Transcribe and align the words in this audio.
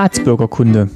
Staatsbürgerkunde. 0.00 0.88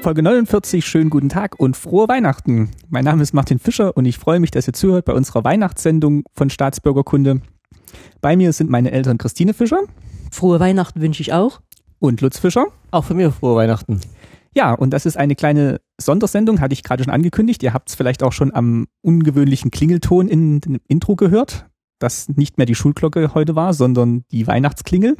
Folge 0.00 0.22
49, 0.22 0.86
schönen 0.86 1.10
guten 1.10 1.28
Tag 1.28 1.58
und 1.58 1.76
frohe 1.76 2.06
Weihnachten. 2.06 2.70
Mein 2.88 3.04
Name 3.04 3.20
ist 3.20 3.32
Martin 3.32 3.58
Fischer 3.58 3.96
und 3.96 4.04
ich 4.04 4.16
freue 4.16 4.38
mich, 4.38 4.52
dass 4.52 4.68
ihr 4.68 4.74
zuhört 4.74 5.06
bei 5.06 5.12
unserer 5.12 5.42
Weihnachtssendung 5.42 6.22
von 6.34 6.50
Staatsbürgerkunde. 6.50 7.40
Bei 8.20 8.36
mir 8.36 8.52
sind 8.52 8.70
meine 8.70 8.92
Eltern 8.92 9.18
Christine 9.18 9.54
Fischer. 9.54 9.80
Frohe 10.30 10.60
Weihnachten 10.60 11.00
wünsche 11.00 11.20
ich 11.20 11.32
auch. 11.32 11.60
Und 11.98 12.20
Lutz 12.20 12.38
Fischer. 12.38 12.66
Auch 12.92 13.06
von 13.06 13.16
mir 13.16 13.32
frohe 13.32 13.56
Weihnachten. 13.56 14.00
Ja, 14.54 14.72
und 14.72 14.90
das 14.90 15.04
ist 15.04 15.16
eine 15.16 15.34
kleine 15.34 15.80
Sondersendung, 16.00 16.60
hatte 16.60 16.72
ich 16.72 16.84
gerade 16.84 17.02
schon 17.02 17.12
angekündigt. 17.12 17.62
Ihr 17.62 17.74
habt 17.74 17.88
es 17.88 17.96
vielleicht 17.96 18.22
auch 18.22 18.32
schon 18.32 18.54
am 18.54 18.86
ungewöhnlichen 19.02 19.70
Klingelton 19.70 20.28
in 20.28 20.60
dem 20.60 20.80
Intro 20.86 21.16
gehört, 21.16 21.66
dass 21.98 22.28
nicht 22.28 22.56
mehr 22.56 22.66
die 22.66 22.76
Schulglocke 22.76 23.34
heute 23.34 23.56
war, 23.56 23.74
sondern 23.74 24.24
die 24.30 24.46
Weihnachtsklingel. 24.46 25.16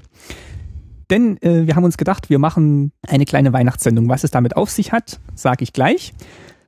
Denn 1.11 1.37
äh, 1.43 1.67
wir 1.67 1.77
haben 1.77 1.85
uns 1.85 1.97
gedacht, 1.97 2.31
wir 2.31 2.39
machen 2.39 2.93
eine 3.07 3.25
kleine 3.25 3.53
Weihnachtssendung. 3.53 4.09
Was 4.09 4.25
es 4.25 4.31
damit 4.31 4.57
auf 4.57 4.71
sich 4.71 4.93
hat, 4.93 5.21
sage 5.35 5.65
ich 5.65 5.73
gleich. 5.73 6.15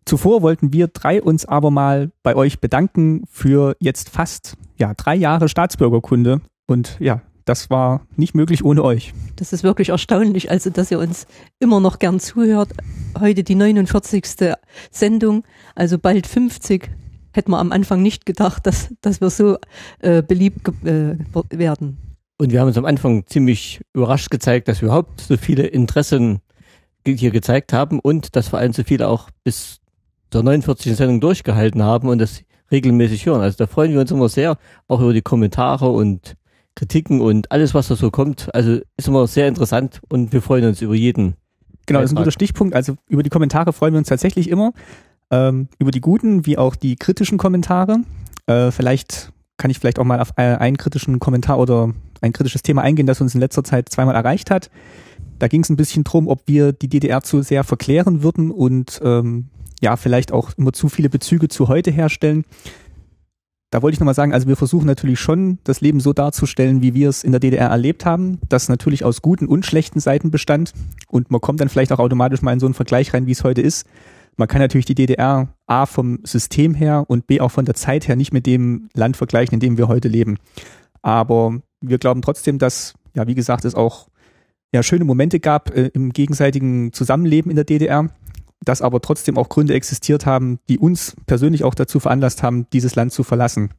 Zuvor 0.05 0.43
wollten 0.43 0.73
wir 0.73 0.89
drei 0.89 1.23
uns 1.23 1.47
aber 1.47 1.71
mal 1.71 2.11
bei 2.23 2.37
euch 2.37 2.61
bedanken 2.61 3.25
für 3.31 3.77
jetzt 3.81 4.09
fast 4.09 4.57
ja, 4.79 4.93
drei 4.95 5.15
Jahre 5.15 5.49
Staatsbürgerkunde. 5.49 6.41
Und 6.67 6.97
ja, 7.01 7.23
das 7.47 7.71
war 7.71 8.07
nicht 8.17 8.35
möglich 8.35 8.65
ohne 8.65 8.83
euch. 8.85 9.15
Das 9.37 9.53
ist 9.53 9.63
wirklich 9.63 9.91
erstaunlich, 9.91 10.51
also 10.51 10.69
dass 10.69 10.91
ihr 10.91 10.99
uns 10.99 11.27
immer 11.59 11.81
noch 11.81 11.99
gern 11.99 12.21
zuhört. 12.21 12.73
Heute 13.19 13.45
die 13.45 13.55
49. 13.55 14.25
Sendung, 14.91 15.45
also 15.75 15.99
bald 15.99 16.27
50. 16.27 16.91
Hätten 17.33 17.51
wir 17.53 17.59
am 17.59 17.73
Anfang 17.73 18.03
nicht 18.03 18.27
gedacht, 18.27 18.67
dass, 18.67 18.93
dass 19.01 19.21
wir 19.21 19.31
so 19.31 19.59
äh, 20.01 20.23
beliebt 20.23 20.69
äh, 20.85 21.17
werden. 21.51 21.99
Und 22.39 22.53
wir 22.53 22.61
haben 22.61 22.69
uns 22.69 22.79
am 22.79 22.85
Anfang 22.85 23.27
ziemlich 23.27 23.81
überrascht 23.95 24.31
gezeigt, 24.31 24.69
dass 24.69 24.83
wir 24.83 24.89
überhaupt 24.89 25.21
so 25.21 25.37
viele 25.37 25.67
Interessen 25.67 26.41
hier 27.07 27.31
gezeigt 27.31 27.73
haben 27.73 28.01
und 28.01 28.35
dass 28.35 28.49
vor 28.49 28.59
allem 28.59 28.73
so 28.73 28.83
viele 28.83 29.09
auch 29.09 29.31
bis 29.45 29.79
zur 30.31 30.43
49. 30.43 30.97
Sendung 30.97 31.21
durchgehalten 31.21 31.83
haben 31.83 32.09
und 32.09 32.19
das 32.19 32.43
regelmäßig 32.73 33.27
hören. 33.27 33.41
Also 33.41 33.57
da 33.59 33.69
freuen 33.69 33.93
wir 33.93 34.01
uns 34.01 34.11
immer 34.11 34.29
sehr, 34.29 34.59
auch 34.89 35.01
über 35.01 35.13
die 35.13 35.23
Kommentare 35.23 35.89
und 35.89 36.37
Kritiken 36.77 37.21
und 37.21 37.51
alles, 37.51 37.75
was 37.75 37.89
da 37.89 37.97
so 37.97 38.11
kommt. 38.11 38.55
Also 38.55 38.81
ist 38.97 39.09
immer 39.09 39.27
sehr 39.27 39.49
interessant 39.49 40.01
und 40.09 40.33
wir 40.33 40.43
freuen 40.43 40.67
uns 40.67 40.83
über 40.83 40.95
jeden. 40.95 41.35
Genau, 41.87 42.01
das 42.01 42.11
ist 42.11 42.17
ein 42.17 42.21
guter 42.21 42.31
Stichpunkt. 42.31 42.75
Also 42.75 42.97
über 43.09 43.23
die 43.23 43.31
Kommentare 43.31 43.73
freuen 43.73 43.95
wir 43.95 43.99
uns 43.99 44.09
tatsächlich 44.09 44.49
immer. 44.49 44.73
Ähm, 45.31 45.69
über 45.79 45.91
die 45.91 46.01
guten 46.01 46.47
wie 46.47 46.59
auch 46.59 46.77
die 46.77 46.97
kritischen 46.97 47.39
Kommentare. 47.39 47.99
Äh, 48.47 48.71
vielleicht 48.71 49.33
kann 49.57 49.71
ich 49.71 49.79
vielleicht 49.79 49.99
auch 49.99 50.05
mal 50.05 50.21
auf 50.21 50.31
äh, 50.37 50.43
einen 50.43 50.77
kritischen 50.77 51.19
Kommentar 51.19 51.59
oder 51.59 51.93
ein 52.21 52.33
kritisches 52.33 52.63
Thema 52.63 52.83
eingehen, 52.83 53.07
das 53.07 53.21
uns 53.21 53.35
in 53.35 53.41
letzter 53.41 53.65
Zeit 53.65 53.89
zweimal 53.89 54.15
erreicht 54.15 54.51
hat. 54.51 54.71
Da 55.39 55.49
ging 55.49 55.63
es 55.63 55.71
ein 55.71 55.77
bisschen 55.77 56.05
drum, 56.05 56.29
ob 56.29 56.43
wir 56.47 56.73
die 56.73 56.89
DDR 56.89 57.23
zu 57.23 57.43
sehr 57.43 57.65
verklären 57.65 58.23
würden 58.23 58.51
und 58.51 59.01
ähm, 59.03 59.49
ja, 59.81 59.97
vielleicht 59.97 60.33
auch 60.33 60.51
immer 60.57 60.73
zu 60.73 60.89
viele 60.89 61.09
Bezüge 61.09 61.49
zu 61.49 61.69
heute 61.69 61.91
herstellen. 61.91 62.45
Da 63.71 63.83
wollte 63.83 63.95
ich 63.95 64.01
nochmal 64.01 64.15
sagen, 64.15 64.33
also 64.33 64.47
wir 64.47 64.57
versuchen 64.57 64.87
natürlich 64.87 65.19
schon, 65.19 65.59
das 65.65 65.81
Leben 65.81 65.99
so 65.99 66.13
darzustellen, 66.13 66.83
wie 66.83 66.95
wir 66.95 67.09
es 67.09 67.25
in 67.25 67.33
der 67.33 67.41
DDR 67.41 67.69
erlebt 67.69 68.07
haben, 68.07 68.39
das 68.49 68.69
natürlich 68.69 69.05
aus 69.05 69.23
guten 69.23 69.47
und 69.47 69.67
schlechten 69.67 69.99
Seiten 69.99 70.31
bestand. 70.31 70.73
Und 71.09 71.31
man 71.31 71.41
kommt 71.41 71.61
dann 71.61 71.69
vielleicht 71.69 71.93
auch 71.93 71.99
automatisch 71.99 72.43
mal 72.43 72.53
in 72.53 72.61
so 72.61 72.67
einen 72.67 72.75
Vergleich 72.75 73.13
rein, 73.13 73.27
wie 73.27 73.33
es 73.33 73.43
heute 73.43 73.63
ist. 73.63 73.87
Man 74.37 74.49
kann 74.49 74.61
natürlich 74.61 74.85
die 74.85 74.95
DDR 74.95 75.49
A 75.67 75.87
vom 75.87 76.21
System 76.23 76.75
her 76.75 77.05
und 77.09 77.27
B 77.27 77.41
auch 77.41 77.51
von 77.51 77.65
der 77.65 77.75
Zeit 77.75 78.07
her 78.07 78.17
nicht 78.17 78.33
mit 78.33 78.47
dem 78.47 78.89
Land 78.95 79.17
vergleichen, 79.17 79.55
in 79.55 79.61
dem 79.61 79.79
wir 79.79 79.89
heute 79.89 80.09
leben. 80.09 80.37
Aber 81.03 81.61
wir 81.81 81.99
glauben 81.99 82.23
trotzdem, 82.23 82.59
dass, 82.59 82.95
ja, 83.15 83.27
wie 83.27 83.35
gesagt, 83.35 83.65
es 83.65 83.75
auch 83.75 84.09
ja, 84.73 84.83
schöne 84.83 85.05
Momente 85.05 85.41
gab 85.41 85.75
äh, 85.75 85.91
im 85.95 86.13
gegenseitigen 86.13 86.93
Zusammenleben 86.93 87.51
in 87.51 87.57
der 87.57 87.65
DDR, 87.65 88.11
dass 88.65 88.83
aber 88.83 89.01
trotzdem 89.01 89.39
auch 89.39 89.49
Gründe 89.49 89.75
existiert 89.75 90.27
haben, 90.27 90.59
die 90.69 90.79
uns 90.79 91.15
persönlich 91.27 91.65
auch 91.65 91.75
dazu 91.75 92.01
veranlasst 92.01 92.43
haben, 92.43 92.69
dieses 92.73 92.95
Land 92.95 93.13
zu 93.13 93.23
verlassen. 93.23 93.71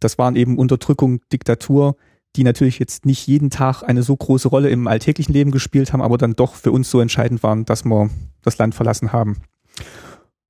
Das 0.00 0.18
waren 0.18 0.36
eben 0.36 0.58
Unterdrückung, 0.58 1.20
Diktatur, 1.32 1.96
die 2.36 2.44
natürlich 2.44 2.78
jetzt 2.78 3.06
nicht 3.06 3.26
jeden 3.26 3.50
Tag 3.50 3.82
eine 3.82 4.02
so 4.02 4.16
große 4.16 4.48
Rolle 4.48 4.70
im 4.70 4.86
alltäglichen 4.86 5.32
Leben 5.32 5.50
gespielt 5.50 5.92
haben, 5.92 6.02
aber 6.02 6.18
dann 6.18 6.34
doch 6.34 6.54
für 6.54 6.72
uns 6.72 6.90
so 6.90 7.00
entscheidend 7.00 7.42
waren, 7.42 7.64
dass 7.64 7.84
wir 7.84 8.10
das 8.42 8.58
Land 8.58 8.74
verlassen 8.74 9.12
haben. 9.12 9.36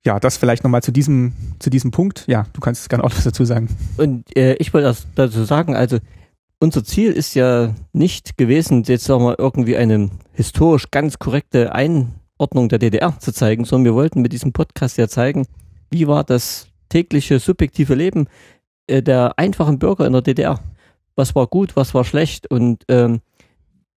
Ja, 0.05 0.19
das 0.19 0.37
vielleicht 0.37 0.65
nochmal 0.65 0.83
zu 0.83 0.91
diesem, 0.91 1.33
zu 1.59 1.71
diesem 1.71 1.91
Punkt. 1.91 2.25
Ja, 2.27 2.47
du 2.53 2.61
kannst 2.61 2.89
gerne 2.89 3.05
auch 3.05 3.13
was 3.15 3.25
dazu 3.25 3.45
sagen. 3.45 3.69
Und 3.99 4.37
äh, 4.37 4.55
ich 4.55 4.75
wollte 4.75 4.97
dazu 5.15 5.45
sagen, 5.45 5.77
also 5.77 5.99
unser 6.59 6.85
Ziel 6.85 7.13
ist 7.13 7.35
ja 7.35 7.75
nicht 7.93 8.37
gewesen, 8.37 8.85
jetzt 8.85 9.09
wir 9.09 9.39
irgendwie 9.39 9.77
eine 9.77 10.11
historisch 10.33 10.91
ganz 10.91 11.19
korrekte 11.19 11.73
Einordnung 12.43 12.69
der 12.69 12.81
DDR 12.81 13.17
zu 13.21 13.33
zeigen, 13.33 13.65
sondern 13.65 13.85
wir 13.85 13.95
wollten 13.95 14.21
mit 14.21 14.33
diesem 14.33 14.53
Podcast 14.53 14.99
ja 14.99 15.07
zeigen, 15.07 15.47
wie 15.91 16.09
war 16.09 16.25
das 16.25 16.67
tägliche 16.89 17.39
subjektive 17.39 17.95
Leben 17.95 18.27
äh, 18.89 19.01
der 19.01 19.39
einfachen 19.39 19.79
Bürger 19.79 20.07
in 20.07 20.13
der 20.13 20.23
DDR. 20.23 20.59
Was 21.15 21.37
war 21.37 21.47
gut, 21.47 21.77
was 21.77 21.95
war 21.95 22.05
schlecht 22.05 22.51
und 22.51 22.85
ähm, 22.89 23.21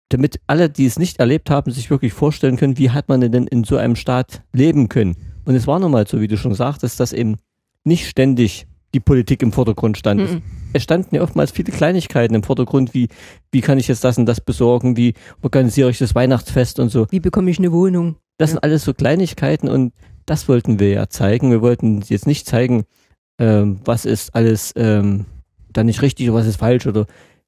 damit 0.10 0.40
alle, 0.46 0.70
die 0.70 0.86
es 0.86 1.00
nicht 1.00 1.20
erlebt 1.20 1.50
haben, 1.50 1.72
sich 1.72 1.90
wirklich 1.90 2.14
vorstellen 2.14 2.58
können, 2.58 2.78
wie 2.78 2.92
hat 2.92 3.10
man 3.10 3.22
denn 3.22 3.48
in 3.48 3.64
so 3.64 3.78
einem 3.78 3.96
Staat 3.96 4.44
leben 4.54 4.90
können. 4.90 5.18
Und 5.46 5.56
es 5.56 5.66
war 5.66 5.80
nun 5.80 5.92
mal 5.92 6.06
so, 6.06 6.22
wie 6.22 6.28
du 6.28 6.38
schon 6.38 6.54
sagtest, 6.54 7.00
dass 7.00 7.14
eben 7.14 7.38
nicht 7.84 8.08
ständig 8.08 8.68
die 8.94 9.00
Politik 9.00 9.42
im 9.42 9.52
Vordergrund 9.52 9.98
stand. 9.98 10.22
Mhm. 10.22 10.42
Es 10.74 10.84
standen 10.84 11.16
ja 11.16 11.22
oftmals 11.24 11.52
viele 11.52 11.72
Kleinigkeiten 11.72 12.36
im 12.36 12.44
Vordergrund, 12.44 12.94
wie, 12.94 13.08
wie 13.52 13.62
kann 13.62 13.80
ich 13.80 13.88
jetzt 13.88 14.04
das 14.04 14.18
und 14.20 14.28
das 14.28 14.40
besorgen, 14.40 14.98
wie 14.98 15.16
organisiere 15.42 15.90
ich 15.90 15.98
das 15.98 16.14
Weihnachtsfest 16.14 16.80
und 16.80 16.90
so. 16.90 17.08
Wie 17.10 17.20
bekomme 17.20 17.50
ich 17.50 17.58
eine 17.58 17.72
Wohnung? 17.72 18.18
Das 18.38 18.52
sind 18.52 18.64
alles 18.64 18.84
so 18.84 18.94
Kleinigkeiten 18.94 19.70
und 19.70 19.94
das 20.26 20.48
wollten 20.48 20.80
wir 20.80 20.90
ja 20.90 21.08
zeigen. 21.08 21.52
Wir 21.52 21.62
wollten 21.62 22.02
jetzt 22.02 22.28
nicht 22.28 22.48
zeigen, 22.48 22.86
ähm, 23.40 23.80
was 23.86 24.06
ist 24.06 24.36
alles 24.36 24.74
ähm, 24.76 25.26
da 25.72 25.84
nicht 25.84 26.02
richtig 26.02 26.30
oder 26.30 26.40
was 26.40 26.48
ist 26.48 26.58
falsch 26.58 26.88
oder 26.88 27.06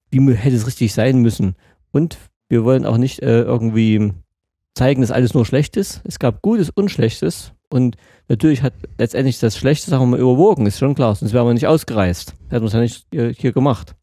wie 0.09 0.33
hätte 0.33 0.55
es 0.55 0.67
richtig 0.67 0.93
sein 0.93 1.19
müssen. 1.21 1.55
Und 1.91 2.17
wir 2.49 2.63
wollen 2.63 2.85
auch 2.85 2.97
nicht 2.97 3.21
äh, 3.21 3.41
irgendwie 3.41 4.13
zeigen, 4.75 5.01
dass 5.01 5.11
alles 5.11 5.33
nur 5.33 5.45
schlecht 5.45 5.75
ist. 5.75 6.01
Es 6.05 6.19
gab 6.19 6.41
Gutes 6.41 6.69
und 6.69 6.89
Schlechtes 6.89 7.53
und 7.69 7.97
natürlich 8.29 8.61
hat 8.61 8.73
letztendlich 8.97 9.39
das 9.39 9.57
schlechte 9.57 9.89
Sachen 9.89 10.09
mal 10.09 10.19
überwogen, 10.19 10.65
ist 10.65 10.79
schon 10.79 10.95
klar. 10.95 11.15
Sonst 11.15 11.33
wären 11.33 11.47
wir 11.47 11.53
nicht 11.53 11.67
ausgereist. 11.67 12.35
Hätten 12.49 12.61
wir 12.63 12.67
es 12.67 12.73
ja 12.73 12.79
nicht 12.79 13.07
hier 13.11 13.51
gemacht. 13.51 13.95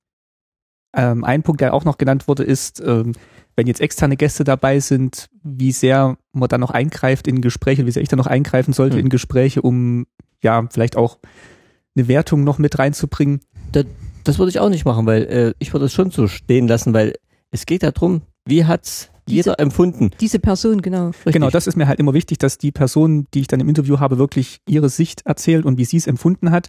Ähm, 0.95 1.25
ein 1.25 1.43
Punkt, 1.43 1.61
der 1.61 1.75
auch 1.75 1.85
noch 1.85 1.99
genannt 1.99 2.29
wurde, 2.29 2.45
ist, 2.45 2.81
ähm, 2.81 3.13
wenn 3.57 3.67
jetzt 3.67 3.81
externe 3.81 4.17
Gäste 4.17 4.45
dabei 4.45 4.81
sind, 4.81 5.29
wie 5.43 5.73
sehr 5.73 6.17
man 6.33 6.49
dann 6.49 6.61
noch 6.61 6.71
eingreift 6.71 7.27
in 7.29 7.41
Gespräche, 7.41 7.87
wie 7.87 7.91
sehr 7.91 8.03
ich 8.03 8.09
dann 8.09 8.19
noch 8.19 8.27
eingreifen 8.27 8.73
sollte 8.73 8.97
hm. 8.97 9.05
in 9.05 9.09
Gespräche, 9.09 9.63
um 9.63 10.07
ja 10.43 10.67
vielleicht 10.71 10.97
auch 10.97 11.19
eine 11.97 12.09
Wertung 12.09 12.45
noch 12.45 12.59
mit 12.59 12.79
reinzubringen. 12.79 13.41
Das, 13.73 13.87
das 14.25 14.39
würde 14.39 14.51
ich 14.51 14.59
auch 14.59 14.69
nicht 14.69 14.85
machen, 14.85 15.07
weil 15.07 15.23
äh, 15.25 15.55
ich 15.59 15.73
würde 15.73 15.87
es 15.87 15.93
schon 15.93 16.11
so 16.11 16.27
stehen 16.27 16.67
lassen, 16.67 16.93
weil 16.95 17.15
es 17.51 17.67
geht 17.67 17.83
darum, 17.83 18.23
wie 18.45 18.65
hat's 18.65 19.11
diese, 19.29 19.51
jeder 19.51 19.61
empfunden. 19.61 20.11
Diese 20.21 20.39
Person, 20.39 20.83
genau. 20.83 21.09
Richtig. 21.09 21.33
Genau, 21.33 21.51
das 21.51 21.67
ist 21.67 21.77
mir 21.77 21.87
halt 21.87 21.99
immer 21.99 22.15
wichtig, 22.15 22.39
dass 22.39 22.59
die 22.59 22.73
Person, 22.73 23.27
die 23.33 23.41
ich 23.41 23.47
dann 23.47 23.61
im 23.61 23.69
Interview 23.69 24.01
habe, 24.01 24.19
wirklich 24.19 24.59
ihre 24.69 24.89
Sicht 24.89 25.23
erzählt 25.25 25.65
und 25.65 25.79
wie 25.79 25.85
sie 25.85 25.97
es 25.97 26.07
empfunden 26.07 26.51
hat. 26.51 26.69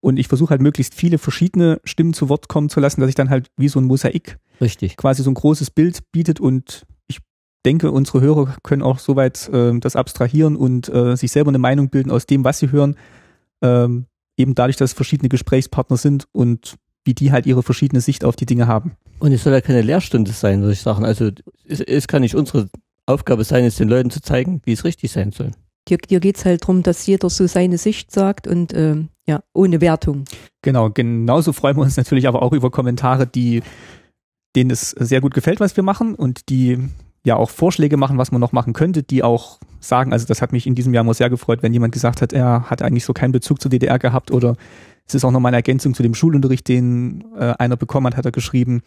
Und 0.00 0.18
ich 0.18 0.26
versuche 0.26 0.50
halt 0.50 0.60
möglichst 0.60 0.94
viele 0.94 1.18
verschiedene 1.18 1.80
Stimmen 1.84 2.12
zu 2.12 2.28
Wort 2.28 2.48
kommen 2.48 2.68
zu 2.68 2.80
lassen, 2.80 3.00
dass 3.00 3.08
ich 3.08 3.14
dann 3.14 3.30
halt 3.30 3.50
wie 3.56 3.68
so 3.68 3.78
ein 3.78 3.84
Mosaik 3.84 4.38
Richtig. 4.62 4.96
quasi 4.96 5.22
so 5.22 5.30
ein 5.30 5.34
großes 5.34 5.70
Bild 5.70 6.12
bietet 6.12 6.40
und 6.40 6.86
ich 7.08 7.18
denke, 7.66 7.90
unsere 7.90 8.20
Hörer 8.20 8.56
können 8.62 8.82
auch 8.82 9.00
soweit 9.00 9.48
äh, 9.48 9.78
das 9.78 9.96
abstrahieren 9.96 10.56
und 10.56 10.88
äh, 10.88 11.16
sich 11.16 11.32
selber 11.32 11.50
eine 11.50 11.58
Meinung 11.58 11.90
bilden 11.90 12.10
aus 12.10 12.26
dem, 12.26 12.44
was 12.44 12.60
sie 12.60 12.70
hören. 12.70 12.96
Ähm, 13.60 14.06
eben 14.36 14.54
dadurch, 14.54 14.76
dass 14.76 14.90
es 14.90 14.94
verschiedene 14.94 15.28
Gesprächspartner 15.28 15.96
sind 15.96 16.26
und 16.32 16.76
wie 17.04 17.14
die 17.14 17.32
halt 17.32 17.46
ihre 17.46 17.62
verschiedene 17.62 18.00
Sicht 18.00 18.24
auf 18.24 18.36
die 18.36 18.46
Dinge 18.46 18.68
haben. 18.68 18.92
Und 19.18 19.32
es 19.32 19.42
soll 19.42 19.52
ja 19.52 19.60
keine 19.60 19.82
Lehrstunde 19.82 20.30
sein, 20.30 20.60
würde 20.60 20.72
ich 20.74 20.80
sagen. 20.80 21.04
Also 21.04 21.30
es, 21.66 21.80
es 21.80 22.06
kann 22.06 22.22
nicht 22.22 22.36
unsere 22.36 22.70
Aufgabe 23.06 23.44
sein, 23.44 23.64
es 23.64 23.76
den 23.76 23.88
Leuten 23.88 24.10
zu 24.10 24.20
zeigen, 24.20 24.62
wie 24.64 24.72
es 24.72 24.84
richtig 24.84 25.10
sein 25.10 25.32
soll. 25.32 25.50
Dir, 25.88 25.98
dir 25.98 26.20
geht 26.20 26.36
es 26.36 26.44
halt 26.44 26.62
darum, 26.62 26.84
dass 26.84 27.06
jeder 27.06 27.28
so 27.28 27.48
seine 27.48 27.76
Sicht 27.76 28.12
sagt 28.12 28.46
und 28.46 28.72
ähm, 28.74 29.08
ja, 29.26 29.42
ohne 29.52 29.80
Wertung. 29.80 30.24
Genau, 30.62 30.90
genauso 30.90 31.52
freuen 31.52 31.76
wir 31.76 31.82
uns 31.82 31.96
natürlich 31.96 32.28
aber 32.28 32.42
auch 32.42 32.52
über 32.52 32.70
Kommentare, 32.70 33.26
die 33.26 33.62
denen 34.56 34.70
es 34.70 34.90
sehr 34.90 35.20
gut 35.20 35.34
gefällt, 35.34 35.60
was 35.60 35.76
wir 35.76 35.84
machen 35.84 36.14
und 36.14 36.48
die 36.48 36.78
ja 37.24 37.36
auch 37.36 37.50
Vorschläge 37.50 37.96
machen, 37.96 38.18
was 38.18 38.32
man 38.32 38.40
noch 38.40 38.52
machen 38.52 38.72
könnte, 38.72 39.02
die 39.02 39.22
auch 39.22 39.58
sagen, 39.80 40.12
also 40.12 40.26
das 40.26 40.42
hat 40.42 40.52
mich 40.52 40.66
in 40.66 40.74
diesem 40.74 40.92
Jahr 40.92 41.04
mal 41.04 41.14
sehr 41.14 41.30
gefreut, 41.30 41.62
wenn 41.62 41.72
jemand 41.72 41.92
gesagt 41.92 42.20
hat, 42.20 42.32
er 42.32 42.68
hat 42.68 42.82
eigentlich 42.82 43.04
so 43.04 43.12
keinen 43.12 43.32
Bezug 43.32 43.60
zur 43.60 43.70
DDR 43.70 43.98
gehabt 43.98 44.30
oder 44.30 44.56
es 45.06 45.14
ist 45.14 45.24
auch 45.24 45.30
nochmal 45.30 45.50
eine 45.50 45.58
Ergänzung 45.58 45.94
zu 45.94 46.02
dem 46.02 46.14
Schulunterricht, 46.14 46.66
den 46.68 47.24
äh, 47.38 47.54
einer 47.58 47.76
bekommen 47.76 48.06
hat, 48.06 48.16
hat 48.16 48.24
er 48.24 48.32
geschrieben. 48.32 48.82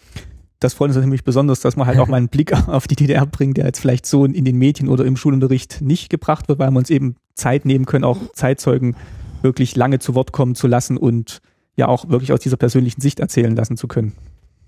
Das 0.59 0.73
freut 0.73 0.89
uns 0.89 0.97
nämlich 0.97 1.23
besonders, 1.23 1.59
dass 1.59 1.75
man 1.75 1.87
halt 1.87 1.99
auch 1.99 2.07
mal 2.09 2.17
einen 2.17 2.29
Blick 2.29 2.53
auf 2.67 2.87
die 2.87 2.95
DDR 2.95 3.25
bringt, 3.25 3.57
der 3.57 3.65
jetzt 3.65 3.79
vielleicht 3.79 4.05
so 4.05 4.25
in 4.25 4.45
den 4.45 4.57
Medien 4.57 4.89
oder 4.89 5.05
im 5.05 5.17
Schulunterricht 5.17 5.81
nicht 5.81 6.09
gebracht 6.09 6.47
wird, 6.47 6.59
weil 6.59 6.71
wir 6.71 6.79
uns 6.79 6.89
eben 6.89 7.15
Zeit 7.35 7.65
nehmen 7.65 7.85
können, 7.85 8.03
auch 8.03 8.17
Zeitzeugen 8.33 8.95
wirklich 9.41 9.75
lange 9.75 9.99
zu 9.99 10.15
Wort 10.15 10.31
kommen 10.31 10.55
zu 10.55 10.67
lassen 10.67 10.97
und 10.97 11.41
ja 11.75 11.87
auch 11.87 12.09
wirklich 12.09 12.31
aus 12.31 12.39
dieser 12.39 12.57
persönlichen 12.57 13.01
Sicht 13.01 13.19
erzählen 13.19 13.55
lassen 13.55 13.77
zu 13.77 13.87
können. 13.87 14.13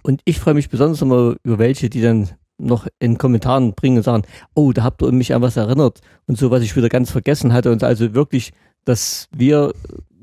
Und 0.03 0.21
ich 0.25 0.39
freue 0.39 0.53
mich 0.53 0.69
besonders 0.69 1.01
immer 1.01 1.35
über 1.43 1.59
welche, 1.59 1.89
die 1.89 2.01
dann 2.01 2.29
noch 2.57 2.87
in 2.99 3.17
Kommentaren 3.17 3.73
bringen 3.73 3.97
und 3.97 4.03
sagen, 4.03 4.23
oh, 4.55 4.71
da 4.71 4.83
habt 4.83 5.01
ihr 5.01 5.11
mich 5.11 5.33
an 5.33 5.41
was 5.41 5.57
erinnert 5.57 6.01
und 6.25 6.37
so, 6.37 6.49
was 6.49 6.63
ich 6.63 6.75
wieder 6.75 6.89
ganz 6.89 7.11
vergessen 7.11 7.53
hatte. 7.53 7.71
Und 7.71 7.83
also 7.83 8.13
wirklich, 8.13 8.51
dass 8.85 9.27
wir 9.35 9.73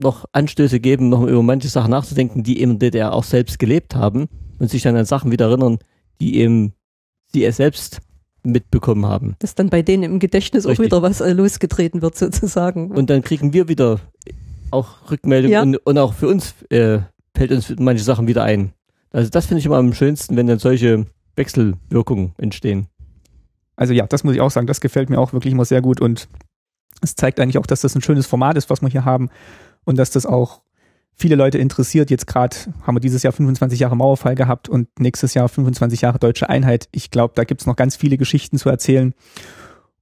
noch 0.00 0.24
Anstöße 0.32 0.80
geben, 0.80 1.08
noch 1.08 1.22
über 1.22 1.42
manche 1.42 1.68
Sachen 1.68 1.90
nachzudenken, 1.90 2.42
die 2.42 2.60
eben 2.60 2.78
DDR 2.78 3.12
auch 3.12 3.24
selbst 3.24 3.58
gelebt 3.58 3.94
haben 3.94 4.26
und 4.58 4.70
sich 4.70 4.82
dann 4.82 4.96
an 4.96 5.04
Sachen 5.04 5.30
wieder 5.30 5.46
erinnern, 5.46 5.78
die 6.20 6.38
eben 6.38 6.72
sie 7.32 7.44
es 7.44 7.56
selbst 7.56 8.00
mitbekommen 8.42 9.06
haben. 9.06 9.36
Dass 9.38 9.54
dann 9.54 9.70
bei 9.70 9.82
denen 9.82 10.02
im 10.02 10.18
Gedächtnis 10.18 10.66
Richtig. 10.66 10.78
auch 10.78 10.84
wieder 10.84 11.02
was 11.02 11.20
äh, 11.20 11.32
losgetreten 11.32 12.02
wird 12.02 12.16
sozusagen. 12.16 12.90
Und 12.90 13.10
dann 13.10 13.22
kriegen 13.22 13.52
wir 13.52 13.68
wieder 13.68 14.00
auch 14.70 15.10
Rückmeldungen 15.10 15.52
ja. 15.52 15.62
und, 15.62 15.76
und, 15.76 15.98
auch 15.98 16.14
für 16.14 16.28
uns 16.28 16.54
äh, 16.70 16.98
fällt 17.36 17.52
uns 17.52 17.72
manche 17.78 18.02
Sachen 18.02 18.26
wieder 18.26 18.42
ein. 18.42 18.72
Also 19.14 19.30
das 19.30 19.46
finde 19.46 19.60
ich 19.60 19.66
immer 19.66 19.76
am 19.76 19.94
schönsten, 19.94 20.36
wenn 20.36 20.48
dann 20.48 20.58
solche 20.58 21.06
Wechselwirkungen 21.36 22.34
entstehen. 22.36 22.88
Also 23.76 23.92
ja, 23.92 24.08
das 24.08 24.24
muss 24.24 24.34
ich 24.34 24.40
auch 24.40 24.50
sagen, 24.50 24.66
das 24.66 24.80
gefällt 24.80 25.08
mir 25.08 25.20
auch 25.20 25.32
wirklich 25.32 25.52
immer 25.52 25.64
sehr 25.64 25.82
gut 25.82 26.00
und 26.00 26.28
es 27.00 27.14
zeigt 27.14 27.38
eigentlich 27.38 27.58
auch, 27.58 27.66
dass 27.66 27.80
das 27.80 27.94
ein 27.94 28.02
schönes 28.02 28.26
Format 28.26 28.56
ist, 28.56 28.70
was 28.70 28.82
wir 28.82 28.88
hier 28.88 29.04
haben 29.04 29.30
und 29.84 29.98
dass 29.98 30.10
das 30.10 30.26
auch 30.26 30.62
viele 31.14 31.36
Leute 31.36 31.58
interessiert. 31.58 32.10
Jetzt 32.10 32.26
gerade 32.26 32.56
haben 32.82 32.96
wir 32.96 33.00
dieses 33.00 33.22
Jahr 33.22 33.32
25 33.32 33.78
Jahre 33.78 33.96
Mauerfall 33.96 34.34
gehabt 34.34 34.68
und 34.68 34.88
nächstes 34.98 35.32
Jahr 35.34 35.48
25 35.48 36.00
Jahre 36.00 36.18
deutsche 36.18 36.48
Einheit. 36.48 36.88
Ich 36.90 37.12
glaube, 37.12 37.34
da 37.36 37.44
gibt 37.44 37.60
es 37.60 37.68
noch 37.68 37.76
ganz 37.76 37.94
viele 37.94 38.18
Geschichten 38.18 38.58
zu 38.58 38.68
erzählen. 38.68 39.14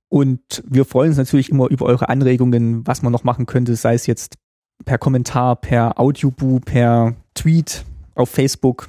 Und 0.09 0.63
wir 0.67 0.87
freuen 0.87 1.11
uns 1.11 1.19
natürlich 1.19 1.51
immer 1.51 1.69
über 1.69 1.85
eure 1.85 2.09
Anregungen, 2.09 2.87
was 2.87 3.03
man 3.03 3.13
noch 3.13 3.25
machen 3.25 3.45
könnte, 3.45 3.77
sei 3.77 3.93
es 3.93 4.07
jetzt 4.07 4.39
per 4.87 4.97
Kommentar, 4.97 5.57
per 5.57 6.01
Audioboo, 6.01 6.61
per 6.61 7.15
Tweet 7.35 7.85
auf 8.15 8.31
Facebook. 8.31 8.89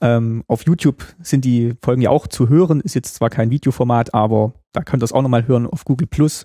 Ähm, 0.00 0.44
auf 0.46 0.66
YouTube 0.66 1.04
sind 1.22 1.44
die 1.44 1.74
Folgen 1.82 2.02
ja 2.02 2.10
auch 2.10 2.26
zu 2.26 2.48
hören, 2.48 2.80
ist 2.80 2.94
jetzt 2.94 3.14
zwar 3.14 3.30
kein 3.30 3.50
Videoformat, 3.50 4.14
aber 4.14 4.52
da 4.72 4.82
könnt 4.82 5.02
ihr 5.02 5.06
es 5.06 5.12
auch 5.12 5.22
nochmal 5.22 5.46
hören 5.46 5.66
auf 5.66 5.84
Google 5.84 6.06
Plus. 6.06 6.44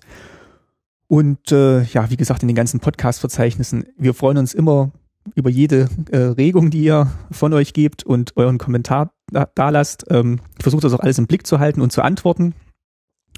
Und 1.08 1.52
äh, 1.52 1.82
ja, 1.82 2.08
wie 2.08 2.16
gesagt, 2.16 2.42
in 2.42 2.48
den 2.48 2.56
ganzen 2.56 2.80
Podcast-Verzeichnissen. 2.80 3.84
Wir 3.98 4.14
freuen 4.14 4.38
uns 4.38 4.54
immer 4.54 4.92
über 5.34 5.50
jede 5.50 5.88
äh, 6.10 6.16
Regung, 6.16 6.70
die 6.70 6.84
ihr 6.84 7.12
von 7.30 7.52
euch 7.52 7.74
gebt 7.74 8.02
und 8.04 8.36
euren 8.36 8.58
Kommentar 8.58 9.12
da, 9.30 9.68
lasst. 9.68 10.06
Ähm, 10.10 10.40
ich 10.56 10.62
versuche 10.62 10.82
das 10.82 10.92
auch 10.94 11.00
alles 11.00 11.18
im 11.18 11.26
Blick 11.26 11.46
zu 11.46 11.58
halten 11.58 11.80
und 11.80 11.92
zu 11.92 12.02
antworten. 12.02 12.54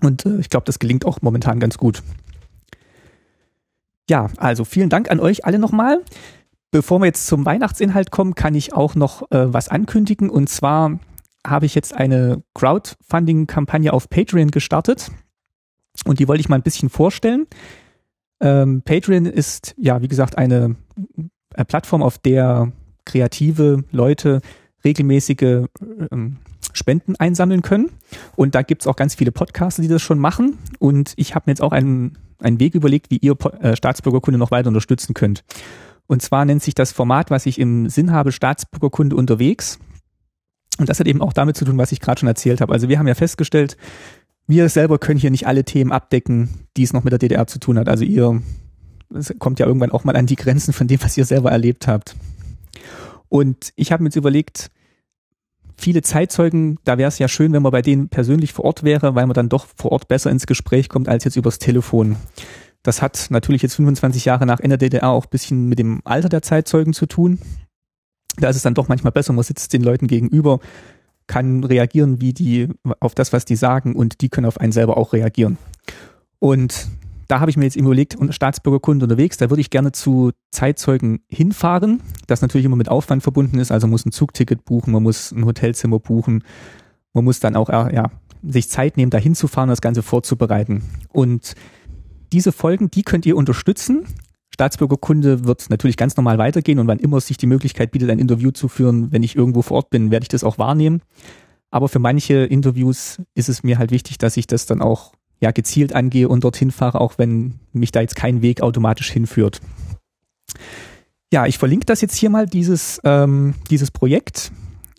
Und 0.02 0.24
äh, 0.26 0.38
ich 0.38 0.50
glaube, 0.50 0.66
das 0.66 0.78
gelingt 0.78 1.04
auch 1.04 1.22
momentan 1.22 1.60
ganz 1.60 1.78
gut. 1.78 2.02
Ja, 4.08 4.28
also 4.36 4.64
vielen 4.64 4.90
Dank 4.90 5.10
an 5.10 5.20
euch 5.20 5.44
alle 5.44 5.58
nochmal. 5.58 6.02
Bevor 6.74 6.98
wir 6.98 7.06
jetzt 7.06 7.28
zum 7.28 7.46
Weihnachtsinhalt 7.46 8.10
kommen, 8.10 8.34
kann 8.34 8.56
ich 8.56 8.72
auch 8.72 8.96
noch 8.96 9.30
äh, 9.30 9.52
was 9.52 9.68
ankündigen. 9.68 10.28
Und 10.28 10.48
zwar 10.48 10.98
habe 11.46 11.66
ich 11.66 11.76
jetzt 11.76 11.94
eine 11.94 12.42
Crowdfunding-Kampagne 12.54 13.92
auf 13.92 14.10
Patreon 14.10 14.50
gestartet. 14.50 15.12
Und 16.04 16.18
die 16.18 16.26
wollte 16.26 16.40
ich 16.40 16.48
mal 16.48 16.56
ein 16.56 16.64
bisschen 16.64 16.88
vorstellen. 16.88 17.46
Ähm, 18.40 18.82
Patreon 18.84 19.26
ist, 19.26 19.76
ja, 19.78 20.02
wie 20.02 20.08
gesagt, 20.08 20.36
eine, 20.36 20.74
eine 21.54 21.64
Plattform, 21.64 22.02
auf 22.02 22.18
der 22.18 22.72
kreative 23.04 23.84
Leute 23.92 24.40
regelmäßige 24.84 25.68
ähm, 26.10 26.38
Spenden 26.72 27.14
einsammeln 27.14 27.62
können. 27.62 27.90
Und 28.34 28.56
da 28.56 28.62
gibt's 28.62 28.88
auch 28.88 28.96
ganz 28.96 29.14
viele 29.14 29.30
Podcaster, 29.30 29.80
die 29.80 29.86
das 29.86 30.02
schon 30.02 30.18
machen. 30.18 30.58
Und 30.80 31.12
ich 31.14 31.36
habe 31.36 31.44
mir 31.46 31.52
jetzt 31.52 31.62
auch 31.62 31.70
einen, 31.70 32.18
einen 32.40 32.58
Weg 32.58 32.74
überlegt, 32.74 33.12
wie 33.12 33.18
ihr 33.18 33.36
äh, 33.60 33.76
Staatsbürgerkunde 33.76 34.38
noch 34.38 34.50
weiter 34.50 34.66
unterstützen 34.66 35.14
könnt. 35.14 35.44
Und 36.06 36.22
zwar 36.22 36.44
nennt 36.44 36.62
sich 36.62 36.74
das 36.74 36.92
Format, 36.92 37.30
was 37.30 37.46
ich 37.46 37.58
im 37.58 37.88
Sinn 37.88 38.12
habe, 38.12 38.32
Staatsbürgerkunde 38.32 39.16
unterwegs. 39.16 39.78
Und 40.78 40.88
das 40.88 41.00
hat 41.00 41.06
eben 41.06 41.22
auch 41.22 41.32
damit 41.32 41.56
zu 41.56 41.64
tun, 41.64 41.78
was 41.78 41.92
ich 41.92 42.00
gerade 42.00 42.20
schon 42.20 42.28
erzählt 42.28 42.60
habe. 42.60 42.72
Also 42.72 42.88
wir 42.88 42.98
haben 42.98 43.08
ja 43.08 43.14
festgestellt, 43.14 43.76
wir 44.46 44.68
selber 44.68 44.98
können 44.98 45.20
hier 45.20 45.30
nicht 45.30 45.46
alle 45.46 45.64
Themen 45.64 45.92
abdecken, 45.92 46.66
die 46.76 46.82
es 46.82 46.92
noch 46.92 47.04
mit 47.04 47.12
der 47.12 47.18
DDR 47.18 47.46
zu 47.46 47.58
tun 47.58 47.78
hat. 47.78 47.88
Also 47.88 48.04
ihr, 48.04 48.42
kommt 49.38 49.58
ja 49.58 49.66
irgendwann 49.66 49.92
auch 49.92 50.04
mal 50.04 50.16
an 50.16 50.26
die 50.26 50.36
Grenzen 50.36 50.72
von 50.72 50.86
dem, 50.86 51.02
was 51.02 51.16
ihr 51.16 51.24
selber 51.24 51.50
erlebt 51.50 51.86
habt. 51.86 52.16
Und 53.28 53.72
ich 53.76 53.92
habe 53.92 54.02
mir 54.02 54.08
jetzt 54.08 54.16
überlegt, 54.16 54.70
viele 55.76 56.02
Zeitzeugen, 56.02 56.78
da 56.84 56.98
wäre 56.98 57.08
es 57.08 57.18
ja 57.18 57.28
schön, 57.28 57.52
wenn 57.52 57.62
man 57.62 57.72
bei 57.72 57.82
denen 57.82 58.08
persönlich 58.08 58.52
vor 58.52 58.64
Ort 58.64 58.82
wäre, 58.82 59.14
weil 59.14 59.26
man 59.26 59.34
dann 59.34 59.48
doch 59.48 59.66
vor 59.76 59.92
Ort 59.92 60.08
besser 60.08 60.30
ins 60.30 60.46
Gespräch 60.46 60.88
kommt 60.88 61.08
als 61.08 61.24
jetzt 61.24 61.36
übers 61.36 61.58
Telefon. 61.58 62.16
Das 62.84 63.02
hat 63.02 63.26
natürlich 63.30 63.62
jetzt 63.62 63.74
25 63.74 64.26
Jahre 64.26 64.46
nach 64.46 64.60
Ende 64.60 64.78
der 64.78 64.90
DDR 64.90 65.08
auch 65.08 65.24
ein 65.24 65.30
bisschen 65.30 65.68
mit 65.68 65.80
dem 65.80 66.02
Alter 66.04 66.28
der 66.28 66.42
Zeitzeugen 66.42 66.92
zu 66.92 67.06
tun. 67.06 67.40
Da 68.36 68.48
ist 68.48 68.56
es 68.56 68.62
dann 68.62 68.74
doch 68.74 68.88
manchmal 68.88 69.12
besser, 69.12 69.32
man 69.32 69.42
sitzt 69.42 69.72
den 69.72 69.82
Leuten 69.82 70.06
gegenüber, 70.06 70.60
kann 71.26 71.64
reagieren 71.64 72.20
wie 72.20 72.34
die 72.34 72.68
auf 73.00 73.14
das, 73.14 73.32
was 73.32 73.46
die 73.46 73.56
sagen 73.56 73.96
und 73.96 74.20
die 74.20 74.28
können 74.28 74.46
auf 74.46 74.60
einen 74.60 74.72
selber 74.72 74.98
auch 74.98 75.14
reagieren. 75.14 75.56
Und 76.38 76.88
da 77.26 77.40
habe 77.40 77.50
ich 77.50 77.56
mir 77.56 77.64
jetzt 77.64 77.76
überlegt, 77.76 78.18
Staatsbürgerkunde 78.28 79.06
unterwegs, 79.06 79.38
da 79.38 79.48
würde 79.48 79.62
ich 79.62 79.70
gerne 79.70 79.92
zu 79.92 80.32
Zeitzeugen 80.50 81.20
hinfahren, 81.28 82.02
das 82.26 82.42
natürlich 82.42 82.66
immer 82.66 82.76
mit 82.76 82.90
Aufwand 82.90 83.22
verbunden 83.22 83.58
ist, 83.60 83.72
also 83.72 83.86
man 83.86 83.92
muss 83.92 84.04
ein 84.04 84.12
Zugticket 84.12 84.66
buchen, 84.66 84.92
man 84.92 85.02
muss 85.02 85.32
ein 85.32 85.46
Hotelzimmer 85.46 86.00
buchen, 86.00 86.44
man 87.14 87.24
muss 87.24 87.40
dann 87.40 87.56
auch 87.56 87.70
ja, 87.70 88.10
sich 88.46 88.68
Zeit 88.68 88.98
nehmen, 88.98 89.10
da 89.10 89.16
hinzufahren, 89.16 89.70
das 89.70 89.80
Ganze 89.80 90.02
vorzubereiten. 90.02 90.82
Und 91.12 91.54
diese 92.34 92.50
Folgen, 92.50 92.90
die 92.90 93.04
könnt 93.04 93.26
ihr 93.26 93.36
unterstützen. 93.36 94.06
Staatsbürgerkunde 94.52 95.44
wird 95.44 95.70
natürlich 95.70 95.96
ganz 95.96 96.16
normal 96.16 96.36
weitergehen 96.38 96.80
und 96.80 96.88
wann 96.88 96.98
immer 96.98 97.20
sich 97.20 97.36
die 97.36 97.46
Möglichkeit 97.46 97.92
bietet, 97.92 98.10
ein 98.10 98.18
Interview 98.18 98.50
zu 98.50 98.66
führen, 98.68 99.12
wenn 99.12 99.22
ich 99.22 99.36
irgendwo 99.36 99.62
vor 99.62 99.76
Ort 99.78 99.90
bin, 99.90 100.10
werde 100.10 100.24
ich 100.24 100.28
das 100.28 100.42
auch 100.42 100.58
wahrnehmen. 100.58 101.00
Aber 101.70 101.88
für 101.88 102.00
manche 102.00 102.44
Interviews 102.44 103.20
ist 103.34 103.48
es 103.48 103.62
mir 103.62 103.78
halt 103.78 103.92
wichtig, 103.92 104.18
dass 104.18 104.36
ich 104.36 104.48
das 104.48 104.66
dann 104.66 104.80
auch 104.80 105.12
ja, 105.40 105.52
gezielt 105.52 105.92
angehe 105.92 106.28
und 106.28 106.42
dorthin 106.42 106.72
fahre, 106.72 107.00
auch 107.00 107.18
wenn 107.18 107.60
mich 107.72 107.92
da 107.92 108.00
jetzt 108.00 108.16
kein 108.16 108.42
Weg 108.42 108.62
automatisch 108.62 109.10
hinführt. 109.10 109.60
Ja, 111.32 111.46
ich 111.46 111.58
verlinke 111.58 111.86
das 111.86 112.00
jetzt 112.00 112.16
hier 112.16 112.30
mal, 112.30 112.46
dieses, 112.46 113.00
ähm, 113.04 113.54
dieses 113.70 113.90
Projekt. 113.90 114.50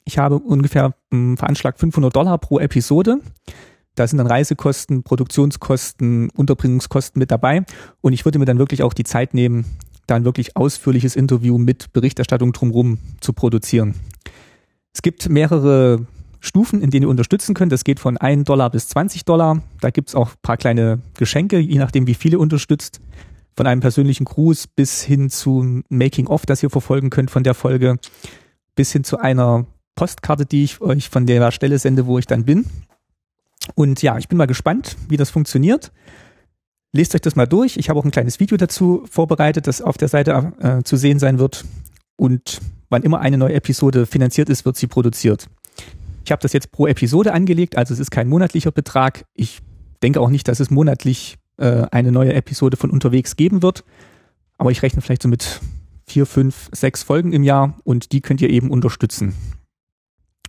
Ich 0.06 0.18
habe 0.18 0.38
ungefähr 0.38 0.94
ähm, 1.12 1.38
veranschlagt 1.38 1.80
500 1.80 2.16
Dollar 2.16 2.38
pro 2.38 2.60
Episode. 2.60 3.20
Da 3.96 4.08
sind 4.08 4.18
dann 4.18 4.28
Reisekosten, 4.28 5.04
Produktionskosten, 5.04 6.30
Unterbringungskosten 6.32 7.20
mit 7.20 7.32
dabei. 7.32 7.64
Und 8.02 8.14
ich 8.14 8.26
würde 8.26 8.40
mir 8.40 8.46
dann 8.46 8.60
wirklich 8.60 8.84
auch 8.84 8.94
die 8.94 9.04
Zeit 9.04 9.34
nehmen, 9.34 9.66
da 10.08 10.16
ein 10.16 10.26
wirklich 10.26 10.56
ausführliches 10.56 11.16
Interview 11.16 11.58
mit 11.58 11.92
Berichterstattung 11.94 12.54
drumherum 12.54 13.00
zu 13.22 13.34
produzieren. 13.34 13.96
Es 14.94 15.02
gibt 15.02 15.30
mehrere 15.30 16.06
Stufen, 16.40 16.82
in 16.82 16.92
denen 16.92 17.04
ihr 17.04 17.10
unterstützen 17.10 17.56
könnt. 17.56 17.72
Das 17.72 17.84
geht 17.84 18.00
von 18.00 18.18
1 18.18 18.44
Dollar 18.46 18.70
bis 18.70 18.88
20 18.90 19.26
Dollar. 19.26 19.62
Da 19.82 19.90
gibt 19.90 20.10
es 20.10 20.16
auch 20.16 20.30
ein 20.30 20.42
paar 20.42 20.58
kleine 20.58 21.00
Geschenke, 21.18 21.58
je 21.60 21.80
nachdem, 21.80 22.08
wie 22.08 22.14
viele 22.14 22.40
unterstützt. 22.40 23.02
Von 23.58 23.68
einem 23.68 23.82
persönlichen 23.82 24.26
Gruß 24.26 24.68
bis 24.68 25.02
hin 25.02 25.30
zu 25.30 25.82
Making-of, 25.90 26.46
das 26.46 26.62
ihr 26.62 26.70
verfolgen 26.70 27.10
könnt 27.10 27.32
von 27.32 27.44
der 27.44 27.54
Folge, 27.54 27.98
bis 28.76 28.92
hin 28.92 29.04
zu 29.04 29.18
einer 29.18 29.66
Postkarte, 29.96 30.46
die 30.46 30.66
ich 30.66 30.82
euch 30.82 31.10
von 31.10 31.26
der 31.26 31.52
Stelle 31.52 31.80
sende, 31.80 32.06
wo 32.06 32.20
ich 32.20 32.28
dann 32.28 32.44
bin. 32.44 32.66
Und 33.74 34.02
ja, 34.02 34.18
ich 34.18 34.28
bin 34.28 34.38
mal 34.38 34.46
gespannt, 34.46 34.96
wie 35.10 35.18
das 35.18 35.30
funktioniert. 35.30 35.92
Lest 36.94 37.16
euch 37.16 37.22
das 37.22 37.36
mal 37.36 37.48
durch. 37.48 37.78
Ich 37.78 37.90
habe 37.90 38.00
auch 38.00 38.06
ein 38.06 38.12
kleines 38.12 38.40
Video 38.40 38.58
dazu 38.58 39.06
vorbereitet, 39.10 39.68
das 39.68 39.82
auf 39.82 39.98
der 39.98 40.08
Seite 40.08 40.54
äh, 40.60 40.84
zu 40.84 40.96
sehen 40.96 41.20
sein 41.20 41.40
wird. 41.40 41.66
Und 42.16 42.62
wann 42.90 43.04
immer 43.04 43.20
eine 43.20 43.38
neue 43.38 43.54
Episode 43.54 44.06
finanziert 44.06 44.50
ist, 44.50 44.66
wird 44.66 44.78
sie 44.78 44.88
produziert. 44.88 45.50
Ich 46.24 46.32
habe 46.32 46.42
das 46.42 46.54
jetzt 46.54 46.72
pro 46.72 46.88
Episode 46.88 47.34
angelegt, 47.34 47.78
also 47.78 47.94
es 47.94 48.00
ist 48.00 48.12
kein 48.12 48.28
monatlicher 48.28 48.72
Betrag. 48.72 49.26
Ich 49.34 49.60
denke 50.02 50.22
auch 50.22 50.30
nicht, 50.30 50.48
dass 50.48 50.60
es 50.60 50.70
monatlich 50.70 51.38
äh, 51.58 51.86
eine 51.92 52.12
neue 52.12 52.34
Episode 52.34 52.78
von 52.78 52.90
unterwegs 52.90 53.36
geben 53.36 53.62
wird. 53.62 53.84
Aber 54.58 54.72
ich 54.72 54.82
rechne 54.82 55.02
vielleicht 55.02 55.22
so 55.22 55.28
mit 55.28 55.60
vier, 56.08 56.26
fünf, 56.26 56.70
sechs 56.72 57.04
Folgen 57.04 57.34
im 57.34 57.44
Jahr 57.44 57.78
und 57.84 58.12
die 58.12 58.22
könnt 58.22 58.42
ihr 58.42 58.50
eben 58.50 58.72
unterstützen. 58.72 59.34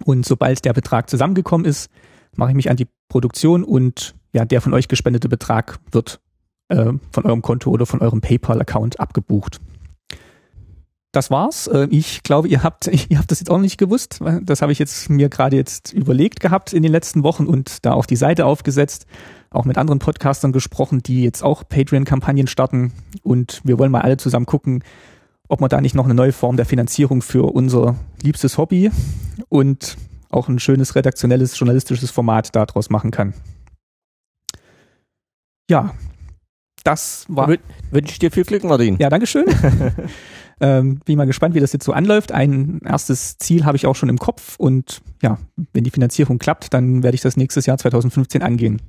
Und 0.04 0.26
sobald 0.26 0.64
der 0.64 0.74
Betrag 0.74 1.10
zusammengekommen 1.10 1.66
ist, 1.66 1.90
mache 2.36 2.50
ich 2.50 2.56
mich 2.56 2.70
an 2.70 2.76
die 2.76 2.88
Produktion 3.08 3.64
und 3.64 4.14
ja, 4.32 4.44
der 4.44 4.60
von 4.60 4.74
euch 4.74 4.88
gespendete 4.88 5.28
Betrag 5.28 5.78
wird 5.90 6.20
äh, 6.68 6.92
von 7.12 7.24
eurem 7.24 7.42
Konto 7.42 7.70
oder 7.70 7.86
von 7.86 8.00
eurem 8.00 8.20
PayPal-Account 8.20 9.00
abgebucht. 9.00 9.60
Das 11.16 11.30
war's. 11.30 11.66
Äh, 11.66 11.88
ich 11.90 12.22
glaube, 12.22 12.48
ihr 12.48 12.62
habt, 12.62 12.86
ihr 13.08 13.18
habt 13.18 13.30
das 13.30 13.40
jetzt 13.40 13.50
auch 13.50 13.58
nicht 13.58 13.78
gewusst. 13.78 14.20
Das 14.42 14.60
habe 14.60 14.72
ich 14.72 14.78
jetzt 14.78 15.08
mir 15.08 15.28
gerade 15.28 15.56
jetzt 15.56 15.92
überlegt 15.92 16.40
gehabt 16.40 16.72
in 16.72 16.82
den 16.82 16.92
letzten 16.92 17.22
Wochen 17.22 17.46
und 17.46 17.84
da 17.86 17.92
auf 17.92 18.06
die 18.06 18.16
Seite 18.16 18.44
aufgesetzt, 18.44 19.06
auch 19.50 19.64
mit 19.64 19.78
anderen 19.78 19.98
Podcastern 19.98 20.52
gesprochen, 20.52 21.02
die 21.02 21.22
jetzt 21.22 21.42
auch 21.42 21.66
Patreon-Kampagnen 21.66 22.48
starten 22.48 22.92
und 23.22 23.62
wir 23.64 23.78
wollen 23.78 23.90
mal 23.90 24.02
alle 24.02 24.18
zusammen 24.18 24.46
gucken, 24.46 24.84
ob 25.48 25.60
man 25.60 25.70
da 25.70 25.80
nicht 25.80 25.94
noch 25.94 26.04
eine 26.04 26.14
neue 26.14 26.32
Form 26.32 26.56
der 26.56 26.66
Finanzierung 26.66 27.22
für 27.22 27.54
unser 27.54 27.96
liebstes 28.22 28.58
Hobby 28.58 28.90
und 29.48 29.96
auch 30.30 30.48
ein 30.48 30.58
schönes 30.58 30.94
redaktionelles, 30.94 31.58
journalistisches 31.58 32.10
Format 32.10 32.54
daraus 32.54 32.90
machen 32.90 33.10
kann. 33.10 33.34
Ja, 35.68 35.94
das 36.84 37.26
war. 37.28 37.48
Wünsche 37.90 38.12
ich 38.12 38.18
dir 38.18 38.30
viel 38.30 38.44
Glück, 38.44 38.64
Martin. 38.64 38.96
Ja, 38.98 39.08
Dankeschön. 39.08 39.46
Ähm, 40.58 41.00
bin 41.04 41.18
mal 41.18 41.26
gespannt, 41.26 41.54
wie 41.54 41.60
das 41.60 41.74
jetzt 41.74 41.84
so 41.84 41.92
anläuft. 41.92 42.32
Ein 42.32 42.80
erstes 42.82 43.36
Ziel 43.36 43.66
habe 43.66 43.76
ich 43.76 43.86
auch 43.86 43.94
schon 43.94 44.08
im 44.08 44.18
Kopf 44.18 44.56
und 44.56 45.02
ja, 45.22 45.38
wenn 45.74 45.84
die 45.84 45.90
Finanzierung 45.90 46.38
klappt, 46.38 46.72
dann 46.72 47.02
werde 47.02 47.14
ich 47.14 47.20
das 47.20 47.36
nächstes 47.36 47.66
Jahr 47.66 47.76
2015 47.76 48.42
angehen. 48.42 48.80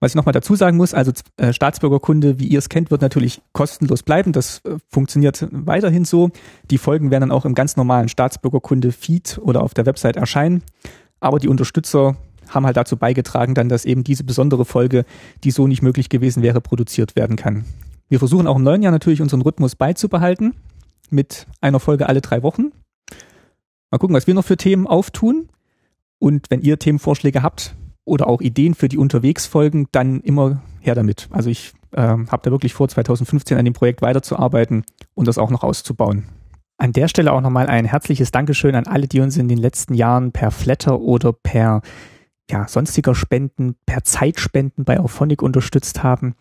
Was 0.00 0.12
ich 0.12 0.16
nochmal 0.16 0.32
dazu 0.32 0.54
sagen 0.56 0.78
muss, 0.78 0.94
also 0.94 1.12
äh, 1.36 1.52
Staatsbürgerkunde, 1.52 2.40
wie 2.40 2.48
ihr 2.48 2.58
es 2.58 2.70
kennt, 2.70 2.90
wird 2.90 3.02
natürlich 3.02 3.42
kostenlos 3.52 4.02
bleiben. 4.02 4.32
Das 4.32 4.62
äh, 4.64 4.78
funktioniert 4.88 5.46
weiterhin 5.50 6.06
so. 6.06 6.30
Die 6.70 6.78
Folgen 6.78 7.10
werden 7.10 7.28
dann 7.28 7.30
auch 7.30 7.44
im 7.44 7.54
ganz 7.54 7.76
normalen 7.76 8.08
Staatsbürgerkunde-Feed 8.08 9.38
oder 9.42 9.62
auf 9.62 9.74
der 9.74 9.84
Website 9.84 10.16
erscheinen. 10.16 10.62
Aber 11.20 11.38
die 11.38 11.48
Unterstützer 11.48 12.16
haben 12.48 12.64
halt 12.64 12.78
dazu 12.78 12.96
beigetragen, 12.96 13.54
dann, 13.54 13.68
dass 13.68 13.84
eben 13.84 14.02
diese 14.02 14.24
besondere 14.24 14.64
Folge, 14.64 15.04
die 15.44 15.50
so 15.50 15.66
nicht 15.66 15.82
möglich 15.82 16.08
gewesen 16.08 16.42
wäre, 16.42 16.62
produziert 16.62 17.14
werden 17.14 17.36
kann. 17.36 17.66
Wir 18.08 18.18
versuchen 18.18 18.46
auch 18.46 18.56
im 18.56 18.64
neuen 18.64 18.82
Jahr 18.82 18.92
natürlich 18.92 19.20
unseren 19.20 19.42
Rhythmus 19.42 19.76
beizubehalten 19.76 20.54
mit 21.10 21.46
einer 21.60 21.78
Folge 21.78 22.08
alle 22.08 22.22
drei 22.22 22.42
Wochen. 22.42 22.72
Mal 23.90 23.98
gucken, 23.98 24.16
was 24.16 24.26
wir 24.26 24.34
noch 24.34 24.44
für 24.46 24.56
Themen 24.56 24.86
auftun. 24.86 25.50
Und 26.18 26.50
wenn 26.50 26.62
ihr 26.62 26.78
Themenvorschläge 26.78 27.42
habt 27.42 27.74
oder 28.10 28.26
auch 28.26 28.40
Ideen 28.40 28.74
für 28.74 28.88
die 28.88 28.98
Unterwegsfolgen, 28.98 29.86
dann 29.92 30.20
immer 30.20 30.60
her 30.80 30.94
damit. 30.94 31.28
Also 31.30 31.48
ich 31.48 31.72
äh, 31.92 32.00
habe 32.00 32.40
da 32.42 32.50
wirklich 32.50 32.74
vor, 32.74 32.88
2015 32.88 33.56
an 33.56 33.64
dem 33.64 33.72
Projekt 33.72 34.02
weiterzuarbeiten 34.02 34.84
und 35.14 35.28
das 35.28 35.38
auch 35.38 35.50
noch 35.50 35.62
auszubauen. 35.62 36.24
An 36.76 36.92
der 36.92 37.08
Stelle 37.08 37.32
auch 37.32 37.40
nochmal 37.40 37.68
ein 37.68 37.84
herzliches 37.84 38.32
Dankeschön 38.32 38.74
an 38.74 38.86
alle, 38.86 39.06
die 39.06 39.20
uns 39.20 39.36
in 39.36 39.48
den 39.48 39.58
letzten 39.58 39.94
Jahren 39.94 40.32
per 40.32 40.50
Flatter 40.50 41.00
oder 41.00 41.32
per 41.32 41.82
ja, 42.50 42.66
sonstiger 42.66 43.14
Spenden, 43.14 43.76
per 43.86 44.02
Zeitspenden 44.02 44.84
bei 44.84 44.98
Auphonic 44.98 45.40
unterstützt 45.40 46.02
haben. 46.02 46.34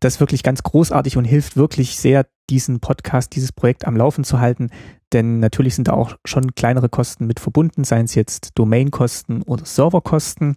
Das 0.00 0.14
ist 0.14 0.20
wirklich 0.20 0.42
ganz 0.42 0.62
großartig 0.62 1.16
und 1.16 1.24
hilft 1.24 1.56
wirklich 1.56 1.96
sehr, 1.96 2.26
diesen 2.50 2.80
Podcast, 2.80 3.34
dieses 3.34 3.52
Projekt 3.52 3.86
am 3.86 3.96
Laufen 3.96 4.24
zu 4.24 4.40
halten. 4.40 4.70
Denn 5.12 5.40
natürlich 5.40 5.74
sind 5.74 5.88
da 5.88 5.92
auch 5.92 6.16
schon 6.24 6.54
kleinere 6.54 6.88
Kosten 6.88 7.26
mit 7.26 7.40
verbunden, 7.40 7.84
seien 7.84 8.04
es 8.04 8.14
jetzt 8.14 8.50
Domainkosten 8.54 9.42
oder 9.42 9.64
Serverkosten. 9.64 10.56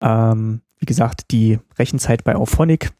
Ähm, 0.00 0.62
wie 0.78 0.86
gesagt, 0.86 1.30
die 1.30 1.58
Rechenzeit 1.78 2.24
bei 2.24 2.36
Auphonic, 2.36 2.92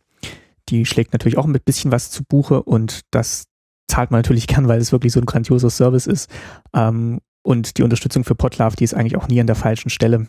die 0.68 0.86
schlägt 0.86 1.12
natürlich 1.12 1.38
auch 1.38 1.46
mit 1.46 1.64
bisschen 1.64 1.92
was 1.92 2.10
zu 2.10 2.24
Buche 2.24 2.62
und 2.62 3.00
das 3.10 3.44
zahlt 3.88 4.10
man 4.10 4.18
natürlich 4.18 4.46
gern, 4.48 4.68
weil 4.68 4.80
es 4.80 4.92
wirklich 4.92 5.12
so 5.12 5.20
ein 5.20 5.26
grandioser 5.26 5.70
Service 5.70 6.06
ist. 6.06 6.30
Ähm, 6.74 7.20
und 7.42 7.78
die 7.78 7.82
Unterstützung 7.82 8.24
für 8.24 8.34
Podlove, 8.34 8.76
die 8.76 8.84
ist 8.84 8.94
eigentlich 8.94 9.16
auch 9.16 9.28
nie 9.28 9.40
an 9.40 9.46
der 9.46 9.56
falschen 9.56 9.90
Stelle. 9.90 10.28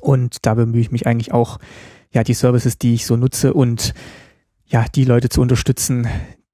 Und 0.00 0.38
da 0.42 0.54
bemühe 0.54 0.80
ich 0.80 0.90
mich 0.90 1.06
eigentlich 1.06 1.32
auch, 1.32 1.58
ja, 2.10 2.24
die 2.24 2.34
Services, 2.34 2.78
die 2.78 2.94
ich 2.94 3.04
so 3.04 3.16
nutze 3.16 3.52
und 3.52 3.92
ja, 4.68 4.84
die 4.94 5.04
Leute 5.04 5.28
zu 5.28 5.40
unterstützen, 5.40 6.06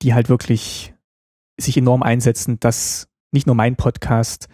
die 0.03 0.15
halt 0.15 0.29
wirklich 0.29 0.95
sich 1.59 1.77
enorm 1.77 2.03
einsetzen, 2.03 2.59
dass 2.61 3.09
nicht 3.33 3.47
nur 3.47 3.57
mein 3.57 3.77
Podcast 3.77 4.49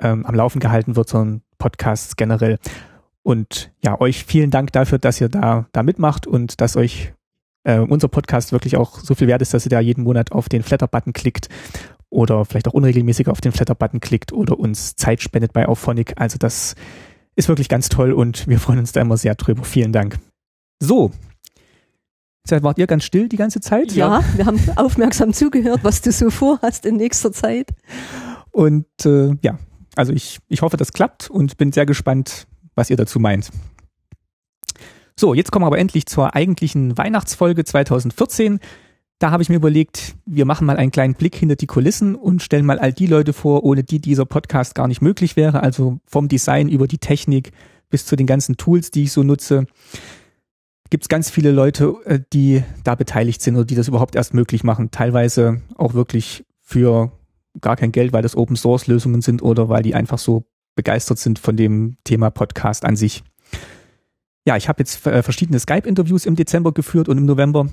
ähm, 0.00 0.24
am 0.26 0.34
Laufen 0.34 0.60
gehalten 0.60 0.96
wird, 0.96 1.08
sondern 1.08 1.42
Podcasts 1.58 2.16
generell. 2.16 2.58
Und 3.22 3.72
ja, 3.82 4.00
euch 4.00 4.24
vielen 4.24 4.50
Dank 4.50 4.72
dafür, 4.72 4.98
dass 4.98 5.20
ihr 5.20 5.28
da, 5.28 5.66
da 5.72 5.82
mitmacht 5.82 6.26
und 6.26 6.60
dass 6.60 6.76
euch 6.76 7.12
äh, 7.64 7.78
unser 7.78 8.08
Podcast 8.08 8.52
wirklich 8.52 8.76
auch 8.76 8.98
so 8.98 9.14
viel 9.14 9.28
wert 9.28 9.42
ist, 9.42 9.54
dass 9.54 9.64
ihr 9.64 9.70
da 9.70 9.80
jeden 9.80 10.04
Monat 10.04 10.32
auf 10.32 10.48
den 10.48 10.62
Flatter-Button 10.62 11.12
klickt 11.12 11.48
oder 12.10 12.44
vielleicht 12.44 12.68
auch 12.68 12.74
unregelmäßig 12.74 13.28
auf 13.28 13.40
den 13.40 13.52
Flatter-Button 13.52 14.00
klickt 14.00 14.32
oder 14.32 14.58
uns 14.58 14.96
Zeit 14.96 15.22
spendet 15.22 15.52
bei 15.52 15.66
Auphonic. 15.66 16.14
Also 16.16 16.36
das 16.38 16.74
ist 17.36 17.48
wirklich 17.48 17.68
ganz 17.68 17.88
toll 17.88 18.12
und 18.12 18.48
wir 18.48 18.58
freuen 18.58 18.80
uns 18.80 18.92
da 18.92 19.00
immer 19.00 19.16
sehr 19.16 19.34
drüber. 19.34 19.64
Vielen 19.64 19.92
Dank. 19.92 20.18
So, 20.80 21.12
Jetzt 22.48 22.62
wart 22.64 22.78
ihr 22.78 22.86
ganz 22.86 23.04
still 23.04 23.28
die 23.28 23.36
ganze 23.36 23.60
Zeit? 23.60 23.92
Ja, 23.92 24.20
ja, 24.20 24.24
wir 24.36 24.46
haben 24.46 24.60
aufmerksam 24.76 25.32
zugehört, 25.32 25.80
was 25.82 26.00
du 26.02 26.10
so 26.10 26.28
vorhast 26.30 26.84
in 26.86 26.96
nächster 26.96 27.32
Zeit. 27.32 27.70
Und 28.50 28.86
äh, 29.04 29.36
ja, 29.42 29.58
also 29.94 30.12
ich, 30.12 30.38
ich 30.48 30.62
hoffe, 30.62 30.76
das 30.76 30.92
klappt 30.92 31.30
und 31.30 31.56
bin 31.56 31.72
sehr 31.72 31.86
gespannt, 31.86 32.46
was 32.74 32.90
ihr 32.90 32.96
dazu 32.96 33.20
meint. 33.20 33.50
So, 35.18 35.34
jetzt 35.34 35.52
kommen 35.52 35.62
wir 35.62 35.68
aber 35.68 35.78
endlich 35.78 36.06
zur 36.06 36.34
eigentlichen 36.34 36.98
Weihnachtsfolge 36.98 37.64
2014. 37.64 38.58
Da 39.20 39.30
habe 39.30 39.42
ich 39.42 39.48
mir 39.48 39.56
überlegt, 39.56 40.16
wir 40.26 40.46
machen 40.46 40.66
mal 40.66 40.78
einen 40.78 40.90
kleinen 40.90 41.14
Blick 41.14 41.36
hinter 41.36 41.54
die 41.54 41.66
Kulissen 41.66 42.16
und 42.16 42.42
stellen 42.42 42.66
mal 42.66 42.80
all 42.80 42.92
die 42.92 43.06
Leute 43.06 43.32
vor, 43.32 43.62
ohne 43.62 43.84
die 43.84 44.00
dieser 44.00 44.24
Podcast 44.24 44.74
gar 44.74 44.88
nicht 44.88 45.00
möglich 45.00 45.36
wäre. 45.36 45.62
Also 45.62 46.00
vom 46.06 46.26
Design 46.26 46.68
über 46.68 46.88
die 46.88 46.98
Technik 46.98 47.52
bis 47.88 48.04
zu 48.04 48.16
den 48.16 48.26
ganzen 48.26 48.56
Tools, 48.56 48.90
die 48.90 49.04
ich 49.04 49.12
so 49.12 49.22
nutze 49.22 49.66
gibt 50.92 51.04
es 51.04 51.08
ganz 51.08 51.30
viele 51.30 51.52
Leute, 51.52 51.94
äh, 52.04 52.20
die 52.34 52.62
da 52.84 52.94
beteiligt 52.94 53.40
sind 53.40 53.56
oder 53.56 53.64
die 53.64 53.76
das 53.76 53.88
überhaupt 53.88 54.14
erst 54.14 54.34
möglich 54.34 54.62
machen. 54.62 54.90
Teilweise 54.90 55.62
auch 55.74 55.94
wirklich 55.94 56.44
für 56.60 57.10
gar 57.62 57.76
kein 57.76 57.92
Geld, 57.92 58.12
weil 58.12 58.20
das 58.20 58.36
Open 58.36 58.56
Source 58.56 58.88
Lösungen 58.88 59.22
sind 59.22 59.40
oder 59.40 59.70
weil 59.70 59.82
die 59.82 59.94
einfach 59.94 60.18
so 60.18 60.44
begeistert 60.74 61.18
sind 61.18 61.38
von 61.38 61.56
dem 61.56 61.96
Thema 62.04 62.28
Podcast 62.28 62.84
an 62.84 62.96
sich. 62.96 63.24
Ja, 64.46 64.58
ich 64.58 64.68
habe 64.68 64.80
jetzt 64.80 65.06
äh, 65.06 65.22
verschiedene 65.22 65.58
Skype-Interviews 65.58 66.26
im 66.26 66.36
Dezember 66.36 66.72
geführt 66.72 67.08
und 67.08 67.16
im 67.16 67.24
November 67.24 67.68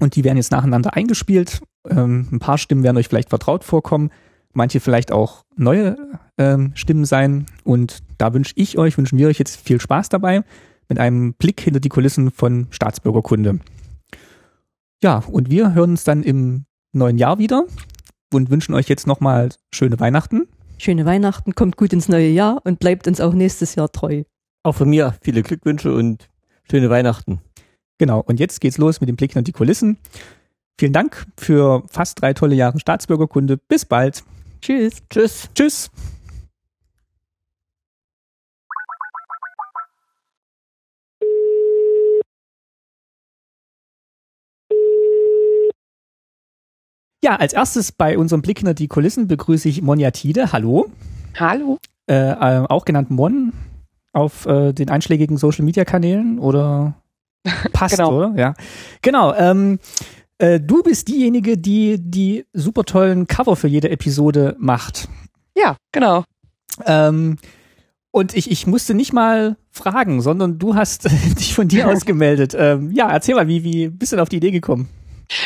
und 0.00 0.16
die 0.16 0.24
werden 0.24 0.38
jetzt 0.38 0.50
nacheinander 0.50 0.94
eingespielt. 0.94 1.60
Ähm, 1.86 2.28
ein 2.32 2.38
paar 2.38 2.56
Stimmen 2.56 2.84
werden 2.84 2.96
euch 2.96 3.08
vielleicht 3.08 3.28
vertraut 3.28 3.64
vorkommen, 3.64 4.08
manche 4.54 4.80
vielleicht 4.80 5.12
auch 5.12 5.44
neue 5.56 5.98
ähm, 6.38 6.72
Stimmen 6.74 7.04
sein 7.04 7.44
und 7.64 7.98
da 8.16 8.32
wünsche 8.32 8.54
ich 8.56 8.78
euch, 8.78 8.96
wünschen 8.96 9.18
wir 9.18 9.28
euch 9.28 9.38
jetzt 9.38 9.60
viel 9.60 9.78
Spaß 9.78 10.08
dabei 10.08 10.42
mit 10.88 10.98
einem 10.98 11.34
Blick 11.34 11.60
hinter 11.60 11.80
die 11.80 11.88
Kulissen 11.88 12.30
von 12.30 12.66
Staatsbürgerkunde. 12.70 13.60
Ja, 15.02 15.22
und 15.30 15.50
wir 15.50 15.74
hören 15.74 15.90
uns 15.90 16.04
dann 16.04 16.22
im 16.22 16.64
neuen 16.92 17.18
Jahr 17.18 17.38
wieder 17.38 17.66
und 18.32 18.50
wünschen 18.50 18.74
euch 18.74 18.88
jetzt 18.88 19.06
nochmal 19.06 19.50
schöne 19.72 19.98
Weihnachten. 20.00 20.48
Schöne 20.78 21.04
Weihnachten, 21.06 21.54
kommt 21.54 21.76
gut 21.76 21.92
ins 21.92 22.08
neue 22.08 22.28
Jahr 22.28 22.60
und 22.64 22.78
bleibt 22.78 23.06
uns 23.06 23.20
auch 23.20 23.32
nächstes 23.32 23.74
Jahr 23.74 23.90
treu. 23.92 24.24
Auch 24.62 24.74
von 24.74 24.88
mir 24.88 25.14
viele 25.20 25.42
Glückwünsche 25.42 25.94
und 25.94 26.28
schöne 26.70 26.90
Weihnachten. 26.90 27.40
Genau, 27.98 28.20
und 28.20 28.40
jetzt 28.40 28.60
geht's 28.60 28.78
los 28.78 29.00
mit 29.00 29.08
dem 29.08 29.16
Blick 29.16 29.32
hinter 29.32 29.44
die 29.44 29.52
Kulissen. 29.52 29.98
Vielen 30.78 30.92
Dank 30.92 31.26
für 31.38 31.84
fast 31.90 32.20
drei 32.20 32.32
tolle 32.32 32.56
Jahre 32.56 32.80
Staatsbürgerkunde. 32.80 33.56
Bis 33.56 33.84
bald. 33.84 34.24
Tschüss. 34.60 35.02
Tschüss. 35.10 35.48
Tschüss. 35.54 35.90
Ja, 47.24 47.36
als 47.36 47.54
erstes 47.54 47.90
bei 47.90 48.18
unserem 48.18 48.42
Blick 48.42 48.58
hinter 48.58 48.74
die 48.74 48.86
Kulissen 48.86 49.28
begrüße 49.28 49.66
ich 49.66 49.80
Monja 49.80 50.10
Tide. 50.10 50.52
Hallo. 50.52 50.90
Hallo. 51.40 51.78
Äh, 52.06 52.16
äh, 52.16 52.66
auch 52.68 52.84
genannt 52.84 53.10
Mon 53.10 53.54
auf 54.12 54.44
äh, 54.44 54.74
den 54.74 54.90
einschlägigen 54.90 55.38
Social 55.38 55.64
Media 55.64 55.86
Kanälen 55.86 56.38
oder 56.38 56.96
passt, 57.72 57.96
genau. 57.96 58.14
oder? 58.14 58.34
Ja. 58.36 58.54
Genau. 59.00 59.34
Ähm, 59.36 59.78
äh, 60.36 60.60
du 60.60 60.82
bist 60.82 61.08
diejenige, 61.08 61.56
die 61.56 61.96
die 61.98 62.44
super 62.52 62.84
tollen 62.84 63.26
Cover 63.26 63.56
für 63.56 63.68
jede 63.68 63.88
Episode 63.88 64.54
macht. 64.58 65.08
Ja, 65.56 65.78
genau. 65.92 66.24
Ähm, 66.84 67.38
und 68.10 68.36
ich, 68.36 68.50
ich 68.50 68.66
musste 68.66 68.92
nicht 68.92 69.14
mal 69.14 69.56
fragen, 69.70 70.20
sondern 70.20 70.58
du 70.58 70.74
hast 70.74 71.04
dich 71.38 71.54
von 71.54 71.68
dir 71.68 71.88
aus 71.90 72.04
gemeldet. 72.04 72.54
Ähm, 72.54 72.92
ja, 72.92 73.10
erzähl 73.10 73.34
mal, 73.34 73.48
wie, 73.48 73.64
wie 73.64 73.88
bist 73.88 74.12
du 74.12 74.16
denn 74.16 74.22
auf 74.22 74.28
die 74.28 74.36
Idee 74.36 74.50
gekommen? 74.50 74.90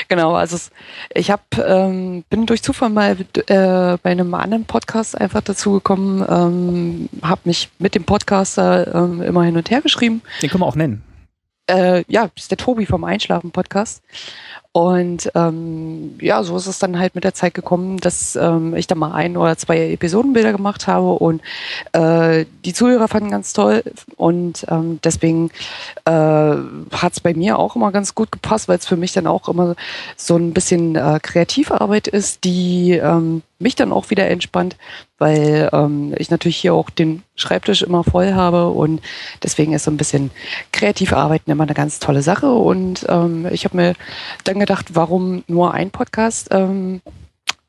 Genau, 0.08 0.34
also 0.34 0.56
es, 0.56 0.70
ich 1.14 1.30
hab, 1.30 1.56
ähm, 1.58 2.24
bin 2.30 2.46
durch 2.46 2.62
Zufall 2.62 2.90
mal 2.90 3.16
äh, 3.18 3.96
bei 4.02 4.10
einem 4.10 4.34
anderen 4.34 4.64
Podcast 4.64 5.18
einfach 5.18 5.40
dazu 5.40 5.72
gekommen, 5.72 6.24
ähm, 6.28 7.08
habe 7.22 7.42
mich 7.44 7.70
mit 7.78 7.94
dem 7.94 8.04
Podcaster 8.04 8.94
ähm, 8.94 9.22
immer 9.22 9.44
hin 9.44 9.56
und 9.56 9.70
her 9.70 9.80
geschrieben. 9.80 10.22
Den 10.42 10.50
können 10.50 10.62
wir 10.62 10.66
auch 10.66 10.76
nennen. 10.76 11.02
Äh, 11.68 12.04
ja, 12.08 12.28
das 12.34 12.44
ist 12.44 12.50
der 12.50 12.58
Tobi 12.58 12.86
vom 12.86 13.04
Einschlafen-Podcast. 13.04 14.02
Und 14.72 15.30
ähm, 15.34 16.18
ja, 16.20 16.42
so 16.42 16.56
ist 16.56 16.66
es 16.66 16.78
dann 16.78 16.98
halt 16.98 17.14
mit 17.14 17.24
der 17.24 17.32
Zeit 17.32 17.54
gekommen, 17.54 17.96
dass 17.96 18.36
ähm, 18.36 18.76
ich 18.76 18.86
da 18.86 18.94
mal 18.94 19.12
ein 19.12 19.36
oder 19.36 19.56
zwei 19.56 19.92
Episodenbilder 19.92 20.52
gemacht 20.52 20.86
habe 20.86 21.12
und 21.12 21.40
äh, 21.92 22.44
die 22.66 22.74
Zuhörer 22.74 23.08
fanden 23.08 23.30
ganz 23.30 23.54
toll 23.54 23.82
und 24.16 24.66
ähm, 24.68 25.00
deswegen 25.02 25.50
äh, 26.04 26.10
hat 26.10 27.12
es 27.12 27.20
bei 27.20 27.32
mir 27.32 27.58
auch 27.58 27.76
immer 27.76 27.92
ganz 27.92 28.14
gut 28.14 28.30
gepasst, 28.30 28.68
weil 28.68 28.78
es 28.78 28.86
für 28.86 28.96
mich 28.96 29.12
dann 29.12 29.26
auch 29.26 29.48
immer 29.48 29.74
so 30.16 30.36
ein 30.36 30.52
bisschen 30.52 30.96
äh, 30.96 31.18
kreative 31.22 31.80
Arbeit 31.80 32.06
ist, 32.06 32.44
die 32.44 32.92
ähm, 32.92 33.42
mich 33.58 33.74
dann 33.74 33.92
auch 33.92 34.10
wieder 34.10 34.28
entspannt, 34.28 34.76
weil 35.18 35.68
ähm, 35.72 36.14
ich 36.16 36.30
natürlich 36.30 36.58
hier 36.58 36.74
auch 36.74 36.90
den 36.90 37.22
Schreibtisch 37.34 37.82
immer 37.82 38.04
voll 38.04 38.34
habe 38.34 38.68
und 38.68 39.00
deswegen 39.42 39.72
ist 39.72 39.84
so 39.84 39.90
ein 39.90 39.96
bisschen 39.96 40.30
kreativ 40.72 41.12
arbeiten 41.12 41.50
immer 41.50 41.64
eine 41.64 41.74
ganz 41.74 41.98
tolle 41.98 42.22
Sache 42.22 42.50
und 42.52 43.04
ähm, 43.08 43.46
ich 43.50 43.64
habe 43.64 43.76
mir 43.76 43.94
dann 44.44 44.58
warum 44.94 45.44
nur 45.46 45.72
ein 45.74 45.90
Podcast? 45.90 46.48
Ähm, 46.50 47.00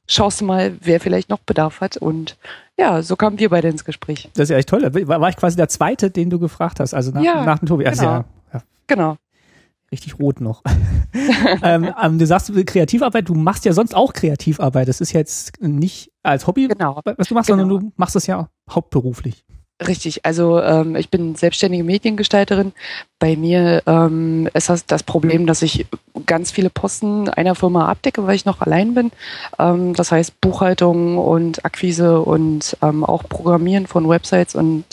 schaust 0.08 0.42
du 0.42 0.46
mal, 0.46 0.74
wer 0.82 1.00
vielleicht 1.00 1.30
noch 1.30 1.40
Bedarf 1.40 1.82
hat 1.82 1.98
und 1.98 2.38
ja, 2.78 3.02
so 3.02 3.16
kamen 3.16 3.40
wir 3.40 3.50
beide 3.50 3.68
ins 3.68 3.86
Gespräch. 3.86 4.30
Das 4.34 4.44
ist 4.44 4.50
ja 4.50 4.58
echt 4.58 4.70
toll. 4.70 4.82
War, 5.08 5.22
war 5.22 5.30
ich 5.30 5.36
quasi 5.36 5.56
der 5.58 5.70
Zweite, 5.70 6.10
den 6.12 6.30
du 6.30 6.40
gefragt 6.40 6.80
hast, 6.80 6.94
also 6.94 7.12
nach, 7.12 7.22
Ja, 7.22 7.46
nach 7.46 7.60
dem 7.60 7.68
Tobi. 7.68 7.86
Also, 7.86 8.02
genau. 8.04 8.14
ja, 8.14 8.26
ja. 8.54 8.62
Genau. 8.88 9.18
richtig 9.92 10.20
rot 10.20 10.40
noch. 10.42 10.64
ähm, 11.64 11.94
ähm, 12.02 12.20
du 12.20 12.26
sagst 12.26 12.52
Kreativarbeit, 12.66 13.28
du 13.30 13.36
machst 13.36 13.66
ja 13.66 13.74
sonst 13.74 13.96
auch 13.96 14.14
Kreativarbeit. 14.14 14.88
Das 14.88 15.02
ist 15.02 15.12
jetzt 15.12 15.62
nicht 15.62 16.12
als 16.24 16.48
Hobby, 16.48 16.68
Genau. 16.68 17.02
was 17.18 17.28
du 17.28 17.34
machst, 17.34 17.48
Genau. 17.50 17.62
sondern 17.64 17.82
du 17.82 17.92
machst 17.98 18.16
das 18.16 18.28
ja 18.28 18.50
hauptberuflich. 18.70 19.44
Richtig, 19.88 20.26
also 20.26 20.62
ähm, 20.62 20.98
ich 20.98 21.10
bin 21.10 21.36
selbstständige 21.36 21.86
Mediengestalterin. 21.86 22.74
Bei 23.18 23.38
mir 23.38 23.82
ähm, 23.86 24.50
ist 24.54 24.68
das 24.68 24.86
das 24.86 25.04
Problem, 25.04 25.48
dass 25.48 25.62
ich 25.62 25.86
ganz 26.26 26.52
viele 26.52 26.70
Posten 26.70 27.30
einer 27.30 27.56
Firma 27.56 27.88
abdecke, 27.88 28.28
weil 28.28 28.36
ich 28.36 28.44
noch 28.44 28.60
allein 28.60 28.94
bin. 28.94 29.12
Ähm, 29.58 29.94
das 29.94 30.12
heißt 30.12 30.42
Buchhaltung 30.42 31.18
und 31.18 31.64
Akquise 31.64 32.20
und 32.22 32.76
ähm, 32.82 33.06
auch 33.06 33.24
Programmieren 33.30 33.88
von 33.88 34.10
Websites 34.10 34.54
und 34.54 34.84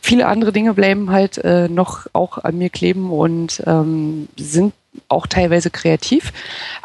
viele 0.00 0.28
andere 0.28 0.52
Dinge 0.52 0.74
bleiben 0.74 1.10
halt 1.10 1.38
äh, 1.38 1.68
noch 1.68 2.06
auch 2.12 2.38
an 2.38 2.58
mir 2.58 2.70
kleben 2.70 3.10
und 3.10 3.60
ähm, 3.66 4.28
sind 4.36 4.72
auch 5.08 5.26
teilweise 5.26 5.70
kreativ. 5.70 6.32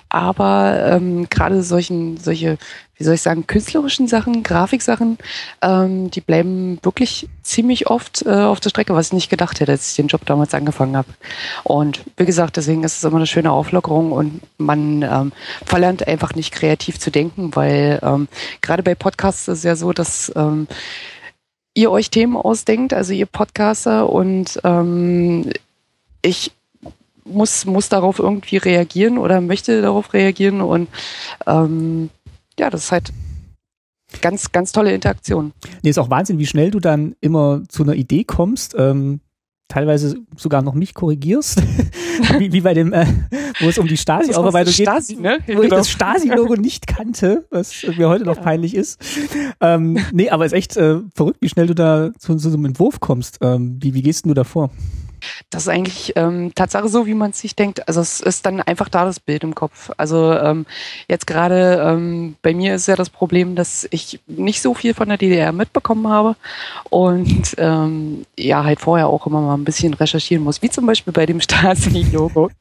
Aber 0.09 0.91
ähm, 0.91 1.29
gerade 1.29 1.61
solchen, 1.63 2.17
solche, 2.17 2.57
wie 2.97 3.03
soll 3.03 3.13
ich 3.13 3.21
sagen, 3.21 3.45
künstlerischen 3.47 4.07
Sachen, 4.07 4.43
Grafiksachen, 4.43 5.17
ähm, 5.61 6.09
die 6.09 6.21
bleiben 6.21 6.79
wirklich 6.81 7.29
ziemlich 7.43 7.87
oft 7.87 8.25
äh, 8.25 8.29
auf 8.29 8.59
der 8.59 8.69
Strecke, 8.69 8.95
was 8.95 9.07
ich 9.07 9.13
nicht 9.13 9.29
gedacht 9.29 9.59
hätte, 9.59 9.71
als 9.71 9.91
ich 9.91 9.95
den 9.95 10.07
Job 10.07 10.25
damals 10.25 10.53
angefangen 10.53 10.97
habe. 10.97 11.09
Und 11.63 12.03
wie 12.17 12.25
gesagt, 12.25 12.57
deswegen 12.57 12.83
ist 12.83 12.97
es 12.97 13.03
immer 13.03 13.17
eine 13.17 13.27
schöne 13.27 13.51
Auflockerung 13.51 14.11
und 14.11 14.41
man 14.57 15.03
ähm, 15.03 15.31
verlernt 15.65 16.07
einfach 16.07 16.33
nicht 16.33 16.51
kreativ 16.51 16.99
zu 16.99 17.11
denken, 17.11 17.55
weil 17.55 17.99
ähm, 18.01 18.27
gerade 18.61 18.83
bei 18.83 18.95
Podcasts 18.95 19.47
ist 19.47 19.59
es 19.59 19.63
ja 19.63 19.75
so, 19.75 19.93
dass 19.93 20.31
ähm, 20.35 20.67
ihr 21.75 21.91
euch 21.91 22.09
Themen 22.09 22.35
ausdenkt, 22.35 22.93
also 22.93 23.13
ihr 23.13 23.27
Podcaster 23.27 24.09
und 24.09 24.59
ähm, 24.63 25.51
ich 26.23 26.51
muss, 27.23 27.65
muss 27.65 27.89
darauf 27.89 28.19
irgendwie 28.19 28.57
reagieren 28.57 29.17
oder 29.17 29.41
möchte 29.41 29.81
darauf 29.81 30.13
reagieren 30.13 30.61
und 30.61 30.87
ähm, 31.45 32.09
ja, 32.59 32.69
das 32.69 32.85
ist 32.85 32.91
halt 32.91 33.11
ganz, 34.21 34.51
ganz 34.51 34.71
tolle 34.71 34.93
Interaktion. 34.93 35.53
Nee, 35.83 35.89
ist 35.89 35.97
auch 35.97 36.09
Wahnsinn, 36.09 36.39
wie 36.39 36.45
schnell 36.45 36.71
du 36.71 36.79
dann 36.79 37.15
immer 37.21 37.63
zu 37.67 37.83
einer 37.83 37.95
Idee 37.95 38.23
kommst. 38.23 38.75
Ähm, 38.77 39.19
teilweise 39.67 40.15
sogar 40.37 40.61
noch 40.61 40.73
mich 40.73 40.93
korrigierst, 40.93 41.61
wie, 42.39 42.53
wie 42.53 42.61
bei 42.61 42.73
dem, 42.73 42.93
äh, 42.93 43.05
wo 43.59 43.67
es 43.67 43.77
um 43.77 43.87
die 43.87 43.97
Stasi-Aufarbeitung 43.97 44.73
geht, 44.73 44.87
Stasi, 44.87 45.17
ne? 45.17 45.39
wo 45.47 45.61
ich 45.61 45.69
das 45.69 45.89
Stasi-Logo 45.89 46.55
nicht 46.55 46.87
kannte, 46.87 47.45
was 47.49 47.85
mir 47.97 48.07
heute 48.07 48.23
noch 48.23 48.41
peinlich 48.41 48.75
ist. 48.75 48.99
Ähm, 49.59 49.99
nee, 50.13 50.29
aber 50.29 50.45
es 50.45 50.53
ist 50.53 50.57
echt 50.57 50.77
äh, 50.77 50.99
verrückt, 51.13 51.39
wie 51.41 51.49
schnell 51.49 51.67
du 51.67 51.75
da 51.75 52.11
zu, 52.17 52.35
zu 52.35 52.49
so 52.49 52.55
einem 52.55 52.65
Entwurf 52.65 52.99
kommst. 52.99 53.39
Ähm, 53.41 53.77
wie, 53.81 53.93
wie 53.93 54.01
gehst 54.01 54.23
denn 54.23 54.29
du 54.29 54.35
davor? 54.35 54.71
Das 55.49 55.63
ist 55.63 55.69
eigentlich 55.69 56.13
ähm, 56.15 56.53
Tatsache 56.55 56.87
so, 56.87 57.05
wie 57.05 57.13
man 57.13 57.31
es 57.31 57.39
sich 57.39 57.55
denkt. 57.55 57.87
Also 57.87 58.01
es 58.01 58.19
ist 58.19 58.45
dann 58.45 58.61
einfach 58.61 58.89
da 58.89 59.05
das 59.05 59.19
Bild 59.19 59.43
im 59.43 59.55
Kopf. 59.55 59.91
Also 59.97 60.33
ähm, 60.33 60.65
jetzt 61.07 61.27
gerade 61.27 61.81
ähm, 61.83 62.35
bei 62.41 62.53
mir 62.53 62.75
ist 62.75 62.87
ja 62.87 62.95
das 62.95 63.09
Problem, 63.09 63.55
dass 63.55 63.87
ich 63.91 64.19
nicht 64.27 64.61
so 64.61 64.73
viel 64.73 64.93
von 64.93 65.09
der 65.09 65.17
DDR 65.17 65.51
mitbekommen 65.51 66.07
habe 66.07 66.35
und 66.89 67.55
ähm, 67.57 68.25
ja 68.37 68.63
halt 68.63 68.79
vorher 68.79 69.07
auch 69.07 69.25
immer 69.27 69.41
mal 69.41 69.55
ein 69.55 69.63
bisschen 69.63 69.93
recherchieren 69.93 70.43
muss, 70.43 70.61
wie 70.61 70.69
zum 70.69 70.85
Beispiel 70.85 71.13
bei 71.13 71.25
dem 71.25 71.41
Stasi-Logo. 71.41 72.51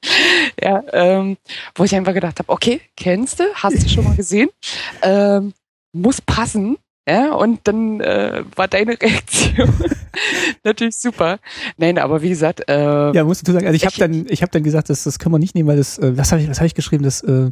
ja, 0.60 0.82
ähm, 0.92 1.36
wo 1.74 1.84
ich 1.84 1.94
einfach 1.94 2.14
gedacht 2.14 2.38
habe, 2.38 2.52
okay, 2.52 2.80
kennst 2.96 3.40
du, 3.40 3.44
hast 3.54 3.82
du 3.82 3.88
schon 3.88 4.04
mal 4.04 4.16
gesehen, 4.16 4.48
ähm, 5.02 5.52
muss 5.92 6.20
passen. 6.20 6.76
Ja, 7.08 7.34
und 7.34 7.60
dann 7.64 8.00
äh, 8.00 8.42
war 8.56 8.66
deine 8.68 9.00
Reaktion 9.00 9.72
natürlich 10.64 10.96
super. 10.96 11.38
Nein, 11.76 11.98
aber 11.98 12.22
wie 12.22 12.28
gesagt, 12.30 12.68
äh, 12.68 13.12
Ja, 13.12 13.24
musst 13.24 13.46
du 13.46 13.52
sagen, 13.52 13.66
also 13.66 13.76
ich 13.76 13.84
habe 13.84 13.92
Ich- 13.92 13.98
dann, 13.98 14.26
ich 14.28 14.42
habe 14.42 14.50
dann 14.50 14.64
gesagt, 14.64 14.90
das, 14.90 15.04
das 15.04 15.18
können 15.18 15.34
wir 15.34 15.38
nicht 15.38 15.54
nehmen, 15.54 15.68
weil 15.68 15.76
das, 15.76 15.98
äh, 15.98 16.16
was 16.18 16.32
habe 16.32 16.42
ich, 16.42 16.50
was 16.50 16.58
habe 16.58 16.66
ich 16.66 16.74
geschrieben, 16.74 17.04
das, 17.04 17.20
äh, 17.22 17.50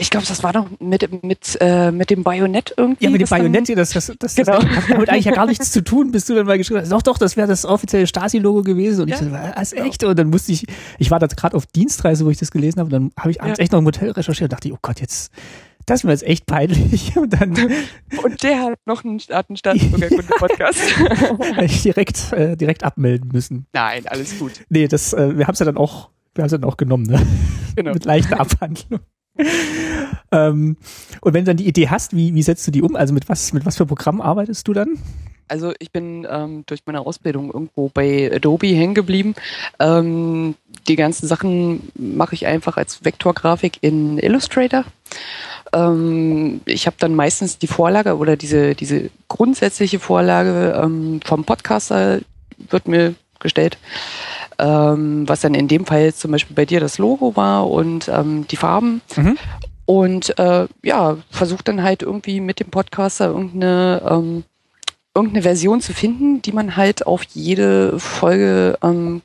ich 0.00 0.10
glaube, 0.10 0.26
das 0.28 0.44
war 0.44 0.52
doch 0.52 0.66
mit, 0.78 1.24
mit, 1.24 1.58
äh, 1.60 1.90
mit 1.90 2.10
dem 2.10 2.22
Bajonett 2.22 2.72
irgendwie. 2.76 3.04
ja, 3.06 3.10
mit 3.10 3.20
dem 3.20 3.28
Bajonett, 3.28 3.76
das, 3.76 3.90
das, 3.90 4.12
das, 4.16 4.36
Genau. 4.36 4.60
das 4.60 4.64
hat 4.64 4.84
damit 4.90 5.08
eigentlich 5.10 5.24
ja 5.24 5.32
gar 5.32 5.46
nichts 5.46 5.72
zu 5.72 5.82
tun, 5.82 6.12
bis 6.12 6.24
du 6.26 6.36
dann 6.36 6.46
mal 6.46 6.56
geschrieben 6.56 6.80
hast, 6.80 6.92
doch, 6.92 7.02
doch, 7.02 7.18
das 7.18 7.36
wäre 7.36 7.48
das 7.48 7.64
offizielle 7.64 8.06
Stasi-Logo 8.06 8.62
gewesen. 8.62 9.02
Und 9.02 9.08
ich 9.08 9.14
Ja, 9.20 9.24
so, 9.24 9.32
was, 9.32 9.70
genau. 9.72 9.84
echt? 9.86 10.04
Und 10.04 10.16
dann 10.16 10.30
musste 10.30 10.52
ich, 10.52 10.66
ich 11.00 11.10
war 11.10 11.18
da 11.18 11.26
gerade 11.26 11.56
auf 11.56 11.66
Dienstreise, 11.66 12.24
wo 12.24 12.30
ich 12.30 12.38
das 12.38 12.52
gelesen 12.52 12.78
habe, 12.78 12.86
und 12.86 12.92
dann 12.92 13.10
habe 13.18 13.32
ich 13.32 13.42
abends 13.42 13.58
Ja. 13.58 13.62
echt 13.64 13.72
noch 13.72 13.80
im 13.80 13.86
Hotel 13.86 14.12
recherchiert 14.12 14.44
und 14.44 14.52
dachte, 14.52 14.70
oh 14.72 14.78
Gott, 14.80 15.00
jetzt, 15.00 15.32
das 15.88 16.00
ist 16.00 16.04
mir 16.04 16.12
jetzt 16.12 16.24
echt 16.24 16.46
peinlich. 16.46 17.16
Und 17.16 17.32
dann 17.40 17.54
Und 18.22 18.42
der 18.42 18.62
hat 18.62 18.78
noch 18.86 19.04
einen, 19.04 19.18
hat 19.18 19.48
einen 19.48 19.56
Staatsbürgerkunde-Podcast. 19.56 20.80
direkt, 21.84 22.32
äh, 22.32 22.56
direkt 22.56 22.84
abmelden 22.84 23.30
müssen. 23.32 23.66
Nein, 23.72 24.06
alles 24.06 24.38
gut. 24.38 24.52
Nee, 24.68 24.88
das, 24.88 25.12
äh, 25.12 25.36
wir 25.36 25.46
haben 25.46 25.54
es 25.54 25.58
ja 25.58 25.66
dann 25.66 25.76
auch, 25.76 26.10
wir 26.34 26.42
haben 26.42 26.46
es 26.46 26.52
dann 26.52 26.64
auch 26.64 26.76
genommen, 26.76 27.04
ne? 27.04 27.26
Genau. 27.76 27.92
mit 27.92 28.04
leichter 28.04 28.40
Abhandlung. 28.40 29.00
ähm, 30.32 30.76
und 31.20 31.34
wenn 31.34 31.44
du 31.44 31.50
dann 31.50 31.56
die 31.56 31.68
Idee 31.68 31.88
hast, 31.88 32.14
wie, 32.16 32.34
wie 32.34 32.42
setzt 32.42 32.66
du 32.66 32.72
die 32.72 32.82
um? 32.82 32.96
Also 32.96 33.14
mit 33.14 33.28
was, 33.28 33.52
mit 33.52 33.64
was 33.64 33.76
für 33.76 33.86
Programm 33.86 34.20
arbeitest 34.20 34.66
du 34.66 34.72
dann? 34.72 34.98
Also 35.48 35.72
ich 35.78 35.92
bin 35.92 36.26
ähm, 36.28 36.64
durch 36.66 36.80
meine 36.86 37.00
Ausbildung 37.00 37.52
irgendwo 37.52 37.88
bei 37.88 38.30
Adobe 38.34 38.66
hängen 38.66 38.94
geblieben. 38.94 39.34
Ähm, 39.78 40.54
die 40.86 40.96
ganzen 40.96 41.26
Sachen 41.26 41.90
mache 41.94 42.34
ich 42.34 42.46
einfach 42.46 42.76
als 42.76 43.04
Vektorgrafik 43.04 43.78
in 43.80 44.18
Illustrator. 44.18 44.84
Ähm, 45.72 46.60
ich 46.64 46.86
habe 46.86 46.96
dann 46.98 47.14
meistens 47.14 47.58
die 47.58 47.66
Vorlage 47.66 48.16
oder 48.16 48.36
diese, 48.36 48.74
diese 48.74 49.10
grundsätzliche 49.28 49.98
Vorlage 49.98 50.80
ähm, 50.82 51.20
vom 51.24 51.44
Podcaster 51.44 52.20
wird 52.70 52.88
mir 52.88 53.14
gestellt. 53.40 53.78
Ähm, 54.58 55.28
was 55.28 55.42
dann 55.42 55.54
in 55.54 55.68
dem 55.68 55.86
Fall 55.86 56.12
zum 56.12 56.32
Beispiel 56.32 56.56
bei 56.56 56.64
dir 56.64 56.80
das 56.80 56.98
Logo 56.98 57.36
war 57.36 57.70
und 57.70 58.08
ähm, 58.08 58.46
die 58.48 58.56
Farben. 58.56 59.00
Mhm. 59.16 59.38
Und 59.84 60.38
äh, 60.38 60.66
ja, 60.82 61.16
versucht 61.30 61.68
dann 61.68 61.82
halt 61.82 62.02
irgendwie 62.02 62.40
mit 62.40 62.60
dem 62.60 62.68
Podcaster 62.68 63.26
irgendeine 63.26 64.02
ähm, 64.08 64.44
irgendeine 65.14 65.42
Version 65.42 65.80
zu 65.80 65.94
finden, 65.94 66.42
die 66.42 66.52
man 66.52 66.76
halt 66.76 67.06
auf 67.06 67.22
jede 67.32 67.98
Folge 67.98 68.78
ähm, 68.82 69.22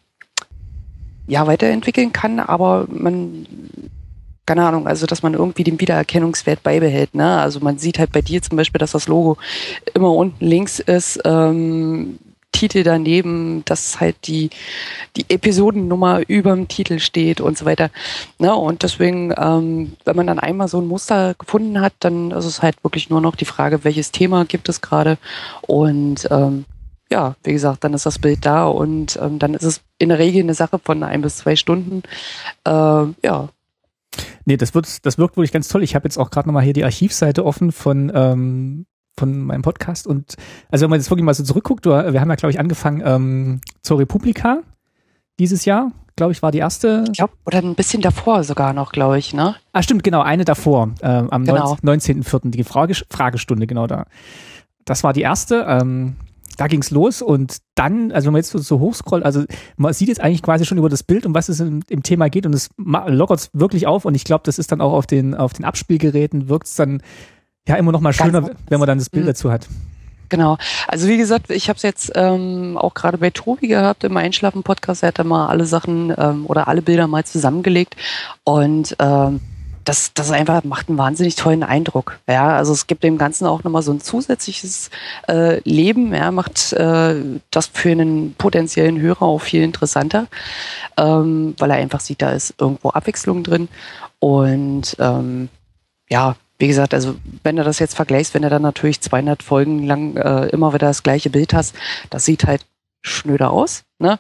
ja 1.28 1.46
weiterentwickeln 1.48 2.14
kann, 2.14 2.40
aber 2.40 2.86
man 2.90 3.46
keine 4.46 4.66
Ahnung, 4.66 4.88
also 4.88 5.06
dass 5.06 5.24
man 5.24 5.34
irgendwie 5.34 5.64
den 5.64 5.80
Wiedererkennungswert 5.80 6.64
beibehält. 6.64 7.16
Ne? 7.16 7.40
Also 7.40 7.60
man 7.60 7.78
sieht 7.78 8.00
halt 8.00 8.12
bei 8.12 8.22
dir 8.22 8.42
zum 8.42 8.58
Beispiel, 8.58 8.80
dass 8.80 8.92
das 8.92 9.08
Logo 9.08 9.38
immer 9.94 10.12
unten 10.12 10.46
links 10.46 10.80
ist, 10.80 11.20
ähm, 11.24 12.20
Titel 12.52 12.84
daneben, 12.84 13.66
dass 13.66 14.00
halt 14.00 14.16
die, 14.28 14.50
die 15.18 15.26
Episodennummer 15.28 16.22
über 16.28 16.56
dem 16.56 16.68
Titel 16.68 17.00
steht 17.00 17.42
und 17.42 17.58
so 17.58 17.66
weiter. 17.66 17.90
Ne? 18.40 18.56
Und 18.56 18.84
deswegen, 18.84 19.34
ähm, 19.38 19.94
wenn 20.06 20.16
man 20.16 20.28
dann 20.28 20.40
einmal 20.40 20.68
so 20.68 20.80
ein 20.80 20.88
Muster 20.88 21.34
gefunden 21.38 21.82
hat, 21.82 21.94
dann 22.00 22.32
ist 22.32 22.46
es 22.46 22.62
halt 22.62 22.82
wirklich 22.84 23.10
nur 23.10 23.22
noch 23.22 23.36
die 23.36 23.46
Frage, 23.46 23.84
welches 23.84 24.12
Thema 24.12 24.46
gibt 24.46 24.70
es 24.70 24.82
gerade. 24.82 25.18
Und 25.62 26.28
ähm, 26.32 26.66
ja, 27.12 27.36
wie 27.44 27.54
gesagt, 27.54 27.84
dann 27.84 27.94
ist 27.94 28.06
das 28.06 28.20
Bild 28.20 28.46
da 28.46 28.66
und 28.66 29.20
ähm, 29.22 29.40
dann 29.40 29.56
ist 29.56 29.64
es 29.64 29.82
in 29.98 30.10
der 30.10 30.20
Regel 30.20 30.44
eine 30.44 30.54
Sache 30.54 30.80
von 30.80 31.04
ein 31.04 31.22
bis 31.22 31.38
zwei 31.38 31.56
Stunden. 31.56 32.04
Ähm, 32.66 33.16
ja, 33.24 33.50
Nee, 34.46 34.58
das 34.58 34.74
wird, 34.76 35.06
das 35.06 35.18
wirkt 35.18 35.38
wirklich 35.38 35.52
ganz 35.52 35.68
toll. 35.68 35.84
Ich 35.84 35.96
habe 35.96 36.06
jetzt 36.06 36.18
auch 36.18 36.30
gerade 36.30 36.48
nochmal 36.48 36.64
hier 36.64 36.74
die 36.74 36.84
Archivseite 36.84 37.46
offen 37.46 37.72
von, 37.72 38.12
ähm, 38.14 38.86
von 39.18 39.40
meinem 39.44 39.62
Podcast 39.62 40.08
und 40.08 40.36
also 40.72 40.84
wenn 40.84 40.90
man 40.90 41.00
jetzt 41.00 41.10
wirklich 41.10 41.24
mal 41.26 41.34
so 41.34 41.44
zurückguckt, 41.44 41.86
du, 41.86 41.92
wir 41.92 42.20
haben 42.22 42.30
ja, 42.30 42.36
glaube 42.36 42.52
ich, 42.52 42.60
angefangen 42.60 43.02
ähm, 43.06 43.62
zur 43.82 44.00
Republika 44.00 44.60
dieses 45.40 45.66
Jahr, 45.66 45.92
glaube 46.16 46.32
ich, 46.32 46.42
war 46.42 46.52
die 46.52 46.60
erste. 46.60 47.06
ich 47.08 47.18
glaube, 47.18 47.34
oder 47.46 47.60
ein 47.60 47.76
bisschen 47.76 48.02
davor 48.02 48.44
sogar 48.44 48.74
noch, 48.74 48.92
glaube 48.92 49.18
ich, 49.18 49.34
ne? 49.34 49.56
Ah, 49.72 49.82
stimmt, 49.84 50.04
genau, 50.04 50.22
eine 50.22 50.46
davor, 50.46 50.92
ähm, 51.02 51.30
am 51.32 51.46
Genau. 51.46 51.78
19 51.82 52.24
19.04., 52.24 52.52
die 52.52 52.64
Frage, 52.64 52.94
Fragestunde, 53.10 53.66
genau 53.68 53.88
da. 53.88 54.06
Das 54.86 55.04
war 55.04 55.14
die 55.14 55.22
erste. 55.22 55.66
Ähm, 55.68 56.16
da 56.58 56.68
ging's 56.68 56.92
los 56.92 57.22
und 57.22 57.58
dann, 57.76 58.12
also 58.12 58.28
wenn 58.28 58.34
man 58.34 58.40
jetzt 58.42 58.52
so, 58.52 58.80
hochscrollt, 58.80 59.24
also 59.26 59.44
man 59.78 59.94
sieht 59.94 60.08
jetzt 60.08 60.22
eigentlich 60.22 60.42
quasi 60.42 60.66
schon 60.66 60.78
über 60.78 60.90
das 60.90 61.04
Bild, 61.04 61.26
um 61.26 61.34
was 61.34 61.50
es 61.50 61.60
im, 61.60 61.82
im 61.90 62.04
Thema 62.04 62.30
geht 62.30 62.46
und 62.46 62.54
es 62.54 62.70
lockert 62.78 63.50
wirklich 63.54 63.88
auf 63.88 64.06
und 64.06 64.16
ich 64.16 64.24
glaube, 64.24 64.44
das 64.46 64.60
ist 64.60 64.72
dann 64.72 64.82
auch 64.82 64.94
auf 64.94 65.08
den, 65.08 65.36
auf 65.36 65.54
den 65.54 65.66
Abspielgeräten, 65.66 66.50
wirkt's 66.50 66.76
dann 66.76 67.02
ja 67.68 67.76
immer 67.76 67.92
noch 67.92 68.02
mal 68.02 68.14
schöner, 68.14 68.52
wenn 68.70 68.80
man 68.80 68.88
dann 68.88 68.98
das 68.98 69.10
Bild 69.10 69.24
Mhm. 69.26 69.28
dazu 69.30 69.52
hat. 69.52 69.68
Genau. 70.30 70.58
Also 70.88 71.08
wie 71.08 71.18
gesagt, 71.18 71.52
ich 71.52 71.70
habe 71.70 71.78
es 71.78 71.84
jetzt 71.84 72.12
ähm, 72.16 72.78
auch 72.78 72.96
gerade 72.96 73.20
bei 73.20 73.30
Tobi 73.30 73.68
gehabt 73.68 74.04
im 74.04 74.18
Einschlafen-Podcast. 74.18 75.04
Er 75.04 75.10
hat 75.10 75.20
da 75.20 75.24
mal 75.24 75.48
alle 75.48 75.66
Sachen 75.66 76.14
ähm, 76.18 76.46
oder 76.48 76.68
alle 76.68 76.82
Bilder 76.82 77.08
mal 77.08 77.24
zusammengelegt 77.24 77.96
und 78.44 78.96
ähm, 79.00 79.42
das, 79.84 80.14
das 80.14 80.32
einfach 80.32 80.64
macht 80.64 80.90
einen 80.90 80.98
wahnsinnig 80.98 81.36
tollen 81.36 81.64
Eindruck. 81.64 82.20
Ja, 82.28 82.56
also 82.56 82.74
es 82.74 82.88
gibt 82.88 83.04
dem 83.04 83.18
Ganzen 83.18 83.46
auch 83.46 83.64
nochmal 83.64 83.82
so 83.82 83.92
ein 83.92 84.02
zusätzliches 84.02 84.90
äh, 85.28 85.60
Leben. 85.70 86.14
Ja, 86.14 86.32
macht 86.32 86.74
äh, 86.74 87.16
das 87.52 87.68
für 87.68 87.92
einen 87.92 88.34
potenziellen 88.36 89.00
Hörer 89.00 89.24
auch 89.24 89.42
viel 89.42 89.64
interessanter, 89.64 90.28
ähm, 90.98 91.56
weil 91.58 91.72
er 91.72 91.78
einfach 91.78 92.00
sieht, 92.00 92.22
da 92.22 92.32
ist 92.32 92.54
irgendwo 92.58 92.90
Abwechslung 92.90 93.44
drin 93.44 93.68
und 94.20 94.96
ähm, 95.00 95.50
ja, 96.10 96.36
wie 96.60 96.68
gesagt, 96.68 96.94
also 96.94 97.16
wenn 97.44 97.56
du 97.58 97.64
das 97.64 97.80
jetzt 97.80 97.96
vergleichst, 97.96 98.34
wenn 98.34 98.44
du 98.44 98.50
dann 98.50 98.62
natürlich 98.62 99.02
200 99.02 99.44
Folgen 99.44 99.84
lang 99.86 100.16
äh, 100.16 100.46
immer 100.48 100.74
wieder 100.74 100.88
das 100.88 101.04
gleiche 101.04 101.30
Bild 101.30 101.54
hast, 101.54 101.76
das 102.10 102.26
sieht 102.26 102.46
halt 102.46 102.66
schnöder 103.02 103.52
aus. 103.52 103.84
Ne? 104.00 104.18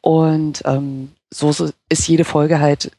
Und 0.00 0.62
ähm, 0.64 1.12
so 1.30 1.50
ist- 1.50 2.08
jede 2.08 2.24
Folge 2.24 2.60
halt 2.60 2.92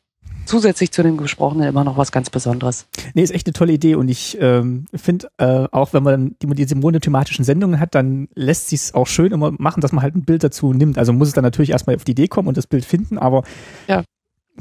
zusätzlich 0.46 0.92
zu 0.92 1.04
dem 1.04 1.18
Gesprochenen 1.18 1.68
immer 1.68 1.84
noch 1.84 1.98
was 1.98 2.12
ganz 2.12 2.30
Besonderes. 2.30 2.88
Nee, 3.14 3.24
ist 3.24 3.34
echt 3.34 3.48
eine 3.48 3.54
tolle 3.54 3.74
Idee 3.74 3.96
und 3.96 4.08
ich 4.10 4.38
ähm, 4.40 4.86
finde, 4.94 5.30
äh, 5.38 5.68
auch 5.72 5.94
wenn 5.94 6.04
man 6.04 6.36
die, 6.42 6.48
diese 6.48 6.76
monothematischen 6.76 7.46
Sendungen 7.46 7.80
hat, 7.80 7.96
dann 7.96 8.28
lässt 8.36 8.70
sich 8.70 8.82
es 8.82 8.94
auch 8.94 9.08
schön 9.08 9.32
immer 9.32 9.52
machen, 9.58 9.82
dass 9.82 9.92
man 9.92 10.02
halt 10.04 10.16
ein 10.16 10.26
Bild 10.26 10.44
dazu 10.44 10.74
nimmt. 10.74 10.98
Also 10.98 11.14
muss 11.14 11.30
es 11.30 11.34
dann 11.34 11.44
natürlich 11.44 11.72
erstmal 11.72 11.96
auf 11.96 12.04
die 12.04 12.12
Idee 12.12 12.28
kommen 12.28 12.48
und 12.48 12.58
das 12.58 12.68
Bild 12.68 12.86
finden, 12.86 13.18
aber 13.18 13.44
Ja. 13.88 14.04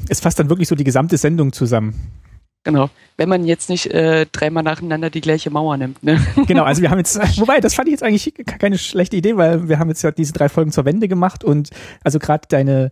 es 0.09 0.19
fasst 0.19 0.39
dann 0.39 0.49
wirklich 0.49 0.67
so 0.67 0.75
die 0.75 0.83
gesamte 0.83 1.17
Sendung 1.17 1.53
zusammen. 1.53 1.95
Genau. 2.65 2.89
Wenn 3.17 3.27
man 3.27 3.43
jetzt 3.45 3.69
nicht 3.69 3.87
äh, 3.87 4.25
dreimal 4.31 4.63
nacheinander 4.63 5.09
die 5.09 5.19
gleiche 5.19 5.49
Mauer 5.49 5.75
nimmt. 5.75 6.01
Ne? 6.01 6.17
Genau, 6.47 6.63
also 6.63 6.81
wir 6.81 6.89
haben 6.89 6.97
jetzt, 6.97 7.19
wobei, 7.39 7.59
das 7.59 7.73
fand 7.73 7.89
ich 7.89 7.91
jetzt 7.91 8.03
eigentlich 8.03 8.33
keine 8.59 8.77
schlechte 8.77 9.17
Idee, 9.17 9.35
weil 9.35 9.67
wir 9.67 9.79
haben 9.79 9.89
jetzt 9.89 10.01
ja 10.01 10.11
diese 10.11 10.31
drei 10.31 10.47
Folgen 10.47 10.71
zur 10.71 10.85
Wende 10.85 11.09
gemacht 11.09 11.43
und 11.43 11.71
also 12.05 12.19
gerade 12.19 12.47
deine 12.49 12.89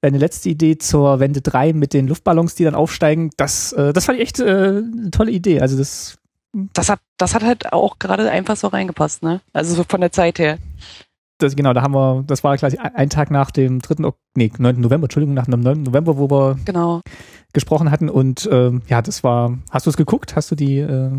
deine 0.00 0.18
letzte 0.18 0.48
Idee 0.48 0.78
zur 0.78 1.20
Wende 1.20 1.40
3 1.40 1.72
mit 1.72 1.92
den 1.92 2.06
Luftballons, 2.08 2.54
die 2.54 2.64
dann 2.64 2.74
aufsteigen, 2.74 3.30
das, 3.36 3.72
äh, 3.72 3.92
das 3.92 4.04
fand 4.04 4.18
ich 4.18 4.24
echt 4.24 4.40
äh, 4.40 4.82
eine 4.92 5.10
tolle 5.10 5.30
Idee. 5.32 5.60
Also 5.60 5.76
das, 5.78 6.18
Das 6.74 6.88
hat, 6.88 7.00
das 7.16 7.34
hat 7.34 7.42
halt 7.42 7.72
auch 7.72 7.98
gerade 7.98 8.30
einfach 8.30 8.56
so 8.56 8.68
reingepasst, 8.68 9.22
ne? 9.22 9.40
Also 9.52 9.74
so 9.74 9.84
von 9.88 10.00
der 10.00 10.12
Zeit 10.12 10.38
her. 10.38 10.58
das, 11.38 11.54
genau, 11.56 11.72
da 11.72 11.82
haben 11.82 11.94
wir, 11.94 12.24
das 12.26 12.44
war 12.44 12.56
gleich 12.56 12.78
ein 12.80 13.10
Tag 13.10 13.30
nach 13.30 13.50
dem 13.50 13.80
3. 13.80 14.04
Ok 14.04 14.16
nee, 14.36 14.50
9. 14.56 14.80
November, 14.80 15.04
Entschuldigung, 15.06 15.34
nach 15.34 15.46
dem 15.46 15.60
9. 15.60 15.82
November, 15.82 16.16
wo 16.18 16.30
wir 16.30 16.58
Genau. 16.64 17.00
gesprochen 17.52 17.90
hatten 17.90 18.08
und 18.10 18.48
ähm, 18.52 18.82
ja, 18.88 19.00
das 19.02 19.24
war, 19.24 19.58
hast 19.70 19.86
du 19.86 19.90
es 19.90 19.96
geguckt? 19.96 20.36
Hast 20.36 20.50
du 20.50 20.54
die, 20.54 20.78
äh, 20.78 21.10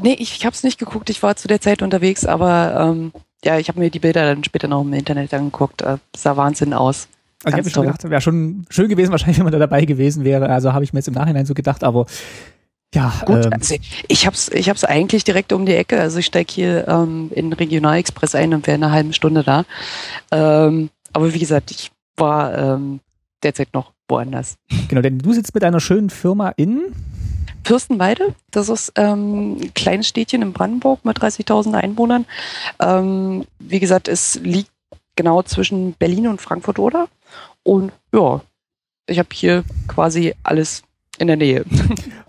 Nee, 0.00 0.14
ich, 0.14 0.36
ich 0.36 0.46
habe 0.46 0.54
es 0.54 0.62
nicht 0.64 0.78
geguckt, 0.78 1.10
ich 1.10 1.22
war 1.22 1.36
zu 1.36 1.46
der 1.48 1.60
Zeit 1.60 1.82
unterwegs, 1.82 2.24
aber 2.24 2.76
ähm, 2.90 3.12
ja, 3.44 3.58
ich 3.58 3.68
habe 3.68 3.80
mir 3.80 3.90
die 3.90 3.98
Bilder 4.00 4.24
dann 4.26 4.44
später 4.44 4.68
noch 4.68 4.82
im 4.82 4.92
Internet 4.92 5.32
angeguckt. 5.34 5.82
Äh, 5.82 5.98
sah 6.16 6.36
Wahnsinn 6.36 6.74
aus. 6.74 7.08
Also 7.44 7.56
ich 7.56 7.64
habe 7.64 7.70
schon 7.70 7.86
gedacht, 7.86 8.10
wäre 8.10 8.20
schon 8.20 8.64
schön 8.68 8.88
gewesen, 8.88 9.10
wahrscheinlich, 9.10 9.38
wenn 9.38 9.44
man 9.44 9.52
da 9.52 9.58
dabei 9.58 9.84
gewesen 9.84 10.24
wäre. 10.24 10.48
Also 10.48 10.72
habe 10.72 10.84
ich 10.84 10.92
mir 10.92 10.98
jetzt 10.98 11.08
im 11.08 11.14
Nachhinein 11.14 11.46
so 11.46 11.54
gedacht, 11.54 11.84
aber 11.84 12.06
ja, 12.94 13.12
Gut, 13.24 13.46
ähm, 13.46 13.52
also 13.52 13.76
ich 14.08 14.26
hab's, 14.26 14.48
ich 14.48 14.68
hab's 14.68 14.84
eigentlich 14.84 15.22
direkt 15.24 15.52
um 15.52 15.64
die 15.64 15.74
Ecke. 15.74 16.00
Also 16.00 16.18
ich 16.18 16.26
steig 16.26 16.50
hier 16.50 16.88
ähm, 16.88 17.30
in 17.34 17.52
Regionalexpress 17.52 18.34
ein 18.34 18.52
und 18.52 18.66
wäre 18.66 18.76
in 18.76 18.84
einer 18.84 18.92
halben 18.92 19.12
Stunde 19.12 19.44
da. 19.44 19.64
Ähm, 20.32 20.90
aber 21.12 21.32
wie 21.32 21.38
gesagt, 21.38 21.70
ich 21.70 21.90
war 22.16 22.56
ähm, 22.56 23.00
derzeit 23.42 23.72
noch 23.74 23.92
woanders. 24.08 24.56
genau, 24.88 25.02
denn 25.02 25.18
du 25.18 25.32
sitzt 25.32 25.54
mit 25.54 25.62
einer 25.62 25.80
schönen 25.80 26.10
Firma 26.10 26.50
in, 26.56 26.92
Fürstenwalde, 27.64 28.34
das 28.50 28.68
ist 28.68 28.92
ähm, 28.96 29.56
ein 29.60 29.74
kleines 29.74 30.08
Städtchen 30.08 30.42
in 30.42 30.52
Brandenburg 30.52 31.04
mit 31.04 31.18
30.000 31.18 31.74
Einwohnern. 31.74 32.26
Ähm, 32.80 33.44
wie 33.58 33.78
gesagt, 33.78 34.08
es 34.08 34.40
liegt 34.42 34.70
genau 35.16 35.42
zwischen 35.42 35.92
Berlin 35.94 36.28
und 36.28 36.40
Frankfurt 36.40 36.78
oder. 36.78 37.08
Und 37.62 37.92
ja, 38.14 38.40
ich 39.06 39.18
habe 39.18 39.28
hier 39.32 39.64
quasi 39.88 40.34
alles 40.42 40.82
in 41.18 41.26
der 41.26 41.36
Nähe. 41.36 41.64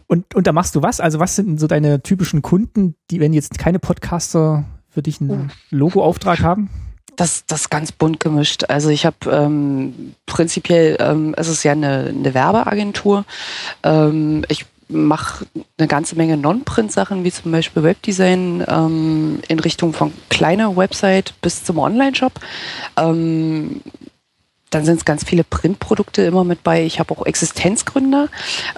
Und, 0.07 0.35
und 0.35 0.45
da 0.45 0.51
machst 0.51 0.75
du 0.75 0.81
was? 0.81 0.99
Also 0.99 1.19
was 1.19 1.37
sind 1.37 1.57
so 1.57 1.67
deine 1.67 2.03
typischen 2.03 2.41
Kunden, 2.41 2.95
die, 3.09 3.21
wenn 3.21 3.31
jetzt 3.31 3.57
keine 3.57 3.79
Podcaster 3.79 4.65
für 4.89 5.01
dich 5.01 5.21
Oh. 5.21 5.23
einen 5.23 5.51
Logo-Auftrag 5.69 6.41
haben? 6.41 6.69
Das, 7.15 7.45
das 7.45 7.61
ist 7.61 7.69
ganz 7.69 7.93
bunt 7.93 8.19
gemischt. 8.19 8.65
Also 8.67 8.89
ich 8.89 9.05
habe 9.05 9.15
ähm, 9.31 10.15
prinzipiell, 10.25 10.97
ähm, 10.99 11.33
es 11.37 11.47
ist 11.47 11.63
ja 11.63 11.71
eine, 11.71 12.07
eine 12.09 12.33
Werbeagentur. 12.33 13.23
Ähm, 13.83 14.43
ich 14.49 14.65
mache 14.91 15.45
eine 15.77 15.87
ganze 15.87 16.15
Menge 16.15 16.37
Non-Print-Sachen, 16.37 17.23
wie 17.23 17.31
zum 17.31 17.51
Beispiel 17.51 17.83
Webdesign 17.83 18.63
ähm, 18.67 19.39
in 19.47 19.59
Richtung 19.59 19.93
von 19.93 20.13
kleiner 20.29 20.75
Website 20.75 21.33
bis 21.41 21.63
zum 21.63 21.79
Online-Shop. 21.79 22.33
Ähm, 22.97 23.81
dann 24.71 24.85
sind 24.85 24.97
es 24.97 25.05
ganz 25.05 25.25
viele 25.25 25.43
Printprodukte 25.43 26.23
immer 26.23 26.43
mit 26.43 26.63
bei. 26.63 26.83
Ich 26.85 26.99
habe 26.99 27.13
auch 27.13 27.25
Existenzgründer, 27.25 28.29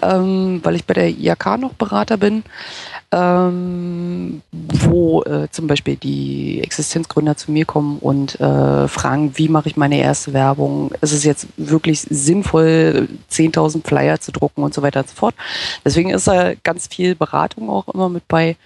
ähm, 0.01 0.59
weil 0.63 0.75
ich 0.75 0.85
bei 0.85 0.95
der 0.95 1.09
IAK 1.09 1.59
noch 1.59 1.73
Berater 1.73 2.17
bin, 2.17 2.43
ähm, 3.15 4.41
wo 4.51 5.21
äh, 5.23 5.47
zum 5.51 5.67
Beispiel 5.67 5.95
die 5.95 6.61
Existenzgründer 6.63 7.37
zu 7.37 7.51
mir 7.51 7.65
kommen 7.65 7.99
und 7.99 8.39
äh, 8.39 8.87
fragen, 8.87 9.37
wie 9.37 9.49
mache 9.49 9.69
ich 9.69 9.77
meine 9.77 9.99
erste 9.99 10.33
Werbung? 10.33 10.91
Ist 11.01 11.11
es 11.13 11.23
jetzt 11.23 11.47
wirklich 11.57 12.01
sinnvoll, 12.01 13.07
10.000 13.31 13.85
Flyer 13.87 14.19
zu 14.19 14.31
drucken 14.31 14.63
und 14.63 14.73
so 14.73 14.81
weiter 14.81 15.01
und 15.01 15.09
so 15.09 15.15
fort. 15.15 15.35
Deswegen 15.85 16.09
ist 16.09 16.27
da 16.27 16.53
ganz 16.63 16.87
viel 16.87 17.15
Beratung 17.15 17.69
auch 17.69 17.87
immer 17.89 18.09
mit 18.09 18.27
bei. 18.27 18.57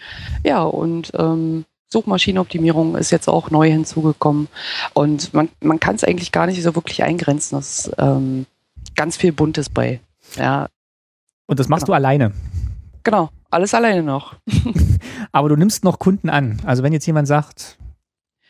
Ja, 0.45 0.63
und 0.63 1.11
ähm, 1.17 1.65
Suchmaschinenoptimierung 1.89 2.95
ist 2.95 3.11
jetzt 3.11 3.27
auch 3.27 3.51
neu 3.51 3.69
hinzugekommen. 3.69 4.47
Und 4.93 5.33
man, 5.33 5.49
man 5.61 5.79
kann 5.79 5.95
es 5.95 6.03
eigentlich 6.03 6.31
gar 6.31 6.45
nicht 6.47 6.61
so 6.63 6.75
wirklich 6.75 7.03
eingrenzen. 7.03 7.57
Das 7.57 7.87
ist 7.87 7.91
ähm, 7.97 8.45
ganz 8.95 9.17
viel 9.17 9.31
Buntes 9.33 9.69
bei. 9.69 9.99
Ja, 10.37 10.67
Und 11.47 11.59
das 11.59 11.67
machst 11.69 11.85
Genau. 11.85 11.93
du 11.93 11.95
alleine. 11.97 12.31
genau. 13.03 13.29
Alles 13.49 13.73
alleine 13.73 14.03
noch. 14.03 14.35
Aber 15.31 15.49
du 15.49 15.55
nimmst 15.55 15.83
noch 15.83 15.99
Kunden 15.99 16.29
an. 16.29 16.61
Also 16.65 16.83
wenn 16.83 16.93
jetzt 16.93 17.05
jemand 17.05 17.27
sagt, 17.27 17.77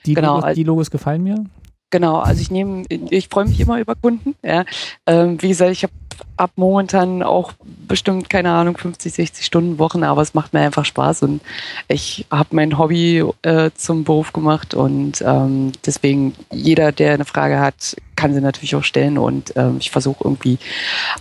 die, 0.06 0.14
Genau, 0.14 0.30
Logos, 0.36 0.44
also- 0.44 0.56
die 0.56 0.64
Logos 0.64 0.92
gefallen 0.92 1.24
mir, 1.24 1.44
Genau, 1.90 2.18
also 2.20 2.42
ich 2.42 2.52
nehme, 2.52 2.84
ich 2.90 3.30
freue 3.30 3.46
mich 3.46 3.62
immer 3.62 3.80
über 3.80 3.96
Kunden. 3.96 4.36
Ja. 4.44 4.66
Ähm, 5.06 5.42
wie 5.42 5.48
gesagt, 5.48 5.72
ich 5.72 5.84
habe 5.84 5.94
ab 6.36 6.52
momentan 6.58 7.24
auch 7.24 7.54
bestimmt, 7.88 8.30
keine 8.30 8.52
Ahnung, 8.52 8.78
50, 8.78 9.14
60 9.14 9.46
Stunden 9.46 9.80
Wochen, 9.80 10.04
aber 10.04 10.22
es 10.22 10.34
macht 10.34 10.54
mir 10.54 10.60
einfach 10.60 10.84
Spaß 10.84 11.24
und 11.24 11.42
ich 11.88 12.26
habe 12.30 12.50
mein 12.56 12.78
Hobby 12.78 13.24
äh, 13.44 13.72
zum 13.76 14.04
Beruf 14.04 14.34
gemacht 14.34 14.74
und 14.74 15.22
ähm, 15.26 15.72
deswegen 15.86 16.34
jeder, 16.52 16.92
der 16.92 17.14
eine 17.14 17.26
Frage 17.26 17.60
hat, 17.60 17.96
kann 18.18 18.34
sie 18.34 18.42
natürlich 18.42 18.76
auch 18.76 18.84
stellen 18.84 19.18
und 19.18 19.54
ähm, 19.56 19.78
ich 19.80 19.90
versuche 19.90 20.26
irgendwie 20.26 20.58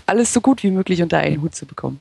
alles 0.07 0.33
so 0.33 0.41
gut 0.41 0.65
wie 0.65 0.71
möglich 0.73 1.01
unter 1.01 1.19
einen 1.19 1.43
Hut 1.43 1.55
zu 1.55 1.67
bekommen. 1.67 2.01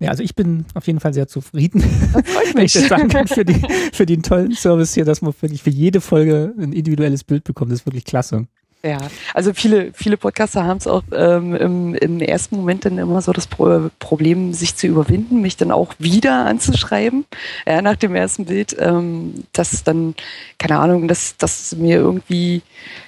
Ja, 0.00 0.10
also 0.10 0.22
ich 0.22 0.34
bin 0.34 0.64
auf 0.74 0.86
jeden 0.86 1.00
Fall 1.00 1.14
sehr 1.14 1.28
zufrieden, 1.28 1.82
Das 2.12 2.28
freut 2.28 2.54
wenn 2.54 2.64
ich 2.64 2.72
das 2.72 2.88
sagen 2.88 3.08
kann, 3.08 3.28
für, 3.28 3.44
die, 3.44 3.62
für 3.92 4.06
den 4.06 4.22
tollen 4.22 4.52
Service 4.52 4.94
hier, 4.94 5.04
dass 5.04 5.22
man 5.22 5.32
wirklich 5.40 5.62
für 5.62 5.70
jede 5.70 6.00
Folge 6.00 6.52
ein 6.58 6.72
individuelles 6.72 7.24
Bild 7.24 7.44
bekommt. 7.44 7.70
Das 7.70 7.80
ist 7.80 7.86
wirklich 7.86 8.04
klasse. 8.04 8.46
Ja, 8.84 8.98
also 9.32 9.54
viele, 9.54 9.92
viele 9.94 10.18
Podcaster 10.18 10.64
haben 10.64 10.76
es 10.76 10.86
auch 10.86 11.02
ähm, 11.10 11.54
im, 11.54 11.94
im 11.94 12.20
ersten 12.20 12.56
Moment 12.56 12.84
dann 12.84 12.98
immer 12.98 13.22
so 13.22 13.32
das 13.32 13.46
Pro 13.46 13.88
Problem, 13.98 14.52
sich 14.52 14.76
zu 14.76 14.86
überwinden, 14.86 15.40
mich 15.40 15.56
dann 15.56 15.70
auch 15.70 15.94
wieder 15.98 16.44
anzuschreiben, 16.44 17.24
ja, 17.66 17.80
nach 17.80 17.96
dem 17.96 18.14
ersten 18.14 18.44
Bild, 18.44 18.76
ähm, 18.78 19.44
dass 19.54 19.84
dann, 19.84 20.14
keine 20.58 20.80
Ahnung, 20.80 21.08
dass, 21.08 21.38
dass 21.38 21.74
mir 21.76 21.96
irgendwie, 21.96 22.60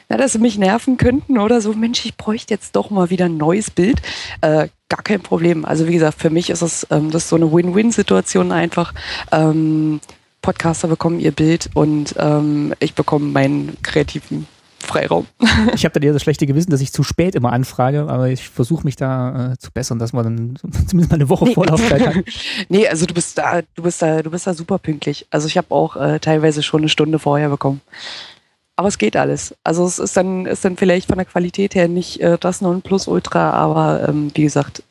na, 0.08 0.16
dass 0.16 0.32
sie 0.32 0.38
mich 0.38 0.56
nerven 0.56 0.96
könnten 0.96 1.36
oder 1.36 1.60
so, 1.60 1.74
Mensch, 1.74 2.06
ich 2.06 2.16
bräuchte 2.16 2.54
jetzt 2.54 2.74
doch 2.74 2.88
mal 2.88 3.10
wieder 3.10 3.26
ein 3.26 3.36
neues 3.36 3.70
Bild. 3.70 4.00
Äh, 4.40 4.68
gar 4.88 5.02
kein 5.04 5.20
Problem. 5.20 5.66
Also 5.66 5.86
wie 5.86 5.92
gesagt, 5.92 6.18
für 6.18 6.30
mich 6.30 6.48
ist 6.48 6.62
es 6.62 6.86
ähm, 6.90 7.10
das 7.10 7.24
ist 7.24 7.28
so 7.28 7.36
eine 7.36 7.52
Win-Win-Situation 7.52 8.50
einfach. 8.50 8.94
Ähm, 9.30 10.00
Podcaster 10.40 10.88
bekommen 10.88 11.20
ihr 11.20 11.32
Bild 11.32 11.68
und 11.74 12.14
ähm, 12.18 12.72
ich 12.80 12.94
bekomme 12.94 13.26
meinen 13.26 13.76
kreativen 13.82 14.46
Freiraum. 14.86 15.26
Ich 15.74 15.84
habe 15.84 15.92
dann 15.92 16.02
eher 16.02 16.12
das 16.12 16.22
schlechte 16.22 16.46
Gewissen, 16.46 16.70
dass 16.70 16.80
ich 16.80 16.92
zu 16.92 17.02
spät 17.02 17.34
immer 17.34 17.52
anfrage, 17.52 18.08
aber 18.08 18.28
ich 18.28 18.48
versuche 18.48 18.84
mich 18.84 18.96
da 18.96 19.52
äh, 19.52 19.58
zu 19.58 19.70
bessern, 19.70 19.98
dass 19.98 20.12
man 20.12 20.24
dann 20.24 20.56
zumindest 20.88 21.10
mal 21.10 21.16
eine 21.16 21.28
Woche 21.28 21.44
Nee. 21.46 21.54
Vorlaufzeit 21.54 22.06
hat. 22.06 22.16
Nee, 22.68 22.88
also 22.88 23.06
du 23.06 23.14
bist 23.14 23.36
da, 23.38 23.62
du 23.74 23.82
bist 23.82 24.00
da, 24.02 24.22
du 24.22 24.30
bist 24.30 24.46
da 24.46 24.54
super 24.54 24.78
pünktlich. 24.78 25.26
Also 25.30 25.46
ich 25.46 25.56
habe 25.56 25.70
auch 25.70 25.96
äh, 25.96 26.18
teilweise 26.20 26.62
schon 26.62 26.80
eine 26.80 26.88
Stunde 26.88 27.18
vorher 27.18 27.48
bekommen. 27.48 27.80
Aber 28.76 28.88
es 28.88 28.98
geht 28.98 29.16
alles. 29.16 29.54
Also 29.64 29.86
es 29.86 29.98
ist 29.98 30.16
dann, 30.16 30.44
ist 30.46 30.64
dann 30.64 30.76
vielleicht 30.76 31.08
von 31.08 31.16
der 31.16 31.24
Qualität 31.24 31.74
her 31.74 31.88
nicht 31.88 32.20
äh, 32.20 32.36
das 32.38 32.60
Nonplusultra, 32.60 33.50
aber 33.50 34.08
ähm, 34.08 34.30
wie 34.34 34.42
gesagt, 34.42 34.82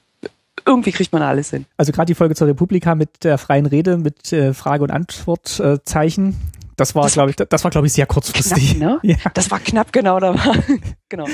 irgendwie 0.66 0.92
kriegt 0.92 1.14
man 1.14 1.22
alles 1.22 1.52
hin. 1.52 1.66
Also 1.78 1.92
gerade 1.92 2.08
die 2.08 2.16
Folge 2.16 2.34
zur 2.34 2.48
Republika 2.48 2.96
mit 2.96 3.24
der 3.24 3.38
freien 3.38 3.68
Rede, 3.68 3.98
mit 3.98 4.34
äh, 4.34 4.54
Frage- 4.56 4.84
und 4.84 4.90
Antwortzeichen, 4.90 6.36
das 6.78 6.96
war, 6.96 7.04
Das- 7.04 7.14
glaube 7.14 7.30
ich, 7.32 7.36
das 7.36 7.64
war, 7.64 7.72
glaube 7.72 7.88
ich, 7.88 7.94
sehr 7.94 8.06
kurzfristig. 8.06 8.78
Knapp, 8.78 9.04
ne? 9.04 9.14
Ja, 9.24 9.32
Das 9.34 9.50
war 9.52 9.60
knapp, 9.60 9.92
genau, 9.94 10.20
da 10.20 10.34
war, 10.34 10.56
genau. 11.10 11.26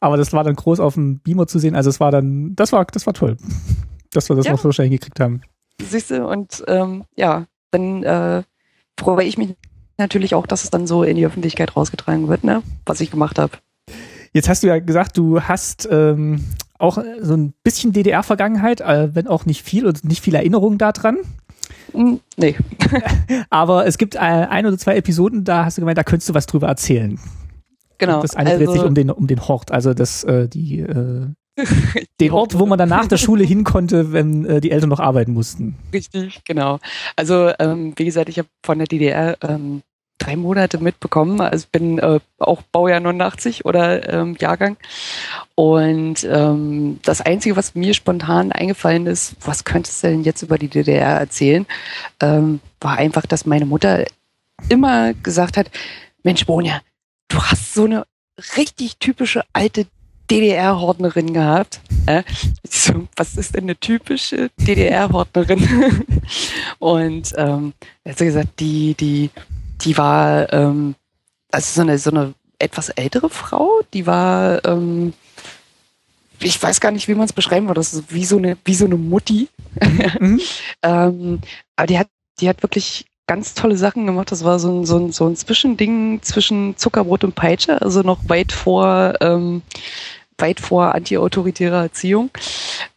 aber 0.00 0.16
das 0.16 0.32
war 0.32 0.44
dann 0.44 0.56
groß 0.56 0.80
auf 0.80 0.94
dem 0.94 1.18
Beamer 1.20 1.46
zu 1.46 1.58
sehen. 1.58 1.74
Also 1.74 1.90
es 1.90 2.00
war 2.00 2.10
dann, 2.10 2.54
das 2.56 2.72
war, 2.72 2.84
das 2.86 3.06
war 3.06 3.14
toll, 3.14 3.36
dass 4.12 4.28
wir 4.28 4.36
das 4.36 4.46
Ja. 4.46 4.52
noch 4.52 4.60
so 4.60 4.72
schnell 4.72 4.86
hingekriegt 4.88 5.20
haben. 5.20 5.42
Siehst 5.82 6.10
du, 6.10 6.26
und 6.26 6.62
ähm, 6.68 7.04
ja, 7.16 7.46
dann 7.70 8.02
äh, 8.02 8.42
freue 8.98 9.24
ich 9.24 9.38
mich 9.38 9.54
natürlich 9.98 10.34
auch, 10.34 10.46
dass 10.46 10.64
es 10.64 10.70
dann 10.70 10.86
so 10.86 11.02
in 11.02 11.16
die 11.16 11.26
Öffentlichkeit 11.26 11.76
rausgetragen 11.76 12.28
wird, 12.28 12.44
ne? 12.44 12.62
Was 12.86 13.00
ich 13.00 13.10
gemacht 13.10 13.38
habe. 13.38 13.52
Jetzt 14.32 14.48
hast 14.48 14.62
du 14.62 14.66
ja 14.68 14.78
gesagt, 14.78 15.16
du 15.18 15.40
hast 15.42 15.88
ähm, 15.90 16.44
auch 16.78 16.98
so 17.20 17.34
ein 17.34 17.52
bisschen 17.64 17.92
DDR-Vergangenheit, 17.92 18.80
äh, 18.80 19.14
wenn 19.14 19.26
auch 19.26 19.44
nicht 19.44 19.62
viel 19.62 19.86
und 19.86 20.04
nicht 20.04 20.22
viel 20.22 20.34
Erinnerung 20.34 20.78
daran. 20.78 21.18
Hm, 21.92 22.20
nee. 22.36 22.56
Aber 23.50 23.86
es 23.86 23.98
gibt 23.98 24.14
äh, 24.14 24.18
ein 24.18 24.66
oder 24.66 24.78
zwei 24.78 24.96
Episoden, 24.96 25.44
da 25.44 25.64
hast 25.64 25.78
du 25.78 25.82
gemeint, 25.82 25.98
da 25.98 26.04
könntest 26.04 26.28
du 26.28 26.34
was 26.34 26.46
drüber 26.46 26.68
erzählen. 26.68 27.18
Genau. 27.98 28.22
Das 28.22 28.34
eine 28.34 28.56
dreht 28.56 28.70
sich 28.70 28.82
um 28.82 28.94
den, 28.94 29.10
um 29.10 29.26
den 29.26 29.46
Hort, 29.46 29.70
also 29.70 29.92
das, 29.92 30.24
äh, 30.24 30.48
die, 30.48 30.80
äh, 30.80 31.26
den 32.20 32.30
Ort, 32.32 32.58
wo 32.58 32.66
man 32.66 32.78
dann 32.78 32.88
nach 32.88 33.06
der 33.06 33.18
Schule 33.18 33.44
hin 33.44 33.64
konnte, 33.64 34.12
wenn 34.12 34.44
äh, 34.46 34.60
die 34.60 34.70
Eltern 34.70 34.88
noch 34.88 35.00
arbeiten 35.00 35.32
mussten. 35.32 35.76
Richtig, 35.92 36.40
genau. 36.44 36.78
Also 37.16 37.52
ähm, 37.58 37.92
wie 37.96 38.04
gesagt, 38.06 38.28
ich 38.28 38.38
habe 38.38 38.48
von 38.64 38.78
der 38.78 38.86
DDR 38.86 39.36
ähm, 39.42 39.82
drei 40.20 40.36
Monate 40.36 40.78
mitbekommen. 40.78 41.40
Also 41.40 41.64
ich 41.64 41.70
bin 41.70 41.98
äh, 41.98 42.20
auch 42.38 42.62
Baujahr 42.62 43.00
89 43.00 43.64
oder 43.64 44.08
ähm, 44.08 44.36
Jahrgang. 44.38 44.76
Und 45.54 46.24
ähm, 46.24 47.00
das 47.02 47.20
Einzige, 47.20 47.56
was 47.56 47.74
mir 47.74 47.94
spontan 47.94 48.52
eingefallen 48.52 49.06
ist, 49.06 49.34
was 49.40 49.64
könntest 49.64 50.02
du 50.02 50.08
denn 50.08 50.22
jetzt 50.22 50.42
über 50.42 50.58
die 50.58 50.68
DDR 50.68 51.18
erzählen, 51.18 51.66
ähm, 52.20 52.60
war 52.80 52.96
einfach, 52.96 53.26
dass 53.26 53.46
meine 53.46 53.66
Mutter 53.66 54.04
immer 54.68 55.14
gesagt 55.14 55.56
hat, 55.56 55.70
Mensch, 56.22 56.46
Bonja, 56.46 56.80
du 57.28 57.42
hast 57.42 57.74
so 57.74 57.84
eine 57.84 58.04
richtig 58.56 58.98
typische 58.98 59.42
alte 59.52 59.86
DDR-Hortnerin 60.30 61.34
gehabt. 61.34 61.80
Äh, 62.06 62.22
so, 62.68 63.08
was 63.16 63.36
ist 63.36 63.56
denn 63.56 63.64
eine 63.64 63.76
typische 63.76 64.50
DDR-Hortnerin? 64.58 66.04
und 66.78 67.34
ähm, 67.36 67.72
er 68.04 68.12
hat 68.12 68.18
so 68.18 68.24
gesagt, 68.24 68.60
die, 68.60 68.94
die, 68.94 69.30
die 69.82 69.96
war 69.96 70.52
ähm, 70.52 70.94
also 71.50 71.74
so 71.74 71.80
eine, 71.82 71.98
so 71.98 72.10
eine 72.10 72.34
etwas 72.58 72.90
ältere 72.90 73.30
Frau, 73.30 73.80
die 73.92 74.06
war, 74.06 74.64
ähm, 74.64 75.12
ich 76.40 76.62
weiß 76.62 76.80
gar 76.80 76.90
nicht, 76.92 77.08
wie 77.08 77.14
man 77.14 77.24
es 77.24 77.32
beschreiben 77.32 77.66
würde, 77.66 77.80
das 77.80 77.94
ist 77.94 78.12
wie 78.12 78.24
so 78.24 78.36
eine, 78.36 78.56
wie 78.64 78.74
so 78.74 78.84
eine 78.84 78.96
Mutti. 78.96 79.48
Mhm. 80.18 80.40
ähm, 80.82 81.40
aber 81.76 81.86
die 81.86 81.98
hat, 81.98 82.08
die 82.40 82.48
hat 82.48 82.62
wirklich 82.62 83.06
ganz 83.26 83.54
tolle 83.54 83.76
Sachen 83.76 84.06
gemacht. 84.06 84.32
Das 84.32 84.44
war 84.44 84.58
so 84.58 84.80
ein, 84.80 84.84
so 84.84 84.98
ein, 84.98 85.12
so 85.12 85.26
ein 85.26 85.36
Zwischending 85.36 86.20
zwischen 86.22 86.76
Zuckerbrot 86.76 87.24
und 87.24 87.34
Peitsche, 87.34 87.80
also 87.80 88.02
noch 88.02 88.18
weit 88.28 88.52
vor, 88.52 89.14
ähm, 89.20 89.62
weit 90.38 90.58
vor 90.58 90.94
antiautoritärer 90.94 91.82
Erziehung. 91.82 92.30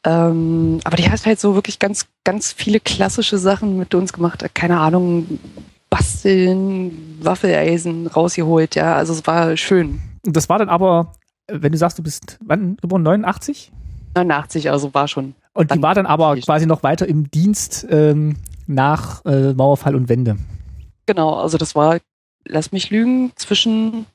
Ähm, 0.06 0.80
aber 0.86 0.98
die 0.98 1.10
hat 1.10 1.26
halt 1.26 1.40
so 1.40 1.56
wirklich 1.56 1.78
ganz, 1.78 2.08
ganz 2.24 2.52
viele 2.52 2.80
klassische 2.80 3.38
Sachen 3.38 3.78
mit 3.78 3.94
uns 3.94 4.14
gemacht. 4.14 4.44
Keine 4.54 4.80
Ahnung, 4.80 5.40
basteln, 5.94 7.20
Waffeleisen 7.22 8.08
rausgeholt, 8.08 8.76
ja. 8.76 8.96
Also 8.96 9.14
es 9.14 9.28
war 9.28 9.56
schön. 9.58 10.02
Das 10.24 10.50
war 10.50 10.58
dann 10.58 10.70
aber, 10.70 11.14
wenn 11.48 11.72
du 11.72 11.78
sagst, 11.78 12.00
du 12.00 12.04
bist 12.04 12.40
wann 12.44 12.78
geboren? 12.78 13.04
89? 13.04 13.72
89, 14.16 14.72
also 14.72 14.94
war 14.96 15.08
schon. 15.08 15.36
Und 15.54 15.72
die 15.72 15.82
war 15.84 15.94
dann 15.94 16.08
aber 16.08 16.36
quasi 16.38 16.66
noch 16.66 16.82
weiter 16.82 17.08
im 17.08 17.30
Dienst 17.30 17.86
ähm, 17.92 18.38
nach 18.66 19.24
äh, 19.26 19.54
Mauerfall 19.54 19.96
und 19.96 20.10
Wende. 20.10 20.38
Genau, 21.06 21.36
also 21.36 21.60
das 21.60 21.76
war, 21.76 22.00
lass 22.46 22.72
mich 22.72 22.90
lügen, 22.90 23.32
zwischen 23.36 24.08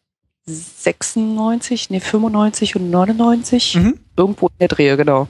96, 0.46 1.90
nee, 1.90 2.00
95 2.00 2.74
und 2.74 2.90
99. 2.90 3.76
Mhm. 3.76 4.00
Irgendwo 4.16 4.46
in 4.46 4.58
der 4.60 4.68
Drehe, 4.68 4.96
genau. 4.96 5.28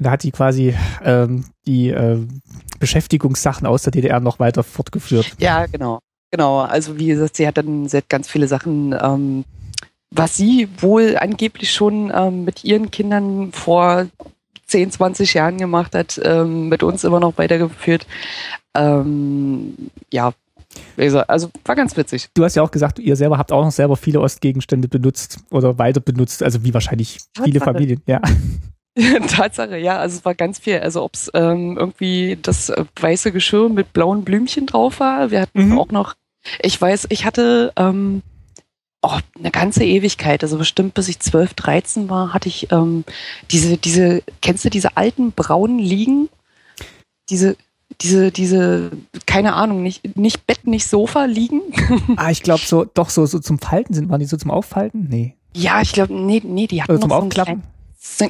Da 0.00 0.10
hat 0.10 0.24
die 0.24 0.32
quasi 0.32 0.74
ähm, 1.04 1.44
die 1.66 1.90
äh, 1.90 2.26
Beschäftigungssachen 2.78 3.66
aus 3.66 3.82
der 3.82 3.92
DDR 3.92 4.20
noch 4.20 4.38
weiter 4.38 4.62
fortgeführt. 4.62 5.32
Ja, 5.38 5.66
genau. 5.66 6.00
Genau. 6.30 6.60
Also 6.60 6.98
wie 6.98 7.06
gesagt, 7.06 7.36
sie 7.36 7.46
hat 7.46 7.56
dann 7.56 7.88
sie 7.88 7.98
hat 7.98 8.08
ganz 8.08 8.28
viele 8.28 8.48
Sachen, 8.48 8.94
ähm, 9.00 9.44
was 10.10 10.36
sie 10.36 10.68
wohl 10.78 11.16
angeblich 11.16 11.72
schon 11.72 12.12
ähm, 12.14 12.44
mit 12.44 12.64
ihren 12.64 12.90
Kindern 12.90 13.52
vor 13.52 14.06
10, 14.66 14.90
20 14.90 15.34
Jahren 15.34 15.58
gemacht 15.58 15.94
hat, 15.94 16.20
ähm, 16.24 16.68
mit 16.68 16.82
uns 16.82 17.04
immer 17.04 17.20
noch 17.20 17.38
weitergeführt. 17.38 18.06
Ähm, 18.74 19.76
ja, 20.12 20.32
also 20.96 21.50
war 21.64 21.76
ganz 21.76 21.96
witzig. 21.96 22.28
Du 22.34 22.44
hast 22.44 22.56
ja 22.56 22.62
auch 22.62 22.70
gesagt, 22.70 22.98
ihr 22.98 23.16
selber 23.16 23.38
habt 23.38 23.52
auch 23.52 23.64
noch 23.64 23.70
selber 23.70 23.96
viele 23.96 24.20
Ostgegenstände 24.20 24.88
benutzt 24.88 25.38
oder 25.50 25.78
weiter 25.78 26.00
benutzt, 26.00 26.42
also 26.42 26.64
wie 26.64 26.74
wahrscheinlich 26.74 27.18
viele 27.42 27.60
Familien, 27.60 28.02
ja. 28.06 28.20
Tatsache, 29.28 29.76
ja, 29.76 29.98
also 29.98 30.18
es 30.18 30.24
war 30.24 30.34
ganz 30.34 30.58
viel. 30.58 30.78
Also 30.78 31.02
ob 31.02 31.14
es 31.14 31.30
ähm, 31.34 31.76
irgendwie 31.76 32.38
das 32.40 32.68
äh, 32.68 32.84
weiße 33.00 33.32
Geschirr 33.32 33.68
mit 33.68 33.92
blauen 33.92 34.24
Blümchen 34.24 34.66
drauf 34.66 35.00
war. 35.00 35.30
Wir 35.30 35.40
hatten 35.40 35.70
mhm. 35.70 35.78
auch 35.78 35.88
noch, 35.88 36.14
ich 36.62 36.80
weiß, 36.80 37.06
ich 37.10 37.24
hatte 37.24 37.72
ähm, 37.76 38.22
oh, 39.02 39.18
eine 39.38 39.50
ganze 39.50 39.84
Ewigkeit, 39.84 40.42
also 40.42 40.58
bestimmt 40.58 40.94
bis 40.94 41.08
ich 41.08 41.18
12, 41.18 41.54
13 41.54 42.08
war, 42.08 42.32
hatte 42.32 42.48
ich 42.48 42.70
ähm, 42.70 43.04
diese, 43.50 43.76
diese, 43.76 44.22
kennst 44.40 44.64
du 44.64 44.70
diese 44.70 44.96
alten 44.96 45.32
braunen 45.32 45.78
Liegen? 45.78 46.28
Diese, 47.30 47.56
diese, 48.00 48.30
diese, 48.30 48.92
keine 49.26 49.54
Ahnung, 49.54 49.82
nicht, 49.82 50.16
nicht 50.16 50.46
Bett, 50.46 50.66
nicht 50.66 50.86
Sofa 50.86 51.24
liegen. 51.24 51.60
ah, 52.16 52.30
ich 52.30 52.42
glaube 52.42 52.62
so, 52.64 52.84
doch 52.84 53.10
so, 53.10 53.26
so 53.26 53.38
zum 53.38 53.58
Falten 53.58 53.94
sind, 53.94 54.08
waren 54.08 54.20
die 54.20 54.26
so 54.26 54.36
zum 54.36 54.50
Auffalten? 54.50 55.08
Nee. 55.08 55.34
Ja, 55.56 55.80
ich 55.80 55.92
glaube, 55.92 56.12
nee, 56.12 56.42
nee, 56.44 56.66
die 56.66 56.82
hatten 56.82 56.92
also 56.92 57.06
noch 57.06 57.16
so 57.16 57.22
einen 57.22 57.30
kleinen, 57.30 57.62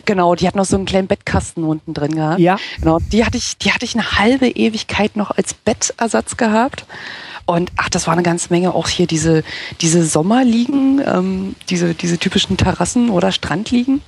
Genau, 0.06 0.34
die 0.34 0.46
hat 0.46 0.54
noch 0.54 0.64
so 0.64 0.76
einen 0.76 0.86
kleinen 0.86 1.08
Bettkasten 1.08 1.64
unten 1.64 1.94
drin 1.94 2.14
gehabt. 2.14 2.38
Ja. 2.38 2.56
Genau, 2.78 2.98
die 3.00 3.24
hatte 3.24 3.36
ich, 3.36 3.58
die 3.58 3.72
hatte 3.72 3.84
ich 3.84 3.94
eine 3.94 4.12
halbe 4.12 4.48
Ewigkeit 4.48 5.16
noch 5.16 5.30
als 5.30 5.54
Bettersatz 5.54 6.36
gehabt. 6.36 6.86
Und 7.46 7.72
ach, 7.76 7.90
das 7.90 8.06
war 8.06 8.14
eine 8.14 8.22
ganze 8.22 8.52
Menge. 8.52 8.74
Auch 8.74 8.88
hier 8.88 9.06
diese, 9.06 9.42
diese 9.80 10.04
Sommerliegen, 10.04 11.02
ähm, 11.04 11.54
diese, 11.68 11.94
diese 11.94 12.18
typischen 12.18 12.56
Terrassen- 12.56 13.10
oder 13.10 13.32
Strandliegen 13.32 14.00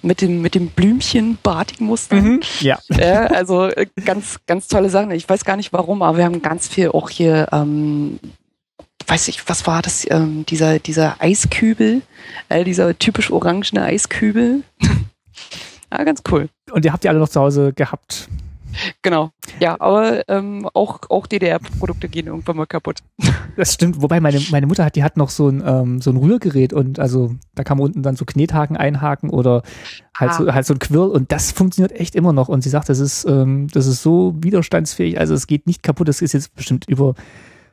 mit 0.00 0.22
dem, 0.22 0.40
mit 0.40 0.54
dem 0.54 0.68
Blümchen-Batik-Muster. 0.68 2.16
Mhm, 2.16 2.40
ja. 2.60 2.78
Äh, 2.88 3.28
also 3.34 3.66
äh, 3.66 3.86
ganz, 4.04 4.38
ganz 4.46 4.66
tolle 4.66 4.90
Sachen. 4.90 5.10
Ich 5.10 5.28
weiß 5.28 5.44
gar 5.44 5.56
nicht 5.56 5.72
warum, 5.72 6.02
aber 6.02 6.16
wir 6.16 6.24
haben 6.24 6.42
ganz 6.42 6.66
viel 6.66 6.88
auch 6.88 7.10
hier 7.10 7.48
ähm, 7.52 8.18
weiß 9.06 9.28
ich, 9.28 9.48
was 9.48 9.66
war 9.66 9.82
das, 9.82 10.06
ähm, 10.10 10.44
dieser, 10.46 10.78
dieser 10.78 11.16
Eiskübel, 11.20 12.02
äh, 12.48 12.64
dieser 12.64 12.98
typisch 12.98 13.30
orangene 13.30 13.82
Eiskübel. 13.84 14.62
ja, 15.92 16.04
ganz 16.04 16.22
cool. 16.30 16.48
Und 16.70 16.84
ihr 16.84 16.92
habt 16.92 17.04
die 17.04 17.08
alle 17.08 17.18
noch 17.18 17.28
zu 17.28 17.40
Hause 17.40 17.72
gehabt? 17.72 18.28
Genau, 19.02 19.30
ja, 19.58 19.80
aber 19.80 20.28
ähm, 20.28 20.68
auch, 20.74 21.00
auch 21.08 21.26
DDR-Produkte 21.26 22.08
gehen 22.08 22.26
irgendwann 22.26 22.56
mal 22.56 22.66
kaputt. 22.66 22.98
Das 23.56 23.74
stimmt, 23.74 24.00
wobei 24.00 24.20
meine, 24.20 24.40
meine 24.52 24.68
Mutter 24.68 24.84
hat, 24.84 24.94
die 24.94 25.02
hat 25.02 25.16
noch 25.16 25.30
so 25.30 25.48
ein, 25.48 25.64
ähm, 25.66 26.00
so 26.00 26.10
ein 26.10 26.16
Rührgerät 26.16 26.72
und 26.72 27.00
also 27.00 27.34
da 27.56 27.64
kann 27.64 27.76
man 27.76 27.86
unten 27.86 28.04
dann 28.04 28.14
so 28.14 28.24
Knethaken 28.24 28.76
einhaken 28.76 29.30
oder 29.30 29.64
halt, 30.16 30.30
ah. 30.30 30.34
so, 30.34 30.54
halt 30.54 30.64
so 30.64 30.74
ein 30.74 30.78
Quirl 30.78 31.10
und 31.10 31.32
das 31.32 31.50
funktioniert 31.50 31.90
echt 31.90 32.14
immer 32.14 32.32
noch 32.32 32.48
und 32.48 32.62
sie 32.62 32.68
sagt, 32.68 32.88
das 32.88 33.00
ist, 33.00 33.24
ähm, 33.24 33.66
das 33.72 33.88
ist 33.88 34.00
so 34.00 34.36
widerstandsfähig, 34.38 35.18
also 35.18 35.34
es 35.34 35.48
geht 35.48 35.66
nicht 35.66 35.82
kaputt, 35.82 36.06
das 36.06 36.22
ist 36.22 36.34
jetzt 36.34 36.54
bestimmt 36.54 36.88
über 36.88 37.16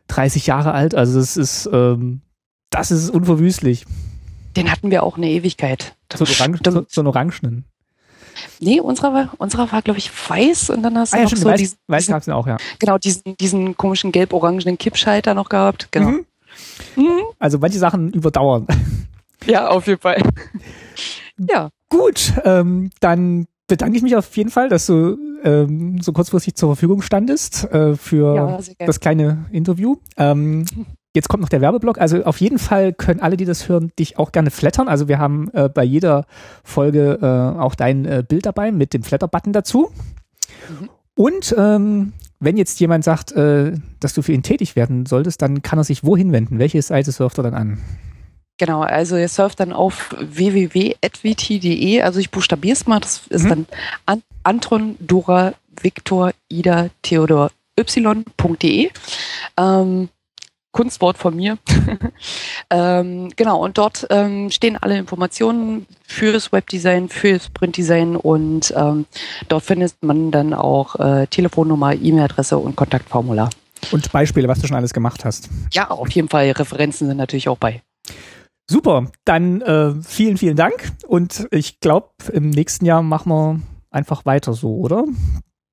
30 0.08 0.47
Jahre 0.47 0.73
alt. 0.73 0.95
Also 0.95 1.19
das 1.19 1.38
ist, 1.38 1.69
ähm, 1.71 2.21
das 2.69 2.91
ist 2.91 3.10
unverwüstlich. 3.10 3.86
Den 4.56 4.72
hatten 4.72 4.91
wir 4.91 5.04
auch 5.04 5.18
eine 5.18 5.30
Ewigkeit. 5.30 5.96
So, 6.13 6.26
Orang 6.26 6.60
so, 6.63 6.86
so 6.88 7.02
einen 7.02 7.08
Orangenen. 7.08 7.65
Nee, 8.60 8.80
unserer 8.80 9.13
war, 9.13 9.30
unserer 9.38 9.72
war, 9.72 9.82
glaube 9.82 10.00
ich, 10.00 10.12
weiß 10.30 10.70
und 10.70 10.84
dann 10.84 10.98
hast 10.98 11.13
du 11.13 11.15
ah, 11.15 11.20
ja, 11.20 11.24
noch 11.24 11.30
stimmt, 11.30 11.44
so 11.44 11.50
weiß, 11.50 11.60
diesen, 11.60 11.78
weiß 11.88 12.06
diesen, 12.06 12.34
auch, 12.34 12.48
ja. 12.48 12.58
Genau, 12.80 12.98
diesen, 12.98 13.38
diesen 13.38 13.78
komischen 13.78 14.12
gelb-orangenen 14.12 14.78
Kippschalter 14.78 15.34
noch 15.34 15.50
gehabt. 15.50 15.89
Genau. 15.91 16.10
Mhm. 16.10 16.26
Mhm. 16.96 17.22
Also 17.39 17.60
manche 17.60 17.80
Sachen 17.80 18.12
überdauern. 18.12 18.68
Ja, 19.48 19.68
auf 19.68 19.86
jeden 19.86 20.02
Fall. 20.02 20.24
ja. 21.38 21.70
Gut, 21.89 22.34
ähm, 22.46 22.89
dann 23.00 23.46
bedanke 23.68 23.96
ich 23.96 24.02
mich 24.02 24.15
auf 24.15 24.36
jeden 24.36 24.50
Fall, 24.50 24.70
dass 24.70 24.88
du 24.88 25.18
ähm, 25.44 26.02
so 26.02 26.13
kurzfristig 26.13 26.56
zur 26.56 26.70
Verfügung 26.70 27.04
standest 27.04 27.63
äh, 27.65 27.96
für 27.96 28.36
ja, 28.36 28.86
das 28.86 29.00
kleine 29.00 29.46
Interview. 29.52 29.98
Ähm, 30.18 30.65
jetzt 31.15 31.30
kommt 31.30 31.41
noch 31.41 31.49
der 31.49 31.62
Werbeblock. 31.62 31.97
Also 31.99 32.23
auf 32.23 32.39
jeden 32.39 32.60
Fall 32.60 32.93
können 32.93 33.21
alle, 33.21 33.38
die 33.38 33.45
das 33.45 33.67
hören, 33.67 33.91
dich 33.97 34.19
auch 34.19 34.32
gerne 34.32 34.51
flattern. 34.51 34.88
Also 34.88 35.08
wir 35.08 35.17
haben 35.17 35.49
äh, 35.54 35.69
bei 35.69 35.84
jeder 35.84 36.25
Folge 36.63 37.19
äh, 37.21 37.60
auch 37.60 37.73
dein 37.73 38.06
äh, 38.06 38.23
Bild 38.28 38.45
dabei 38.45 38.71
mit 38.71 38.93
dem 38.93 39.01
Flatter-Button 39.01 39.54
dazu. 39.54 39.89
Mhm. 40.69 40.89
Und 41.15 41.56
ähm, 41.58 42.13
wenn 42.39 42.58
jetzt 42.58 42.80
jemand 42.80 43.04
sagt, 43.04 43.32
äh, 43.32 43.73
dass 43.99 44.13
du 44.13 44.21
für 44.21 44.34
ihn 44.34 44.43
tätig 44.43 44.75
werden 44.75 45.06
solltest, 45.06 45.41
dann 45.41 45.62
kann 45.62 45.80
er 45.80 45.86
sich 45.86 46.04
wohin 46.04 46.32
wenden? 46.32 46.60
Welche 46.60 46.82
Seite 46.82 47.12
surft 47.12 47.39
er 47.39 47.43
dann 47.43 47.54
an? 47.54 47.82
Genau, 48.58 48.82
also 48.82 49.17
ihr 49.17 49.28
surft 49.28 49.60
dann 49.60 49.73
auf 49.73 50.15
www.advt.de, 50.17 52.01
also 52.01 52.19
ich 52.19 52.32
buchstabiere 52.32 52.73
es 52.73 52.88
mal, 52.88 53.01
das 53.01 53.28
ist 53.28 53.43
mhm. 53.43 53.65
dann 54.06 54.21
Anton, 54.43 54.95
Dora, 54.99 55.54
Viktor, 55.82 56.32
Ida, 56.47 56.89
Theodor, 57.01 57.51
y.de. 57.78 58.89
Ähm, 59.58 60.10
Kunstwort 60.75 61.17
von 61.17 61.38
mir. 61.38 61.57
ähm, 62.69 63.29
genau, 63.38 63.63
und 63.63 63.77
dort 63.77 64.05
ähm, 64.09 64.51
stehen 64.51 64.75
alle 64.75 64.97
Informationen 64.97 65.85
fürs 66.05 66.51
Webdesign, 66.51 67.07
fürs 67.07 67.49
Printdesign 67.49 68.17
und 68.17 68.73
ähm, 68.75 69.05
dort 69.47 69.63
findet 69.63 69.95
man 70.01 70.31
dann 70.31 70.53
auch 70.53 70.99
äh, 70.99 71.27
Telefonnummer, 71.27 71.93
E-Mail-Adresse 71.93 72.57
und 72.57 72.75
Kontaktformular. 72.75 73.49
Und 73.91 74.11
Beispiele, 74.11 74.49
was 74.49 74.59
du 74.59 74.67
schon 74.67 74.75
alles 74.75 74.93
gemacht 74.93 75.23
hast. 75.23 75.47
Ja, 75.71 75.89
auf 75.89 76.11
jeden 76.11 76.27
Fall. 76.27 76.51
Referenzen 76.51 77.07
sind 77.07 77.17
natürlich 77.17 77.47
auch 77.47 77.57
bei. 77.57 77.81
Super, 78.69 79.11
dann 79.23 79.61
äh, 79.61 79.93
vielen, 80.03 80.35
vielen 80.35 80.57
Dank 80.57 80.91
und 81.07 81.47
ich 81.51 81.79
glaube, 81.79 82.09
im 82.33 82.49
nächsten 82.49 82.83
Jahr 82.83 83.01
machen 83.01 83.31
wir 83.31 83.61
einfach 83.91 84.25
weiter 84.25 84.51
so, 84.51 84.75
oder? 84.75 85.05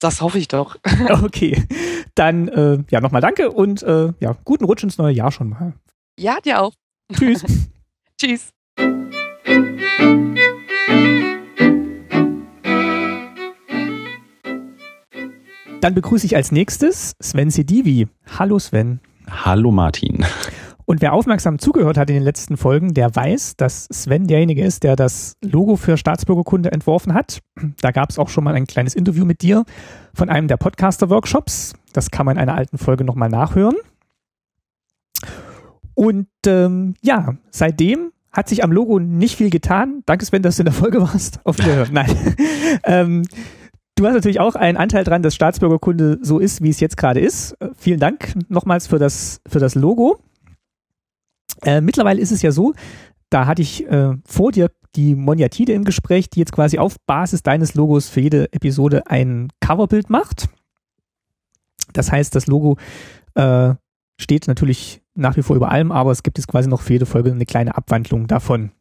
Das 0.03 0.21
hoffe 0.21 0.39
ich 0.39 0.49
doch. 0.49 0.77
okay, 1.23 1.63
dann 2.17 2.49
äh, 2.49 2.79
ja 2.91 3.01
nochmal 3.01 3.21
danke 3.21 3.51
und 3.53 3.83
äh, 3.85 4.13
ja, 4.19 4.37
guten 4.45 4.65
Rutsch 4.65 4.83
ins 4.83 4.99
neue 4.99 5.15
Jahr 5.15 5.31
schon 5.31 5.49
mal. 5.49 5.75
Ja, 6.19 6.39
dir 6.45 6.61
auch. 6.61 6.73
Tschüss. 7.13 7.45
Tschüss. 8.21 8.51
Dann 15.81 15.95
begrüße 15.95 16.27
ich 16.27 16.37
als 16.37 16.53
nächstes 16.53 17.15
Sven 17.21 17.51
Sedivi. 17.51 18.09
Hallo 18.39 18.59
Sven. 18.59 19.01
Hallo 19.29 19.71
Martin. 19.71 20.25
Und 20.85 21.01
wer 21.01 21.13
aufmerksam 21.13 21.59
zugehört 21.59 21.97
hat 21.97 22.11
in 22.11 22.15
den 22.15 22.25
letzten 22.25 22.57
Folgen, 22.57 22.95
der 22.95 23.15
weiß, 23.15 23.57
dass 23.57 23.85
Sven 23.85 24.27
derjenige 24.27 24.65
ist, 24.65 24.83
der 24.83 24.97
das 24.97 25.37
Logo 25.43 25.77
für 25.77 25.97
Staatsbürgerkunde 25.97 26.73
entworfen 26.73 27.15
hat. 27.15 27.41
Da 27.81 27.91
gab 27.91 28.11
es 28.11 28.19
auch 28.19 28.29
schon 28.29 28.45
mal 28.45 28.55
ein 28.55 28.67
kleines 28.67 28.95
Interview 28.95 29.25
mit 29.25 29.43
dir 29.43 29.65
von 30.15 30.29
einem 30.29 30.49
der 30.49 30.57
Podcaster-Workshops. 30.57 31.75
Das 31.93 32.11
kann 32.11 32.27
man 32.27 32.37
in 32.37 32.43
einer 32.43 32.55
alten 32.55 32.79
Folge 32.79 33.05
nochmal 33.05 33.29
nachhören. 33.29 33.77
Und 35.95 36.29
ähm, 36.47 36.95
ja, 37.03 37.37
seitdem 37.51 38.13
hat 38.33 38.49
sich 38.49 38.65
am 38.65 38.73
Logo 38.73 38.99
nicht 38.99 39.37
viel 39.37 39.51
getan. 39.51 40.03
Danke 40.07 40.25
Sven, 40.25 40.43
dass 40.43 40.57
du 40.57 40.63
in 40.63 40.67
der 40.67 40.75
Folge 40.75 41.01
warst. 41.01 41.41
Auf 41.45 41.59
Wiederhören. 41.59 41.93
Nein. 41.93 42.11
ähm, 42.85 43.23
du 43.95 44.07
hast 44.07 44.15
natürlich 44.15 44.41
auch 44.41 44.55
einen 44.55 44.79
Anteil 44.79 45.05
dran, 45.05 45.23
dass 45.23 45.35
Staatsbürgerkunde 45.35 46.19
so 46.23 46.39
ist, 46.39 46.63
wie 46.63 46.71
es 46.71 46.81
jetzt 46.81 46.97
gerade 46.97 47.21
ist. 47.21 47.53
Äh, 47.61 47.69
vielen 47.77 48.01
Dank 48.01 48.35
nochmals 48.49 48.87
für 48.87 48.99
das, 48.99 49.41
für 49.47 49.59
das 49.59 49.75
Logo. 49.75 50.19
Äh, 51.65 51.81
mittlerweile 51.81 52.21
ist 52.21 52.33
es 52.33 52.43
ja 52.43 52.53
so, 52.53 52.75
da 53.31 53.47
hatte 53.47 53.63
ich 53.63 53.87
äh, 53.87 54.15
vor 54.27 54.53
dir 54.53 54.71
die 54.95 55.15
Moniatide 55.15 55.73
im 55.73 55.85
Gespräch, 55.85 56.29
die 56.29 56.41
jetzt 56.41 56.53
quasi 56.53 56.79
auf 56.79 56.97
Basis 57.07 57.43
deines 57.43 57.75
Logos 57.75 58.09
für 58.09 58.21
jede 58.21 58.53
Episode 58.53 59.07
ein 59.07 59.49
Coverbild 59.61 60.11
macht. 60.11 60.49
Das 61.93 62.13
heißt, 62.13 62.35
das 62.35 62.47
Logo 62.47 62.77
äh, 63.35 63.75
steht 64.19 64.49
natürlich 64.49 65.03
nach 65.15 65.37
wie 65.37 65.43
vor 65.43 65.57
über 65.57 65.71
allem, 65.71 65.93
aber 65.93 66.11
es 66.11 66.23
gibt 66.23 66.39
jetzt 66.39 66.47
quasi 66.47 66.69
noch 66.69 66.81
für 66.81 66.95
jede 66.95 67.07
Folge 67.07 67.31
eine 67.31 67.47
kleine 67.47 67.77
Abwandlung 67.77 68.27
davon. 68.27 68.73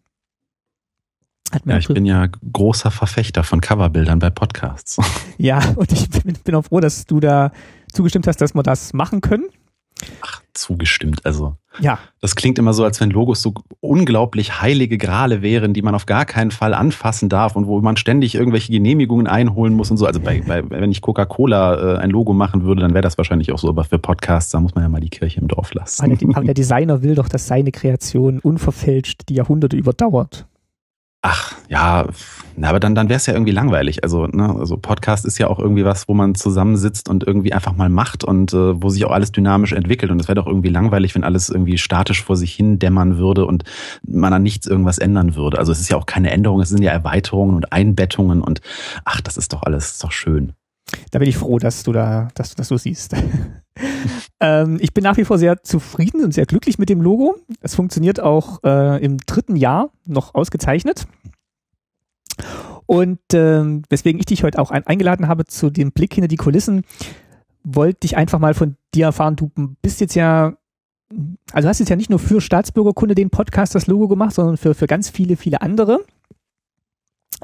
ja, 1.66 1.78
ich 1.78 1.88
bin 1.88 2.06
ja 2.06 2.28
großer 2.28 2.92
Verfechter 2.92 3.44
von 3.44 3.60
Coverbildern 3.60 4.20
bei 4.20 4.30
Podcasts. 4.30 4.98
Ja, 5.38 5.60
und 5.76 5.92
ich 5.92 6.10
bin, 6.10 6.34
bin 6.44 6.56
auch 6.56 6.66
froh, 6.66 6.80
dass 6.80 7.06
du 7.06 7.20
da 7.20 7.52
zugestimmt 7.92 8.28
hast, 8.28 8.42
dass 8.42 8.54
wir 8.54 8.64
das 8.64 8.94
machen 8.94 9.22
können. 9.22 9.46
Ach, 10.22 10.42
zugestimmt. 10.54 11.26
Also, 11.26 11.56
ja. 11.80 12.00
Das 12.20 12.36
klingt 12.36 12.60
immer 12.60 12.74
so, 12.74 12.84
als 12.84 13.00
wenn 13.00 13.10
Logos 13.10 13.42
so 13.42 13.54
unglaublich 13.80 14.62
heilige 14.62 14.98
Grale 14.98 15.42
wären, 15.42 15.74
die 15.74 15.82
man 15.82 15.96
auf 15.96 16.06
gar 16.06 16.26
keinen 16.26 16.52
Fall 16.52 16.74
anfassen 16.74 17.30
darf 17.30 17.56
und 17.56 17.68
wo 17.68 17.80
man 17.82 17.98
ständig 17.98 18.36
irgendwelche 18.36 18.72
Genehmigungen 18.72 19.28
einholen 19.28 19.74
muss 19.74 19.92
und 19.92 19.98
so. 19.98 20.06
Also, 20.06 20.20
bei, 20.20 20.42
bei, 20.42 20.70
wenn 20.70 20.92
ich 20.92 21.02
Coca-Cola 21.02 21.96
äh, 21.96 21.98
ein 22.00 22.10
Logo 22.10 22.34
machen 22.34 22.64
würde, 22.64 22.82
dann 22.82 22.94
wäre 22.94 23.04
das 23.04 23.18
wahrscheinlich 23.18 23.52
auch 23.52 23.60
so. 23.60 23.70
Aber 23.70 23.84
für 23.84 24.00
Podcasts, 24.00 24.52
da 24.52 24.60
muss 24.60 24.76
man 24.76 24.84
ja 24.84 24.90
mal 24.90 25.02
die 25.02 25.10
Kirche 25.10 25.40
im 25.40 25.48
Dorf 25.48 25.74
lassen. 25.74 26.04
Aber 26.04 26.16
der, 26.16 26.30
aber 26.36 26.46
der 26.46 26.54
Designer 26.54 27.02
will 27.02 27.16
doch, 27.16 27.30
dass 27.30 27.48
seine 27.48 27.72
Kreation 27.72 28.40
unverfälscht 28.40 29.30
die 29.30 29.36
Jahrhunderte 29.36 29.78
überdauert. 29.78 30.46
Ach, 31.24 31.54
ja, 31.70 32.08
na, 32.56 32.70
aber 32.70 32.80
dann, 32.80 32.96
dann 32.96 33.08
wäre 33.08 33.18
es 33.18 33.28
ja 33.28 33.34
irgendwie 33.34 33.52
langweilig. 33.52 34.04
Also, 34.04 34.26
ne, 34.26 34.56
also 34.58 34.78
Podcast 34.78 35.24
ist 35.24 35.38
ja 35.38 35.48
auch 35.48 35.60
irgendwie 35.60 35.86
was, 35.86 36.08
wo 36.08 36.16
man 36.16 36.34
zusammensitzt 36.34 37.10
und 37.10 37.24
irgendwie 37.28 37.54
einfach 37.54 37.76
mal 37.76 37.90
macht 37.90 38.24
und 38.24 38.54
äh, 38.54 38.82
wo 38.82 38.90
sich 38.90 39.06
auch 39.06 39.12
alles 39.12 39.32
dynamisch 39.32 39.72
entwickelt. 39.74 40.12
Und 40.12 40.20
es 40.20 40.28
wäre 40.28 40.36
doch 40.36 40.48
irgendwie 40.48 40.70
langweilig, 40.70 41.14
wenn 41.14 41.24
alles 41.24 41.50
irgendwie 41.50 41.78
statisch 41.78 42.24
vor 42.24 42.38
sich 42.38 42.54
hin 42.56 42.80
dämmern 42.80 43.20
würde 43.20 43.46
und 43.46 43.66
man 44.04 44.34
an 44.34 44.42
nichts 44.42 44.66
irgendwas 44.66 44.98
ändern 44.98 45.36
würde. 45.36 45.60
Also 45.60 45.72
es 45.72 45.80
ist 45.80 45.90
ja 45.90 45.98
auch 45.98 46.08
keine 46.08 46.32
Änderung, 46.32 46.60
es 46.60 46.70
sind 46.70 46.82
ja 46.82 46.92
Erweiterungen 46.92 47.56
und 47.56 47.72
Einbettungen 47.72 48.42
und 48.42 48.62
ach, 49.06 49.22
das 49.22 49.38
ist 49.38 49.54
doch 49.54 49.62
alles 49.62 49.92
ist 49.92 50.04
doch 50.04 50.12
schön. 50.12 50.54
Da 51.12 51.20
bin 51.20 51.30
ich 51.30 51.38
froh, 51.38 51.60
dass 51.60 51.84
du 51.84 51.92
da, 51.92 52.30
dass 52.34 52.50
du 52.50 52.56
das 52.56 52.68
so 52.68 52.78
siehst. 52.78 53.16
Ähm, 54.42 54.80
ich 54.82 54.94
bin 54.94 55.04
nach 55.04 55.18
wie 55.18 55.24
vor 55.24 55.38
sehr 55.38 55.64
zufrieden 55.64 56.24
und 56.24 56.34
sehr 56.34 56.48
glücklich 56.48 56.80
mit 56.80 56.90
dem 56.90 57.02
Logo. 57.02 57.36
Es 57.62 57.76
funktioniert 57.76 58.20
auch 58.20 58.64
äh, 58.64 59.04
im 59.04 59.18
dritten 59.20 59.56
Jahr 59.56 59.92
noch 60.06 60.34
ausgezeichnet. 60.34 61.06
Und 62.88 63.20
ähm, 63.34 63.84
weswegen 63.90 64.20
ich 64.20 64.26
dich 64.26 64.44
heute 64.44 64.60
auch 64.60 64.72
ein, 64.72 64.86
eingeladen 64.88 65.28
habe 65.28 65.46
zu 65.46 65.70
dem 65.70 65.92
Blick 65.92 66.16
hinter 66.16 66.28
die 66.28 66.38
Kulissen, 66.38 66.84
wollte 67.64 68.06
ich 68.06 68.18
einfach 68.18 68.40
mal 68.40 68.56
von 68.56 68.76
dir 68.96 69.06
erfahren, 69.06 69.36
du 69.36 69.52
bist 69.82 70.02
jetzt 70.02 70.16
ja, 70.16 70.58
also 71.54 71.70
hast 71.70 71.80
jetzt 71.80 71.90
ja 71.90 71.96
nicht 71.96 72.10
nur 72.10 72.20
für 72.20 72.42
Staatsbürgerkunde 72.42 73.14
den 73.14 73.30
Podcast 73.30 73.76
das 73.76 73.86
Logo 73.86 74.08
gemacht, 74.08 74.34
sondern 74.34 74.58
für, 74.58 74.74
für 74.74 74.88
ganz 74.88 75.10
viele, 75.10 75.38
viele 75.38 75.62
andere. 75.62 76.04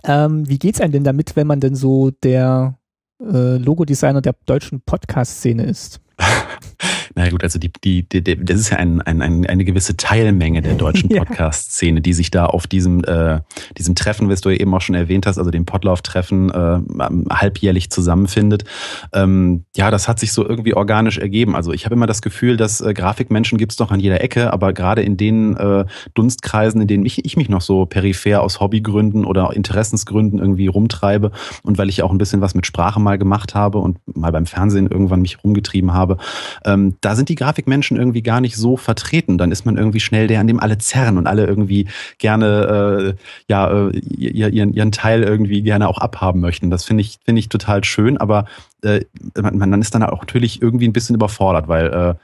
Ähm, 0.03 0.49
wie 0.49 0.57
geht's 0.57 0.81
einem 0.81 0.93
denn 0.93 1.03
damit, 1.03 1.35
wenn 1.35 1.47
man 1.47 1.59
denn 1.59 1.75
so 1.75 2.09
der 2.11 2.79
äh, 3.21 3.57
Logodesigner 3.57 4.21
der 4.21 4.35
deutschen 4.47 4.81
Podcast-Szene 4.81 5.63
ist? 5.63 6.01
Na 7.17 7.27
gut, 7.29 7.43
also 7.43 7.57
die, 7.57 7.71
die, 7.83 8.07
die, 8.07 8.21
das 8.21 8.59
ist 8.59 8.69
ja 8.69 8.77
ein, 8.77 9.01
ein, 9.01 9.23
ein, 9.23 9.47
eine 9.47 9.65
gewisse 9.65 9.97
Teilmenge 9.97 10.61
der 10.61 10.75
deutschen 10.75 11.09
Podcast-Szene, 11.17 11.99
die 11.99 12.13
sich 12.13 12.29
da 12.29 12.45
auf 12.45 12.67
diesem, 12.67 13.03
äh, 13.05 13.39
diesem 13.75 13.95
Treffen, 13.95 14.29
was 14.29 14.41
du 14.41 14.49
ja 14.49 14.57
eben 14.57 14.71
auch 14.75 14.81
schon 14.81 14.93
erwähnt 14.93 15.25
hast, 15.25 15.39
also 15.39 15.49
dem 15.49 15.65
Podlauf-Treffen 15.65 16.51
äh, 16.51 17.33
halbjährlich 17.33 17.89
zusammenfindet. 17.89 18.65
Ähm, 19.13 19.65
ja, 19.75 19.89
das 19.89 20.07
hat 20.07 20.19
sich 20.19 20.31
so 20.31 20.47
irgendwie 20.47 20.75
organisch 20.75 21.17
ergeben. 21.17 21.55
Also 21.55 21.73
ich 21.73 21.85
habe 21.85 21.95
immer 21.95 22.05
das 22.05 22.21
Gefühl, 22.21 22.55
dass 22.55 22.81
äh, 22.81 22.93
Grafikmenschen 22.93 23.57
gibt's 23.57 23.77
doch 23.77 23.89
an 23.89 23.99
jeder 23.99 24.21
Ecke, 24.21 24.53
aber 24.53 24.71
gerade 24.71 25.01
in 25.01 25.17
den 25.17 25.57
äh, 25.57 25.85
Dunstkreisen, 26.13 26.81
in 26.81 26.87
denen 26.87 27.05
ich, 27.07 27.25
ich 27.25 27.35
mich 27.35 27.49
noch 27.49 27.61
so 27.61 27.87
peripher 27.87 28.43
aus 28.43 28.59
Hobbygründen 28.59 29.25
oder 29.25 29.51
Interessensgründen 29.55 30.37
irgendwie 30.37 30.67
rumtreibe 30.67 31.31
und 31.63 31.79
weil 31.79 31.89
ich 31.89 32.03
auch 32.03 32.11
ein 32.11 32.19
bisschen 32.19 32.41
was 32.41 32.53
mit 32.53 32.67
Sprache 32.67 32.99
mal 32.99 33.17
gemacht 33.17 33.55
habe 33.55 33.79
und 33.79 33.97
mal 34.15 34.31
beim 34.31 34.45
Fernsehen 34.45 34.85
irgendwann 34.85 35.23
mich 35.23 35.43
rumgetrieben 35.43 35.93
habe, 35.93 36.17
ähm, 36.63 36.93
da 37.07 37.15
sind 37.15 37.29
die 37.29 37.35
Grafikmenschen 37.35 37.95
irgendwie 37.95 38.21
gar 38.21 38.41
nicht 38.41 38.57
so 38.57 38.75
vertreten. 38.75 39.37
Dann 39.37 39.49
ist 39.53 39.65
man 39.65 39.77
irgendwie 39.77 40.01
schnell 40.01 40.27
der, 40.27 40.41
an 40.41 40.47
dem 40.47 40.59
alle 40.59 40.77
zerren 40.77 41.17
und 41.17 41.25
alle 41.25 41.45
irgendwie 41.45 41.87
gerne 42.17 43.15
äh, 43.15 43.23
ja 43.47 43.87
äh, 43.87 43.97
ihren, 43.97 44.73
ihren 44.73 44.91
Teil 44.91 45.23
irgendwie 45.23 45.61
gerne 45.61 45.87
auch 45.87 45.99
abhaben 45.99 46.41
möchten. 46.41 46.69
Das 46.69 46.83
finde 46.83 46.99
ich 47.03 47.19
finde 47.23 47.39
ich 47.39 47.47
total 47.47 47.85
schön, 47.85 48.17
aber 48.17 48.43
äh, 48.81 49.05
man, 49.41 49.57
man 49.57 49.81
ist 49.81 49.95
dann 49.95 50.03
auch 50.03 50.19
natürlich 50.19 50.61
irgendwie 50.61 50.85
ein 50.85 50.91
bisschen 50.91 51.15
überfordert, 51.15 51.69
weil 51.69 51.85
äh, 51.87 52.15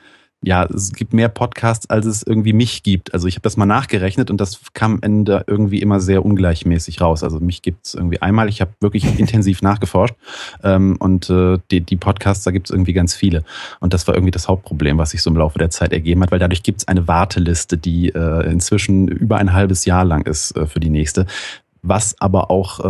ja, 0.44 0.66
es 0.66 0.92
gibt 0.92 1.14
mehr 1.14 1.30
Podcasts, 1.30 1.90
als 1.90 2.06
es 2.06 2.24
irgendwie 2.24 2.54
mich 2.54 2.84
gibt. 2.84 3.14
Also 3.14 3.28
ich 3.28 3.36
habe 3.36 3.44
das 3.44 3.58
mal 3.58 3.66
nachgerechnet 3.66 4.30
und 4.30 4.40
das 4.40 4.60
kam 4.74 4.94
am 4.94 5.00
Ende 5.02 5.44
irgendwie 5.48 5.82
immer 5.82 6.00
sehr 6.00 6.24
ungleichmäßig 6.24 7.02
raus. 7.02 7.24
Also 7.24 7.40
mich 7.40 7.62
gibt 7.62 7.86
es 7.88 7.94
irgendwie 7.94 8.22
einmal, 8.22 8.50
ich 8.50 8.62
habe 8.62 8.72
wirklich 8.80 9.06
intensiv 9.20 9.62
nachgeforscht 9.62 10.16
ähm, 10.64 10.98
und 11.00 11.30
äh, 11.30 11.58
die, 11.72 11.82
die 11.82 11.96
Podcasts, 11.96 12.44
da 12.44 12.52
gibt 12.52 12.68
es 12.68 12.72
irgendwie 12.72 12.94
ganz 12.94 13.16
viele. 13.16 13.44
Und 13.80 13.94
das 13.94 14.06
war 14.08 14.16
irgendwie 14.16 14.32
das 14.32 14.48
Hauptproblem, 14.48 14.98
was 14.98 15.12
sich 15.12 15.22
so 15.22 15.30
im 15.30 15.38
Laufe 15.38 15.58
der 15.58 15.70
Zeit 15.70 15.94
ergeben 15.94 16.22
hat, 16.22 16.32
weil 16.32 16.40
dadurch 16.40 16.64
gibt 16.64 16.82
es 16.82 16.88
eine 16.88 17.08
Warteliste, 17.08 17.78
die 17.78 18.10
äh, 18.10 18.52
inzwischen 18.52 19.08
über 19.08 19.38
ein 19.38 19.54
halbes 19.54 19.86
Jahr 19.86 20.04
lang 20.04 20.28
ist 20.28 20.56
äh, 20.58 20.66
für 20.66 20.80
die 20.80 20.90
nächste 20.90 21.26
was 21.84 22.20
aber 22.20 22.50
auch 22.50 22.80
äh, 22.80 22.84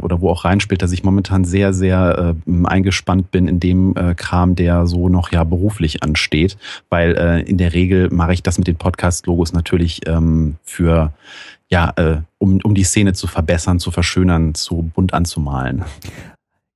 oder 0.00 0.20
wo 0.20 0.30
auch 0.30 0.44
reinspielt, 0.44 0.80
dass 0.80 0.92
ich 0.92 1.02
momentan 1.02 1.44
sehr, 1.44 1.74
sehr 1.74 2.34
äh, 2.46 2.66
eingespannt 2.66 3.30
bin 3.30 3.48
in 3.48 3.60
dem 3.60 3.94
äh, 3.96 4.14
Kram, 4.14 4.54
der 4.54 4.86
so 4.86 5.08
noch 5.08 5.32
ja 5.32 5.44
beruflich 5.44 6.02
ansteht, 6.02 6.56
weil 6.88 7.16
äh, 7.16 7.42
in 7.42 7.58
der 7.58 7.74
Regel 7.74 8.08
mache 8.10 8.32
ich 8.32 8.42
das 8.42 8.56
mit 8.56 8.68
den 8.68 8.76
Podcast-Logos 8.76 9.52
natürlich 9.52 10.06
ähm, 10.06 10.56
für 10.62 11.12
ja, 11.68 11.92
äh, 11.96 12.20
um, 12.38 12.60
um 12.62 12.74
die 12.74 12.84
Szene 12.84 13.12
zu 13.12 13.26
verbessern, 13.26 13.80
zu 13.80 13.90
verschönern, 13.90 14.54
zu 14.54 14.90
bunt 14.94 15.12
anzumalen. 15.12 15.84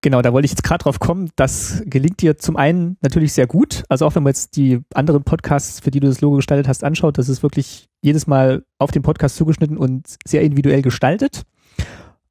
Genau, 0.03 0.20
da 0.20 0.33
wollte 0.33 0.46
ich 0.46 0.51
jetzt 0.51 0.64
gerade 0.64 0.83
drauf 0.83 0.98
kommen. 0.98 1.31
Das 1.37 1.81
gelingt 1.87 2.20
dir 2.22 2.37
zum 2.37 2.57
einen 2.57 2.96
natürlich 3.03 3.33
sehr 3.33 3.46
gut. 3.46 3.85
Also 3.88 4.05
auch 4.05 4.16
wenn 4.16 4.25
man 4.25 4.31
jetzt 4.31 4.57
die 4.57 4.81
anderen 4.94 5.22
Podcasts, 5.22 5.79
für 5.79 5.92
die 5.92 6.01
du 6.01 6.09
das 6.09 6.20
Logo 6.20 6.37
gestaltet 6.37 6.66
hast, 6.66 6.83
anschaut, 6.83 7.18
das 7.18 7.29
ist 7.29 7.44
wirklich 7.44 7.87
jedes 8.03 8.27
Mal 8.27 8.64
auf 8.79 8.90
den 8.90 9.03
Podcast 9.03 9.37
zugeschnitten 9.37 9.79
und 9.79 10.16
sehr 10.27 10.42
individuell 10.42 10.83
gestaltet. 10.83 11.44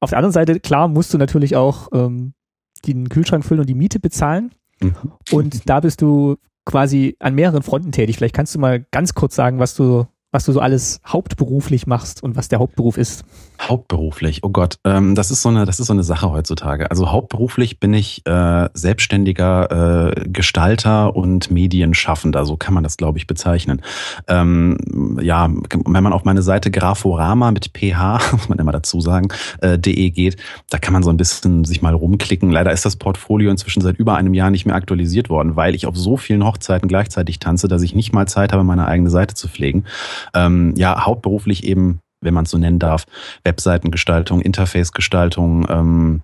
Auf 0.02 0.10
der 0.10 0.18
anderen 0.18 0.34
Seite, 0.34 0.60
klar, 0.60 0.88
musst 0.88 1.14
du 1.14 1.18
natürlich 1.18 1.56
auch 1.56 1.90
ähm, 1.94 2.34
den 2.86 3.08
Kühlschrank 3.08 3.46
füllen 3.46 3.62
und 3.62 3.70
die 3.70 3.76
Miete 3.76 4.00
bezahlen. 4.00 4.52
Mhm. 4.82 4.96
Und 5.32 5.70
da 5.70 5.80
bist 5.80 6.02
du 6.02 6.38
quasi 6.66 7.16
an 7.20 7.36
mehreren 7.36 7.64
Fronten 7.64 7.92
tätig. 7.92 8.18
Vielleicht 8.18 8.36
kannst 8.36 8.56
du 8.56 8.60
mal 8.60 8.86
ganz 8.92 9.14
kurz 9.14 9.36
sagen, 9.36 9.60
was 9.60 9.76
du 9.76 10.08
was 10.32 10.46
du 10.46 10.54
so 10.54 10.60
alles 10.60 11.02
hauptberuflich 11.06 11.88
machst 11.88 12.24
und 12.24 12.36
was 12.36 12.48
der 12.48 12.60
Hauptberuf 12.60 12.98
ist. 12.98 13.24
Hauptberuflich, 13.60 14.44
oh 14.44 14.50
Gott, 14.50 14.80
ähm, 14.86 15.14
das 15.14 15.30
ist 15.30 15.42
so 15.42 15.50
eine, 15.50 15.66
das 15.66 15.80
ist 15.80 15.88
so 15.88 15.94
eine 15.94 16.04
Sache 16.04 16.32
heutzutage. 16.32 16.90
Also 16.90 17.12
hauptberuflich 17.12 17.80
bin 17.80 17.94
ich 17.94 18.26
äh, 18.26 18.70
selbstständiger 18.74 20.12
äh, 20.16 20.30
Gestalter 20.30 21.16
und 21.16 21.52
Medienschaffender, 21.52 22.46
so 22.46 22.56
kann 22.56 22.74
man 22.74 22.84
das, 22.84 22.98
glaube 22.98 23.18
ich, 23.18 23.28
bezeichnen. 23.28 23.82
Ähm, 24.28 25.20
ja, 25.22 25.50
wenn 25.50 26.04
man 26.04 26.14
auf 26.14 26.24
meine 26.24 26.42
Seite 26.42 26.72
Graforama 26.72 27.52
mit 27.52 27.72
ph, 27.76 28.20
muss 28.32 28.50
man 28.50 28.58
immer 28.58 28.72
dazu 28.72 29.02
sagen, 29.02 29.28
äh, 29.60 29.78
de 29.78 30.10
geht, 30.12 30.38
da 30.70 30.78
kann 30.78 30.94
man 30.94 31.04
so 31.04 31.10
ein 31.10 31.18
bisschen 31.18 31.66
sich 31.66 31.82
mal 31.82 31.94
rumklicken. 31.94 32.50
Leider 32.50 32.72
ist 32.72 32.86
das 32.86 32.96
Portfolio 32.96 33.52
inzwischen 33.52 33.82
seit 33.82 33.98
über 33.98 34.16
einem 34.16 34.34
Jahr 34.34 34.50
nicht 34.50 34.66
mehr 34.66 34.76
aktualisiert 34.76 35.30
worden, 35.30 35.56
weil 35.56 35.76
ich 35.76 35.86
auf 35.86 35.98
so 35.98 36.18
vielen 36.18 36.44
Hochzeiten 36.46 36.88
gleichzeitig 36.88 37.40
tanze, 37.40 37.68
dass 37.68 37.82
ich 37.82 37.96
nicht 37.96 38.14
mal 38.14 38.28
Zeit 38.28 38.54
habe, 38.54 38.64
meine 38.64 38.88
eigene 38.88 39.10
Seite 39.10 39.36
zu 39.36 39.48
pflegen 39.48 39.84
ähm, 40.34 40.74
ja 40.76 41.06
hauptberuflich 41.06 41.64
eben, 41.64 42.00
wenn 42.22 42.34
man 42.34 42.46
es 42.46 42.52
so 42.52 42.58
nennen 42.58 42.80
darf, 42.80 43.06
Webseitengestaltung, 43.44 44.42
Interfacegestaltung, 44.42 45.68
ähm, 45.70 46.22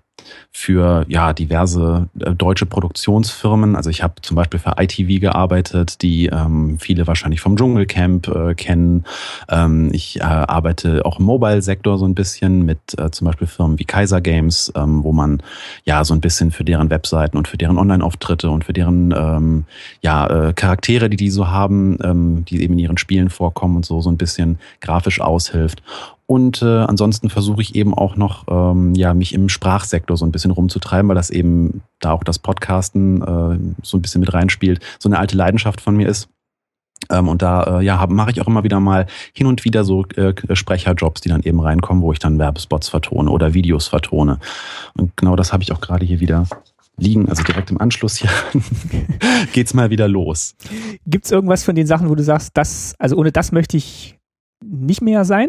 für 0.50 1.04
ja 1.08 1.32
diverse 1.32 2.08
äh, 2.18 2.32
deutsche 2.32 2.66
Produktionsfirmen. 2.66 3.76
Also 3.76 3.90
ich 3.90 4.02
habe 4.02 4.14
zum 4.22 4.36
Beispiel 4.36 4.58
für 4.58 4.74
ITV 4.78 5.20
gearbeitet, 5.20 6.02
die 6.02 6.26
ähm, 6.26 6.78
viele 6.80 7.06
wahrscheinlich 7.06 7.40
vom 7.40 7.56
Dschungelcamp 7.56 8.28
äh, 8.28 8.54
kennen. 8.54 9.04
Ähm, 9.48 9.90
ich 9.92 10.20
äh, 10.20 10.24
arbeite 10.24 11.04
auch 11.04 11.18
im 11.18 11.26
Mobile-Sektor 11.26 11.98
so 11.98 12.06
ein 12.06 12.14
bisschen 12.14 12.64
mit 12.64 12.78
äh, 12.98 13.10
zum 13.10 13.26
Beispiel 13.26 13.46
Firmen 13.46 13.78
wie 13.78 13.84
Kaiser 13.84 14.20
Games, 14.20 14.72
ähm, 14.74 15.04
wo 15.04 15.12
man 15.12 15.42
ja 15.84 16.04
so 16.04 16.14
ein 16.14 16.20
bisschen 16.20 16.50
für 16.50 16.64
deren 16.64 16.90
Webseiten 16.90 17.36
und 17.36 17.46
für 17.46 17.58
deren 17.58 17.78
Online-Auftritte 17.78 18.50
und 18.50 18.64
für 18.64 18.72
deren 18.72 19.12
ähm, 19.16 19.64
ja 20.02 20.26
äh, 20.26 20.52
Charaktere, 20.52 21.08
die 21.08 21.16
die 21.16 21.30
so 21.30 21.48
haben, 21.48 21.98
ähm, 22.02 22.44
die 22.46 22.62
eben 22.62 22.74
in 22.74 22.80
ihren 22.80 22.98
Spielen 22.98 23.30
vorkommen 23.30 23.76
und 23.76 23.86
so 23.86 24.00
so 24.00 24.10
ein 24.10 24.16
bisschen 24.16 24.58
grafisch 24.80 25.20
aushilft. 25.20 25.82
Und 26.30 26.60
äh, 26.60 26.66
ansonsten 26.66 27.30
versuche 27.30 27.62
ich 27.62 27.74
eben 27.74 27.94
auch 27.94 28.16
noch, 28.16 28.44
ähm, 28.48 28.94
ja, 28.94 29.14
mich 29.14 29.32
im 29.32 29.48
Sprachsektor 29.48 30.14
so 30.14 30.26
ein 30.26 30.30
bisschen 30.30 30.50
rumzutreiben, 30.50 31.08
weil 31.08 31.14
das 31.14 31.30
eben 31.30 31.80
da 32.00 32.12
auch 32.12 32.22
das 32.22 32.38
Podcasten 32.38 33.22
äh, 33.22 33.58
so 33.82 33.96
ein 33.96 34.02
bisschen 34.02 34.20
mit 34.20 34.34
reinspielt, 34.34 34.84
so 34.98 35.08
eine 35.08 35.18
alte 35.18 35.38
Leidenschaft 35.38 35.80
von 35.80 35.96
mir 35.96 36.06
ist. 36.06 36.28
Ähm, 37.08 37.28
und 37.28 37.40
da 37.40 37.78
äh, 37.78 37.82
ja, 37.82 38.06
mache 38.08 38.30
ich 38.30 38.42
auch 38.42 38.46
immer 38.46 38.62
wieder 38.62 38.78
mal 38.78 39.06
hin 39.32 39.46
und 39.46 39.64
wieder 39.64 39.84
so 39.84 40.04
äh, 40.16 40.34
Sprecherjobs, 40.54 41.22
die 41.22 41.30
dann 41.30 41.44
eben 41.44 41.60
reinkommen, 41.60 42.02
wo 42.02 42.12
ich 42.12 42.18
dann 42.18 42.38
Werbespots 42.38 42.90
vertone 42.90 43.30
oder 43.30 43.54
Videos 43.54 43.88
vertone. 43.88 44.38
Und 44.98 45.16
genau 45.16 45.34
das 45.34 45.54
habe 45.54 45.62
ich 45.62 45.72
auch 45.72 45.80
gerade 45.80 46.04
hier 46.04 46.20
wieder 46.20 46.46
liegen, 46.98 47.30
also 47.30 47.42
direkt 47.42 47.70
im 47.70 47.80
Anschluss 47.80 48.16
hier 48.16 48.30
geht's 49.54 49.72
mal 49.72 49.88
wieder 49.88 50.08
los. 50.08 50.56
Gibt's 51.06 51.30
irgendwas 51.30 51.64
von 51.64 51.74
den 51.74 51.86
Sachen, 51.86 52.10
wo 52.10 52.14
du 52.14 52.22
sagst, 52.22 52.50
das, 52.54 52.94
also 52.98 53.16
ohne 53.16 53.32
das 53.32 53.50
möchte 53.50 53.78
ich 53.78 54.18
nicht 54.62 55.00
mehr 55.00 55.24
sein? 55.24 55.48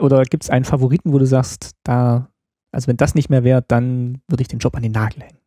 Oder 0.00 0.22
gibt 0.22 0.44
es 0.44 0.50
einen 0.50 0.64
Favoriten, 0.64 1.12
wo 1.12 1.18
du 1.18 1.26
sagst, 1.26 1.72
da, 1.82 2.30
also 2.72 2.86
wenn 2.86 2.96
das 2.96 3.14
nicht 3.14 3.30
mehr 3.30 3.44
wäre, 3.44 3.62
dann 3.66 4.22
würde 4.28 4.42
ich 4.42 4.48
den 4.48 4.60
Job 4.60 4.76
an 4.76 4.82
den 4.82 4.92
Nagel 4.92 5.22
hängen? 5.22 5.38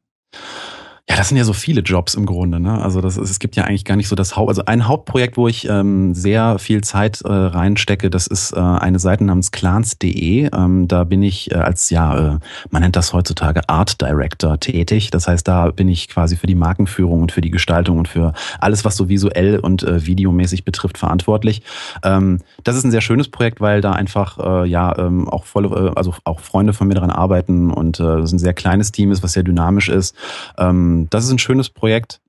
Ja, 1.12 1.18
das 1.18 1.28
sind 1.28 1.38
ja 1.38 1.44
so 1.44 1.52
viele 1.52 1.82
Jobs 1.82 2.14
im 2.14 2.26
Grunde. 2.26 2.62
Ne? 2.62 2.82
Also 2.82 3.02
das 3.02 3.18
ist, 3.18 3.30
es 3.30 3.40
gibt 3.40 3.58
ja 3.58 3.66
eigentlich 3.66 3.84
gar 3.84 3.98
nicht 3.98 4.08
so 4.08 4.16
das 4.16 4.38
Haupt. 4.38 4.48
Also 4.48 4.64
ein 4.64 4.88
Hauptprojekt, 4.88 5.36
wo 5.36 5.50
ich 5.50 5.68
ähm, 5.68 6.14
sehr 6.14 6.58
viel 6.58 6.80
Zeit 6.86 7.20
äh, 7.26 7.28
reinstecke, 7.30 8.10
das 8.10 8.28
ist 8.28 8.54
äh, 8.54 8.60
eine 8.62 8.98
Seite 8.98 9.26
namens 9.26 9.52
clans.de. 9.52 10.50
Ähm, 10.56 10.88
da 10.88 11.04
bin 11.04 11.22
ich 11.22 11.52
äh, 11.52 11.56
als 11.56 11.90
ja, 11.90 12.36
äh, 12.36 12.40
man 12.70 12.82
nennt 12.82 12.96
das 12.96 13.12
heutzutage 13.12 13.68
Art 13.68 14.00
Director 14.00 14.58
tätig. 14.58 15.10
Das 15.10 15.28
heißt, 15.28 15.46
da 15.46 15.72
bin 15.72 15.90
ich 15.90 16.08
quasi 16.08 16.38
für 16.38 16.48
die 16.48 16.56
Markenführung 16.56 17.24
und 17.24 17.34
für 17.34 17.42
die 17.42 17.52
Gestaltung 17.52 17.98
und 17.98 18.08
für 18.08 18.32
alles, 18.62 18.86
was 18.86 18.96
so 18.96 19.10
visuell 19.10 19.60
und 19.60 19.84
äh, 19.84 20.06
videomäßig 20.06 20.64
betrifft, 20.64 20.98
verantwortlich. 20.98 21.62
Ähm, 22.04 22.40
das 22.64 22.78
ist 22.78 22.86
ein 22.86 22.92
sehr 22.92 23.02
schönes 23.02 23.28
Projekt, 23.28 23.60
weil 23.60 23.82
da 23.82 23.92
einfach 23.92 24.38
äh, 24.40 24.66
ja 24.66 24.98
ähm, 24.98 25.28
auch 25.28 25.44
volle, 25.44 25.68
äh, 25.68 25.92
also 25.94 26.14
auch 26.24 26.40
Freunde 26.40 26.72
von 26.72 26.88
mir 26.88 26.94
daran 26.94 27.12
arbeiten 27.12 27.70
und 27.70 28.00
äh, 28.00 28.20
es 28.20 28.32
ein 28.32 28.40
sehr 28.40 28.54
kleines 28.54 28.94
Team 28.94 29.12
ist, 29.12 29.24
was 29.24 29.34
sehr 29.34 29.44
dynamisch 29.44 29.90
ist. 29.90 30.16
Ähm, 30.58 31.01
das 31.10 31.26
ist 31.26 31.32
ein 31.32 31.40
schönes 31.40 31.70
Projekt. 31.70 32.22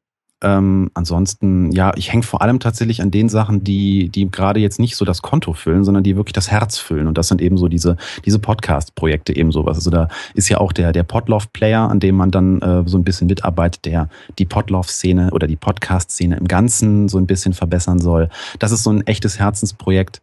Ähm, 0.42 0.90
ansonsten, 0.94 1.70
ja, 1.70 1.92
ich 1.94 2.12
hänge 2.12 2.24
vor 2.24 2.42
allem 2.42 2.58
tatsächlich 2.58 3.00
an 3.00 3.12
den 3.12 3.28
Sachen, 3.28 3.62
die, 3.62 4.08
die 4.08 4.28
gerade 4.28 4.58
jetzt 4.58 4.80
nicht 4.80 4.96
so 4.96 5.04
das 5.04 5.22
Konto 5.22 5.52
füllen, 5.52 5.84
sondern 5.84 6.02
die 6.02 6.16
wirklich 6.16 6.32
das 6.32 6.50
Herz 6.50 6.78
füllen. 6.78 7.06
Und 7.06 7.16
das 7.16 7.28
sind 7.28 7.40
eben 7.40 7.56
so 7.56 7.68
diese, 7.68 7.96
diese 8.24 8.40
Podcast-Projekte 8.40 9.36
eben 9.36 9.52
sowas. 9.52 9.76
Also 9.76 9.90
da 9.90 10.08
ist 10.34 10.48
ja 10.48 10.58
auch 10.58 10.72
der, 10.72 10.90
der 10.90 11.04
Podlove-Player, 11.04 11.88
an 11.88 12.00
dem 12.00 12.16
man 12.16 12.32
dann 12.32 12.60
äh, 12.60 12.82
so 12.86 12.98
ein 12.98 13.04
bisschen 13.04 13.28
mitarbeitet, 13.28 13.84
der 13.84 14.08
die 14.38 14.44
Podlove-Szene 14.44 15.30
oder 15.30 15.46
die 15.46 15.56
Podcast-Szene 15.56 16.36
im 16.36 16.48
Ganzen 16.48 17.08
so 17.08 17.18
ein 17.18 17.26
bisschen 17.26 17.52
verbessern 17.52 18.00
soll. 18.00 18.28
Das 18.58 18.72
ist 18.72 18.82
so 18.82 18.90
ein 18.90 19.06
echtes 19.06 19.38
Herzensprojekt. 19.38 20.22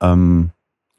Ähm, 0.00 0.50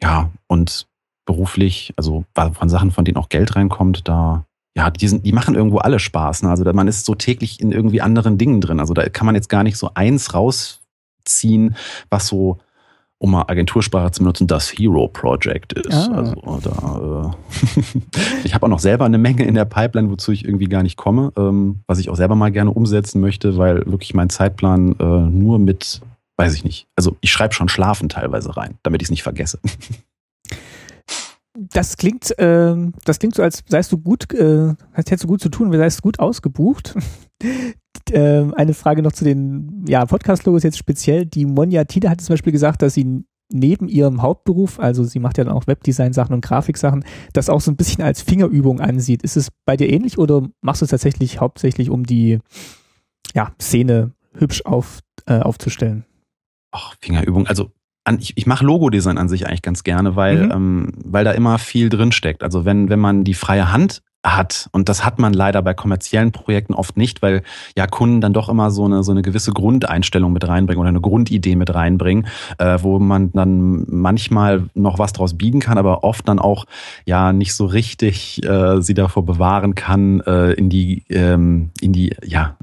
ja, 0.02 0.30
und 0.48 0.88
beruflich, 1.26 1.94
also 1.98 2.24
von 2.34 2.70
Sachen, 2.70 2.91
von 2.91 3.04
denen 3.04 3.18
auch 3.18 3.30
Geld 3.30 3.58
reinkommt, 3.58 4.08
da 4.08 4.46
ja, 4.76 4.89
die, 4.89 5.07
sind, 5.07 5.26
die 5.26 5.34
machen 5.34 5.55
irgendwo 5.55 5.78
alle 5.78 5.99
Spaß. 5.99 6.43
Ne? 6.43 6.49
Also 6.49 6.63
man 6.74 6.88
ist 6.88 7.05
so 7.05 7.15
täglich 7.15 7.59
in 7.59 7.71
irgendwie 7.71 8.01
anderen 8.01 8.38
Dingen 8.38 8.59
drin. 8.59 8.80
Also 8.80 8.93
da 8.93 9.07
kann 9.09 9.26
man 9.26 9.36
jetzt 9.36 9.49
gar 9.49 9.63
nicht 9.63 9.78
so 9.78 9.91
eins 9.93 10.34
rausziehen, 10.34 11.76
was 12.09 12.28
so, 12.28 12.57
um 13.19 13.32
mal 13.32 13.45
Agentursprache 13.47 14.11
zu 14.11 14.21
benutzen, 14.21 14.47
das 14.47 14.69
Hero 14.69 15.07
Project 15.07 15.74
ist. 15.74 15.93
Ah. 15.93 16.34
Also 16.43 16.59
da, 16.63 17.34
äh 17.36 18.41
ich 18.43 18.55
habe 18.55 18.65
auch 18.65 18.69
noch 18.69 18.80
selber 18.80 19.05
eine 19.05 19.19
Menge 19.19 19.45
in 19.45 19.53
der 19.53 19.65
Pipeline, 19.65 20.09
wozu 20.09 20.32
ich 20.32 20.43
irgendwie 20.43 20.67
gar 20.67 20.82
nicht 20.82 20.97
komme, 20.97 21.32
ähm, 21.38 21.82
was 21.86 21.99
ich 21.99 22.09
auch 22.09 22.15
selber 22.15 22.36
mal 22.36 22.51
gerne 22.51 22.71
umsetzen 22.71 23.21
möchte, 23.21 23.57
weil 23.57 23.86
wirklich 23.86 24.15
mein 24.15 24.30
Zeitplan 24.30 24.95
äh, 24.99 25.03
nur 25.03 25.59
mit, 25.59 26.01
weiß 26.38 26.55
ich 26.55 26.63
nicht, 26.63 26.88
also 26.95 27.15
ich 27.21 27.32
schreibe 27.32 27.53
schon 27.53 27.69
Schlafen 27.69 28.09
teilweise 28.09 28.57
rein, 28.57 28.80
damit 28.82 29.03
ich 29.03 29.05
es 29.05 29.11
nicht 29.11 29.24
vergesse. 29.24 29.59
Das 31.56 31.97
klingt, 31.97 32.38
äh, 32.39 32.76
das 33.06 33.20
klingt 33.20 33.36
so, 33.36 33.43
als 33.43 33.64
seist 33.68 33.91
du 33.91 33.97
gut, 33.97 34.34
äh, 34.34 34.74
als 34.91 35.12
hättest 35.12 35.26
du 35.26 35.28
gut 35.28 35.41
zu 35.41 35.49
tun, 35.49 35.72
seist 35.72 36.01
gut 36.01 36.20
ausgebucht. 36.20 36.95
äh, 38.12 38.45
eine 38.54 38.74
Frage 38.74 39.04
noch 39.04 39.12
zu 39.12 39.24
den 39.24 39.86
ja, 39.88 40.06
Podcast-Logos 40.06 40.64
jetzt 40.64 40.78
speziell. 40.78 41.26
Die 41.26 41.45
Monja 41.45 41.84
Tide 41.84 42.10
hat 42.10 42.22
zum 42.22 42.34
Beispiel 42.34 42.51
gesagt, 42.51 42.82
dass 42.82 42.95
sie 42.95 43.24
neben 43.51 43.88
ihrem 43.88 44.22
Hauptberuf, 44.22 44.80
also 44.80 45.04
sie 45.04 45.20
macht 45.20 45.38
ja 45.38 45.43
dann 45.43 45.54
auch 45.54 45.68
Webdesign-Sachen 45.68 46.34
und 46.34 46.43
Grafiksachen, 46.43 47.06
das 47.34 47.49
auch 47.49 47.62
so 47.62 47.72
ein 47.72 47.76
bisschen 47.76 48.04
als 48.04 48.22
Fingerübung 48.22 48.80
ansieht. 48.80 49.22
Ist 49.22 49.38
es 49.38 49.49
bei 49.66 49.78
dir 49.78 49.89
ähnlich 49.89 50.18
oder 50.18 50.49
machst 50.62 50.82
du 50.82 50.86
es 50.86 50.91
tatsächlich 50.91 51.39
hauptsächlich, 51.39 51.89
um 51.91 52.04
die 52.04 52.39
ja, 53.36 53.51
Szene 53.62 54.14
hübsch 54.34 54.66
auf, 54.66 54.99
äh, 55.28 55.39
aufzustellen? 55.39 56.06
Ach, 56.72 56.95
Fingerübung. 56.99 57.45
Also 57.45 57.72
an, 58.04 58.20
ich, 58.20 58.34
ich 58.36 58.45
mache 58.45 58.66
Logodesign 58.66 59.18
an 59.18 59.30
sich 59.30 59.47
eigentlich 59.47 59.62
ganz 59.62 59.84
gerne, 59.84 60.16
weil, 60.16 60.45
mhm. 60.45 60.51
ähm, 60.51 60.91
weil 61.04 61.24
da 61.24 61.32
immer 61.32 61.58
viel 61.58 61.89
drin 61.89 62.12
steckt. 62.12 62.43
Also 62.43 62.66
wenn, 62.66 62.89
wenn 62.89 62.99
man 62.99 63.24
die 63.24 63.34
freie 63.34 63.72
Hand 63.72 64.01
hat. 64.24 64.69
Und 64.71 64.89
das 64.89 65.03
hat 65.03 65.19
man 65.19 65.34
leider 65.34 65.61
bei 65.61 65.74
kommerziellen 65.74 66.32
Projekten 66.32 66.74
oft 66.74 66.95
nicht, 66.97 67.21
weil 67.21 67.43
ja 67.76 67.88
Kunden 67.88 68.21
dann 68.21 68.34
doch 68.34 68.49
immer 68.49 68.71
so 68.71 68.86
eine, 68.86 69.03
so 69.03 69.11
eine 69.11 69.21
gewisse 69.21 69.51
Grundeinstellung 69.51 70.32
mit 70.32 70.47
reinbringen 70.47 70.80
oder 70.80 70.89
eine 70.89 71.01
Grundidee 71.01 71.55
mit 71.55 71.74
reinbringen, 71.74 72.28
äh, 72.57 72.80
wo 72.82 72.99
man 72.99 73.32
dann 73.34 73.86
manchmal 73.88 74.69
noch 74.74 74.97
was 74.97 75.13
draus 75.13 75.38
biegen 75.38 75.59
kann, 75.59 75.78
aber 75.78 76.03
oft 76.03 76.28
dann 76.28 76.39
auch 76.39 76.65
ja 77.05 77.34
nicht 77.34 77.53
so 77.53 77.65
richtig 77.65 78.43
äh, 78.45 78.82
sie 78.82 78.93
davor 78.93 79.26
bewahren 79.26 79.76
kann, 79.76 80.21
äh, 80.21 80.53
in 80.53 80.69
die, 80.69 81.03
ähm, 81.09 81.71
in 81.82 81.91
die, 81.91 82.15
ja, 82.24 82.55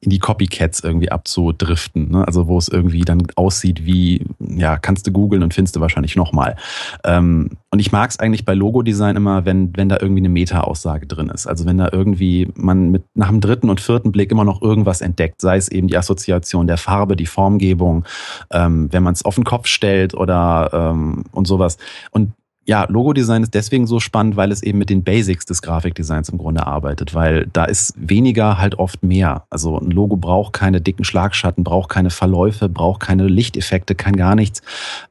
in 0.00 0.10
die 0.10 0.18
Copycats 0.18 0.80
irgendwie 0.80 1.12
abzudriften. 1.12 2.10
Ne? 2.10 2.26
Also 2.26 2.46
wo 2.46 2.56
es 2.56 2.68
irgendwie 2.68 3.02
dann 3.02 3.26
aussieht 3.36 3.84
wie, 3.84 4.24
ja, 4.38 4.78
kannst 4.78 5.06
du 5.06 5.12
googeln 5.12 5.42
und 5.42 5.52
findest 5.52 5.76
du 5.76 5.80
wahrscheinlich 5.80 6.16
nochmal. 6.16 6.56
Ähm, 7.04 7.50
und 7.76 7.80
ich 7.80 7.92
mag 7.92 8.08
es 8.08 8.18
eigentlich 8.18 8.46
bei 8.46 8.54
Logodesign 8.54 9.16
immer, 9.16 9.44
wenn, 9.44 9.76
wenn 9.76 9.90
da 9.90 9.98
irgendwie 10.00 10.22
eine 10.22 10.30
Meta-Aussage 10.30 11.06
drin 11.06 11.28
ist. 11.28 11.46
Also 11.46 11.66
wenn 11.66 11.76
da 11.76 11.90
irgendwie 11.92 12.48
man 12.54 12.88
mit 12.88 13.04
nach 13.12 13.28
dem 13.28 13.42
dritten 13.42 13.68
und 13.68 13.82
vierten 13.82 14.12
Blick 14.12 14.32
immer 14.32 14.46
noch 14.46 14.62
irgendwas 14.62 15.02
entdeckt, 15.02 15.42
sei 15.42 15.58
es 15.58 15.68
eben 15.68 15.86
die 15.86 15.98
Assoziation 15.98 16.68
der 16.68 16.78
Farbe, 16.78 17.16
die 17.16 17.26
Formgebung, 17.26 18.06
ähm, 18.50 18.90
wenn 18.92 19.02
man 19.02 19.12
es 19.12 19.26
auf 19.26 19.34
den 19.34 19.44
Kopf 19.44 19.66
stellt 19.66 20.14
oder 20.14 20.70
ähm, 20.72 21.24
und 21.32 21.46
sowas. 21.46 21.76
Und 22.12 22.32
ja, 22.66 22.84
Logodesign 22.88 23.44
ist 23.44 23.54
deswegen 23.54 23.86
so 23.86 24.00
spannend, 24.00 24.36
weil 24.36 24.50
es 24.50 24.62
eben 24.62 24.78
mit 24.78 24.90
den 24.90 25.04
Basics 25.04 25.46
des 25.46 25.62
Grafikdesigns 25.62 26.28
im 26.28 26.38
Grunde 26.38 26.66
arbeitet, 26.66 27.14
weil 27.14 27.46
da 27.52 27.64
ist 27.64 27.94
weniger 27.96 28.58
halt 28.58 28.78
oft 28.78 29.04
mehr. 29.04 29.44
Also 29.50 29.78
ein 29.78 29.92
Logo 29.92 30.16
braucht 30.16 30.52
keine 30.52 30.80
dicken 30.80 31.04
Schlagschatten, 31.04 31.62
braucht 31.62 31.88
keine 31.88 32.10
Verläufe, 32.10 32.68
braucht 32.68 33.00
keine 33.00 33.28
Lichteffekte, 33.28 33.94
kein 33.94 34.16
gar 34.16 34.34
nichts. 34.34 34.62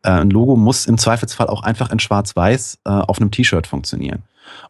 Äh, 0.03 0.09
ein 0.09 0.29
Logo 0.29 0.57
muss 0.57 0.85
im 0.85 0.97
Zweifelsfall 0.97 1.47
auch 1.47 1.63
einfach 1.63 1.91
in 1.91 1.99
Schwarz-Weiß 1.99 2.79
äh, 2.85 2.89
auf 2.89 3.19
einem 3.19 3.31
T-Shirt 3.31 3.67
funktionieren 3.67 4.23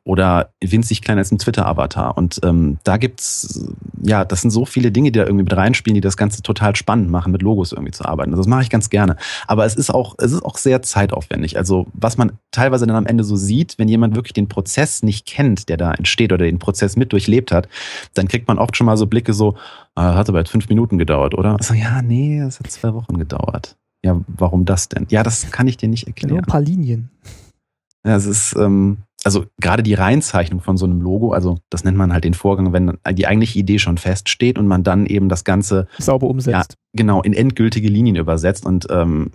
oder 0.04 0.50
winzig 0.64 1.02
klein 1.02 1.18
als 1.18 1.32
ein 1.32 1.40
Twitter-Avatar. 1.40 2.18
Und 2.18 2.40
ähm, 2.44 2.78
da 2.84 2.98
gibt's, 2.98 3.68
ja, 4.04 4.26
das 4.26 4.42
sind 4.42 4.52
so 4.52 4.66
viele 4.66 4.92
Dinge, 4.92 5.12
die 5.12 5.20
da 5.20 5.26
irgendwie 5.26 5.44
mit 5.44 5.56
reinspielen, 5.56 5.96
die 5.96 6.02
das 6.02 6.18
Ganze 6.18 6.42
total 6.42 6.76
spannend 6.76 7.10
machen, 7.10 7.32
mit 7.32 7.42
Logos 7.42 7.72
irgendwie 7.72 7.92
zu 7.92 8.06
arbeiten. 8.06 8.32
Also 8.32 8.44
das 8.44 8.50
mache 8.50 8.64
ich 8.64 8.70
ganz 8.70 8.90
gerne. 8.90 9.16
Aber 9.48 9.66
es 9.66 9.76
ist 9.76 9.94
auch, 9.94 10.16
es 10.20 10.32
ist 10.32 10.44
auch 10.44 10.58
sehr 10.58 10.82
zeitaufwendig. 10.82 11.58
Also 11.58 11.88
was 11.94 12.18
man 12.18 12.34
teilweise 12.52 12.86
dann 12.88 12.96
am 12.96 13.06
Ende 13.06 13.24
so 13.24 13.36
sieht, 13.36 13.78
wenn 13.78 13.88
jemand 13.88 14.16
wirklich 14.16 14.34
den 14.34 14.48
Prozess 14.48 15.04
nicht 15.04 15.26
kennt, 15.26 15.70
der 15.70 15.78
da 15.78 15.94
entsteht 15.94 16.32
oder 16.32 16.46
den 16.46 16.60
Prozess 16.60 16.96
mit 16.96 17.12
durchlebt 17.12 17.52
hat, 17.52 17.68
dann 18.14 18.28
kriegt 18.28 18.48
man 18.48 18.60
oft 18.60 18.76
schon 18.78 18.86
mal 18.86 18.98
so 18.98 19.08
Blicke 19.08 19.34
so, 19.34 19.56
ah, 19.96 20.16
hat 20.16 20.30
aber 20.30 20.40
jetzt 20.40 20.52
fünf 20.52 20.70
Minuten 20.70 20.98
gedauert, 20.98 21.34
oder? 21.34 21.58
Also, 21.58 21.74
ja, 21.74 22.02
nee, 22.02 22.40
es 22.40 22.60
hat 22.60 22.70
zwei 22.72 22.94
Wochen 22.94 23.18
gedauert. 23.18 23.76
Ja, 24.04 24.22
warum 24.28 24.66
das 24.66 24.88
denn? 24.88 25.08
Ja, 25.10 25.24
das 25.24 25.50
kann 25.50 25.68
ich 25.68 25.78
dir 25.78 25.90
nicht 25.90 26.06
erklären. 26.06 26.36
Nur 26.36 26.44
ein 26.44 26.46
paar 26.46 26.62
Linien. 26.62 27.10
Ja, 28.06 28.16
es 28.16 28.28
ist, 28.28 28.56
ähm, 28.56 28.98
also 29.26 29.46
gerade 29.60 29.82
die 29.82 29.96
Reinzeichnung 29.96 30.62
von 30.62 30.78
so 30.78 30.86
einem 30.86 31.02
Logo, 31.02 31.32
also 31.32 31.58
das 31.72 31.84
nennt 31.84 31.98
man 31.98 32.14
halt 32.14 32.24
den 32.24 32.36
Vorgang, 32.36 32.74
wenn 32.74 33.00
die 33.14 33.26
eigentliche 33.26 33.58
Idee 33.58 33.80
schon 33.80 33.98
feststeht 33.98 34.60
und 34.60 34.68
man 34.68 34.84
dann 34.84 35.08
eben 35.08 35.30
das 35.30 35.44
Ganze 35.44 35.88
sauber 35.98 36.28
umsetzt. 36.28 36.74
Ja, 36.74 36.78
genau, 36.94 37.24
in 37.24 37.34
endgültige 37.34 37.88
Linien 37.88 38.18
übersetzt. 38.18 38.68
Und 38.68 38.86
ähm, 38.92 39.32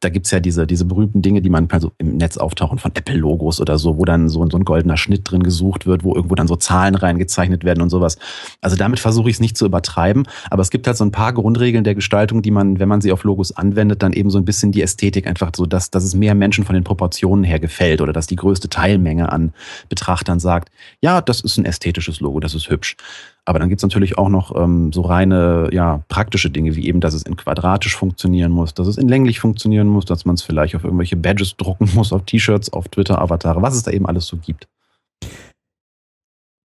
da 0.00 0.08
gibt's 0.08 0.30
ja 0.30 0.40
diese, 0.40 0.66
diese 0.66 0.86
berühmten 0.86 1.20
Dinge, 1.20 1.42
die 1.42 1.50
man 1.50 1.68
also 1.70 1.92
im 1.98 2.16
Netz 2.16 2.38
auftauchen 2.38 2.78
von 2.78 2.92
Apple-Logos 2.94 3.60
oder 3.60 3.78
so, 3.78 3.98
wo 3.98 4.04
dann 4.06 4.28
so, 4.28 4.48
so 4.50 4.56
ein 4.56 4.64
goldener 4.64 4.96
Schnitt 4.96 5.30
drin 5.30 5.42
gesucht 5.42 5.86
wird, 5.86 6.04
wo 6.04 6.14
irgendwo 6.14 6.34
dann 6.34 6.48
so 6.48 6.56
Zahlen 6.56 6.94
reingezeichnet 6.94 7.64
werden 7.64 7.82
und 7.82 7.90
sowas. 7.90 8.18
Also 8.62 8.76
damit 8.76 8.98
versuche 8.98 9.28
ich 9.28 9.36
es 9.36 9.40
nicht 9.40 9.58
zu 9.58 9.66
übertreiben, 9.66 10.26
aber 10.48 10.62
es 10.62 10.70
gibt 10.70 10.86
halt 10.86 10.96
so 10.96 11.04
ein 11.04 11.12
paar 11.12 11.34
Grundregeln 11.34 11.84
der 11.84 11.94
Gestaltung, 11.94 12.40
die 12.40 12.50
man, 12.50 12.78
wenn 12.78 12.88
man 12.88 13.02
sie 13.02 13.12
auf 13.12 13.24
Logos 13.24 13.52
anwendet, 13.52 14.02
dann 14.02 14.14
eben 14.14 14.30
so 14.30 14.38
ein 14.38 14.46
bisschen 14.46 14.72
die 14.72 14.82
Ästhetik 14.82 15.26
einfach 15.26 15.52
so, 15.54 15.66
dass, 15.66 15.90
dass 15.90 16.04
es 16.04 16.14
mehr 16.14 16.34
Menschen 16.34 16.64
von 16.64 16.74
den 16.74 16.84
Proportionen 16.84 17.44
her 17.44 17.60
gefällt 17.60 18.00
oder 18.00 18.14
dass 18.14 18.26
die 18.26 18.36
größte 18.36 18.70
Teilmenge 18.70 19.30
an 19.30 19.52
Betrachtern 19.90 20.40
sagt, 20.40 20.70
ja, 21.02 21.20
das 21.20 21.42
ist 21.42 21.58
ein 21.58 21.66
ästhetisches 21.66 22.20
Logo, 22.20 22.40
das 22.40 22.54
ist 22.54 22.70
hübsch. 22.70 22.96
Aber 23.44 23.58
dann 23.58 23.68
gibt's 23.68 23.82
natürlich 23.82 24.18
auch 24.18 24.28
noch 24.28 24.54
ähm, 24.54 24.92
so 24.92 25.02
reine, 25.02 25.70
ja, 25.72 26.02
praktische 26.08 26.50
Dinge, 26.50 26.76
wie 26.76 26.86
eben, 26.86 27.00
dass 27.00 27.14
es 27.14 27.22
in 27.22 27.36
quadratisch 27.36 27.96
funktionieren 27.96 28.52
muss, 28.52 28.74
dass 28.74 28.86
es 28.86 28.98
in 28.98 29.08
länglich 29.08 29.40
funktionieren 29.40 29.88
muss, 29.88 30.04
dass 30.04 30.24
man 30.24 30.34
es 30.34 30.42
vielleicht 30.42 30.76
auf 30.76 30.84
irgendwelche 30.84 31.16
Badges 31.16 31.56
drucken 31.56 31.88
muss, 31.94 32.12
auf 32.12 32.24
T-Shirts, 32.24 32.72
auf 32.72 32.88
Twitter-Avatare, 32.88 33.62
was 33.62 33.74
es 33.74 33.82
da 33.82 33.90
eben 33.90 34.06
alles 34.06 34.26
so 34.26 34.36
gibt. 34.36 34.68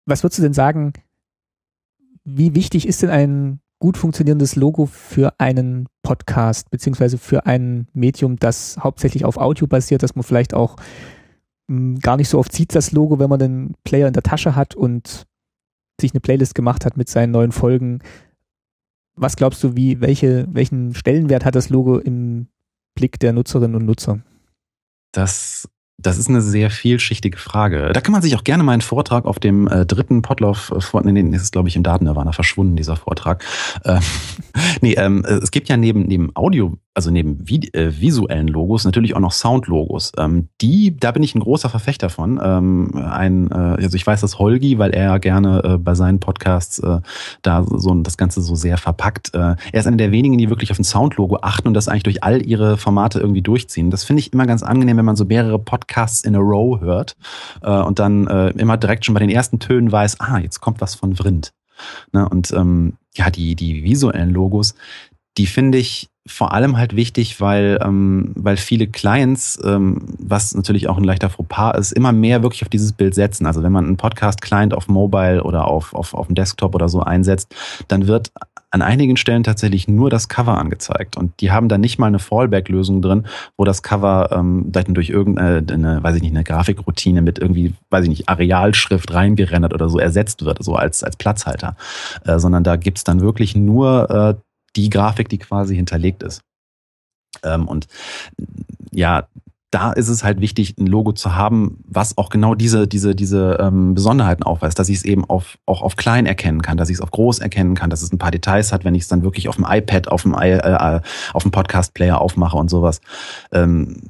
Was 0.06 0.22
würdest 0.22 0.38
du 0.38 0.42
denn 0.42 0.52
sagen, 0.52 0.92
wie 2.24 2.54
wichtig 2.54 2.86
ist 2.86 3.02
denn 3.02 3.10
ein 3.10 3.60
gut 3.78 3.96
funktionierendes 3.96 4.56
Logo 4.56 4.86
für 4.86 5.34
einen 5.38 5.88
Podcast, 6.02 6.70
beziehungsweise 6.70 7.18
für 7.18 7.46
ein 7.46 7.86
Medium, 7.92 8.36
das 8.36 8.78
hauptsächlich 8.80 9.24
auf 9.24 9.36
Audio 9.36 9.66
basiert, 9.66 10.02
dass 10.02 10.14
man 10.16 10.22
vielleicht 10.22 10.54
auch 10.54 10.76
mh, 11.68 11.98
gar 12.00 12.16
nicht 12.16 12.28
so 12.28 12.38
oft 12.38 12.52
sieht, 12.52 12.74
das 12.74 12.92
Logo, 12.92 13.18
wenn 13.18 13.28
man 13.30 13.38
den 13.38 13.74
Player 13.84 14.08
in 14.08 14.14
der 14.14 14.22
Tasche 14.22 14.56
hat 14.56 14.74
und 14.74 15.26
sich 16.00 16.12
eine 16.12 16.20
Playlist 16.20 16.54
gemacht 16.54 16.84
hat 16.84 16.96
mit 16.96 17.08
seinen 17.08 17.30
neuen 17.30 17.52
Folgen. 17.52 18.00
Was 19.16 19.36
glaubst 19.36 19.62
du, 19.62 19.76
wie, 19.76 20.00
welche, 20.00 20.46
welchen 20.50 20.94
Stellenwert 20.94 21.44
hat 21.44 21.54
das 21.54 21.68
Logo 21.68 21.98
im 21.98 22.48
Blick 22.94 23.18
der 23.20 23.32
Nutzerinnen 23.32 23.76
und 23.76 23.86
Nutzer? 23.86 24.20
Das 25.12 25.68
das 26.04 26.18
ist 26.18 26.28
eine 26.28 26.42
sehr 26.42 26.70
vielschichtige 26.70 27.38
Frage. 27.38 27.90
Da 27.92 28.00
kann 28.00 28.12
man 28.12 28.22
sich 28.22 28.36
auch 28.36 28.44
gerne 28.44 28.62
mal 28.62 28.72
einen 28.72 28.82
Vortrag 28.82 29.24
auf 29.24 29.38
dem 29.38 29.66
äh, 29.66 29.86
dritten 29.86 30.22
Potlauf, 30.22 30.70
äh, 30.70 31.00
nee, 31.02 31.22
nee, 31.22 31.36
ist 31.36 31.52
glaube 31.52 31.68
ich 31.68 31.76
im 31.76 31.82
Datennirvana 31.82 32.32
verschwunden, 32.32 32.76
dieser 32.76 32.96
Vortrag. 32.96 33.44
Äh, 33.84 34.00
nee, 34.82 34.92
ähm, 34.94 35.24
es 35.24 35.50
gibt 35.50 35.68
ja 35.68 35.76
neben, 35.76 36.02
neben 36.02 36.30
Audio, 36.36 36.76
also 36.92 37.10
neben 37.10 37.48
vi 37.48 37.70
äh, 37.72 37.90
visuellen 37.98 38.48
Logos 38.48 38.84
natürlich 38.84 39.16
auch 39.16 39.20
noch 39.20 39.32
Soundlogos. 39.32 40.12
Ähm, 40.18 40.48
die, 40.60 40.96
da 40.96 41.10
bin 41.10 41.22
ich 41.22 41.34
ein 41.34 41.40
großer 41.40 41.70
Verfechter 41.70 42.10
von. 42.10 42.38
Ähm, 42.42 42.90
ein, 42.94 43.50
äh, 43.50 43.54
also 43.54 43.96
ich 43.96 44.06
weiß, 44.06 44.20
dass 44.20 44.38
Holgi, 44.38 44.78
weil 44.78 44.90
er 44.90 45.18
gerne 45.18 45.62
äh, 45.64 45.78
bei 45.78 45.94
seinen 45.94 46.20
Podcasts 46.20 46.78
äh, 46.80 47.00
da 47.40 47.64
so 47.64 47.94
das 47.94 48.18
Ganze 48.18 48.42
so 48.42 48.54
sehr 48.54 48.76
verpackt. 48.76 49.34
Äh, 49.34 49.56
er 49.72 49.80
ist 49.80 49.86
einer 49.86 49.96
der 49.96 50.12
wenigen, 50.12 50.36
die 50.36 50.50
wirklich 50.50 50.70
auf 50.70 50.78
ein 50.78 50.84
Soundlogo 50.84 51.38
achten 51.40 51.66
und 51.68 51.74
das 51.74 51.88
eigentlich 51.88 52.02
durch 52.04 52.22
all 52.22 52.44
ihre 52.46 52.76
Formate 52.76 53.20
irgendwie 53.20 53.42
durchziehen. 53.42 53.90
Das 53.90 54.04
finde 54.04 54.20
ich 54.20 54.32
immer 54.32 54.46
ganz 54.46 54.62
angenehm, 54.62 54.98
wenn 54.98 55.04
man 55.04 55.16
so 55.16 55.24
mehrere 55.24 55.58
Podcasts 55.58 55.93
Podcasts 55.94 56.22
in 56.22 56.34
a 56.34 56.40
row 56.40 56.80
hört 56.80 57.16
äh, 57.62 57.70
und 57.70 57.98
dann 57.98 58.26
äh, 58.26 58.48
immer 58.50 58.76
direkt 58.76 59.04
schon 59.04 59.14
bei 59.14 59.20
den 59.20 59.30
ersten 59.30 59.58
Tönen 59.58 59.92
weiß, 59.92 60.20
ah, 60.20 60.38
jetzt 60.38 60.60
kommt 60.60 60.80
was 60.80 60.94
von 60.94 61.14
Vrind. 61.14 61.52
Ne? 62.12 62.28
Und 62.28 62.52
ähm, 62.52 62.94
ja, 63.14 63.30
die, 63.30 63.54
die 63.54 63.84
visuellen 63.84 64.30
Logos, 64.30 64.74
die 65.36 65.46
finde 65.46 65.78
ich 65.78 66.08
vor 66.26 66.52
allem 66.52 66.78
halt 66.78 66.96
wichtig, 66.96 67.40
weil, 67.40 67.78
ähm, 67.82 68.32
weil 68.34 68.56
viele 68.56 68.86
Clients, 68.86 69.60
ähm, 69.62 70.16
was 70.18 70.54
natürlich 70.54 70.88
auch 70.88 70.96
ein 70.96 71.04
leichter 71.04 71.28
Fauxpas 71.28 71.78
ist, 71.78 71.92
immer 71.92 72.12
mehr 72.12 72.42
wirklich 72.42 72.62
auf 72.62 72.70
dieses 72.70 72.92
Bild 72.92 73.14
setzen. 73.14 73.46
Also 73.46 73.62
wenn 73.62 73.72
man 73.72 73.84
einen 73.84 73.98
Podcast-Client 73.98 74.74
auf 74.74 74.88
Mobile 74.88 75.44
oder 75.44 75.68
auf, 75.68 75.94
auf, 75.94 76.14
auf 76.14 76.26
dem 76.26 76.34
Desktop 76.34 76.74
oder 76.74 76.88
so 76.88 77.00
einsetzt, 77.00 77.54
dann 77.88 78.06
wird 78.06 78.32
an 78.74 78.82
einigen 78.82 79.16
Stellen 79.16 79.44
tatsächlich 79.44 79.86
nur 79.86 80.10
das 80.10 80.28
Cover 80.28 80.58
angezeigt. 80.58 81.16
Und 81.16 81.40
die 81.40 81.52
haben 81.52 81.68
dann 81.68 81.80
nicht 81.80 82.00
mal 82.00 82.08
eine 82.08 82.18
Fallback-Lösung 82.18 83.02
drin, 83.02 83.24
wo 83.56 83.64
das 83.64 83.84
Cover 83.84 84.30
ähm, 84.32 84.64
dann 84.66 84.94
durch 84.94 85.10
irgendeine, 85.10 86.02
weiß 86.02 86.16
ich 86.16 86.22
nicht, 86.22 86.32
eine 86.32 86.42
Grafikroutine 86.42 87.22
mit 87.22 87.38
irgendwie, 87.38 87.72
weiß 87.90 88.02
ich 88.02 88.08
nicht, 88.08 88.28
Arealschrift 88.28 89.14
reingerendert 89.14 89.72
oder 89.72 89.88
so 89.88 90.00
ersetzt 90.00 90.44
wird, 90.44 90.60
so 90.64 90.74
als, 90.74 91.04
als 91.04 91.14
Platzhalter. 91.16 91.76
Äh, 92.24 92.40
sondern 92.40 92.64
da 92.64 92.74
gibt's 92.74 93.04
dann 93.04 93.20
wirklich 93.20 93.54
nur 93.54 94.10
äh, 94.10 94.34
die 94.74 94.90
Grafik, 94.90 95.28
die 95.28 95.38
quasi 95.38 95.76
hinterlegt 95.76 96.24
ist. 96.24 96.42
Ähm, 97.44 97.68
und 97.68 97.86
ja, 98.90 99.28
da 99.74 99.90
ist 99.92 100.08
es 100.08 100.22
halt 100.22 100.40
wichtig, 100.40 100.76
ein 100.78 100.86
Logo 100.86 101.10
zu 101.10 101.34
haben, 101.34 101.82
was 101.84 102.16
auch 102.16 102.30
genau 102.30 102.54
diese, 102.54 102.86
diese, 102.86 103.16
diese 103.16 103.58
ähm, 103.60 103.94
Besonderheiten 103.94 104.44
aufweist, 104.44 104.78
dass 104.78 104.88
ich 104.88 104.98
es 104.98 105.04
eben 105.04 105.24
auf, 105.24 105.58
auch 105.66 105.82
auf 105.82 105.96
klein 105.96 106.26
erkennen 106.26 106.62
kann, 106.62 106.76
dass 106.76 106.90
ich 106.90 106.94
es 106.94 107.00
auf 107.00 107.10
groß 107.10 107.40
erkennen 107.40 107.74
kann, 107.74 107.90
dass 107.90 108.00
es 108.00 108.12
ein 108.12 108.18
paar 108.18 108.30
Details 108.30 108.72
hat, 108.72 108.84
wenn 108.84 108.94
ich 108.94 109.02
es 109.02 109.08
dann 109.08 109.24
wirklich 109.24 109.48
auf 109.48 109.56
dem 109.56 109.66
iPad, 109.68 110.06
auf 110.06 110.22
dem, 110.22 110.34
äh, 110.34 110.58
äh, 110.58 111.00
auf 111.32 111.42
dem 111.42 111.50
Podcast-Player 111.50 112.20
aufmache 112.20 112.56
und 112.56 112.70
sowas. 112.70 113.00
Ähm, 113.50 114.02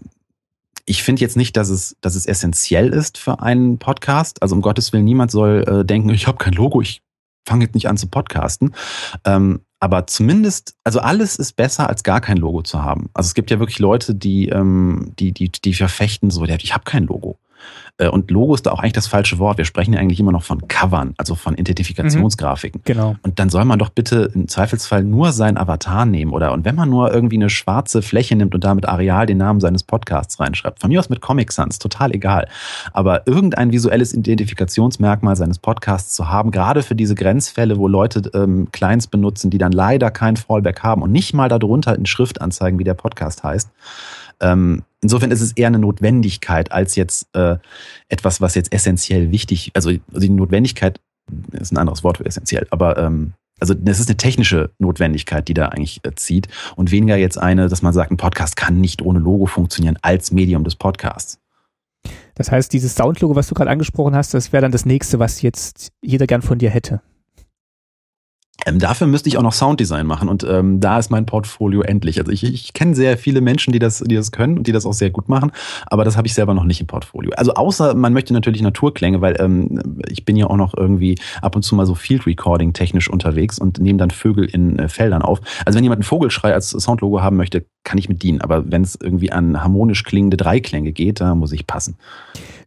ich 0.84 1.02
finde 1.02 1.22
jetzt 1.22 1.38
nicht, 1.38 1.56
dass 1.56 1.70
es, 1.70 1.96
dass 2.02 2.14
es 2.14 2.26
essentiell 2.26 2.90
ist 2.90 3.16
für 3.16 3.40
einen 3.40 3.78
Podcast. 3.78 4.42
Also 4.42 4.54
um 4.54 4.60
Gottes 4.60 4.92
Willen, 4.92 5.04
niemand 5.04 5.30
soll 5.30 5.64
äh, 5.66 5.84
denken, 5.86 6.10
ich 6.10 6.26
habe 6.26 6.36
kein 6.36 6.52
Logo, 6.52 6.82
ich 6.82 7.00
fange 7.46 7.64
jetzt 7.64 7.74
nicht 7.74 7.88
an 7.88 7.96
zu 7.96 8.08
podcasten. 8.08 8.74
Ähm, 9.24 9.60
aber 9.84 10.06
zumindest, 10.06 10.76
also 10.82 11.00
alles 11.00 11.36
ist 11.36 11.56
besser, 11.56 11.90
als 11.90 12.02
gar 12.02 12.22
kein 12.22 12.38
Logo 12.38 12.62
zu 12.62 12.82
haben. 12.82 13.10
Also 13.12 13.26
es 13.28 13.34
gibt 13.34 13.50
ja 13.50 13.58
wirklich 13.58 13.80
Leute, 13.80 14.14
die, 14.14 14.48
ähm, 14.48 15.12
die, 15.18 15.32
die, 15.32 15.50
die 15.52 15.74
verfechten 15.74 16.30
so, 16.30 16.42
ich 16.46 16.72
habe 16.72 16.84
kein 16.84 17.04
Logo. 17.04 17.38
Äh, 17.98 18.08
und 18.08 18.30
Logo 18.30 18.54
ist 18.54 18.66
da 18.66 18.72
auch 18.72 18.80
eigentlich 18.80 18.92
das 18.92 19.06
falsche 19.06 19.38
Wort. 19.38 19.58
Wir 19.58 19.64
sprechen 19.64 19.92
ja 19.92 20.00
eigentlich 20.00 20.18
immer 20.18 20.32
noch 20.32 20.42
von 20.42 20.66
Covern, 20.66 21.14
also 21.16 21.34
von 21.34 21.54
Identifikationsgrafiken. 21.54 22.80
Mhm, 22.80 22.84
genau. 22.84 23.16
Und 23.22 23.38
dann 23.38 23.50
soll 23.50 23.64
man 23.64 23.78
doch 23.78 23.90
bitte 23.90 24.30
im 24.34 24.48
Zweifelsfall 24.48 25.04
nur 25.04 25.32
sein 25.32 25.56
Avatar 25.56 26.04
nehmen 26.04 26.32
oder 26.32 26.52
und 26.52 26.64
wenn 26.64 26.74
man 26.74 26.90
nur 26.90 27.12
irgendwie 27.12 27.36
eine 27.36 27.50
schwarze 27.50 28.02
Fläche 28.02 28.34
nimmt 28.34 28.54
und 28.54 28.64
damit 28.64 28.88
Areal 28.88 29.26
den 29.26 29.38
Namen 29.38 29.60
seines 29.60 29.84
Podcasts 29.84 30.40
reinschreibt. 30.40 30.80
Von 30.80 30.90
mir 30.90 30.98
aus 30.98 31.08
mit 31.08 31.20
Comic 31.20 31.52
Sans, 31.52 31.78
total 31.78 32.12
egal. 32.12 32.48
Aber 32.92 33.26
irgendein 33.26 33.70
visuelles 33.72 34.12
Identifikationsmerkmal 34.12 35.36
seines 35.36 35.58
Podcasts 35.58 36.14
zu 36.14 36.28
haben, 36.28 36.50
gerade 36.50 36.82
für 36.82 36.94
diese 36.94 37.14
Grenzfälle, 37.14 37.78
wo 37.78 37.86
Leute 37.86 38.30
ähm, 38.34 38.68
Clients 38.72 39.06
benutzen, 39.06 39.50
die 39.50 39.58
dann 39.58 39.72
leider 39.72 40.10
kein 40.10 40.36
Fallback 40.36 40.82
haben 40.82 41.02
und 41.02 41.12
nicht 41.12 41.34
mal 41.34 41.48
darunter 41.48 41.96
in 41.96 42.06
Schrift 42.06 42.40
anzeigen, 42.40 42.78
wie 42.78 42.84
der 42.84 42.94
Podcast 42.94 43.44
heißt. 43.44 43.70
Ähm, 44.44 44.82
insofern 45.00 45.30
ist 45.30 45.40
es 45.40 45.52
eher 45.52 45.68
eine 45.68 45.78
Notwendigkeit 45.78 46.70
als 46.70 46.96
jetzt 46.96 47.34
äh, 47.34 47.56
etwas, 48.08 48.42
was 48.42 48.54
jetzt 48.54 48.72
essentiell 48.72 49.30
wichtig, 49.30 49.70
also, 49.74 49.88
also 49.88 50.20
die 50.20 50.28
Notwendigkeit 50.28 51.00
ist 51.52 51.72
ein 51.72 51.78
anderes 51.78 52.04
Wort 52.04 52.18
für 52.18 52.26
essentiell, 52.26 52.66
aber 52.70 52.98
ähm, 52.98 53.32
also 53.58 53.72
das 53.72 54.00
ist 54.00 54.08
eine 54.08 54.18
technische 54.18 54.70
Notwendigkeit, 54.78 55.48
die 55.48 55.54
da 55.54 55.68
eigentlich 55.68 56.00
äh, 56.04 56.14
zieht 56.14 56.48
und 56.76 56.90
weniger 56.90 57.16
jetzt 57.16 57.38
eine, 57.38 57.68
dass 57.68 57.80
man 57.80 57.94
sagt, 57.94 58.10
ein 58.10 58.18
Podcast 58.18 58.56
kann 58.56 58.80
nicht 58.80 59.00
ohne 59.00 59.18
Logo 59.18 59.46
funktionieren 59.46 59.96
als 60.02 60.30
Medium 60.30 60.62
des 60.62 60.76
Podcasts. 60.76 61.38
Das 62.34 62.50
heißt, 62.50 62.72
dieses 62.72 62.94
Soundlogo, 62.94 63.36
was 63.36 63.46
du 63.46 63.54
gerade 63.54 63.70
angesprochen 63.70 64.14
hast, 64.14 64.34
das 64.34 64.52
wäre 64.52 64.60
dann 64.60 64.72
das 64.72 64.84
nächste, 64.84 65.18
was 65.18 65.40
jetzt 65.40 65.92
jeder 66.02 66.26
gern 66.26 66.42
von 66.42 66.58
dir 66.58 66.68
hätte. 66.68 67.00
Ähm, 68.66 68.78
dafür 68.78 69.06
müsste 69.06 69.28
ich 69.28 69.36
auch 69.36 69.42
noch 69.42 69.52
Sounddesign 69.52 70.06
machen 70.06 70.28
und 70.28 70.44
ähm, 70.48 70.80
da 70.80 70.98
ist 70.98 71.10
mein 71.10 71.26
Portfolio 71.26 71.82
endlich. 71.82 72.18
Also 72.18 72.30
ich, 72.30 72.44
ich 72.44 72.72
kenne 72.72 72.94
sehr 72.94 73.18
viele 73.18 73.40
Menschen, 73.40 73.72
die 73.72 73.78
das, 73.78 73.98
die 73.98 74.14
das 74.14 74.30
können 74.30 74.58
und 74.58 74.66
die 74.66 74.72
das 74.72 74.86
auch 74.86 74.92
sehr 74.92 75.10
gut 75.10 75.28
machen, 75.28 75.50
aber 75.86 76.04
das 76.04 76.16
habe 76.16 76.26
ich 76.26 76.34
selber 76.34 76.54
noch 76.54 76.64
nicht 76.64 76.80
im 76.80 76.86
Portfolio. 76.86 77.32
Also 77.36 77.54
außer 77.54 77.94
man 77.94 78.12
möchte 78.12 78.32
natürlich 78.32 78.62
Naturklänge, 78.62 79.20
weil 79.20 79.36
ähm, 79.40 80.02
ich 80.08 80.24
bin 80.24 80.36
ja 80.36 80.46
auch 80.46 80.56
noch 80.56 80.74
irgendwie 80.76 81.18
ab 81.42 81.56
und 81.56 81.62
zu 81.62 81.74
mal 81.74 81.84
so 81.84 81.94
Field 81.94 82.26
Recording 82.26 82.72
technisch 82.72 83.10
unterwegs 83.10 83.58
und 83.58 83.78
nehme 83.80 83.98
dann 83.98 84.10
Vögel 84.10 84.44
in 84.44 84.78
äh, 84.78 84.88
Feldern 84.88 85.22
auf. 85.22 85.40
Also 85.66 85.76
wenn 85.76 85.84
jemand 85.84 85.98
einen 85.98 86.04
Vogelschrei 86.04 86.54
als 86.54 86.70
Soundlogo 86.70 87.20
haben 87.20 87.36
möchte, 87.36 87.66
kann 87.82 87.98
ich 87.98 88.08
mit 88.08 88.22
dienen. 88.22 88.40
Aber 88.40 88.70
wenn 88.70 88.82
es 88.82 88.96
irgendwie 89.00 89.32
an 89.32 89.62
harmonisch 89.62 90.04
klingende 90.04 90.36
Dreiklänge 90.36 90.92
geht, 90.92 91.20
da 91.20 91.34
muss 91.34 91.52
ich 91.52 91.66
passen. 91.66 91.96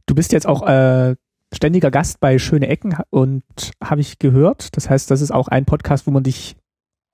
Du 0.06 0.16
bist 0.16 0.32
jetzt 0.32 0.48
auch 0.48 0.68
äh, 0.68 1.16
ständiger 1.54 1.92
Gast 1.92 2.20
bei 2.20 2.40
Schöne 2.40 2.68
Ecken 2.68 2.98
und 3.10 3.44
habe 3.84 4.02
ich 4.02 4.20
gehört. 4.20 4.76
Das 4.76 4.90
heißt, 4.90 5.10
das 5.10 5.22
ist 5.22 5.32
auch 5.32 5.48
ein 5.48 5.66
Podcast, 5.66 6.08
wo 6.08 6.12
man 6.12 6.24
dich 6.24 6.56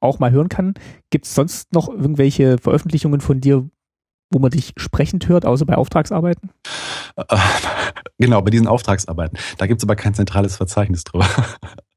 auch 0.01 0.19
mal 0.19 0.31
hören 0.31 0.49
kann. 0.49 0.73
Gibt 1.09 1.25
es 1.25 1.35
sonst 1.35 1.73
noch 1.73 1.89
irgendwelche 1.89 2.57
Veröffentlichungen 2.57 3.21
von 3.21 3.39
dir, 3.39 3.69
wo 4.31 4.39
man 4.39 4.51
dich 4.51 4.73
sprechend 4.77 5.27
hört, 5.29 5.45
außer 5.45 5.65
bei 5.65 5.75
Auftragsarbeiten? 5.75 6.51
Genau, 8.19 8.41
bei 8.41 8.51
diesen 8.51 8.67
Auftragsarbeiten. 8.67 9.37
Da 9.57 9.65
gibt 9.65 9.81
es 9.81 9.83
aber 9.83 9.95
kein 9.95 10.13
zentrales 10.13 10.55
Verzeichnis 10.55 11.03
drüber. 11.03 11.27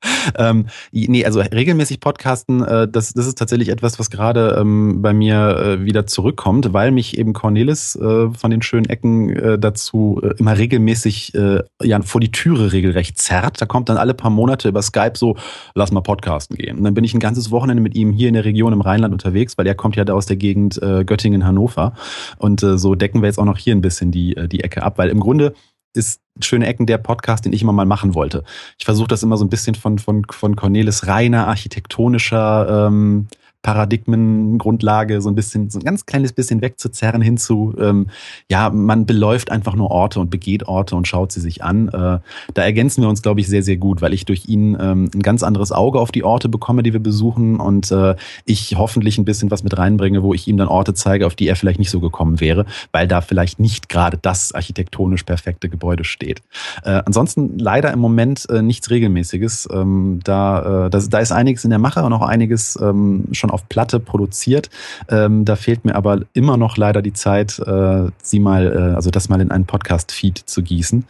ähm, 0.38 0.66
nee, 0.92 1.24
also 1.24 1.40
regelmäßig 1.40 2.00
Podcasten, 2.00 2.62
äh, 2.62 2.88
das, 2.88 3.12
das 3.12 3.26
ist 3.26 3.38
tatsächlich 3.38 3.68
etwas, 3.70 3.98
was 3.98 4.10
gerade 4.10 4.56
ähm, 4.60 5.00
bei 5.02 5.12
mir 5.12 5.56
äh, 5.56 5.84
wieder 5.84 6.06
zurückkommt, 6.06 6.72
weil 6.72 6.90
mich 6.90 7.18
eben 7.18 7.32
Cornelis 7.32 7.96
äh, 7.96 8.30
von 8.30 8.50
den 8.50 8.62
schönen 8.62 8.86
Ecken 8.86 9.30
äh, 9.30 9.58
dazu 9.58 10.20
äh, 10.22 10.34
immer 10.38 10.56
regelmäßig 10.58 11.34
äh, 11.34 11.62
ja, 11.82 12.00
vor 12.02 12.20
die 12.20 12.30
Türe 12.30 12.72
regelrecht 12.72 13.18
zerrt. 13.18 13.60
Da 13.60 13.66
kommt 13.66 13.88
dann 13.88 13.96
alle 13.96 14.14
paar 14.14 14.30
Monate 14.30 14.68
über 14.68 14.82
Skype 14.82 15.14
so, 15.14 15.36
lass 15.74 15.92
mal 15.92 16.02
Podcasten 16.02 16.56
gehen. 16.56 16.78
Und 16.78 16.84
dann 16.84 16.94
bin 16.94 17.04
ich 17.04 17.14
ein 17.14 17.20
ganzes 17.20 17.50
Wochenende 17.50 17.82
mit 17.82 17.94
ihm 17.94 18.12
hier 18.12 18.28
in 18.28 18.34
der 18.34 18.44
Region 18.44 18.72
im 18.72 18.80
Rheinland 18.80 19.12
unterwegs, 19.12 19.56
weil 19.58 19.66
er 19.66 19.74
kommt 19.74 19.96
ja 19.96 20.04
da 20.04 20.14
aus 20.14 20.26
der 20.26 20.36
Gegend 20.36 20.80
äh, 20.82 21.04
Göttingen-Hannover. 21.04 21.94
Und 22.38 22.62
äh, 22.62 22.78
so 22.78 22.94
decken 22.94 23.22
wir 23.22 23.26
jetzt 23.26 23.38
auch 23.38 23.44
noch 23.44 23.58
hier 23.58 23.74
ein 23.74 23.80
bisschen 23.80 24.10
die, 24.10 24.36
äh, 24.36 24.48
die 24.48 24.62
Ecke 24.62 24.82
ab, 24.82 24.98
weil 24.98 25.08
im 25.08 25.20
Grunde 25.20 25.54
ist 25.96 26.20
Schöne 26.40 26.66
Ecken 26.66 26.86
der 26.86 26.98
Podcast, 26.98 27.46
den 27.46 27.54
ich 27.54 27.62
immer 27.62 27.72
mal 27.72 27.86
machen 27.86 28.14
wollte. 28.14 28.44
Ich 28.78 28.84
versuche 28.84 29.08
das 29.08 29.22
immer 29.22 29.38
so 29.38 29.44
ein 29.44 29.48
bisschen 29.48 29.74
von, 29.74 29.98
von, 29.98 30.24
von 30.30 30.54
Cornelis 30.54 31.06
reiner 31.06 31.48
architektonischer 31.48 32.86
ähm, 32.88 33.28
Paradigmengrundlage 33.66 35.20
so 35.20 35.28
ein 35.28 35.34
bisschen, 35.34 35.70
so 35.70 35.80
ein 35.80 35.84
ganz 35.84 36.06
kleines 36.06 36.32
bisschen 36.32 36.62
wegzuzerren 36.62 37.20
hinzu, 37.20 37.74
ähm, 37.80 38.06
ja, 38.48 38.70
man 38.70 39.06
beläuft 39.06 39.50
einfach 39.50 39.74
nur 39.74 39.90
Orte 39.90 40.20
und 40.20 40.30
begeht 40.30 40.68
Orte 40.68 40.94
und 40.94 41.08
schaut 41.08 41.32
sie 41.32 41.40
sich 41.40 41.64
an. 41.64 41.88
Äh, 41.88 42.20
da 42.54 42.62
ergänzen 42.62 43.02
wir 43.02 43.08
uns, 43.08 43.22
glaube 43.22 43.40
ich, 43.40 43.48
sehr, 43.48 43.64
sehr 43.64 43.76
gut, 43.76 44.02
weil 44.02 44.14
ich 44.14 44.24
durch 44.24 44.48
ihn 44.48 44.76
ähm, 44.80 45.10
ein 45.12 45.20
ganz 45.20 45.42
anderes 45.42 45.72
Auge 45.72 45.98
auf 45.98 46.12
die 46.12 46.22
Orte 46.22 46.48
bekomme, 46.48 46.84
die 46.84 46.92
wir 46.92 47.00
besuchen 47.00 47.58
und 47.58 47.90
äh, 47.90 48.14
ich 48.44 48.76
hoffentlich 48.76 49.18
ein 49.18 49.24
bisschen 49.24 49.50
was 49.50 49.64
mit 49.64 49.76
reinbringe, 49.76 50.22
wo 50.22 50.32
ich 50.32 50.46
ihm 50.46 50.58
dann 50.58 50.68
Orte 50.68 50.94
zeige, 50.94 51.26
auf 51.26 51.34
die 51.34 51.48
er 51.48 51.56
vielleicht 51.56 51.80
nicht 51.80 51.90
so 51.90 51.98
gekommen 51.98 52.38
wäre, 52.38 52.66
weil 52.92 53.08
da 53.08 53.20
vielleicht 53.20 53.58
nicht 53.58 53.88
gerade 53.88 54.16
das 54.16 54.52
architektonisch 54.52 55.24
perfekte 55.24 55.68
Gebäude 55.68 56.04
steht. 56.04 56.40
Äh, 56.84 57.02
ansonsten 57.04 57.58
leider 57.58 57.92
im 57.92 57.98
Moment 57.98 58.48
äh, 58.48 58.62
nichts 58.62 58.90
Regelmäßiges. 58.90 59.68
Ähm, 59.72 60.20
da, 60.22 60.86
äh, 60.86 60.90
das, 60.90 61.08
da 61.08 61.18
ist 61.18 61.32
einiges 61.32 61.64
in 61.64 61.70
der 61.70 61.80
Mache 61.80 62.04
und 62.04 62.12
auch 62.12 62.22
einiges 62.22 62.78
ähm, 62.80 63.24
schon 63.32 63.50
auf 63.56 63.68
Platte 63.70 63.98
produziert. 64.00 64.68
Ähm, 65.08 65.44
da 65.46 65.56
fehlt 65.56 65.84
mir 65.86 65.94
aber 65.96 66.20
immer 66.34 66.58
noch 66.58 66.76
leider 66.76 67.00
die 67.00 67.14
Zeit, 67.14 67.58
äh, 67.58 68.10
sie 68.22 68.38
mal, 68.38 68.66
äh, 68.66 68.94
also 68.94 69.10
das 69.10 69.30
mal 69.30 69.40
in 69.40 69.50
einen 69.50 69.64
Podcast-Feed 69.64 70.36
zu 70.38 70.62
gießen. 70.62 71.04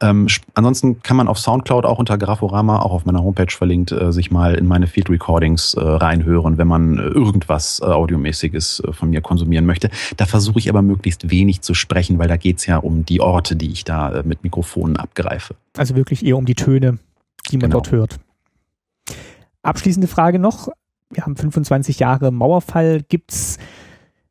Ähm, 0.00 0.26
ansonsten 0.54 1.02
kann 1.02 1.18
man 1.18 1.28
auf 1.28 1.38
Soundcloud 1.38 1.84
auch 1.84 1.98
unter 1.98 2.16
Graphorama, 2.16 2.80
auch 2.80 2.92
auf 2.92 3.04
meiner 3.04 3.22
Homepage 3.22 3.52
verlinkt, 3.54 3.92
äh, 3.92 4.12
sich 4.12 4.30
mal 4.30 4.54
in 4.54 4.66
meine 4.66 4.86
Field 4.86 5.10
Recordings 5.10 5.74
äh, 5.74 5.80
reinhören, 5.80 6.56
wenn 6.56 6.68
man 6.68 6.96
äh, 6.98 7.02
irgendwas 7.02 7.80
äh, 7.80 7.84
Audiomäßiges 7.84 8.82
von 8.92 9.10
mir 9.10 9.20
konsumieren 9.20 9.66
möchte. 9.66 9.90
Da 10.16 10.24
versuche 10.24 10.58
ich 10.58 10.70
aber 10.70 10.80
möglichst 10.80 11.30
wenig 11.30 11.60
zu 11.60 11.74
sprechen, 11.74 12.18
weil 12.18 12.28
da 12.28 12.38
geht's 12.38 12.64
ja 12.64 12.78
um 12.78 13.04
die 13.04 13.20
Orte, 13.20 13.56
die 13.56 13.70
ich 13.70 13.84
da 13.84 14.22
mit 14.24 14.42
Mikrofonen 14.42 14.96
abgreife. 14.96 15.54
Also 15.76 15.94
wirklich 15.96 16.24
eher 16.24 16.38
um 16.38 16.46
die 16.46 16.54
Töne, 16.54 16.98
die 17.50 17.56
man 17.58 17.70
Genau. 17.70 17.76
dort 17.82 17.92
hört. 17.92 18.16
Abschließende 19.62 20.08
Frage 20.08 20.38
noch. 20.38 20.68
Wir 21.12 21.24
haben 21.24 21.36
25 21.36 21.98
Jahre 21.98 22.30
Mauerfall. 22.30 23.02
Gibt's, 23.08 23.58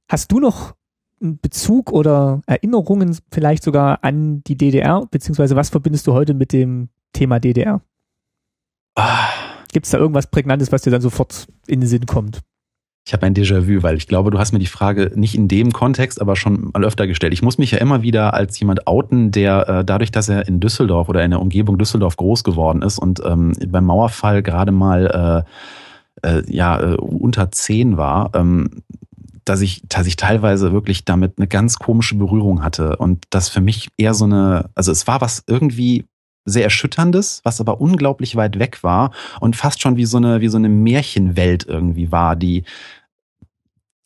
hast 0.08 0.32
du 0.32 0.40
noch 0.40 0.76
einen 1.22 1.40
Bezug 1.40 1.92
oder 1.92 2.42
Erinnerungen 2.46 3.18
vielleicht 3.32 3.64
sogar 3.64 4.04
an 4.04 4.44
die 4.46 4.56
DDR? 4.56 5.06
Beziehungsweise 5.12 5.56
was 5.56 5.70
verbindest 5.70 6.08
du 6.08 6.14
heute 6.14 6.34
mit 6.34 6.54
dem 6.54 6.90
Thema 7.14 7.40
DDR? 7.40 7.82
Ah. 8.96 9.28
Gibt's 9.72 9.92
da 9.92 10.00
irgendwas 10.00 10.28
Prägnantes, 10.28 10.72
was 10.72 10.82
dir 10.82 10.92
dann 10.92 11.02
sofort 11.02 11.48
in 11.68 11.82
den 11.82 11.88
Sinn 11.88 12.06
kommt? 12.06 12.40
Ich 13.06 13.14
habe 13.14 13.26
ein 13.26 13.34
Déjà-vu, 13.34 13.82
weil 13.82 13.98
ich 13.98 14.08
glaube, 14.08 14.30
du 14.32 14.40
hast 14.40 14.52
mir 14.52 14.60
die 14.60 14.66
Frage 14.66 15.12
nicht 15.16 15.36
in 15.36 15.48
dem 15.48 15.72
Kontext, 15.72 16.22
aber 16.22 16.36
schon 16.36 16.70
mal 16.74 16.84
öfter 16.84 17.08
gestellt. 17.08 17.34
Ich 17.34 17.42
muss 17.42 17.58
mich 17.58 17.72
ja 17.72 17.80
immer 17.80 18.02
wieder 18.02 18.34
als 18.34 18.60
jemand 18.60 18.88
outen, 18.88 19.32
der 19.32 19.68
äh, 19.68 19.86
dadurch, 19.86 20.12
dass 20.12 20.30
er 20.30 20.48
in 20.48 20.60
Düsseldorf 20.60 21.10
oder 21.10 21.24
in 21.24 21.32
der 21.32 21.42
Umgebung 21.42 21.78
Düsseldorf 21.78 22.18
groß 22.18 22.44
geworden 22.44 22.82
ist 22.82 23.00
und 23.00 23.22
ähm, 23.26 23.54
beim 23.68 23.86
Mauerfall 23.86 24.44
gerade 24.44 24.72
mal 24.72 25.46
äh, 25.46 25.50
äh, 26.24 26.44
ja 26.48 26.80
äh, 26.80 26.96
unter 26.96 27.52
zehn 27.52 27.98
war, 27.98 28.32
ähm, 28.34 28.84
dass 29.46 29.62
ich, 29.62 29.82
dass 29.88 30.06
ich 30.06 30.16
teilweise 30.16 30.72
wirklich 30.72 31.06
damit 31.06 31.34
eine 31.38 31.48
ganz 31.48 31.80
komische 31.80 32.16
Berührung 32.16 32.64
hatte 32.64 32.98
und 32.98 33.26
das 33.32 33.50
für 33.50 33.62
mich 33.62 33.90
eher 33.98 34.14
so 34.14 34.26
eine, 34.26 34.70
also 34.76 34.92
es 34.92 35.08
war 35.08 35.22
was 35.22 35.44
irgendwie 35.48 36.06
sehr 36.46 36.64
erschütterndes, 36.64 37.42
was 37.44 37.60
aber 37.60 37.82
unglaublich 37.82 38.36
weit 38.36 38.60
weg 38.60 38.84
war 38.84 39.12
und 39.40 39.56
fast 39.56 39.82
schon 39.82 39.98
wie 39.98 40.06
so 40.06 40.18
eine, 40.18 40.42
wie 40.42 40.48
so 40.50 40.58
eine 40.58 40.70
Märchenwelt 40.70 41.66
irgendwie 41.66 42.12
war, 42.12 42.36
die, 42.36 42.64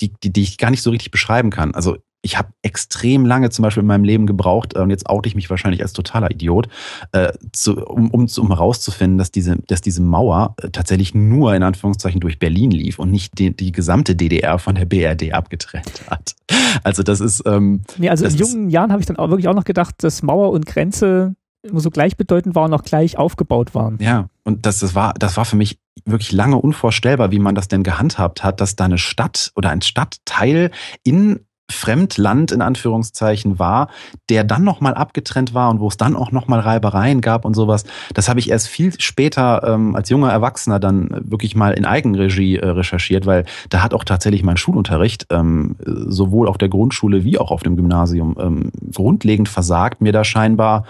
die, 0.01 0.13
die, 0.23 0.31
die 0.31 0.41
ich 0.43 0.57
gar 0.57 0.71
nicht 0.71 0.81
so 0.81 0.91
richtig 0.91 1.11
beschreiben 1.11 1.49
kann. 1.49 1.73
Also 1.75 1.97
ich 2.23 2.37
habe 2.37 2.49
extrem 2.61 3.25
lange 3.25 3.49
zum 3.49 3.63
Beispiel 3.63 3.81
in 3.81 3.87
meinem 3.87 4.05
Leben 4.05 4.25
gebraucht, 4.25 4.75
äh, 4.75 4.79
und 4.79 4.89
jetzt 4.89 5.09
oute 5.09 5.27
ich 5.27 5.35
mich 5.35 5.49
wahrscheinlich 5.49 5.81
als 5.81 5.93
totaler 5.93 6.31
Idiot, 6.31 6.69
äh, 7.11 7.33
zu, 7.51 7.85
um, 7.85 8.09
um, 8.09 8.27
um 8.35 8.47
herauszufinden, 8.47 9.17
dass 9.17 9.29
diese, 9.29 9.57
dass 9.67 9.81
diese 9.81 10.01
Mauer 10.01 10.55
äh, 10.61 10.69
tatsächlich 10.69 11.13
nur 11.13 11.53
in 11.53 11.63
Anführungszeichen 11.63 12.21
durch 12.21 12.39
Berlin 12.39 12.71
lief 12.71 12.97
und 12.97 13.11
nicht 13.11 13.37
die, 13.37 13.55
die 13.55 13.71
gesamte 13.71 14.15
DDR 14.15 14.57
von 14.57 14.75
der 14.75 14.85
BRD 14.85 15.33
abgetrennt 15.33 16.03
hat. 16.09 16.35
Also 16.83 17.03
das 17.03 17.19
ist 17.19 17.43
ähm, 17.45 17.81
Nee, 17.97 18.09
also 18.09 18.25
in 18.25 18.35
jungen 18.35 18.69
Jahren 18.69 18.91
habe 18.91 19.01
ich 19.01 19.05
dann 19.05 19.17
auch 19.17 19.29
wirklich 19.29 19.47
auch 19.49 19.53
noch 19.53 19.65
gedacht, 19.65 19.95
dass 20.03 20.23
Mauer 20.23 20.51
und 20.51 20.65
Grenze 20.65 21.35
immer 21.61 21.79
so 21.79 21.89
gleichbedeutend 21.89 22.55
waren 22.55 22.73
und 22.73 22.79
auch 22.79 22.83
gleich 22.83 23.17
aufgebaut 23.17 23.75
waren. 23.75 23.97
Ja, 24.01 24.27
und 24.43 24.65
das, 24.65 24.79
das, 24.79 24.95
war, 24.95 25.13
das 25.13 25.37
war 25.37 25.45
für 25.45 25.55
mich 25.55 25.79
wirklich 26.05 26.31
lange 26.31 26.57
unvorstellbar, 26.57 27.31
wie 27.31 27.39
man 27.39 27.55
das 27.55 27.67
denn 27.67 27.83
gehandhabt 27.83 28.43
hat, 28.43 28.59
dass 28.59 28.75
da 28.75 28.85
eine 28.85 28.97
Stadt 28.97 29.51
oder 29.55 29.69
ein 29.69 29.81
Stadtteil 29.81 30.71
in 31.03 31.39
Fremdland 31.71 32.51
in 32.51 32.61
Anführungszeichen 32.61 33.57
war, 33.57 33.89
der 34.29 34.43
dann 34.43 34.63
nochmal 34.63 34.93
abgetrennt 34.93 35.53
war 35.53 35.69
und 35.69 35.79
wo 35.79 35.87
es 35.87 35.97
dann 35.97 36.15
auch 36.15 36.31
nochmal 36.31 36.59
Reibereien 36.59 37.21
gab 37.21 37.45
und 37.45 37.53
sowas. 37.55 37.85
Das 38.13 38.29
habe 38.29 38.39
ich 38.39 38.49
erst 38.49 38.67
viel 38.67 38.93
später 38.99 39.63
ähm, 39.65 39.95
als 39.95 40.09
junger 40.09 40.31
Erwachsener 40.31 40.79
dann 40.79 41.09
wirklich 41.23 41.55
mal 41.55 41.73
in 41.73 41.85
Eigenregie 41.85 42.57
äh, 42.57 42.67
recherchiert, 42.67 43.25
weil 43.25 43.45
da 43.69 43.81
hat 43.81 43.93
auch 43.93 44.03
tatsächlich 44.03 44.43
mein 44.43 44.57
Schulunterricht 44.57 45.27
ähm, 45.29 45.75
sowohl 45.85 46.47
auf 46.47 46.57
der 46.57 46.69
Grundschule 46.69 47.23
wie 47.23 47.37
auch 47.37 47.51
auf 47.51 47.63
dem 47.63 47.75
Gymnasium 47.75 48.35
ähm, 48.39 48.71
grundlegend 48.91 49.49
versagt, 49.49 50.01
mir 50.01 50.11
da 50.11 50.23
scheinbar 50.23 50.85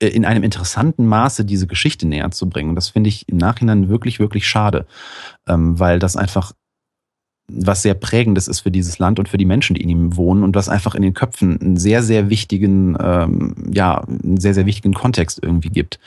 äh, 0.00 0.08
in 0.08 0.24
einem 0.24 0.42
interessanten 0.42 1.06
Maße 1.06 1.44
diese 1.44 1.66
Geschichte 1.66 2.06
näher 2.06 2.30
zu 2.30 2.48
bringen. 2.48 2.70
Und 2.70 2.76
das 2.76 2.88
finde 2.88 3.08
ich 3.08 3.28
im 3.28 3.36
Nachhinein 3.36 3.88
wirklich, 3.88 4.18
wirklich 4.18 4.46
schade, 4.46 4.86
ähm, 5.48 5.78
weil 5.78 5.98
das 5.98 6.16
einfach 6.16 6.52
was 7.50 7.82
sehr 7.82 7.94
prägendes 7.94 8.46
ist 8.46 8.60
für 8.60 8.70
dieses 8.70 8.98
Land 8.98 9.18
und 9.18 9.28
für 9.28 9.38
die 9.38 9.46
Menschen, 9.46 9.74
die 9.74 9.82
in 9.82 9.88
ihm 9.88 10.16
wohnen 10.16 10.42
und 10.42 10.54
was 10.54 10.68
einfach 10.68 10.94
in 10.94 11.02
den 11.02 11.14
Köpfen 11.14 11.58
einen 11.60 11.76
sehr, 11.76 12.02
sehr 12.02 12.28
wichtigen, 12.28 12.96
ähm, 13.00 13.54
ja, 13.72 14.02
einen 14.02 14.38
sehr, 14.38 14.54
sehr 14.54 14.66
wichtigen 14.66 14.94
Kontext 14.94 15.40
irgendwie 15.42 15.70
gibt. 15.70 15.98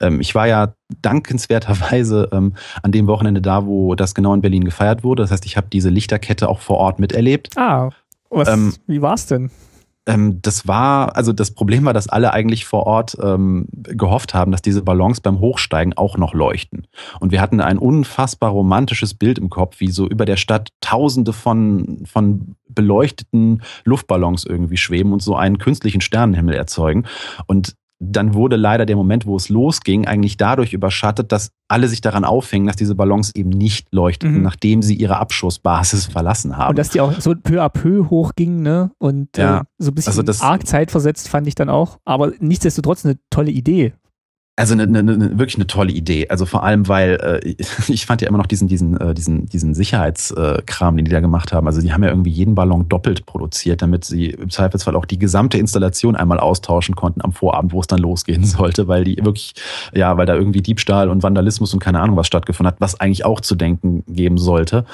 Ähm, 0.00 0.20
ich 0.20 0.34
war 0.34 0.46
ja 0.46 0.74
dankenswerterweise 1.02 2.28
ähm, 2.32 2.54
an 2.82 2.92
dem 2.92 3.06
Wochenende 3.08 3.42
da, 3.42 3.66
wo 3.66 3.94
das 3.94 4.14
genau 4.14 4.34
in 4.34 4.40
Berlin 4.40 4.64
gefeiert 4.64 5.02
wurde. 5.02 5.22
Das 5.22 5.32
heißt, 5.32 5.46
ich 5.46 5.56
habe 5.56 5.66
diese 5.72 5.88
Lichterkette 5.88 6.48
auch 6.48 6.60
vor 6.60 6.78
Ort 6.78 7.00
miterlebt. 7.00 7.50
Ah, 7.56 7.90
was, 8.30 8.48
Ähm, 8.48 8.74
wie 8.86 9.02
war's 9.02 9.26
denn? 9.26 9.50
Ähm, 10.06 10.40
das 10.42 10.66
war, 10.66 11.16
also 11.16 11.32
das 11.32 11.52
Problem 11.52 11.84
war, 11.84 11.92
dass 11.92 12.08
alle 12.08 12.32
eigentlich 12.32 12.66
vor 12.66 12.86
Ort 12.86 13.16
ähm, 13.22 13.66
gehofft 13.72 14.34
haben, 14.34 14.52
dass 14.52 14.62
diese 14.62 14.82
Ballons 14.82 15.20
beim 15.20 15.40
Hochsteigen 15.40 15.94
auch 15.94 16.18
noch 16.18 16.34
leuchten. 16.34 16.86
Und 17.20 17.32
wir 17.32 17.40
hatten 17.40 17.60
ein 17.60 17.78
unfassbar 17.78 18.50
romantisches 18.50 19.14
Bild 19.14 19.38
im 19.38 19.50
Kopf, 19.50 19.80
wie 19.80 19.90
so 19.90 20.06
über 20.06 20.24
der 20.24 20.36
Stadt 20.36 20.70
Tausende 20.80 21.32
von, 21.32 22.02
von 22.04 22.56
beleuchteten 22.68 23.62
Luftballons 23.84 24.44
irgendwie 24.44 24.76
schweben 24.76 25.12
und 25.12 25.22
so 25.22 25.36
einen 25.36 25.58
künstlichen 25.58 26.00
Sternenhimmel 26.00 26.54
erzeugen. 26.54 27.06
Und 27.46 27.74
dann 28.00 28.34
wurde 28.34 28.56
leider 28.56 28.86
der 28.86 28.96
Moment, 28.96 29.24
wo 29.26 29.36
es 29.36 29.48
losging, 29.48 30.06
eigentlich 30.06 30.36
dadurch 30.36 30.72
überschattet, 30.72 31.32
dass 31.32 31.50
alle 31.68 31.88
sich 31.88 32.00
daran 32.00 32.24
aufhingen, 32.24 32.66
dass 32.66 32.76
diese 32.76 32.94
Ballons 32.94 33.30
eben 33.34 33.50
nicht 33.50 33.86
leuchteten, 33.92 34.36
Mhm. 34.38 34.42
nachdem 34.42 34.82
sie 34.82 34.94
ihre 34.94 35.16
Abschussbasis 35.18 36.06
verlassen 36.06 36.56
haben. 36.56 36.70
Und 36.70 36.78
dass 36.78 36.90
die 36.90 37.00
auch 37.00 37.12
so 37.20 37.34
peu 37.34 37.62
à 37.62 37.68
peu 37.68 38.10
hochgingen, 38.10 38.62
ne? 38.62 38.90
Und 38.98 39.36
Ja, 39.36 39.60
äh, 39.60 39.64
so 39.78 39.90
ein 39.90 39.94
bisschen 39.94 40.10
also 40.10 40.22
das- 40.22 40.40
arg 40.42 40.66
zeitversetzt 40.66 41.28
fand 41.28 41.46
ich 41.46 41.54
dann 41.54 41.68
auch. 41.70 41.98
Aber 42.04 42.32
nichtsdestotrotz 42.40 43.04
eine 43.04 43.16
tolle 43.30 43.50
Idee. 43.50 43.94
Also 44.56 44.74
eine, 44.74 44.84
eine, 44.84 45.00
eine, 45.00 45.30
wirklich 45.38 45.56
eine 45.56 45.66
tolle 45.66 45.90
Idee. 45.90 46.28
Also 46.28 46.46
vor 46.46 46.62
allem, 46.62 46.86
weil 46.86 47.40
äh, 47.44 47.54
ich 47.92 48.06
fand 48.06 48.22
ja 48.22 48.28
immer 48.28 48.38
noch 48.38 48.46
diesen, 48.46 48.68
diesen, 48.68 48.96
äh, 49.00 49.12
diesen, 49.12 49.46
diesen 49.46 49.74
Sicherheitskram, 49.74 50.96
den 50.96 51.04
die 51.04 51.10
da 51.10 51.18
gemacht 51.18 51.52
haben. 51.52 51.66
Also 51.66 51.80
die 51.80 51.92
haben 51.92 52.04
ja 52.04 52.10
irgendwie 52.10 52.30
jeden 52.30 52.54
Ballon 52.54 52.88
doppelt 52.88 53.26
produziert, 53.26 53.82
damit 53.82 54.04
sie 54.04 54.26
im 54.30 54.50
Zweifelsfall 54.50 54.94
auch 54.94 55.06
die 55.06 55.18
gesamte 55.18 55.58
Installation 55.58 56.14
einmal 56.14 56.38
austauschen 56.38 56.94
konnten 56.94 57.20
am 57.22 57.32
Vorabend, 57.32 57.72
wo 57.72 57.80
es 57.80 57.88
dann 57.88 57.98
losgehen 57.98 58.44
sollte, 58.44 58.86
weil 58.86 59.02
die 59.02 59.16
wirklich, 59.24 59.54
ja, 59.92 60.16
weil 60.16 60.26
da 60.26 60.34
irgendwie 60.36 60.62
Diebstahl 60.62 61.08
und 61.08 61.24
Vandalismus 61.24 61.74
und 61.74 61.80
keine 61.80 62.00
Ahnung 62.00 62.16
was 62.16 62.28
stattgefunden 62.28 62.72
hat, 62.72 62.80
was 62.80 63.00
eigentlich 63.00 63.24
auch 63.24 63.40
zu 63.40 63.56
denken 63.56 64.04
geben 64.06 64.38
sollte. 64.38 64.84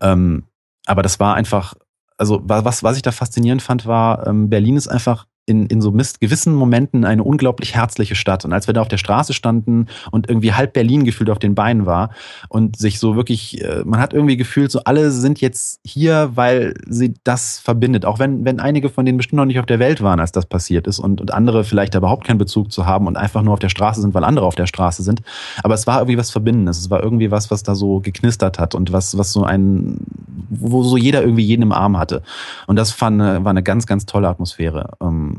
Ähm, 0.00 0.44
aber 0.86 1.02
das 1.02 1.20
war 1.20 1.34
einfach, 1.34 1.74
also 2.16 2.40
wa- 2.48 2.64
was, 2.64 2.82
was 2.82 2.96
ich 2.96 3.02
da 3.02 3.12
faszinierend 3.12 3.60
fand, 3.60 3.84
war, 3.84 4.26
ähm, 4.26 4.48
Berlin 4.48 4.76
ist 4.76 4.88
einfach 4.88 5.26
in, 5.46 5.66
in 5.66 5.80
so 5.80 5.90
mist 5.90 6.20
gewissen 6.20 6.54
Momenten 6.54 7.04
eine 7.04 7.24
unglaublich 7.24 7.74
herzliche 7.74 8.14
Stadt. 8.14 8.44
Und 8.44 8.52
als 8.52 8.66
wir 8.68 8.74
da 8.74 8.80
auf 8.80 8.88
der 8.88 8.96
Straße 8.98 9.32
standen 9.32 9.86
und 10.12 10.28
irgendwie 10.28 10.52
halb 10.52 10.72
Berlin 10.72 11.04
gefühlt 11.04 11.30
auf 11.30 11.38
den 11.40 11.54
Beinen 11.56 11.84
war 11.84 12.10
und 12.48 12.76
sich 12.76 13.00
so 13.00 13.16
wirklich, 13.16 13.60
äh, 13.62 13.82
man 13.84 13.98
hat 13.98 14.12
irgendwie 14.12 14.36
gefühlt, 14.36 14.70
so 14.70 14.80
alle 14.84 15.10
sind 15.10 15.40
jetzt 15.40 15.80
hier, 15.84 16.30
weil 16.34 16.74
sie 16.88 17.14
das 17.24 17.58
verbindet. 17.58 18.04
Auch 18.04 18.20
wenn, 18.20 18.44
wenn 18.44 18.60
einige 18.60 18.88
von 18.88 19.04
denen 19.04 19.18
bestimmt 19.18 19.38
noch 19.38 19.46
nicht 19.46 19.58
auf 19.58 19.66
der 19.66 19.80
Welt 19.80 20.00
waren, 20.00 20.20
als 20.20 20.30
das 20.30 20.46
passiert 20.46 20.86
ist 20.86 21.00
und, 21.00 21.20
und 21.20 21.34
andere 21.34 21.64
vielleicht 21.64 21.94
da 21.94 21.98
überhaupt 21.98 22.24
keinen 22.24 22.38
Bezug 22.38 22.70
zu 22.70 22.86
haben 22.86 23.08
und 23.08 23.16
einfach 23.16 23.42
nur 23.42 23.54
auf 23.54 23.58
der 23.60 23.68
Straße 23.68 24.00
sind, 24.00 24.14
weil 24.14 24.24
andere 24.24 24.46
auf 24.46 24.54
der 24.54 24.66
Straße 24.66 25.02
sind. 25.02 25.22
Aber 25.64 25.74
es 25.74 25.86
war 25.88 25.98
irgendwie 25.98 26.18
was 26.18 26.30
Verbindendes. 26.30 26.78
Es 26.78 26.88
war 26.90 27.02
irgendwie 27.02 27.32
was, 27.32 27.50
was 27.50 27.64
da 27.64 27.74
so 27.74 27.98
geknistert 28.00 28.60
hat 28.60 28.76
und 28.76 28.92
was, 28.92 29.18
was 29.18 29.32
so 29.32 29.42
ein, 29.42 29.98
wo 30.50 30.84
so 30.84 30.96
jeder 30.96 31.22
irgendwie 31.22 31.44
jeden 31.44 31.62
im 31.62 31.72
Arm 31.72 31.98
hatte. 31.98 32.22
Und 32.68 32.76
das 32.76 32.92
fand, 32.92 33.20
eine- 33.20 33.44
war 33.44 33.50
eine 33.50 33.62
ganz, 33.64 33.86
ganz 33.86 34.06
tolle 34.06 34.28
Atmosphäre. 34.28 34.90
Ähm, 35.02 35.31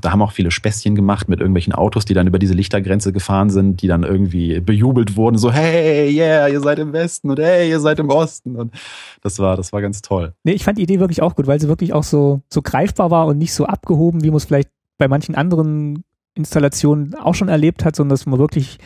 da 0.00 0.12
haben 0.12 0.22
auch 0.22 0.32
viele 0.32 0.50
Späßchen 0.50 0.94
gemacht 0.94 1.28
mit 1.28 1.40
irgendwelchen 1.40 1.72
Autos, 1.72 2.04
die 2.04 2.14
dann 2.14 2.26
über 2.26 2.38
diese 2.38 2.54
Lichtergrenze 2.54 3.12
gefahren 3.12 3.50
sind, 3.50 3.82
die 3.82 3.88
dann 3.88 4.02
irgendwie 4.02 4.60
bejubelt 4.60 5.16
wurden, 5.16 5.38
so 5.38 5.52
hey, 5.52 6.10
yeah, 6.14 6.48
ihr 6.48 6.60
seid 6.60 6.78
im 6.78 6.92
Westen 6.92 7.30
und 7.30 7.38
hey, 7.38 7.68
ihr 7.68 7.80
seid 7.80 7.98
im 7.98 8.08
Osten. 8.08 8.56
Und 8.56 8.74
das 9.22 9.38
war, 9.38 9.56
das 9.56 9.72
war 9.72 9.80
ganz 9.80 10.02
toll. 10.02 10.34
Nee, 10.44 10.52
ich 10.52 10.64
fand 10.64 10.78
die 10.78 10.82
Idee 10.82 11.00
wirklich 11.00 11.22
auch 11.22 11.34
gut, 11.34 11.46
weil 11.46 11.60
sie 11.60 11.68
wirklich 11.68 11.92
auch 11.92 12.04
so, 12.04 12.42
so 12.52 12.62
greifbar 12.62 13.10
war 13.10 13.26
und 13.26 13.38
nicht 13.38 13.54
so 13.54 13.66
abgehoben, 13.66 14.22
wie 14.22 14.30
man 14.30 14.36
es 14.38 14.44
vielleicht 14.44 14.70
bei 14.98 15.08
manchen 15.08 15.34
anderen 15.34 16.04
Installationen 16.34 17.14
auch 17.14 17.34
schon 17.34 17.48
erlebt 17.48 17.84
hat, 17.84 17.96
sondern 17.96 18.10
dass 18.10 18.26
man 18.26 18.38
wirklich 18.38 18.78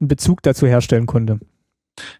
einen 0.00 0.08
Bezug 0.08 0.42
dazu 0.42 0.66
herstellen 0.66 1.06
konnte. 1.06 1.40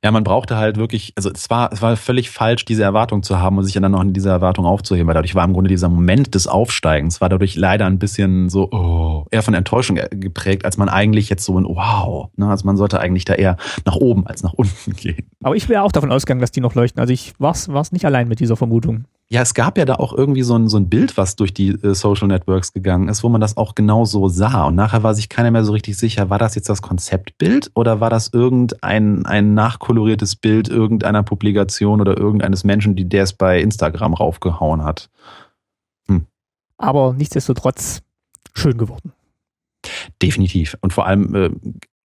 Ja, 0.03 0.11
man 0.11 0.25
brauchte 0.25 0.57
halt 0.57 0.77
wirklich, 0.77 1.13
also 1.17 1.31
es 1.31 1.49
war, 1.51 1.73
es 1.73 1.83
war 1.83 1.97
völlig 1.97 2.31
falsch, 2.31 2.65
diese 2.65 2.83
Erwartung 2.83 3.23
zu 3.23 3.39
haben 3.39 3.59
und 3.59 3.65
sich 3.65 3.75
dann 3.75 3.93
noch 3.93 4.03
in 4.03 4.13
dieser 4.13 4.31
Erwartung 4.31 4.67
aufzuheben, 4.67 5.07
weil 5.07 5.15
dadurch 5.15 5.35
war 5.35 5.45
im 5.45 5.53
Grunde 5.53 5.69
dieser 5.69 5.89
Moment 5.89 6.35
des 6.35 6.47
Aufsteigens, 6.47 7.21
war 7.21 7.29
dadurch 7.29 7.57
leider 7.57 7.87
ein 7.87 7.99
bisschen 7.99 8.49
so, 8.49 8.71
oh, 8.71 9.27
eher 9.31 9.43
von 9.43 9.55
Enttäuschung 9.55 9.99
geprägt, 10.11 10.65
als 10.65 10.77
man 10.77 10.89
eigentlich 10.89 11.29
jetzt 11.29 11.45
so 11.45 11.59
ein 11.59 11.65
Wow, 11.65 12.31
ne? 12.37 12.49
Also 12.49 12.67
man 12.67 12.77
sollte 12.77 13.01
eigentlich 13.01 13.25
da 13.25 13.35
eher 13.35 13.57
nach 13.85 13.97
oben 13.97 14.27
als 14.27 14.43
nach 14.43 14.53
unten 14.53 14.93
gehen. 14.97 15.31
Aber 15.43 15.57
ich 15.57 15.69
wäre 15.69 15.83
auch 15.83 15.93
davon 15.93 16.13
ausgegangen, 16.13 16.41
dass 16.41 16.51
die 16.51 16.61
noch 16.61 16.75
leuchten. 16.75 17.01
Also 17.01 17.13
ich 17.13 17.33
war 17.39 17.53
es 17.53 17.93
nicht 17.93 18.05
allein 18.05 18.29
mit 18.29 18.41
dieser 18.41 18.57
Vermutung. 18.57 19.05
Ja, 19.33 19.43
es 19.43 19.55
gab 19.55 19.79
ja 19.79 19.85
da 19.85 19.95
auch 19.95 20.13
irgendwie 20.13 20.43
so 20.43 20.57
ein, 20.57 20.69
so 20.69 20.77
ein 20.77 20.89
Bild, 20.89 21.17
was 21.17 21.37
durch 21.37 21.55
die 21.55 21.69
äh, 21.69 21.95
Social 21.95 22.27
Networks 22.27 22.73
gegangen 22.73 23.09
ist, 23.09 23.23
wo 23.23 23.29
man 23.29 23.41
das 23.41 23.57
auch 23.57 23.77
genau 23.77 24.05
so 24.05 24.27
sah. 24.29 24.65
Und 24.65 24.75
nachher 24.75 25.05
war 25.05 25.15
sich 25.15 25.29
keiner 25.29 25.53
mehr 25.53 25.63
so 25.63 25.71
richtig 25.71 25.97
sicher, 25.97 26.31
war 26.31 26.39
das 26.39 26.57
jetzt 26.57 26.69
das 26.69 26.83
Konzeptbild 26.83 27.71
oder 27.75 28.01
war 28.01 28.11
das 28.11 28.33
irgendein 28.33 29.25
ein 29.25 29.55
nachkoloriertes 29.55 30.35
Bild 30.35 30.69
irgendeiner 30.69 31.23
Publikation 31.23 32.01
oder 32.01 32.19
irgendeines 32.19 32.65
Menschen, 32.65 32.97
die 32.97 33.09
der 33.09 33.23
es 33.23 33.33
bei 33.33 33.61
Instagram 33.61 34.15
raufgehauen 34.15 34.83
hat. 34.83 35.11
Hm. 36.09 36.27
Aber 36.77 37.15
nichtsdestotrotz 37.17 38.03
schön 38.53 38.79
geworden. 38.79 39.13
Definitiv. 40.21 40.77
Und 40.81 40.93
vor 40.93 41.07
allem 41.07 41.35
äh, 41.37 41.51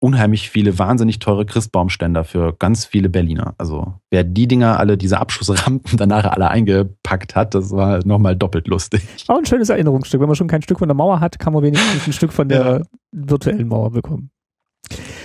unheimlich 0.01 0.51
viele 0.51 0.79
wahnsinnig 0.79 1.19
teure 1.19 1.47
Christbaumständer 1.47 2.25
für 2.25 2.55
ganz 2.59 2.85
viele 2.85 3.09
Berliner. 3.09 3.55
Also 3.59 3.95
wer 4.11 4.25
die 4.25 4.47
Dinger 4.47 4.79
alle, 4.79 4.99
diese 4.99 5.19
Abschussrampen 5.19 5.97
danach 5.97 6.25
alle 6.25 6.49
eingepackt 6.49 7.35
hat, 7.35 7.55
das 7.55 7.71
war 7.71 8.05
nochmal 8.07 8.37
doppelt 8.37 8.69
lustig. 8.69 9.03
Auch 9.29 9.39
ein 9.39 9.47
schönes 9.47 9.69
Erinnerungsstück. 9.71 10.21
Wenn 10.21 10.29
man 10.29 10.37
schon 10.37 10.49
kein 10.49 10.63
Stück 10.63 10.79
von 10.79 10.89
der 10.89 10.95
Mauer 10.95 11.21
hat, 11.21 11.39
kann 11.39 11.53
man 11.53 11.63
wenigstens 11.63 12.07
ein 12.07 12.13
Stück 12.13 12.33
von 12.33 12.49
der 12.49 12.65
ja. 12.65 12.83
virtuellen 13.13 13.69
Mauer 13.69 13.91
bekommen. 13.91 14.31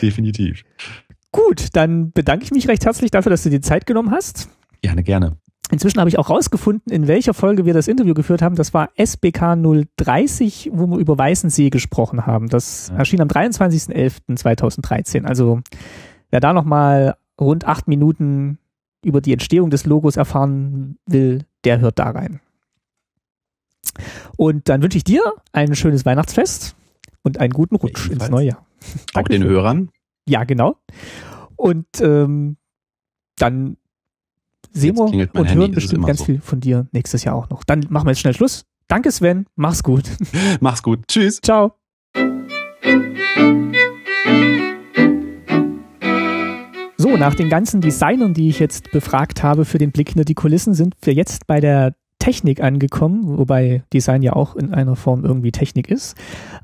Definitiv. 0.02 0.64
Gut, 1.32 1.68
dann 1.74 2.12
bedanke 2.12 2.46
ich 2.46 2.52
mich 2.52 2.68
recht 2.68 2.86
herzlich 2.86 3.12
dafür, 3.12 3.30
dass 3.30 3.44
du 3.44 3.50
dir 3.50 3.62
Zeit 3.62 3.86
genommen 3.86 4.12
hast. 4.12 4.50
Gerne, 4.82 5.04
gerne. 5.04 5.38
Inzwischen 5.72 6.00
habe 6.00 6.10
ich 6.10 6.18
auch 6.18 6.30
rausgefunden, 6.30 6.92
in 6.92 7.08
welcher 7.08 7.36
Folge 7.36 7.66
wir 7.66 7.74
das 7.74 7.88
Interview 7.88 8.14
geführt 8.16 8.42
haben. 8.42 8.56
Das 8.56 8.74
war 8.74 8.90
SBK 8.96 9.56
030, 9.98 10.72
wo 10.74 10.88
wir 10.88 10.98
über 10.98 11.18
Weißensee 11.18 11.70
gesprochen 11.70 12.26
haben. 12.26 12.50
Das 12.50 12.90
ja. 12.90 12.96
erschien 12.98 13.22
am 13.22 13.28
23.11.2013. 13.28 15.26
Also 15.26 15.62
wer 16.32 16.40
da 16.40 16.54
nochmal 16.54 17.16
rund 17.40 17.66
acht 17.68 17.88
Minuten 17.88 18.58
über 19.04 19.22
die 19.22 19.34
Entstehung 19.34 19.70
des 19.70 19.86
Logos 19.86 20.18
erfahren 20.18 20.98
will, 21.06 21.46
der 21.64 21.80
hört 21.80 22.00
da 22.00 22.10
rein. 22.10 22.42
Und 24.38 24.70
dann 24.70 24.82
wünsche 24.82 24.98
ich 24.98 25.04
dir 25.04 25.22
ein 25.52 25.76
schönes 25.76 26.06
Weihnachtsfest 26.06 26.76
und 27.22 27.40
einen 27.40 27.54
guten 27.54 27.76
Rutsch 27.76 28.08
Ebenfalls. 28.08 28.30
ins 28.30 28.32
neue 28.32 28.48
Jahr. 28.48 28.66
Auch 29.14 29.28
den 29.28 29.44
Hörern? 29.44 29.90
Ja, 30.28 30.44
genau. 30.46 30.78
Und 31.56 31.88
ähm, 32.02 32.58
dann 33.38 33.78
sehen 34.72 34.96
wir 34.96 35.04
und 35.04 35.14
Handy, 35.14 35.54
hören 35.54 35.72
bestimmt 35.72 36.06
ganz 36.06 36.20
so. 36.20 36.26
viel 36.26 36.42
von 36.42 36.60
dir 36.60 36.88
nächstes 36.92 37.24
Jahr 37.24 37.36
auch 37.36 37.50
noch. 37.50 37.64
Dann 37.64 37.86
machen 37.90 38.08
wir 38.08 38.12
jetzt 38.12 38.20
schnell 38.20 38.34
Schluss. 38.34 38.66
Danke 38.88 39.12
Sven, 39.12 39.46
mach's 39.56 39.84
gut. 39.84 40.10
Mach's 40.62 40.82
gut. 40.82 41.08
Tschüss. 41.08 41.40
Ciao. 41.42 41.74
So, 46.98 47.16
nach 47.16 47.36
den 47.36 47.50
ganzen 47.50 47.82
Designern, 47.82 48.34
die 48.34 48.50
ich 48.50 48.60
jetzt 48.60 48.92
befragt 48.92 49.44
habe 49.44 49.64
für 49.64 49.78
den 49.78 49.92
Blick 49.92 50.10
hinter 50.10 50.26
die 50.26 50.34
Kulissen, 50.34 50.74
sind 50.74 50.96
wir 51.02 51.14
jetzt 51.14 51.48
bei 51.48 51.60
der 51.60 51.96
Technik 52.20 52.62
angekommen, 52.62 53.38
wobei 53.38 53.84
Design 53.94 54.22
ja 54.22 54.34
auch 54.34 54.56
in 54.56 54.74
einer 54.74 54.96
Form 54.96 55.26
irgendwie 55.26 55.52
Technik 55.52 55.90
ist. 55.90 56.16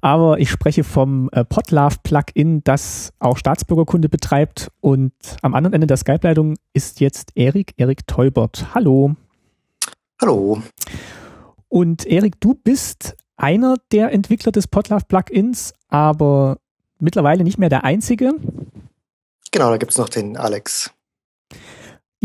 Aber 0.02 0.40
ich 0.40 0.50
spreche 0.52 0.84
vom 0.84 1.30
äh, 1.32 1.44
Podlove 1.44 1.96
Plugin, 2.04 2.64
das 2.64 3.14
auch 3.20 3.38
Staatsbürgerkunde 3.38 4.10
betreibt. 4.10 4.70
Und 4.82 5.14
am 5.42 5.56
anderen 5.56 5.74
Ende 5.74 5.88
der 5.88 5.98
Skype-Leitung 5.98 6.56
ist 6.74 7.00
jetzt 7.00 7.32
Erik, 7.36 7.74
Erik 7.78 8.06
Teubert. 8.06 8.76
Hallo. 8.76 9.16
Hallo. 10.22 10.62
Und 11.70 12.06
Erik, 12.06 12.40
du 12.40 12.54
bist 12.54 13.16
einer 13.38 13.76
der 13.92 14.12
Entwickler 14.12 14.52
des 14.52 14.68
Podlove 14.68 15.06
Plugins, 15.08 15.74
aber 15.88 16.58
mittlerweile 17.00 17.44
nicht 17.44 17.58
mehr 17.58 17.70
der 17.70 17.84
einzige. 17.84 18.34
Genau, 19.52 19.70
da 19.70 19.78
gibt 19.78 19.92
es 19.92 19.98
noch 19.98 20.10
den 20.10 20.38
Alex. 20.38 20.95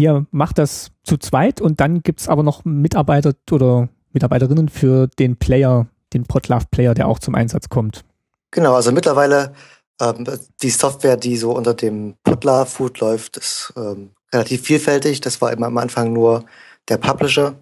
Ihr 0.00 0.24
macht 0.30 0.56
das 0.56 0.92
zu 1.04 1.18
zweit 1.18 1.60
und 1.60 1.78
dann 1.78 2.02
gibt 2.02 2.20
es 2.20 2.28
aber 2.28 2.42
noch 2.42 2.64
Mitarbeiter 2.64 3.34
oder 3.50 3.90
Mitarbeiterinnen 4.12 4.70
für 4.70 5.08
den 5.18 5.36
Player, 5.36 5.88
den 6.14 6.24
Podlove 6.24 6.64
Player, 6.70 6.94
der 6.94 7.06
auch 7.06 7.18
zum 7.18 7.34
Einsatz 7.34 7.68
kommt. 7.68 8.02
Genau, 8.50 8.72
also 8.76 8.92
mittlerweile 8.92 9.52
ähm, 10.00 10.26
die 10.62 10.70
Software, 10.70 11.18
die 11.18 11.36
so 11.36 11.52
unter 11.52 11.74
dem 11.74 12.14
Podlove 12.24 12.64
Food 12.64 13.00
läuft, 13.00 13.36
ist 13.36 13.74
ähm, 13.76 14.12
relativ 14.32 14.62
vielfältig. 14.62 15.20
Das 15.20 15.42
war 15.42 15.52
immer 15.52 15.66
am 15.66 15.76
Anfang 15.76 16.14
nur 16.14 16.46
der 16.88 16.96
Publisher 16.96 17.56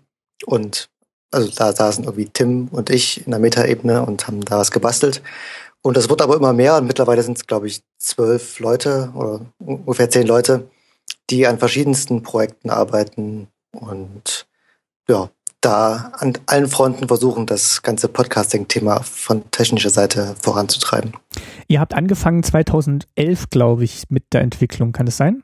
und 0.46 0.90
also 1.32 1.50
da 1.50 1.72
saßen 1.72 2.04
irgendwie 2.04 2.28
Tim 2.28 2.68
und 2.70 2.88
ich 2.88 3.26
in 3.26 3.32
der 3.32 3.40
Meta-Ebene 3.40 4.06
und 4.06 4.28
haben 4.28 4.42
da 4.42 4.58
was 4.58 4.70
gebastelt. 4.70 5.22
Und 5.82 5.96
das 5.96 6.08
wird 6.08 6.22
aber 6.22 6.36
immer 6.36 6.52
mehr 6.52 6.76
und 6.76 6.86
mittlerweile 6.86 7.24
sind 7.24 7.36
es, 7.36 7.48
glaube 7.48 7.66
ich, 7.66 7.82
zwölf 7.98 8.60
Leute 8.60 9.10
oder 9.16 9.40
ungefähr 9.58 10.08
zehn 10.08 10.26
Leute, 10.26 10.68
die 11.30 11.46
an 11.46 11.58
verschiedensten 11.58 12.22
Projekten 12.22 12.70
arbeiten 12.70 13.48
und 13.72 14.46
ja, 15.08 15.30
da 15.60 16.12
an 16.18 16.34
allen 16.46 16.68
Fronten 16.68 17.08
versuchen, 17.08 17.46
das 17.46 17.82
ganze 17.82 18.08
Podcasting-Thema 18.08 19.02
von 19.02 19.50
technischer 19.50 19.90
Seite 19.90 20.34
voranzutreiben. 20.40 21.12
Ihr 21.66 21.80
habt 21.80 21.94
angefangen 21.94 22.42
2011, 22.42 23.50
glaube 23.50 23.84
ich, 23.84 24.04
mit 24.08 24.32
der 24.32 24.42
Entwicklung. 24.42 24.92
Kann 24.92 25.06
es 25.06 25.16
sein? 25.16 25.42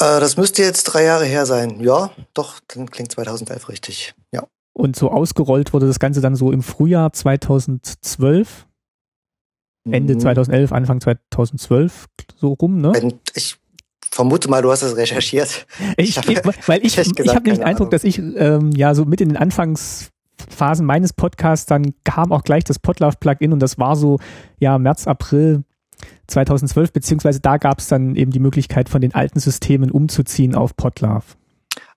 Äh, 0.00 0.20
das 0.20 0.36
müsste 0.36 0.62
jetzt 0.62 0.84
drei 0.84 1.04
Jahre 1.04 1.24
her 1.24 1.46
sein. 1.46 1.80
Ja, 1.80 2.10
doch, 2.34 2.60
dann 2.68 2.90
klingt 2.90 3.12
2011 3.12 3.68
richtig. 3.68 4.14
Ja. 4.32 4.44
Und 4.72 4.96
so 4.96 5.10
ausgerollt 5.10 5.72
wurde 5.72 5.86
das 5.86 5.98
Ganze 5.98 6.20
dann 6.20 6.34
so 6.34 6.50
im 6.50 6.62
Frühjahr 6.62 7.12
2012? 7.12 8.66
Ende 9.90 10.16
2011, 10.16 10.70
mhm. 10.70 10.76
Anfang 10.76 11.00
2012 11.00 12.06
so 12.36 12.52
rum, 12.52 12.80
ne? 12.80 12.92
Ich 13.34 13.56
vermute 14.12 14.48
mal, 14.48 14.62
du 14.62 14.70
hast 14.70 14.82
das 14.82 14.96
recherchiert. 14.96 15.66
Ich, 15.96 16.16
ich 16.16 16.26
weil 16.66 16.84
ich, 16.84 16.98
ich, 16.98 17.18
ich 17.18 17.28
habe 17.28 17.42
nämlich 17.42 17.58
den 17.58 17.64
Eindruck, 17.64 17.90
dass 17.90 18.04
ich 18.04 18.18
ähm, 18.18 18.70
ja 18.72 18.94
so 18.94 19.04
mit 19.04 19.20
in 19.20 19.30
den 19.30 19.38
Anfangsphasen 19.38 20.86
meines 20.86 21.12
Podcasts, 21.12 21.66
dann 21.66 21.94
kam 22.04 22.30
auch 22.30 22.42
gleich 22.42 22.64
das 22.64 22.78
Podlove-Plugin 22.78 23.52
und 23.52 23.60
das 23.60 23.78
war 23.78 23.96
so 23.96 24.18
ja 24.58 24.78
März, 24.78 25.06
April 25.06 25.64
2012, 26.26 26.92
beziehungsweise 26.92 27.40
da 27.40 27.56
gab 27.56 27.78
es 27.78 27.88
dann 27.88 28.14
eben 28.16 28.30
die 28.30 28.40
Möglichkeit, 28.40 28.88
von 28.88 29.00
den 29.00 29.14
alten 29.14 29.40
Systemen 29.40 29.90
umzuziehen 29.90 30.54
auf 30.54 30.76
Podlove. 30.76 31.24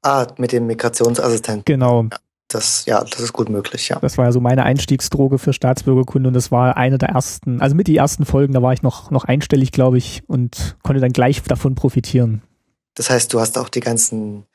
Ah, 0.02 0.28
mit 0.38 0.52
dem 0.52 0.68
Migrationsassistenten. 0.68 1.64
Genau. 1.66 2.04
Ja 2.04 2.18
das, 2.48 2.86
ja, 2.86 3.04
das 3.04 3.20
ist 3.20 3.34
gut 3.34 3.50
möglich, 3.50 3.90
ja. 3.90 4.00
Das 4.00 4.18
war 4.18 4.26
ja 4.26 4.32
so 4.32 4.40
meine 4.40 4.64
Einstiegsdroge 4.64 5.40
für 5.40 5.54
Staatsbürgerkunde 5.54 6.28
und 6.28 6.34
das 6.34 6.52
war 6.52 6.78
eine 6.78 6.98
der 6.98 7.10
ersten, 7.10 7.62
also 7.62 7.76
mit 7.76 7.88
die 7.88 7.98
ersten 7.98 8.26
Folgen, 8.26 8.54
da 8.54 8.62
war 8.62 8.74
ich 8.74 8.82
noch, 8.82 9.12
noch 9.12 9.26
einstellig, 9.26 9.72
glaube 9.72 9.98
ich, 9.98 10.24
und 10.28 10.78
konnte 10.84 11.02
dann 11.02 11.12
gleich 11.12 11.42
davon 11.42 11.76
profitieren. 11.76 12.42
Das 12.96 13.10
heißt, 13.10 13.34
du 13.34 13.40
hast 13.40 13.58
auch 13.58 13.68
die 13.68 13.82
ganzen 13.82 14.46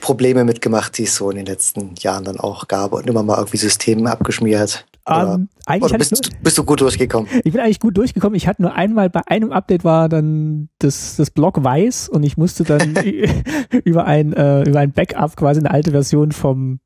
Probleme 0.00 0.44
mitgemacht, 0.44 0.96
die 0.96 1.04
es 1.04 1.14
so 1.14 1.30
in 1.30 1.36
den 1.36 1.46
letzten 1.46 1.94
Jahren 1.98 2.24
dann 2.24 2.40
auch 2.40 2.66
gab 2.68 2.92
und 2.92 3.06
immer 3.06 3.22
mal 3.22 3.36
irgendwie 3.36 3.58
Systeme 3.58 4.10
abgeschmiert. 4.10 4.86
Um, 5.04 5.48
eigentlich 5.66 5.98
bist, 5.98 6.12
nur, 6.12 6.20
bist, 6.42 6.58
du 6.58 6.64
gut 6.64 6.80
durchgekommen? 6.80 7.28
Ich 7.42 7.52
bin 7.52 7.60
eigentlich 7.60 7.80
gut 7.80 7.96
durchgekommen. 7.96 8.36
Ich 8.36 8.46
hatte 8.46 8.62
nur 8.62 8.72
einmal 8.72 9.10
bei 9.10 9.20
einem 9.26 9.50
Update 9.50 9.82
war 9.82 10.08
dann 10.08 10.68
das, 10.78 11.16
das 11.16 11.32
Block 11.32 11.64
weiß 11.64 12.08
und 12.08 12.22
ich 12.22 12.36
musste 12.36 12.62
dann 12.62 12.94
über 13.84 14.04
ein 14.04 14.32
äh, 14.32 14.62
über 14.62 14.78
ein 14.78 14.92
Backup 14.92 15.34
quasi 15.34 15.58
eine 15.58 15.72
alte 15.72 15.90
Version 15.90 16.30
vom 16.30 16.78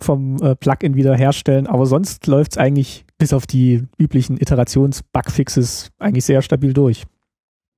vom 0.00 0.42
äh, 0.42 0.56
Plugin 0.56 0.96
wieder 0.96 1.14
herstellen. 1.14 1.68
Aber 1.68 1.86
sonst 1.86 2.26
läuft 2.26 2.52
es 2.52 2.58
eigentlich 2.58 3.04
bis 3.18 3.32
auf 3.32 3.46
die 3.46 3.86
üblichen 3.98 4.36
Iterations-Bugfixes 4.36 5.90
eigentlich 6.00 6.24
sehr 6.24 6.42
stabil 6.42 6.72
durch. 6.72 7.04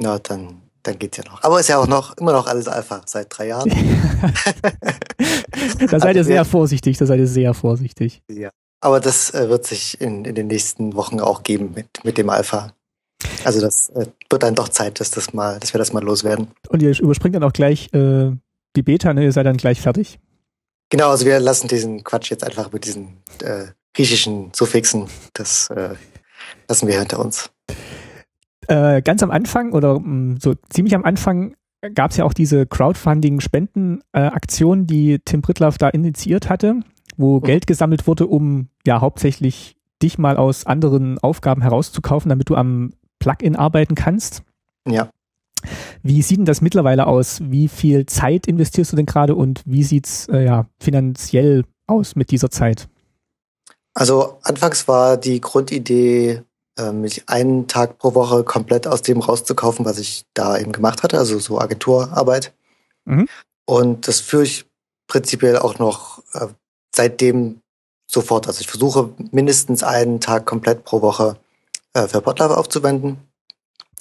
Na, 0.01 0.19
dann 0.19 0.63
dann 0.83 0.99
geht's 0.99 1.17
ja 1.17 1.25
noch. 1.25 1.43
Aber 1.43 1.61
ist 1.61 1.69
ja 1.69 1.79
auch 1.79 1.87
noch 1.87 2.17
immer 2.17 2.33
noch 2.33 2.47
alles 2.47 2.67
Alpha 2.67 3.03
seit 3.07 3.29
drei 3.31 3.49
Jahren. 3.49 3.71
da 5.91 6.01
seid 6.01 6.17
ihr 6.17 6.25
sehr 6.25 6.45
vorsichtig, 6.45 6.99
da 6.99 7.07
seid 7.07 7.21
ihr 7.21 7.29
sehr 7.29 7.55
vorsichtig. 7.55 8.23
Ja. 8.29 8.51
Aber 8.83 9.01
das 9.01 9.33
äh, 9.33 9.49
wird 9.49 9.65
sich 9.65 9.99
in, 10.01 10.25
in 10.25 10.35
den 10.35 10.49
nächsten 10.49 10.97
Wochen 10.97 11.21
auch 11.21 11.45
geben 11.45 11.71
mit, 11.75 12.05
mit 12.05 12.19
dem 12.19 12.29
Alpha. 12.29 12.73
Also 13.45 13.61
das 13.61 13.91
äh, 13.91 14.07
wird 14.29 14.43
dann 14.43 14.57
doch 14.57 14.69
Zeit, 14.69 14.99
dass 14.99 15.13
das 15.13 15.33
mal, 15.33 15.61
dass 15.61 15.73
wir 15.73 15.79
das 15.79 15.93
mal 15.93 16.03
loswerden. 16.03 16.49
Und 16.69 16.83
ihr 16.83 16.99
überspringt 16.99 17.37
dann 17.37 17.45
auch 17.45 17.53
gleich 17.53 17.95
äh, 17.95 18.33
die 18.75 18.83
Beta, 18.83 19.15
ne? 19.15 19.23
Ihr 19.23 19.31
seid 19.31 19.47
dann 19.47 19.57
gleich 19.57 19.81
fertig. 19.81 20.19
Genau, 20.91 21.11
also 21.11 21.27
wir 21.27 21.39
lassen 21.39 21.69
diesen 21.69 22.03
Quatsch 22.03 22.33
jetzt 22.33 22.43
einfach 22.43 22.73
mit 22.73 22.85
diesen 22.85 23.19
äh, 23.41 23.67
griechischen 23.95 24.51
Suffixen. 24.53 25.07
Das 25.33 25.71
äh, 25.71 25.95
lassen 26.67 26.89
wir 26.89 26.99
hinter 26.99 27.21
uns. 27.21 27.53
Äh, 28.67 29.01
ganz 29.03 29.23
am 29.23 29.31
Anfang 29.31 29.75
oder 29.75 30.01
mh, 30.01 30.09
mm, 30.09 30.41
so 30.41 30.57
ziemlich 30.71 30.97
am 30.97 31.05
Anfang 31.05 31.55
gab 31.95 32.11
es 32.11 32.17
ja 32.17 32.25
auch 32.25 32.35
diese 32.35 32.67
Crowdfunding-Spenden-Aktion, 32.67 34.89
die 34.89 35.21
Tim 35.25 35.41
Brittlaff 35.41 35.79
da 35.79 35.89
initiiert 35.89 36.49
hatte 36.49 36.81
wo 37.17 37.39
mhm. 37.39 37.43
Geld 37.43 37.67
gesammelt 37.67 38.07
wurde, 38.07 38.27
um 38.27 38.69
ja 38.87 39.01
hauptsächlich 39.01 39.77
dich 40.03 40.19
mal 40.19 40.37
aus 40.37 40.67
anderen 40.67 41.19
Aufgaben 41.19 41.63
herauszukaufen, 41.63 42.29
damit 42.29 42.49
du 42.49 42.57
am 42.57 42.93
Plugin 43.19 43.57
arbeiten 43.57 43.95
kannst. 43.95 44.43
Ja. 44.87 45.11
Wie 46.03 46.23
sieht 46.23 46.39
denn 46.39 46.45
das 46.45 46.61
mittlerweile 46.61 47.07
aus? 47.07 47.41
Wie 47.43 47.69
viel 47.69 48.07
Zeit 48.07 48.47
investierst 48.49 48.93
du 48.93 48.97
denn 48.97 49.07
gerade 49.07 49.37
und 49.37 49.63
wie 49.65 49.85
sieht's 49.85 50.29
äh, 50.29 50.45
ja, 50.45 50.67
finanziell 50.81 51.65
aus 51.87 52.17
mit 52.17 52.33
dieser 52.33 52.51
Zeit? 52.51 52.89
Also 53.95 54.39
anfangs 54.43 54.89
war 54.89 55.17
die 55.17 55.41
Grundidee, 55.41 56.43
äh, 56.79 56.93
mich 56.93 57.29
einen 57.29 57.69
Tag 57.69 57.99
pro 57.99 58.15
Woche 58.15 58.43
komplett 58.43 58.87
aus 58.87 59.03
dem 59.03 59.21
rauszukaufen, 59.21 59.85
was 59.85 59.99
ich 59.99 60.25
da 60.35 60.59
eben 60.59 60.73
gemacht 60.73 61.03
hatte, 61.03 61.19
also 61.19 61.39
so 61.39 61.61
Agenturarbeit. 61.61 62.55
Mhm. 63.05 63.29
Und 63.67 64.09
das 64.09 64.21
führe 64.21 64.45
ich 64.45 64.65
prinzipiell 65.07 65.59
auch 65.59 65.79
noch 65.79 66.23
äh, 66.33 66.49
seitdem 66.95 67.61
sofort. 68.07 68.47
Also 68.47 68.61
ich 68.61 68.69
versuche 68.69 69.11
mindestens 69.31 69.83
einen 69.83 70.21
Tag 70.21 70.47
komplett 70.47 70.85
pro 70.85 71.03
Woche 71.03 71.37
äh, 71.95 72.07
für 72.07 72.21
Podlove 72.21 72.57
aufzuwenden. 72.57 73.19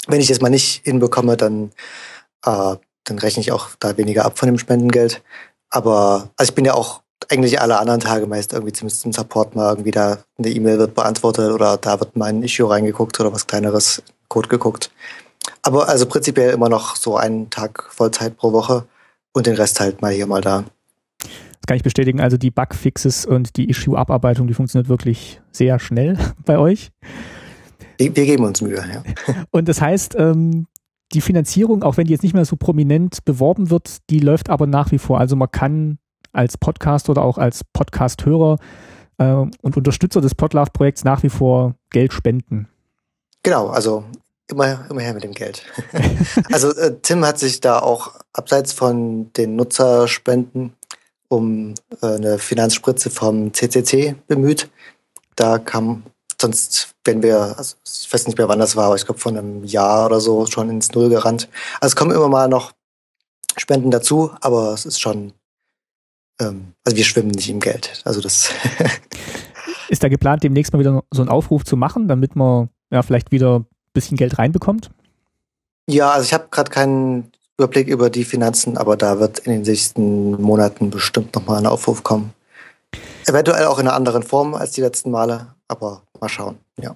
Wenn 0.08 0.22
ich 0.22 0.28
das 0.28 0.42
mal 0.42 0.50
nicht 0.50 0.84
hinbekomme, 0.84 1.38
dann, 1.38 1.72
äh, 2.46 2.76
dann 3.04 3.20
rechne 3.20 3.42
ich 3.42 3.52
auch 3.52 3.70
da 3.80 3.98
weniger 3.98 4.26
ab 4.26 4.38
von 4.38 4.48
dem 4.48 4.58
Spendengeld. 4.58 5.24
Aber 5.70 6.30
also 6.36 6.50
ich 6.50 6.56
bin 6.56 6.66
ja 6.66 6.74
auch 6.74 7.02
eigentlich 7.30 7.62
alle 7.62 7.80
anderen 7.80 8.00
Tage 8.00 8.28
meist 8.28 8.52
irgendwie 8.52 8.74
zumindest 8.74 9.02
zum 9.02 9.14
Support 9.14 9.56
mal 9.56 9.70
irgendwie 9.70 9.92
da 9.92 10.18
eine 10.38 10.50
E-Mail 10.50 10.80
wird 10.80 10.96
beantwortet 10.96 11.52
oder 11.52 11.78
da 11.78 12.00
wird 12.00 12.16
mal 12.16 12.26
ein 12.26 12.44
Issue 12.44 12.70
reingeguckt 12.70 13.20
oder 13.20 13.32
was 13.32 13.48
kleineres 13.48 14.02
Code 14.28 14.50
geguckt. 14.50 14.92
Aber 15.62 15.88
also 15.88 16.06
prinzipiell 16.06 16.52
immer 16.52 16.70
noch 16.70 16.96
so 16.96 17.16
einen 17.16 17.50
Tag 17.50 17.88
Vollzeit 17.92 18.38
pro 18.38 18.52
Woche 18.52 18.86
und 19.34 19.46
den 19.46 19.56
Rest 19.56 19.80
halt 19.80 20.02
mal 20.02 20.12
hier, 20.12 20.28
mal 20.28 20.42
da. 20.42 20.66
Das 21.62 21.68
kann 21.68 21.78
ich 21.78 21.84
bestätigen. 21.84 22.20
Also 22.20 22.38
die 22.38 22.52
Bugfixes 22.52 23.26
und 23.26 23.56
die 23.56 23.70
Issue-Abarbeitung, 23.70 24.48
die 24.48 24.54
funktioniert 24.54 24.90
wirklich 24.90 25.42
sehr 25.52 25.80
schnell 25.80 26.18
bei 26.46 26.58
euch. 26.58 26.92
Wir, 27.98 28.10
geben 28.10 28.46
uns 28.46 28.62
Mühe, 28.62 28.78
ja. 28.78 29.04
Und 29.52 29.68
das 29.68 29.80
heißt, 29.80 30.16
ähm, 30.18 30.66
die 31.14 31.22
Finanzierung, 31.22 31.84
auch 31.84 31.98
wenn 31.98 32.08
die 32.08 32.14
jetzt 32.14 32.24
nicht 32.24 32.34
mehr 32.34 32.46
so 32.46 32.56
prominent 32.56 33.24
beworben 33.26 33.70
wird, 33.70 33.98
die 34.10 34.18
läuft 34.18 34.50
aber 34.50 34.66
nach 34.66 34.92
wie 34.92 34.98
vor. 34.98 35.20
Also 35.20 35.36
man 35.36 35.52
kann 35.52 36.00
als 36.32 36.58
Podcast 36.58 37.10
oder 37.10 37.22
auch 37.22 37.38
als 37.38 37.64
Podcast-Hörer 37.64 38.58
äh, 39.20 39.34
und 39.34 39.78
Unterstützer 39.78 40.20
des 40.20 40.34
Podlove-Projekts 40.34 41.04
nach 41.04 41.22
wie 41.22 41.30
vor 41.30 41.76
Geld 41.92 42.12
spenden. 42.12 42.68
Genau, 43.44 43.68
also 43.68 44.04
immer, 44.50 44.86
immer 44.90 45.02
her 45.02 45.14
mit 45.14 45.24
dem 45.24 45.34
Geld. 45.34 45.64
also 46.52 46.74
äh, 46.74 46.98
Tim 47.02 47.26
hat 47.26 47.40
sich 47.40 47.62
da 47.62 47.80
auch 47.80 48.16
abseits 48.34 48.74
von 48.74 49.32
den 49.34 49.56
Nutzerspenden 49.56 50.74
um 51.32 51.74
äh, 52.02 52.08
eine 52.08 52.38
Finanzspritze 52.38 53.10
vom 53.10 53.54
CCC 53.54 54.16
bemüht. 54.28 54.70
Da 55.36 55.60
kam 55.60 56.04
sonst 56.40 56.90
wenn 57.06 57.24
wir, 57.24 57.58
also 57.58 57.76
ich 57.86 58.14
weiß 58.14 58.28
nicht 58.28 58.38
mehr 58.38 58.50
wann 58.50 58.60
das 58.60 58.76
war, 58.76 58.86
aber 58.86 58.96
ich 58.96 59.06
glaube 59.06 59.20
von 59.20 59.38
einem 59.38 59.64
Jahr 59.64 60.08
oder 60.08 60.20
so 60.20 60.46
schon 60.46 60.70
ins 60.70 60.92
Null 60.92 61.10
gerannt. 61.10 61.48
Also 61.80 61.94
es 61.94 61.96
kommen 61.96 62.12
immer 62.12 62.28
mal 62.28 62.48
noch 62.48 62.74
Spenden 63.58 63.92
dazu, 63.92 64.32
aber 64.42 64.74
es 64.74 64.86
ist 64.86 65.00
schon 65.00 65.34
ähm, 66.42 66.74
also 66.84 66.98
wir 66.98 67.06
schwimmen 67.06 67.32
nicht 67.32 67.50
im 67.50 67.60
Geld. 67.60 68.02
Also 68.04 68.20
das. 68.20 68.50
ist 69.90 70.04
da 70.04 70.10
geplant, 70.10 70.44
demnächst 70.44 70.74
mal 70.74 70.80
wieder 70.80 71.04
so 71.12 71.22
einen 71.22 71.30
Aufruf 71.30 71.64
zu 71.64 71.78
machen, 71.78 72.08
damit 72.08 72.36
man 72.36 72.70
ja 72.92 73.04
vielleicht 73.04 73.32
wieder 73.32 73.60
ein 73.60 73.66
bisschen 73.94 74.18
Geld 74.18 74.38
reinbekommt? 74.38 74.92
Ja, 75.88 76.12
also 76.12 76.26
ich 76.26 76.34
habe 76.34 76.48
gerade 76.52 76.72
keinen 76.72 77.32
Überblick 77.58 77.88
über 77.88 78.10
die 78.10 78.24
Finanzen, 78.24 78.78
aber 78.78 78.98
da 78.98 79.20
wird 79.20 79.40
in 79.40 79.52
den 79.52 79.62
nächsten 79.62 80.42
Monaten 80.42 80.90
bestimmt 80.90 81.36
nochmal 81.36 81.60
ein 81.60 81.68
Aufruf 81.68 82.04
kommen. 82.04 82.34
Eventuell 83.28 83.66
auch 83.66 83.80
in 83.80 83.88
einer 83.88 83.96
anderen 83.96 84.24
Form 84.24 84.56
als 84.56 84.72
die 84.72 84.82
letzten 84.82 85.12
Male, 85.12 85.48
aber 85.68 86.04
mal 86.20 86.30
schauen, 86.30 86.58
ja. 86.80 86.96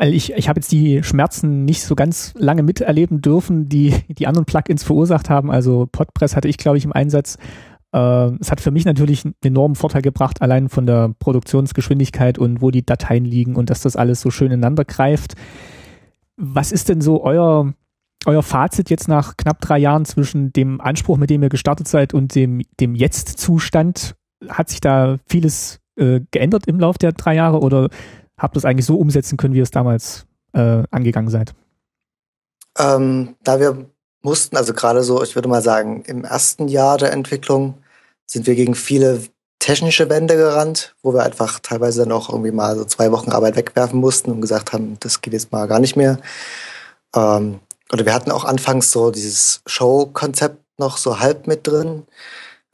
Ich, 0.00 0.32
ich 0.32 0.48
habe 0.48 0.58
jetzt 0.58 0.72
die 0.72 1.04
Schmerzen 1.04 1.64
nicht 1.64 1.84
so 1.84 1.94
ganz 1.94 2.32
lange 2.36 2.64
miterleben 2.64 3.22
dürfen, 3.22 3.68
die 3.68 3.94
die 4.08 4.26
anderen 4.26 4.44
Plugins 4.44 4.82
verursacht 4.82 5.30
haben. 5.30 5.52
Also 5.52 5.86
Podpress 5.92 6.34
hatte 6.34 6.48
ich, 6.48 6.58
glaube 6.58 6.78
ich, 6.78 6.84
im 6.84 6.92
Einsatz 6.92 7.38
äh, 7.94 8.32
es 8.40 8.50
hat 8.50 8.60
für 8.60 8.72
mich 8.72 8.84
natürlich 8.84 9.24
einen 9.24 9.34
enormen 9.42 9.76
Vorteil 9.76 10.02
gebracht, 10.02 10.42
allein 10.42 10.68
von 10.68 10.84
der 10.84 11.14
Produktionsgeschwindigkeit 11.20 12.38
und 12.38 12.60
wo 12.60 12.70
die 12.70 12.84
Dateien 12.84 13.24
liegen 13.24 13.54
und 13.54 13.70
dass 13.70 13.82
das 13.82 13.96
alles 13.96 14.20
so 14.20 14.30
schön 14.30 14.48
ineinander 14.48 14.84
greift. 14.84 15.34
Was 16.36 16.72
ist 16.72 16.88
denn 16.88 17.00
so 17.00 17.22
euer, 17.22 17.72
euer 18.26 18.42
Fazit 18.42 18.90
jetzt 18.90 19.08
nach 19.08 19.36
knapp 19.36 19.60
drei 19.60 19.78
Jahren 19.78 20.04
zwischen 20.04 20.52
dem 20.52 20.80
Anspruch, 20.80 21.16
mit 21.16 21.30
dem 21.30 21.42
ihr 21.42 21.48
gestartet 21.48 21.88
seid 21.88 22.14
und 22.14 22.34
dem, 22.34 22.62
dem 22.80 22.94
Jetzt-Zustand? 22.94 24.14
Hat 24.48 24.68
sich 24.68 24.80
da 24.80 25.16
vieles 25.26 25.80
äh, 25.96 26.20
geändert 26.30 26.66
im 26.66 26.78
Laufe 26.78 26.98
der 26.98 27.12
drei 27.12 27.34
Jahre 27.34 27.60
oder 27.60 27.88
habt 28.36 28.56
ihr 28.56 28.58
es 28.58 28.64
eigentlich 28.64 28.86
so 28.86 28.96
umsetzen 28.96 29.36
können, 29.36 29.54
wie 29.54 29.58
ihr 29.58 29.64
es 29.64 29.70
damals 29.70 30.26
äh, 30.52 30.82
angegangen 30.90 31.30
seid? 31.30 31.54
Ähm, 32.78 33.36
da 33.44 33.60
wir 33.60 33.86
mussten, 34.22 34.56
also 34.56 34.72
gerade 34.72 35.02
so, 35.02 35.22
ich 35.22 35.34
würde 35.34 35.48
mal 35.48 35.62
sagen, 35.62 36.02
im 36.06 36.24
ersten 36.24 36.68
Jahr 36.68 36.98
der 36.98 37.12
Entwicklung 37.12 37.74
sind 38.26 38.46
wir 38.46 38.54
gegen 38.54 38.74
viele 38.74 39.20
technische 39.58 40.10
Wände 40.10 40.36
gerannt, 40.36 40.94
wo 41.02 41.14
wir 41.14 41.22
einfach 41.22 41.58
teilweise 41.60 42.00
dann 42.02 42.12
auch 42.12 42.28
irgendwie 42.28 42.50
mal 42.50 42.76
so 42.76 42.84
zwei 42.84 43.12
Wochen 43.12 43.30
Arbeit 43.30 43.56
wegwerfen 43.56 44.00
mussten 44.00 44.30
und 44.30 44.40
gesagt 44.40 44.72
haben, 44.72 44.96
das 45.00 45.20
geht 45.20 45.32
jetzt 45.32 45.52
mal 45.52 45.66
gar 45.66 45.78
nicht 45.78 45.96
mehr. 45.96 46.18
Ähm, 47.14 47.60
oder 47.94 48.04
wir 48.04 48.12
hatten 48.12 48.32
auch 48.32 48.44
anfangs 48.44 48.90
so 48.90 49.12
dieses 49.12 49.62
Show-Konzept 49.66 50.58
noch 50.78 50.98
so 50.98 51.20
halb 51.20 51.46
mit 51.46 51.64
drin, 51.64 52.02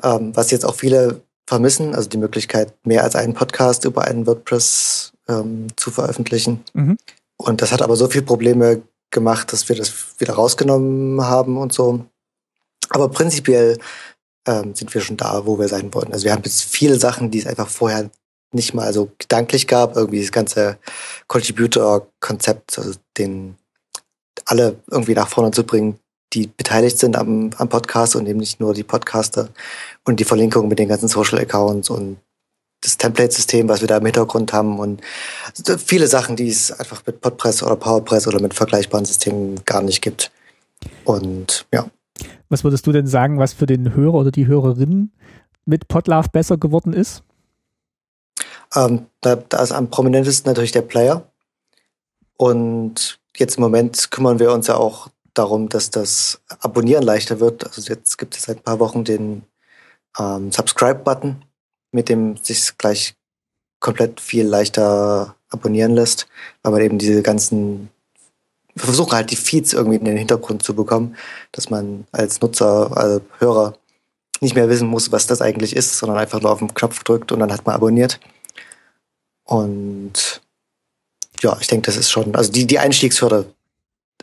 ähm, 0.02 0.34
was 0.34 0.50
jetzt 0.50 0.64
auch 0.64 0.74
viele 0.74 1.20
vermissen, 1.46 1.94
also 1.94 2.08
die 2.08 2.16
Möglichkeit, 2.16 2.74
mehr 2.86 3.04
als 3.04 3.16
einen 3.16 3.34
Podcast 3.34 3.84
über 3.84 4.04
einen 4.04 4.26
WordPress 4.26 5.12
ähm, 5.28 5.66
zu 5.76 5.90
veröffentlichen. 5.90 6.64
Mhm. 6.72 6.96
Und 7.36 7.60
das 7.60 7.70
hat 7.70 7.82
aber 7.82 7.96
so 7.96 8.08
viele 8.08 8.24
Probleme 8.24 8.80
gemacht, 9.10 9.52
dass 9.52 9.68
wir 9.68 9.76
das 9.76 9.92
wieder 10.18 10.34
rausgenommen 10.34 11.22
haben 11.22 11.58
und 11.58 11.74
so. 11.74 12.06
Aber 12.88 13.10
prinzipiell 13.10 13.76
ähm, 14.48 14.74
sind 14.74 14.94
wir 14.94 15.02
schon 15.02 15.18
da, 15.18 15.44
wo 15.44 15.58
wir 15.58 15.68
sein 15.68 15.92
wollen. 15.92 16.14
Also 16.14 16.24
wir 16.24 16.32
haben 16.32 16.44
jetzt 16.44 16.62
viele 16.62 16.98
Sachen, 16.98 17.30
die 17.30 17.40
es 17.40 17.46
einfach 17.46 17.68
vorher 17.68 18.08
nicht 18.52 18.72
mal 18.72 18.94
so 18.94 19.10
gedanklich 19.18 19.66
gab. 19.66 19.96
Irgendwie 19.96 20.22
das 20.22 20.32
ganze 20.32 20.78
Contributor-Konzept, 21.28 22.78
also 22.78 22.98
den 23.18 23.56
alle 24.47 24.76
irgendwie 24.91 25.14
nach 25.14 25.28
vorne 25.28 25.51
zu 25.51 25.64
bringen, 25.64 25.99
die 26.32 26.47
beteiligt 26.47 26.99
sind 26.99 27.16
am, 27.16 27.51
am 27.57 27.68
Podcast 27.68 28.16
und 28.16 28.26
eben 28.26 28.38
nicht 28.38 28.61
nur 28.61 28.74
die 28.74 28.84
Podcaster 28.84 29.49
und 30.05 30.20
die 30.20 30.24
Verlinkung 30.24 30.68
mit 30.68 30.78
den 30.78 30.88
ganzen 30.88 31.09
Social 31.09 31.38
Accounts 31.38 31.91
und 31.91 32.18
das 32.82 32.97
Template-System, 32.97 33.68
was 33.68 33.80
wir 33.80 33.88
da 33.88 33.99
im 33.99 34.07
Hintergrund 34.07 34.53
haben 34.53 34.78
und 34.78 35.03
viele 35.78 36.07
Sachen, 36.07 36.36
die 36.36 36.49
es 36.49 36.72
einfach 36.72 37.03
mit 37.07 37.20
Podpress 37.20 37.62
oder 37.62 37.76
PowerPress 37.76 38.26
oder 38.26 38.41
mit 38.41 38.55
vergleichbaren 38.55 39.05
Systemen 39.05 39.62
gar 39.66 39.82
nicht 39.82 40.01
gibt. 40.01 40.30
Und 41.05 41.66
ja. 41.72 41.86
Was 42.49 42.64
würdest 42.64 42.86
du 42.86 42.93
denn 42.93 43.07
sagen, 43.07 43.38
was 43.38 43.53
für 43.53 43.66
den 43.66 43.95
Hörer 43.95 44.14
oder 44.14 44.30
die 44.30 44.47
Hörerin 44.47 45.12
mit 45.66 45.88
Podlove 45.88 46.28
besser 46.32 46.57
geworden 46.57 46.93
ist? 46.93 47.22
Ähm, 48.74 49.07
da, 49.20 49.36
da 49.36 49.62
ist 49.62 49.72
am 49.72 49.91
prominentesten 49.91 50.51
natürlich 50.51 50.72
der 50.72 50.82
Player. 50.82 51.30
Und 52.36 53.19
jetzt 53.41 53.57
im 53.57 53.62
Moment 53.62 54.11
kümmern 54.11 54.38
wir 54.38 54.53
uns 54.53 54.68
ja 54.68 54.76
auch 54.76 55.09
darum, 55.34 55.68
dass 55.68 55.91
das 55.91 56.41
Abonnieren 56.61 57.03
leichter 57.03 57.41
wird. 57.41 57.64
Also 57.64 57.93
jetzt 57.93 58.18
gibt 58.18 58.36
es 58.36 58.43
seit 58.45 58.59
ein 58.59 58.62
paar 58.62 58.78
Wochen 58.78 59.05
den 59.05 59.43
ähm, 60.18 60.53
Subscribe-Button, 60.53 61.45
mit 61.93 62.09
dem 62.09 62.36
sich 62.36 62.76
gleich 62.78 63.14
komplett 63.80 64.20
viel 64.20 64.47
leichter 64.47 65.34
abonnieren 65.49 65.95
lässt, 65.95 66.28
weil 66.62 66.72
man 66.72 66.82
eben 66.82 66.99
diese 66.99 67.22
ganzen 67.22 67.91
wir 68.74 68.84
versuchen 68.84 69.12
halt 69.12 69.30
die 69.30 69.36
Feeds 69.36 69.72
irgendwie 69.72 69.99
in 69.99 70.05
den 70.05 70.16
Hintergrund 70.16 70.62
zu 70.62 70.74
bekommen, 70.74 71.16
dass 71.53 71.70
man 71.70 72.07
als 72.12 72.41
Nutzer, 72.41 72.97
als 72.97 73.22
Hörer 73.38 73.74
nicht 74.41 74.55
mehr 74.55 74.68
wissen 74.68 74.88
muss, 74.88 75.12
was 75.12 75.26
das 75.26 75.43
eigentlich 75.43 75.76
ist, 75.76 75.99
sondern 75.99 76.18
einfach 76.18 76.41
nur 76.41 76.53
auf 76.53 76.61
den 76.61 76.72
Knopf 76.72 77.03
drückt 77.05 77.32
und 77.32 77.41
dann 77.41 77.53
hat 77.53 77.66
man 77.66 77.74
abonniert. 77.74 78.20
Und 79.45 80.41
ja, 81.41 81.57
ich 81.61 81.66
denke, 81.66 81.86
das 81.86 81.97
ist 81.97 82.11
schon, 82.11 82.34
also 82.34 82.53
die, 82.53 82.66
die 82.66 82.78
Einstiegshürde 82.78 83.47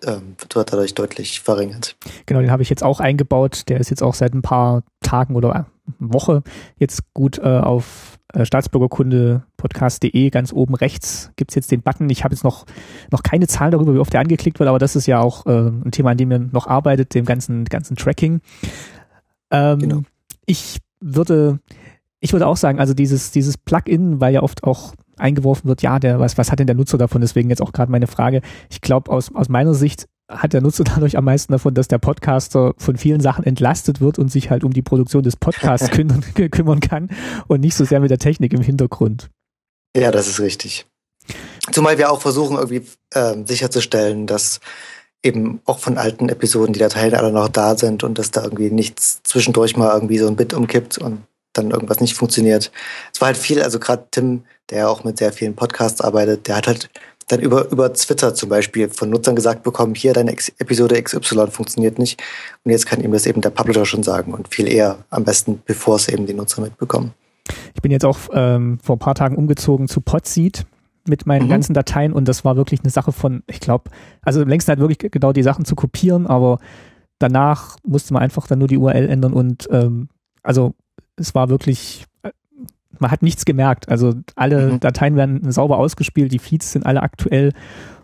ähm, 0.06 0.36
wird 0.38 0.72
dadurch 0.72 0.94
deutlich 0.94 1.40
verringert. 1.40 1.96
Genau, 2.26 2.42
den 2.42 2.52
habe 2.52 2.62
ich 2.64 2.70
jetzt 2.70 2.84
auch 2.84 3.00
eingebaut. 3.00 3.64
Der 3.68 3.80
ist 3.80 3.90
jetzt 3.90 4.04
auch 4.04 4.14
seit 4.14 4.34
ein 4.34 4.42
paar 4.42 4.84
Tagen 5.02 5.36
oder 5.36 5.68
Woche 6.00 6.44
jetzt 6.78 7.14
gut 7.14 7.40
äh, 7.40 7.60
auf 7.60 8.18
äh, 8.34 8.46
staatsbürgerkunde-podcast.de 8.46 10.30
ganz 10.30 10.52
oben 10.52 10.76
rechts 10.76 11.32
gibt 11.36 11.52
es 11.52 11.56
jetzt 11.56 11.72
den 11.72 11.82
Button. 11.82 12.10
Ich 12.10 12.24
habe 12.24 12.34
jetzt 12.36 12.44
noch, 12.44 12.66
noch 13.12 13.24
keine 13.24 13.48
Zahlen 13.48 13.72
darüber, 13.72 13.94
wie 13.94 14.00
oft 14.00 14.14
der 14.14 14.20
angeklickt 14.20 14.60
wird, 14.60 14.68
aber 14.70 14.80
das 14.80 14.96
ist 14.96 15.08
ja 15.08 15.20
auch 15.22 15.46
äh, 15.46 15.70
ein 15.70 15.92
Thema, 15.92 16.12
an 16.12 16.18
dem 16.18 16.32
ihr 16.32 16.40
noch 16.40 16.68
arbeitet, 16.68 17.14
dem 17.14 17.26
ganzen, 17.26 17.66
ganzen 17.66 17.96
Tracking. 17.96 18.42
Ähm, 19.50 19.80
genau. 19.80 20.02
Ich 20.46 20.80
würde, 21.00 21.60
ich 22.20 22.34
würde 22.34 22.48
auch 22.48 22.58
sagen, 22.58 22.80
also 22.80 22.94
dieses, 22.94 23.32
dieses 23.32 23.58
Plugin, 23.58 24.20
weil 24.20 24.34
ja 24.34 24.44
oft 24.44 24.64
auch 24.64 24.94
eingeworfen 25.18 25.68
wird, 25.68 25.82
ja, 25.82 26.00
der, 26.00 26.20
was, 26.20 26.38
was 26.38 26.52
hat 26.52 26.60
denn 26.60 26.68
der 26.68 26.76
Nutzer 26.76 26.98
davon? 26.98 27.22
Deswegen 27.22 27.50
jetzt 27.50 27.62
auch 27.62 27.72
gerade 27.72 27.92
meine 27.92 28.08
Frage. 28.08 28.42
Ich 28.70 28.82
glaube, 28.82 29.12
aus, 29.12 29.34
aus 29.34 29.50
meiner 29.50 29.74
Sicht 29.74 30.08
hat 30.30 30.54
der 30.54 30.62
Nutzer 30.62 30.84
dadurch 30.96 31.18
am 31.18 31.26
meisten 31.26 31.52
davon, 31.52 31.74
dass 31.74 31.88
der 31.88 32.00
Podcaster 32.00 32.74
von 32.78 32.98
vielen 32.98 33.22
Sachen 33.22 33.44
entlastet 33.44 34.02
wird 34.02 34.20
und 34.20 34.32
sich 34.32 34.50
halt 34.50 34.64
um 34.64 34.74
die 34.74 34.82
Produktion 34.82 35.24
des 35.24 35.36
Podcasts 35.36 35.90
kümmern, 35.92 36.24
kümmern 36.52 36.80
kann 36.80 37.10
und 37.48 37.62
nicht 37.62 37.76
so 37.76 37.86
sehr 37.86 38.00
mit 38.00 38.12
der 38.12 38.20
Technik 38.20 38.54
im 38.54 38.62
Hintergrund. 38.62 39.30
Ja, 39.96 40.12
das 40.12 40.28
ist 40.28 40.40
richtig. 40.40 40.86
Zumal 41.72 41.98
wir 41.98 42.12
auch 42.12 42.22
versuchen, 42.22 42.58
irgendwie 42.58 42.84
äh, 43.14 43.36
sicherzustellen, 43.46 44.28
dass 44.28 44.60
eben 45.24 45.62
auch 45.66 45.80
von 45.80 45.98
alten 45.98 46.30
Episoden 46.30 46.74
die 46.74 46.80
Dateien 46.80 47.16
alle 47.16 47.32
noch 47.32 47.50
da 47.50 47.76
sind 47.76 48.04
und 48.04 48.18
dass 48.18 48.32
da 48.32 48.44
irgendwie 48.44 48.70
nichts 48.70 49.22
zwischendurch 49.24 49.76
mal 49.76 49.94
irgendwie 49.94 50.20
so 50.20 50.28
ein 50.28 50.36
Bit 50.36 50.54
umkippt 50.54 50.98
und 50.98 51.24
dann 51.58 51.72
irgendwas 51.72 52.00
nicht 52.00 52.16
funktioniert. 52.16 52.72
Es 53.14 53.22
war 53.22 53.28
halt 53.28 53.38
viel, 53.38 53.62
also 53.62 53.80
gerade 53.80 54.06
Tim, 54.12 54.44
der 54.70 54.90
auch 54.90 55.04
mit 55.04 55.18
sehr 55.18 55.32
vielen 55.32 55.56
Podcasts 55.56 56.02
arbeitet, 56.02 56.48
der 56.48 56.58
hat 56.58 56.68
halt 56.68 56.90
dann 57.28 57.42
über, 57.42 57.70
über 57.72 57.92
Twitter 57.94 58.34
zum 58.34 58.50
Beispiel 58.50 58.90
von 58.90 59.10
Nutzern 59.10 59.36
gesagt 59.36 59.64
bekommen, 59.64 59.96
hier 59.96 60.14
deine 60.14 60.32
Ex 60.32 60.50
Episode 60.60 61.02
XY 61.02 61.48
funktioniert 61.52 62.00
nicht. 62.00 62.22
Und 62.64 62.72
jetzt 62.72 62.86
kann 62.86 63.02
ihm 63.02 63.12
das 63.12 63.26
eben 63.26 63.42
der 63.42 63.50
Publisher 63.50 63.86
schon 63.86 64.04
sagen 64.04 64.34
und 64.34 64.48
viel 64.48 64.68
eher 64.68 65.00
am 65.10 65.26
besten, 65.26 65.62
bevor 65.66 65.98
es 65.98 66.08
eben 66.08 66.26
die 66.26 66.34
Nutzer 66.34 66.62
mitbekommen. 66.62 67.14
Ich 67.76 67.82
bin 67.82 67.92
jetzt 67.92 68.06
auch 68.06 68.18
ähm, 68.34 68.80
vor 68.82 68.96
ein 68.96 69.00
paar 69.00 69.16
Tagen 69.16 69.36
umgezogen 69.36 69.88
zu 69.88 70.02
Podseed 70.02 70.66
mit 71.08 71.26
meinen 71.26 71.46
mhm. 71.46 71.52
ganzen 71.52 71.74
Dateien 71.74 72.14
und 72.14 72.28
das 72.28 72.46
war 72.46 72.56
wirklich 72.56 72.82
eine 72.82 72.90
Sache 72.90 73.12
von, 73.12 73.44
ich 73.48 73.60
glaube, 73.60 73.92
also 74.22 74.42
im 74.42 74.48
längsten 74.48 74.70
halt 74.70 74.80
wirklich 74.80 75.12
genau 75.12 75.32
die 75.32 75.44
Sachen 75.44 75.66
zu 75.66 75.76
kopieren, 75.76 76.28
aber 76.28 76.60
danach 77.20 77.78
musste 77.84 78.14
man 78.14 78.24
einfach 78.24 78.48
dann 78.48 78.60
nur 78.60 78.68
die 78.68 78.78
URL 78.78 79.10
ändern 79.10 79.34
und 79.34 79.68
ähm, 79.72 80.10
also 80.44 80.76
es 81.18 81.36
war 81.36 81.50
wirklich, 81.50 82.06
äh, 82.24 82.32
man 83.00 83.12
hat 83.12 83.22
nichts 83.22 83.46
gemerkt. 83.46 83.90
Also 83.90 84.14
alle 84.36 84.74
mhm. 84.74 84.80
Dateien 84.80 85.16
werden 85.16 85.52
sauber 85.52 85.78
ausgespielt, 85.78 86.32
die 86.32 86.40
Feeds 86.40 86.72
sind 86.72 86.86
alle 86.86 87.04
aktuell 87.04 87.54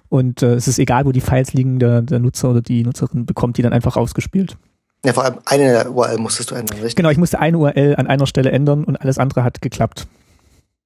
und 0.09 0.43
äh, 0.43 0.53
es 0.53 0.67
ist 0.67 0.79
egal, 0.79 1.05
wo 1.05 1.11
die 1.11 1.21
Files 1.21 1.53
liegen, 1.53 1.79
der, 1.79 2.01
der 2.01 2.19
Nutzer 2.19 2.51
oder 2.51 2.61
die 2.61 2.83
Nutzerin 2.83 3.25
bekommt 3.25 3.57
die 3.57 3.61
dann 3.61 3.73
einfach 3.73 3.97
ausgespielt. 3.97 4.57
Ja, 5.05 5.11
vor 5.13 5.25
allem 5.25 5.35
eine 5.45 5.89
URL 5.89 6.17
musstest 6.17 6.51
du 6.51 6.55
ändern, 6.55 6.77
richtig? 6.77 6.95
Genau, 6.95 7.09
ich 7.09 7.17
musste 7.17 7.39
eine 7.39 7.57
URL 7.57 7.95
an 7.97 8.07
einer 8.07 8.25
Stelle 8.25 8.51
ändern 8.51 8.83
und 8.85 8.95
alles 8.95 9.17
andere 9.17 9.43
hat 9.43 9.61
geklappt 9.61 10.07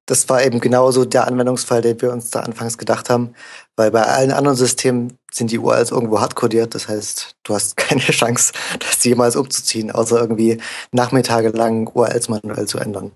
das 0.08 0.28
war 0.30 0.44
eben 0.44 0.60
genauso 0.60 1.06
der 1.06 1.28
Anwendungsfall, 1.28 1.82
den 1.82 2.02
wir 2.02 2.12
uns 2.12 2.32
da 2.32 2.40
anfangs 2.40 2.78
gedacht 2.78 3.10
haben, 3.10 3.34
weil 3.76 3.92
bei 3.92 4.04
allen 4.04 4.32
anderen 4.32 4.58
Systemen 4.58 5.14
sind 5.32 5.52
die 5.52 5.60
URLs 5.60 5.92
irgendwo 5.92 6.20
hardcodiert. 6.20 6.74
Das 6.74 6.88
heißt, 6.88 7.36
du 7.44 7.54
hast 7.54 7.78
keine 7.78 8.02
Chance, 8.02 8.54
das 8.80 9.04
jemals 9.04 9.36
umzuziehen, 9.36 9.92
außer 9.92 10.20
irgendwie 10.20 10.60
nachmittagelang 10.92 11.88
URLs 11.94 12.30
manuell 12.30 12.66
zu 12.66 12.80
ändern. 12.80 13.12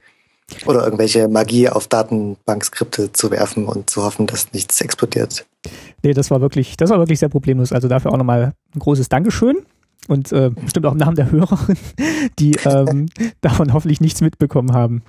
Oder 0.65 0.83
irgendwelche 0.83 1.29
Magie 1.29 1.69
auf 1.69 1.87
Datenbankskripte 1.87 3.13
zu 3.13 3.31
werfen 3.31 3.65
und 3.65 3.89
zu 3.89 4.03
hoffen, 4.03 4.27
dass 4.27 4.51
nichts 4.51 4.81
explodiert. 4.81 5.45
Nee, 6.03 6.13
das 6.13 6.29
war 6.29 6.41
wirklich, 6.41 6.75
das 6.75 6.89
war 6.89 6.99
wirklich 6.99 7.19
sehr 7.19 7.29
problemlos. 7.29 7.71
Also 7.71 7.87
dafür 7.87 8.11
auch 8.11 8.17
nochmal 8.17 8.51
ein 8.75 8.79
großes 8.79 9.07
Dankeschön. 9.07 9.65
Und 10.09 10.31
äh, 10.33 10.49
bestimmt 10.49 10.85
auch 10.87 10.91
im 10.91 10.97
Namen 10.97 11.15
der 11.15 11.31
Hörerin, 11.31 11.77
die 12.37 12.57
ähm, 12.65 13.05
davon 13.41 13.71
hoffentlich 13.71 14.01
nichts 14.01 14.19
mitbekommen 14.19 14.73
haben. 14.73 15.03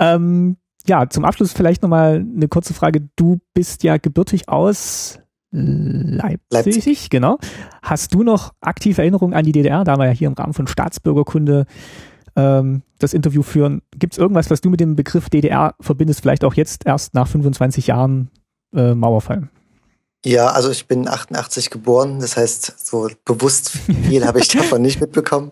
Ähm, 0.00 0.56
ja, 0.86 1.08
zum 1.08 1.24
Abschluss 1.24 1.52
vielleicht 1.52 1.82
nochmal 1.82 2.16
eine 2.16 2.48
kurze 2.48 2.74
Frage. 2.74 3.08
Du 3.14 3.40
bist 3.54 3.84
ja 3.84 3.98
gebürtig 3.98 4.48
aus 4.48 5.20
Leipzig, 5.52 6.40
Leipzig, 6.50 7.10
genau. 7.10 7.38
Hast 7.82 8.14
du 8.14 8.22
noch 8.22 8.52
aktive 8.60 9.02
Erinnerungen 9.02 9.34
an 9.34 9.44
die 9.44 9.52
DDR, 9.52 9.82
da 9.82 9.96
wir 9.96 10.06
ja 10.06 10.12
hier 10.12 10.28
im 10.28 10.34
Rahmen 10.34 10.54
von 10.54 10.68
Staatsbürgerkunde 10.68 11.66
ähm, 12.36 12.82
das 12.98 13.14
Interview 13.14 13.42
führen? 13.42 13.82
Gibt 13.96 14.14
es 14.14 14.18
irgendwas, 14.18 14.50
was 14.50 14.60
du 14.60 14.70
mit 14.70 14.80
dem 14.80 14.94
Begriff 14.94 15.28
DDR 15.28 15.74
verbindest, 15.80 16.20
vielleicht 16.20 16.44
auch 16.44 16.54
jetzt 16.54 16.86
erst 16.86 17.14
nach 17.14 17.26
25 17.26 17.88
Jahren 17.88 18.30
äh, 18.74 18.94
Mauerfall? 18.94 19.48
Ja, 20.24 20.48
also 20.48 20.70
ich 20.70 20.86
bin 20.86 21.08
88 21.08 21.70
geboren, 21.70 22.20
das 22.20 22.36
heißt, 22.36 22.86
so 22.86 23.08
bewusst 23.24 23.70
viel 23.70 24.24
habe 24.26 24.38
ich 24.38 24.48
davon 24.56 24.82
nicht 24.82 25.00
mitbekommen. 25.00 25.50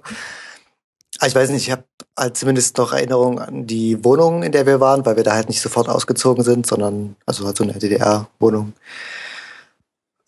Ah, 1.21 1.27
ich 1.27 1.35
weiß 1.35 1.51
nicht, 1.51 1.67
ich 1.67 1.73
habe 1.73 1.85
halt 2.17 2.37
zumindest 2.37 2.79
noch 2.79 2.93
Erinnerungen 2.93 3.41
an 3.41 3.67
die 3.67 4.05
Wohnung, 4.05 4.45
in 4.45 4.53
der 4.53 4.67
wir 4.67 4.79
waren, 4.79 5.05
weil 5.05 5.17
wir 5.17 5.25
da 5.25 5.35
halt 5.35 5.49
nicht 5.49 5.61
sofort 5.61 5.89
ausgezogen 5.89 6.45
sind, 6.45 6.67
sondern 6.67 7.17
also 7.27 7.45
halt 7.45 7.57
so 7.57 7.65
eine 7.65 7.73
DDR-Wohnung. 7.73 8.73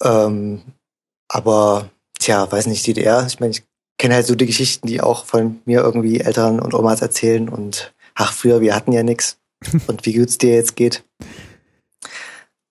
Ähm, 0.03 0.63
aber 1.29 1.91
tja, 2.19 2.51
weiß 2.51 2.67
nicht, 2.67 2.87
DDR, 2.87 3.25
ich 3.27 3.39
meine, 3.39 3.53
ich 3.53 3.63
kenne 3.99 4.15
halt 4.15 4.27
so 4.27 4.35
die 4.35 4.47
Geschichten, 4.47 4.89
die 4.89 5.01
auch 5.01 5.27
von 5.27 5.61
mir 5.65 5.81
irgendwie 5.81 6.21
Eltern 6.21 6.59
und 6.59 6.75
Omas 6.75 7.03
erzählen 7.03 7.49
und 7.49 7.95
ach, 8.17 8.33
früher, 8.33 8.61
wir 8.61 8.75
hatten 8.75 8.93
ja 8.93 9.05
nichts 9.05 9.39
und 9.87 10.07
wie 10.07 10.15
gut 10.15 10.29
es 10.29 10.39
dir 10.39 10.55
jetzt 10.55 10.75
geht. 10.75 11.05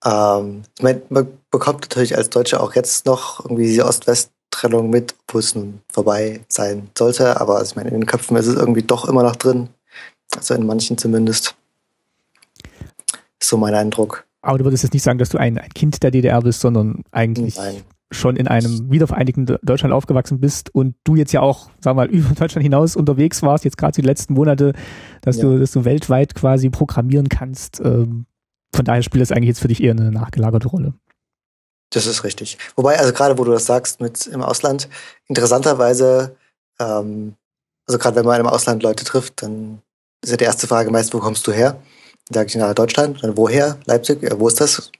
Ähm, 0.03 0.63
ich 0.77 0.83
meine, 0.83 1.01
man 1.09 1.37
bekommt 1.51 1.81
natürlich 1.81 2.17
als 2.17 2.29
Deutsche 2.29 2.59
auch 2.59 2.75
jetzt 2.75 3.05
noch 3.05 3.45
irgendwie 3.45 3.67
diese 3.67 3.85
Ost-West- 3.85 4.31
Trennung 4.59 4.89
mit, 4.89 5.15
nun 5.55 5.79
vorbei 5.91 6.41
sein 6.49 6.89
sollte. 6.97 7.39
Aber 7.39 7.61
ich 7.61 7.75
meine, 7.75 7.89
in 7.89 7.95
den 7.95 8.05
Köpfen 8.05 8.35
ist 8.35 8.47
es 8.47 8.55
irgendwie 8.55 8.83
doch 8.83 9.07
immer 9.07 9.23
noch 9.23 9.35
drin. 9.35 9.69
Also 10.35 10.53
in 10.53 10.65
manchen 10.65 10.97
zumindest. 10.97 11.55
So 13.41 13.57
mein 13.57 13.73
Eindruck. 13.73 14.25
Aber 14.41 14.57
du 14.57 14.65
würdest 14.65 14.83
jetzt 14.83 14.93
nicht 14.93 15.03
sagen, 15.03 15.17
dass 15.17 15.29
du 15.29 15.37
ein, 15.37 15.57
ein 15.57 15.69
Kind 15.69 16.03
der 16.03 16.11
DDR 16.11 16.41
bist, 16.41 16.59
sondern 16.59 17.03
eigentlich 17.11 17.55
Nein. 17.55 17.83
schon 18.11 18.35
in 18.35 18.47
einem 18.47 18.91
wiedervereinigten 18.91 19.45
Deutschland 19.63 19.93
aufgewachsen 19.93 20.39
bist 20.39 20.73
und 20.73 20.95
du 21.03 21.15
jetzt 21.15 21.31
ja 21.31 21.41
auch, 21.41 21.69
wir 21.81 21.93
mal, 21.93 22.07
über 22.09 22.33
Deutschland 22.35 22.63
hinaus 22.63 22.95
unterwegs 22.95 23.41
warst, 23.41 23.65
jetzt 23.65 23.77
gerade 23.77 23.93
die 23.93 24.05
letzten 24.05 24.33
Monate, 24.33 24.73
dass 25.21 25.37
ja. 25.37 25.43
du, 25.43 25.59
dass 25.59 25.71
du 25.71 25.85
weltweit 25.85 26.35
quasi 26.35 26.69
programmieren 26.69 27.29
kannst. 27.29 27.79
Ähm, 27.79 28.25
von 28.73 28.85
daher 28.85 29.03
spielt 29.03 29.21
das 29.21 29.31
eigentlich 29.31 29.47
jetzt 29.47 29.61
für 29.61 29.67
dich 29.69 29.81
eher 29.81 29.91
eine 29.91 30.11
nachgelagerte 30.11 30.67
Rolle. 30.67 30.93
Das 31.91 32.05
ist 32.05 32.23
richtig. 32.23 32.57
Wobei, 32.75 32.99
also 32.99 33.13
gerade 33.13 33.37
wo 33.37 33.43
du 33.43 33.51
das 33.51 33.65
sagst 33.65 33.99
mit 33.99 34.27
im 34.27 34.43
Ausland, 34.43 34.87
interessanterweise, 35.27 36.35
ähm, 36.79 37.35
also 37.87 37.97
gerade 37.97 38.15
wenn 38.17 38.25
man 38.25 38.39
im 38.39 38.47
Ausland 38.47 38.83
Leute 38.83 39.05
trifft, 39.05 39.41
dann 39.41 39.81
ist 40.21 40.29
ja 40.29 40.37
die 40.37 40.43
erste 40.43 40.67
Frage 40.67 40.91
meist, 40.91 41.13
wo 41.13 41.19
kommst 41.19 41.47
du 41.47 41.51
her? 41.51 41.81
Dann 42.27 42.33
sage 42.33 42.47
ich, 42.47 42.55
na, 42.55 42.73
Deutschland. 42.73 43.23
Dann 43.23 43.35
woher? 43.35 43.79
Leipzig? 43.85 44.21
Ja, 44.21 44.39
wo 44.39 44.47
ist 44.47 44.61
das? 44.61 44.91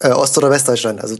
Äh, 0.00 0.10
Ost- 0.10 0.36
oder 0.36 0.50
Westdeutschland? 0.50 1.00
Also 1.00 1.18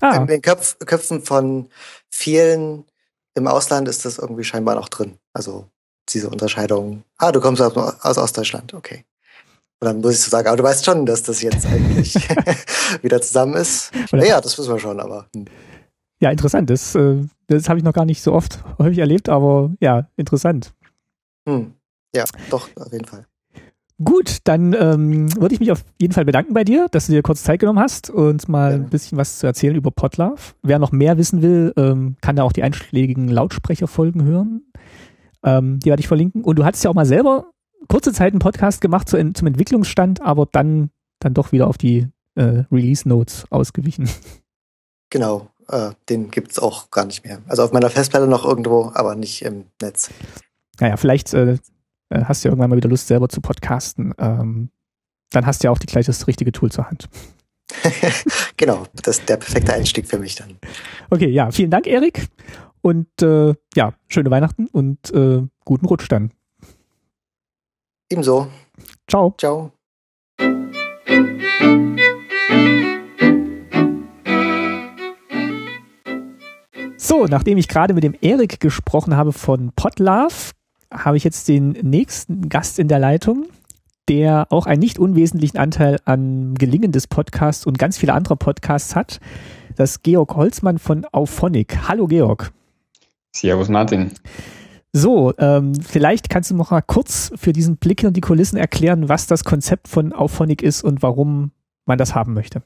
ah. 0.00 0.16
in 0.16 0.26
den 0.26 0.40
Köpf 0.40 0.78
Köpfen 0.78 1.22
von 1.22 1.68
vielen 2.10 2.86
im 3.34 3.46
Ausland 3.46 3.88
ist 3.88 4.04
das 4.06 4.18
irgendwie 4.18 4.44
scheinbar 4.44 4.74
noch 4.74 4.88
drin. 4.88 5.18
Also 5.34 5.68
diese 6.08 6.30
Unterscheidung. 6.30 7.04
Ah, 7.18 7.32
du 7.32 7.40
kommst 7.40 7.60
aus, 7.60 7.76
aus 7.76 8.18
Ostdeutschland, 8.18 8.72
okay. 8.72 9.04
Und 9.80 9.86
dann 9.86 10.00
muss 10.00 10.14
ich 10.14 10.20
so 10.20 10.30
sagen, 10.30 10.48
aber 10.48 10.56
du 10.56 10.62
weißt 10.62 10.84
schon, 10.84 11.04
dass 11.04 11.22
das 11.22 11.42
jetzt 11.42 11.66
eigentlich 11.66 12.14
wieder 13.02 13.20
zusammen 13.20 13.54
ist. 13.54 13.92
Ja, 14.12 14.40
das 14.40 14.56
wissen 14.58 14.72
wir 14.72 14.78
schon, 14.78 15.00
aber. 15.00 15.26
Hm. 15.34 15.44
Ja, 16.20 16.30
interessant. 16.30 16.70
Das, 16.70 16.94
äh, 16.94 17.22
das 17.46 17.68
habe 17.68 17.78
ich 17.78 17.84
noch 17.84 17.92
gar 17.92 18.06
nicht 18.06 18.22
so 18.22 18.32
oft 18.32 18.64
häufig 18.78 18.98
erlebt, 18.98 19.28
aber 19.28 19.72
ja, 19.80 20.08
interessant. 20.16 20.72
Hm. 21.46 21.74
Ja, 22.14 22.24
doch, 22.50 22.68
auf 22.76 22.92
jeden 22.92 23.04
Fall. 23.04 23.26
Gut, 24.02 24.38
dann 24.44 24.74
ähm, 24.74 25.34
würde 25.40 25.54
ich 25.54 25.60
mich 25.60 25.72
auf 25.72 25.82
jeden 25.98 26.12
Fall 26.12 26.26
bedanken 26.26 26.52
bei 26.52 26.64
dir, 26.64 26.86
dass 26.90 27.06
du 27.06 27.12
dir 27.12 27.22
kurz 27.22 27.42
Zeit 27.42 27.60
genommen 27.60 27.78
hast, 27.78 28.10
uns 28.10 28.46
mal 28.46 28.72
ja. 28.72 28.76
ein 28.76 28.90
bisschen 28.90 29.16
was 29.16 29.38
zu 29.38 29.46
erzählen 29.46 29.74
über 29.74 29.90
Podlove. 29.90 30.54
Wer 30.62 30.78
noch 30.78 30.92
mehr 30.92 31.16
wissen 31.16 31.40
will, 31.40 31.72
ähm, 31.78 32.16
kann 32.20 32.36
da 32.36 32.42
auch 32.42 32.52
die 32.52 32.62
einschlägigen 32.62 33.28
Lautsprecherfolgen 33.28 34.22
hören. 34.24 34.62
Ähm, 35.42 35.80
die 35.80 35.88
werde 35.88 36.00
ich 36.00 36.08
verlinken. 36.08 36.44
Und 36.44 36.58
du 36.58 36.64
hattest 36.64 36.84
ja 36.84 36.90
auch 36.90 36.94
mal 36.94 37.06
selber 37.06 37.52
kurze 37.88 38.12
Zeit 38.12 38.32
einen 38.32 38.40
Podcast 38.40 38.80
gemacht 38.80 39.08
zu, 39.08 39.32
zum 39.32 39.46
Entwicklungsstand, 39.46 40.22
aber 40.22 40.46
dann, 40.50 40.90
dann 41.20 41.34
doch 41.34 41.52
wieder 41.52 41.66
auf 41.66 41.78
die 41.78 42.08
äh, 42.34 42.64
Release 42.70 43.08
Notes 43.08 43.44
ausgewichen. 43.50 44.08
Genau, 45.10 45.48
äh, 45.68 45.90
den 46.08 46.30
gibt 46.30 46.50
es 46.50 46.58
auch 46.58 46.90
gar 46.90 47.04
nicht 47.04 47.24
mehr. 47.24 47.40
Also 47.46 47.62
auf 47.62 47.72
meiner 47.72 47.90
Festplatte 47.90 48.26
noch 48.26 48.44
irgendwo, 48.44 48.90
aber 48.94 49.14
nicht 49.14 49.42
im 49.42 49.66
Netz. 49.80 50.10
Naja, 50.80 50.96
vielleicht 50.96 51.32
äh, 51.32 51.58
äh, 52.10 52.24
hast 52.24 52.44
du 52.44 52.48
ja 52.48 52.52
irgendwann 52.52 52.70
mal 52.70 52.76
wieder 52.76 52.88
Lust, 52.88 53.06
selber 53.06 53.28
zu 53.28 53.40
podcasten. 53.40 54.14
Ähm, 54.18 54.70
dann 55.30 55.46
hast 55.46 55.62
du 55.62 55.68
ja 55.68 55.70
auch 55.70 55.78
die 55.78 55.86
gleich 55.86 56.06
das 56.06 56.26
richtige 56.26 56.52
Tool 56.52 56.70
zur 56.70 56.86
Hand. 56.86 57.08
genau, 58.56 58.86
das 58.94 59.18
ist 59.18 59.28
der 59.28 59.36
perfekte 59.38 59.72
Einstieg 59.72 60.06
für 60.06 60.18
mich 60.18 60.36
dann. 60.36 60.58
Okay, 61.10 61.28
ja, 61.28 61.50
vielen 61.50 61.70
Dank, 61.70 61.86
Erik. 61.86 62.28
Und 62.80 63.22
äh, 63.22 63.54
ja, 63.74 63.94
schöne 64.06 64.30
Weihnachten 64.30 64.68
und 64.68 65.12
äh, 65.12 65.42
guten 65.64 65.86
Rutsch 65.86 66.06
dann. 66.08 66.30
Ebenso. 68.08 68.46
Ciao. 69.08 69.34
Ciao. 69.36 69.72
So, 76.96 77.26
nachdem 77.26 77.58
ich 77.58 77.68
gerade 77.68 77.94
mit 77.94 78.04
dem 78.04 78.14
Erik 78.20 78.60
gesprochen 78.60 79.16
habe 79.16 79.32
von 79.32 79.72
Potlove, 79.74 80.52
habe 80.92 81.16
ich 81.16 81.24
jetzt 81.24 81.48
den 81.48 81.70
nächsten 81.82 82.48
Gast 82.48 82.78
in 82.78 82.88
der 82.88 83.00
Leitung, 83.00 83.46
der 84.08 84.46
auch 84.50 84.66
einen 84.66 84.80
nicht 84.80 84.98
unwesentlichen 84.98 85.58
Anteil 85.58 85.98
an 86.04 86.54
Gelingen 86.54 86.92
des 86.92 87.08
Podcasts 87.08 87.66
und 87.66 87.78
ganz 87.78 87.98
viele 87.98 88.12
andere 88.12 88.36
Podcasts 88.36 88.94
hat. 88.94 89.20
Das 89.76 89.92
ist 89.92 90.02
Georg 90.04 90.34
Holzmann 90.36 90.78
von 90.78 91.04
Auphonic. 91.12 91.88
Hallo 91.88 92.06
Georg. 92.06 92.52
Servus 93.32 93.68
Martin. 93.68 94.12
So, 94.92 95.34
ähm, 95.38 95.74
vielleicht 95.74 96.30
kannst 96.30 96.50
du 96.50 96.54
noch 96.54 96.70
mal 96.70 96.80
kurz 96.80 97.32
für 97.36 97.52
diesen 97.52 97.76
Blick 97.76 98.02
in 98.02 98.12
die 98.12 98.20
Kulissen 98.20 98.56
erklären, 98.56 99.08
was 99.08 99.26
das 99.26 99.44
Konzept 99.44 99.88
von 99.88 100.12
Auphonic 100.12 100.62
ist 100.62 100.82
und 100.82 101.02
warum 101.02 101.50
man 101.84 101.98
das 101.98 102.14
haben 102.14 102.34
möchte. 102.34 102.62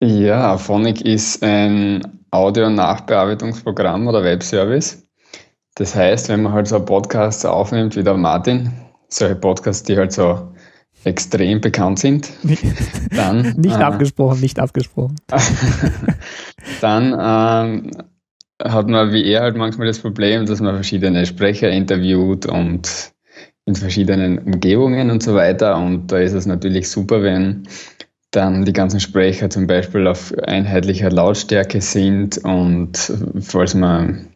Ja, 0.00 0.54
Auphonic 0.54 1.00
ist 1.00 1.42
ein 1.42 2.22
Audio-Nachbearbeitungsprogramm 2.30 4.06
oder 4.06 4.22
Webservice. 4.22 5.08
Das 5.74 5.94
heißt, 5.94 6.28
wenn 6.28 6.42
man 6.42 6.52
halt 6.52 6.68
so 6.68 6.76
einen 6.76 6.84
Podcast 6.84 7.44
aufnimmt 7.44 7.96
wie 7.96 8.04
der 8.04 8.16
Martin, 8.16 8.72
solche 9.08 9.34
Podcasts, 9.34 9.82
die 9.82 9.96
halt 9.96 10.12
so 10.12 10.52
extrem 11.04 11.60
bekannt 11.60 11.98
sind, 11.98 12.30
dann. 13.10 13.54
nicht 13.56 13.78
äh, 13.78 13.82
abgesprochen, 13.82 14.40
nicht 14.40 14.58
abgesprochen. 14.58 15.16
Dann 16.80 17.16
ähm, 17.18 17.90
hat 18.62 18.88
man 18.88 19.12
wie 19.12 19.24
er 19.24 19.42
halt 19.42 19.56
manchmal 19.56 19.86
das 19.86 20.00
Problem, 20.00 20.46
dass 20.46 20.60
man 20.60 20.74
verschiedene 20.74 21.26
Sprecher 21.26 21.70
interviewt 21.70 22.46
und 22.46 23.12
in 23.64 23.74
verschiedenen 23.74 24.38
Umgebungen 24.38 25.10
und 25.10 25.22
so 25.22 25.34
weiter. 25.34 25.76
Und 25.76 26.10
da 26.10 26.18
ist 26.18 26.32
es 26.32 26.46
natürlich 26.46 26.88
super, 26.88 27.22
wenn 27.22 27.68
dann 28.30 28.64
die 28.64 28.72
ganzen 28.72 29.00
Sprecher 29.00 29.50
zum 29.50 29.66
Beispiel 29.66 30.06
auf 30.06 30.34
einheitlicher 30.38 31.10
Lautstärke 31.10 31.80
sind 31.80 32.38
und 32.38 33.12
falls 33.40 33.74
man 33.74 34.28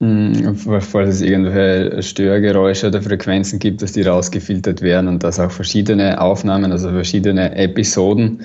hm, 0.00 0.56
falls 0.56 1.08
es 1.08 1.22
irgendwelche 1.22 2.02
Störgeräusche 2.02 2.88
oder 2.88 3.02
Frequenzen 3.02 3.58
gibt, 3.58 3.82
dass 3.82 3.92
die 3.92 4.02
rausgefiltert 4.02 4.82
werden 4.82 5.08
und 5.08 5.22
dass 5.22 5.38
auch 5.38 5.50
verschiedene 5.50 6.20
Aufnahmen, 6.20 6.72
also 6.72 6.90
verschiedene 6.90 7.54
Episoden 7.54 8.42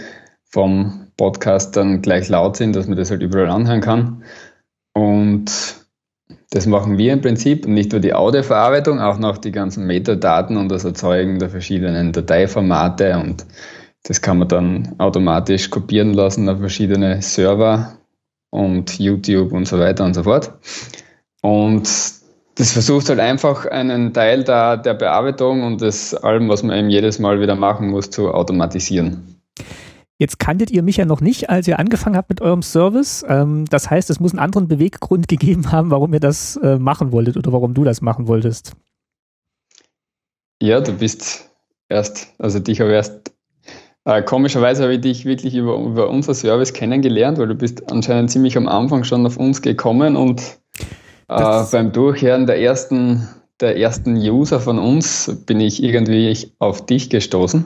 vom 0.50 1.08
Podcast 1.18 1.76
dann 1.76 2.04
gleich 2.04 2.30
laut 2.30 2.58
sind, 2.58 2.76
dass 2.76 2.88
man 2.88 2.96
das 2.96 3.10
halt 3.10 3.24
überall 3.24 3.50
anhören 3.50 3.82
kann. 3.82 4.24
Und 4.98 5.52
das 6.50 6.66
machen 6.66 6.98
wir 6.98 7.14
im 7.14 7.22
Prinzip, 7.22 7.68
nicht 7.68 7.92
nur 7.92 8.02
die 8.02 8.16
Audioverarbeitung, 8.16 9.00
auch 9.00 9.20
noch 9.20 9.38
die 9.38 9.52
ganzen 9.52 9.86
Metadaten 9.86 10.58
und 10.58 10.70
das 10.70 10.86
Erzeugen 10.86 11.38
der 11.38 11.52
verschiedenen 11.52 12.14
Dateiformate 12.14 13.16
und 13.20 13.46
das 14.06 14.24
kann 14.24 14.40
man 14.40 14.48
dann 14.48 14.96
automatisch 14.98 15.70
kopieren 15.70 16.16
lassen 16.16 16.50
auf 16.50 16.58
verschiedene 16.58 17.22
Server 17.22 18.00
und 18.50 18.98
YouTube 18.98 19.52
und 19.52 19.68
so 19.68 19.78
weiter 19.78 20.04
und 20.04 20.16
so 20.16 20.24
fort. 20.24 20.52
Und 21.44 21.84
das 22.56 22.72
versucht 22.72 23.10
halt 23.10 23.20
einfach 23.20 23.68
einen 23.68 24.14
Teil 24.14 24.44
der, 24.46 24.78
der 24.78 24.96
Bearbeitung 24.96 25.62
und 25.62 25.84
das 25.84 26.16
allem, 26.16 26.50
was 26.50 26.64
man 26.64 26.76
eben 26.76 26.90
jedes 26.90 27.20
Mal 27.20 27.40
wieder 27.40 27.56
machen 27.56 27.90
muss, 27.90 28.10
zu 28.10 28.34
automatisieren. 28.34 29.36
Jetzt 30.20 30.40
kanntet 30.40 30.72
ihr 30.72 30.82
mich 30.82 30.98
ja 30.98 31.06
noch 31.06 31.22
nicht, 31.22 31.50
als 31.50 31.68
ihr 31.68 31.78
angefangen 31.78 32.18
habt 32.18 32.30
mit 32.30 32.42
eurem 32.42 32.64
Service. 32.64 33.24
Ähm, 33.28 33.66
das 33.70 33.90
heißt, 33.90 34.10
es 34.10 34.20
muss 34.20 34.32
einen 34.32 34.40
anderen 34.40 34.68
Beweggrund 34.68 35.28
gegeben 35.28 35.72
haben, 35.72 35.92
warum 35.92 36.14
ihr 36.14 36.20
das 36.20 36.58
äh, 36.58 36.78
machen 36.80 37.12
wolltet 37.12 37.38
oder 37.38 37.52
warum 37.54 37.74
du 37.74 37.84
das 37.84 38.02
machen 38.02 38.28
wolltest. 38.28 38.74
Ja, 40.62 40.82
du 40.82 40.92
bist 40.92 41.52
erst, 41.88 42.34
also 42.40 42.60
dich 42.60 42.82
habe 42.82 42.92
erst, 42.92 43.32
äh, 44.06 44.24
komischerweise 44.24 44.84
habe 44.84 44.96
ich 44.96 45.02
dich 45.02 45.26
wirklich 45.26 45.54
über, 45.54 45.78
über 45.78 46.10
unser 46.10 46.34
Service 46.34 46.74
kennengelernt, 46.74 47.38
weil 47.38 47.48
du 47.48 47.56
bist 47.56 47.92
anscheinend 47.92 48.32
ziemlich 48.32 48.58
am 48.58 48.68
Anfang 48.68 49.04
schon 49.04 49.26
auf 49.26 49.38
uns 49.38 49.62
gekommen 49.62 50.16
und 50.16 50.42
äh, 51.28 51.64
beim 51.72 51.92
Durchhören 51.92 52.48
der 52.48 52.60
ersten, 52.60 53.28
der 53.60 53.78
ersten 53.78 54.16
User 54.16 54.60
von 54.60 54.80
uns 54.80 55.44
bin 55.46 55.60
ich 55.60 55.84
irgendwie 55.84 56.52
auf 56.58 56.88
dich 56.88 57.12
gestoßen. 57.12 57.66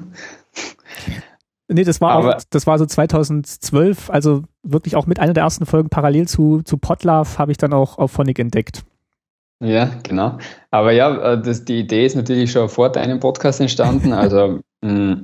Nee, 1.73 1.85
das 1.85 2.01
war, 2.01 2.17
auch, 2.17 2.37
das 2.49 2.67
war 2.67 2.77
so 2.77 2.85
2012, 2.85 4.09
also 4.09 4.43
wirklich 4.61 4.95
auch 4.97 5.05
mit 5.05 5.19
einer 5.19 5.33
der 5.33 5.43
ersten 5.43 5.65
Folgen 5.65 5.89
parallel 5.89 6.27
zu, 6.27 6.61
zu 6.63 6.77
Potlove 6.77 7.37
habe 7.37 7.51
ich 7.51 7.57
dann 7.57 7.71
auch 7.71 7.97
auf 7.97 8.11
Phonic 8.11 8.39
entdeckt. 8.39 8.83
Ja, 9.61 9.91
genau. 10.03 10.37
Aber 10.71 10.91
ja, 10.91 11.33
äh, 11.33 11.41
das, 11.41 11.63
die 11.63 11.79
Idee 11.79 12.05
ist 12.05 12.15
natürlich 12.15 12.51
schon 12.51 12.67
vor 12.67 12.91
deinem 12.91 13.19
Podcast 13.19 13.61
entstanden. 13.61 14.11
Also 14.21 14.59
mm, 14.81 15.23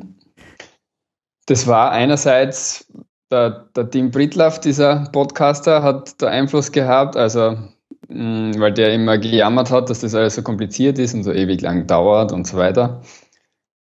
das 1.47 1.67
war 1.67 1.91
einerseits 1.91 2.87
der, 3.31 3.67
der 3.75 3.89
Tim 3.89 4.11
Britlaff, 4.11 4.59
dieser 4.59 5.09
Podcaster, 5.11 5.83
hat 5.83 6.21
da 6.21 6.27
Einfluss 6.27 6.71
gehabt, 6.71 7.17
also 7.17 7.57
mm, 8.07 8.51
weil 8.59 8.73
der 8.73 8.93
immer 8.93 9.17
gejammert 9.17 9.71
hat, 9.71 9.89
dass 9.89 10.01
das 10.01 10.15
alles 10.15 10.35
so 10.35 10.43
kompliziert 10.43 10.99
ist 10.99 11.13
und 11.13 11.23
so 11.23 11.33
ewig 11.33 11.61
lang 11.61 11.87
dauert 11.87 12.31
und 12.31 12.47
so 12.47 12.57
weiter. 12.57 13.01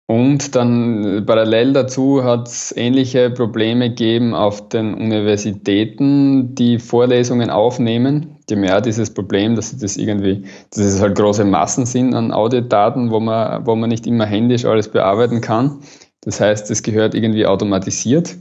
Und 0.09 0.55
dann 0.55 1.25
parallel 1.27 1.73
dazu 1.73 2.23
hat 2.23 2.47
es 2.47 2.73
ähnliche 2.77 3.29
Probleme 3.29 3.89
gegeben 3.89 4.35
auf 4.35 4.69
den 4.69 4.95
Universitäten, 4.95 6.55
die 6.55 6.79
Vorlesungen 6.79 7.51
aufnehmen. 7.51 8.37
Die 8.49 8.55
haben 8.55 8.63
ja 8.63 8.81
dieses 8.81 9.13
Problem, 9.13 9.57
dass 9.57 9.77
das 9.77 9.97
irgendwie, 9.97 10.45
dass 10.71 10.85
es 10.85 11.01
halt 11.01 11.19
große 11.19 11.45
Massen 11.45 11.87
sind 11.87 12.15
an 12.15 12.31
Audiodaten, 12.31 13.11
wo 13.11 13.19
man, 13.19 13.67
wo 13.67 13.75
man 13.75 13.91
nicht 13.91 14.07
immer 14.07 14.27
händisch 14.27 14.65
alles 14.65 14.89
bearbeiten 14.89 15.41
kann. 15.41 15.81
Das 16.21 16.41
heißt, 16.41 16.71
es 16.71 16.85
gehört 16.85 17.17
irgendwie 17.17 17.45
automatisiert. 17.45 18.37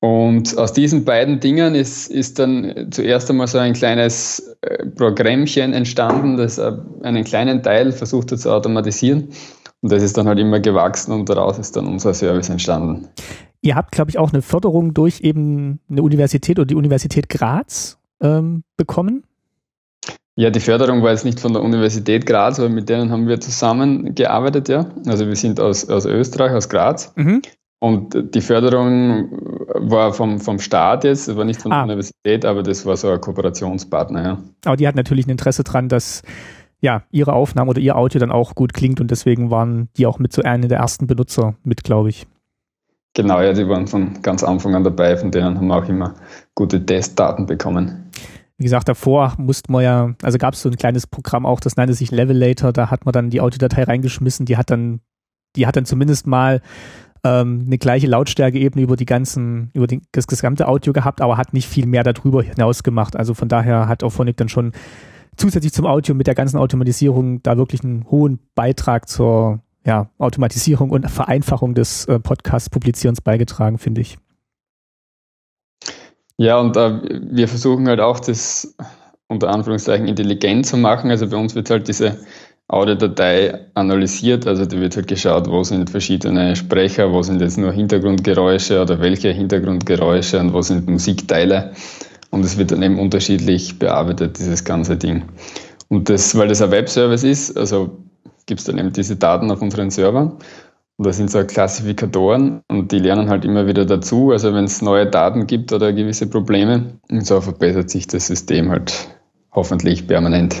Und 0.00 0.58
aus 0.58 0.72
diesen 0.72 1.04
beiden 1.04 1.38
Dingen 1.40 1.74
ist, 1.76 2.08
ist 2.10 2.38
dann 2.38 2.88
zuerst 2.90 3.30
einmal 3.30 3.46
so 3.46 3.58
ein 3.58 3.72
kleines 3.72 4.54
äh, 4.60 4.84
Programmchen 4.86 5.72
entstanden, 5.72 6.36
das 6.36 6.58
äh, 6.58 6.72
einen 7.02 7.24
kleinen 7.24 7.62
Teil 7.62 7.90
versucht 7.90 8.30
hat 8.32 8.40
zu 8.40 8.52
automatisieren. 8.52 9.28
Und 9.84 9.92
das 9.92 10.02
ist 10.02 10.16
dann 10.16 10.26
halt 10.26 10.38
immer 10.38 10.60
gewachsen 10.60 11.12
und 11.12 11.28
daraus 11.28 11.58
ist 11.58 11.76
dann 11.76 11.86
unser 11.86 12.14
Service 12.14 12.48
entstanden. 12.48 13.06
Ihr 13.60 13.74
habt, 13.74 13.92
glaube 13.92 14.10
ich, 14.10 14.16
auch 14.16 14.32
eine 14.32 14.40
Förderung 14.40 14.94
durch 14.94 15.20
eben 15.20 15.78
eine 15.90 16.02
Universität 16.02 16.58
oder 16.58 16.64
die 16.64 16.74
Universität 16.74 17.28
Graz 17.28 17.98
ähm, 18.22 18.64
bekommen. 18.78 19.24
Ja, 20.36 20.48
die 20.48 20.60
Förderung 20.60 21.02
war 21.02 21.10
jetzt 21.10 21.26
nicht 21.26 21.38
von 21.38 21.52
der 21.52 21.60
Universität 21.60 22.24
Graz, 22.24 22.58
aber 22.58 22.70
mit 22.70 22.88
denen 22.88 23.10
haben 23.10 23.28
wir 23.28 23.40
zusammengearbeitet, 23.40 24.70
ja. 24.70 24.86
Also 25.04 25.26
wir 25.26 25.36
sind 25.36 25.60
aus, 25.60 25.86
aus 25.90 26.06
Österreich, 26.06 26.52
aus 26.52 26.70
Graz. 26.70 27.12
Mhm. 27.16 27.42
Und 27.78 28.34
die 28.34 28.40
Förderung 28.40 29.32
war 29.68 30.14
vom, 30.14 30.40
vom 30.40 30.60
Staat 30.60 31.04
jetzt, 31.04 31.36
war 31.36 31.44
nicht 31.44 31.60
von 31.60 31.72
ah. 31.72 31.84
der 31.84 31.84
Universität, 31.84 32.46
aber 32.46 32.62
das 32.62 32.86
war 32.86 32.96
so 32.96 33.10
ein 33.10 33.20
Kooperationspartner, 33.20 34.24
ja. 34.24 34.38
Aber 34.64 34.76
die 34.76 34.88
hat 34.88 34.94
natürlich 34.94 35.26
ein 35.26 35.30
Interesse 35.30 35.62
dran, 35.62 35.90
dass 35.90 36.22
ja, 36.84 37.02
ihre 37.10 37.32
Aufnahme 37.32 37.70
oder 37.70 37.80
ihr 37.80 37.96
Audio 37.96 38.20
dann 38.20 38.30
auch 38.30 38.54
gut 38.54 38.74
klingt 38.74 39.00
und 39.00 39.10
deswegen 39.10 39.50
waren 39.50 39.88
die 39.96 40.06
auch 40.06 40.18
mit 40.18 40.34
so 40.34 40.42
einer 40.42 40.68
der 40.68 40.80
ersten 40.80 41.06
Benutzer 41.06 41.54
mit, 41.64 41.82
glaube 41.82 42.10
ich. 42.10 42.26
Genau, 43.14 43.40
ja, 43.40 43.54
die 43.54 43.66
waren 43.66 43.86
von 43.86 44.20
ganz 44.20 44.44
Anfang 44.44 44.74
an 44.74 44.84
dabei, 44.84 45.16
von 45.16 45.30
denen 45.30 45.56
haben 45.56 45.66
wir 45.66 45.76
auch 45.76 45.88
immer 45.88 46.14
gute 46.54 46.84
Testdaten 46.84 47.46
bekommen. 47.46 48.10
Wie 48.58 48.64
gesagt, 48.64 48.86
davor 48.86 49.32
musste 49.38 49.72
man 49.72 49.82
ja, 49.82 50.14
also 50.22 50.36
gab 50.36 50.52
es 50.52 50.60
so 50.60 50.68
ein 50.68 50.76
kleines 50.76 51.06
Programm 51.06 51.46
auch, 51.46 51.58
das 51.58 51.76
nannte 51.76 51.94
sich 51.94 52.10
Levelator, 52.10 52.70
da 52.70 52.90
hat 52.90 53.06
man 53.06 53.12
dann 53.12 53.30
die 53.30 53.40
Audiodatei 53.40 53.84
reingeschmissen, 53.84 54.44
die 54.44 54.58
hat 54.58 54.70
dann, 54.70 55.00
die 55.56 55.66
hat 55.66 55.76
dann 55.76 55.86
zumindest 55.86 56.26
mal 56.26 56.60
ähm, 57.24 57.62
eine 57.66 57.78
gleiche 57.78 58.08
Lautstärkeebene 58.08 58.82
über 58.82 58.96
die 58.96 59.06
ganzen, 59.06 59.70
über 59.72 59.86
die, 59.86 60.02
das 60.12 60.26
gesamte 60.26 60.68
Audio 60.68 60.92
gehabt, 60.92 61.22
aber 61.22 61.38
hat 61.38 61.54
nicht 61.54 61.66
viel 61.66 61.86
mehr 61.86 62.02
darüber 62.02 62.42
hinaus 62.42 62.82
gemacht. 62.82 63.16
Also 63.16 63.32
von 63.32 63.48
daher 63.48 63.88
hat 63.88 64.04
auch 64.04 64.10
Phonic 64.10 64.36
dann 64.36 64.50
schon 64.50 64.72
zusätzlich 65.36 65.72
zum 65.72 65.86
Audio 65.86 66.14
mit 66.14 66.26
der 66.26 66.34
ganzen 66.34 66.58
Automatisierung 66.58 67.42
da 67.42 67.56
wirklich 67.56 67.84
einen 67.84 68.10
hohen 68.10 68.38
Beitrag 68.54 69.08
zur 69.08 69.60
ja, 69.86 70.08
Automatisierung 70.18 70.90
und 70.90 71.10
Vereinfachung 71.10 71.74
des 71.74 72.06
äh, 72.06 72.18
Podcast-Publizierens 72.18 73.20
beigetragen, 73.20 73.78
finde 73.78 74.00
ich. 74.00 74.16
Ja, 76.36 76.58
und 76.58 76.76
äh, 76.76 77.00
wir 77.30 77.48
versuchen 77.48 77.86
halt 77.86 78.00
auch 78.00 78.18
das 78.18 78.74
unter 79.28 79.50
Anführungszeichen 79.50 80.08
intelligent 80.08 80.66
zu 80.66 80.76
machen. 80.76 81.10
Also 81.10 81.28
bei 81.28 81.36
uns 81.36 81.54
wird 81.54 81.70
halt 81.70 81.88
diese 81.88 82.18
Audiodatei 82.66 83.66
analysiert, 83.74 84.46
also 84.46 84.64
da 84.64 84.78
wird 84.78 84.96
halt 84.96 85.06
geschaut, 85.06 85.48
wo 85.48 85.62
sind 85.64 85.90
verschiedene 85.90 86.56
Sprecher, 86.56 87.12
wo 87.12 87.22
sind 87.22 87.42
jetzt 87.42 87.58
nur 87.58 87.72
Hintergrundgeräusche 87.72 88.80
oder 88.80 89.00
welche 89.00 89.30
Hintergrundgeräusche 89.30 90.40
und 90.40 90.54
wo 90.54 90.62
sind 90.62 90.88
Musikteile. 90.88 91.72
Und 92.34 92.44
es 92.44 92.58
wird 92.58 92.72
dann 92.72 92.82
eben 92.82 92.98
unterschiedlich 92.98 93.78
bearbeitet, 93.78 94.40
dieses 94.40 94.64
ganze 94.64 94.96
Ding. 94.96 95.22
Und 95.88 96.08
das, 96.08 96.36
weil 96.36 96.48
das 96.48 96.60
ein 96.60 96.72
Webservice 96.72 97.22
ist, 97.22 97.56
also 97.56 97.96
gibt 98.46 98.58
es 98.58 98.66
dann 98.66 98.76
eben 98.76 98.92
diese 98.92 99.14
Daten 99.14 99.52
auf 99.52 99.62
unseren 99.62 99.90
Servern. 99.90 100.38
Und 100.96 101.06
da 101.06 101.12
sind 101.12 101.30
so 101.30 101.44
Klassifikatoren 101.44 102.62
und 102.68 102.90
die 102.90 102.98
lernen 102.98 103.30
halt 103.30 103.44
immer 103.44 103.68
wieder 103.68 103.84
dazu. 103.84 104.32
Also 104.32 104.52
wenn 104.52 104.64
es 104.64 104.82
neue 104.82 105.06
Daten 105.06 105.46
gibt 105.46 105.72
oder 105.72 105.92
gewisse 105.92 106.28
Probleme, 106.28 106.98
und 107.08 107.24
so 107.24 107.40
verbessert 107.40 107.88
sich 107.88 108.08
das 108.08 108.26
System 108.26 108.68
halt 108.70 109.08
hoffentlich 109.52 110.08
permanent. 110.08 110.56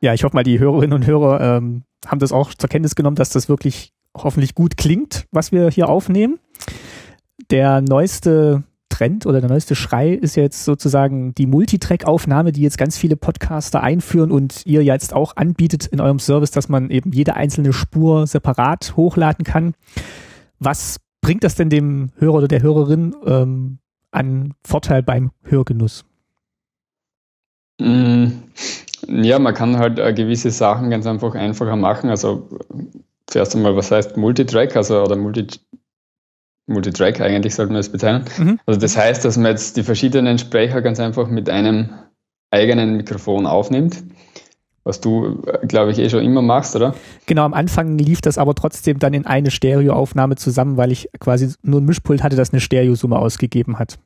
Ja, 0.00 0.12
ich 0.14 0.24
hoffe 0.24 0.34
mal, 0.34 0.42
die 0.42 0.58
Hörerinnen 0.58 0.94
und 0.94 1.06
Hörer 1.06 1.58
ähm, 1.58 1.84
haben 2.08 2.18
das 2.18 2.32
auch 2.32 2.54
zur 2.54 2.68
Kenntnis 2.68 2.96
genommen, 2.96 3.14
dass 3.14 3.30
das 3.30 3.48
wirklich 3.48 3.92
hoffentlich 4.16 4.56
gut 4.56 4.76
klingt, 4.76 5.26
was 5.30 5.52
wir 5.52 5.70
hier 5.70 5.88
aufnehmen. 5.88 6.40
Der 7.52 7.80
neueste 7.82 8.64
Trend 9.02 9.26
oder 9.26 9.40
der 9.40 9.50
neueste 9.50 9.74
Schrei 9.74 10.10
ist 10.10 10.36
jetzt 10.36 10.64
sozusagen 10.64 11.34
die 11.34 11.46
Multitrack-Aufnahme, 11.46 12.52
die 12.52 12.62
jetzt 12.62 12.78
ganz 12.78 12.96
viele 12.96 13.16
Podcaster 13.16 13.82
einführen 13.82 14.30
und 14.30 14.64
ihr 14.64 14.84
jetzt 14.84 15.12
auch 15.12 15.34
anbietet 15.34 15.86
in 15.86 16.00
eurem 16.00 16.20
Service, 16.20 16.52
dass 16.52 16.68
man 16.68 16.88
eben 16.88 17.10
jede 17.10 17.34
einzelne 17.34 17.72
Spur 17.72 18.28
separat 18.28 18.96
hochladen 18.96 19.44
kann. 19.44 19.74
Was 20.60 21.00
bringt 21.20 21.42
das 21.42 21.56
denn 21.56 21.68
dem 21.68 22.10
Hörer 22.18 22.34
oder 22.34 22.48
der 22.48 22.62
Hörerin 22.62 23.16
ähm, 23.26 23.78
an 24.12 24.54
Vorteil 24.64 25.02
beim 25.02 25.32
Hörgenuss? 25.42 26.04
Mm, 27.80 28.26
ja, 29.08 29.40
man 29.40 29.54
kann 29.54 29.78
halt 29.78 29.98
äh, 29.98 30.12
gewisse 30.12 30.52
Sachen 30.52 30.90
ganz 30.90 31.06
einfach 31.08 31.34
einfacher 31.34 31.74
machen. 31.74 32.08
Also 32.08 32.48
zuerst 33.26 33.56
einmal, 33.56 33.74
was 33.74 33.90
heißt 33.90 34.16
Multitrack, 34.16 34.76
also 34.76 35.02
oder 35.02 35.16
Multi 35.16 35.48
Multitrack 36.66 37.20
eigentlich 37.20 37.54
sollte 37.54 37.72
man 37.72 37.80
das 37.80 37.90
bezeichnen. 37.90 38.24
Mhm. 38.38 38.60
Also 38.66 38.80
das 38.80 38.96
heißt, 38.96 39.24
dass 39.24 39.36
man 39.36 39.52
jetzt 39.52 39.76
die 39.76 39.82
verschiedenen 39.82 40.38
Sprecher 40.38 40.82
ganz 40.82 41.00
einfach 41.00 41.28
mit 41.28 41.50
einem 41.50 41.90
eigenen 42.50 42.96
Mikrofon 42.96 43.46
aufnimmt. 43.46 44.02
Was 44.84 45.00
du, 45.00 45.40
glaube 45.68 45.92
ich, 45.92 45.98
eh 45.98 46.10
schon 46.10 46.24
immer 46.24 46.42
machst, 46.42 46.74
oder? 46.74 46.94
Genau, 47.26 47.44
am 47.44 47.54
Anfang 47.54 47.98
lief 47.98 48.20
das 48.20 48.36
aber 48.36 48.56
trotzdem 48.56 48.98
dann 48.98 49.14
in 49.14 49.26
eine 49.26 49.52
Stereoaufnahme 49.52 50.34
zusammen, 50.34 50.76
weil 50.76 50.90
ich 50.90 51.08
quasi 51.20 51.54
nur 51.62 51.80
ein 51.80 51.84
Mischpult 51.84 52.22
hatte, 52.24 52.34
das 52.34 52.52
eine 52.52 52.60
Stereosumme 52.60 53.16
ausgegeben 53.16 53.78
hat. 53.78 53.98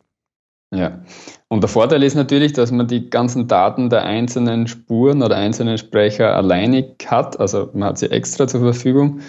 Ja. 0.75 1.01
Und 1.49 1.63
der 1.63 1.69
Vorteil 1.69 2.03
ist 2.03 2.15
natürlich, 2.15 2.53
dass 2.53 2.73
man 2.73 2.89
die 2.89 3.09
ganzen 3.09 3.49
Daten 3.49 3.89
der 3.89 4.03
einzelnen 4.03 4.67
Spuren 4.67 5.23
oder 5.23 5.37
einzelnen 5.37 5.79
Sprecher 5.79 6.37
alleinig 6.37 7.07
hat. 7.07 7.41
Also 7.41 7.71
man 7.73 7.91
hat 7.91 7.99
sie 7.99 8.11
extra 8.11 8.47
zur 8.47 8.61
Verfügung. 8.61 9.21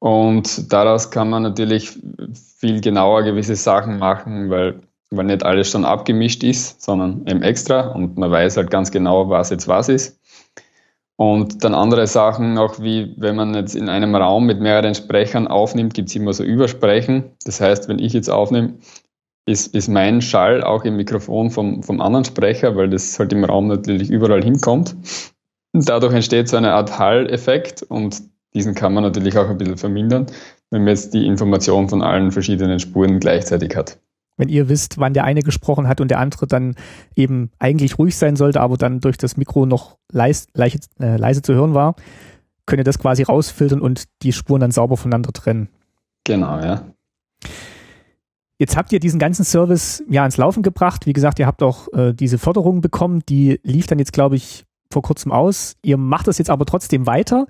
Und 0.00 0.72
daraus 0.72 1.10
kann 1.10 1.30
man 1.30 1.42
natürlich 1.42 1.98
viel 2.58 2.80
genauer 2.80 3.22
gewisse 3.22 3.56
Sachen 3.56 3.98
machen, 3.98 4.50
weil, 4.50 4.80
weil 5.10 5.26
nicht 5.26 5.44
alles 5.44 5.70
schon 5.70 5.84
abgemischt 5.84 6.44
ist, 6.44 6.82
sondern 6.82 7.26
eben 7.26 7.42
extra 7.42 7.88
und 7.88 8.16
man 8.16 8.30
weiß 8.30 8.56
halt 8.56 8.70
ganz 8.70 8.90
genau, 8.90 9.28
was 9.28 9.50
jetzt 9.50 9.68
was 9.68 9.88
ist. 9.88 10.18
Und 11.16 11.64
dann 11.64 11.74
andere 11.74 12.06
Sachen 12.06 12.54
noch, 12.54 12.80
wie 12.80 13.12
wenn 13.16 13.34
man 13.34 13.52
jetzt 13.52 13.74
in 13.74 13.88
einem 13.88 14.14
Raum 14.14 14.46
mit 14.46 14.60
mehreren 14.60 14.94
Sprechern 14.94 15.48
aufnimmt, 15.48 15.94
gibt 15.94 16.10
es 16.10 16.14
immer 16.14 16.32
so 16.32 16.44
Übersprechen. 16.44 17.32
Das 17.44 17.60
heißt, 17.60 17.88
wenn 17.88 17.98
ich 17.98 18.12
jetzt 18.12 18.30
aufnehme, 18.30 18.74
ist, 19.44 19.74
ist 19.74 19.88
mein 19.88 20.20
Schall 20.20 20.62
auch 20.62 20.84
im 20.84 20.96
Mikrofon 20.96 21.50
vom, 21.50 21.82
vom 21.82 22.00
anderen 22.00 22.24
Sprecher, 22.24 22.76
weil 22.76 22.88
das 22.88 23.18
halt 23.18 23.32
im 23.32 23.42
Raum 23.42 23.66
natürlich 23.66 24.10
überall 24.10 24.44
hinkommt. 24.44 24.94
Dadurch 25.72 26.14
entsteht 26.14 26.48
so 26.48 26.56
eine 26.56 26.72
Art 26.72 27.00
Hall-Effekt 27.00 27.82
und 27.82 28.22
diesen 28.54 28.74
kann 28.74 28.94
man 28.94 29.04
natürlich 29.04 29.36
auch 29.38 29.48
ein 29.48 29.58
bisschen 29.58 29.76
vermindern, 29.76 30.26
wenn 30.70 30.82
man 30.82 30.88
jetzt 30.88 31.14
die 31.14 31.26
Information 31.26 31.88
von 31.88 32.02
allen 32.02 32.32
verschiedenen 32.32 32.80
Spuren 32.80 33.20
gleichzeitig 33.20 33.76
hat. 33.76 33.98
Wenn 34.36 34.48
ihr 34.48 34.68
wisst, 34.68 34.98
wann 34.98 35.14
der 35.14 35.24
eine 35.24 35.42
gesprochen 35.42 35.88
hat 35.88 36.00
und 36.00 36.08
der 36.08 36.20
andere 36.20 36.46
dann 36.46 36.76
eben 37.16 37.50
eigentlich 37.58 37.98
ruhig 37.98 38.16
sein 38.16 38.36
sollte, 38.36 38.60
aber 38.60 38.76
dann 38.76 39.00
durch 39.00 39.18
das 39.18 39.36
Mikro 39.36 39.66
noch 39.66 39.98
leis, 40.12 40.46
leise, 40.54 40.78
äh, 41.00 41.16
leise 41.16 41.42
zu 41.42 41.54
hören 41.54 41.74
war, 41.74 41.96
könnt 42.64 42.80
ihr 42.80 42.84
das 42.84 43.00
quasi 43.00 43.24
rausfiltern 43.24 43.80
und 43.80 44.04
die 44.22 44.32
Spuren 44.32 44.60
dann 44.60 44.70
sauber 44.70 44.96
voneinander 44.96 45.32
trennen. 45.32 45.68
Genau, 46.24 46.60
ja. 46.60 46.84
Jetzt 48.58 48.76
habt 48.76 48.92
ihr 48.92 49.00
diesen 49.00 49.18
ganzen 49.18 49.44
Service 49.44 50.04
ja 50.08 50.24
ins 50.24 50.36
Laufen 50.36 50.62
gebracht. 50.62 51.06
Wie 51.06 51.12
gesagt, 51.12 51.38
ihr 51.38 51.46
habt 51.46 51.62
auch 51.62 51.88
äh, 51.92 52.12
diese 52.12 52.38
Förderung 52.38 52.80
bekommen. 52.80 53.22
Die 53.28 53.60
lief 53.62 53.86
dann 53.86 53.98
jetzt, 53.98 54.12
glaube 54.12 54.36
ich, 54.36 54.64
vor 54.92 55.02
kurzem 55.02 55.32
aus. 55.32 55.76
Ihr 55.82 55.96
macht 55.96 56.26
das 56.26 56.38
jetzt 56.38 56.50
aber 56.50 56.66
trotzdem 56.66 57.06
weiter. 57.06 57.46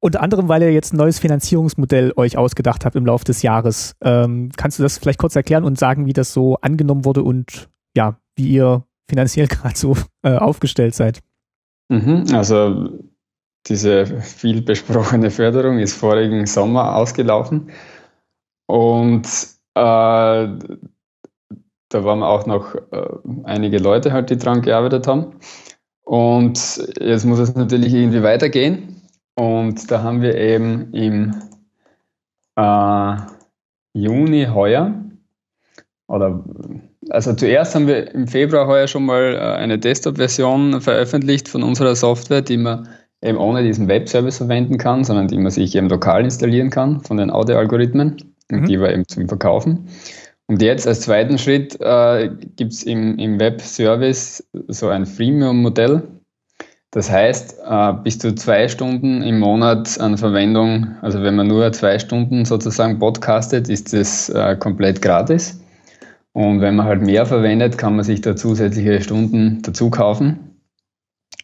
Unter 0.00 0.22
anderem, 0.22 0.48
weil 0.48 0.62
ihr 0.62 0.72
jetzt 0.72 0.92
ein 0.92 0.96
neues 0.96 1.18
Finanzierungsmodell 1.18 2.12
euch 2.16 2.36
ausgedacht 2.36 2.84
habt 2.84 2.94
im 2.94 3.04
Laufe 3.04 3.24
des 3.24 3.42
Jahres. 3.42 3.96
Ähm, 4.00 4.50
kannst 4.56 4.78
du 4.78 4.82
das 4.82 4.98
vielleicht 4.98 5.18
kurz 5.18 5.34
erklären 5.34 5.64
und 5.64 5.78
sagen, 5.78 6.06
wie 6.06 6.12
das 6.12 6.32
so 6.32 6.56
angenommen 6.56 7.04
wurde 7.04 7.22
und 7.22 7.68
ja, 7.96 8.16
wie 8.36 8.48
ihr 8.48 8.84
finanziell 9.08 9.46
gerade 9.48 9.76
so 9.76 9.96
äh, 10.22 10.36
aufgestellt 10.36 10.94
seid? 10.94 11.20
Mhm, 11.88 12.26
also 12.32 12.90
diese 13.66 14.06
viel 14.20 14.62
besprochene 14.62 15.30
Förderung 15.30 15.78
ist 15.78 15.94
vorigen 15.94 16.46
Sommer 16.46 16.94
ausgelaufen 16.94 17.70
und 18.66 19.26
äh, 19.74 20.48
da 21.90 22.04
waren 22.04 22.22
auch 22.22 22.46
noch 22.46 22.74
äh, 22.74 23.08
einige 23.44 23.78
Leute 23.78 24.12
halt, 24.12 24.30
die 24.30 24.36
dran 24.36 24.62
gearbeitet 24.62 25.06
haben. 25.06 25.36
Und 26.04 26.82
jetzt 27.00 27.24
muss 27.24 27.38
es 27.38 27.54
natürlich 27.54 27.92
irgendwie 27.94 28.22
weitergehen. 28.22 28.97
Und 29.38 29.88
da 29.88 30.02
haben 30.02 30.20
wir 30.20 30.34
eben 30.34 30.92
im 30.92 31.32
äh, 32.56 33.16
Juni 33.92 34.46
heuer, 34.52 34.92
oder 36.08 36.42
also 37.10 37.32
zuerst 37.34 37.76
haben 37.76 37.86
wir 37.86 38.12
im 38.12 38.26
Februar 38.26 38.66
heuer 38.66 38.88
schon 38.88 39.04
mal 39.04 39.34
äh, 39.34 39.38
eine 39.38 39.78
Desktop-Version 39.78 40.80
veröffentlicht 40.80 41.48
von 41.48 41.62
unserer 41.62 41.94
Software, 41.94 42.42
die 42.42 42.56
man 42.56 42.88
eben 43.22 43.38
ohne 43.38 43.62
diesen 43.62 43.86
Webservice 43.86 44.38
verwenden 44.38 44.76
kann, 44.76 45.04
sondern 45.04 45.28
die 45.28 45.38
man 45.38 45.52
sich 45.52 45.76
eben 45.76 45.88
lokal 45.88 46.24
installieren 46.24 46.70
kann 46.70 47.00
von 47.02 47.18
den 47.18 47.30
Audio-Algorithmen. 47.30 48.16
Mhm. 48.50 48.66
die 48.66 48.80
war 48.80 48.90
eben 48.90 49.06
zum 49.06 49.28
Verkaufen. 49.28 49.88
Und 50.48 50.62
jetzt 50.62 50.88
als 50.88 51.02
zweiten 51.02 51.38
Schritt 51.38 51.80
äh, 51.80 52.28
gibt 52.56 52.72
es 52.72 52.82
im, 52.82 53.18
im 53.18 53.38
Web-Service 53.38 54.48
so 54.66 54.88
ein 54.88 55.06
Freemium-Modell. 55.06 56.02
Das 56.90 57.10
heißt, 57.10 57.56
äh, 57.66 57.92
bis 58.02 58.18
zu 58.18 58.34
zwei 58.34 58.66
Stunden 58.68 59.22
im 59.22 59.40
Monat 59.40 60.00
an 60.00 60.16
Verwendung, 60.16 60.96
also 61.02 61.22
wenn 61.22 61.36
man 61.36 61.46
nur 61.46 61.70
zwei 61.72 61.98
Stunden 61.98 62.46
sozusagen 62.46 62.98
podcastet, 62.98 63.68
ist 63.68 63.92
das 63.92 64.30
äh, 64.30 64.56
komplett 64.56 65.02
gratis. 65.02 65.60
Und 66.32 66.60
wenn 66.60 66.76
man 66.76 66.86
halt 66.86 67.02
mehr 67.02 67.26
verwendet, 67.26 67.76
kann 67.76 67.96
man 67.96 68.04
sich 68.04 68.20
da 68.22 68.36
zusätzliche 68.36 69.02
Stunden 69.02 69.60
dazu 69.62 69.90
kaufen 69.90 70.60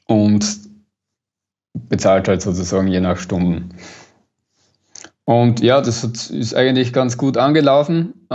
und 0.06 0.46
bezahlt 1.74 2.28
halt 2.28 2.40
sozusagen 2.40 2.88
je 2.88 3.00
nach 3.00 3.18
Stunden. 3.18 3.70
Und 5.24 5.60
ja, 5.60 5.80
das 5.80 6.04
ist 6.04 6.54
eigentlich 6.54 6.92
ganz 6.92 7.18
gut 7.18 7.36
angelaufen. 7.36 8.26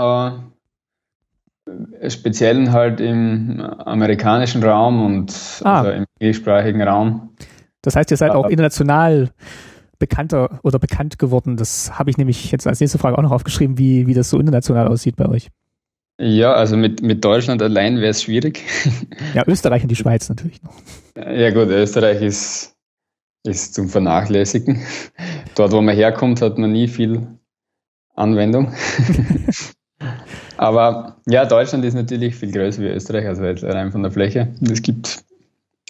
Äh, 2.00 2.10
speziell 2.10 2.72
halt 2.72 3.00
im 3.00 3.62
amerikanischen 3.62 4.64
Raum 4.64 5.06
und 5.06 5.34
ah. 5.64 5.80
also 5.80 5.92
im 5.92 6.06
englischsprachigen 6.20 6.82
Raum. 6.82 7.36
Das 7.82 7.96
heißt, 7.96 8.12
ihr 8.12 8.18
seid 8.18 8.32
auch 8.32 8.48
international 8.48 9.30
bekannter 10.00 10.60
oder 10.64 10.80
bekannt 10.80 11.20
geworden. 11.20 11.58
Das 11.58 11.98
habe 11.98 12.10
ich 12.10 12.18
nämlich 12.18 12.52
jetzt 12.52 12.68
als 12.68 12.80
nächste 12.80 12.98
Frage 12.98 13.18
auch 13.18 13.22
noch 13.22 13.32
aufgeschrieben, 13.32 13.78
wie, 13.78 14.08
wie 14.08 14.14
das 14.14 14.30
so 14.30 14.40
international 14.40 14.88
aussieht 14.88 15.16
bei 15.16 15.28
euch. 15.28 15.50
Ja, 16.22 16.54
also 16.54 16.76
mit, 16.76 17.02
mit 17.02 17.24
Deutschland 17.24 17.62
allein 17.62 17.98
wäre 17.98 18.10
es 18.10 18.24
schwierig. 18.24 18.64
Ja, 19.34 19.44
Österreich 19.48 19.84
und 19.84 19.90
die 19.90 19.96
Schweiz 19.96 20.28
natürlich 20.28 20.62
noch. 20.64 20.74
Ja 21.16 21.52
gut, 21.52 21.70
Österreich 21.70 22.22
ist 22.22 22.76
ist 23.44 23.74
zum 23.74 23.90
Vernachlässigen. 23.90 24.82
Dort, 25.56 25.72
wo 25.72 25.82
man 25.82 25.96
herkommt, 25.96 26.42
hat 26.42 26.58
man 26.58 26.72
nie 26.72 26.88
viel 26.88 27.28
Anwendung. 28.16 28.74
Aber 30.60 31.16
ja, 31.26 31.46
Deutschland 31.46 31.86
ist 31.86 31.94
natürlich 31.94 32.36
viel 32.36 32.52
größer 32.52 32.82
wie 32.82 32.88
Österreich, 32.88 33.26
also 33.26 33.46
jetzt 33.46 33.64
rein 33.64 33.94
von 33.94 34.04
der 34.04 34.12
Fläche. 34.12 34.50
Es 34.70 34.82
gibt 34.82 35.24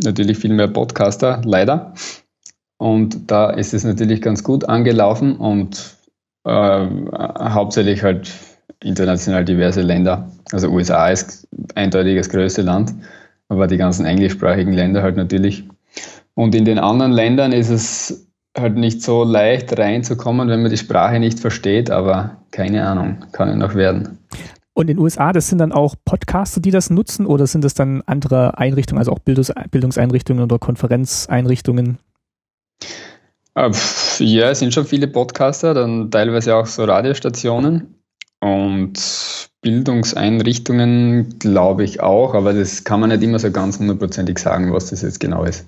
natürlich 0.03 0.37
viel 0.37 0.53
mehr 0.53 0.67
Podcaster, 0.67 1.41
leider. 1.43 1.95
Und 2.77 3.31
da 3.31 3.49
ist 3.49 3.73
es 3.73 3.83
natürlich 3.83 4.21
ganz 4.21 4.43
gut 4.43 4.69
angelaufen 4.69 5.37
und 5.37 5.97
äh, 6.45 6.87
hauptsächlich 7.09 8.03
halt 8.03 8.31
international 8.83 9.43
diverse 9.43 9.81
Länder. 9.81 10.31
Also 10.51 10.69
USA 10.69 11.09
ist 11.09 11.47
eindeutig 11.73 12.17
das 12.17 12.29
größte 12.29 12.61
Land, 12.61 12.93
aber 13.47 13.65
die 13.65 13.77
ganzen 13.77 14.05
englischsprachigen 14.05 14.73
Länder 14.73 15.01
halt 15.01 15.17
natürlich 15.17 15.63
und 16.35 16.53
in 16.53 16.65
den 16.65 16.77
anderen 16.77 17.11
Ländern 17.11 17.53
ist 17.53 17.69
es 17.69 18.27
halt 18.55 18.75
nicht 18.77 19.01
so 19.01 19.23
leicht 19.23 19.77
reinzukommen, 19.77 20.47
wenn 20.47 20.61
man 20.61 20.69
die 20.69 20.77
Sprache 20.77 21.19
nicht 21.19 21.39
versteht, 21.39 21.89
aber 21.89 22.37
keine 22.51 22.87
Ahnung, 22.87 23.25
kann 23.31 23.49
ja 23.49 23.55
noch 23.55 23.73
werden. 23.73 24.19
Und 24.79 24.89
in 24.89 24.95
den 24.95 25.03
USA, 25.03 25.33
das 25.33 25.49
sind 25.49 25.57
dann 25.57 25.73
auch 25.73 25.95
Podcaster, 26.05 26.61
die 26.61 26.71
das 26.71 26.89
nutzen 26.89 27.25
oder 27.25 27.47
sind 27.47 27.65
das 27.65 27.73
dann 27.73 28.01
andere 28.05 28.57
Einrichtungen, 28.57 28.99
also 28.99 29.11
auch 29.11 29.19
Bildungs 29.19 29.51
Bildungseinrichtungen 29.71 30.41
oder 30.41 30.57
Konferenzeinrichtungen? 30.57 31.97
Äh, 33.55 33.71
ja, 34.19 34.51
es 34.51 34.59
sind 34.59 34.73
schon 34.73 34.85
viele 34.85 35.09
Podcaster, 35.09 35.73
dann 35.73 36.09
teilweise 36.11 36.55
auch 36.55 36.65
so 36.65 36.85
Radiostationen 36.85 37.93
und 38.39 39.49
Bildungseinrichtungen 39.59 41.39
glaube 41.39 41.83
ich 41.83 41.99
auch, 41.99 42.33
aber 42.33 42.53
das 42.53 42.85
kann 42.85 43.01
man 43.01 43.09
nicht 43.09 43.21
immer 43.21 43.39
so 43.39 43.51
ganz 43.51 43.79
hundertprozentig 43.79 44.39
sagen, 44.39 44.71
was 44.71 44.91
das 44.91 45.01
jetzt 45.01 45.19
genau 45.19 45.43
ist. 45.43 45.67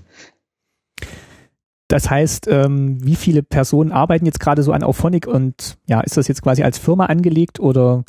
Das 1.90 2.10
heißt, 2.10 2.48
ähm, 2.48 3.06
wie 3.06 3.16
viele 3.16 3.44
Personen 3.44 3.92
arbeiten 3.92 4.26
jetzt 4.26 4.40
gerade 4.40 4.64
so 4.64 4.72
an 4.72 4.84
Auphonic 4.84 5.28
und 5.28 5.78
ja, 5.86 6.00
ist 6.00 6.16
das 6.16 6.30
jetzt 6.30 6.42
quasi 6.42 6.64
als 6.64 6.78
Firma 6.78 7.08
angelegt 7.08 7.60
oder 7.60 8.06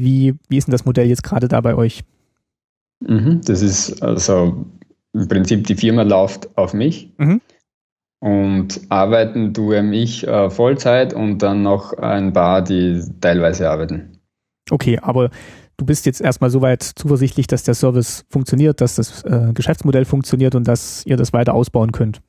wie, 0.00 0.34
wie 0.48 0.56
ist 0.56 0.66
denn 0.66 0.72
das 0.72 0.84
Modell 0.84 1.06
jetzt 1.06 1.22
gerade 1.22 1.48
da 1.48 1.60
bei 1.60 1.74
euch? 1.74 2.02
Mhm, 3.00 3.40
das 3.44 3.62
ist 3.62 4.02
also 4.02 4.66
im 5.12 5.28
Prinzip 5.28 5.66
die 5.66 5.74
Firma 5.74 6.02
läuft 6.02 6.56
auf 6.56 6.74
mich 6.74 7.12
mhm. 7.18 7.40
und 8.20 8.80
arbeiten 8.88 9.54
tue 9.54 9.82
mich 9.82 10.26
äh, 10.26 10.50
Vollzeit 10.50 11.14
und 11.14 11.38
dann 11.38 11.62
noch 11.62 11.94
ein 11.94 12.32
paar, 12.32 12.62
die 12.62 13.02
teilweise 13.20 13.70
arbeiten. 13.70 14.18
Okay, 14.70 14.98
aber 15.00 15.30
du 15.76 15.86
bist 15.86 16.06
jetzt 16.06 16.20
erstmal 16.20 16.50
soweit 16.50 16.82
zuversichtlich, 16.82 17.46
dass 17.46 17.64
der 17.64 17.74
Service 17.74 18.24
funktioniert, 18.28 18.80
dass 18.80 18.96
das 18.96 19.24
äh, 19.24 19.52
Geschäftsmodell 19.54 20.04
funktioniert 20.04 20.54
und 20.54 20.68
dass 20.68 21.04
ihr 21.06 21.16
das 21.16 21.32
weiter 21.32 21.54
ausbauen 21.54 21.92
könnt. 21.92 22.20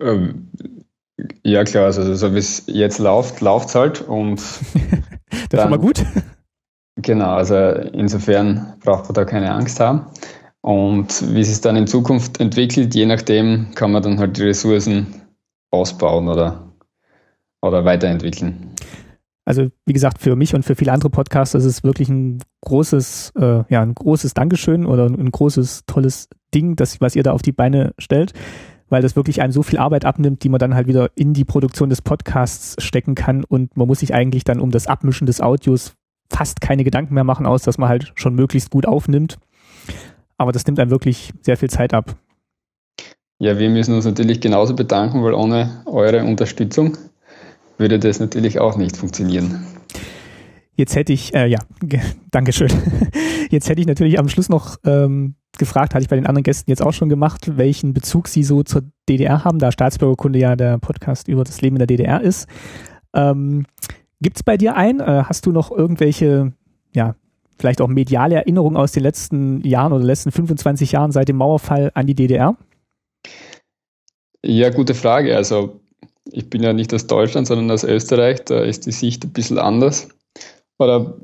Ähm, 0.00 0.50
ja, 1.42 1.64
klar, 1.64 1.86
also 1.86 2.14
so 2.14 2.34
wie 2.34 2.38
es 2.38 2.64
jetzt 2.66 2.98
läuft, 2.98 3.40
läuft 3.40 3.68
es 3.68 3.74
halt 3.74 4.02
und. 4.02 4.40
das 5.50 5.52
ist 5.52 5.60
schon 5.60 5.70
mal 5.70 5.78
gut. 5.78 6.04
Genau, 6.96 7.34
also 7.34 7.56
insofern 7.56 8.74
braucht 8.84 9.04
man 9.04 9.14
da 9.14 9.24
keine 9.24 9.52
Angst 9.52 9.80
haben. 9.80 10.06
Und 10.60 11.34
wie 11.34 11.40
es 11.40 11.48
sich 11.48 11.60
dann 11.60 11.76
in 11.76 11.86
Zukunft 11.86 12.40
entwickelt, 12.40 12.94
je 12.94 13.04
nachdem 13.04 13.74
kann 13.74 13.92
man 13.92 14.02
dann 14.02 14.18
halt 14.18 14.36
die 14.38 14.44
Ressourcen 14.44 15.22
ausbauen 15.70 16.28
oder, 16.28 16.72
oder 17.60 17.84
weiterentwickeln. 17.84 18.70
Also 19.44 19.68
wie 19.84 19.92
gesagt, 19.92 20.22
für 20.22 20.36
mich 20.36 20.54
und 20.54 20.64
für 20.64 20.74
viele 20.74 20.92
andere 20.92 21.10
Podcaster 21.10 21.58
ist 21.58 21.66
es 21.66 21.84
wirklich 21.84 22.08
ein 22.08 22.38
großes, 22.62 23.32
äh, 23.38 23.64
ja, 23.68 23.82
ein 23.82 23.94
großes 23.94 24.32
Dankeschön 24.32 24.86
oder 24.86 25.06
ein 25.06 25.30
großes, 25.30 25.82
tolles 25.86 26.28
Ding, 26.54 26.76
das, 26.76 27.00
was 27.02 27.14
ihr 27.14 27.22
da 27.22 27.32
auf 27.32 27.42
die 27.42 27.52
Beine 27.52 27.92
stellt 27.98 28.32
weil 28.88 29.02
das 29.02 29.16
wirklich 29.16 29.42
einem 29.42 29.52
so 29.52 29.62
viel 29.62 29.78
Arbeit 29.78 30.04
abnimmt, 30.04 30.44
die 30.44 30.48
man 30.48 30.58
dann 30.58 30.74
halt 30.74 30.86
wieder 30.86 31.10
in 31.16 31.32
die 31.34 31.44
Produktion 31.44 31.88
des 31.88 32.02
Podcasts 32.02 32.80
stecken 32.82 33.14
kann 33.14 33.42
und 33.42 33.76
man 33.76 33.88
muss 33.88 34.00
sich 34.00 34.14
eigentlich 34.14 34.44
dann 34.44 34.60
um 34.60 34.70
das 34.70 34.86
Abmischen 34.86 35.26
des 35.26 35.40
Audios 35.40 35.94
fast 36.30 36.60
keine 36.60 36.84
Gedanken 36.84 37.14
mehr 37.14 37.24
machen 37.24 37.46
aus, 37.46 37.62
dass 37.62 37.78
man 37.78 37.88
halt 37.88 38.12
schon 38.14 38.34
möglichst 38.34 38.70
gut 38.70 38.86
aufnimmt. 38.86 39.38
Aber 40.36 40.52
das 40.52 40.66
nimmt 40.66 40.80
einem 40.80 40.90
wirklich 40.90 41.32
sehr 41.42 41.56
viel 41.56 41.70
Zeit 41.70 41.94
ab. 41.94 42.16
Ja, 43.38 43.58
wir 43.58 43.68
müssen 43.70 43.94
uns 43.94 44.04
natürlich 44.04 44.40
genauso 44.40 44.74
bedanken, 44.74 45.22
weil 45.22 45.34
ohne 45.34 45.82
eure 45.86 46.24
Unterstützung 46.24 46.96
würde 47.78 47.98
das 47.98 48.20
natürlich 48.20 48.60
auch 48.60 48.76
nicht 48.76 48.96
funktionieren. 48.96 49.66
Jetzt 50.76 50.96
hätte 50.96 51.12
ich, 51.12 51.34
äh, 51.34 51.46
ja, 51.46 51.58
Dankeschön. 52.30 52.70
Jetzt 53.50 53.68
hätte 53.68 53.80
ich 53.80 53.86
natürlich 53.86 54.18
am 54.18 54.28
Schluss 54.28 54.48
noch 54.48 54.76
ähm, 54.84 55.34
gefragt, 55.58 55.94
hatte 55.94 56.02
ich 56.02 56.08
bei 56.08 56.16
den 56.16 56.26
anderen 56.26 56.42
Gästen 56.42 56.70
jetzt 56.70 56.82
auch 56.82 56.92
schon 56.92 57.08
gemacht, 57.08 57.56
welchen 57.56 57.94
Bezug 57.94 58.26
sie 58.26 58.42
so 58.42 58.64
zur 58.64 58.82
DDR 59.08 59.44
haben, 59.44 59.58
da 59.60 59.70
Staatsbürgerkunde 59.70 60.38
ja 60.38 60.56
der 60.56 60.78
Podcast 60.78 61.28
über 61.28 61.44
das 61.44 61.60
Leben 61.60 61.76
in 61.76 61.80
der 61.80 61.86
DDR 61.86 62.20
ist. 62.20 62.48
Ähm, 63.14 63.66
Gibt 64.24 64.38
es 64.38 64.42
bei 64.42 64.56
dir 64.56 64.74
einen? 64.74 65.00
Äh, 65.00 65.24
hast 65.26 65.44
du 65.44 65.52
noch 65.52 65.70
irgendwelche, 65.70 66.54
ja, 66.94 67.14
vielleicht 67.58 67.82
auch 67.82 67.88
mediale 67.88 68.36
Erinnerungen 68.36 68.78
aus 68.78 68.92
den 68.92 69.02
letzten 69.02 69.60
Jahren 69.66 69.92
oder 69.92 70.02
letzten 70.02 70.32
25 70.32 70.92
Jahren 70.92 71.12
seit 71.12 71.28
dem 71.28 71.36
Mauerfall 71.36 71.92
an 71.92 72.06
die 72.06 72.14
DDR? 72.14 72.56
Ja, 74.42 74.70
gute 74.70 74.94
Frage. 74.94 75.36
Also 75.36 75.78
ich 76.32 76.48
bin 76.48 76.62
ja 76.62 76.72
nicht 76.72 76.94
aus 76.94 77.06
Deutschland, 77.06 77.46
sondern 77.46 77.70
aus 77.70 77.84
Österreich. 77.84 78.42
Da 78.46 78.60
ist 78.60 78.86
die 78.86 78.92
Sicht 78.92 79.24
ein 79.24 79.32
bisschen 79.34 79.58
anders. 79.58 80.08
Oder 80.78 81.18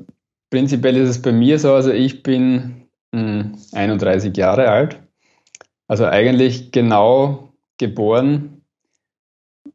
prinzipiell 0.51 0.95
ist 0.95 1.09
es 1.09 1.21
bei 1.23 1.31
mir 1.31 1.57
so, 1.57 1.73
also 1.73 1.89
ich 1.89 2.21
bin 2.21 2.83
mh, 3.13 3.19
hm, 3.19 3.57
31 3.71 4.37
Jahre 4.37 4.69
alt. 4.69 4.99
Also 5.87 6.05
eigentlich 6.05 6.71
genau 6.71 7.51
geboren. 7.79 8.60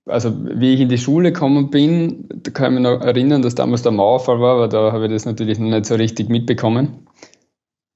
Also 0.06 0.32
wie 0.44 0.74
ich 0.74 0.80
in 0.80 0.88
die 0.88 0.98
Schule 0.98 1.32
gekommen 1.32 1.70
bin, 1.70 2.28
da 2.28 2.50
kann 2.50 2.72
ich 2.72 2.80
mich 2.80 2.90
noch 2.90 3.00
erinnern, 3.00 3.42
dass 3.42 3.54
damals 3.54 3.82
der 3.82 3.92
Mauerfall 3.92 4.40
war, 4.40 4.54
aber 4.56 4.68
da 4.68 4.92
habe 4.92 5.06
ich 5.06 5.12
das 5.12 5.24
natürlich 5.24 5.58
noch 5.58 5.70
nicht 5.70 5.86
so 5.86 5.94
richtig 5.94 6.28
mitbekommen. 6.28 7.06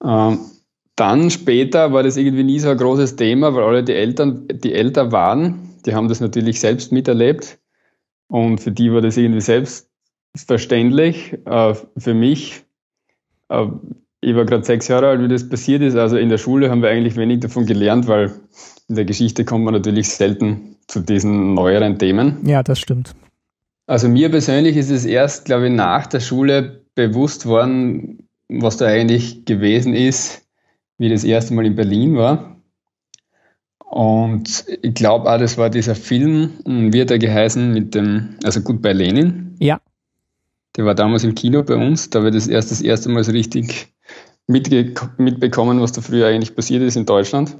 Ähm, 0.04 0.38
dann 0.96 1.30
später 1.30 1.92
war 1.92 2.02
das 2.02 2.16
irgendwie 2.16 2.44
nie 2.44 2.58
so 2.58 2.68
ein 2.68 2.76
großes 2.76 3.16
Thema, 3.16 3.54
weil 3.54 3.64
alle 3.64 3.84
die 3.84 3.94
Eltern, 3.94 4.46
die 4.48 4.74
älter 4.74 5.12
waren, 5.12 5.70
die 5.86 5.94
haben 5.94 6.08
das 6.08 6.20
natürlich 6.20 6.60
selbst 6.60 6.92
miterlebt. 6.92 7.58
Und 8.28 8.60
für 8.60 8.70
die 8.70 8.92
war 8.92 9.00
das 9.00 9.16
irgendwie 9.16 9.40
selbstverständlich. 9.40 11.38
Äh, 11.46 11.74
für 11.96 12.14
mich, 12.14 12.64
äh, 13.48 13.66
ich 14.20 14.36
war 14.36 14.44
gerade 14.44 14.64
sechs 14.64 14.88
Jahre 14.88 15.08
alt, 15.08 15.22
wie 15.22 15.28
das 15.28 15.48
passiert 15.48 15.82
ist. 15.82 15.96
Also 15.96 16.16
in 16.16 16.28
der 16.28 16.38
Schule 16.38 16.70
haben 16.70 16.82
wir 16.82 16.90
eigentlich 16.90 17.16
wenig 17.16 17.40
davon 17.40 17.66
gelernt, 17.66 18.06
weil 18.06 18.32
in 18.90 18.96
der 18.96 19.04
Geschichte 19.04 19.44
kommt 19.44 19.64
man 19.64 19.72
natürlich 19.72 20.08
selten 20.08 20.76
zu 20.88 20.98
diesen 20.98 21.54
neueren 21.54 21.96
Themen. 21.96 22.38
Ja, 22.44 22.64
das 22.64 22.80
stimmt. 22.80 23.14
Also 23.86 24.08
mir 24.08 24.30
persönlich 24.30 24.76
ist 24.76 24.90
es 24.90 25.04
erst, 25.04 25.44
glaube 25.44 25.68
ich, 25.68 25.72
nach 25.72 26.08
der 26.08 26.18
Schule 26.18 26.84
bewusst 26.96 27.46
worden, 27.46 28.28
was 28.48 28.78
da 28.78 28.86
eigentlich 28.86 29.44
gewesen 29.44 29.94
ist, 29.94 30.42
wie 30.98 31.08
das 31.08 31.22
erste 31.22 31.54
Mal 31.54 31.66
in 31.66 31.76
Berlin 31.76 32.16
war. 32.16 32.56
Und 33.78 34.64
ich 34.82 34.94
glaube 34.94 35.30
auch, 35.30 35.38
das 35.38 35.56
war 35.56 35.70
dieser 35.70 35.94
Film, 35.94 36.50
wie 36.64 37.00
hat 37.00 37.12
er 37.12 37.18
geheißen, 37.20 37.72
mit 37.72 37.94
dem, 37.94 38.36
also 38.42 38.60
gut 38.60 38.82
bei 38.82 38.92
Lenin. 38.92 39.54
Ja. 39.60 39.80
Der 40.76 40.84
war 40.84 40.96
damals 40.96 41.22
im 41.22 41.36
Kino 41.36 41.62
bei 41.62 41.76
uns, 41.76 42.10
da 42.10 42.24
ich 42.26 42.34
das 42.34 42.48
erst 42.48 42.72
das 42.72 42.80
erste 42.80 43.08
Mal 43.08 43.22
so 43.22 43.30
richtig 43.30 43.92
mitbekommen, 44.48 45.80
was 45.80 45.92
da 45.92 46.00
früher 46.00 46.26
eigentlich 46.26 46.56
passiert 46.56 46.82
ist 46.82 46.96
in 46.96 47.06
Deutschland. 47.06 47.56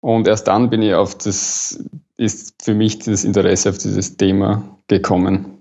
Und 0.00 0.28
erst 0.28 0.48
dann 0.48 0.70
bin 0.70 0.82
ich 0.82 0.94
auf 0.94 1.16
das, 1.16 1.82
ist 2.16 2.54
für 2.62 2.74
mich 2.74 2.98
das 3.00 3.24
Interesse 3.24 3.70
auf 3.70 3.78
dieses 3.78 4.16
Thema 4.16 4.78
gekommen. 4.86 5.58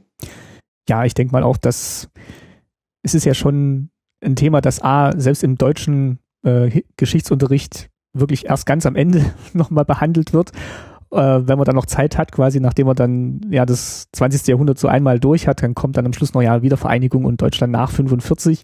Ja, 0.88 1.06
ich 1.06 1.14
denke 1.14 1.34
mal 1.34 1.44
auch, 1.44 1.58
dass 1.58 2.10
es 3.04 3.14
ist 3.14 3.26
ja 3.26 3.34
schon 3.34 3.90
ein 4.24 4.36
Thema, 4.36 4.62
das 4.62 4.82
A, 4.82 5.18
selbst 5.18 5.44
im 5.44 5.58
deutschen 5.58 6.20
äh, 6.44 6.82
Geschichtsunterricht 6.98 7.90
wirklich 8.14 8.46
erst 8.46 8.66
ganz 8.66 8.86
am 8.86 8.96
Ende 8.96 9.26
nochmal 9.54 9.86
behandelt 9.86 10.34
wird, 10.34 10.52
äh, 11.12 11.18
wenn 11.18 11.58
man 11.58 11.66
dann 11.66 11.76
noch 11.76 11.86
Zeit 11.86 12.18
hat, 12.18 12.32
quasi 12.32 12.60
nachdem 12.60 12.88
man 12.88 12.96
dann 12.96 13.42
ja 13.50 13.66
das 13.66 14.08
20. 14.14 14.48
Jahrhundert 14.48 14.78
so 14.80 14.88
einmal 14.88 15.20
durch 15.20 15.48
hat, 15.48 15.62
dann 15.64 15.76
kommt 15.76 15.98
dann 15.98 16.06
am 16.06 16.14
Schluss 16.14 16.34
noch 16.34 16.42
ja 16.42 16.62
Wiedervereinigung 16.62 17.26
und 17.26 17.42
Deutschland 17.42 17.72
nach 17.72 17.92
45. 17.92 18.64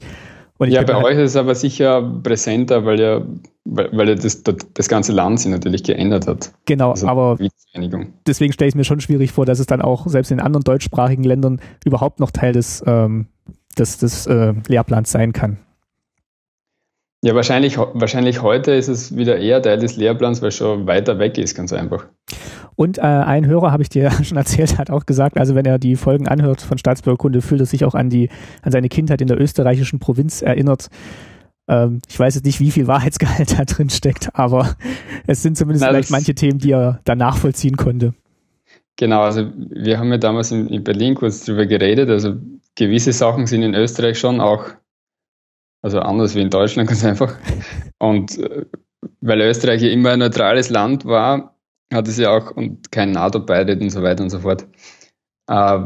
ja, 0.60 0.84
bei 0.84 0.94
halt 0.94 1.06
euch 1.06 1.18
ist 1.18 1.32
es 1.32 1.36
aber 1.36 1.56
sicher 1.56 2.02
präsenter, 2.24 2.86
weil 2.86 3.00
ja, 3.00 3.22
weil, 3.66 3.90
weil 3.92 4.10
ja 4.10 4.16
das, 4.16 4.44
das 4.44 4.88
ganze 4.88 5.12
Land 5.12 5.40
sich 5.40 5.52
natürlich 5.52 5.84
geändert 5.84 6.28
hat. 6.28 6.52
Genau, 6.66 6.92
also 6.92 7.08
aber 7.08 7.38
deswegen 8.28 8.54
stelle 8.54 8.70
ich 8.70 8.76
mir 8.76 8.84
schon 8.84 9.02
schwierig 9.02 9.32
vor, 9.32 9.46
dass 9.46 9.60
es 9.60 9.66
dann 9.66 9.82
auch 9.82 10.08
selbst 10.08 10.32
in 10.32 10.40
anderen 10.40 10.64
deutschsprachigen 10.64 11.24
Ländern 11.24 11.60
überhaupt 11.86 12.20
noch 12.20 12.32
Teil 12.32 12.54
des, 12.54 12.84
ähm, 12.86 13.28
des, 13.78 13.98
des 13.98 14.28
äh, 14.28 14.54
Lehrplans 14.68 15.12
sein 15.12 15.34
kann. 15.34 15.58
Ja, 17.24 17.34
wahrscheinlich, 17.36 17.78
wahrscheinlich 17.78 18.42
heute 18.42 18.74
ist 18.74 18.90
es 18.90 19.16
wieder 19.16 19.38
eher 19.38 19.62
Teil 19.62 19.78
des 19.78 19.96
Lehrplans, 19.96 20.42
weil 20.42 20.50
es 20.50 20.58
schon 20.58 20.88
weiter 20.88 21.20
weg 21.20 21.38
ist, 21.38 21.56
ganz 21.56 21.72
einfach. 21.72 22.06
Und 22.76 22.98
äh, 22.98 23.02
ein 23.02 23.46
Hörer, 23.46 23.72
habe 23.72 23.82
ich 23.82 23.88
dir 23.88 24.12
schon 24.24 24.36
erzählt, 24.36 24.78
hat 24.78 24.90
auch 24.90 25.06
gesagt, 25.06 25.38
also 25.38 25.56
wenn 25.56 25.64
er 25.64 25.80
die 25.80 25.96
Folgen 25.96 26.28
anhört 26.28 26.62
von 26.62 26.78
Staatsbürgerkunde, 26.78 27.42
fühlt 27.42 27.62
er 27.62 27.66
sich 27.66 27.86
auch 27.86 27.96
an 27.96 28.10
die, 28.10 28.30
an 28.62 28.74
seine 28.74 28.90
Kindheit 28.90 29.22
in 29.22 29.30
der 29.30 29.40
österreichischen 29.40 30.00
Provinz 30.00 30.42
erinnert. 30.42 30.90
Ähm, 31.70 32.02
ich 32.10 32.20
weiß 32.20 32.36
jetzt 32.36 32.46
nicht, 32.46 32.60
wie 32.60 32.72
viel 32.72 32.88
Wahrheitsgehalt 32.88 33.58
da 33.58 33.64
drin 33.64 33.90
steckt, 33.90 34.32
aber 34.34 34.76
es 35.26 35.42
sind 35.42 35.58
zumindest 35.58 35.86
Na, 35.86 35.92
vielleicht 35.92 36.12
manche 36.12 36.36
Themen, 36.36 36.60
die 36.60 36.72
er 36.72 37.00
da 37.06 37.16
nachvollziehen 37.16 37.78
konnte. 37.78 38.14
Genau, 38.98 39.22
also 39.22 39.50
wir 39.56 39.98
haben 39.98 40.12
ja 40.12 40.18
damals 40.18 40.52
in, 40.52 40.68
in 40.68 40.84
Berlin 40.84 41.16
kurz 41.16 41.46
drüber 41.46 41.68
geredet, 41.68 42.10
also 42.10 42.34
gewisse 42.76 43.14
Sachen 43.14 43.48
sind 43.48 43.64
in 43.64 43.76
Österreich 43.76 44.20
schon 44.20 44.42
auch 44.42 44.66
also 45.84 46.00
anders 46.00 46.34
wie 46.34 46.42
in 46.42 46.50
Deutschland 46.50 46.90
ganz 46.90 47.06
einfach. 47.06 47.36
Und 48.00 48.40
äh, 48.40 48.66
weil 49.22 49.42
Österreich 49.42 49.82
ja 49.82 49.90
immer 49.90 50.12
ein 50.12 50.20
neutrales 50.20 50.70
Land 50.70 51.06
war, 51.06 51.56
hat 51.94 52.08
es 52.08 52.18
ja 52.18 52.32
auch 52.32 52.52
und 52.52 52.92
kein 52.92 53.12
NATO-Beitritt 53.12 53.82
und 53.82 53.92
so 53.92 54.02
weiter 54.02 54.24
und 54.24 54.32
so 54.32 54.40
fort. 54.40 54.66
Äh, 55.48 55.80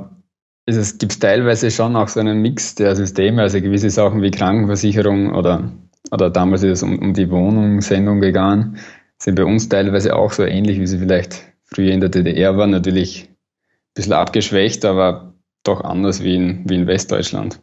es 0.65 0.97
gibt 0.97 1.19
teilweise 1.19 1.71
schon 1.71 1.95
auch 1.95 2.09
so 2.09 2.19
einen 2.19 2.41
Mix 2.41 2.75
der 2.75 2.95
Systeme, 2.95 3.41
also 3.41 3.59
gewisse 3.61 3.89
Sachen 3.89 4.21
wie 4.21 4.31
Krankenversicherung 4.31 5.33
oder, 5.33 5.71
oder 6.11 6.29
damals 6.29 6.63
ist 6.63 6.71
es 6.71 6.83
um, 6.83 6.99
um 6.99 7.13
die 7.13 7.29
Wohnungssendung 7.31 8.19
gegangen, 8.19 8.77
sind 9.17 9.35
bei 9.35 9.45
uns 9.45 9.69
teilweise 9.69 10.15
auch 10.15 10.33
so 10.33 10.43
ähnlich, 10.43 10.79
wie 10.79 10.87
sie 10.87 10.99
vielleicht 10.99 11.53
früher 11.63 11.91
in 11.91 12.01
der 12.01 12.09
DDR 12.09 12.57
waren, 12.57 12.71
natürlich 12.71 13.29
ein 13.29 13.35
bisschen 13.95 14.13
abgeschwächt, 14.13 14.83
aber 14.85 15.33
doch 15.63 15.81
anders 15.81 16.21
wie 16.21 16.35
in, 16.35 16.69
wie 16.69 16.75
in 16.75 16.87
Westdeutschland 16.87 17.61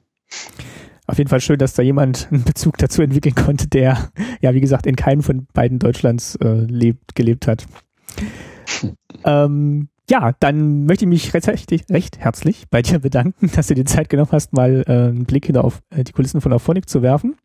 auf 1.07 1.19
jeden 1.19 1.29
Fall 1.29 1.41
schön, 1.41 1.59
dass 1.59 1.75
da 1.75 1.83
jemand 1.83 2.29
einen 2.31 2.45
Bezug 2.45 2.79
dazu 2.79 3.03
entwickeln 3.03 3.35
konnte, 3.35 3.69
der, 3.69 4.11
ja, 4.41 4.55
wie 4.55 4.61
gesagt, 4.61 4.87
in 4.87 4.97
keinem 4.97 5.23
von 5.23 5.47
beiden 5.53 5.79
Deutschlands 5.79 6.37
äh, 6.37 6.65
lebt, 6.65 7.15
gelebt 7.15 7.47
hat. 7.47 7.67
ähm, 9.25 9.89
ja, 10.09 10.33
dann 10.41 10.85
möchte 10.85 11.05
ich 11.05 11.09
mich 11.09 11.35
recht, 11.35 11.49
recht, 11.91 12.19
herzlich 12.19 12.65
bei 12.71 12.83
dir 12.83 12.99
bedanken, 12.99 13.51
dass 13.55 13.69
du 13.69 13.75
dir 13.75 13.85
Zeit 13.85 14.09
genommen 14.09 14.33
hast, 14.33 14.53
mal 14.53 14.85
äh, 14.87 14.93
einen 14.93 15.25
Blick 15.25 15.47
hinter 15.47 15.65
auf 15.65 15.83
äh, 15.91 16.05
die 16.05 16.13
Kulissen 16.13 16.41
von 16.41 16.53
Auphonic 16.53 16.89
zu 16.89 17.03
werfen. 17.03 17.37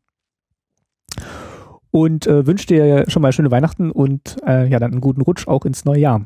Und 1.91 2.27
äh, 2.27 2.45
wünsche 2.45 2.67
dir 2.67 3.05
schon 3.07 3.21
mal 3.21 3.31
schöne 3.31 3.49
Weihnachten 3.49 3.91
und 3.91 4.37
äh, 4.45 4.69
ja, 4.69 4.79
dann 4.79 4.91
einen 4.91 5.01
guten 5.01 5.21
Rutsch 5.21 5.47
auch 5.47 5.65
ins 5.65 5.85
neue 5.85 5.99
Jahr. 5.99 6.25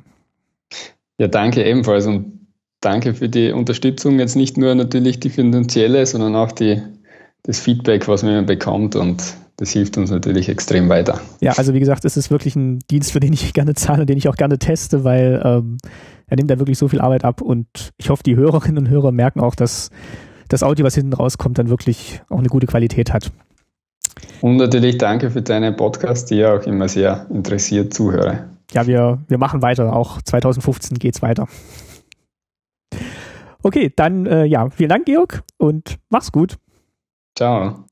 Ja, 1.20 1.28
danke 1.28 1.64
ebenfalls 1.64 2.06
und 2.06 2.48
danke 2.82 3.14
für 3.14 3.30
die 3.30 3.52
Unterstützung. 3.52 4.20
Jetzt 4.20 4.36
nicht 4.36 4.58
nur 4.58 4.76
natürlich 4.76 5.20
die 5.20 5.30
finanzielle, 5.30 6.06
sondern 6.06 6.36
auch 6.36 6.52
die 6.52 6.82
das 7.44 7.60
Feedback, 7.60 8.08
was 8.08 8.24
man 8.24 8.46
bekommt 8.46 8.96
und 8.96 9.22
das 9.58 9.72
hilft 9.72 9.98
uns 9.98 10.10
natürlich 10.10 10.50
extrem 10.50 10.90
weiter. 10.90 11.22
Ja, 11.40 11.54
also 11.54 11.74
wie 11.74 11.80
gesagt, 11.80 12.06
es 12.06 12.18
ist 12.18 12.32
wirklich 12.32 12.56
ein 12.56 12.80
Dienst, 12.90 13.12
für 13.12 13.20
den 13.20 13.34
ich 13.34 13.54
gerne 13.54 13.76
zahle, 13.76 14.06
den 14.06 14.18
ich 14.18 14.28
auch 14.28 14.36
gerne 14.36 14.58
teste, 14.58 15.04
weil 15.04 15.42
ähm, 15.44 15.78
er 16.28 16.38
nimmt 16.38 16.50
da 16.50 16.58
wirklich 16.58 16.78
so 16.78 16.88
viel 16.88 17.02
Arbeit 17.02 17.24
ab 17.24 17.42
und 17.42 17.68
ich 17.98 18.10
hoffe, 18.10 18.24
die 18.24 18.36
Hörerinnen 18.36 18.86
und 18.86 18.90
Hörer 18.90 19.12
merken 19.12 19.42
auch, 19.42 19.56
dass 19.56 19.90
das 20.50 20.64
Audio, 20.64 20.86
was 20.86 20.96
hinten 20.96 21.14
rauskommt, 21.14 21.58
dann 21.58 21.70
wirklich 21.70 22.22
auch 22.30 22.40
eine 22.40 22.50
gute 22.50 22.68
Qualität 22.68 23.14
hat. 23.14 23.32
Und 24.42 24.58
natürlich 24.58 24.98
danke 24.98 25.32
für 25.32 25.42
deine 25.42 25.72
Podcast, 25.72 26.30
die 26.30 26.36
ja 26.36 26.56
auch 26.56 26.64
immer 26.64 26.88
sehr 26.88 27.28
interessiert 27.30 27.94
zuhöre. 27.94 28.50
Ja, 28.72 28.88
wir, 28.88 29.24
wir 29.28 29.38
machen 29.38 29.62
weiter. 29.62 29.94
Auch 29.96 30.22
2015 30.22 31.00
geht's 31.00 31.22
weiter. 31.22 31.48
Okay, 33.62 33.92
dann 33.96 34.26
äh, 34.26 34.46
ja, 34.46 34.70
vielen 34.70 34.90
Dank, 34.90 35.06
Georg, 35.06 35.44
und 35.58 35.98
mach's 36.10 36.32
gut. 36.32 36.58
Ciao. 37.36 37.86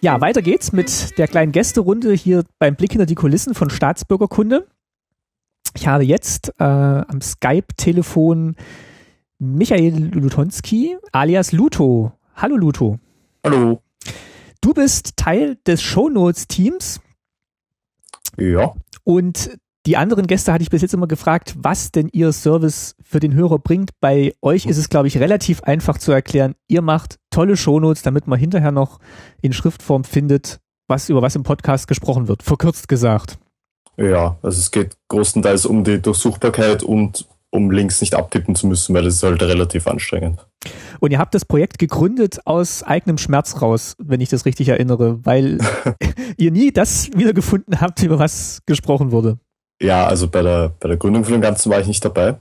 Ja, 0.00 0.20
weiter 0.20 0.42
geht's 0.42 0.72
mit 0.72 1.16
der 1.16 1.28
kleinen 1.28 1.52
Gästerunde 1.52 2.12
hier 2.12 2.44
beim 2.58 2.74
Blick 2.74 2.90
hinter 2.90 3.06
die 3.06 3.14
Kulissen 3.14 3.54
von 3.54 3.70
Staatsbürgerkunde. 3.70 4.66
Ich 5.76 5.86
habe 5.86 6.02
jetzt 6.02 6.52
äh, 6.58 6.64
am 6.64 7.20
Skype-Telefon 7.20 8.56
Michael 9.38 10.10
Lutonski 10.12 10.96
alias 11.12 11.52
Luto. 11.52 12.12
Hallo 12.34 12.56
Luto. 12.56 12.98
Hallo. 13.44 13.80
Du 14.60 14.74
bist 14.74 15.16
Teil 15.16 15.56
des 15.66 15.80
Shownotes-Teams. 15.82 17.00
Ja. 18.36 18.74
Und 19.04 19.58
Die 19.84 19.96
anderen 19.96 20.28
Gäste 20.28 20.52
hatte 20.52 20.62
ich 20.62 20.70
bis 20.70 20.82
jetzt 20.82 20.94
immer 20.94 21.08
gefragt, 21.08 21.56
was 21.58 21.90
denn 21.90 22.08
ihr 22.12 22.30
Service 22.30 22.94
für 23.02 23.18
den 23.18 23.34
Hörer 23.34 23.58
bringt. 23.58 23.90
Bei 24.00 24.32
euch 24.40 24.66
ist 24.66 24.78
es, 24.78 24.88
glaube 24.88 25.08
ich, 25.08 25.18
relativ 25.18 25.64
einfach 25.64 25.98
zu 25.98 26.12
erklären. 26.12 26.54
Ihr 26.68 26.82
macht 26.82 27.18
tolle 27.30 27.56
Shownotes, 27.56 28.02
damit 28.02 28.28
man 28.28 28.38
hinterher 28.38 28.70
noch 28.70 29.00
in 29.40 29.52
Schriftform 29.52 30.04
findet, 30.04 30.60
was 30.86 31.08
über 31.08 31.20
was 31.20 31.34
im 31.34 31.42
Podcast 31.42 31.88
gesprochen 31.88 32.28
wird. 32.28 32.44
Verkürzt 32.44 32.86
gesagt. 32.86 33.38
Ja, 33.96 34.38
also 34.40 34.60
es 34.60 34.70
geht 34.70 34.96
größtenteils 35.08 35.66
um 35.66 35.82
die 35.82 36.00
Durchsuchbarkeit 36.00 36.84
und 36.84 37.26
um 37.50 37.72
Links 37.72 38.00
nicht 38.00 38.14
abtippen 38.14 38.54
zu 38.54 38.68
müssen, 38.68 38.94
weil 38.94 39.02
das 39.02 39.14
ist 39.14 39.22
halt 39.24 39.42
relativ 39.42 39.88
anstrengend. 39.88 40.46
Und 41.00 41.10
ihr 41.10 41.18
habt 41.18 41.34
das 41.34 41.44
Projekt 41.44 41.80
gegründet 41.80 42.46
aus 42.46 42.84
eigenem 42.84 43.18
Schmerz 43.18 43.60
raus, 43.60 43.96
wenn 43.98 44.20
ich 44.20 44.28
das 44.28 44.46
richtig 44.46 44.68
erinnere, 44.68 45.18
weil 45.24 45.58
ihr 46.38 46.52
nie 46.52 46.70
das 46.70 47.10
wiedergefunden 47.16 47.80
habt, 47.80 48.00
über 48.04 48.20
was 48.20 48.60
gesprochen 48.64 49.10
wurde. 49.10 49.38
Ja, 49.82 50.06
also 50.06 50.28
bei 50.28 50.42
der, 50.42 50.72
bei 50.78 50.88
der 50.88 50.96
Gründung 50.96 51.24
von 51.24 51.32
dem 51.32 51.40
Ganzen 51.40 51.70
war 51.70 51.80
ich 51.80 51.88
nicht 51.88 52.04
dabei. 52.04 52.36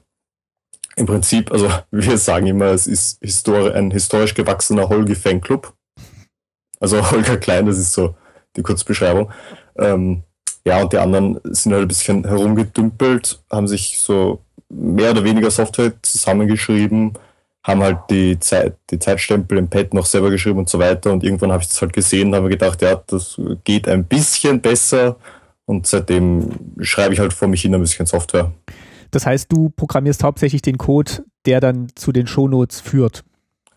Im 0.96 1.08
Prinzip, 1.08 1.52
also 1.52 1.70
wir 1.92 2.18
sagen 2.18 2.48
immer, 2.48 2.66
es 2.68 2.88
ist 2.88 3.20
histori 3.22 3.72
ein 3.72 3.92
historisch 3.92 4.36
gewachsener 4.36 4.88
Holgi-Fanclub. 4.88 5.74
Also 6.80 7.12
Holger 7.12 7.38
Klein, 7.38 7.66
das 7.66 7.78
ist 7.78 7.94
so 7.94 8.16
die 8.56 8.62
Kurzbeschreibung. 8.62 9.32
Ähm, 9.78 10.24
ja, 10.66 10.82
und 10.82 10.94
die 10.94 11.00
anderen 11.00 11.40
sind 11.44 11.74
halt 11.74 11.84
ein 11.84 11.88
bisschen 11.88 12.28
herumgedümpelt, 12.28 13.42
haben 13.50 13.68
sich 13.68 13.98
so 13.98 14.42
mehr 14.70 15.12
oder 15.12 15.24
weniger 15.24 15.50
Software 15.50 15.94
zusammengeschrieben, 16.04 17.14
haben 17.64 17.82
halt 17.82 18.00
die 18.12 18.40
Zeit, 18.40 18.76
die 18.92 19.00
Zeitstempel 19.00 19.58
im 19.58 19.70
Pad 19.70 19.96
noch 19.96 20.06
selber 20.06 20.30
geschrieben 20.30 20.60
und 20.60 20.70
so 20.70 20.78
weiter. 20.78 21.12
Und 21.12 21.24
irgendwann 21.24 21.52
habe 21.52 21.64
ich 21.64 21.70
das 21.70 21.82
halt 21.82 21.94
gesehen 21.94 22.30
und 22.30 22.36
habe 22.36 22.50
gedacht, 22.50 22.82
ja, 22.84 23.02
das 23.08 23.40
geht 23.64 23.88
ein 23.88 24.04
bisschen 24.04 24.62
besser. 24.62 25.16
Und 25.72 25.88
seitdem 25.88 26.50
schreibe 26.82 27.14
ich 27.14 27.22
halt 27.22 27.32
vor 27.32 27.48
mich 27.48 27.62
hin 27.62 27.74
ein 27.74 27.80
bisschen 27.80 28.06
Software. 28.06 28.52
Das 29.10 29.26
heißt, 29.26 29.50
du 29.50 29.70
programmierst 29.70 30.22
hauptsächlich 30.22 30.62
den 30.62 30.78
Code, 30.78 31.24
der 31.46 31.62
dann 31.62 31.88
zu 31.96 32.12
den 32.12 32.28
Shownotes 32.28 32.82
führt. 32.82 33.24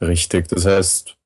Richtig. 0.00 0.48
Das 0.48 0.66
heißt, 0.66 1.16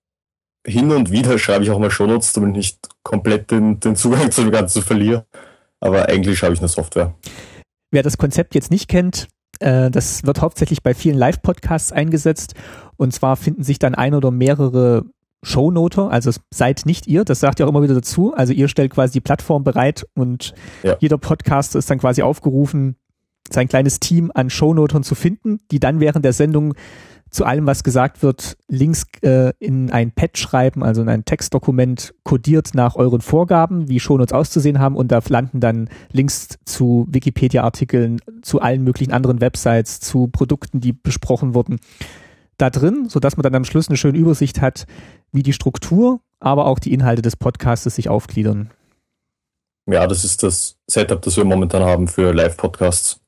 hin 0.66 0.92
und 0.92 1.10
wieder 1.10 1.38
schreibe 1.38 1.64
ich 1.64 1.70
auch 1.70 1.78
mal 1.78 1.90
Shownotes, 1.90 2.34
damit 2.34 2.50
ich 2.50 2.56
nicht 2.56 2.88
komplett 3.02 3.50
den, 3.50 3.80
den 3.80 3.96
Zugang 3.96 4.30
zu 4.30 4.42
dem 4.42 4.50
Ganzen 4.50 4.82
verliere. 4.82 5.24
Aber 5.80 6.06
eigentlich 6.06 6.38
schreibe 6.38 6.52
ich 6.52 6.60
nur 6.60 6.68
Software. 6.68 7.14
Wer 7.90 8.02
das 8.02 8.18
Konzept 8.18 8.54
jetzt 8.54 8.70
nicht 8.70 8.88
kennt, 8.88 9.28
äh, 9.60 9.90
das 9.90 10.26
wird 10.26 10.42
hauptsächlich 10.42 10.82
bei 10.82 10.92
vielen 10.92 11.16
Live-Podcasts 11.16 11.92
eingesetzt. 11.92 12.52
Und 12.98 13.14
zwar 13.14 13.36
finden 13.36 13.62
sich 13.62 13.78
dann 13.78 13.94
ein 13.94 14.12
oder 14.12 14.30
mehrere 14.30 15.06
Shownoter, 15.42 16.10
also 16.10 16.32
seid 16.52 16.82
nicht 16.84 17.06
ihr, 17.06 17.24
das 17.24 17.40
sagt 17.40 17.60
ihr 17.60 17.66
auch 17.66 17.70
immer 17.70 17.82
wieder 17.82 17.94
dazu. 17.94 18.34
Also 18.34 18.52
ihr 18.52 18.68
stellt 18.68 18.92
quasi 18.92 19.12
die 19.12 19.20
Plattform 19.20 19.64
bereit 19.64 20.06
und 20.14 20.54
ja. 20.82 20.96
jeder 21.00 21.18
Podcaster 21.18 21.78
ist 21.78 21.90
dann 21.90 21.98
quasi 21.98 22.22
aufgerufen, 22.22 22.96
sein 23.50 23.68
kleines 23.68 24.00
Team 24.00 24.30
an 24.34 24.50
Shownotern 24.50 25.02
zu 25.02 25.14
finden, 25.14 25.60
die 25.70 25.80
dann 25.80 26.00
während 26.00 26.24
der 26.24 26.32
Sendung 26.32 26.74
zu 27.30 27.44
allem, 27.44 27.66
was 27.66 27.84
gesagt 27.84 28.22
wird, 28.22 28.56
Links 28.68 29.04
äh, 29.22 29.52
in 29.58 29.90
ein 29.90 30.12
Pad 30.12 30.38
schreiben, 30.38 30.82
also 30.82 31.02
in 31.02 31.08
ein 31.08 31.24
Textdokument 31.24 32.14
kodiert 32.24 32.70
nach 32.74 32.96
euren 32.96 33.20
Vorgaben, 33.20 33.88
wie 33.88 34.00
Shownotes 34.00 34.32
auszusehen 34.32 34.78
haben 34.78 34.96
und 34.96 35.12
da 35.12 35.20
landen 35.28 35.60
dann 35.60 35.90
Links 36.10 36.58
zu 36.64 37.06
Wikipedia-Artikeln, 37.10 38.20
zu 38.42 38.60
allen 38.60 38.82
möglichen 38.82 39.12
anderen 39.12 39.40
Websites, 39.40 40.00
zu 40.00 40.28
Produkten, 40.28 40.80
die 40.80 40.92
besprochen 40.92 41.54
wurden, 41.54 41.80
da 42.58 42.70
drin, 42.70 43.08
sodass 43.08 43.36
man 43.36 43.44
dann 43.44 43.54
am 43.54 43.64
Schluss 43.64 43.88
eine 43.88 43.96
schöne 43.96 44.18
Übersicht 44.18 44.60
hat, 44.60 44.86
wie 45.32 45.42
die 45.42 45.52
Struktur, 45.52 46.20
aber 46.40 46.66
auch 46.66 46.78
die 46.78 46.92
Inhalte 46.92 47.22
des 47.22 47.36
Podcasts 47.36 47.94
sich 47.94 48.08
aufgliedern. 48.08 48.70
Ja, 49.86 50.06
das 50.06 50.24
ist 50.24 50.42
das 50.42 50.76
Setup, 50.86 51.22
das 51.22 51.36
wir 51.36 51.44
momentan 51.44 51.82
haben 51.82 52.08
für 52.08 52.34
Live-Podcasts. 52.34 53.20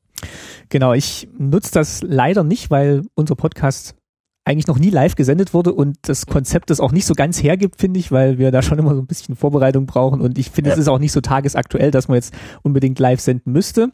Genau, 0.69 0.93
ich 0.93 1.29
nutze 1.39 1.73
das 1.73 2.03
leider 2.03 2.45
nicht, 2.45 2.71
weil 2.71 3.03
unser 3.15 3.35
Podcast 3.35 3.95
eigentlich 4.45 4.67
noch 4.67 4.79
nie 4.79 4.91
live 4.91 5.15
gesendet 5.15 5.55
wurde 5.55 5.73
und 5.73 5.97
das 6.03 6.27
Konzept 6.27 6.71
das 6.71 6.81
auch 6.81 6.93
nicht 6.93 7.07
so 7.07 7.15
ganz 7.15 7.43
hergibt, 7.43 7.77
finde 7.81 8.01
ich, 8.01 8.11
weil 8.11 8.39
wir 8.39 8.51
da 8.51 8.63
schon 8.63 8.79
immer 8.79 8.95
so 8.95 9.01
ein 9.01 9.07
bisschen 9.07 9.37
Vorbereitung 9.37 9.87
brauchen 9.87 10.21
und 10.21 10.39
ich 10.39 10.51
finde, 10.51 10.71
ja. 10.71 10.75
es 10.75 10.81
ist 10.81 10.89
auch 10.89 10.99
nicht 10.99 11.13
so 11.13 11.21
tagesaktuell, 11.21 11.91
dass 11.91 12.09
man 12.09 12.17
jetzt 12.17 12.35
unbedingt 12.63 12.99
live 12.99 13.21
senden 13.21 13.53
müsste. 13.53 13.93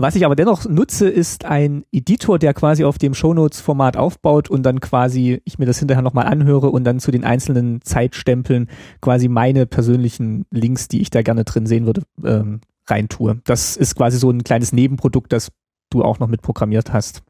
Was 0.00 0.14
ich 0.14 0.24
aber 0.24 0.34
dennoch 0.34 0.64
nutze, 0.64 1.10
ist 1.10 1.44
ein 1.44 1.84
Editor, 1.92 2.38
der 2.38 2.54
quasi 2.54 2.84
auf 2.84 2.96
dem 2.96 3.12
Shownotes-Format 3.12 3.98
aufbaut 3.98 4.48
und 4.48 4.62
dann 4.62 4.80
quasi 4.80 5.42
ich 5.44 5.58
mir 5.58 5.66
das 5.66 5.78
hinterher 5.78 6.00
nochmal 6.00 6.26
anhöre 6.26 6.70
und 6.70 6.84
dann 6.84 7.00
zu 7.00 7.10
den 7.10 7.22
einzelnen 7.22 7.82
Zeitstempeln 7.82 8.70
quasi 9.02 9.28
meine 9.28 9.66
persönlichen 9.66 10.46
Links, 10.50 10.88
die 10.88 11.02
ich 11.02 11.10
da 11.10 11.20
gerne 11.20 11.44
drin 11.44 11.66
sehen 11.66 11.84
würde, 11.84 12.00
ähm, 12.24 12.62
reintue. 12.86 13.42
Das 13.44 13.76
ist 13.76 13.94
quasi 13.94 14.16
so 14.16 14.30
ein 14.30 14.42
kleines 14.42 14.72
Nebenprodukt, 14.72 15.34
das 15.34 15.52
du 15.90 16.02
auch 16.02 16.18
noch 16.18 16.28
mit 16.28 16.40
programmiert 16.40 16.94
hast. 16.94 17.22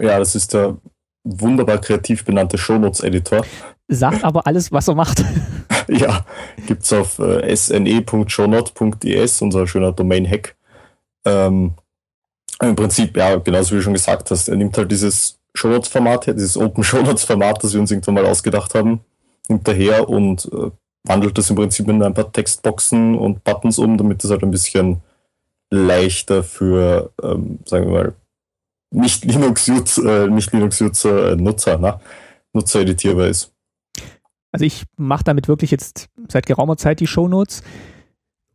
Ja, 0.00 0.18
das 0.18 0.34
ist 0.34 0.54
der 0.54 0.78
wunderbar 1.24 1.76
kreativ 1.76 2.24
benannte 2.24 2.56
Shownotes-Editor. 2.56 3.44
Sagt 3.88 4.24
aber 4.24 4.46
alles, 4.46 4.72
was 4.72 4.88
er 4.88 4.94
macht. 4.94 5.22
ja, 5.88 6.24
gibt's 6.66 6.90
auf 6.90 7.18
äh, 7.18 7.54
sne.shownote.es, 7.54 9.42
unser 9.42 9.66
schöner 9.66 9.92
Domain-Hack. 9.92 10.56
Ähm, 11.26 11.74
Im 12.60 12.76
Prinzip, 12.76 13.16
ja, 13.16 13.36
genauso 13.36 13.72
wie 13.72 13.76
du 13.76 13.82
schon 13.82 13.92
gesagt 13.92 14.30
hast, 14.30 14.48
er 14.48 14.56
nimmt 14.56 14.76
halt 14.76 14.90
dieses 14.90 15.38
Shownotes-Format 15.54 16.26
her, 16.26 16.34
dieses 16.34 16.56
Open 16.56 16.84
Shownotes-Format, 16.84 17.62
das 17.62 17.72
wir 17.72 17.80
uns 17.80 17.90
irgendwann 17.90 18.14
mal 18.14 18.26
ausgedacht 18.26 18.74
haben, 18.74 19.00
nimmt 19.48 19.66
er 19.68 19.74
her 19.74 20.08
und 20.08 20.50
äh, 20.52 20.70
wandelt 21.04 21.38
das 21.38 21.50
im 21.50 21.56
Prinzip 21.56 21.88
in 21.88 22.02
ein 22.02 22.14
paar 22.14 22.30
Textboxen 22.32 23.16
und 23.16 23.44
Buttons 23.44 23.78
um, 23.78 23.96
damit 23.96 24.22
das 24.22 24.30
halt 24.30 24.42
ein 24.42 24.50
bisschen 24.50 25.00
leichter 25.70 26.42
für, 26.42 27.12
ähm, 27.22 27.60
sagen 27.64 27.86
wir 27.86 27.92
mal, 27.92 28.14
nicht 28.90 29.24
Linux-User, 29.24 30.24
äh, 30.24 30.28
nicht 30.28 30.52
Linux-User, 30.52 31.32
äh, 31.32 31.36
Nutzer, 31.36 31.78
ne? 31.78 32.00
Nutzer 32.52 32.80
editierbar 32.80 33.28
ist. 33.28 33.52
Also 34.50 34.64
ich 34.64 34.84
mache 34.96 35.24
damit 35.24 35.46
wirklich 35.46 35.70
jetzt 35.70 36.08
seit 36.28 36.46
geraumer 36.46 36.76
Zeit 36.78 37.00
die 37.00 37.06
Shownotes 37.06 37.62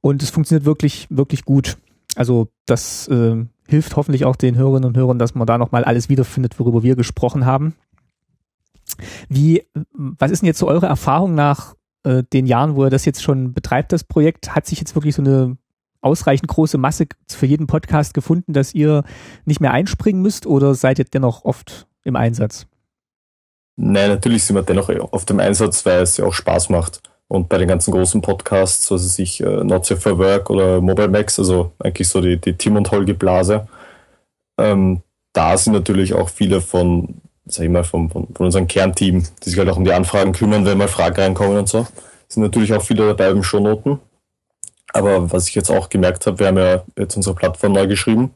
und 0.01 0.23
es 0.23 0.31
funktioniert 0.31 0.65
wirklich, 0.65 1.07
wirklich 1.09 1.45
gut. 1.45 1.77
Also 2.15 2.49
das 2.65 3.07
äh, 3.09 3.45
hilft 3.67 3.95
hoffentlich 3.95 4.25
auch 4.25 4.35
den 4.35 4.55
Hörerinnen 4.55 4.89
und 4.89 4.97
Hörern, 4.97 5.19
dass 5.19 5.35
man 5.35 5.47
da 5.47 5.57
nochmal 5.57 5.83
alles 5.83 6.09
wiederfindet, 6.09 6.59
worüber 6.59 6.83
wir 6.83 6.95
gesprochen 6.95 7.45
haben. 7.45 7.75
Wie, 9.29 9.65
was 9.93 10.31
ist 10.31 10.41
denn 10.41 10.47
jetzt 10.47 10.59
so 10.59 10.67
eure 10.67 10.87
Erfahrung 10.87 11.35
nach 11.35 11.75
äh, 12.03 12.23
den 12.23 12.45
Jahren, 12.45 12.75
wo 12.75 12.83
ihr 12.85 12.89
das 12.89 13.05
jetzt 13.05 13.23
schon 13.23 13.53
betreibt, 13.53 13.91
das 13.91 14.03
Projekt? 14.03 14.55
Hat 14.55 14.65
sich 14.65 14.79
jetzt 14.79 14.95
wirklich 14.95 15.15
so 15.15 15.21
eine 15.21 15.57
ausreichend 16.01 16.49
große 16.49 16.77
Masse 16.77 17.07
für 17.29 17.45
jeden 17.45 17.67
Podcast 17.67 18.13
gefunden, 18.13 18.53
dass 18.53 18.73
ihr 18.73 19.03
nicht 19.45 19.61
mehr 19.61 19.71
einspringen 19.71 20.21
müsst 20.21 20.45
oder 20.45 20.75
seid 20.75 20.99
ihr 20.99 21.05
dennoch 21.05 21.45
oft 21.45 21.87
im 22.03 22.15
Einsatz? 22.15 22.67
Nein, 23.75 24.09
natürlich 24.09 24.43
sind 24.43 24.55
wir 24.55 24.63
dennoch 24.63 24.89
oft 24.89 25.31
im 25.31 25.39
Einsatz, 25.39 25.85
weil 25.85 26.01
es 26.01 26.17
ja 26.17 26.25
auch 26.25 26.33
Spaß 26.33 26.69
macht. 26.69 27.01
Und 27.33 27.49
bei 27.49 27.57
den 27.57 27.67
ganzen 27.67 27.89
großen 27.89 28.21
Podcasts, 28.21 28.91
was 28.91 29.03
weiß 29.03 29.17
ich, 29.17 29.41
äh, 29.41 29.63
Not 29.63 29.87
Safe 29.87 29.99
for 29.99 30.19
Work 30.19 30.51
oder 30.51 30.79
Mobile 30.81 31.07
Max, 31.07 31.39
also 31.39 31.71
eigentlich 31.79 32.07
so 32.07 32.21
die, 32.21 32.37
die 32.37 32.53
Tim 32.53 32.75
und 32.75 32.91
Holgi 32.91 33.13
Blase, 33.13 33.67
ähm, 34.59 35.01
da 35.33 35.57
sind 35.57 35.73
natürlich 35.73 36.13
auch 36.13 36.29
viele 36.29 36.61
von, 36.61 37.21
sag 37.47 37.63
ich 37.63 37.71
mal, 37.71 37.83
von, 37.83 38.11
von, 38.11 38.27
von 38.35 38.45
unserem 38.45 38.67
Kernteam, 38.67 39.23
die 39.43 39.49
sich 39.49 39.57
halt 39.57 39.67
auch 39.69 39.77
um 39.77 39.83
die 39.83 39.93
Anfragen 39.93 40.31
kümmern, 40.31 40.63
wenn 40.63 40.77
mal 40.77 40.87
Fragen 40.87 41.19
reinkommen 41.19 41.57
und 41.57 41.67
so. 41.67 41.87
Sind 42.27 42.43
natürlich 42.43 42.71
auch 42.71 42.83
viele 42.83 43.07
dabei 43.07 43.31
im 43.31 43.41
Shownoten. 43.41 43.97
Aber 44.93 45.31
was 45.31 45.47
ich 45.47 45.55
jetzt 45.55 45.71
auch 45.71 45.89
gemerkt 45.89 46.27
habe, 46.27 46.37
wir 46.37 46.45
haben 46.45 46.57
ja 46.59 46.83
jetzt 46.99 47.15
unsere 47.15 47.33
Plattform 47.33 47.71
neu 47.71 47.87
geschrieben. 47.87 48.29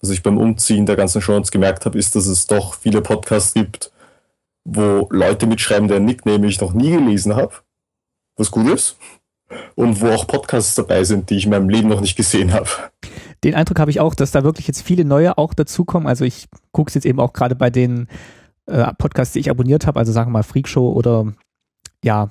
Was 0.00 0.10
ich 0.10 0.22
beim 0.22 0.38
Umziehen 0.38 0.86
der 0.86 0.94
ganzen 0.94 1.20
Shownotes 1.20 1.50
gemerkt 1.50 1.86
habe, 1.86 1.98
ist, 1.98 2.14
dass 2.14 2.28
es 2.28 2.46
doch 2.46 2.74
viele 2.74 3.02
Podcasts 3.02 3.52
gibt, 3.52 3.90
wo 4.64 5.08
Leute 5.10 5.48
mitschreiben, 5.48 5.88
deren 5.88 6.04
Nickname 6.04 6.46
ich 6.46 6.60
noch 6.60 6.72
nie 6.72 6.92
gelesen 6.92 7.34
habe, 7.34 7.52
was 8.38 8.50
gut 8.50 8.68
ist. 8.72 8.96
Und 9.74 10.00
wo 10.02 10.08
auch 10.08 10.26
Podcasts 10.26 10.74
dabei 10.74 11.04
sind, 11.04 11.30
die 11.30 11.36
ich 11.36 11.44
in 11.44 11.50
meinem 11.50 11.70
Leben 11.70 11.88
noch 11.88 12.02
nicht 12.02 12.16
gesehen 12.16 12.52
habe. 12.52 12.68
Den 13.44 13.54
Eindruck 13.54 13.78
habe 13.78 13.90
ich 13.90 14.00
auch, 14.00 14.14
dass 14.14 14.30
da 14.30 14.44
wirklich 14.44 14.66
jetzt 14.66 14.82
viele 14.82 15.06
neue 15.06 15.38
auch 15.38 15.54
dazukommen. 15.54 16.06
Also 16.06 16.24
ich 16.24 16.48
gucke 16.72 16.88
es 16.88 16.94
jetzt 16.94 17.06
eben 17.06 17.18
auch 17.18 17.32
gerade 17.32 17.54
bei 17.54 17.70
den 17.70 18.08
äh, 18.66 18.92
Podcasts, 18.98 19.32
die 19.32 19.40
ich 19.40 19.50
abonniert 19.50 19.86
habe, 19.86 19.98
also 19.98 20.12
sagen 20.12 20.28
wir 20.28 20.34
mal 20.34 20.42
Freakshow 20.42 20.92
oder 20.92 21.32
ja, 22.04 22.30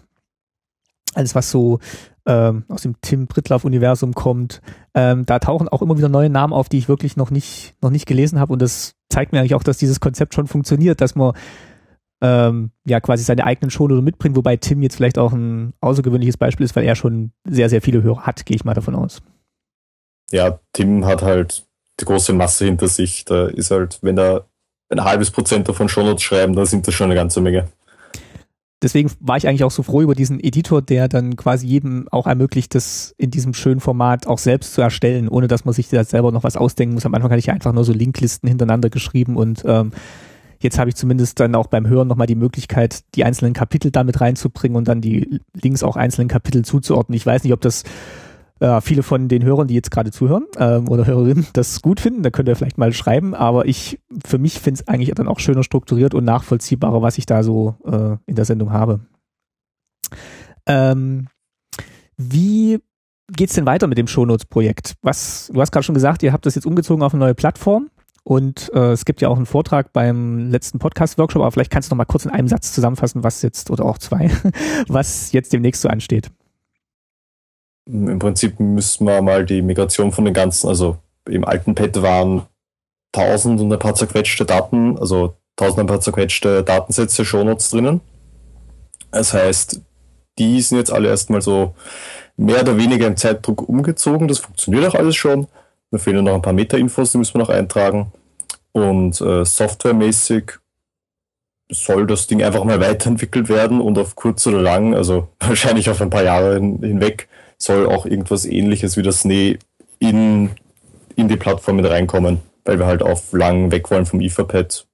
alles 1.15 1.33
was 1.33 1.49
so 1.49 1.79
ähm, 2.27 2.65
aus 2.67 2.83
dem 2.83 2.95
Tim 3.01 3.27
Brittlaff-Universum 3.27 4.13
kommt. 4.13 4.61
Ähm, 4.93 5.25
da 5.25 5.39
tauchen 5.39 5.69
auch 5.69 5.81
immer 5.81 5.97
wieder 5.97 6.09
neue 6.09 6.29
Namen 6.29 6.53
auf, 6.53 6.69
die 6.69 6.77
ich 6.77 6.89
wirklich 6.89 7.17
noch 7.17 7.31
nicht, 7.31 7.73
noch 7.81 7.89
nicht 7.89 8.05
gelesen 8.05 8.39
habe. 8.39 8.53
Und 8.53 8.61
das 8.61 8.93
zeigt 9.09 9.31
mir 9.31 9.39
eigentlich 9.39 9.55
auch, 9.55 9.63
dass 9.63 9.77
dieses 9.77 9.99
Konzept 9.99 10.35
schon 10.35 10.47
funktioniert, 10.47 11.01
dass 11.01 11.15
man 11.15 11.33
ähm, 12.21 12.71
ja 12.85 12.99
quasi 12.99 13.23
seine 13.23 13.45
eigenen 13.45 13.69
Shownote 13.69 14.01
mitbringt, 14.01 14.35
wobei 14.35 14.57
Tim 14.57 14.81
jetzt 14.81 14.95
vielleicht 14.95 15.17
auch 15.17 15.33
ein 15.33 15.73
außergewöhnliches 15.81 16.37
Beispiel 16.37 16.65
ist, 16.65 16.75
weil 16.75 16.85
er 16.85 16.95
schon 16.95 17.31
sehr, 17.45 17.69
sehr 17.69 17.81
viele 17.81 18.01
Hörer 18.03 18.25
hat, 18.25 18.45
gehe 18.45 18.55
ich 18.55 18.65
mal 18.65 18.73
davon 18.73 18.95
aus. 18.95 19.21
Ja, 20.31 20.59
Tim 20.73 21.05
hat 21.05 21.21
halt 21.21 21.65
die 21.99 22.05
große 22.05 22.33
Masse 22.33 22.65
hinter 22.65 22.87
sich. 22.87 23.25
Da 23.25 23.47
ist 23.47 23.71
halt, 23.71 23.99
wenn 24.01 24.17
er 24.17 24.47
ein 24.89 25.03
halbes 25.03 25.31
Prozent 25.31 25.67
davon 25.67 25.89
Shownotes 25.89 26.23
schreiben, 26.23 26.55
dann 26.55 26.65
sind 26.65 26.87
das 26.87 26.93
schon 26.93 27.05
eine 27.05 27.15
ganze 27.15 27.41
Menge. 27.41 27.67
deswegen 28.81 29.11
war 29.19 29.37
ich 29.37 29.47
eigentlich 29.47 29.63
auch 29.63 29.71
so 29.71 29.83
froh 29.83 30.01
über 30.01 30.15
diesen 30.15 30.39
Editor, 30.39 30.81
der 30.81 31.07
dann 31.07 31.35
quasi 31.35 31.67
jedem 31.67 32.07
auch 32.11 32.27
ermöglicht, 32.27 32.75
das 32.75 33.13
in 33.17 33.31
diesem 33.31 33.53
schönen 33.53 33.79
Format 33.79 34.27
auch 34.27 34.37
selbst 34.37 34.73
zu 34.73 34.81
erstellen, 34.81 35.27
ohne 35.29 35.47
dass 35.47 35.65
man 35.65 35.73
sich 35.73 35.89
da 35.89 36.03
selber 36.03 36.31
noch 36.31 36.43
was 36.43 36.57
ausdenken 36.57 36.93
muss. 36.93 37.05
Am 37.05 37.13
Anfang 37.13 37.31
hatte 37.31 37.39
ich 37.39 37.47
ja 37.47 37.53
einfach 37.53 37.73
nur 37.73 37.83
so 37.83 37.93
Linklisten 37.93 38.47
hintereinander 38.47 38.89
geschrieben 38.89 39.35
und 39.35 39.63
ähm, 39.65 39.91
jetzt 40.59 40.79
habe 40.79 40.89
ich 40.89 40.95
zumindest 40.95 41.39
dann 41.39 41.55
auch 41.55 41.67
beim 41.67 41.87
Hören 41.87 42.07
nochmal 42.07 42.27
die 42.27 42.35
Möglichkeit, 42.35 43.03
die 43.15 43.23
einzelnen 43.23 43.53
Kapitel 43.53 43.91
damit 43.91 44.21
reinzubringen 44.21 44.75
und 44.75 44.87
dann 44.87 45.01
die 45.01 45.41
Links 45.53 45.83
auch 45.83 45.95
einzelnen 45.95 46.27
Kapitel 46.27 46.63
zuzuordnen. 46.63 47.15
Ich 47.15 47.25
weiß 47.25 47.43
nicht, 47.43 47.53
ob 47.53 47.61
das 47.61 47.83
äh, 48.59 48.81
viele 48.81 49.03
von 49.03 49.27
den 49.27 49.43
Hörern, 49.43 49.67
die 49.67 49.75
jetzt 49.75 49.91
gerade 49.91 50.11
zuhören 50.11 50.45
ähm, 50.57 50.89
oder 50.89 51.05
Hörerinnen, 51.05 51.47
das 51.53 51.81
gut 51.81 51.99
finden. 51.99 52.23
Da 52.23 52.29
könnt 52.29 52.49
ihr 52.49 52.55
vielleicht 52.55 52.77
mal 52.77 52.93
schreiben. 52.93 53.35
Aber 53.35 53.65
ich, 53.65 53.99
für 54.25 54.37
mich 54.37 54.59
finde 54.59 54.81
es 54.81 54.87
eigentlich 54.87 55.13
dann 55.13 55.27
auch 55.27 55.39
schöner 55.39 55.63
strukturiert 55.63 56.13
und 56.13 56.23
nachvollziehbarer, 56.25 57.01
was 57.01 57.17
ich 57.17 57.25
da 57.25 57.43
so 57.43 57.75
äh, 57.85 58.17
in 58.25 58.35
der 58.35 58.45
Sendung 58.45 58.71
habe. 58.71 59.01
Ähm, 60.65 61.27
wie 62.17 62.79
geht's 63.31 63.53
denn 63.53 63.65
weiter 63.65 63.87
mit 63.87 63.97
dem 63.97 64.07
Shownotes-Projekt? 64.07 64.95
Was, 65.01 65.51
du 65.53 65.61
hast 65.61 65.71
gerade 65.71 65.83
schon 65.83 65.95
gesagt, 65.95 66.23
ihr 66.23 66.33
habt 66.33 66.45
das 66.45 66.55
jetzt 66.55 66.65
umgezogen 66.65 67.03
auf 67.03 67.13
eine 67.13 67.23
neue 67.23 67.35
Plattform. 67.35 67.89
Und 68.27 68.69
äh, 68.73 68.91
es 68.91 69.05
gibt 69.05 69.21
ja 69.21 69.29
auch 69.29 69.37
einen 69.37 69.45
Vortrag 69.45 69.93
beim 69.93 70.49
letzten 70.49 70.79
Podcast-Workshop, 70.79 71.41
aber 71.41 71.51
vielleicht 71.53 71.71
kannst 71.71 71.89
du 71.89 71.95
noch 71.95 71.99
mal 71.99 72.03
kurz 72.03 72.25
in 72.25 72.31
einem 72.31 72.49
Satz 72.49 72.73
zusammenfassen, 72.73 73.23
was 73.23 73.41
jetzt, 73.41 73.71
oder 73.71 73.85
auch 73.85 73.99
zwei, 73.99 74.29
was 74.89 75.31
jetzt 75.31 75.53
demnächst 75.53 75.81
so 75.81 75.87
ansteht. 75.87 76.29
Im 77.85 78.19
Prinzip 78.19 78.59
müssen 78.59 79.07
wir 79.07 79.21
mal 79.21 79.45
die 79.45 79.61
Migration 79.61 80.11
von 80.11 80.25
den 80.25 80.33
ganzen, 80.33 80.67
also 80.67 80.97
im 81.29 81.45
alten 81.45 81.73
Pad 81.73 82.01
waren 82.01 82.41
tausend 83.13 83.61
und 83.61 83.71
ein 83.71 83.79
paar 83.79 83.95
zerquetschte 83.95 84.43
Daten, 84.43 84.97
also 84.97 85.37
tausend 85.55 85.77
und 85.77 85.85
ein 85.85 85.87
paar 85.87 86.01
zerquetschte 86.01 86.63
Datensätze, 86.63 87.23
Shownotes 87.23 87.69
drinnen. 87.69 88.01
Das 89.09 89.31
heißt, 89.31 89.79
die 90.37 90.59
sind 90.59 90.79
jetzt 90.79 90.91
alle 90.91 91.07
erstmal 91.07 91.41
so 91.41 91.75
mehr 92.35 92.59
oder 92.59 92.75
weniger 92.75 93.07
im 93.07 93.15
Zeitdruck 93.15 93.69
umgezogen. 93.69 94.27
Das 94.27 94.39
funktioniert 94.39 94.85
auch 94.85 94.95
alles 94.95 95.15
schon. 95.15 95.47
Da 95.91 95.97
fehlen 95.97 96.25
noch 96.25 96.35
ein 96.35 96.41
paar 96.41 96.51
Meta-Infos, 96.51 97.13
die 97.13 97.19
müssen 97.19 97.35
wir 97.35 97.39
noch 97.39 97.49
eintragen. 97.49 98.11
Und 98.77 99.19
äh, 99.21 99.43
softwaremäßig 99.43 100.59
soll 101.67 102.05
das 102.05 102.27
Ding 102.27 102.43
einfach 102.43 102.63
mal 102.63 102.79
weiterentwickelt 102.79 103.49
werden 103.49 103.81
und 103.81 103.97
auf 103.97 104.15
kurz 104.15 104.45
oder 104.45 104.61
lang, 104.61 104.93
also 104.93 105.29
wahrscheinlich 105.39 105.89
auf 105.89 105.99
ein 105.99 106.11
paar 106.11 106.23
Jahre 106.23 106.53
hin, 106.53 106.77
hinweg, 106.83 107.27
soll 107.57 107.87
auch 107.87 108.05
irgendwas 108.05 108.45
ähnliches 108.45 108.95
wie 108.95 109.01
das 109.01 109.21
Schnee 109.21 109.57
in, 109.97 110.51
in 111.15 111.27
die 111.27 111.37
Plattform 111.37 111.77
mit 111.77 111.89
reinkommen, 111.89 112.41
weil 112.65 112.77
wir 112.77 112.85
halt 112.85 113.01
auf 113.01 113.33
lang 113.33 113.71
weg 113.71 113.89
wollen 113.89 114.05
vom 114.05 114.21
Etherpad, 114.21 114.85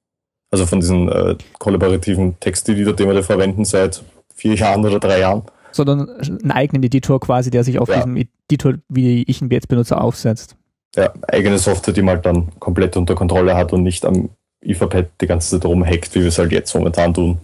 also 0.50 0.64
von 0.64 0.80
diesen 0.80 1.10
äh, 1.10 1.36
kollaborativen 1.58 2.40
Texteditor, 2.40 2.96
den 2.96 3.08
wir 3.08 3.14
da 3.14 3.22
verwenden 3.22 3.66
seit 3.66 4.02
vier 4.34 4.54
Jahren 4.54 4.82
oder 4.86 4.98
drei 4.98 5.20
Jahren. 5.20 5.42
Sondern 5.72 6.08
einen 6.08 6.52
eigenen 6.52 6.84
Editor 6.84 7.20
quasi, 7.20 7.50
der 7.50 7.64
sich 7.64 7.78
auf 7.78 7.90
ja. 7.90 7.96
diesem 7.96 8.16
Editor, 8.16 8.76
wie 8.88 9.24
ich 9.24 9.42
ihn 9.42 9.50
jetzt 9.50 9.68
benutze, 9.68 10.00
aufsetzt. 10.00 10.56
Ja, 10.96 11.12
eigene 11.28 11.58
Software, 11.58 11.92
die 11.92 12.02
man 12.02 12.16
halt 12.16 12.26
dann 12.26 12.58
komplett 12.60 12.96
unter 12.96 13.14
Kontrolle 13.14 13.56
hat 13.56 13.72
und 13.72 13.82
nicht 13.82 14.04
am 14.04 14.30
Etherpad 14.60 15.10
die 15.20 15.26
ganze 15.26 15.50
Zeit 15.50 15.68
rumhackt, 15.68 16.14
wie 16.14 16.20
wir 16.20 16.28
es 16.28 16.38
halt 16.38 16.52
jetzt 16.52 16.74
momentan 16.74 17.12
tun. 17.12 17.38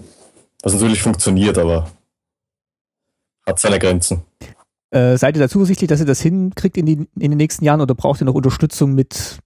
Was 0.62 0.74
natürlich 0.74 1.02
funktioniert, 1.02 1.58
aber 1.58 1.90
hat 3.46 3.58
seine 3.58 3.78
Grenzen. 3.78 4.22
Äh, 4.90 5.16
seid 5.16 5.36
ihr 5.36 5.40
da 5.40 5.48
zuversichtlich, 5.48 5.88
dass 5.88 6.00
ihr 6.00 6.06
das 6.06 6.20
hinkriegt 6.20 6.76
in, 6.76 6.86
die, 6.86 6.92
in 7.18 7.30
den 7.30 7.36
nächsten 7.36 7.64
Jahren 7.64 7.80
oder 7.80 7.94
braucht 7.94 8.20
ihr 8.20 8.24
noch 8.24 8.34
Unterstützung 8.34 8.94
mit 8.94 9.38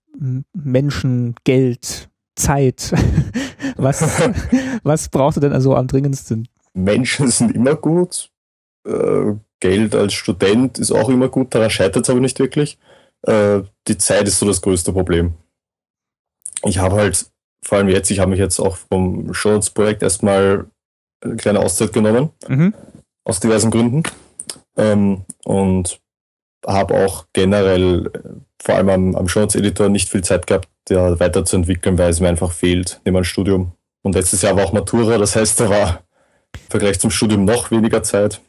Menschen, 0.53 1.35
Geld, 1.43 2.09
Zeit? 2.35 2.93
was, 3.75 4.01
was 4.83 5.09
braucht 5.09 5.37
ihr 5.37 5.41
denn 5.41 5.53
also 5.53 5.75
am 5.75 5.87
dringendsten? 5.87 6.47
Menschen 6.73 7.29
sind 7.29 7.55
immer 7.55 7.75
gut. 7.75 8.29
Äh, 8.85 9.33
Geld 9.59 9.95
als 9.95 10.13
Student 10.13 10.77
ist 10.79 10.91
auch 10.91 11.09
immer 11.09 11.29
gut, 11.29 11.55
daran 11.55 11.69
scheitert 11.69 12.03
es 12.03 12.09
aber 12.09 12.19
nicht 12.19 12.39
wirklich. 12.39 12.77
Äh, 13.25 13.63
die 13.87 13.97
Zeit 13.97 14.27
ist 14.27 14.39
so 14.39 14.45
das 14.45 14.61
größte 14.61 14.93
Problem. 14.93 15.33
Ich 16.63 16.77
habe 16.77 16.95
halt, 16.95 17.25
vor 17.63 17.77
allem 17.77 17.89
jetzt, 17.89 18.11
ich 18.11 18.19
habe 18.19 18.31
mich 18.31 18.39
jetzt 18.39 18.59
auch 18.59 18.77
vom 18.77 19.33
Shownotes-Projekt 19.33 20.03
erstmal 20.03 20.65
eine 21.21 21.35
kleine 21.35 21.59
Auszeit 21.59 21.93
genommen. 21.93 22.29
Mhm. 22.47 22.73
Aus 23.23 23.39
diversen 23.39 23.71
Gründen. 23.71 24.03
Ähm, 24.77 25.25
und 25.43 25.99
habe 26.65 27.05
auch 27.05 27.25
generell, 27.33 28.11
vor 28.61 28.75
allem 28.75 28.89
am, 28.89 29.15
am 29.15 29.27
Shownotes-Editor, 29.27 29.89
nicht 29.89 30.09
viel 30.09 30.23
Zeit 30.23 30.47
gehabt, 30.47 30.69
der 30.89 31.19
weiterzuentwickeln, 31.19 31.97
weil 31.97 32.09
es 32.09 32.19
mir 32.19 32.29
einfach 32.29 32.51
fehlt 32.51 33.01
neben 33.05 33.15
dem 33.15 33.23
Studium. 33.23 33.71
Und 34.03 34.15
letztes 34.15 34.43
Jahr 34.43 34.55
war 34.55 34.65
auch 34.65 34.73
Matura, 34.73 35.17
das 35.17 35.35
heißt, 35.35 35.59
da 35.59 35.69
war 35.69 36.03
im 36.53 36.69
Vergleich 36.69 36.99
zum 36.99 37.09
Studium 37.09 37.45
noch 37.45 37.71
weniger 37.71 38.03
Zeit. 38.03 38.41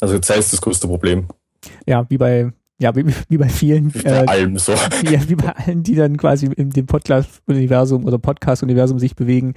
Also 0.00 0.18
Zeit 0.18 0.38
ist 0.38 0.52
das 0.52 0.60
größte 0.60 0.88
Problem. 0.88 1.28
Ja, 1.86 2.04
wie 2.08 2.18
bei 2.18 2.52
ja, 2.80 2.94
wie, 2.94 3.06
wie 3.28 3.38
bei 3.38 3.48
vielen. 3.48 3.92
Wie 3.94 4.02
bei 4.02 4.10
äh, 4.10 4.26
allem 4.26 4.56
so. 4.56 4.72
Ja, 5.10 5.28
wie 5.28 5.34
bei 5.34 5.54
allen, 5.54 5.82
die 5.82 5.94
dann 5.94 6.16
quasi 6.16 6.46
in 6.46 6.70
dem 6.70 6.86
Podcast-Universum 6.86 8.04
oder 8.04 8.18
Podcast-Universum 8.18 8.98
sich 8.98 9.16
bewegen 9.16 9.54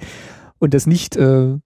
und 0.58 0.74
das 0.74 0.86
nicht 0.86 1.16
äh, 1.16 1.56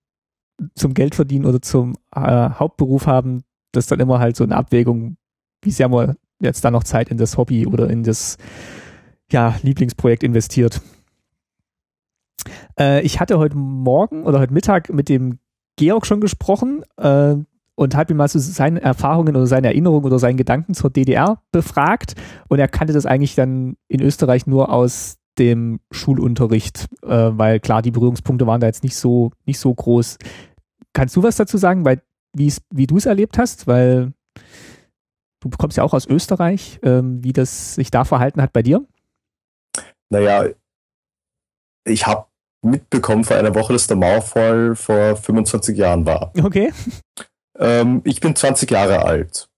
zum 0.75 0.93
Geld 0.93 1.15
verdienen 1.15 1.45
oder 1.45 1.61
zum 1.61 1.95
äh, 2.15 2.19
Hauptberuf 2.21 3.07
haben, 3.07 3.43
das 3.71 3.85
ist 3.85 3.91
dann 3.91 3.99
immer 3.99 4.19
halt 4.19 4.35
so 4.35 4.43
eine 4.43 4.55
Abwägung, 4.55 5.17
wie 5.61 5.71
sehr 5.71 5.89
man 5.89 6.15
jetzt 6.39 6.63
da 6.63 6.71
noch 6.71 6.83
Zeit 6.83 7.09
in 7.09 7.17
das 7.17 7.37
Hobby 7.37 7.65
oder 7.65 7.89
in 7.89 8.03
das 8.03 8.37
ja, 9.31 9.55
Lieblingsprojekt 9.61 10.23
investiert. 10.23 10.81
Äh, 12.79 13.01
ich 13.01 13.19
hatte 13.19 13.39
heute 13.39 13.57
Morgen 13.57 14.23
oder 14.23 14.39
heute 14.39 14.53
Mittag 14.53 14.93
mit 14.93 15.09
dem 15.09 15.39
Georg 15.75 16.05
schon 16.05 16.21
gesprochen 16.21 16.83
äh, 16.97 17.35
und 17.77 17.95
habe 17.95 18.11
ihn 18.11 18.17
mal 18.17 18.27
so 18.27 18.39
seine 18.39 18.81
Erfahrungen 18.81 19.35
oder 19.35 19.45
seine 19.45 19.67
Erinnerungen 19.67 20.05
oder 20.05 20.17
seinen 20.17 20.37
Gedanken 20.37 20.73
zur 20.73 20.89
DDR 20.89 21.41
befragt 21.51 22.15
und 22.49 22.59
er 22.59 22.67
kannte 22.67 22.91
das 22.91 23.05
eigentlich 23.05 23.35
dann 23.35 23.77
in 23.87 24.01
Österreich 24.01 24.47
nur 24.47 24.73
aus 24.73 25.17
dem 25.37 25.79
Schulunterricht, 25.91 26.87
äh, 27.03 27.07
weil 27.07 27.59
klar, 27.59 27.83
die 27.83 27.91
Berührungspunkte 27.91 28.47
waren 28.47 28.59
da 28.59 28.65
jetzt 28.65 28.83
nicht 28.83 28.95
so, 28.95 29.31
nicht 29.45 29.59
so 29.59 29.73
groß. 29.73 30.17
Kannst 30.93 31.15
du 31.15 31.21
was 31.21 31.35
dazu 31.35 31.57
sagen, 31.57 31.85
weil 31.85 32.01
wie 32.33 32.87
du 32.87 32.97
es 32.97 33.05
erlebt 33.05 33.37
hast, 33.37 33.67
weil 33.67 34.13
du 35.39 35.49
kommst 35.57 35.77
ja 35.77 35.83
auch 35.83 35.93
aus 35.93 36.07
Österreich, 36.07 36.79
ähm, 36.81 37.23
wie 37.23 37.33
das 37.33 37.75
sich 37.75 37.91
da 37.91 38.05
verhalten 38.05 38.41
hat 38.41 38.53
bei 38.53 38.63
dir? 38.63 38.85
Naja, 40.09 40.47
ich 41.85 42.07
habe 42.07 42.25
mitbekommen 42.63 43.23
vor 43.23 43.37
einer 43.37 43.53
Woche, 43.53 43.73
dass 43.73 43.85
der 43.85 43.97
Mauerfall 43.97 44.75
vor 44.75 45.15
25 45.15 45.77
Jahren 45.77 46.05
war. 46.07 46.31
Okay. 46.43 46.71
Ähm, 47.59 48.01
ich 48.03 48.19
bin 48.19 48.35
20 48.35 48.69
Jahre 48.69 49.05
alt. 49.05 49.49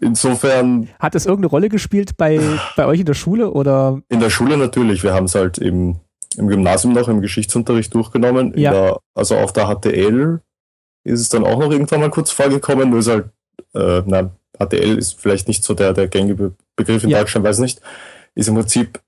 Insofern. 0.00 0.88
Hat 0.98 1.14
das 1.14 1.26
irgendeine 1.26 1.50
Rolle 1.50 1.68
gespielt 1.68 2.16
bei, 2.16 2.40
bei 2.76 2.86
euch 2.86 3.00
in 3.00 3.06
der 3.06 3.14
Schule 3.14 3.50
oder? 3.50 4.00
In 4.08 4.20
der 4.20 4.30
Schule 4.30 4.56
natürlich. 4.56 5.02
Wir 5.02 5.14
haben 5.14 5.26
es 5.26 5.34
halt 5.34 5.58
im, 5.58 5.96
im 6.36 6.48
Gymnasium 6.48 6.92
noch 6.92 7.08
im 7.08 7.20
Geschichtsunterricht 7.20 7.94
durchgenommen. 7.94 8.52
Ja. 8.56 8.72
Der, 8.72 8.98
also 9.14 9.36
auf 9.36 9.52
der 9.52 9.66
HTL 9.66 10.40
ist 11.04 11.20
es 11.20 11.28
dann 11.28 11.44
auch 11.44 11.58
noch 11.58 11.70
irgendwann 11.70 12.00
mal 12.00 12.10
kurz 12.10 12.30
vorgekommen, 12.30 12.90
nur 12.90 12.98
ist 12.98 13.08
halt, 13.08 13.26
äh, 13.74 14.02
na, 14.06 14.30
HTL 14.58 14.98
ist 14.98 15.20
vielleicht 15.20 15.48
nicht 15.48 15.62
so 15.62 15.74
der, 15.74 15.92
der 15.92 16.08
gängige 16.08 16.54
Begriff 16.74 17.04
in 17.04 17.10
ja. 17.10 17.20
Deutschland, 17.20 17.46
weiß 17.46 17.60
nicht. 17.60 17.80
Ist 18.34 18.48
im 18.48 18.54
Prinzip 18.54 19.00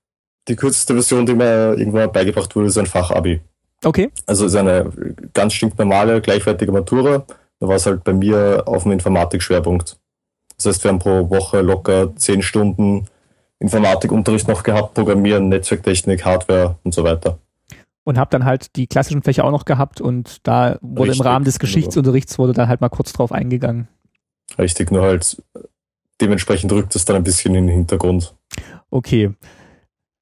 die 0.47 0.55
kürzeste 0.55 0.93
Version, 0.93 1.25
die 1.25 1.33
mir 1.33 1.75
irgendwann 1.77 2.11
beigebracht 2.11 2.55
wurde, 2.55 2.67
ist 2.67 2.77
ein 2.77 2.85
Fachabi. 2.85 3.41
Okay. 3.83 4.11
Also 4.25 4.45
ist 4.45 4.55
eine 4.55 4.91
ganz 5.33 5.53
stinknormale, 5.53 6.21
gleichwertige 6.21 6.71
Matura. 6.71 7.25
Da 7.59 7.67
war 7.67 7.75
es 7.75 7.85
halt 7.85 8.03
bei 8.03 8.13
mir 8.13 8.63
auf 8.65 8.83
dem 8.83 8.93
Informatik-Schwerpunkt. 8.93 9.97
Das 10.57 10.65
heißt, 10.65 10.83
wir 10.83 10.91
haben 10.91 10.99
pro 10.99 11.29
Woche 11.29 11.61
locker 11.61 12.15
zehn 12.15 12.41
Stunden 12.41 13.07
Informatikunterricht 13.59 14.47
noch 14.47 14.63
gehabt, 14.63 14.93
Programmieren, 14.93 15.49
Netzwerktechnik, 15.49 16.23
Hardware 16.23 16.77
und 16.83 16.93
so 16.93 17.03
weiter 17.03 17.37
und 18.09 18.17
habe 18.17 18.31
dann 18.31 18.43
halt 18.43 18.75
die 18.75 18.87
klassischen 18.87 19.21
Fächer 19.21 19.45
auch 19.45 19.51
noch 19.51 19.65
gehabt 19.65 20.01
und 20.01 20.47
da 20.47 20.79
wurde 20.81 21.11
Richtig, 21.11 21.19
im 21.19 21.27
Rahmen 21.27 21.45
des 21.45 21.59
Geschichtsunterrichts 21.59 22.39
wurde 22.39 22.53
dann 22.53 22.67
halt 22.67 22.81
mal 22.81 22.89
kurz 22.89 23.13
drauf 23.13 23.31
eingegangen. 23.31 23.87
Richtig, 24.57 24.89
nur 24.89 25.03
halt 25.03 25.41
dementsprechend 26.19 26.71
rückt 26.71 26.95
es 26.95 27.05
dann 27.05 27.17
ein 27.17 27.23
bisschen 27.23 27.53
in 27.53 27.67
den 27.67 27.75
Hintergrund. 27.75 28.33
Okay. 28.89 29.31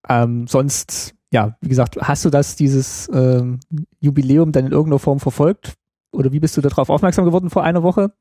Ähm, 0.09 0.47
sonst, 0.47 1.15
ja, 1.31 1.55
wie 1.61 1.69
gesagt, 1.69 1.97
hast 2.01 2.25
du 2.25 2.29
das, 2.29 2.57
dieses 2.57 3.09
ähm, 3.13 3.61
Jubiläum 4.01 4.51
dann 4.51 4.65
in 4.65 4.73
irgendeiner 4.73 4.99
Form 4.99 5.21
verfolgt? 5.21 5.76
Oder 6.11 6.31
wie 6.31 6.39
bist 6.39 6.57
du 6.57 6.61
darauf 6.61 6.89
aufmerksam 6.89 7.25
geworden 7.25 7.49
vor 7.49 7.63
einer 7.63 7.83
Woche? 7.83 8.11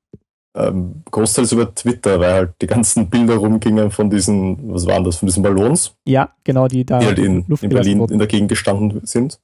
Ähm, 0.54 1.02
großteils 1.10 1.52
über 1.52 1.74
Twitter, 1.74 2.18
weil 2.18 2.32
halt 2.32 2.54
die 2.60 2.66
ganzen 2.66 3.08
Bilder 3.10 3.36
rumgingen 3.36 3.90
von 3.90 4.10
diesen, 4.10 4.72
was 4.72 4.86
waren 4.86 5.04
das, 5.04 5.16
von 5.16 5.26
diesen 5.26 5.42
Ballons? 5.42 5.94
Ja, 6.06 6.30
genau, 6.44 6.66
die 6.66 6.84
da 6.84 6.98
die 6.98 7.06
halt 7.06 7.18
in, 7.18 7.44
in 7.60 7.68
Berlin 7.68 7.98
wurden. 7.98 8.14
in 8.14 8.18
der 8.18 8.28
Gegend 8.28 8.48
gestanden 8.48 9.00
sind 9.04 9.38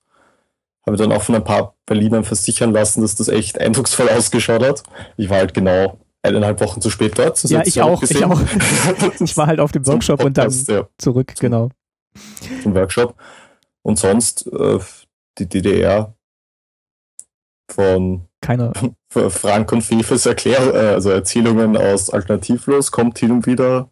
habe 0.86 0.96
dann 0.96 1.12
auch 1.12 1.22
von 1.22 1.34
ein 1.34 1.44
paar 1.44 1.76
Berlinern 1.86 2.24
versichern 2.24 2.72
lassen, 2.72 3.02
dass 3.02 3.14
das 3.14 3.28
echt 3.28 3.60
eindrucksvoll 3.60 4.08
ausgeschaut 4.16 4.62
hat. 4.62 4.82
Ich 5.16 5.28
war 5.28 5.38
halt 5.38 5.54
genau 5.54 5.98
eineinhalb 6.22 6.60
Wochen 6.60 6.80
zu 6.80 6.90
spät 6.90 7.18
dort. 7.18 7.42
Ja, 7.44 7.62
ich 7.64 7.80
auch, 7.82 8.02
ich 8.02 8.24
auch. 8.24 8.40
ich 9.20 9.36
war 9.36 9.46
halt 9.46 9.60
auf 9.60 9.72
dem 9.72 9.86
Workshop 9.86 10.20
Podcast, 10.20 10.60
und 10.60 10.68
dann 10.68 10.76
ja. 10.76 10.88
zurück, 10.98 11.34
genau. 11.38 11.70
Zum 12.62 12.74
Workshop. 12.74 13.14
Und 13.82 13.98
sonst, 13.98 14.46
äh, 14.46 14.78
die 15.38 15.48
DDR 15.48 16.14
von 17.68 18.28
Keiner. 18.42 18.72
Frank 19.08 19.72
und 19.72 19.82
Fefes 19.82 20.26
Erklär 20.26 20.74
äh, 20.74 20.88
also 20.94 21.10
Erzählungen 21.10 21.76
aus 21.76 22.10
Alternativlos 22.10 22.90
kommt 22.90 23.18
hin 23.18 23.30
und 23.30 23.46
wieder 23.46 23.90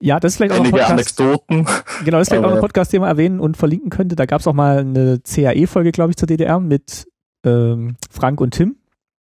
Ja, 0.00 0.18
das 0.18 0.32
ist 0.32 0.36
vielleicht 0.38 0.52
auch 0.54 0.56
ein 0.56 0.62
einige 0.62 0.78
Podcast. 0.78 1.20
Anekdoten. 1.20 1.66
Genau, 2.04 2.18
das 2.18 2.26
ist 2.26 2.28
vielleicht 2.30 2.44
auch 2.44 2.54
ein 2.54 2.60
Podcast, 2.60 2.92
den 2.92 3.02
man 3.02 3.10
erwähnen 3.10 3.38
und 3.38 3.56
verlinken 3.56 3.90
könnte. 3.90 4.16
Da 4.16 4.26
gab 4.26 4.40
es 4.40 4.46
auch 4.46 4.54
mal 4.54 4.78
eine 4.78 5.20
CAE-Folge, 5.20 5.92
glaube 5.92 6.10
ich, 6.10 6.16
zur 6.16 6.26
DDR 6.26 6.58
mit 6.58 7.06
ähm, 7.44 7.96
Frank 8.10 8.40
und 8.40 8.52
Tim. 8.54 8.76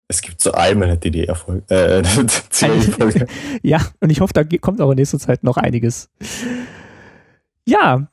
Es 0.08 0.22
gibt 0.22 0.40
zu 0.40 0.54
allem 0.54 0.84
eine 0.84 0.98
DDR-Folge, 0.98 1.64
äh, 1.70 2.04
CAE-Folge. 2.52 3.28
Ja, 3.64 3.82
und 4.00 4.12
ich 4.12 4.22
hoffe, 4.22 4.34
da 4.34 4.44
kommt 4.44 4.80
auch 4.82 4.92
in 4.92 4.98
nächster 4.98 5.18
Zeit 5.20 5.44
noch 5.44 5.58
einiges. 5.58 6.10
Ja, 7.68 8.08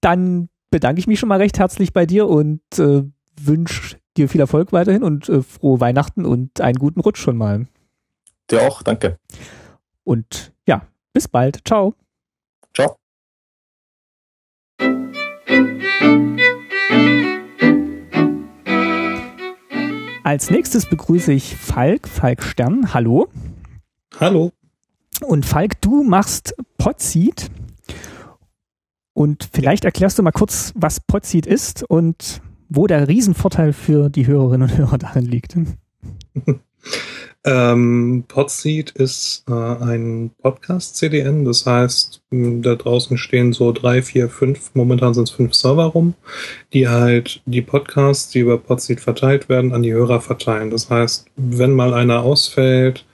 dann 0.00 0.48
bedanke 0.70 0.98
ich 0.98 1.06
mich 1.06 1.20
schon 1.20 1.28
mal 1.28 1.38
recht 1.38 1.58
herzlich 1.58 1.92
bei 1.92 2.06
dir 2.06 2.26
und 2.26 2.62
äh, 2.78 3.02
wünsche 3.38 3.96
dir 4.16 4.28
viel 4.28 4.40
Erfolg 4.40 4.72
weiterhin 4.72 5.02
und 5.02 5.28
äh, 5.28 5.42
frohe 5.42 5.80
Weihnachten 5.80 6.26
und 6.26 6.60
einen 6.60 6.78
guten 6.78 7.00
Rutsch 7.00 7.20
schon 7.20 7.36
mal. 7.36 7.66
Dir 8.50 8.62
auch, 8.62 8.82
danke. 8.82 9.18
Und 10.04 10.52
ja, 10.66 10.86
bis 11.12 11.28
bald. 11.28 11.60
Ciao. 11.66 11.94
Ciao. 12.74 12.96
Als 20.22 20.50
nächstes 20.50 20.86
begrüße 20.86 21.32
ich 21.32 21.56
Falk, 21.56 22.06
Falk 22.06 22.42
Stern. 22.42 22.94
Hallo. 22.94 23.28
Hallo. 24.18 24.52
Und 25.22 25.44
Falk, 25.44 25.80
du 25.80 26.02
machst 26.02 26.54
Podseed. 26.78 27.50
Und 29.12 29.48
vielleicht 29.52 29.84
erklärst 29.84 30.18
du 30.18 30.22
mal 30.22 30.30
kurz, 30.30 30.72
was 30.74 31.00
Podseed 31.00 31.46
ist 31.46 31.82
und 31.82 32.42
wo 32.70 32.86
der 32.86 33.08
Riesenvorteil 33.08 33.74
für 33.74 34.08
die 34.08 34.26
Hörerinnen 34.26 34.70
und 34.70 34.78
Hörer 34.78 34.96
darin 34.96 35.26
liegt. 35.26 35.54
Ähm, 37.42 38.24
Podseed 38.28 38.90
ist 38.90 39.44
äh, 39.48 39.52
ein 39.52 40.30
Podcast-CDN, 40.42 41.46
das 41.46 41.64
heißt, 41.64 42.22
da 42.30 42.74
draußen 42.74 43.16
stehen 43.16 43.54
so 43.54 43.72
drei, 43.72 44.02
vier, 44.02 44.28
fünf, 44.28 44.72
momentan 44.74 45.14
sind 45.14 45.28
es 45.28 45.34
fünf 45.34 45.54
Server 45.54 45.86
rum, 45.86 46.12
die 46.74 46.86
halt 46.86 47.40
die 47.46 47.62
Podcasts, 47.62 48.30
die 48.30 48.40
über 48.40 48.58
Podseed 48.58 49.00
verteilt 49.00 49.48
werden, 49.48 49.72
an 49.72 49.82
die 49.82 49.92
Hörer 49.92 50.20
verteilen. 50.20 50.70
Das 50.70 50.90
heißt, 50.90 51.28
wenn 51.36 51.72
mal 51.72 51.94
einer 51.94 52.22
ausfällt, 52.22 53.06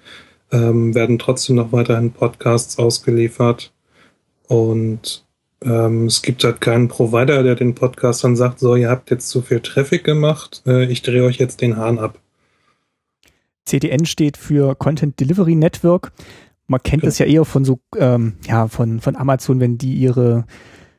ähm, 0.50 0.92
werden 0.92 1.20
trotzdem 1.20 1.54
noch 1.54 1.70
weiterhin 1.70 2.10
Podcasts 2.10 2.78
ausgeliefert 2.78 3.72
und 4.48 5.24
ähm, 5.64 6.06
es 6.06 6.22
gibt 6.22 6.44
halt 6.44 6.60
keinen 6.60 6.88
Provider, 6.88 7.42
der 7.42 7.54
den 7.54 7.74
Podcastern 7.74 8.36
sagt, 8.36 8.58
so, 8.58 8.76
ihr 8.76 8.90
habt 8.90 9.10
jetzt 9.10 9.28
zu 9.28 9.42
viel 9.42 9.60
Traffic 9.60 10.04
gemacht, 10.04 10.62
äh, 10.66 10.84
ich 10.84 11.02
drehe 11.02 11.24
euch 11.24 11.38
jetzt 11.38 11.60
den 11.60 11.76
Hahn 11.76 11.98
ab. 11.98 12.18
CDN 13.64 14.06
steht 14.06 14.36
für 14.36 14.76
Content 14.76 15.18
Delivery 15.18 15.56
Network. 15.56 16.12
Man 16.68 16.82
kennt 16.82 17.02
Genau. 17.02 17.10
es 17.10 17.18
ja 17.18 17.26
eher 17.26 17.44
von 17.44 17.64
so, 17.64 17.80
ähm, 17.96 18.34
ja, 18.46 18.68
von, 18.68 19.00
von 19.00 19.16
Amazon, 19.16 19.60
wenn 19.60 19.78
die 19.78 19.94
ihre 19.94 20.44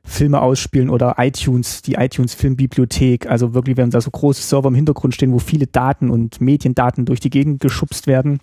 Filme 0.04 0.42
ausspielen 0.42 0.90
oder 0.90 1.16
iTunes, 1.18 1.82
die 1.82 1.94
iTunes 1.96 2.34
Filmbibliothek. 2.34 3.28
Also 3.30 3.54
wirklich, 3.54 3.78
wenn 3.78 3.90
da 3.90 4.00
so 4.02 4.10
große 4.10 4.42
Server 4.42 4.70
im 4.70 4.76
Hintergrund 4.76 5.14
stehen, 5.14 5.34
wo 5.34 5.40
viele 5.40 5.68
Daten 5.68 6.10
und 6.10 6.40
Mediendaten 6.42 7.06
durch 7.06 7.20
die 7.20 7.30
Gegend 7.30 7.62
geschubst 7.62 8.08
werden. 8.08 8.40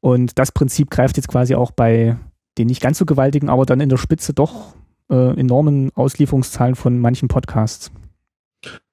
Und 0.00 0.38
das 0.38 0.52
Prinzip 0.52 0.90
greift 0.90 1.16
jetzt 1.16 1.28
quasi 1.28 1.54
auch 1.54 1.72
bei 1.72 2.16
den 2.58 2.66
nicht 2.68 2.80
ganz 2.82 2.98
so 2.98 3.04
gewaltigen, 3.06 3.48
aber 3.48 3.66
dann 3.66 3.80
in 3.80 3.88
der 3.88 3.96
Spitze 3.96 4.32
doch 4.32 4.74
äh, 5.10 5.38
enormen 5.38 5.90
Auslieferungszahlen 5.94 6.74
von 6.74 6.98
manchen 6.98 7.28
Podcasts. 7.28 7.90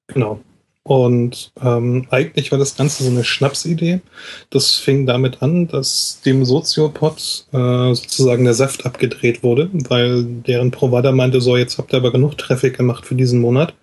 Genau. 0.07 0.39
Und 0.83 1.51
ähm, 1.61 2.07
eigentlich 2.09 2.51
war 2.51 2.57
das 2.57 2.75
Ganze 2.75 3.03
so 3.03 3.11
eine 3.11 3.23
Schnapsidee. 3.23 4.01
Das 4.49 4.75
fing 4.75 5.05
damit 5.05 5.43
an, 5.43 5.67
dass 5.67 6.21
dem 6.25 6.45
Soziopod 6.45 7.45
äh, 7.51 7.93
sozusagen 7.93 8.43
der 8.43 8.55
Saft 8.55 8.87
abgedreht 8.87 9.43
wurde, 9.43 9.69
weil 9.71 10.23
deren 10.23 10.71
Provider 10.71 11.11
meinte, 11.11 11.41
so, 11.41 11.57
jetzt 11.57 11.77
habt 11.77 11.93
ihr 11.93 11.97
aber 11.97 12.11
genug 12.11 12.37
Traffic 12.39 12.77
gemacht 12.77 13.05
für 13.05 13.15
diesen 13.15 13.39
Monat. 13.39 13.75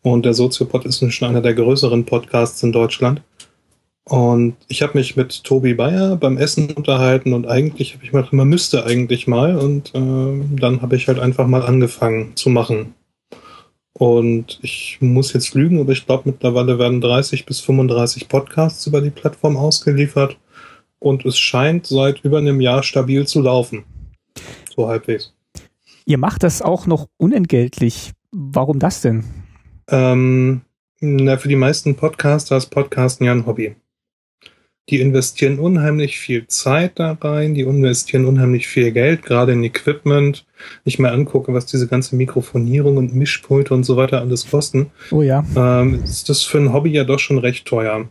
Und 0.00 0.24
der 0.24 0.34
Soziopod 0.34 0.86
ist 0.86 1.02
nun 1.02 1.10
schon 1.10 1.28
einer 1.28 1.42
der 1.42 1.54
größeren 1.54 2.06
Podcasts 2.06 2.62
in 2.62 2.72
Deutschland. 2.72 3.20
Und 4.04 4.56
ich 4.66 4.82
habe 4.82 4.98
mich 4.98 5.16
mit 5.16 5.44
Tobi 5.44 5.74
Bayer 5.74 6.16
beim 6.16 6.36
Essen 6.36 6.70
unterhalten 6.72 7.32
und 7.32 7.46
eigentlich 7.46 7.94
habe 7.94 8.04
ich 8.04 8.12
mir 8.12 8.18
gedacht, 8.18 8.32
man 8.32 8.48
müsste 8.48 8.84
eigentlich 8.84 9.26
mal. 9.28 9.56
Und 9.56 9.94
äh, 9.94 10.60
dann 10.60 10.82
habe 10.82 10.96
ich 10.96 11.06
halt 11.08 11.20
einfach 11.20 11.46
mal 11.46 11.62
angefangen 11.62 12.34
zu 12.34 12.50
machen. 12.50 12.94
Und 13.92 14.58
ich 14.62 14.98
muss 15.00 15.32
jetzt 15.32 15.54
lügen, 15.54 15.78
aber 15.78 15.92
ich 15.92 16.06
glaube, 16.06 16.30
mittlerweile 16.30 16.78
werden 16.78 17.00
30 17.00 17.46
bis 17.46 17.60
35 17.60 18.28
Podcasts 18.28 18.86
über 18.86 19.00
die 19.00 19.10
Plattform 19.10 19.56
ausgeliefert. 19.56 20.36
Und 20.98 21.24
es 21.24 21.38
scheint 21.38 21.86
seit 21.86 22.24
über 22.24 22.38
einem 22.38 22.60
Jahr 22.60 22.82
stabil 22.82 23.26
zu 23.26 23.40
laufen. 23.40 23.84
So 24.74 24.88
halbwegs. 24.88 25.32
Ihr 26.04 26.18
macht 26.18 26.42
das 26.42 26.62
auch 26.62 26.86
noch 26.86 27.06
unentgeltlich. 27.16 28.12
Warum 28.32 28.78
das 28.78 29.02
denn? 29.02 29.24
Ähm, 29.88 30.62
na, 31.00 31.36
für 31.36 31.48
die 31.48 31.56
meisten 31.56 31.94
Podcaster 31.94 32.56
ist 32.56 32.70
Podcasten 32.70 33.26
ja 33.26 33.32
ein 33.32 33.46
Hobby. 33.46 33.76
Die 34.88 35.00
investieren 35.00 35.60
unheimlich 35.60 36.18
viel 36.18 36.48
Zeit 36.48 36.98
da 36.98 37.12
rein, 37.12 37.54
die 37.54 37.60
investieren 37.60 38.24
unheimlich 38.24 38.66
viel 38.66 38.90
Geld, 38.90 39.22
gerade 39.22 39.52
in 39.52 39.62
Equipment. 39.62 40.44
Ich 40.84 40.98
mal 40.98 41.12
angucke, 41.12 41.54
was 41.54 41.66
diese 41.66 41.86
ganze 41.86 42.16
Mikrofonierung 42.16 42.96
und 42.96 43.14
Mischpulte 43.14 43.74
und 43.74 43.84
so 43.84 43.96
weiter 43.96 44.20
alles 44.20 44.50
kosten. 44.50 44.90
Oh 45.12 45.22
ja. 45.22 45.44
ähm, 45.56 46.02
ist 46.02 46.28
das 46.28 46.42
für 46.42 46.58
ein 46.58 46.72
Hobby 46.72 46.90
ja 46.90 47.04
doch 47.04 47.20
schon 47.20 47.38
recht 47.38 47.66
teuer. 47.66 48.08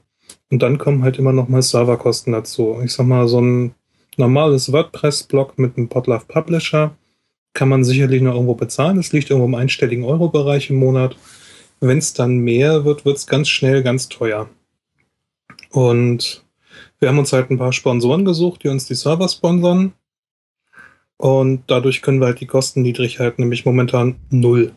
Und 0.50 0.62
dann 0.62 0.78
kommen 0.78 1.04
halt 1.04 1.20
immer 1.20 1.34
noch 1.34 1.50
mal 1.50 1.62
Serverkosten 1.62 2.34
dazu. 2.34 2.80
Ich 2.84 2.94
sag 2.94 3.06
mal, 3.06 3.28
so 3.28 3.42
ein 3.42 3.76
normales 4.18 4.72
WordPress-Blog 4.72 5.58
mit 5.60 5.78
einem 5.78 5.90
Podlove 5.90 6.26
Publisher 6.28 6.96
kann 7.54 7.70
man 7.70 7.84
sicherlich 7.84 8.22
noch 8.22 8.34
irgendwo 8.34 8.56
bezahlen. 8.56 8.98
Es 8.98 9.12
liegt 9.12 9.30
irgendwo 9.30 9.48
im 9.48 9.56
einstelligen 9.56 10.06
Euro-Bereich 10.06 10.70
im 10.70 10.78
Monat. 10.78 11.18
Wenn 11.80 11.98
es 11.98 12.14
dann 12.14 12.38
mehr 12.38 12.86
wird, 12.86 13.06
wird 13.06 13.18
es 13.18 13.28
ganz 13.28 13.50
schnell 13.50 13.84
ganz 13.84 14.08
teuer. 14.08 14.50
Und 15.72 16.46
wir 17.02 17.10
haben 17.10 17.20
uns 17.20 17.34
halt 17.34 17.50
ein 17.50 17.58
paar 17.58 17.74
Sponsoren 17.74 18.24
gesucht, 18.26 18.64
die 18.64 18.70
uns 18.70 18.86
die 18.86 18.96
Server 18.96 19.28
sponsern. 19.28 19.94
Und 21.18 21.64
dadurch 21.68 22.02
können 22.02 22.20
wir 22.20 22.28
halt 22.28 22.40
die 22.40 22.48
Kosten 22.48 22.82
niedrig 22.82 23.20
halten, 23.20 23.42
nämlich 23.42 23.66
momentan 23.66 24.16
null. 24.30 24.72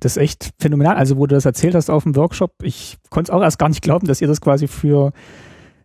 Das 0.00 0.16
ist 0.16 0.22
echt 0.22 0.50
phänomenal. 0.58 0.96
Also, 0.96 1.16
wo 1.16 1.26
du 1.26 1.34
das 1.34 1.44
erzählt 1.44 1.74
hast 1.74 1.90
auf 1.90 2.04
dem 2.04 2.16
Workshop, 2.16 2.54
ich 2.62 2.98
konnte 3.10 3.30
es 3.30 3.36
auch 3.36 3.42
erst 3.42 3.58
gar 3.58 3.68
nicht 3.68 3.82
glauben, 3.82 4.06
dass 4.06 4.20
ihr 4.20 4.28
das 4.28 4.40
quasi 4.40 4.66
für 4.66 5.12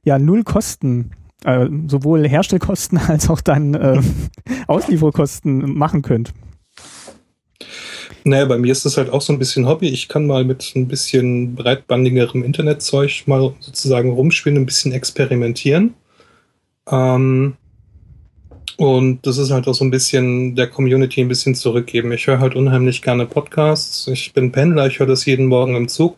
ja, 0.04 0.20
null 0.20 0.44
Kosten, 0.44 1.12
äh, 1.44 1.68
sowohl 1.88 2.28
Herstellkosten 2.28 2.98
als 3.08 3.30
auch 3.30 3.42
dann 3.42 3.74
äh, 3.74 4.02
Auslieferkosten 4.68 5.78
machen 5.78 6.02
könnt. 6.02 6.34
Naja, 8.24 8.46
bei 8.46 8.58
mir 8.58 8.72
ist 8.72 8.86
das 8.86 8.98
halt 8.98 9.10
auch 9.10 9.22
so 9.22 9.34
ein 9.34 9.40
bisschen 9.40 9.68
Hobby. 9.68 9.88
Ich 9.88 10.08
kann 10.08 10.28
mal 10.28 10.44
mit 10.44 10.74
ein 10.76 10.88
bisschen 10.88 11.56
breitbandigerem 11.56 12.44
Internetzeug 12.44 13.24
mal 13.26 13.54
sozusagen 13.60 14.12
rumspielen, 14.12 14.58
ein 14.58 14.66
bisschen 14.66 14.92
experimentieren. 14.92 15.94
Ähm, 16.90 17.56
und 18.78 19.26
das 19.26 19.40
ist 19.40 19.50
halt 19.50 19.68
auch 19.68 19.74
so 19.74 19.84
ein 19.84 19.90
bisschen 19.92 20.56
der 20.56 20.68
Community 20.68 21.22
ein 21.22 21.28
bisschen 21.28 21.56
zurückgeben. 21.56 22.12
Ich 22.12 22.28
höre 22.28 22.40
halt 22.40 22.56
unheimlich 22.56 23.02
gerne 23.02 23.26
Podcasts. 23.26 24.08
Ich 24.08 24.34
bin 24.34 24.52
Pendler, 24.52 24.86
ich 24.86 25.00
höre 25.00 25.08
das 25.08 25.26
jeden 25.26 25.48
Morgen 25.48 25.76
im 25.76 25.88
Zug 25.88 26.18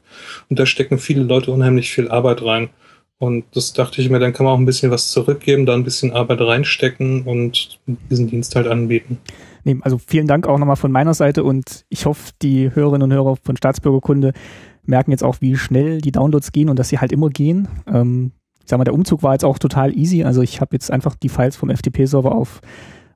und 0.49 0.59
da 0.59 0.65
stecken 0.65 0.99
viele 0.99 1.23
Leute 1.23 1.51
unheimlich 1.51 1.89
viel 1.89 2.09
Arbeit 2.09 2.43
rein. 2.43 2.69
Und 3.17 3.45
das 3.53 3.73
dachte 3.73 4.01
ich 4.01 4.09
mir, 4.09 4.19
dann 4.19 4.33
kann 4.33 4.45
man 4.45 4.55
auch 4.55 4.59
ein 4.59 4.65
bisschen 4.65 4.91
was 4.91 5.11
zurückgeben, 5.11 5.65
da 5.65 5.73
ein 5.73 5.83
bisschen 5.83 6.11
Arbeit 6.11 6.41
reinstecken 6.41 7.23
und 7.23 7.79
diesen 8.09 8.27
Dienst 8.27 8.55
halt 8.55 8.67
anbieten. 8.67 9.19
Nee, 9.63 9.77
also 9.81 9.97
vielen 9.97 10.27
Dank 10.27 10.47
auch 10.47 10.57
nochmal 10.57 10.75
von 10.75 10.91
meiner 10.91 11.13
Seite 11.13 11.43
und 11.43 11.85
ich 11.89 12.05
hoffe, 12.05 12.31
die 12.41 12.73
Hörerinnen 12.73 13.03
und 13.03 13.13
Hörer 13.13 13.35
von 13.35 13.57
Staatsbürgerkunde 13.57 14.33
merken 14.85 15.11
jetzt 15.11 15.23
auch, 15.23 15.37
wie 15.41 15.55
schnell 15.55 16.01
die 16.01 16.11
Downloads 16.11 16.51
gehen 16.51 16.69
und 16.69 16.79
dass 16.79 16.89
sie 16.89 16.99
halt 16.99 17.11
immer 17.11 17.29
gehen. 17.29 17.67
Ähm, 17.87 18.31
ich 18.61 18.69
sag 18.69 18.77
mal, 18.77 18.83
der 18.83 18.93
Umzug 18.93 19.23
war 19.23 19.33
jetzt 19.33 19.45
auch 19.45 19.57
total 19.57 19.97
easy. 19.97 20.23
Also 20.23 20.41
ich 20.41 20.61
habe 20.61 20.75
jetzt 20.75 20.91
einfach 20.91 21.15
die 21.15 21.29
Files 21.29 21.55
vom 21.55 21.69
FTP-Server 21.69 22.33
auf 22.33 22.61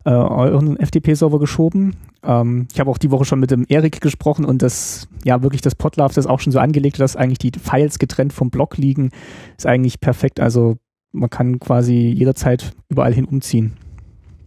äh, 0.06 0.10
euren 0.10 0.78
FTP-Server 0.78 1.40
geschoben. 1.40 1.96
Ähm, 2.24 2.68
ich 2.72 2.80
habe 2.80 2.90
auch 2.90 2.98
die 2.98 3.12
Woche 3.12 3.26
schon 3.26 3.40
mit 3.40 3.52
dem 3.52 3.66
Erik 3.68 4.02
gesprochen 4.02 4.46
und 4.46 4.62
das, 4.62 5.08
ja, 5.24 5.44
wirklich 5.44 5.62
das 5.62 5.76
Podlove, 5.76 6.14
das 6.14 6.28
auch 6.28 6.40
schon 6.40 6.52
so 6.52 6.60
angelegt, 6.60 7.00
dass 7.00 7.16
eigentlich 7.16 7.40
die 7.40 7.52
Files 7.58 8.00
getrennt 8.00 8.34
vom 8.34 8.50
Blog 8.50 8.78
liegen, 8.78 9.12
ist 9.58 9.66
eigentlich 9.66 10.00
perfekt. 10.00 10.40
Also 10.40 10.78
man 11.12 11.30
kann 11.30 11.60
quasi 11.60 11.94
jederzeit 11.94 12.72
überall 12.90 13.14
hin 13.14 13.26
umziehen. 13.26 13.74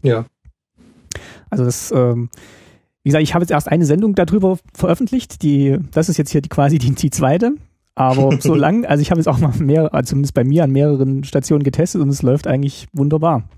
Ja. 0.02 0.26
Also 1.50 1.64
das, 1.64 1.92
ähm, 1.92 2.28
wie 3.02 3.10
gesagt, 3.10 3.22
ich 3.22 3.34
habe 3.34 3.42
jetzt 3.42 3.50
erst 3.50 3.68
eine 3.68 3.84
Sendung 3.84 4.14
darüber 4.14 4.58
veröffentlicht. 4.74 5.42
Die, 5.42 5.78
das 5.92 6.08
ist 6.08 6.16
jetzt 6.16 6.30
hier 6.30 6.42
die, 6.42 6.48
quasi 6.48 6.78
die, 6.78 6.94
die 6.94 7.10
zweite. 7.10 7.54
Aber 7.94 8.36
so 8.40 8.54
lang, 8.54 8.84
also 8.84 9.02
ich 9.02 9.10
habe 9.10 9.20
jetzt 9.20 9.28
auch 9.28 9.38
mal 9.38 9.52
mehr, 9.58 9.92
also 9.94 10.10
zumindest 10.10 10.34
bei 10.34 10.44
mir 10.44 10.64
an 10.64 10.70
mehreren 10.70 11.24
Stationen 11.24 11.64
getestet 11.64 12.02
und 12.02 12.08
es 12.08 12.22
läuft 12.22 12.46
eigentlich 12.46 12.86
wunderbar. 12.92 13.48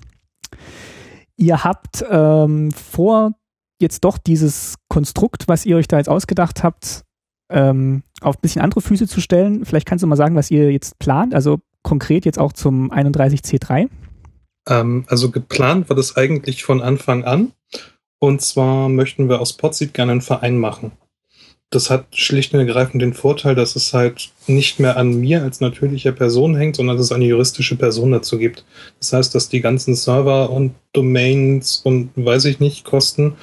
Ihr 1.36 1.64
habt 1.64 2.04
ähm, 2.10 2.72
vor, 2.72 3.32
jetzt 3.80 4.04
doch 4.04 4.18
dieses 4.18 4.76
Konstrukt, 4.88 5.46
was 5.46 5.66
ihr 5.66 5.76
euch 5.76 5.88
da 5.88 5.98
jetzt 5.98 6.08
ausgedacht 6.08 6.64
habt, 6.64 7.04
ähm, 7.50 8.02
auf 8.20 8.36
ein 8.36 8.40
bisschen 8.42 8.62
andere 8.62 8.80
Füße 8.80 9.06
zu 9.06 9.20
stellen, 9.20 9.64
vielleicht 9.64 9.86
kannst 9.86 10.02
du 10.02 10.06
mal 10.06 10.16
sagen, 10.16 10.34
was 10.34 10.50
ihr 10.50 10.70
jetzt 10.72 10.98
plant, 10.98 11.34
also 11.34 11.60
konkret 11.82 12.24
jetzt 12.24 12.38
auch 12.38 12.52
zum 12.52 12.92
31C3. 12.92 13.88
Ähm, 14.68 15.04
also 15.08 15.30
geplant 15.30 15.88
war 15.88 15.96
das 15.96 16.16
eigentlich 16.16 16.62
von 16.62 16.80
Anfang 16.80 17.24
an. 17.24 17.52
Und 18.20 18.42
zwar 18.42 18.88
möchten 18.88 19.28
wir 19.28 19.40
aus 19.40 19.52
Potseed 19.52 19.94
gerne 19.94 20.12
einen 20.12 20.20
Verein 20.20 20.58
machen. 20.58 20.92
Das 21.70 21.90
hat 21.90 22.06
schlicht 22.16 22.54
und 22.54 22.60
ergreifend 22.60 23.02
den 23.02 23.12
Vorteil, 23.12 23.54
dass 23.54 23.76
es 23.76 23.92
halt 23.92 24.30
nicht 24.46 24.80
mehr 24.80 24.96
an 24.96 25.20
mir 25.20 25.42
als 25.42 25.60
natürlicher 25.60 26.12
Person 26.12 26.56
hängt, 26.56 26.76
sondern 26.76 26.96
dass 26.96 27.06
es 27.06 27.12
eine 27.12 27.26
juristische 27.26 27.76
Person 27.76 28.10
dazu 28.10 28.38
gibt. 28.38 28.64
Das 29.00 29.12
heißt, 29.12 29.34
dass 29.34 29.50
die 29.50 29.60
ganzen 29.60 29.94
Server 29.94 30.50
und 30.50 30.74
Domains 30.94 31.82
und 31.84 32.10
weiß 32.16 32.46
ich 32.46 32.58
nicht 32.58 32.84
Kosten 32.84 33.34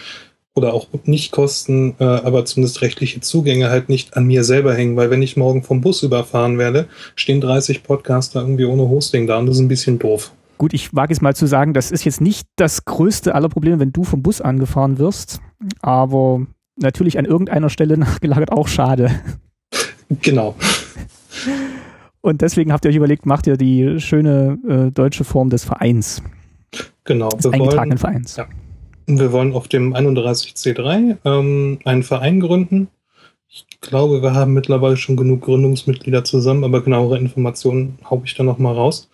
oder 0.55 0.73
auch 0.73 0.87
nicht 1.03 1.31
Kosten, 1.31 1.95
äh, 1.99 2.03
aber 2.03 2.45
zumindest 2.45 2.81
rechtliche 2.81 3.19
Zugänge 3.19 3.69
halt 3.69 3.89
nicht 3.89 4.17
an 4.17 4.25
mir 4.25 4.43
selber 4.43 4.73
hängen, 4.73 4.95
weil 4.95 5.11
wenn 5.11 5.21
ich 5.21 5.37
morgen 5.37 5.61
vom 5.61 5.81
Bus 5.81 6.01
überfahren 6.01 6.57
werde, 6.57 6.87
stehen 7.15 7.41
30 7.41 7.83
Podcaster 7.83 8.41
irgendwie 8.41 8.65
ohne 8.65 8.89
Hosting 8.89 9.27
da 9.27 9.37
und 9.37 9.45
das 9.45 9.57
ist 9.57 9.61
ein 9.61 9.67
bisschen 9.67 9.99
doof. 9.99 10.31
Gut, 10.57 10.73
ich 10.73 10.93
wage 10.95 11.11
es 11.11 11.21
mal 11.21 11.35
zu 11.35 11.47
sagen, 11.47 11.73
das 11.73 11.91
ist 11.91 12.05
jetzt 12.05 12.21
nicht 12.21 12.47
das 12.55 12.85
größte 12.85 13.35
aller 13.35 13.49
Probleme, 13.49 13.79
wenn 13.79 13.91
du 13.91 14.03
vom 14.03 14.21
Bus 14.21 14.41
angefahren 14.41 14.97
wirst, 14.97 15.41
aber 15.81 16.45
natürlich 16.77 17.17
an 17.17 17.25
irgendeiner 17.25 17.69
Stelle 17.69 17.97
nachgelagert 17.97 18.51
auch 18.51 18.67
schade. 18.67 19.11
Genau. 20.21 20.55
Und 22.21 22.41
deswegen 22.41 22.71
habt 22.71 22.85
ihr 22.85 22.89
euch 22.89 22.95
überlegt, 22.97 23.25
macht 23.25 23.47
ihr 23.47 23.57
die 23.57 23.99
schöne 23.99 24.57
äh, 24.67 24.91
deutsche 24.91 25.23
Form 25.23 25.49
des 25.49 25.65
Vereins. 25.65 26.23
Genau. 27.03 27.29
Des 27.29 27.45
eingetragenen 27.45 27.97
Vereins. 27.97 28.35
Ja. 28.37 28.47
Wir 29.07 29.31
wollen 29.31 29.53
auf 29.53 29.67
dem 29.67 29.93
31C3 29.93 31.17
ähm, 31.23 31.79
einen 31.85 32.03
Verein 32.03 32.39
gründen. 32.39 32.87
Ich 33.47 33.67
glaube, 33.79 34.21
wir 34.23 34.33
haben 34.33 34.53
mittlerweile 34.53 34.97
schon 34.97 35.15
genug 35.15 35.41
Gründungsmitglieder 35.41 36.23
zusammen, 36.23 36.63
aber 36.63 36.81
genauere 36.81 37.17
Informationen 37.19 37.99
haue 38.09 38.23
ich 38.25 38.33
dann 38.33 38.47
nochmal 38.47 38.73
raus. 38.73 39.09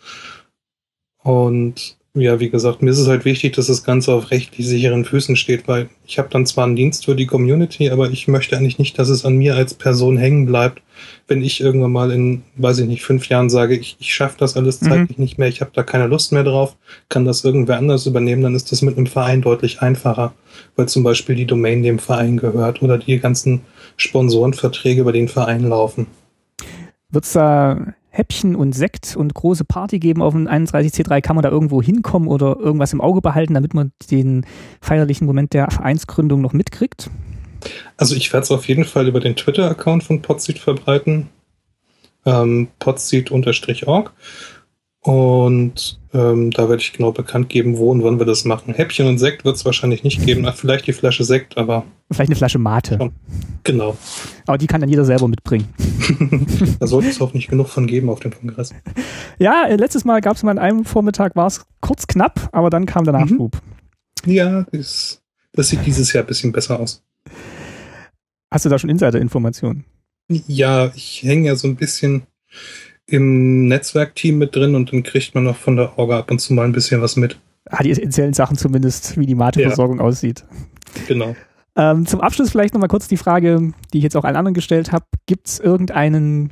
Und 1.23 1.97
ja, 2.13 2.41
wie 2.41 2.49
gesagt, 2.49 2.81
mir 2.81 2.89
ist 2.89 2.99
es 2.99 3.07
halt 3.07 3.23
wichtig, 3.23 3.53
dass 3.53 3.67
das 3.67 3.85
Ganze 3.85 4.13
auf 4.13 4.31
rechtlich 4.31 4.67
sicheren 4.67 5.05
Füßen 5.05 5.37
steht, 5.37 5.69
weil 5.69 5.87
ich 6.05 6.19
habe 6.19 6.27
dann 6.29 6.45
zwar 6.45 6.65
einen 6.65 6.75
Dienst 6.75 7.05
für 7.05 7.15
die 7.15 7.25
Community, 7.25 7.89
aber 7.89 8.09
ich 8.09 8.27
möchte 8.27 8.57
eigentlich 8.57 8.79
nicht, 8.79 8.99
dass 8.99 9.07
es 9.07 9.23
an 9.23 9.37
mir 9.37 9.55
als 9.55 9.73
Person 9.73 10.17
hängen 10.17 10.45
bleibt, 10.45 10.81
wenn 11.29 11.41
ich 11.41 11.61
irgendwann 11.61 11.93
mal 11.93 12.11
in, 12.11 12.43
weiß 12.57 12.79
ich 12.79 12.87
nicht, 12.87 13.03
fünf 13.03 13.29
Jahren 13.29 13.49
sage, 13.49 13.77
ich, 13.77 13.95
ich 13.99 14.13
schaffe 14.13 14.35
das 14.37 14.57
alles 14.57 14.81
zeitlich 14.81 15.17
mhm. 15.17 15.23
nicht 15.23 15.37
mehr, 15.37 15.47
ich 15.47 15.61
habe 15.61 15.71
da 15.73 15.83
keine 15.83 16.07
Lust 16.07 16.33
mehr 16.33 16.43
drauf, 16.43 16.75
kann 17.07 17.23
das 17.23 17.45
irgendwer 17.45 17.77
anders 17.77 18.05
übernehmen, 18.05 18.41
dann 18.41 18.55
ist 18.55 18.73
das 18.73 18.81
mit 18.81 18.97
einem 18.97 19.07
Verein 19.07 19.41
deutlich 19.41 19.81
einfacher, 19.81 20.33
weil 20.75 20.89
zum 20.89 21.03
Beispiel 21.03 21.35
die 21.35 21.45
Domain 21.45 21.81
dem 21.81 21.97
Verein 21.97 22.35
gehört 22.35 22.81
oder 22.81 22.97
die 22.97 23.19
ganzen 23.19 23.61
Sponsorenverträge 23.95 24.99
über 24.99 25.13
den 25.13 25.29
Verein 25.29 25.63
laufen. 25.63 26.07
Wird's 27.09 27.31
da 27.31 27.93
Häppchen 28.11 28.55
und 28.55 28.73
Sekt 28.73 29.15
und 29.15 29.33
große 29.33 29.63
Party 29.63 29.97
geben 29.99 30.21
auf 30.21 30.33
dem 30.33 30.47
31C3? 30.47 31.21
Kann 31.21 31.35
man 31.35 31.43
da 31.43 31.49
irgendwo 31.49 31.81
hinkommen 31.81 32.27
oder 32.27 32.57
irgendwas 32.59 32.93
im 32.93 33.01
Auge 33.01 33.21
behalten, 33.21 33.53
damit 33.53 33.73
man 33.73 33.93
den 34.11 34.45
feierlichen 34.81 35.25
Moment 35.25 35.53
der 35.53 35.71
Vereinsgründung 35.71 36.41
noch 36.41 36.53
mitkriegt? 36.53 37.09
Also 37.97 38.15
ich 38.15 38.31
werde 38.33 38.43
es 38.43 38.51
auf 38.51 38.67
jeden 38.67 38.85
Fall 38.85 39.07
über 39.07 39.19
den 39.19 39.35
Twitter-Account 39.35 40.03
von 40.03 40.21
Podseed 40.21 40.59
verbreiten. 40.59 41.29
Ähm, 42.25 42.67
podseed-org. 42.79 44.13
Und 45.03 45.99
ähm, 46.13 46.51
da 46.51 46.69
werde 46.69 46.81
ich 46.81 46.93
genau 46.93 47.11
bekannt 47.11 47.49
geben, 47.49 47.77
wo 47.77 47.89
und 47.89 48.03
wann 48.03 48.19
wir 48.19 48.25
das 48.25 48.45
machen. 48.45 48.73
Häppchen 48.75 49.07
und 49.07 49.17
Sekt 49.17 49.43
wird 49.45 49.55
es 49.55 49.65
wahrscheinlich 49.65 50.03
nicht 50.03 50.23
geben. 50.23 50.45
Ach, 50.45 50.55
vielleicht 50.55 50.85
die 50.85 50.93
Flasche 50.93 51.23
Sekt, 51.23 51.57
aber. 51.57 51.85
Vielleicht 52.11 52.29
eine 52.29 52.35
Flasche 52.35 52.59
Mate. 52.59 52.97
Schon. 52.97 53.11
Genau. 53.63 53.97
Aber 54.45 54.59
die 54.59 54.67
kann 54.67 54.79
dann 54.79 54.89
jeder 54.89 55.05
selber 55.05 55.27
mitbringen. 55.27 55.67
da 56.79 56.85
sollte 56.85 57.09
es 57.09 57.19
auch 57.19 57.33
nicht 57.33 57.49
genug 57.49 57.67
von 57.69 57.87
geben 57.87 58.09
auf 58.09 58.19
dem 58.19 58.31
Kongress. 58.31 58.75
Ja, 59.39 59.65
äh, 59.67 59.75
letztes 59.75 60.05
Mal 60.05 60.21
gab 60.21 60.35
es 60.35 60.43
mal 60.43 60.51
an 60.51 60.59
einem 60.59 60.85
Vormittag, 60.85 61.35
war 61.35 61.47
es 61.47 61.65
kurz 61.79 62.05
knapp, 62.05 62.49
aber 62.51 62.69
dann 62.69 62.85
kam 62.85 63.03
der 63.03 63.13
Nachschub. 63.13 63.57
Mhm. 64.25 64.31
Ja, 64.31 64.65
das, 64.71 65.23
das 65.53 65.69
sieht 65.69 65.83
dieses 65.83 66.13
Jahr 66.13 66.23
ein 66.23 66.27
bisschen 66.27 66.51
besser 66.51 66.79
aus. 66.79 67.03
Hast 68.51 68.65
du 68.65 68.69
da 68.69 68.77
schon 68.77 68.89
Insider-Informationen? 68.91 69.85
Ja, 70.27 70.91
ich 70.93 71.23
hänge 71.23 71.47
ja 71.47 71.55
so 71.55 71.67
ein 71.67 71.75
bisschen 71.75 72.23
im 73.11 73.67
Netzwerkteam 73.67 74.37
mit 74.37 74.55
drin 74.55 74.75
und 74.75 74.91
dann 74.91 75.03
kriegt 75.03 75.35
man 75.35 75.43
noch 75.43 75.57
von 75.57 75.75
der 75.75 75.97
Orga 75.97 76.19
ab 76.19 76.31
und 76.31 76.39
zu 76.39 76.53
mal 76.53 76.65
ein 76.65 76.71
bisschen 76.71 77.01
was 77.01 77.15
mit. 77.15 77.37
Ah, 77.69 77.83
die 77.83 77.91
essentiellen 77.91 78.33
Sachen 78.33 78.57
zumindest, 78.57 79.17
wie 79.19 79.25
die 79.25 79.35
Mateversorgung 79.35 79.99
ja. 79.99 80.03
aussieht. 80.03 80.45
Genau. 81.07 81.35
Ähm, 81.75 82.05
zum 82.05 82.21
Abschluss 82.21 82.51
vielleicht 82.51 82.73
nochmal 82.73 82.89
kurz 82.89 83.07
die 83.07 83.17
Frage, 83.17 83.73
die 83.93 83.97
ich 83.97 84.03
jetzt 84.03 84.15
auch 84.15 84.23
allen 84.23 84.35
anderen 84.35 84.53
gestellt 84.53 84.91
habe. 84.91 85.05
Gibt 85.25 85.47
es 85.47 85.59
irgendeinen 85.59 86.51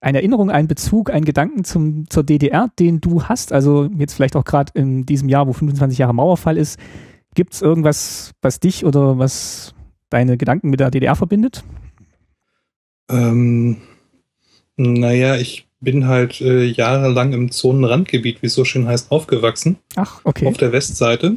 eine 0.00 0.18
Erinnerung, 0.18 0.50
einen 0.50 0.68
Bezug, 0.68 1.10
einen 1.10 1.24
Gedanken 1.24 1.64
zum, 1.64 2.08
zur 2.10 2.22
DDR, 2.22 2.70
den 2.78 3.00
du 3.00 3.24
hast? 3.24 3.52
Also 3.52 3.88
jetzt 3.96 4.14
vielleicht 4.14 4.36
auch 4.36 4.44
gerade 4.44 4.72
in 4.74 5.06
diesem 5.06 5.28
Jahr, 5.28 5.48
wo 5.48 5.52
25 5.52 5.98
Jahre 5.98 6.14
Mauerfall 6.14 6.56
ist. 6.56 6.78
Gibt 7.34 7.54
es 7.54 7.62
irgendwas, 7.62 8.32
was 8.40 8.60
dich 8.60 8.84
oder 8.84 9.18
was 9.18 9.74
deine 10.10 10.36
Gedanken 10.36 10.70
mit 10.70 10.80
der 10.80 10.90
DDR 10.90 11.16
verbindet? 11.16 11.64
Ähm, 13.08 13.78
naja, 14.76 15.36
ich 15.36 15.65
bin 15.86 16.08
halt 16.08 16.40
äh, 16.40 16.64
jahrelang 16.64 17.32
im 17.32 17.52
Zonenrandgebiet, 17.52 18.42
wie 18.42 18.46
es 18.46 18.54
so 18.54 18.64
schön 18.64 18.88
heißt, 18.88 19.12
aufgewachsen. 19.12 19.76
Ach, 19.94 20.20
okay. 20.24 20.48
Auf 20.48 20.56
der 20.56 20.72
Westseite, 20.72 21.36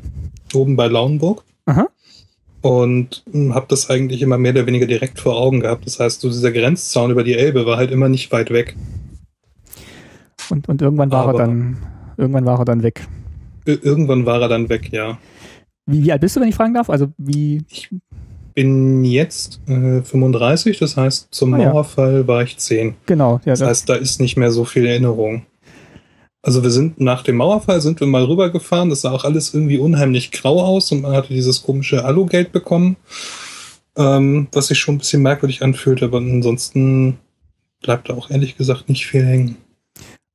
oben 0.56 0.76
bei 0.76 0.88
Lauenburg. 0.88 1.44
Aha. 1.68 1.88
Und 2.62 3.24
hm, 3.32 3.54
habe 3.54 3.68
das 3.70 3.92
eigentlich 3.92 4.24
immer 4.24 4.40
mehr 4.40 4.54
oder 4.54 4.66
weniger 4.66 4.88
direkt 4.88 5.20
vor 5.20 5.38
Augen 5.38 5.60
gehabt. 5.60 5.86
Das 5.86 6.00
heißt, 6.00 6.22
so 6.22 6.30
dieser 6.30 6.52
Grenzzaun 6.52 7.12
über 7.12 7.24
die 7.24 7.36
Elbe 7.36 7.68
war 7.68 7.78
halt 7.78 7.92
immer 7.92 8.10
nicht 8.10 8.32
weit 8.32 8.50
weg. 8.50 8.76
Und, 10.50 10.68
und 10.68 10.82
irgendwann 10.82 11.12
war 11.12 11.28
Aber 11.28 11.40
er 11.40 11.46
dann, 11.46 11.78
irgendwann 12.18 12.46
war 12.46 12.58
er 12.58 12.66
dann 12.66 12.82
weg. 12.82 13.06
Irgendwann 13.66 14.26
war 14.26 14.42
er 14.42 14.48
dann 14.48 14.68
weg, 14.68 14.92
ja. 14.92 15.20
Wie, 15.86 16.04
wie 16.04 16.12
alt 16.12 16.22
bist 16.22 16.36
du, 16.36 16.42
wenn 16.42 16.50
ich 16.50 16.56
fragen 16.56 16.74
darf? 16.74 16.90
Also 16.90 17.10
wie? 17.20 17.62
Ich 17.70 17.90
bin 18.60 19.06
jetzt 19.06 19.62
äh, 19.70 20.02
35, 20.02 20.80
das 20.80 20.98
heißt, 20.98 21.30
zum 21.32 21.54
ah, 21.54 21.60
Mauerfall 21.60 22.14
ja. 22.18 22.28
war 22.28 22.44
ich 22.44 22.58
10. 22.58 22.94
Genau, 23.06 23.36
ja. 23.46 23.54
Das, 23.54 23.60
das 23.60 23.70
heißt, 23.70 23.90
da 23.90 23.96
ist 23.96 24.20
nicht 24.20 24.36
mehr 24.36 24.52
so 24.52 24.66
viel 24.66 24.86
Erinnerung. 24.86 25.44
Also 26.42 26.62
wir 26.62 26.70
sind 26.70 27.00
nach 27.00 27.24
dem 27.24 27.38
Mauerfall 27.38 27.80
sind 27.80 28.02
wir 28.02 28.08
mal 28.08 28.26
rübergefahren, 28.26 28.90
das 28.90 29.00
sah 29.00 29.12
auch 29.12 29.24
alles 29.24 29.54
irgendwie 29.54 29.78
unheimlich 29.78 30.32
grau 30.32 30.62
aus 30.62 30.92
und 30.92 31.04
man 31.04 31.14
hatte 31.14 31.34
dieses 31.34 31.64
komische 31.64 32.04
Alugeld 32.04 32.52
bekommen, 32.52 32.98
ähm, 33.96 34.50
was 34.52 34.68
sich 34.68 34.78
schon 34.78 34.96
ein 34.96 34.98
bisschen 34.98 35.22
merkwürdig 35.22 35.64
anfühlt, 35.64 36.04
aber 36.04 36.18
ansonsten 36.18 37.18
bleibt 37.82 38.10
da 38.10 38.14
auch 38.14 38.30
ehrlich 38.30 38.58
gesagt 38.58 38.90
nicht 38.90 39.08
viel 39.08 39.26
hängen. 39.26 39.56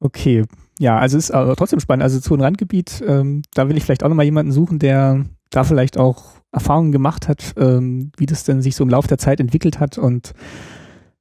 Okay, 0.00 0.44
ja, 0.78 0.96
also 0.98 1.18
ist 1.18 1.30
aber 1.30 1.56
trotzdem 1.56 1.80
spannend. 1.80 2.04
Also 2.04 2.20
zu 2.20 2.32
einem 2.32 2.42
Randgebiet, 2.44 3.04
ähm, 3.06 3.42
da 3.52 3.68
will 3.68 3.76
ich 3.76 3.84
vielleicht 3.84 4.02
auch 4.02 4.08
nochmal 4.08 4.24
jemanden 4.24 4.52
suchen, 4.52 4.78
der 4.78 5.26
da 5.50 5.64
vielleicht 5.64 5.98
auch 5.98 6.33
Erfahrungen 6.54 6.92
gemacht 6.92 7.28
hat, 7.28 7.54
ähm, 7.56 8.12
wie 8.16 8.26
das 8.26 8.44
denn 8.44 8.62
sich 8.62 8.76
so 8.76 8.84
im 8.84 8.90
Laufe 8.90 9.08
der 9.08 9.18
Zeit 9.18 9.40
entwickelt 9.40 9.80
hat 9.80 9.98
und 9.98 10.32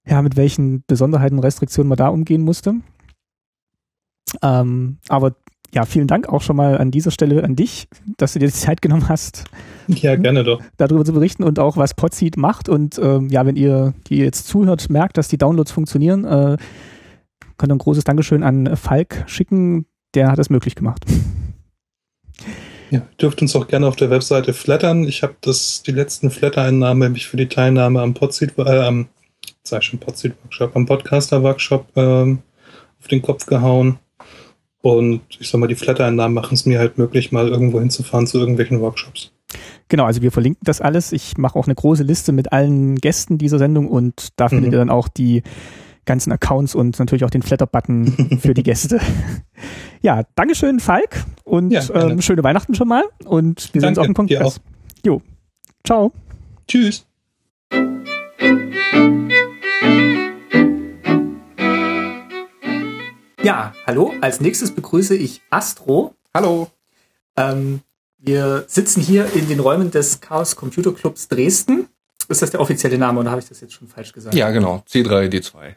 ja, 0.05 0.21
mit 0.21 0.35
welchen 0.35 0.83
Besonderheiten 0.85 1.37
und 1.37 1.43
Restriktionen 1.43 1.89
man 1.89 1.97
da 1.97 2.09
umgehen 2.09 2.41
musste. 2.41 2.75
Ähm, 4.41 4.97
aber 5.07 5.35
ja, 5.73 5.85
vielen 5.85 6.07
Dank 6.07 6.29
auch 6.29 6.41
schon 6.41 6.55
mal 6.55 6.77
an 6.77 6.91
dieser 6.91 7.09
Stelle 7.09 7.43
an 7.43 7.55
dich, 7.55 7.87
dass 8.17 8.33
du 8.33 8.39
dir 8.39 8.47
die 8.47 8.53
Zeit 8.53 8.81
genommen 8.81 9.09
hast. 9.09 9.45
Ja, 9.87 10.15
gerne 10.15 10.43
doch. 10.43 10.61
Darüber 10.77 11.03
zu 11.03 11.13
berichten 11.13 11.43
und 11.43 11.57
auch, 11.59 11.77
was 11.77 11.95
Podseed 11.95 12.37
macht. 12.37 12.69
Und 12.69 12.99
ähm, 12.99 13.29
ja, 13.29 13.45
wenn 13.45 13.55
ihr, 13.55 13.93
die 14.07 14.17
jetzt 14.17 14.47
zuhört, 14.47 14.89
merkt, 14.89 15.17
dass 15.17 15.29
die 15.29 15.37
Downloads 15.37 15.71
funktionieren, 15.71 16.25
äh, 16.25 16.57
könnt 17.57 17.71
ihr 17.71 17.75
ein 17.75 17.79
großes 17.79 18.03
Dankeschön 18.03 18.43
an 18.43 18.77
Falk 18.77 19.23
schicken. 19.25 19.85
Der 20.13 20.31
hat 20.31 20.39
es 20.39 20.49
möglich 20.49 20.75
gemacht. 20.75 21.05
Ja, 22.93 23.01
dürft 23.19 23.41
uns 23.41 23.55
auch 23.55 23.67
gerne 23.67 23.87
auf 23.87 23.95
der 23.95 24.11
Webseite 24.11 24.53
flattern. 24.53 25.05
Ich 25.05 25.23
habe 25.23 25.33
das 25.41 25.81
die 25.81 25.91
letzten 25.91 26.29
Flatter-Einnahmen 26.29 26.99
nämlich 26.99 27.25
für 27.25 27.37
die 27.37 27.47
Teilnahme 27.49 27.99
am 27.99 28.13
Podseed, 28.13 28.53
äh, 28.59 28.81
am 28.81 29.07
sag 29.63 29.81
ich 29.81 29.87
schon 29.87 29.99
Podseed 29.99 30.35
Workshop, 30.43 30.75
am 30.75 30.85
Podcaster 30.85 31.41
Workshop 31.41 31.87
ähm, 31.95 32.43
auf 32.99 33.07
den 33.07 33.23
Kopf 33.23 33.47
gehauen. 33.47 33.97
Und 34.83 35.21
ich 35.39 35.49
sag 35.49 35.57
mal, 35.57 35.65
die 35.65 35.73
Flatter-Einnahmen 35.73 36.35
machen 36.35 36.53
es 36.53 36.67
mir 36.67 36.77
halt 36.77 36.99
möglich, 36.99 37.31
mal 37.31 37.47
irgendwo 37.47 37.79
hinzufahren 37.79 38.27
zu 38.27 38.37
irgendwelchen 38.37 38.79
Workshops. 38.79 39.31
Genau, 39.87 40.05
also 40.05 40.21
wir 40.21 40.31
verlinken 40.31 40.61
das 40.63 40.79
alles. 40.79 41.13
Ich 41.13 41.35
mache 41.39 41.57
auch 41.57 41.65
eine 41.65 41.73
große 41.73 42.03
Liste 42.03 42.31
mit 42.31 42.53
allen 42.53 42.97
Gästen 42.97 43.39
dieser 43.39 43.57
Sendung 43.57 43.87
und 43.87 44.27
da 44.35 44.49
findet 44.49 44.67
mhm. 44.67 44.73
ihr 44.73 44.77
dann 44.77 44.91
auch 44.91 45.07
die 45.07 45.41
ganzen 46.05 46.31
Accounts 46.31 46.75
und 46.75 46.97
natürlich 46.99 47.23
auch 47.23 47.29
den 47.29 47.41
Flatter-Button 47.41 48.37
für 48.41 48.53
die 48.53 48.63
Gäste. 48.63 48.99
ja, 50.01 50.23
Dankeschön, 50.35 50.79
Falk, 50.79 51.25
und 51.43 51.71
ja, 51.71 51.83
ähm, 51.93 52.21
schöne 52.21 52.43
Weihnachten 52.43 52.75
schon 52.75 52.87
mal. 52.87 53.03
Und 53.25 53.73
wir 53.73 53.81
Danke, 53.81 53.81
sehen 53.81 53.89
uns 53.89 53.97
auf 53.99 54.05
dem 54.05 54.13
Kongress. 54.13 54.61
Jo, 55.05 55.21
ciao. 55.83 56.11
Tschüss. 56.67 57.05
Ja, 63.43 63.73
hallo. 63.85 64.13
Als 64.21 64.39
nächstes 64.39 64.71
begrüße 64.71 65.15
ich 65.15 65.41
Astro. 65.49 66.15
Hallo. 66.33 66.69
Ähm, 67.35 67.81
wir 68.17 68.63
sitzen 68.67 69.01
hier 69.01 69.33
in 69.33 69.49
den 69.49 69.59
Räumen 69.59 69.91
des 69.91 70.21
Chaos 70.21 70.55
Computer 70.55 70.93
Clubs 70.93 71.27
Dresden 71.27 71.89
Ist 72.29 72.41
das 72.41 72.51
der 72.51 72.61
offizielle 72.61 72.97
Name 72.97 73.19
oder 73.19 73.31
habe 73.31 73.41
ich 73.41 73.49
das 73.49 73.59
jetzt 73.59 73.73
schon 73.73 73.89
falsch 73.89 74.13
gesagt? 74.13 74.33
Ja, 74.33 74.49
genau. 74.51 74.81
C3D2. 74.89 75.75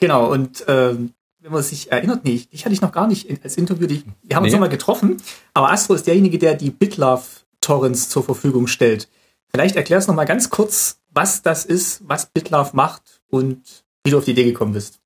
Genau, 0.00 0.30
und 0.32 0.64
ähm, 0.68 1.12
wenn 1.40 1.52
man 1.52 1.62
sich 1.62 1.90
erinnert, 1.92 2.24
nee, 2.24 2.38
dich 2.52 2.64
hatte 2.64 2.74
ich 2.74 2.80
noch 2.80 2.92
gar 2.92 3.06
nicht 3.06 3.28
als 3.44 3.56
Interview, 3.56 3.86
die, 3.86 4.04
wir 4.22 4.36
haben 4.36 4.42
uns 4.44 4.52
Nee. 4.52 4.56
nochmal 4.56 4.68
getroffen, 4.70 5.18
aber 5.54 5.70
Astro 5.70 5.94
ist 5.94 6.06
derjenige, 6.06 6.38
der 6.38 6.54
die 6.54 6.70
BitLove-Torrents 6.70 8.08
zur 8.08 8.24
Verfügung 8.24 8.66
stellt. 8.66 9.08
Vielleicht 9.52 9.76
erklärst 9.76 10.08
du 10.08 10.12
noch 10.12 10.16
mal 10.16 10.24
ganz 10.26 10.50
kurz, 10.50 10.98
was 11.10 11.42
das 11.42 11.64
ist, 11.64 12.02
was 12.06 12.26
BitLove 12.26 12.70
macht 12.74 13.20
und 13.28 13.84
wie 14.04 14.10
du 14.10 14.18
auf 14.18 14.24
die 14.24 14.30
Idee 14.32 14.44
gekommen 14.44 14.72
bist. 14.72 15.00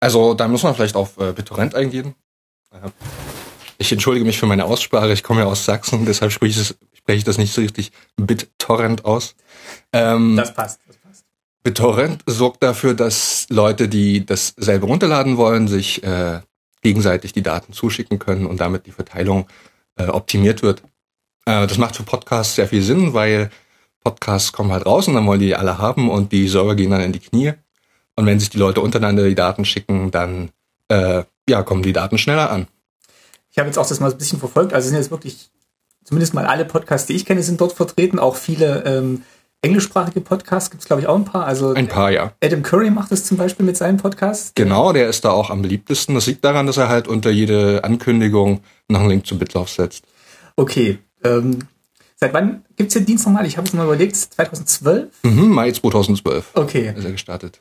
Also 0.00 0.34
da 0.34 0.48
muss 0.48 0.62
man 0.64 0.74
vielleicht 0.74 0.96
auf 0.96 1.16
äh, 1.18 1.32
BitTorrent 1.32 1.74
eingehen. 1.76 2.14
Ich 3.78 3.92
entschuldige 3.92 4.24
mich 4.24 4.38
für 4.38 4.46
meine 4.46 4.64
Aussprache. 4.64 5.12
Ich 5.12 5.22
komme 5.22 5.40
ja 5.42 5.46
aus 5.46 5.64
Sachsen, 5.64 6.06
deshalb 6.06 6.32
spreche 6.32 6.60
ich 6.60 6.68
das, 6.68 6.76
spreche 6.96 7.18
ich 7.18 7.24
das 7.24 7.38
nicht 7.38 7.52
so 7.52 7.60
richtig 7.60 7.92
BitTorrent 8.16 9.04
aus. 9.04 9.34
Ähm, 9.92 10.36
Das 10.36 10.54
passt. 10.54 10.80
BitTorrent 11.62 12.22
sorgt 12.26 12.62
dafür, 12.62 12.94
dass 12.94 13.46
Leute, 13.48 13.88
die 13.88 14.26
das 14.26 14.54
selber 14.56 14.88
runterladen 14.88 15.36
wollen, 15.36 15.68
sich 15.68 16.02
äh, 16.02 16.40
gegenseitig 16.82 17.32
die 17.32 17.42
Daten 17.42 17.72
zuschicken 17.72 18.18
können 18.18 18.46
und 18.46 18.60
damit 18.60 18.86
die 18.86 18.92
Verteilung 18.92 19.46
äh, 19.96 20.06
optimiert 20.06 20.62
wird. 20.62 20.82
Äh, 21.46 21.66
das 21.66 21.78
macht 21.78 21.96
für 21.96 22.02
Podcasts 22.02 22.56
sehr 22.56 22.68
viel 22.68 22.82
Sinn, 22.82 23.14
weil 23.14 23.50
Podcasts 24.02 24.52
kommen 24.52 24.72
halt 24.72 24.86
raus 24.86 25.06
und 25.06 25.14
dann 25.14 25.26
wollen 25.26 25.40
die 25.40 25.54
alle 25.54 25.78
haben 25.78 26.10
und 26.10 26.32
die 26.32 26.48
Server 26.48 26.74
gehen 26.74 26.90
dann 26.90 27.00
in 27.00 27.12
die 27.12 27.20
Knie. 27.20 27.52
Und 28.16 28.26
wenn 28.26 28.40
sich 28.40 28.50
die 28.50 28.58
Leute 28.58 28.80
untereinander 28.80 29.24
die 29.24 29.34
Daten 29.34 29.64
schicken, 29.64 30.10
dann 30.10 30.50
äh, 30.88 31.22
ja, 31.48 31.62
kommen 31.62 31.82
die 31.82 31.92
Daten 31.92 32.18
schneller 32.18 32.50
an. 32.50 32.66
Ich 33.50 33.58
habe 33.58 33.68
jetzt 33.68 33.78
auch 33.78 33.86
das 33.86 34.00
mal 34.00 34.10
ein 34.10 34.18
bisschen 34.18 34.38
verfolgt. 34.38 34.72
Also 34.72 34.88
sind 34.88 34.98
jetzt 34.98 35.10
wirklich, 35.10 35.50
zumindest 36.04 36.34
mal 36.34 36.46
alle 36.46 36.64
Podcasts, 36.64 37.06
die 37.06 37.14
ich 37.14 37.24
kenne, 37.24 37.42
sind 37.42 37.60
dort 37.60 37.72
vertreten. 37.72 38.18
Auch 38.18 38.36
viele 38.36 38.84
ähm, 38.84 39.22
englischsprachige 39.62 40.20
Podcasts 40.20 40.70
gibt 40.70 40.82
es, 40.82 40.86
glaube 40.86 41.02
ich, 41.02 41.08
auch 41.08 41.14
ein 41.14 41.24
paar. 41.24 41.46
Also 41.46 41.72
Ein 41.72 41.88
paar, 41.88 42.10
ja. 42.10 42.32
Adam 42.42 42.62
Curry 42.62 42.90
macht 42.90 43.12
es 43.12 43.24
zum 43.24 43.36
Beispiel 43.36 43.64
mit 43.64 43.76
seinem 43.76 43.96
Podcast. 43.96 44.54
Genau, 44.56 44.92
der 44.92 45.08
ist 45.08 45.24
da 45.24 45.30
auch 45.30 45.50
am 45.50 45.62
beliebtesten. 45.62 46.14
Das 46.14 46.26
liegt 46.26 46.44
daran, 46.44 46.66
dass 46.66 46.76
er 46.76 46.88
halt 46.88 47.08
unter 47.08 47.30
jede 47.30 47.82
Ankündigung 47.84 48.60
noch 48.88 49.00
einen 49.00 49.08
Link 49.10 49.26
zu 49.26 49.38
Bitlauf 49.38 49.68
setzt. 49.70 50.04
Okay. 50.56 50.98
Ähm, 51.24 51.60
seit 52.16 52.34
wann 52.34 52.64
gibt's 52.76 52.94
den 52.94 53.06
Dienst 53.06 53.24
nochmal? 53.24 53.46
Ich 53.46 53.56
habe 53.56 53.66
es 53.66 53.72
mal 53.72 53.84
überlegt. 53.84 54.16
2012? 54.16 55.08
Mhm, 55.22 55.48
Mai 55.50 55.70
2012 55.70 56.50
Okay. 56.54 56.92
ist 56.96 57.04
er 57.04 57.12
gestartet. 57.12 57.60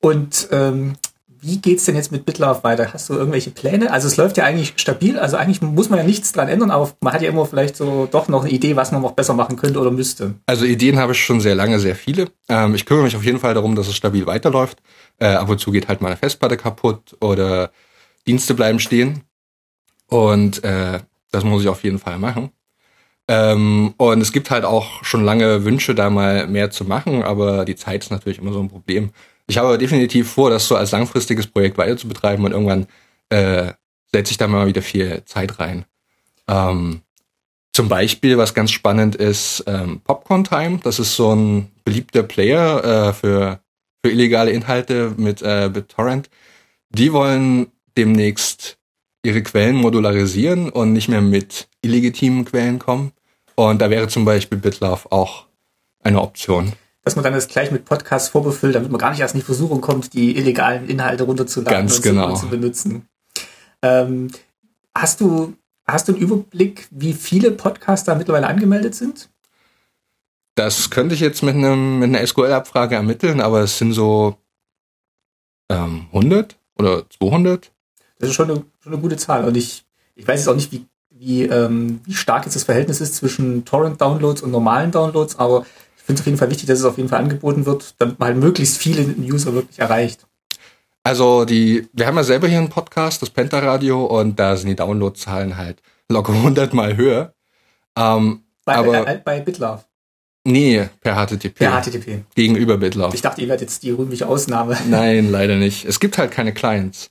Und 0.00 0.48
ähm, 0.50 0.94
wie 1.40 1.58
geht's 1.58 1.84
denn 1.84 1.96
jetzt 1.96 2.12
mit 2.12 2.24
BitLove 2.24 2.64
weiter? 2.64 2.92
Hast 2.92 3.08
du 3.08 3.14
irgendwelche 3.14 3.50
Pläne? 3.50 3.90
Also 3.90 4.08
es 4.08 4.16
läuft 4.16 4.36
ja 4.36 4.44
eigentlich 4.44 4.74
stabil, 4.76 5.18
also 5.18 5.36
eigentlich 5.36 5.62
muss 5.62 5.90
man 5.90 5.98
ja 5.98 6.04
nichts 6.04 6.32
dran 6.32 6.48
ändern, 6.48 6.70
aber 6.70 6.92
man 7.00 7.12
hat 7.12 7.22
ja 7.22 7.28
immer 7.28 7.46
vielleicht 7.46 7.76
so 7.76 8.08
doch 8.10 8.28
noch 8.28 8.44
eine 8.44 8.52
Idee, 8.52 8.76
was 8.76 8.92
man 8.92 9.02
noch 9.02 9.12
besser 9.12 9.34
machen 9.34 9.56
könnte 9.56 9.80
oder 9.80 9.90
müsste. 9.90 10.34
Also 10.46 10.64
Ideen 10.64 10.98
habe 10.98 11.12
ich 11.12 11.24
schon 11.24 11.40
sehr 11.40 11.54
lange, 11.54 11.78
sehr 11.78 11.96
viele. 11.96 12.30
Ähm, 12.48 12.74
ich 12.74 12.86
kümmere 12.86 13.04
mich 13.04 13.16
auf 13.16 13.24
jeden 13.24 13.38
Fall 13.38 13.54
darum, 13.54 13.74
dass 13.74 13.88
es 13.88 13.96
stabil 13.96 14.26
weiterläuft. 14.26 14.78
Äh, 15.18 15.26
ab 15.26 15.48
und 15.48 15.58
zu 15.58 15.70
geht 15.70 15.88
halt 15.88 16.00
meine 16.00 16.16
Festplatte 16.16 16.56
kaputt 16.56 17.16
oder 17.20 17.70
Dienste 18.26 18.54
bleiben 18.54 18.80
stehen. 18.80 19.22
Und 20.08 20.62
äh, 20.64 21.00
das 21.30 21.44
muss 21.44 21.62
ich 21.62 21.68
auf 21.68 21.84
jeden 21.84 21.98
Fall 21.98 22.18
machen. 22.18 22.50
Ähm, 23.28 23.94
und 23.96 24.20
es 24.20 24.32
gibt 24.32 24.50
halt 24.50 24.64
auch 24.64 25.02
schon 25.02 25.24
lange 25.24 25.64
Wünsche, 25.64 25.94
da 25.94 26.10
mal 26.10 26.46
mehr 26.46 26.70
zu 26.70 26.84
machen, 26.84 27.22
aber 27.22 27.64
die 27.64 27.74
Zeit 27.74 28.04
ist 28.04 28.10
natürlich 28.10 28.38
immer 28.38 28.52
so 28.52 28.60
ein 28.60 28.68
Problem. 28.68 29.10
Ich 29.46 29.58
habe 29.58 29.68
aber 29.68 29.78
definitiv 29.78 30.30
vor, 30.30 30.50
das 30.50 30.66
so 30.66 30.76
als 30.76 30.90
langfristiges 30.90 31.46
Projekt 31.46 31.78
weiter 31.78 31.96
zu 31.96 32.08
betreiben 32.08 32.44
und 32.44 32.52
irgendwann 32.52 32.86
äh, 33.28 33.72
setze 34.12 34.32
ich 34.32 34.38
da 34.38 34.48
mal 34.48 34.66
wieder 34.66 34.82
viel 34.82 35.22
Zeit 35.24 35.58
rein. 35.60 35.84
Ähm, 36.48 37.02
zum 37.72 37.88
Beispiel, 37.88 38.38
was 38.38 38.54
ganz 38.54 38.70
spannend 38.70 39.16
ist, 39.16 39.62
ähm, 39.66 40.00
Popcorn 40.02 40.44
Time. 40.44 40.80
Das 40.82 40.98
ist 40.98 41.14
so 41.14 41.34
ein 41.34 41.70
beliebter 41.84 42.22
Player 42.22 42.82
äh, 43.08 43.12
für, 43.12 43.60
für 44.02 44.10
illegale 44.10 44.50
Inhalte 44.50 45.12
mit 45.16 45.42
äh, 45.42 45.68
BitTorrent. 45.72 46.30
Die 46.88 47.12
wollen 47.12 47.66
demnächst 47.98 48.78
ihre 49.22 49.42
Quellen 49.42 49.76
modularisieren 49.76 50.70
und 50.70 50.92
nicht 50.92 51.08
mehr 51.08 51.20
mit 51.20 51.68
illegitimen 51.82 52.44
Quellen 52.44 52.78
kommen. 52.78 53.12
Und 53.56 53.82
da 53.82 53.90
wäre 53.90 54.08
zum 54.08 54.24
Beispiel 54.24 54.58
BitLove 54.58 55.10
auch 55.10 55.46
eine 56.02 56.22
Option. 56.22 56.72
Dass 57.06 57.14
man 57.14 57.22
dann 57.22 57.34
das 57.34 57.46
gleich 57.46 57.70
mit 57.70 57.84
Podcasts 57.84 58.28
vorbefüllt, 58.28 58.74
damit 58.74 58.90
man 58.90 58.98
gar 58.98 59.10
nicht 59.10 59.20
erst 59.20 59.34
in 59.34 59.40
die 59.40 59.46
Versuchung 59.46 59.80
kommt, 59.80 60.12
die 60.12 60.36
illegalen 60.36 60.88
Inhalte 60.88 61.22
runterzuladen 61.22 61.72
Ganz 61.72 61.96
und, 61.96 62.02
genau. 62.02 62.34
zu, 62.34 62.48
benutzen. 62.48 63.08
Ähm, 63.80 64.28
hast 64.92 65.20
du 65.20 65.54
hast 65.86 66.08
du 66.08 66.12
einen 66.12 66.20
Überblick, 66.20 66.88
wie 66.90 67.12
viele 67.12 67.52
Podcasts 67.52 68.04
da 68.04 68.14
mittlerweile 68.14 68.48
angemeldet 68.48 68.94
sind? 68.94 69.30
Das 70.56 70.90
könnte 70.90 71.14
ich 71.14 71.20
jetzt 71.20 71.42
mit, 71.42 71.54
einem, 71.54 71.98
mit 71.98 72.08
einer 72.08 72.26
SQL-Abfrage 72.26 72.94
ermitteln, 72.94 73.40
aber 73.40 73.60
es 73.60 73.78
sind 73.78 73.92
so 73.92 74.36
ähm, 75.70 76.06
100 76.12 76.58
oder 76.78 77.04
200. 77.10 77.72
Das 78.18 78.30
ist 78.30 78.34
schon 78.34 78.50
eine, 78.50 78.64
schon 78.82 78.92
eine 78.92 79.02
gute 79.02 79.16
Zahl. 79.16 79.44
Und 79.44 79.56
ich, 79.56 79.84
ich 80.14 80.26
weiß 80.26 80.40
jetzt 80.40 80.48
auch 80.48 80.56
nicht, 80.56 80.72
wie, 80.72 80.86
wie, 81.10 81.42
ähm, 81.42 82.00
wie 82.04 82.14
stark 82.14 82.46
jetzt 82.46 82.56
das 82.56 82.64
Verhältnis 82.64 83.00
ist 83.00 83.16
zwischen 83.16 83.64
Torrent-Downloads 83.64 84.42
und 84.42 84.50
normalen 84.50 84.90
Downloads, 84.90 85.38
aber 85.38 85.66
finde 86.06 86.14
es 86.14 86.20
auf 86.20 86.26
jeden 86.26 86.38
Fall 86.38 86.50
wichtig, 86.50 86.66
dass 86.66 86.78
es 86.78 86.84
auf 86.84 86.96
jeden 86.96 87.08
Fall 87.08 87.20
angeboten 87.20 87.66
wird, 87.66 87.94
damit 87.98 88.18
man 88.18 88.28
halt 88.28 88.38
möglichst 88.38 88.78
viele 88.78 89.02
User 89.18 89.52
wirklich 89.52 89.78
erreicht. 89.78 90.26
Also 91.02 91.44
die, 91.44 91.88
wir 91.92 92.06
haben 92.06 92.16
ja 92.16 92.24
selber 92.24 92.48
hier 92.48 92.58
einen 92.58 92.68
Podcast, 92.68 93.22
das 93.22 93.30
Penta-Radio, 93.30 94.04
und 94.06 94.38
da 94.38 94.56
sind 94.56 94.68
die 94.68 94.76
Downloadzahlen 94.76 95.56
halt 95.56 95.80
locker 96.08 96.32
100 96.32 96.72
mal 96.74 96.96
höher. 96.96 97.32
Ähm, 97.96 98.42
Bei, 98.64 98.76
aber 98.76 99.06
äh, 99.06 99.20
bei 99.24 99.40
BitLove. 99.40 99.84
nee, 100.44 100.88
per 101.00 101.14
HTTP. 101.26 101.54
Per 101.54 101.82
HTTP. 101.82 102.22
Gegenüber 102.34 102.76
BitLove. 102.76 103.14
Ich 103.14 103.22
dachte, 103.22 103.40
ihr 103.40 103.48
werdet 103.48 103.62
jetzt 103.68 103.82
die 103.82 103.90
rühmliche 103.90 104.26
Ausnahme. 104.26 104.76
Nein, 104.88 105.30
leider 105.30 105.56
nicht. 105.56 105.84
Es 105.84 106.00
gibt 106.00 106.18
halt 106.18 106.30
keine 106.32 106.52
Clients. 106.52 107.10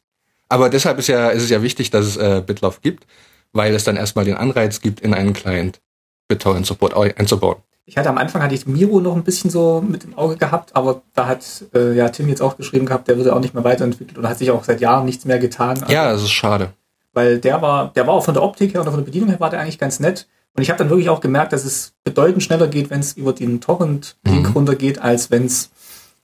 Aber 0.49 0.69
deshalb 0.69 0.99
ist 0.99 1.07
ja, 1.07 1.29
ist 1.29 1.43
es 1.43 1.49
ja 1.49 1.61
wichtig, 1.63 1.89
dass 1.89 2.05
es 2.05 2.17
äh, 2.17 2.43
BitLove 2.45 2.79
gibt, 2.81 3.07
weil 3.53 3.73
es 3.73 3.83
dann 3.83 3.95
erstmal 3.95 4.25
den 4.25 4.35
Anreiz 4.35 4.79
gibt, 4.81 4.99
in 4.99 5.13
einen 5.13 5.33
Client 5.33 5.79
BitTorrent 6.27 6.65
Support 6.65 6.95
ei- 6.95 7.15
einzubauen. 7.17 7.57
Ich 7.87 7.97
hatte 7.97 8.09
am 8.09 8.17
Anfang 8.17 8.41
hatte 8.41 8.55
ich 8.55 8.65
Miro 8.65 8.99
noch 8.99 9.15
ein 9.15 9.23
bisschen 9.23 9.51
so 9.51 9.83
mit 9.87 10.03
im 10.05 10.17
Auge 10.17 10.37
gehabt, 10.37 10.75
aber 10.75 11.03
da 11.13 11.27
hat 11.27 11.45
äh, 11.75 11.93
ja 11.95 12.09
Tim 12.09 12.27
jetzt 12.29 12.41
auch 12.41 12.57
geschrieben 12.57 12.85
gehabt, 12.87 13.07
der 13.07 13.17
würde 13.17 13.35
auch 13.35 13.39
nicht 13.39 13.53
mehr 13.53 13.63
weiterentwickelt 13.63 14.17
oder 14.17 14.29
hat 14.29 14.39
sich 14.39 14.49
auch 14.49 14.63
seit 14.63 14.81
Jahren 14.81 15.05
nichts 15.05 15.23
mehr 15.25 15.37
getan. 15.37 15.77
Also, 15.81 15.93
Ja, 15.93 16.11
das 16.11 16.23
ist 16.23 16.31
schade. 16.31 16.73
Weil 17.13 17.37
der 17.39 17.61
war, 17.61 17.91
der 17.93 18.07
war 18.07 18.15
auch 18.15 18.25
von 18.25 18.33
der 18.33 18.41
Optik 18.43 18.73
her 18.73 18.81
oder 18.81 18.89
von 18.91 18.99
der 19.01 19.05
Bedienung 19.05 19.29
her 19.29 19.39
war 19.39 19.49
der 19.51 19.59
eigentlich 19.59 19.77
ganz 19.77 19.99
nett. 19.99 20.27
Und 20.55 20.63
ich 20.63 20.69
habe 20.69 20.79
dann 20.79 20.89
wirklich 20.89 21.09
auch 21.09 21.19
gemerkt, 21.19 21.53
dass 21.53 21.63
es 21.63 21.93
bedeutend 22.03 22.41
schneller 22.41 22.67
geht, 22.67 22.89
wenn 22.89 23.01
es 23.01 23.13
über 23.13 23.33
den 23.33 23.61
Torrent-Link 23.61 24.47
Mhm. 24.49 24.53
runtergeht, 24.53 24.99
als 24.99 25.29
wenn 25.29 25.45
es 25.45 25.69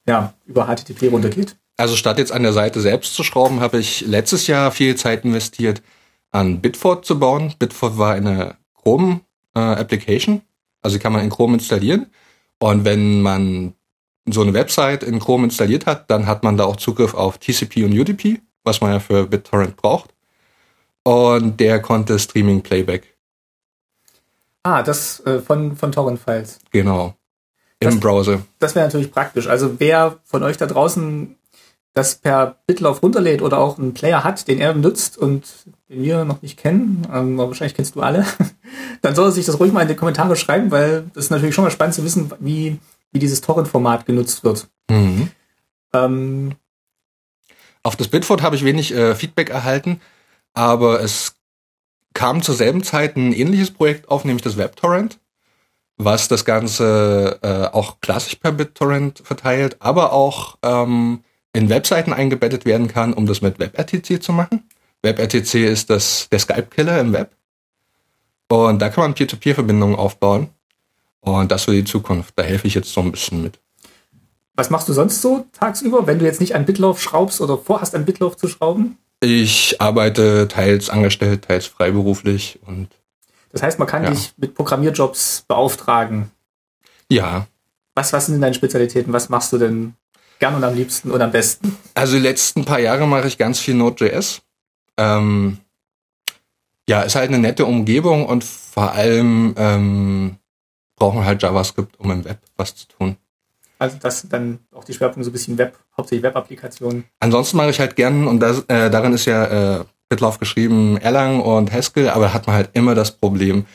ja, 0.08 0.34
über 0.48 0.66
HTTP 0.66 1.10
runtergeht. 1.12 1.58
Also 1.78 1.96
statt 1.96 2.18
jetzt 2.18 2.32
an 2.32 2.42
der 2.44 2.54
Seite 2.54 2.82
selbst 2.82 3.14
zu 3.14 3.24
schrauben, 3.24 3.60
habe 3.60 3.78
ich 3.78 4.02
letztes 4.08 4.48
Jahr 4.48 4.72
viel 4.72 4.96
Zeit 4.96 5.26
investiert, 5.26 5.82
an 6.32 6.60
Bitfort 6.60 7.04
zu 7.06 7.20
bauen. 7.20 7.54
Bitfort 7.60 7.98
war 7.98 8.14
eine 8.14 8.56
Chrome-Application, 8.82 10.42
also 10.82 10.98
die 10.98 11.02
kann 11.02 11.14
man 11.14 11.24
in 11.24 11.30
Chrome 11.30 11.56
installieren. 11.56 12.08
Und 12.60 12.86
wenn 12.86 13.22
man 13.22 13.74
so 14.28 14.41
eine 14.41 14.53
Website 14.53 15.03
in 15.03 15.20
Chrome 15.20 15.45
installiert 15.45 15.86
hat, 15.86 16.10
dann 16.12 16.28
hat 16.28 16.44
man 16.44 16.58
da 16.58 16.66
auch 16.66 16.76
Zugriff 16.76 17.14
auf 17.14 17.38
TCP 17.40 17.84
und 17.86 17.98
UDP, 17.98 18.40
was 18.64 18.82
man 18.82 18.91
ja 18.91 18.99
für 18.99 19.26
BitTorrent 19.26 19.76
braucht. 19.78 20.14
Und 21.03 21.60
der 21.60 21.82
konnte 21.82 22.20
Streaming 22.20 22.62
Playback, 22.62 23.08
Ah, 24.64 24.84
das 24.84 25.20
äh, 25.26 25.40
von, 25.40 25.76
von 25.76 25.91
Torrent-Files. 25.91 26.60
genau, 26.70 27.16
im 27.80 27.90
Das- 27.90 27.99
Browser. 27.99 28.44
Das 28.60 28.76
wäre 28.76 28.86
natürlich 28.86 29.12
praktisch. 29.12 29.48
Also 29.48 29.80
wer 29.80 30.20
von 30.24 30.44
euch 30.44 30.58
da 30.58 30.68
draußen 30.68 31.36
das 31.94 32.16
per 32.16 32.58
BitLove 32.68 33.02
runterlädt 33.02 33.42
oder 33.42 33.58
auch 33.58 33.78
einen 33.78 33.94
Player 33.94 34.24
hat, 34.24 34.48
den 34.48 34.60
er 34.60 34.74
nutzt 34.74 35.18
und 35.18 35.46
den 35.90 36.04
wir 36.04 36.24
noch 36.24 36.42
nicht 36.42 36.58
kennen, 36.58 37.06
ähm, 37.12 37.40
aber 37.40 37.50
wahrscheinlich 37.50 37.76
kennst 37.76 37.96
du 37.96 38.02
alle, 38.02 38.26
dann 39.02 39.16
soll 39.16 39.28
er 39.28 39.32
sich 39.32 39.46
das 39.46 39.60
ruhig 39.60 39.74
mal 39.74 39.82
in 39.82 39.90
die 39.90 39.96
Kommentare 39.96 40.36
schreiben, 40.36 40.72
weil 40.72 41.10
das 41.14 41.26
ist 41.26 41.30
natürlich 41.32 41.54
schon 41.54 41.66
mal 41.66 41.72
spannend 41.72 41.96
zu 41.96 42.04
wissen, 42.04 42.32
wie, 42.40 42.80
wie 43.12 43.20
dieses 43.20 43.42
Torrent-Format 43.42 44.06
genutzt 44.06 44.44
wird. 44.44 44.70
Mhm. 44.90 45.30
Ähm, 45.94 46.56
Auf 47.84 47.98
das 47.98 48.08
Bitfort 48.08 48.42
habe 48.42 48.56
ich 48.56 48.64
wenig 48.64 48.94
äh, 48.94 49.14
Feedback 49.14 49.50
erhalten, 49.50 50.00
aber 50.54 51.02
es 51.02 51.36
kam 52.14 52.42
zur 52.42 52.56
selben 52.56 52.84
Zeit 52.84 53.18
ein 53.18 53.34
ähnliches 53.34 53.72
Projekt 53.72 54.10
auf, 54.10 54.24
nämlich 54.24 54.44
das 54.44 54.58
WebTorrent, 54.58 55.20
was 55.98 56.30
das 56.30 56.46
Ganze 56.46 57.40
äh, 57.42 57.76
auch 57.76 58.00
klassisch 58.00 58.36
per 58.36 58.54
BitTorrent 58.54 59.22
verteilt, 59.26 59.78
aber 59.80 60.14
auch 60.14 60.58
ähm, 60.64 61.24
in 61.53 61.69
Webseiten 61.69 62.14
eingebettet 62.14 62.65
werden 62.65 62.88
kann, 62.88 63.14
um 63.14 63.26
das 63.26 63.41
mit 63.41 63.60
WebRTC 63.60 64.22
zu 64.23 64.32
machen. 64.34 64.69
WebRTC 65.03 65.56
ist 65.56 65.90
das, 65.90 66.28
der 66.32 66.40
Skype-Killer 66.40 66.99
im 66.99 67.14
Web. 67.14 67.32
Und 68.49 68.80
da 68.82 68.90
kann 68.90 69.03
man 69.03 69.14
Peer-to-Peer-Verbindungen 69.14 69.95
aufbauen. 69.95 70.49
Und 71.22 71.52
das 71.52 71.68
wird 71.68 71.78
die 71.78 71.84
Zukunft. 71.91 72.34
Da 72.38 72.44
helfe 72.44 72.68
ich 72.68 72.73
jetzt 72.76 72.91
so 72.94 73.02
ein 73.02 73.11
bisschen 73.11 73.41
mit. 73.44 73.60
was 74.56 74.69
machst 74.69 74.88
du 74.90 74.94
sonst 74.94 75.22
so 75.22 75.45
tagsüber, 75.53 76.06
wenn 76.07 76.19
du 76.19 76.26
jetzt 76.26 76.40
nicht 76.41 76.56
an 76.56 76.65
BitLove 76.65 76.99
schraubst 76.99 77.41
oder 77.41 77.57
vorhast, 77.57 77.95
an 77.95 78.06
BitLove 78.06 78.36
zu 78.38 78.48
schrauben? 78.48 78.98
Ich 79.22 79.80
arbeite 79.82 80.48
teils 80.48 80.90
angestellt, 80.90 81.45
teils 81.48 81.65
freiberuflich 81.68 82.60
und 82.65 82.88
Das 83.52 83.61
heißt, 83.64 83.80
man 83.80 83.88
kann 83.88 84.03
Ja. 84.03 84.10
dich 84.11 84.34
mit 84.38 84.56
Programmierjobs 84.56 85.45
beauftragen. 85.48 86.32
ja, 87.10 87.48
Was 87.95 88.07
Was, 88.07 88.14
was 88.14 88.26
sind 88.28 88.36
denn 88.36 88.41
deine 88.41 88.53
Spezialitäten? 88.56 89.14
Was 89.14 89.30
machst 89.30 89.52
du 89.53 89.57
denn 89.57 89.94
gern 90.42 90.56
und 90.56 90.64
am 90.66 90.76
liebsten 90.76 91.12
und 91.12 91.22
am 91.22 91.32
besten? 91.32 91.78
Also 91.94 92.16
die 92.16 92.22
letzten 92.22 92.66
paar 92.66 92.80
Jahre 92.80 93.08
mache 93.08 93.28
ich 93.28 93.38
ganz 93.38 93.60
viel 93.60 93.76
Node.js. 93.76 94.42
Ähm, 94.98 95.60
ja, 96.90 97.04
ist 97.04 97.16
halt 97.16 97.30
eine 97.30 97.40
nette 97.40 97.66
Umgebung 97.66 98.26
und 98.26 98.44
vor 98.44 98.92
allem 98.92 99.54
ähm, 99.58 100.36
brauchen 100.98 101.20
wir 101.20 101.26
halt 101.26 101.42
JavaScript, 101.42 101.98
um 102.00 102.12
im 102.12 102.26
Web 102.26 102.40
was 102.58 102.76
zu 102.76 102.88
tun. 102.88 103.16
Also 103.80 103.98
das 104.00 104.22
sind 104.22 104.34
dann 104.34 104.60
auch 104.72 104.84
die 104.84 104.94
Schwerpunkte 104.94 105.24
so 105.24 105.30
ein 105.30 105.34
bisschen 105.34 105.58
Web, 105.58 105.78
hauptsächlich 105.96 106.24
Web-Applikationen. 106.24 107.06
Ansonsten 107.20 107.58
mache 107.58 107.70
ich 107.70 107.80
halt 107.80 107.96
gern, 107.96 108.28
und 108.28 108.40
das, 108.40 108.60
äh, 108.68 108.90
darin 108.90 109.14
ist 109.14 109.26
ja 109.26 109.80
äh, 109.80 109.86
Bitlauf 110.10 110.40
geschrieben, 110.40 110.98
Erlang 110.98 111.42
und 111.42 111.72
Haskell, 111.72 112.10
aber 112.10 112.26
da 112.26 112.34
hat 112.34 112.46
man 112.46 112.58
halt 112.58 112.70
immer 112.74 112.94
das 112.94 113.12
Problem, 113.12 113.66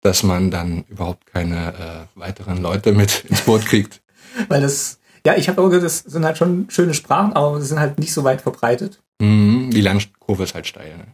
dass 0.00 0.22
man 0.22 0.50
dann 0.50 0.84
überhaupt 0.88 1.26
keine 1.26 2.08
äh, 2.16 2.18
weiteren 2.18 2.62
Leute 2.62 2.92
mit 2.92 3.24
ins 3.28 3.42
Boot 3.42 3.66
kriegt. 3.66 4.02
Weil 4.48 4.62
das, 4.62 4.98
ja, 5.26 5.36
ich 5.36 5.48
habe 5.48 5.60
auch 5.60 5.66
gehört, 5.66 5.84
das 5.84 5.98
sind 5.98 6.24
halt 6.24 6.38
schon 6.38 6.66
schöne 6.68 6.94
Sprachen, 6.94 7.32
aber 7.32 7.60
sie 7.60 7.66
sind 7.66 7.80
halt 7.80 7.98
nicht 7.98 8.12
so 8.12 8.24
weit 8.24 8.40
verbreitet. 8.40 9.00
Mhm, 9.20 9.70
die 9.70 9.80
Lernkurve 9.80 10.44
ist 10.44 10.54
halt 10.54 10.66
steil. 10.66 10.96
Ne? 10.96 11.06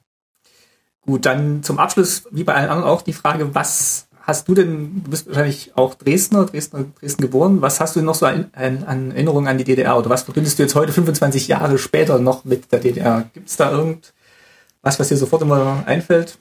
Gut, 1.03 1.27
dann 1.27 1.63
zum 1.63 1.79
Abschluss, 1.79 2.25
wie 2.31 2.45
bei 2.45 2.55
allen 2.55 2.71
anderen 2.71 2.91
auch 2.91 3.03
die 3.03 3.13
Frage, 3.13 3.55
was 3.55 4.09
hast 4.29 4.47
du 4.47 4.55
denn, 4.55 5.03
du 5.05 5.11
bist 5.11 5.27
wahrscheinlich 5.27 5.73
auch 5.75 5.95
Dresdner, 5.95 6.45
Dresdner 6.45 6.85
Dresden 7.01 7.23
geboren, 7.23 7.63
was 7.63 7.81
hast 7.81 7.97
du 7.97 8.01
denn 8.01 8.07
noch 8.07 8.15
so 8.15 8.27
an, 8.27 8.51
an 8.53 9.11
Erinnerungen 9.11 9.49
an 9.49 9.57
die 9.57 9.65
DDR 9.65 9.97
oder 9.97 10.11
was 10.11 10.23
verbindest 10.23 10.59
du 10.59 10.65
jetzt 10.65 10.75
heute 10.75 10.93
25 10.93 11.49
Jahre 11.49 11.79
später 11.79 12.19
noch 12.19 12.45
mit 12.45 12.71
der 12.71 12.81
DDR? 12.81 13.25
Gibt 13.33 13.49
es 13.49 13.57
da 13.57 13.71
irgendwas, 13.71 14.13
was 15.01 15.09
dir 15.09 15.17
sofort 15.17 15.41
immer 15.41 15.83
einfällt? 15.87 16.39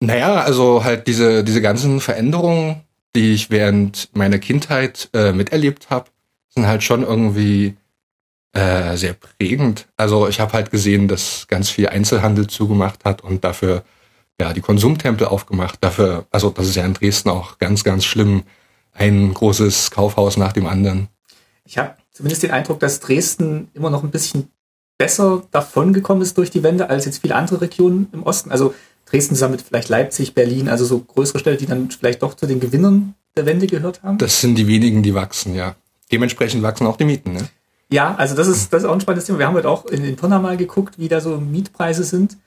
Naja, 0.00 0.40
also 0.40 0.82
halt 0.82 1.06
diese, 1.06 1.44
diese 1.44 1.62
ganzen 1.62 2.00
Veränderungen, 2.00 2.82
die 3.14 3.32
ich 3.32 3.48
während 3.50 4.10
meiner 4.14 4.40
Kindheit 4.40 5.08
äh, 5.12 5.32
miterlebt 5.32 5.90
habe, 5.90 6.06
sind 6.54 6.66
halt 6.66 6.82
schon 6.82 7.02
irgendwie 7.02 7.76
äh, 8.52 8.96
sehr 8.96 9.14
prägend. 9.14 9.88
Also 9.96 10.28
ich 10.28 10.40
habe 10.40 10.52
halt 10.52 10.70
gesehen, 10.70 11.08
dass 11.08 11.46
ganz 11.48 11.70
viel 11.70 11.88
Einzelhandel 11.88 12.46
zugemacht 12.46 13.04
hat 13.04 13.22
und 13.22 13.44
dafür 13.44 13.82
ja 14.40 14.52
die 14.52 14.60
Konsumtempel 14.60 15.26
aufgemacht. 15.26 15.78
Dafür, 15.80 16.26
also 16.30 16.50
das 16.50 16.68
ist 16.68 16.76
ja 16.76 16.84
in 16.84 16.94
Dresden 16.94 17.30
auch 17.30 17.58
ganz, 17.58 17.84
ganz 17.84 18.04
schlimm. 18.04 18.44
Ein 18.92 19.34
großes 19.34 19.90
Kaufhaus 19.90 20.36
nach 20.36 20.52
dem 20.52 20.66
anderen. 20.66 21.08
Ich 21.64 21.78
habe 21.78 21.96
zumindest 22.12 22.44
den 22.44 22.52
Eindruck, 22.52 22.78
dass 22.78 23.00
Dresden 23.00 23.68
immer 23.74 23.90
noch 23.90 24.04
ein 24.04 24.10
bisschen 24.12 24.48
besser 24.98 25.42
davongekommen 25.50 26.22
ist 26.22 26.38
durch 26.38 26.50
die 26.50 26.62
Wende 26.62 26.88
als 26.88 27.04
jetzt 27.04 27.22
viele 27.22 27.34
andere 27.34 27.60
Regionen 27.60 28.08
im 28.12 28.22
Osten. 28.22 28.52
Also 28.52 28.72
Dresden 29.06 29.34
zusammen 29.34 29.52
mit 29.52 29.62
vielleicht 29.62 29.88
Leipzig, 29.88 30.34
Berlin, 30.34 30.68
also 30.68 30.84
so 30.84 31.00
größere 31.00 31.40
Städte, 31.40 31.56
die 31.56 31.66
dann 31.66 31.90
vielleicht 31.90 32.22
doch 32.22 32.34
zu 32.34 32.46
den 32.46 32.60
Gewinnern 32.60 33.14
der 33.36 33.46
Wende 33.46 33.66
gehört 33.66 34.04
haben. 34.04 34.18
Das 34.18 34.40
sind 34.40 34.56
die 34.56 34.68
wenigen, 34.68 35.02
die 35.02 35.14
wachsen, 35.14 35.56
ja. 35.56 35.74
Dementsprechend 36.12 36.62
wachsen 36.62 36.86
auch 36.86 36.96
die 36.96 37.04
Mieten, 37.04 37.32
ne? 37.32 37.48
Ja, 37.90 38.14
also 38.16 38.34
das 38.34 38.48
ist, 38.48 38.72
das 38.72 38.82
ist 38.82 38.88
auch 38.88 38.94
ein 38.94 39.00
spannendes 39.00 39.26
Thema. 39.26 39.38
Wir 39.38 39.46
haben 39.46 39.54
heute 39.54 39.68
auch 39.68 39.86
in 39.86 40.02
den 40.02 40.16
Pirna 40.16 40.38
mal 40.38 40.56
geguckt, 40.56 40.98
wie 40.98 41.08
da 41.08 41.20
so 41.20 41.36
Mietpreise 41.36 42.04
sind. 42.04 42.38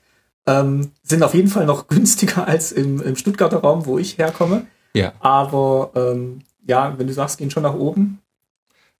Ähm, 0.46 0.92
sind 1.02 1.22
auf 1.22 1.34
jeden 1.34 1.48
Fall 1.48 1.66
noch 1.66 1.86
günstiger 1.88 2.46
als 2.46 2.72
im, 2.72 3.00
im 3.02 3.16
Stuttgarter 3.16 3.58
Raum, 3.58 3.86
wo 3.86 3.98
ich 3.98 4.18
herkomme. 4.18 4.66
Ja. 4.94 5.12
Aber 5.20 5.90
ähm, 5.94 6.40
ja, 6.66 6.94
wenn 6.98 7.06
du 7.06 7.12
sagst, 7.12 7.38
gehen 7.38 7.50
schon 7.50 7.62
nach 7.62 7.74
oben. 7.74 8.20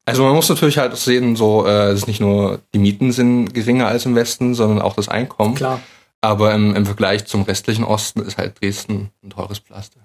Also 0.04 0.22
man 0.22 0.34
muss 0.34 0.48
natürlich 0.48 0.78
halt 0.78 0.96
sehen, 0.96 1.36
so 1.36 1.66
äh, 1.66 1.90
es 1.90 2.00
ist 2.00 2.06
nicht 2.06 2.20
nur 2.20 2.60
die 2.72 2.78
Mieten 2.78 3.12
sind 3.12 3.52
geringer 3.52 3.88
als 3.88 4.06
im 4.06 4.14
Westen, 4.14 4.54
sondern 4.54 4.80
auch 4.80 4.94
das 4.94 5.08
Einkommen. 5.08 5.54
Klar. 5.54 5.80
Aber 6.20 6.54
im, 6.54 6.74
im 6.74 6.86
Vergleich 6.86 7.26
zum 7.26 7.42
restlichen 7.42 7.84
Osten 7.84 8.22
ist 8.22 8.38
halt 8.38 8.60
Dresden 8.60 9.10
ein 9.22 9.30
teures 9.30 9.58
Pflaster. 9.58 10.00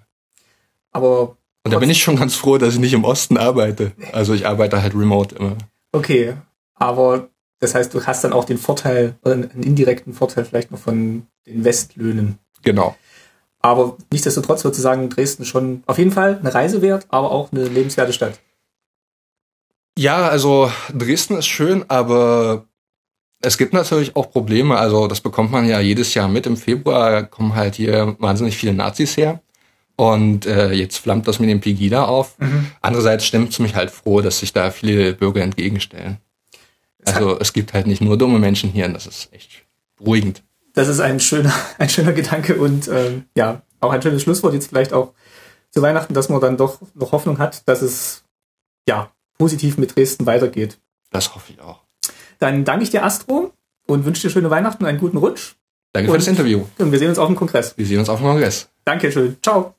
Aber 0.92 1.36
und 1.64 1.72
da 1.72 1.78
bin 1.78 1.90
ich 1.90 2.02
schon 2.02 2.16
ganz 2.16 2.34
froh, 2.34 2.58
dass 2.58 2.74
ich 2.74 2.80
nicht 2.80 2.92
im 2.92 3.04
Osten 3.04 3.38
arbeite. 3.38 3.92
Also 4.12 4.34
ich 4.34 4.46
arbeite 4.46 4.82
halt 4.82 4.94
remote 4.94 5.34
immer. 5.34 5.56
Okay, 5.92 6.34
aber 6.74 7.28
das 7.60 7.74
heißt, 7.74 7.94
du 7.94 8.04
hast 8.04 8.22
dann 8.22 8.32
auch 8.32 8.44
den 8.44 8.58
Vorteil, 8.58 9.16
oder 9.24 9.34
einen 9.34 9.62
indirekten 9.62 10.12
Vorteil 10.12 10.44
vielleicht 10.44 10.70
noch 10.70 10.78
von 10.78 11.26
den 11.46 11.64
Westlöhnen. 11.64 12.38
Genau. 12.62 12.96
Aber 13.60 13.96
nichtsdestotrotz 14.12 14.62
würde 14.64 14.76
ich 14.76 14.82
sagen, 14.82 15.08
Dresden 15.08 15.46
schon 15.46 15.82
auf 15.86 15.96
jeden 15.96 16.10
Fall 16.10 16.38
eine 16.38 16.54
Reise 16.54 16.82
wert, 16.82 17.06
aber 17.08 17.30
auch 17.30 17.50
eine 17.50 17.64
lebenswerte 17.64 18.12
Stadt. 18.12 18.38
Ja, 19.96 20.28
also 20.28 20.70
Dresden 20.92 21.38
ist 21.38 21.46
schön, 21.46 21.84
aber 21.88 22.66
es 23.40 23.56
gibt 23.56 23.72
natürlich 23.72 24.16
auch 24.16 24.30
Probleme. 24.30 24.76
Also 24.76 25.06
das 25.06 25.22
bekommt 25.22 25.50
man 25.50 25.66
ja 25.66 25.80
jedes 25.80 26.12
Jahr 26.12 26.28
mit. 26.28 26.46
Im 26.46 26.58
Februar 26.58 27.22
kommen 27.22 27.54
halt 27.54 27.76
hier 27.76 28.16
wahnsinnig 28.18 28.56
viele 28.56 28.74
Nazis 28.74 29.16
her. 29.16 29.40
Und 29.96 30.46
äh, 30.46 30.72
jetzt 30.72 30.98
flammt 30.98 31.28
das 31.28 31.38
mit 31.38 31.48
dem 31.48 31.60
Pegida 31.60 32.04
auf. 32.04 32.38
Mhm. 32.38 32.66
Andererseits 32.80 33.24
stimmt 33.24 33.50
es 33.50 33.58
mich 33.58 33.74
halt 33.74 33.90
froh, 33.90 34.20
dass 34.20 34.40
sich 34.40 34.52
da 34.52 34.70
viele 34.70 35.14
Bürger 35.14 35.42
entgegenstellen. 35.42 36.18
Also 37.04 37.38
es 37.38 37.52
gibt 37.52 37.74
halt 37.74 37.86
nicht 37.86 38.00
nur 38.00 38.16
dumme 38.16 38.38
Menschen 38.38 38.70
hier 38.70 38.86
und 38.86 38.94
das 38.94 39.06
ist 39.06 39.32
echt 39.32 39.64
beruhigend. 39.96 40.42
Das 40.72 40.88
ist 40.88 41.00
ein 41.00 41.20
schöner, 41.20 41.52
ein 41.78 41.88
schöner 41.88 42.12
Gedanke 42.12 42.56
und 42.56 42.88
ähm, 42.88 43.26
ja, 43.36 43.62
auch 43.80 43.92
ein 43.92 44.02
schönes 44.02 44.22
Schlusswort 44.22 44.54
jetzt 44.54 44.68
vielleicht 44.68 44.92
auch 44.92 45.12
zu 45.70 45.82
Weihnachten, 45.82 46.14
dass 46.14 46.28
man 46.28 46.40
dann 46.40 46.56
doch 46.56 46.80
noch 46.94 47.12
Hoffnung 47.12 47.38
hat, 47.38 47.68
dass 47.68 47.82
es 47.82 48.24
ja 48.88 49.10
positiv 49.38 49.76
mit 49.76 49.96
Dresden 49.96 50.26
weitergeht. 50.26 50.78
Das 51.10 51.34
hoffe 51.34 51.52
ich 51.52 51.60
auch. 51.60 51.80
Dann 52.38 52.64
danke 52.64 52.84
ich 52.84 52.90
dir, 52.90 53.04
Astro, 53.04 53.52
und 53.86 54.04
wünsche 54.04 54.22
dir 54.22 54.30
schöne 54.30 54.50
Weihnachten 54.50 54.82
und 54.82 54.88
einen 54.88 54.98
guten 54.98 55.16
Rutsch. 55.16 55.54
Danke 55.92 56.10
und, 56.10 56.14
für 56.14 56.18
das 56.18 56.28
Interview. 56.28 56.64
Und 56.78 56.90
wir 56.90 56.98
sehen 56.98 57.08
uns 57.08 57.18
auf 57.18 57.28
dem 57.28 57.36
Kongress. 57.36 57.76
Wir 57.76 57.86
sehen 57.86 57.98
uns 57.98 58.08
auf 58.08 58.18
dem 58.18 58.26
Kongress. 58.26 58.68
Dankeschön. 58.84 59.36
Ciao. 59.42 59.74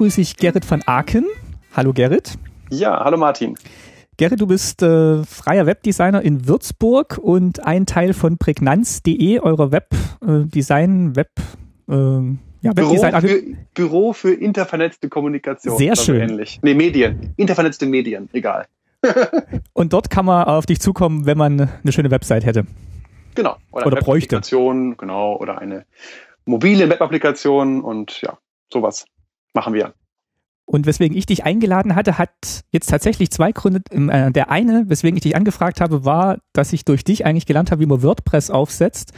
Begrüße 0.00 0.22
ich 0.22 0.38
Gerrit 0.38 0.70
van 0.70 0.80
Aken. 0.86 1.26
Hallo 1.76 1.92
Gerrit. 1.92 2.38
Ja, 2.70 3.04
hallo 3.04 3.18
Martin. 3.18 3.58
Gerrit, 4.16 4.40
du 4.40 4.46
bist 4.46 4.80
äh, 4.80 5.22
freier 5.24 5.66
Webdesigner 5.66 6.22
in 6.22 6.48
Würzburg 6.48 7.18
und 7.18 7.66
ein 7.66 7.84
Teil 7.84 8.14
von 8.14 8.38
prägnanz.de, 8.38 9.40
eurer 9.40 9.72
Webdesign, 9.72 11.16
Web, 11.16 11.28
äh, 11.86 11.92
Web 11.92 12.32
äh, 12.32 12.38
ja, 12.62 12.72
Büro, 12.72 12.96
für, 12.96 13.42
Büro 13.74 14.12
für 14.14 14.32
intervernetzte 14.32 15.10
Kommunikation. 15.10 15.76
Sehr 15.76 15.94
schön. 15.96 16.30
Ähnlich. 16.30 16.60
Nee, 16.62 16.72
Medien. 16.72 17.34
Intervernetzte 17.36 17.84
Medien, 17.84 18.30
egal. 18.32 18.68
und 19.74 19.92
dort 19.92 20.08
kann 20.08 20.24
man 20.24 20.44
auf 20.44 20.64
dich 20.64 20.80
zukommen, 20.80 21.26
wenn 21.26 21.36
man 21.36 21.60
eine 21.60 21.92
schöne 21.92 22.10
Website 22.10 22.46
hätte. 22.46 22.64
Genau. 23.34 23.56
Oder, 23.70 23.88
oder 23.88 24.00
bräuchte. 24.00 24.40
Genau. 24.40 25.36
Oder 25.36 25.58
eine 25.58 25.84
mobile 26.46 26.88
Webapplikation 26.88 27.82
und 27.82 28.22
ja, 28.22 28.38
sowas 28.72 29.04
machen 29.54 29.74
wir. 29.74 29.94
Und 30.70 30.86
weswegen 30.86 31.16
ich 31.16 31.26
dich 31.26 31.44
eingeladen 31.44 31.96
hatte, 31.96 32.16
hat 32.16 32.30
jetzt 32.70 32.88
tatsächlich 32.88 33.32
zwei 33.32 33.50
Gründe. 33.50 33.80
Äh, 33.90 34.30
der 34.30 34.50
eine, 34.50 34.84
weswegen 34.86 35.16
ich 35.16 35.22
dich 35.22 35.34
angefragt 35.34 35.80
habe, 35.80 36.04
war, 36.04 36.38
dass 36.52 36.72
ich 36.72 36.84
durch 36.84 37.02
dich 37.02 37.26
eigentlich 37.26 37.46
gelernt 37.46 37.72
habe, 37.72 37.80
wie 37.80 37.86
man 37.86 38.04
WordPress 38.04 38.50
aufsetzt. 38.50 39.12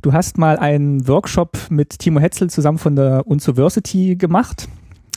Du 0.00 0.14
hast 0.14 0.38
mal 0.38 0.58
einen 0.58 1.06
Workshop 1.06 1.58
mit 1.68 1.98
Timo 1.98 2.20
Hetzel 2.20 2.48
zusammen 2.48 2.78
von 2.78 2.96
der 2.96 3.26
Unsoversity 3.26 4.16
gemacht, 4.16 4.68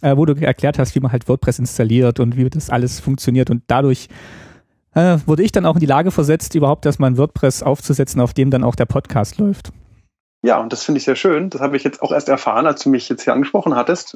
äh, 0.02 0.18
wo 0.18 0.26
du 0.26 0.34
erklärt 0.34 0.78
hast, 0.78 0.94
wie 0.94 1.00
man 1.00 1.14
halt 1.14 1.30
WordPress 1.30 1.60
installiert 1.60 2.20
und 2.20 2.36
wie 2.36 2.50
das 2.50 2.70
alles 2.70 3.00
funktioniert. 3.00 3.50
Und 3.50 3.64
dadurch 3.68 4.10
äh, 4.94 5.20
wurde 5.26 5.44
ich 5.44 5.54
dann 5.54 5.66
auch 5.66 5.76
in 5.76 5.80
die 5.80 5.86
Lage 5.86 6.12
versetzt, 6.12 6.54
überhaupt 6.56 6.86
erstmal 6.86 7.12
ein 7.12 7.18
WordPress 7.18 7.64
aufzusetzen, 7.64 8.20
auf 8.20 8.34
dem 8.34 8.52
dann 8.52 8.66
auch 8.66 8.76
der 8.76 8.88
Podcast 8.88 9.38
läuft. 9.38 9.72
Ja, 10.42 10.60
und 10.60 10.74
das 10.74 10.84
finde 10.84 11.00
ich 11.00 11.06
sehr 11.06 11.16
schön. 11.16 11.50
Das 11.50 11.62
habe 11.62 11.78
ich 11.78 11.84
jetzt 11.84 12.02
auch 12.02 12.12
erst 12.12 12.28
erfahren, 12.28 12.68
als 12.68 12.84
du 12.84 12.90
mich 12.90 13.08
jetzt 13.08 13.24
hier 13.24 13.34
angesprochen 13.34 13.76
hattest. 13.76 14.16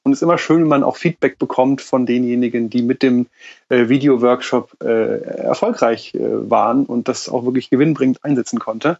Äh, 0.00 0.08
und 0.08 0.12
es 0.12 0.18
ist 0.18 0.22
immer 0.22 0.38
schön, 0.38 0.62
wenn 0.62 0.68
man 0.68 0.82
auch 0.82 0.96
Feedback 0.96 1.38
bekommt 1.38 1.80
von 1.80 2.06
denjenigen, 2.06 2.70
die 2.70 2.82
mit 2.82 3.02
dem 3.02 3.26
äh, 3.68 3.88
Video-Workshop 3.88 4.76
äh, 4.82 5.20
erfolgreich 5.42 6.12
waren 6.18 6.86
und 6.86 7.08
das 7.08 7.28
auch 7.28 7.44
wirklich 7.44 7.70
gewinnbringend 7.70 8.24
einsetzen 8.24 8.58
konnte. 8.58 8.98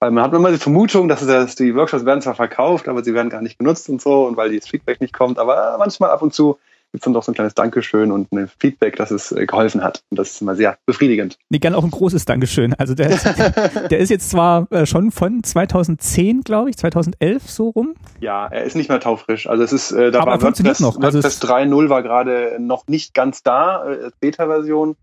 Weil 0.00 0.10
man 0.10 0.24
hat 0.24 0.34
immer 0.34 0.50
die 0.50 0.58
Vermutung, 0.58 1.08
dass, 1.08 1.26
das, 1.26 1.54
die 1.54 1.74
Workshops 1.74 2.04
werden 2.04 2.20
zwar 2.20 2.34
verkauft, 2.34 2.88
aber 2.88 3.02
sie 3.02 3.14
werden 3.14 3.30
gar 3.30 3.40
nicht 3.40 3.58
genutzt 3.58 3.88
und 3.88 4.02
so 4.02 4.26
und 4.26 4.36
weil 4.36 4.54
das 4.54 4.68
Feedback 4.68 5.00
nicht 5.00 5.14
kommt. 5.14 5.38
Aber 5.38 5.76
manchmal 5.78 6.10
ab 6.10 6.20
und 6.20 6.34
zu 6.34 6.58
gibt 6.94 7.02
es 7.02 7.06
dann 7.06 7.12
doch 7.12 7.24
so 7.24 7.32
ein 7.32 7.34
kleines 7.34 7.54
Dankeschön 7.54 8.12
und 8.12 8.30
ein 8.30 8.48
Feedback, 8.60 8.94
dass 8.94 9.10
es 9.10 9.32
äh, 9.32 9.46
geholfen 9.46 9.82
hat. 9.82 10.04
Und 10.10 10.18
das 10.18 10.30
ist 10.30 10.42
immer 10.42 10.54
sehr 10.54 10.78
befriedigend. 10.86 11.38
Nee, 11.50 11.58
gern 11.58 11.74
auch 11.74 11.82
ein 11.82 11.90
großes 11.90 12.24
Dankeschön. 12.24 12.72
Also 12.74 12.94
der, 12.94 13.10
ist, 13.10 13.24
der 13.90 13.98
ist 13.98 14.10
jetzt 14.10 14.30
zwar 14.30 14.70
äh, 14.70 14.86
schon 14.86 15.10
von 15.10 15.42
2010, 15.42 16.42
glaube 16.42 16.70
ich, 16.70 16.76
2011 16.76 17.50
so 17.50 17.70
rum. 17.70 17.96
Ja, 18.20 18.46
er 18.46 18.62
ist 18.62 18.76
nicht 18.76 18.90
mehr 18.90 19.00
taufrisch. 19.00 19.48
Also 19.48 19.64
es 19.64 19.72
ist, 19.72 19.90
äh, 19.90 20.12
da 20.12 20.20
Aber 20.20 20.30
war 20.30 20.42
WordPress, 20.42 20.78
noch. 20.78 21.00
Also 21.00 21.18
WordPress 21.18 21.42
3.0 21.42 21.88
war 21.88 22.04
gerade 22.04 22.58
noch 22.60 22.86
nicht 22.86 23.12
ganz 23.12 23.42
da, 23.42 23.90
äh, 23.90 24.10
Beta-Version. 24.20 24.94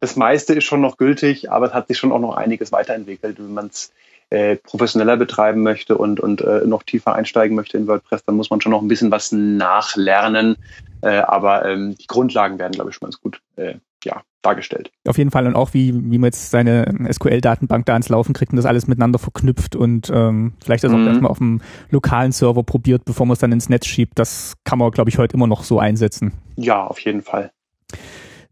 Das 0.00 0.16
meiste 0.16 0.52
ist 0.52 0.64
schon 0.64 0.82
noch 0.82 0.98
gültig, 0.98 1.50
aber 1.50 1.64
es 1.64 1.72
hat 1.72 1.88
sich 1.88 1.96
schon 1.96 2.12
auch 2.12 2.20
noch 2.20 2.36
einiges 2.36 2.72
weiterentwickelt. 2.72 3.38
Wenn 3.38 3.54
man 3.54 3.68
es 3.68 3.90
äh, 4.28 4.56
professioneller 4.56 5.16
betreiben 5.16 5.62
möchte 5.62 5.96
und, 5.96 6.20
und 6.20 6.42
äh, 6.42 6.66
noch 6.66 6.82
tiefer 6.82 7.14
einsteigen 7.14 7.56
möchte 7.56 7.78
in 7.78 7.86
WordPress, 7.86 8.22
dann 8.26 8.36
muss 8.36 8.50
man 8.50 8.60
schon 8.60 8.72
noch 8.72 8.82
ein 8.82 8.88
bisschen 8.88 9.10
was 9.10 9.32
nachlernen. 9.32 10.56
Äh, 11.02 11.18
aber 11.18 11.64
ähm, 11.68 11.96
die 12.00 12.06
Grundlagen 12.06 12.58
werden, 12.58 12.72
glaube 12.72 12.90
ich, 12.90 12.96
schon 12.96 13.06
ganz 13.06 13.20
gut 13.20 13.40
äh, 13.56 13.74
ja, 14.04 14.22
dargestellt. 14.40 14.90
Auf 15.06 15.18
jeden 15.18 15.30
Fall 15.30 15.46
und 15.46 15.54
auch 15.54 15.74
wie, 15.74 15.92
wie 15.94 16.18
man 16.18 16.28
jetzt 16.28 16.50
seine 16.50 17.06
SQL-Datenbank 17.12 17.86
da 17.86 17.92
ans 17.92 18.08
Laufen 18.08 18.32
kriegt 18.32 18.52
und 18.52 18.56
das 18.56 18.66
alles 18.66 18.86
miteinander 18.88 19.18
verknüpft 19.18 19.76
und 19.76 20.10
ähm, 20.12 20.54
vielleicht 20.64 20.82
das 20.84 20.92
auch 20.92 20.96
Mhm. 20.96 21.06
erstmal 21.08 21.30
auf 21.30 21.38
dem 21.38 21.60
lokalen 21.90 22.32
Server 22.32 22.62
probiert, 22.62 23.04
bevor 23.04 23.26
man 23.26 23.34
es 23.34 23.40
dann 23.40 23.52
ins 23.52 23.68
Netz 23.68 23.86
schiebt. 23.86 24.18
Das 24.18 24.54
kann 24.64 24.78
man, 24.78 24.90
glaube 24.90 25.10
ich, 25.10 25.18
heute 25.18 25.34
immer 25.34 25.46
noch 25.46 25.62
so 25.64 25.78
einsetzen. 25.78 26.32
Ja, 26.56 26.86
auf 26.86 26.98
jeden 27.00 27.22
Fall. 27.22 27.52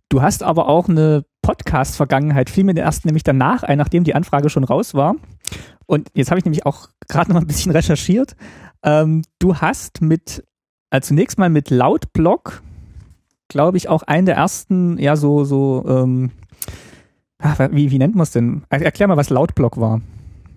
Du 0.08 0.22
hast 0.22 0.42
aber 0.42 0.68
auch 0.68 0.88
eine 0.88 1.24
Podcast-Vergangenheit, 1.42 2.50
fiel 2.50 2.64
mir 2.64 2.76
erst 2.76 3.04
nämlich 3.04 3.22
danach 3.22 3.62
ein, 3.62 3.78
nachdem 3.78 4.04
die 4.04 4.14
Anfrage 4.14 4.50
schon 4.50 4.64
raus 4.64 4.94
war. 4.94 5.14
Und 5.86 6.08
jetzt 6.14 6.30
habe 6.30 6.38
ich 6.38 6.44
nämlich 6.44 6.66
auch 6.66 6.88
gerade 7.08 7.30
noch 7.30 7.34
mal 7.34 7.40
ein 7.40 7.46
bisschen 7.46 7.72
recherchiert. 7.72 8.36
Ähm, 8.82 9.22
du 9.38 9.56
hast 9.56 10.00
mit, 10.00 10.44
also 10.90 11.08
zunächst 11.08 11.38
mal 11.38 11.50
mit 11.50 11.70
Lautblog, 11.70 12.62
glaube 13.48 13.76
ich, 13.76 13.88
auch 13.88 14.02
einen 14.02 14.26
der 14.26 14.36
ersten, 14.36 14.98
ja, 14.98 15.16
so, 15.16 15.44
so, 15.44 15.84
ähm, 15.88 16.30
ach, 17.38 17.58
wie, 17.70 17.90
wie 17.90 17.98
nennt 17.98 18.14
man 18.14 18.24
es 18.24 18.32
denn? 18.32 18.62
Er- 18.68 18.82
Erklär 18.82 19.08
mal, 19.08 19.16
was 19.16 19.30
Lautblog 19.30 19.78
war. 19.80 20.00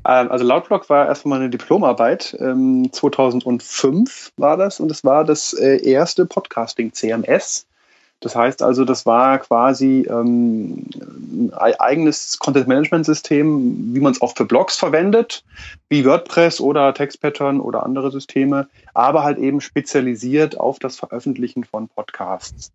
Ähm, 0.06 0.32
also 0.32 0.44
Lautblock 0.44 0.90
war 0.90 1.08
erstmal 1.08 1.40
eine 1.40 1.50
Diplomarbeit. 1.50 2.36
Ähm, 2.40 2.90
2005 2.92 4.34
war 4.38 4.58
das 4.58 4.80
und 4.80 4.92
es 4.92 5.04
war 5.04 5.24
das 5.24 5.54
äh, 5.54 5.78
erste 5.78 6.26
Podcasting 6.26 6.92
CMS. 6.94 7.66
Das 8.24 8.38
heißt 8.38 8.64
also, 8.64 8.86
das 8.86 9.06
war 9.06 9.38
quasi 9.40 10.08
ähm, 10.10 10.86
ein 10.96 11.52
ei- 11.54 11.80
eigenes 11.80 12.40
Content-Management-System, 12.40 13.94
wie 13.94 14.00
man 14.00 14.14
es 14.14 14.22
auch 14.22 14.34
für 14.38 14.46
Blogs 14.46 14.78
verwendet, 14.78 15.44
wie 15.90 16.06
WordPress 16.06 16.62
oder 16.62 16.94
TextPattern 16.94 17.60
oder 17.60 17.84
andere 17.84 18.12
Systeme, 18.12 18.70
aber 18.94 19.24
halt 19.24 19.40
eben 19.40 19.60
spezialisiert 19.60 20.58
auf 20.58 20.80
das 20.80 20.96
Veröffentlichen 20.96 21.66
von 21.66 21.90
Podcasts. 21.90 22.72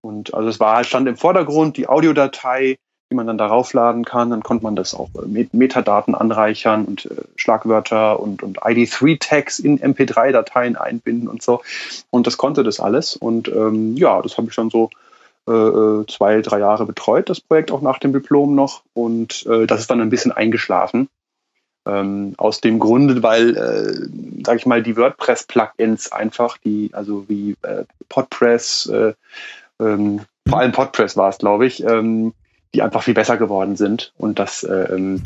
Und 0.00 0.34
also 0.34 0.48
es 0.48 0.58
war 0.58 0.76
halt 0.76 0.86
stand 0.86 1.06
im 1.06 1.16
Vordergrund 1.16 1.76
die 1.76 1.88
Audiodatei, 1.88 2.78
die 3.10 3.14
man 3.14 3.26
dann 3.26 3.38
darauf 3.38 3.72
laden 3.72 4.04
kann. 4.04 4.30
Dann 4.30 4.42
konnte 4.42 4.64
man 4.64 4.76
das 4.76 4.94
auch 4.94 5.08
äh, 5.14 5.26
mit 5.26 5.54
Metadaten 5.54 6.14
anreichern 6.14 6.84
und 6.84 7.06
äh, 7.06 7.22
Schlagwörter 7.36 8.20
und, 8.20 8.42
und 8.42 8.60
ID3-Tags 8.60 9.58
in 9.58 9.80
MP3-Dateien 9.80 10.76
einbinden 10.76 11.28
und 11.28 11.42
so. 11.42 11.62
Und 12.10 12.26
das 12.26 12.36
konnte 12.36 12.62
das 12.64 12.80
alles. 12.80 13.16
Und 13.16 13.48
ähm, 13.48 13.96
ja, 13.96 14.20
das 14.20 14.36
habe 14.36 14.48
ich 14.48 14.56
dann 14.56 14.70
so 14.70 14.90
äh, 15.48 15.52
äh, 15.52 16.06
zwei, 16.06 16.42
drei 16.42 16.58
Jahre 16.58 16.84
betreut, 16.84 17.30
das 17.30 17.40
Projekt 17.40 17.70
auch 17.70 17.80
nach 17.80 17.98
dem 17.98 18.12
Diplom 18.12 18.54
noch. 18.54 18.82
Und 18.92 19.46
äh, 19.46 19.66
das 19.66 19.80
ist 19.80 19.90
dann 19.90 20.00
ein 20.00 20.10
bisschen 20.10 20.32
eingeschlafen. 20.32 21.08
Ähm, 21.86 22.34
aus 22.36 22.60
dem 22.60 22.78
Grunde, 22.78 23.22
weil, 23.22 23.56
äh, 23.56 24.44
sage 24.44 24.58
ich 24.58 24.66
mal, 24.66 24.82
die 24.82 24.98
WordPress-Plugins 24.98 26.12
einfach, 26.12 26.58
die, 26.58 26.90
also 26.92 27.26
wie 27.28 27.56
äh, 27.62 27.84
Podpress, 28.10 28.86
äh, 28.86 29.14
ähm, 29.80 30.20
vor 30.46 30.58
allem 30.58 30.72
Podpress 30.72 31.16
war 31.16 31.30
es, 31.30 31.38
glaube 31.38 31.66
ich, 31.66 31.82
ähm, 31.82 32.34
die 32.74 32.82
einfach 32.82 33.02
viel 33.02 33.14
besser 33.14 33.36
geworden 33.36 33.76
sind 33.76 34.12
und 34.18 34.38
dass, 34.38 34.64
ähm, 34.64 35.22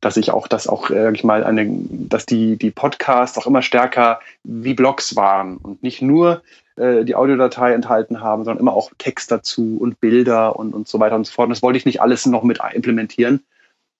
dass 0.00 0.16
ich 0.16 0.30
auch, 0.30 0.48
dass 0.48 0.68
auch, 0.68 0.90
äh, 0.90 1.02
sag 1.02 1.14
ich 1.14 1.24
mal, 1.24 1.44
eine, 1.44 1.66
dass 1.68 2.26
die, 2.26 2.56
die 2.56 2.70
Podcasts 2.70 3.38
auch 3.38 3.46
immer 3.46 3.62
stärker 3.62 4.20
wie 4.44 4.74
Blogs 4.74 5.16
waren 5.16 5.56
und 5.56 5.82
nicht 5.82 6.02
nur 6.02 6.42
äh, 6.76 7.04
die 7.04 7.14
Audiodatei 7.14 7.72
enthalten 7.72 8.20
haben, 8.20 8.44
sondern 8.44 8.60
immer 8.60 8.74
auch 8.74 8.90
Text 8.98 9.30
dazu 9.30 9.78
und 9.80 10.00
Bilder 10.00 10.56
und, 10.56 10.74
und 10.74 10.88
so 10.88 11.00
weiter 11.00 11.16
und 11.16 11.26
so 11.26 11.32
fort. 11.32 11.46
Und 11.46 11.50
das 11.50 11.62
wollte 11.62 11.78
ich 11.78 11.86
nicht 11.86 12.00
alles 12.00 12.26
noch 12.26 12.42
mit 12.42 12.60
implementieren, 12.72 13.44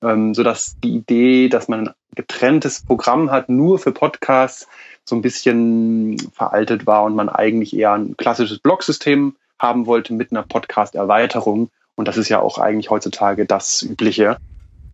ähm, 0.03 0.35
sodass 0.35 0.77
die 0.83 0.97
Idee, 0.97 1.49
dass 1.49 1.69
man 1.69 1.89
ein 1.89 1.95
getrenntes 2.15 2.83
Programm 2.83 3.31
hat, 3.31 3.49
nur 3.49 3.79
für 3.79 3.93
Podcasts, 3.93 4.69
so 5.09 5.15
ein 5.15 5.23
bisschen 5.23 6.19
veraltet 6.33 6.87
war 6.87 7.05
und 7.05 7.15
man 7.15 7.29
eigentlich 7.29 7.77
eher 7.77 7.93
ein 7.93 8.17
klassisches 8.17 8.59
Blog-System 8.59 9.37
haben 9.59 9.87
wollte 9.87 10.13
mit 10.13 10.33
einer 10.33 10.43
Podcast-Erweiterung. 10.43 11.71
Und 11.97 12.07
das 12.09 12.17
ist 12.17 12.29
ja 12.29 12.41
auch 12.41 12.59
eigentlich 12.59 12.91
heutzutage 12.91 13.47
das 13.47 13.83
Übliche. 13.83 14.37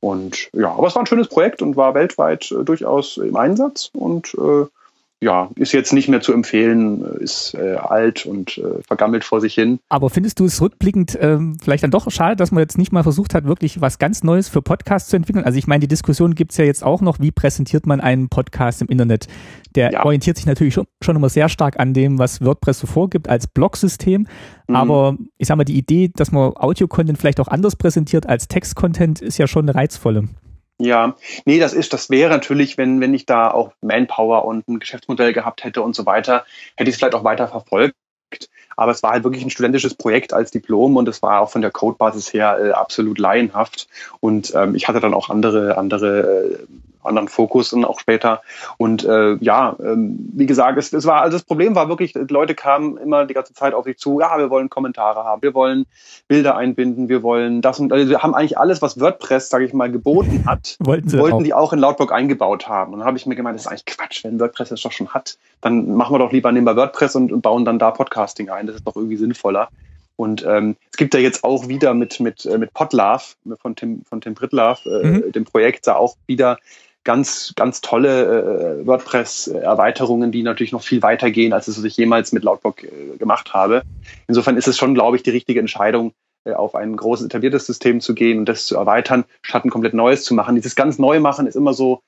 Und 0.01 0.51
ja, 0.53 0.73
aber 0.73 0.87
es 0.87 0.95
war 0.95 1.03
ein 1.03 1.07
schönes 1.07 1.29
Projekt 1.29 1.63
und 1.63 1.77
war 1.77 1.95
weltweit 1.95 2.51
äh, 2.51 2.65
durchaus 2.65 3.19
im 3.19 3.37
Einsatz 3.37 3.91
und 3.93 4.35
äh, 4.35 4.67
ja, 5.23 5.51
ist 5.55 5.73
jetzt 5.73 5.93
nicht 5.93 6.09
mehr 6.09 6.21
zu 6.21 6.33
empfehlen, 6.33 7.01
ist 7.21 7.55
äh, 7.55 7.77
alt 7.77 8.27
und 8.27 8.59
äh, 8.59 8.83
vergammelt 8.85 9.23
vor 9.23 9.41
sich 9.41 9.55
hin. 9.55 9.79
Aber 9.89 10.11
findest 10.11 10.41
du 10.41 10.45
es 10.47 10.61
rückblickend 10.61 11.17
ähm, 11.21 11.57
vielleicht 11.63 11.85
dann 11.85 11.93
doch 11.93 12.11
schade, 12.11 12.35
dass 12.35 12.51
man 12.51 12.61
jetzt 12.61 12.77
nicht 12.77 12.91
mal 12.91 13.05
versucht 13.05 13.33
hat, 13.33 13.45
wirklich 13.45 13.81
was 13.81 14.01
ganz 14.01 14.25
Neues 14.25 14.49
für 14.49 14.63
Podcasts 14.63 15.09
zu 15.09 15.17
entwickeln? 15.17 15.45
Also 15.45 15.59
ich 15.59 15.69
meine, 15.69 15.79
die 15.79 15.87
Diskussion 15.87 16.35
gibt's 16.35 16.57
ja 16.57 16.65
jetzt 16.65 16.83
auch 16.83 17.01
noch, 17.01 17.21
wie 17.21 17.31
präsentiert 17.31 17.87
man 17.87 18.01
einen 18.01 18.31
Podcast 18.31 18.83
im 18.83 18.89
Internet? 18.89 19.29
Der 19.77 19.93
Ja. 19.93 20.05
orientiert 20.05 20.37
sich 20.39 20.47
natürlich 20.47 20.75
schon, 20.75 20.87
schon 21.01 21.15
immer 21.15 21.29
sehr 21.29 21.49
stark 21.49 21.79
an 21.79 21.95
dem, 21.95 22.19
was 22.19 22.41
WordPress 22.45 22.81
so 22.81 22.89
vorgibt 22.89 23.29
als 23.29 23.47
Blogsystem. 23.47 24.27
Mhm. 24.67 24.75
Aber 24.75 25.17
ich 25.39 25.47
sag 25.47 25.57
mal, 25.57 25.65
die 25.65 25.79
Idee, 25.79 26.11
dass 26.13 26.33
man 26.33 26.53
Audio-Content 26.57 27.17
vielleicht 27.17 27.39
auch 27.39 27.49
anders 27.49 27.77
präsentiert 27.77 28.29
als 28.29 28.49
Text-Content, 28.49 29.23
ist 29.23 29.39
ja 29.39 29.47
schon 29.47 29.69
eine 29.69 29.77
reizvolle. 29.77 30.25
Ja, 30.79 31.17
nee, 31.45 31.59
das 31.61 31.75
ist, 31.75 31.93
das 31.93 32.11
wäre 32.11 32.31
natürlich, 32.31 32.77
wenn, 32.77 33.01
wenn 33.01 33.15
ich 33.15 33.25
da 33.27 33.51
auch 33.51 33.73
Manpower 33.83 34.45
und 34.45 34.67
ein 34.69 34.81
Geschäftsmodell 34.81 35.33
gehabt 35.33 35.65
hätte 35.65 35.83
und 35.83 35.95
so 35.95 36.07
weiter, 36.07 36.45
hätte 36.77 36.89
ich 36.89 36.95
es 36.95 36.99
vielleicht 36.99 37.15
auch 37.15 37.25
weiter 37.25 37.47
verfolgt. 37.47 37.95
Aber 38.77 38.93
es 38.93 39.03
war 39.03 39.13
halt 39.13 39.25
wirklich 39.25 39.45
ein 39.45 39.51
studentisches 39.51 39.95
Projekt 39.95 40.33
als 40.33 40.51
Diplom 40.51 40.97
und 40.97 41.09
es 41.09 41.23
war 41.23 41.41
auch 41.41 41.51
von 41.51 41.63
der 41.63 41.71
Codebasis 41.71 42.33
her 42.33 42.59
äh, 42.63 42.71
absolut 42.71 43.19
laienhaft. 43.19 43.89
Und 44.21 44.55
ähm, 44.55 44.75
ich 44.75 44.89
hatte 44.89 45.01
dann 45.01 45.15
auch 45.15 45.31
andere, 45.31 45.77
andere, 45.79 46.21
äh, 46.21 46.59
anderen 47.05 47.29
Fokus 47.29 47.71
dann 47.71 47.85
auch 47.85 48.01
später. 48.01 48.43
Und 48.77 49.05
äh, 49.05 49.35
ja, 49.37 49.77
ähm, 49.83 50.19
wie 50.35 50.47
gesagt, 50.47 50.79
es, 50.79 50.93
es 50.93 51.07
war, 51.07 51.23
also 51.23 51.37
das 51.37 51.45
Problem 51.45 51.75
war 51.75 51.89
wirklich, 51.89 52.13
die 52.13 52.21
Leute 52.29 52.55
kamen 52.55 52.97
immer 52.97 53.27
die 53.27 53.35
ganze 53.35 53.55
Zeit 53.55 53.75
auf 53.75 53.85
sich 53.85 53.99
zu, 53.99 54.21
ja, 54.21 54.39
wir 54.39 54.51
wollen 54.51 54.71
Kommentare 54.71 55.25
haben, 55.25 55.43
wir 55.43 55.55
wollen 55.55 55.87
Bilder 56.29 56.57
einbinden, 56.57 57.09
wir 57.09 57.23
wollen 57.23 57.63
das 57.63 57.81
und 57.81 57.93
also 57.93 58.09
wir 58.09 58.23
haben 58.23 58.35
eigentlich 58.35 58.59
alles, 58.59 58.83
was 58.83 59.01
WordPress, 59.01 59.51
sage 59.51 59.65
ich 59.65 59.73
mal, 59.73 59.91
geboten 59.91 60.45
hat, 60.47 60.77
Wollten 60.81 61.09
sie 61.09 61.19
wollten 61.19 61.37
auch. 61.37 61.43
die 61.43 61.55
auch 61.55 61.73
in 61.73 61.79
Lautblock 61.79 62.13
eingebaut 62.13 62.69
haben. 62.69 62.93
Und 62.93 63.01
dann 63.01 63.07
habe 63.07 63.17
ich 63.17 63.27
mir 63.27 63.35
gemeint, 63.35 63.57
das 63.57 63.63
ist 63.63 63.69
eigentlich 63.69 63.87
Quatsch, 63.87 64.25
wenn 64.25 64.39
WordPress 64.39 64.71
das 64.71 64.83
doch 64.83 64.93
schon 64.93 65.09
hat, 65.09 65.37
dann 65.61 65.95
machen 65.95 66.15
wir 66.15 66.19
doch 66.19 66.33
lieber 66.33 66.53
nehmen 66.53 66.67
wir 66.67 66.77
WordPress 66.77 67.17
und, 67.17 67.33
und 67.33 67.43
bauen 67.43 67.65
dann 67.65 67.79
da 67.79 67.91
Podcasting 67.91 68.51
ein. 68.51 68.62
Das 68.67 68.77
ist 68.77 68.87
doch 68.87 68.97
irgendwie 68.97 69.17
sinnvoller. 69.17 69.69
Und 70.17 70.45
ähm, 70.47 70.77
es 70.91 70.99
gibt 70.99 71.15
ja 71.15 71.21
jetzt 71.21 71.43
auch 71.43 71.69
wieder 71.69 71.95
mit 71.95 72.21
mit 72.21 72.45
äh, 72.45 72.59
mit 72.59 72.73
Podlove 72.75 73.35
von 73.61 73.75
Tim 73.77 74.03
von 74.09 74.21
Tim 74.21 74.35
Britlove, 74.35 74.81
äh, 74.87 75.07
Mhm. 75.07 75.33
dem 75.33 75.45
Projekt 75.45 75.87
da 75.87 75.97
auch 75.97 76.17
wieder 76.27 76.59
ganz 77.05 77.53
ganz 77.57 77.81
tolle 77.81 78.81
äh, 78.83 78.87
WordPress 78.87 79.49
Erweiterungen, 79.49 80.31
die 80.31 80.43
natürlich 80.43 80.73
noch 80.73 80.83
viel 80.83 81.03
weiter 81.03 81.31
gehen, 81.31 81.53
als 81.53 81.67
es 81.67 81.79
was 81.79 81.85
ich 81.85 81.97
jemals 81.97 82.33
mit 82.33 82.45
Lautblock 82.45 82.85
äh, 82.85 83.17
gemacht 83.19 83.53
habe. 83.55 83.83
Insofern 84.29 84.57
ist 84.57 84.69
es 84.69 84.77
schon, 84.77 84.95
glaube 84.95 85.17
ich, 85.17 85.23
die 85.23 85.31
richtige 85.31 85.59
Entscheidung, 85.59 86.13
äh, 86.45 86.53
auf 86.53 86.75
ein 86.75 86.95
großes 86.97 87.27
etabliertes 87.27 87.67
System 87.67 88.01
zu 88.01 88.15
gehen 88.15 88.39
und 88.39 88.49
das 88.49 88.67
zu 88.67 88.77
erweitern, 88.77 89.25
statt 89.43 89.65
ein 89.65 89.71
komplett 89.71 89.95
neues 89.95 90.25
zu 90.25 90.35
machen. 90.35 90.55
Dieses 90.55 90.77
ganz 90.77 90.99
neu 90.99 91.19
machen 91.21 91.47
ist 91.47 91.57
immer 91.57 91.73
so, 91.75 92.03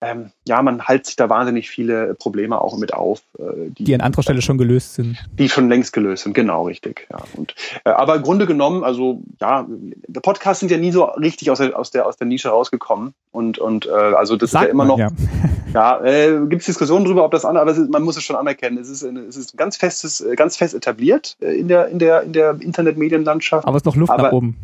ähm, 0.00 0.30
ja, 0.46 0.62
man 0.62 0.86
hält 0.86 1.06
sich 1.06 1.16
da 1.16 1.28
wahnsinnig 1.28 1.68
viele 1.70 2.14
Probleme 2.14 2.60
auch 2.60 2.76
mit 2.78 2.92
auf, 2.94 3.22
äh, 3.38 3.42
Die 3.78 3.94
an 3.94 4.00
anderer 4.00 4.22
Stelle 4.22 4.42
schon 4.42 4.58
gelöst 4.58 4.94
sind. 4.94 5.16
die 5.38 5.48
schon 5.48 5.68
längst 5.68 5.92
gelöst 5.92 6.24
sind, 6.24 6.34
genau 6.34 6.64
richtig. 6.66 7.06
Ja. 7.10 7.18
Und, 7.36 7.54
äh, 7.84 7.90
aber 7.90 8.16
im 8.16 8.22
Grunde 8.22 8.46
genommen, 8.46 8.84
also 8.84 9.22
ja, 9.40 9.66
der 9.68 10.20
Podcasts 10.20 10.60
sind 10.60 10.70
ja 10.70 10.78
nie 10.78 10.92
so 10.92 11.04
richtig 11.04 11.50
aus 11.50 11.58
der, 11.58 11.78
aus 11.78 11.90
der, 11.90 12.06
aus 12.06 12.16
der 12.16 12.26
Nische 12.26 12.48
rausgekommen. 12.50 13.14
Und, 13.32 13.58
und 13.58 13.86
äh, 13.86 13.90
also 13.90 14.36
das 14.36 14.50
ist 14.50 14.54
ja 14.54 14.62
immer 14.64 14.84
man, 14.84 14.88
noch, 14.88 14.98
ja. 14.98 15.10
ja, 15.74 16.04
äh, 16.04 16.46
gibt 16.48 16.60
es 16.60 16.66
Diskussionen 16.66 17.04
darüber, 17.04 17.24
ob 17.24 17.32
das 17.32 17.44
an, 17.44 17.56
aber 17.56 17.70
ist, 17.72 17.90
man 17.90 18.02
muss 18.02 18.16
es 18.16 18.22
schon 18.22 18.36
anerkennen. 18.36 18.78
Es 18.78 18.88
ist, 18.88 19.04
eine, 19.04 19.20
es 19.20 19.36
ist 19.36 19.56
ganz 19.56 19.76
festes, 19.76 20.20
äh, 20.20 20.34
ganz 20.36 20.56
fest 20.56 20.74
etabliert 20.74 21.36
äh, 21.40 21.58
in 21.58 21.68
der, 21.68 21.88
in 21.88 21.98
der, 21.98 22.22
in 22.22 22.32
der 22.32 22.56
Internetmedienlandschaft. 22.60 23.66
Aber 23.66 23.76
es 23.76 23.82
ist 23.82 23.86
noch 23.86 23.96
Luft 23.96 24.12
Aber- 24.12 24.22
nach 24.24 24.32
oben. 24.32 24.56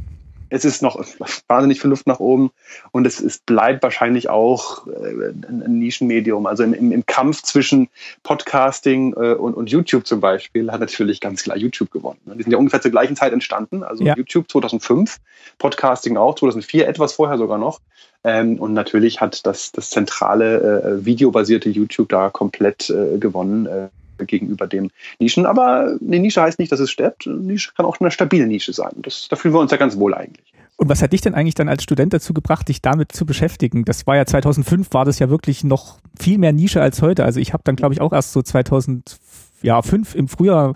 Es 0.52 0.66
ist 0.66 0.82
noch 0.82 1.02
wahnsinnig 1.48 1.80
viel 1.80 1.88
Luft 1.88 2.06
nach 2.06 2.20
oben 2.20 2.50
und 2.90 3.06
es, 3.06 3.20
es 3.20 3.38
bleibt 3.38 3.82
wahrscheinlich 3.82 4.28
auch 4.28 4.86
äh, 4.86 5.30
ein, 5.30 5.62
ein 5.64 5.78
Nischenmedium. 5.78 6.46
Also 6.46 6.62
im, 6.62 6.92
im, 6.92 7.06
Kampf 7.06 7.42
zwischen 7.42 7.88
Podcasting 8.22 9.14
äh, 9.14 9.32
und, 9.32 9.54
und 9.54 9.70
YouTube 9.70 10.06
zum 10.06 10.20
Beispiel 10.20 10.70
hat 10.70 10.80
natürlich 10.80 11.20
ganz 11.20 11.42
klar 11.42 11.56
YouTube 11.56 11.90
gewonnen. 11.90 12.20
ne? 12.26 12.36
Die 12.36 12.42
sind 12.42 12.52
ja 12.52 12.58
ungefähr 12.58 12.82
zur 12.82 12.90
gleichen 12.90 13.16
Zeit 13.16 13.32
entstanden. 13.32 13.82
Also 13.82 14.04
Ja. 14.04 14.14
YouTube 14.14 14.50
2005, 14.50 15.20
Podcasting 15.56 16.18
auch 16.18 16.34
2004, 16.34 16.86
etwas 16.86 17.14
vorher 17.14 17.38
sogar 17.38 17.56
noch. 17.56 17.80
Ähm, 18.22 18.58
und 18.58 18.74
natürlich 18.74 19.22
hat 19.22 19.46
das, 19.46 19.72
das 19.72 19.88
zentrale 19.88 20.82
äh, 20.82 21.06
videobasierte 21.06 21.70
YouTube 21.70 22.10
da 22.10 22.28
komplett 22.28 22.90
äh, 22.90 23.16
gewonnen. 23.16 23.90
Gegenüber 24.24 24.66
dem 24.66 24.90
Nischen. 25.18 25.46
Aber 25.46 25.96
eine 26.00 26.18
Nische 26.18 26.42
heißt 26.42 26.58
nicht, 26.58 26.72
dass 26.72 26.80
es 26.80 26.90
stirbt. 26.90 27.26
Eine 27.26 27.36
Nische 27.36 27.72
kann 27.76 27.86
auch 27.86 28.00
eine 28.00 28.10
stabile 28.10 28.46
Nische 28.46 28.72
sein. 28.72 28.92
Das, 28.96 29.28
da 29.28 29.36
fühlen 29.36 29.54
wir 29.54 29.60
uns 29.60 29.70
ja 29.70 29.76
ganz 29.76 29.96
wohl 29.98 30.14
eigentlich. 30.14 30.52
Und 30.76 30.88
was 30.88 31.02
hat 31.02 31.12
dich 31.12 31.20
denn 31.20 31.34
eigentlich 31.34 31.54
dann 31.54 31.68
als 31.68 31.82
Student 31.82 32.12
dazu 32.12 32.34
gebracht, 32.34 32.68
dich 32.68 32.82
damit 32.82 33.12
zu 33.12 33.24
beschäftigen? 33.24 33.84
Das 33.84 34.06
war 34.06 34.16
ja 34.16 34.26
2005, 34.26 34.92
war 34.92 35.04
das 35.04 35.18
ja 35.18 35.30
wirklich 35.30 35.64
noch 35.64 35.98
viel 36.18 36.38
mehr 36.38 36.52
Nische 36.52 36.82
als 36.82 37.02
heute. 37.02 37.24
Also 37.24 37.40
ich 37.40 37.52
habe 37.52 37.62
dann, 37.64 37.76
glaube 37.76 37.94
ich, 37.94 38.00
auch 38.00 38.12
erst 38.12 38.32
so 38.32 38.42
2005 38.42 40.14
im 40.14 40.28
Frühjahr 40.28 40.74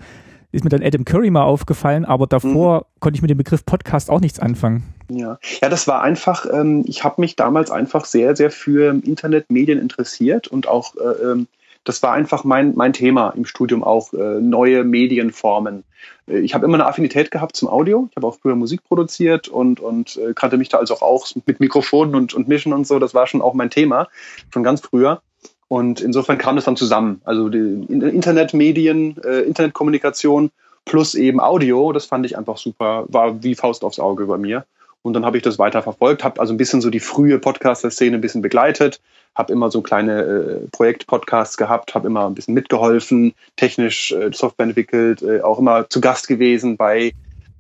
ist 0.53 0.65
mir 0.65 0.71
dann 0.71 0.83
Adam 0.83 1.05
Curry 1.05 1.31
mal 1.31 1.43
aufgefallen, 1.43 2.05
aber 2.05 2.27
davor 2.27 2.87
konnte 3.01 3.17
ich 3.17 3.23
mit 3.23 3.31
dem 3.31 3.37
Begriff 3.37 3.67
Podcast 3.67 4.11
auch 4.11 4.21
nichts 4.21 4.39
anfangen. 4.39 4.85
Ja, 5.09 5.39
ja, 5.61 5.69
das 5.69 5.87
war 5.87 6.03
einfach, 6.03 6.47
ähm, 6.53 6.85
ich 6.87 7.05
habe 7.05 7.21
mich 7.21 7.37
damals 7.37 7.71
einfach 7.71 8.05
sehr, 8.07 8.35
sehr 8.35 8.51
für 8.51 8.91
Internetmedien 9.05 9.79
interessiert 9.79 10.49
und 10.49 10.67
auch 10.67 10.95
äh, 10.97 11.31
ähm, 11.31 11.47
Das 11.87 12.03
war 12.03 12.13
einfach 12.13 12.43
mein, 12.43 12.75
mein 12.75 12.93
Thema 12.93 13.31
im 13.31 13.47
Studium 13.47 13.85
auch, 13.85 14.13
äh, 14.13 14.41
neue 14.41 14.83
Medienformen. 14.83 15.85
Äh, 16.27 16.41
ich 16.41 16.53
habe 16.53 16.67
immer 16.67 16.75
eine 16.75 16.87
Affinität 16.87 17.31
gehabt 17.31 17.57
zum 17.57 17.69
Audio. 17.69 18.09
Ich 18.11 18.17
habe 18.17 18.27
auch 18.27 18.37
früher 18.43 18.57
Musik 18.57 18.83
produziert 18.85 19.49
und, 19.49 19.79
und 19.79 20.17
äh, 20.17 20.35
kannte 20.35 20.57
mich 20.57 20.69
da 20.69 20.79
also 20.79 20.97
auch 20.97 21.29
mit 21.47 21.61
Mikrofonen 21.61 22.17
und, 22.17 22.35
und 22.35 22.49
Mischen 22.49 22.73
und 22.73 22.87
so. 22.87 22.99
Das 22.99 23.15
war 23.15 23.29
schon 23.29 23.41
auch 23.41 23.55
mein 23.55 23.71
Thema, 23.71 24.09
schon 24.53 24.65
ganz 24.65 24.81
früher. 24.81 25.23
Und 25.69 26.01
insofern 26.01 26.39
kam 26.39 26.57
das 26.57 26.65
dann 26.65 26.77
zusammen. 26.77 27.21
Also 27.25 27.49
die 27.49 27.87
Internetmedien, 27.89 29.17
äh, 29.23 29.41
Internetkommunikation 29.43 30.51
plus 30.85 31.15
eben 31.15 31.41
Audio, 31.41 31.93
das 31.93 32.07
fand 32.07 32.27
ich 32.27 32.37
einfach 32.37 32.57
super, 32.57 33.05
war 33.09 33.43
wie 33.43 33.55
Faust 33.55 33.85
aufs 33.85 34.01
Auge 34.01 34.27
bei 34.27 34.39
mir. 34.39 34.65
Und 35.03 35.13
dann 35.13 35.25
habe 35.25 35.37
ich 35.37 35.43
das 35.43 35.59
weiter 35.59 35.83
verfolgt, 35.83 36.25
habe 36.25 36.41
also 36.41 36.53
ein 36.53 36.57
bisschen 36.57 36.81
so 36.81 36.91
die 36.91 37.01
frühe 37.01 37.39
Podcaster-Szene 37.39 38.17
ein 38.17 38.21
bisschen 38.21 38.43
begleitet, 38.43 39.01
habe 39.37 39.53
immer 39.53 39.71
so 39.71 39.83
kleine 39.83 40.23
äh, 40.23 40.69
Projekt-Podcasts 40.73 41.57
gehabt, 41.57 41.95
habe 41.95 42.09
immer 42.09 42.27
ein 42.27 42.35
bisschen 42.35 42.55
mitgeholfen, 42.55 43.35
technisch 43.57 44.13
äh, 44.13 44.31
Software 44.33 44.67
entwickelt, 44.67 45.23
äh, 45.23 45.43
auch 45.43 45.59
immer 45.59 45.89
zu 45.89 46.01
Gast 46.01 46.27
gewesen 46.27 46.77
bei 46.77 47.13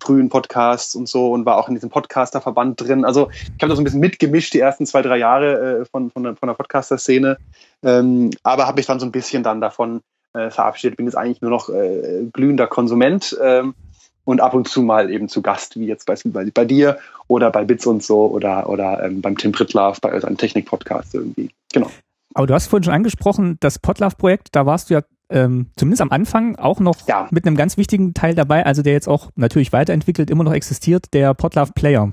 frühen 0.02 0.28
Podcasts 0.28 0.94
und 0.94 1.08
so 1.08 1.32
und 1.32 1.46
war 1.46 1.56
auch 1.56 1.68
in 1.68 1.74
diesem 1.74 1.90
Podcaster-Verband 1.90 2.80
drin. 2.80 3.04
Also 3.04 3.30
ich 3.30 3.62
habe 3.62 3.68
da 3.68 3.76
so 3.76 3.80
ein 3.80 3.84
bisschen 3.84 4.00
mitgemischt 4.00 4.52
die 4.52 4.60
ersten 4.60 4.86
zwei, 4.86 5.02
drei 5.02 5.18
Jahre 5.18 5.80
äh, 5.80 5.84
von, 5.84 6.10
von, 6.10 6.22
der, 6.22 6.36
von 6.36 6.48
der 6.48 6.54
Podcaster-Szene, 6.54 7.38
ähm, 7.82 8.30
aber 8.42 8.66
habe 8.66 8.80
ich 8.80 8.86
dann 8.86 9.00
so 9.00 9.06
ein 9.06 9.12
bisschen 9.12 9.42
dann 9.42 9.60
davon 9.60 10.00
äh, 10.34 10.50
verabschiedet, 10.50 10.96
bin 10.96 11.06
jetzt 11.06 11.16
eigentlich 11.16 11.40
nur 11.40 11.50
noch 11.50 11.68
äh, 11.68 12.26
glühender 12.32 12.66
Konsument. 12.66 13.36
Ähm, 13.42 13.74
und 14.26 14.40
ab 14.40 14.52
und 14.52 14.68
zu 14.68 14.82
mal 14.82 15.10
eben 15.10 15.28
zu 15.28 15.40
Gast, 15.40 15.78
wie 15.78 15.86
jetzt 15.86 16.04
beispielsweise 16.04 16.50
bei 16.50 16.66
dir 16.66 16.98
oder 17.28 17.50
bei 17.50 17.64
Bits 17.64 17.86
und 17.86 18.02
so 18.02 18.26
oder, 18.26 18.68
oder 18.68 19.02
ähm, 19.04 19.22
beim 19.22 19.38
Tim 19.38 19.52
Prittlaff 19.52 20.00
bei 20.00 20.18
seinem 20.20 20.36
Technik-Podcast 20.36 21.14
irgendwie. 21.14 21.50
Genau. 21.72 21.90
Aber 22.34 22.46
du 22.46 22.52
hast 22.52 22.66
vorhin 22.66 22.84
schon 22.84 22.92
angesprochen, 22.92 23.56
das 23.60 23.78
Podlove-Projekt, 23.78 24.48
da 24.52 24.66
warst 24.66 24.90
du 24.90 24.94
ja 24.94 25.00
ähm, 25.30 25.70
zumindest 25.76 26.02
am 26.02 26.10
Anfang 26.10 26.56
auch 26.56 26.80
noch 26.80 26.96
ja. 27.08 27.28
mit 27.30 27.46
einem 27.46 27.56
ganz 27.56 27.76
wichtigen 27.78 28.14
Teil 28.14 28.34
dabei, 28.34 28.66
also 28.66 28.82
der 28.82 28.92
jetzt 28.92 29.08
auch 29.08 29.30
natürlich 29.36 29.72
weiterentwickelt, 29.72 30.28
immer 30.28 30.44
noch 30.44 30.52
existiert, 30.52 31.14
der 31.14 31.32
Podlove 31.32 31.72
Player. 31.74 32.12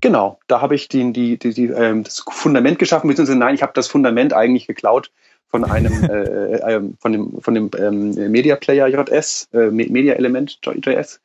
Genau, 0.00 0.38
da 0.48 0.60
habe 0.60 0.74
ich 0.74 0.88
die, 0.88 1.12
die, 1.14 1.38
die, 1.38 1.54
die 1.54 1.66
ähm, 1.68 2.04
das 2.04 2.22
Fundament 2.30 2.78
geschaffen, 2.78 3.08
beziehungsweise 3.08 3.38
nein, 3.38 3.54
ich 3.54 3.62
habe 3.62 3.72
das 3.74 3.88
Fundament 3.88 4.34
eigentlich 4.34 4.66
geklaut 4.66 5.10
von 5.48 5.64
einem 5.64 6.04
äh, 6.10 6.56
äh, 6.56 6.74
ähm, 6.74 6.94
von 7.00 7.12
dem 7.12 7.40
von 7.40 7.54
dem 7.54 7.70
ähm, 7.78 8.30
Media 8.30 8.56
Player 8.56 8.86
JS, 8.86 9.48
äh, 9.54 9.70
Media 9.70 10.14
Element 10.14 10.58
JS 10.62 11.20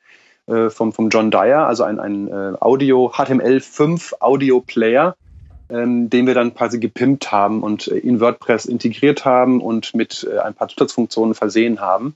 äh, 0.50 0.70
vom, 0.70 0.94
vom 0.94 1.10
John 1.10 1.32
Dyer, 1.32 1.68
also 1.68 1.84
ein, 1.84 2.00
ein 2.00 2.28
äh, 2.28 2.54
Audio 2.60 3.12
HTML5 3.14 4.20
Audio 4.20 4.62
Player, 4.62 5.16
ähm, 5.70 6.10
den 6.10 6.28
wir 6.28 6.34
dann 6.34 6.54
quasi 6.54 6.80
gepimpt 6.80 7.32
haben 7.32 7.62
und 7.62 7.88
äh, 7.88 7.98
in 7.98 8.20
WordPress 8.20 8.66
integriert 8.66 9.26
haben 9.26 9.62
und 9.62 9.94
mit 9.94 10.28
äh, 10.30 10.40
ein 10.40 10.56
paar 10.56 10.68
Zusatzfunktionen 10.68 11.36
versehen 11.36 11.80
haben. 11.82 12.16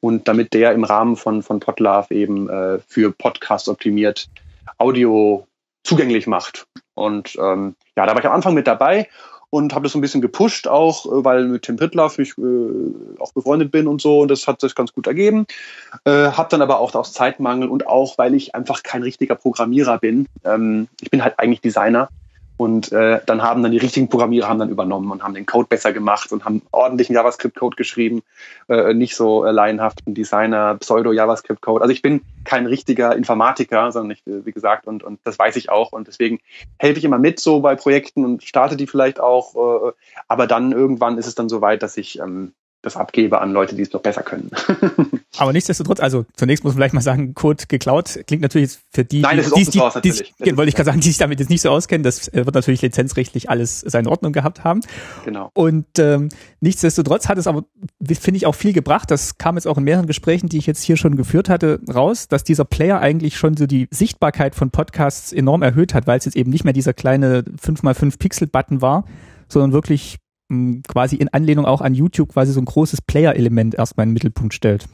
Und 0.00 0.28
damit 0.28 0.54
der 0.54 0.72
im 0.72 0.84
Rahmen 0.84 1.16
von, 1.16 1.42
von 1.42 1.60
Podlove 1.60 2.14
eben 2.14 2.48
äh, 2.48 2.78
für 2.86 3.10
Podcast 3.10 3.68
optimiert 3.68 4.28
Audio 4.76 5.46
zugänglich 5.82 6.26
macht. 6.26 6.66
Und 6.94 7.36
ähm, 7.40 7.74
ja, 7.96 8.06
da 8.06 8.12
war 8.12 8.20
ich 8.20 8.26
am 8.26 8.34
Anfang 8.34 8.54
mit 8.54 8.66
dabei 8.66 9.08
und 9.50 9.74
habe 9.74 9.84
das 9.84 9.92
so 9.92 9.98
ein 9.98 10.02
bisschen 10.02 10.20
gepusht 10.20 10.68
auch, 10.68 11.06
äh, 11.06 11.24
weil 11.24 11.44
mit 11.46 11.62
Tim 11.62 11.76
Prittlaff 11.76 12.18
ich 12.18 12.36
äh, 12.38 13.20
auch 13.20 13.32
befreundet 13.32 13.70
bin 13.70 13.86
und 13.86 14.00
so 14.00 14.20
und 14.20 14.28
das 14.28 14.46
hat 14.46 14.60
sich 14.60 14.74
ganz 14.74 14.92
gut 14.92 15.06
ergeben. 15.06 15.46
Äh, 16.04 16.30
habe 16.32 16.48
dann 16.50 16.62
aber 16.62 16.80
auch 16.80 16.94
aus 16.94 17.12
Zeitmangel 17.12 17.68
und 17.68 17.86
auch, 17.86 18.18
weil 18.18 18.34
ich 18.34 18.54
einfach 18.54 18.82
kein 18.82 19.02
richtiger 19.02 19.34
Programmierer 19.34 19.98
bin. 19.98 20.26
Ähm, 20.44 20.88
ich 21.00 21.10
bin 21.10 21.22
halt 21.22 21.38
eigentlich 21.38 21.60
Designer 21.60 22.08
und 22.58 22.90
äh, 22.90 23.20
dann 23.24 23.40
haben 23.40 23.62
dann 23.62 23.70
die 23.70 23.78
richtigen 23.78 24.08
Programmierer 24.08 24.48
haben 24.48 24.58
dann 24.58 24.68
übernommen 24.68 25.12
und 25.12 25.22
haben 25.22 25.32
den 25.32 25.46
Code 25.46 25.68
besser 25.68 25.92
gemacht 25.92 26.32
und 26.32 26.44
haben 26.44 26.60
ordentlichen 26.72 27.14
JavaScript-Code 27.14 27.76
geschrieben, 27.76 28.22
äh, 28.68 28.92
nicht 28.94 29.14
so 29.14 29.44
äh, 29.44 29.52
laienhaften 29.52 30.12
Designer, 30.12 30.74
Pseudo-JavaScript-Code. 30.74 31.80
Also 31.80 31.92
ich 31.92 32.02
bin 32.02 32.22
kein 32.44 32.66
richtiger 32.66 33.14
Informatiker, 33.14 33.92
sondern 33.92 34.10
ich, 34.10 34.26
äh, 34.26 34.44
wie 34.44 34.50
gesagt, 34.50 34.88
und, 34.88 35.04
und 35.04 35.20
das 35.22 35.38
weiß 35.38 35.54
ich 35.54 35.70
auch. 35.70 35.92
Und 35.92 36.08
deswegen 36.08 36.40
helfe 36.80 36.98
ich 36.98 37.04
immer 37.04 37.18
mit 37.18 37.38
so 37.38 37.60
bei 37.60 37.76
Projekten 37.76 38.24
und 38.24 38.42
starte 38.42 38.76
die 38.76 38.88
vielleicht 38.88 39.20
auch. 39.20 39.54
Äh, 39.86 39.92
aber 40.26 40.48
dann 40.48 40.72
irgendwann 40.72 41.16
ist 41.16 41.28
es 41.28 41.36
dann 41.36 41.48
so 41.48 41.60
weit, 41.60 41.84
dass 41.84 41.96
ich 41.96 42.18
ähm, 42.18 42.54
das 42.82 42.96
abgebe 42.96 43.40
an 43.40 43.52
Leute, 43.52 43.74
die 43.74 43.82
es 43.82 43.92
noch 43.92 44.02
besser 44.02 44.22
können. 44.22 44.50
Aber 45.38 45.52
nichtsdestotrotz, 45.52 45.98
also 45.98 46.26
zunächst 46.36 46.62
muss 46.62 46.74
man 46.74 46.78
vielleicht 46.78 46.94
mal 46.94 47.00
sagen, 47.00 47.34
Code 47.34 47.64
geklaut 47.68 48.20
klingt 48.26 48.42
natürlich 48.42 48.78
für 48.92 49.04
die, 49.04 49.20
Nein, 49.20 49.36
das 49.36 49.46
ist 49.46 49.56
die, 49.56 49.64
die, 49.64 49.78
Source, 49.78 50.00
die, 50.00 50.12
die 50.44 50.56
wollte 50.56 50.68
ich 50.68 50.76
gerade 50.76 50.86
sagen, 50.86 51.00
die 51.00 51.08
sich 51.08 51.18
damit 51.18 51.40
jetzt 51.40 51.48
nicht 51.48 51.60
so 51.60 51.70
auskennen, 51.70 52.04
das 52.04 52.28
äh, 52.28 52.46
wird 52.46 52.54
natürlich 52.54 52.80
lizenzrechtlich 52.82 53.50
alles 53.50 53.80
seine 53.80 54.08
Ordnung 54.08 54.32
gehabt 54.32 54.62
haben. 54.62 54.80
Genau. 55.24 55.50
Und 55.54 55.86
ähm, 55.98 56.28
nichtsdestotrotz 56.60 57.28
hat 57.28 57.36
es 57.36 57.48
aber, 57.48 57.64
finde 58.04 58.36
ich, 58.36 58.46
auch 58.46 58.54
viel 58.54 58.72
gebracht. 58.72 59.10
Das 59.10 59.38
kam 59.38 59.56
jetzt 59.56 59.66
auch 59.66 59.78
in 59.78 59.84
mehreren 59.84 60.06
Gesprächen, 60.06 60.48
die 60.48 60.58
ich 60.58 60.66
jetzt 60.66 60.82
hier 60.82 60.96
schon 60.96 61.16
geführt 61.16 61.48
hatte, 61.48 61.80
raus, 61.92 62.28
dass 62.28 62.44
dieser 62.44 62.64
Player 62.64 63.00
eigentlich 63.00 63.36
schon 63.36 63.56
so 63.56 63.66
die 63.66 63.88
Sichtbarkeit 63.90 64.54
von 64.54 64.70
Podcasts 64.70 65.32
enorm 65.32 65.62
erhöht 65.62 65.94
hat, 65.94 66.06
weil 66.06 66.18
es 66.18 66.26
jetzt 66.26 66.36
eben 66.36 66.50
nicht 66.50 66.64
mehr 66.64 66.72
dieser 66.72 66.92
kleine 66.92 67.40
5x5 67.42 68.18
Pixel-Button 68.18 68.80
war, 68.82 69.04
sondern 69.48 69.72
wirklich 69.72 70.18
quasi 70.86 71.16
in 71.16 71.28
Anlehnung 71.28 71.66
auch 71.66 71.80
an 71.80 71.94
YouTube 71.94 72.32
quasi 72.32 72.52
so 72.52 72.60
ein 72.60 72.64
großes 72.64 73.02
Player-Element 73.02 73.74
erstmal 73.74 74.04
in 74.04 74.10
den 74.10 74.14
Mittelpunkt 74.14 74.54
stellt. 74.54 74.88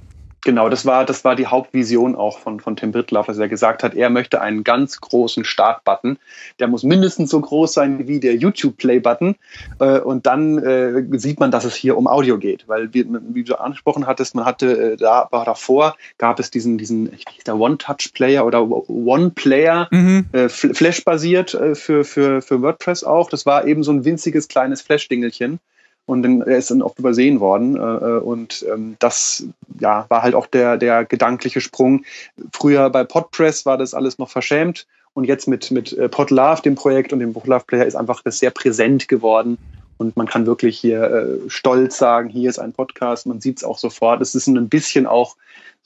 Genau, 0.44 0.68
das 0.68 0.84
war, 0.84 1.06
das 1.06 1.24
war 1.24 1.36
die 1.36 1.46
Hauptvision 1.46 2.14
auch 2.14 2.38
von, 2.38 2.60
von 2.60 2.76
Tim 2.76 2.92
Brittlaff, 2.92 3.26
dass 3.26 3.38
er 3.38 3.48
gesagt 3.48 3.82
hat, 3.82 3.94
er 3.94 4.10
möchte 4.10 4.42
einen 4.42 4.62
ganz 4.62 5.00
großen 5.00 5.44
Startbutton. 5.44 6.18
Der 6.60 6.68
muss 6.68 6.82
mindestens 6.82 7.30
so 7.30 7.40
groß 7.40 7.72
sein 7.72 8.06
wie 8.06 8.20
der 8.20 8.36
YouTube-Play-Button. 8.36 9.36
Äh, 9.80 10.00
und 10.00 10.26
dann 10.26 10.58
äh, 10.58 11.18
sieht 11.18 11.40
man, 11.40 11.50
dass 11.50 11.64
es 11.64 11.74
hier 11.74 11.96
um 11.96 12.06
Audio 12.06 12.38
geht. 12.38 12.68
Weil, 12.68 12.92
wie, 12.92 13.06
wie 13.08 13.44
du 13.44 13.58
angesprochen 13.58 14.06
hattest, 14.06 14.34
man 14.34 14.44
hatte 14.44 14.92
äh, 14.92 14.96
da 14.96 15.28
war 15.30 15.46
davor, 15.46 15.96
gab 16.18 16.38
es 16.38 16.50
diesen, 16.50 16.76
diesen 16.76 17.10
der 17.46 17.58
One-Touch-Player 17.58 18.44
oder 18.44 18.68
One-Player, 18.68 19.88
mhm. 19.90 20.26
äh, 20.32 20.50
Flash-basiert 20.50 21.54
äh, 21.54 21.74
für, 21.74 22.04
für, 22.04 22.42
für 22.42 22.60
WordPress 22.60 23.02
auch. 23.02 23.30
Das 23.30 23.46
war 23.46 23.66
eben 23.66 23.82
so 23.82 23.92
ein 23.92 24.04
winziges 24.04 24.48
kleines 24.48 24.82
Flash-Dingelchen 24.82 25.58
und 26.06 26.22
dann, 26.22 26.42
er 26.42 26.58
ist 26.58 26.70
dann 26.70 26.82
oft 26.82 26.98
übersehen 26.98 27.40
worden. 27.40 27.76
Äh, 27.76 27.80
äh, 27.80 28.18
und 28.20 28.64
ähm, 28.72 28.96
das 28.98 29.46
ja, 29.80 30.06
war 30.08 30.22
halt 30.22 30.34
auch 30.34 30.46
der, 30.46 30.76
der 30.76 31.04
gedankliche 31.04 31.60
Sprung. 31.60 32.04
Früher 32.52 32.90
bei 32.90 33.04
Podpress 33.04 33.64
war 33.66 33.78
das 33.78 33.94
alles 33.94 34.18
noch 34.18 34.28
verschämt 34.28 34.86
und 35.14 35.24
jetzt 35.24 35.46
mit, 35.46 35.70
mit 35.70 35.92
äh, 35.92 36.08
Podlove, 36.08 36.62
dem 36.62 36.74
Projekt 36.74 37.12
und 37.12 37.20
dem 37.20 37.32
Podlove 37.32 37.64
Player 37.66 37.86
ist 37.86 37.94
einfach 37.94 38.22
das 38.22 38.38
sehr 38.38 38.50
präsent 38.50 39.08
geworden. 39.08 39.58
Und 39.96 40.16
man 40.16 40.26
kann 40.26 40.44
wirklich 40.44 40.78
hier 40.78 41.02
äh, 41.04 41.48
stolz 41.48 41.96
sagen, 41.96 42.28
hier 42.28 42.50
ist 42.50 42.58
ein 42.58 42.72
Podcast, 42.72 43.26
man 43.26 43.40
sieht 43.40 43.58
es 43.58 43.64
auch 43.64 43.78
sofort. 43.78 44.20
Es 44.20 44.34
ist 44.34 44.48
ein 44.48 44.68
bisschen 44.68 45.06
auch 45.06 45.36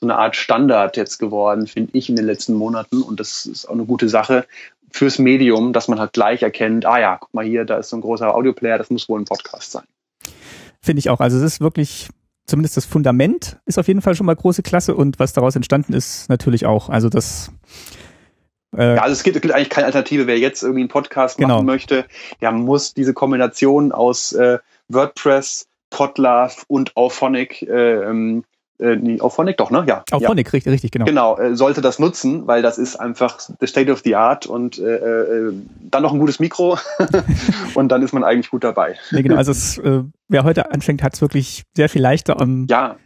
so 0.00 0.06
eine 0.06 0.16
Art 0.16 0.34
Standard 0.34 0.96
jetzt 0.96 1.18
geworden, 1.18 1.66
finde 1.66 1.90
ich, 1.92 2.08
in 2.08 2.16
den 2.16 2.24
letzten 2.24 2.54
Monaten. 2.54 3.02
Und 3.02 3.20
das 3.20 3.44
ist 3.44 3.66
auch 3.68 3.74
eine 3.74 3.84
gute 3.84 4.08
Sache 4.08 4.46
fürs 4.90 5.18
Medium, 5.18 5.74
dass 5.74 5.88
man 5.88 6.00
halt 6.00 6.14
gleich 6.14 6.42
erkennt, 6.42 6.86
ah 6.86 6.98
ja, 6.98 7.18
guck 7.20 7.34
mal 7.34 7.44
hier, 7.44 7.66
da 7.66 7.76
ist 7.76 7.90
so 7.90 7.96
ein 7.96 8.00
großer 8.00 8.34
Audioplayer, 8.34 8.78
das 8.78 8.88
muss 8.88 9.08
wohl 9.10 9.20
ein 9.20 9.26
Podcast 9.26 9.72
sein. 9.72 9.84
Finde 10.80 11.00
ich 11.00 11.10
auch. 11.10 11.20
Also 11.20 11.36
es 11.38 11.42
ist 11.42 11.60
wirklich, 11.60 12.08
zumindest 12.46 12.76
das 12.76 12.84
Fundament 12.84 13.58
ist 13.66 13.78
auf 13.78 13.88
jeden 13.88 14.02
Fall 14.02 14.14
schon 14.14 14.26
mal 14.26 14.36
große 14.36 14.62
Klasse 14.62 14.94
und 14.94 15.18
was 15.18 15.32
daraus 15.32 15.56
entstanden 15.56 15.92
ist, 15.92 16.28
natürlich 16.28 16.66
auch. 16.66 16.88
Also 16.88 17.08
das 17.08 17.52
äh, 18.76 18.96
ja, 18.96 19.02
also 19.02 19.12
es 19.12 19.22
gibt, 19.22 19.36
es 19.36 19.42
gibt 19.42 19.54
eigentlich 19.54 19.70
keine 19.70 19.86
Alternative. 19.86 20.26
Wer 20.26 20.38
jetzt 20.38 20.62
irgendwie 20.62 20.82
einen 20.82 20.88
Podcast 20.88 21.38
genau. 21.38 21.56
machen 21.56 21.66
möchte, 21.66 22.04
der 22.40 22.52
muss 22.52 22.94
diese 22.94 23.14
Kombination 23.14 23.92
aus 23.92 24.32
äh, 24.32 24.58
WordPress, 24.88 25.68
Podlove 25.90 26.54
und 26.68 26.96
Auphonic 26.96 27.62
äh, 27.62 28.02
ähm, 28.04 28.44
äh, 28.78 28.96
nee, 28.96 29.20
Auphonic 29.20 29.56
doch, 29.56 29.70
ne? 29.70 29.84
Ja. 29.86 30.04
Auphonic, 30.10 30.46
ja. 30.48 30.52
richtig, 30.52 30.72
richtig, 30.72 30.90
genau. 30.92 31.04
Genau, 31.04 31.38
äh, 31.38 31.54
sollte 31.54 31.80
das 31.80 31.98
nutzen, 31.98 32.46
weil 32.46 32.62
das 32.62 32.78
ist 32.78 32.96
einfach 32.96 33.40
the 33.60 33.66
state 33.66 33.90
of 33.90 34.02
the 34.04 34.14
art 34.14 34.46
und 34.46 34.78
äh, 34.78 34.96
äh, 34.96 35.52
dann 35.90 36.02
noch 36.02 36.12
ein 36.12 36.18
gutes 36.18 36.38
Mikro 36.38 36.78
und 37.74 37.88
dann 37.88 38.02
ist 38.02 38.12
man 38.12 38.24
eigentlich 38.24 38.50
gut 38.50 38.64
dabei. 38.64 38.96
Nee, 39.10 39.22
genau, 39.22 39.36
also 39.36 39.50
es, 39.50 39.78
äh, 39.78 40.02
wer 40.28 40.44
heute 40.44 40.70
anfängt, 40.70 41.02
hat 41.02 41.14
es 41.14 41.20
wirklich 41.20 41.64
sehr 41.76 41.88
viel 41.88 42.02
leichter. 42.02 42.40
Um 42.40 42.66
ja, 42.68 42.96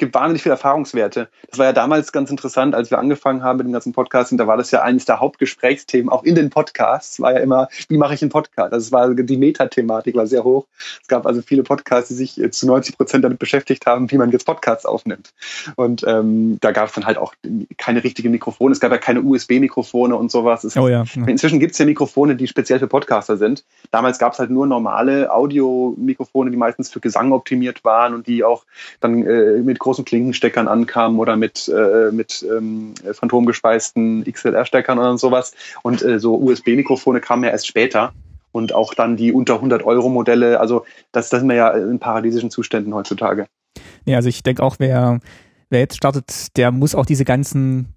gibt 0.00 0.14
wahnsinnig 0.14 0.42
viele 0.42 0.54
Erfahrungswerte. 0.54 1.28
Das 1.48 1.58
war 1.58 1.66
ja 1.66 1.72
damals 1.72 2.10
ganz 2.10 2.30
interessant, 2.30 2.74
als 2.74 2.90
wir 2.90 2.98
angefangen 2.98 3.44
haben 3.44 3.58
mit 3.58 3.66
dem 3.66 3.72
ganzen 3.72 3.92
Podcasting, 3.92 4.38
da 4.38 4.46
war 4.46 4.56
das 4.56 4.70
ja 4.72 4.82
eines 4.82 5.04
der 5.04 5.20
Hauptgesprächsthemen, 5.20 6.08
auch 6.08 6.24
in 6.24 6.34
den 6.34 6.50
Podcasts, 6.50 7.20
war 7.20 7.34
ja 7.34 7.38
immer, 7.38 7.68
wie 7.88 7.98
mache 7.98 8.14
ich 8.14 8.22
einen 8.22 8.30
Podcast? 8.30 8.72
Also 8.72 8.86
es 8.86 8.92
war 8.92 9.14
die 9.14 9.36
Metathematik 9.36 10.16
war 10.16 10.26
sehr 10.26 10.42
hoch. 10.42 10.66
Es 11.02 11.06
gab 11.06 11.26
also 11.26 11.42
viele 11.42 11.62
Podcasts, 11.62 12.08
die 12.08 12.14
sich 12.14 12.40
zu 12.50 12.66
90 12.66 12.96
Prozent 12.96 13.24
damit 13.24 13.38
beschäftigt 13.38 13.86
haben, 13.86 14.10
wie 14.10 14.16
man 14.16 14.30
jetzt 14.30 14.46
Podcasts 14.46 14.86
aufnimmt. 14.86 15.32
Und 15.76 16.02
ähm, 16.06 16.58
da 16.60 16.72
gab 16.72 16.88
es 16.88 16.94
dann 16.94 17.04
halt 17.04 17.18
auch 17.18 17.34
keine 17.76 18.02
richtigen 18.02 18.30
Mikrofone. 18.30 18.72
Es 18.72 18.80
gab 18.80 18.92
ja 18.92 18.98
keine 18.98 19.20
USB-Mikrofone 19.20 20.16
und 20.16 20.30
sowas. 20.30 20.64
Es, 20.64 20.76
oh 20.76 20.88
ja. 20.88 21.04
Inzwischen 21.26 21.60
gibt 21.60 21.72
es 21.72 21.78
ja 21.78 21.84
Mikrofone, 21.84 22.36
die 22.36 22.48
speziell 22.48 22.78
für 22.78 22.88
Podcaster 22.88 23.36
sind. 23.36 23.64
Damals 23.90 24.18
gab 24.18 24.32
es 24.32 24.38
halt 24.38 24.50
nur 24.50 24.66
normale 24.66 25.30
Audio-Mikrofone, 25.30 26.50
die 26.50 26.56
meistens 26.56 26.90
für 26.90 27.00
Gesang 27.00 27.32
optimiert 27.32 27.84
waren 27.84 28.14
und 28.14 28.26
die 28.26 28.44
auch 28.44 28.64
dann 29.00 29.26
äh, 29.26 29.58
mit 29.58 29.78
großen 29.78 29.89
Klinkensteckern 30.04 30.68
ankamen 30.68 31.18
oder 31.18 31.36
mit, 31.36 31.68
äh, 31.68 32.10
mit 32.12 32.44
ähm, 32.48 32.94
phantomgespeisten 33.12 34.24
XLR-Steckern 34.24 34.98
oder 34.98 35.18
sowas. 35.18 35.54
Und 35.82 36.02
äh, 36.02 36.18
so 36.18 36.36
USB-Mikrofone 36.36 37.20
kamen 37.20 37.44
ja 37.44 37.50
erst 37.50 37.66
später. 37.66 38.12
und 38.52 38.74
auch 38.74 38.94
dann 38.94 39.16
die 39.16 39.32
unter 39.32 39.54
100 39.54 39.84
Euro 39.84 40.08
Modelle. 40.08 40.58
Also 40.58 40.84
das, 41.12 41.28
das 41.28 41.40
sind 41.40 41.48
wir 41.48 41.56
ja 41.56 41.70
in 41.70 41.98
paradiesischen 41.98 42.50
Zuständen 42.50 42.94
heutzutage. 42.94 43.46
Nee, 44.06 44.16
also 44.16 44.28
ich 44.28 44.42
denke 44.42 44.62
auch, 44.62 44.76
wer, 44.78 45.20
wer 45.68 45.80
jetzt 45.80 45.96
startet, 45.96 46.56
der 46.56 46.72
muss 46.72 46.94
auch 46.94 47.06
diese 47.06 47.24
ganzen 47.24 47.94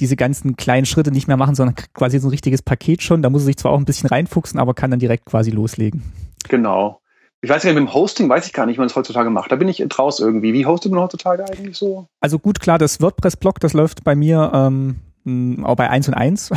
diese 0.00 0.16
ganzen 0.16 0.56
kleinen 0.56 0.86
Schritte 0.86 1.12
nicht 1.12 1.28
mehr 1.28 1.36
machen, 1.36 1.54
sondern 1.54 1.76
quasi 1.94 2.18
so 2.18 2.26
ein 2.26 2.30
richtiges 2.30 2.62
Paket 2.62 3.02
schon. 3.02 3.22
Da 3.22 3.30
muss 3.30 3.42
er 3.42 3.46
sich 3.46 3.56
zwar 3.56 3.72
auch 3.72 3.78
ein 3.78 3.84
bisschen 3.84 4.08
reinfuchsen, 4.08 4.58
aber 4.58 4.74
kann 4.74 4.90
dann 4.90 5.00
direkt 5.00 5.24
quasi 5.24 5.50
loslegen. 5.50 6.02
Genau. 6.48 7.00
Ich 7.44 7.50
weiß 7.50 7.62
nicht, 7.62 7.74
mit 7.74 7.82
dem 7.82 7.92
Hosting 7.92 8.26
weiß 8.26 8.46
ich 8.46 8.54
gar 8.54 8.64
nicht, 8.64 8.76
wie 8.76 8.80
man 8.80 8.86
es 8.86 8.96
heutzutage 8.96 9.28
macht. 9.28 9.52
Da 9.52 9.56
bin 9.56 9.68
ich 9.68 9.84
draus 9.90 10.18
irgendwie. 10.18 10.54
Wie 10.54 10.64
hostet 10.64 10.92
man 10.92 11.02
heutzutage 11.02 11.44
eigentlich 11.44 11.76
so? 11.76 12.06
Also 12.22 12.38
gut, 12.38 12.58
klar, 12.58 12.78
das 12.78 13.02
WordPress-Blog, 13.02 13.60
das 13.60 13.74
läuft 13.74 14.02
bei 14.02 14.14
mir 14.14 14.50
ähm, 14.54 15.62
auch 15.62 15.76
bei 15.76 15.90
1 15.90 16.08
und 16.08 16.14
1. 16.14 16.50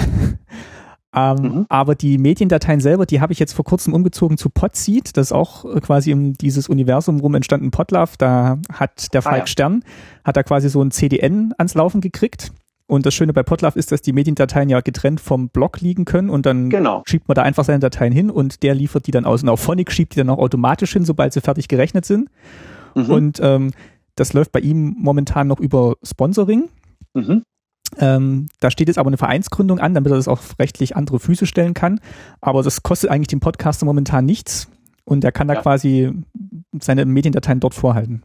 ähm, 1.15 1.35
mhm. 1.41 1.65
Aber 1.67 1.95
die 1.95 2.17
Mediendateien 2.17 2.79
selber, 2.79 3.05
die 3.05 3.19
habe 3.19 3.33
ich 3.33 3.39
jetzt 3.39 3.51
vor 3.51 3.65
kurzem 3.65 3.93
umgezogen 3.93 4.37
zu 4.37 4.49
Podseed. 4.49 5.17
Das 5.17 5.27
ist 5.27 5.31
auch 5.33 5.65
äh, 5.65 5.81
quasi 5.81 6.13
um 6.13 6.31
dieses 6.31 6.69
Universum 6.69 7.19
rum 7.19 7.35
entstanden 7.35 7.69
Podlove. 7.69 8.11
Da 8.17 8.57
hat 8.71 9.13
der 9.13 9.21
Falk 9.21 9.35
ah, 9.35 9.39
ja. 9.39 9.47
Stern, 9.47 9.83
hat 10.23 10.37
da 10.37 10.43
quasi 10.43 10.69
so 10.69 10.81
ein 10.81 10.91
CDN 10.91 11.53
ans 11.57 11.73
Laufen 11.73 11.99
gekriegt. 11.99 12.53
Und 12.87 13.05
das 13.05 13.13
Schöne 13.13 13.33
bei 13.33 13.43
Podlove 13.43 13.77
ist, 13.77 13.91
dass 13.91 14.01
die 14.01 14.13
Mediendateien 14.13 14.69
ja 14.69 14.79
getrennt 14.79 15.19
vom 15.19 15.49
Blog 15.49 15.81
liegen 15.81 16.05
können 16.05 16.29
und 16.29 16.45
dann 16.45 16.69
genau. 16.69 17.03
schiebt 17.05 17.27
man 17.27 17.35
da 17.35 17.41
einfach 17.41 17.65
seine 17.65 17.79
Dateien 17.79 18.13
hin 18.13 18.29
und 18.29 18.63
der 18.63 18.73
liefert 18.73 19.07
die 19.07 19.11
dann 19.11 19.25
aus. 19.25 19.43
Und 19.43 19.49
auch 19.49 19.59
Phonic 19.59 19.91
schiebt 19.91 20.15
die 20.15 20.19
dann 20.19 20.29
auch 20.29 20.37
automatisch 20.37 20.93
hin, 20.93 21.03
sobald 21.03 21.33
sie 21.33 21.41
fertig 21.41 21.67
gerechnet 21.67 22.05
sind. 22.05 22.29
Mhm. 22.95 23.09
Und 23.09 23.39
ähm, 23.41 23.71
das 24.15 24.31
läuft 24.31 24.53
bei 24.53 24.61
ihm 24.61 24.95
momentan 24.97 25.47
noch 25.47 25.59
über 25.59 25.95
Sponsoring. 26.01 26.69
Mhm. 27.13 27.43
Ähm, 27.99 28.47
da 28.61 28.71
steht 28.71 28.87
jetzt 28.87 28.97
aber 28.97 29.07
eine 29.07 29.17
Vereinsgründung 29.17 29.79
an, 29.79 29.93
damit 29.93 30.11
er 30.11 30.15
das 30.15 30.27
auch 30.27 30.41
rechtlich 30.59 30.95
andere 30.95 31.19
Füße 31.19 31.45
stellen 31.45 31.73
kann. 31.73 31.99
Aber 32.39 32.63
das 32.63 32.83
kostet 32.83 33.09
eigentlich 33.09 33.27
dem 33.27 33.41
Podcaster 33.41 33.85
momentan 33.85 34.25
nichts 34.25 34.69
und 35.03 35.23
er 35.23 35.31
kann 35.31 35.47
da 35.47 35.55
ja. 35.55 35.61
quasi 35.61 36.11
seine 36.79 37.05
Mediendateien 37.05 37.59
dort 37.59 37.73
vorhalten. 37.73 38.23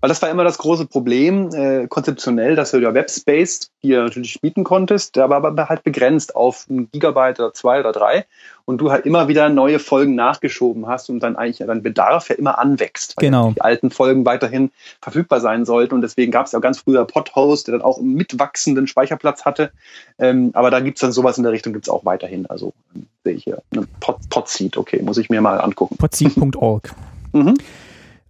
Weil 0.00 0.08
das 0.08 0.20
war 0.22 0.30
immer 0.30 0.44
das 0.44 0.58
große 0.58 0.86
Problem, 0.86 1.50
äh, 1.54 1.86
konzeptionell, 1.88 2.56
dass 2.56 2.72
du 2.72 2.78
ja 2.78 2.94
Webspace 2.94 3.70
hier 3.80 4.02
natürlich 4.02 4.40
bieten 4.40 4.64
konntest, 4.64 5.16
der 5.16 5.28
war 5.30 5.44
aber 5.44 5.68
halt 5.68 5.82
begrenzt 5.82 6.36
auf 6.36 6.66
ein 6.68 6.88
Gigabyte 6.90 7.40
oder 7.40 7.52
zwei 7.52 7.80
oder 7.80 7.92
drei 7.92 8.24
und 8.64 8.78
du 8.78 8.90
halt 8.90 9.06
immer 9.06 9.28
wieder 9.28 9.48
neue 9.48 9.78
Folgen 9.78 10.14
nachgeschoben 10.14 10.86
hast 10.86 11.10
und 11.10 11.20
dann 11.20 11.36
eigentlich 11.36 11.58
dein 11.58 11.82
Bedarf 11.82 12.28
ja 12.28 12.36
immer 12.36 12.58
anwächst, 12.58 13.16
weil 13.16 13.26
genau. 13.26 13.52
die 13.52 13.60
alten 13.60 13.90
Folgen 13.90 14.24
weiterhin 14.24 14.70
verfügbar 15.00 15.40
sein 15.40 15.64
sollten 15.64 15.94
und 15.94 16.02
deswegen 16.02 16.32
gab 16.32 16.46
es 16.46 16.52
ja 16.52 16.58
ganz 16.60 16.78
früher 16.80 17.04
Podhost, 17.04 17.68
der 17.68 17.72
dann 17.72 17.82
auch 17.82 17.98
einen 17.98 18.14
mitwachsenden 18.14 18.86
Speicherplatz 18.86 19.44
hatte, 19.44 19.70
ähm, 20.18 20.50
aber 20.54 20.70
da 20.70 20.80
gibt 20.80 20.98
es 20.98 21.02
dann 21.02 21.12
sowas 21.12 21.36
in 21.36 21.44
der 21.44 21.52
Richtung 21.52 21.72
gibt 21.72 21.86
es 21.86 21.90
auch 21.90 22.04
weiterhin, 22.04 22.46
also 22.46 22.72
ähm, 22.94 23.06
sehe 23.24 23.34
ich 23.34 23.44
hier, 23.44 23.62
ne, 23.72 23.86
Pod, 24.00 24.16
Podseed, 24.30 24.76
okay, 24.76 25.02
muss 25.02 25.18
ich 25.18 25.28
mir 25.28 25.40
mal 25.40 25.60
angucken. 25.60 25.96
Podseed.org. 25.96 26.94
mhm. 27.32 27.54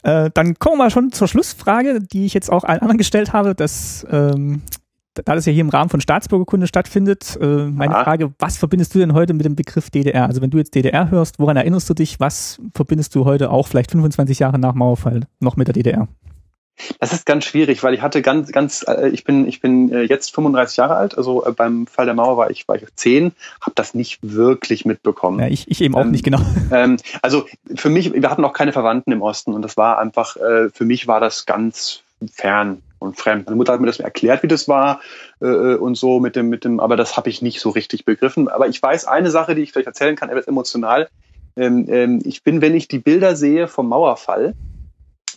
Äh, 0.04 0.30
dann 0.34 0.58
kommen 0.58 0.78
wir 0.78 0.90
schon 0.90 1.12
zur 1.12 1.28
Schlussfrage, 1.28 2.00
die 2.00 2.26
ich 2.26 2.34
jetzt 2.34 2.52
auch 2.52 2.64
allen 2.64 2.80
anderen 2.80 2.98
gestellt 2.98 3.32
habe. 3.32 3.54
Dass, 3.54 4.06
ähm, 4.10 4.62
da 5.14 5.34
das 5.34 5.46
ja 5.46 5.52
hier 5.52 5.62
im 5.62 5.70
Rahmen 5.70 5.88
von 5.88 6.00
Staatsbürgerkunde 6.00 6.66
stattfindet, 6.66 7.38
äh, 7.40 7.66
meine 7.66 7.96
ah. 7.96 8.04
Frage, 8.04 8.32
was 8.38 8.58
verbindest 8.58 8.94
du 8.94 8.98
denn 8.98 9.14
heute 9.14 9.32
mit 9.32 9.46
dem 9.46 9.56
Begriff 9.56 9.90
DDR? 9.90 10.26
Also 10.26 10.42
wenn 10.42 10.50
du 10.50 10.58
jetzt 10.58 10.74
DDR 10.74 11.10
hörst, 11.10 11.38
woran 11.38 11.56
erinnerst 11.56 11.88
du 11.88 11.94
dich? 11.94 12.20
Was 12.20 12.60
verbindest 12.74 13.14
du 13.14 13.24
heute 13.24 13.50
auch 13.50 13.66
vielleicht 13.66 13.92
25 13.92 14.38
Jahre 14.40 14.58
nach 14.58 14.74
Mauerfall 14.74 15.22
noch 15.40 15.56
mit 15.56 15.68
der 15.68 15.74
DDR? 15.74 16.06
Das 16.98 17.12
ist 17.12 17.24
ganz 17.26 17.44
schwierig, 17.44 17.82
weil 17.82 17.94
ich 17.94 18.02
hatte 18.02 18.22
ganz, 18.22 18.50
ganz, 18.52 18.84
äh, 18.86 19.08
ich 19.08 19.24
bin, 19.24 19.46
ich 19.46 19.60
bin 19.60 19.92
äh, 19.92 20.02
jetzt 20.02 20.34
35 20.34 20.76
Jahre 20.76 20.96
alt, 20.96 21.16
also 21.16 21.44
äh, 21.44 21.52
beim 21.52 21.86
Fall 21.86 22.06
der 22.06 22.14
Mauer 22.14 22.36
war 22.36 22.50
ich, 22.50 22.66
war 22.66 22.76
ich 22.76 22.82
10, 22.94 23.32
habe 23.60 23.72
das 23.74 23.94
nicht 23.94 24.18
wirklich 24.22 24.84
mitbekommen. 24.84 25.38
Ja, 25.40 25.48
ich, 25.48 25.70
ich 25.70 25.80
eben 25.80 25.94
auch 25.94 26.02
ähm, 26.02 26.10
nicht 26.10 26.24
genau. 26.24 26.40
Ähm, 26.72 26.96
also 27.22 27.46
für 27.74 27.88
mich, 27.88 28.12
wir 28.14 28.30
hatten 28.30 28.44
auch 28.44 28.52
keine 28.52 28.72
Verwandten 28.72 29.12
im 29.12 29.22
Osten 29.22 29.52
und 29.52 29.62
das 29.62 29.76
war 29.76 29.98
einfach, 29.98 30.36
für 30.36 30.84
mich 30.84 31.06
war 31.06 31.20
das 31.20 31.46
ganz 31.46 32.02
fern 32.32 32.82
und 32.98 33.18
fremd. 33.18 33.46
Meine 33.46 33.56
Mutter 33.56 33.72
hat 33.72 33.80
mir 33.80 33.86
das 33.86 34.00
erklärt, 34.00 34.42
wie 34.42 34.48
das 34.48 34.66
war 34.66 35.00
äh, 35.40 35.74
und 35.74 35.96
so 35.96 36.20
mit 36.20 36.36
dem, 36.36 36.48
mit 36.48 36.64
dem, 36.64 36.80
aber 36.80 36.96
das 36.96 37.16
habe 37.16 37.28
ich 37.28 37.42
nicht 37.42 37.60
so 37.60 37.70
richtig 37.70 38.04
begriffen. 38.04 38.48
Aber 38.48 38.66
ich 38.66 38.82
weiß 38.82 39.06
eine 39.06 39.30
Sache, 39.30 39.54
die 39.54 39.62
ich 39.62 39.72
vielleicht 39.72 39.86
erzählen 39.86 40.16
kann, 40.16 40.30
etwas 40.30 40.48
emotional. 40.48 41.08
Ähm, 41.56 41.86
ähm, 41.88 42.22
ich 42.24 42.42
bin, 42.42 42.60
wenn 42.60 42.74
ich 42.74 42.88
die 42.88 42.98
Bilder 42.98 43.36
sehe 43.36 43.68
vom 43.68 43.88
Mauerfall, 43.88 44.54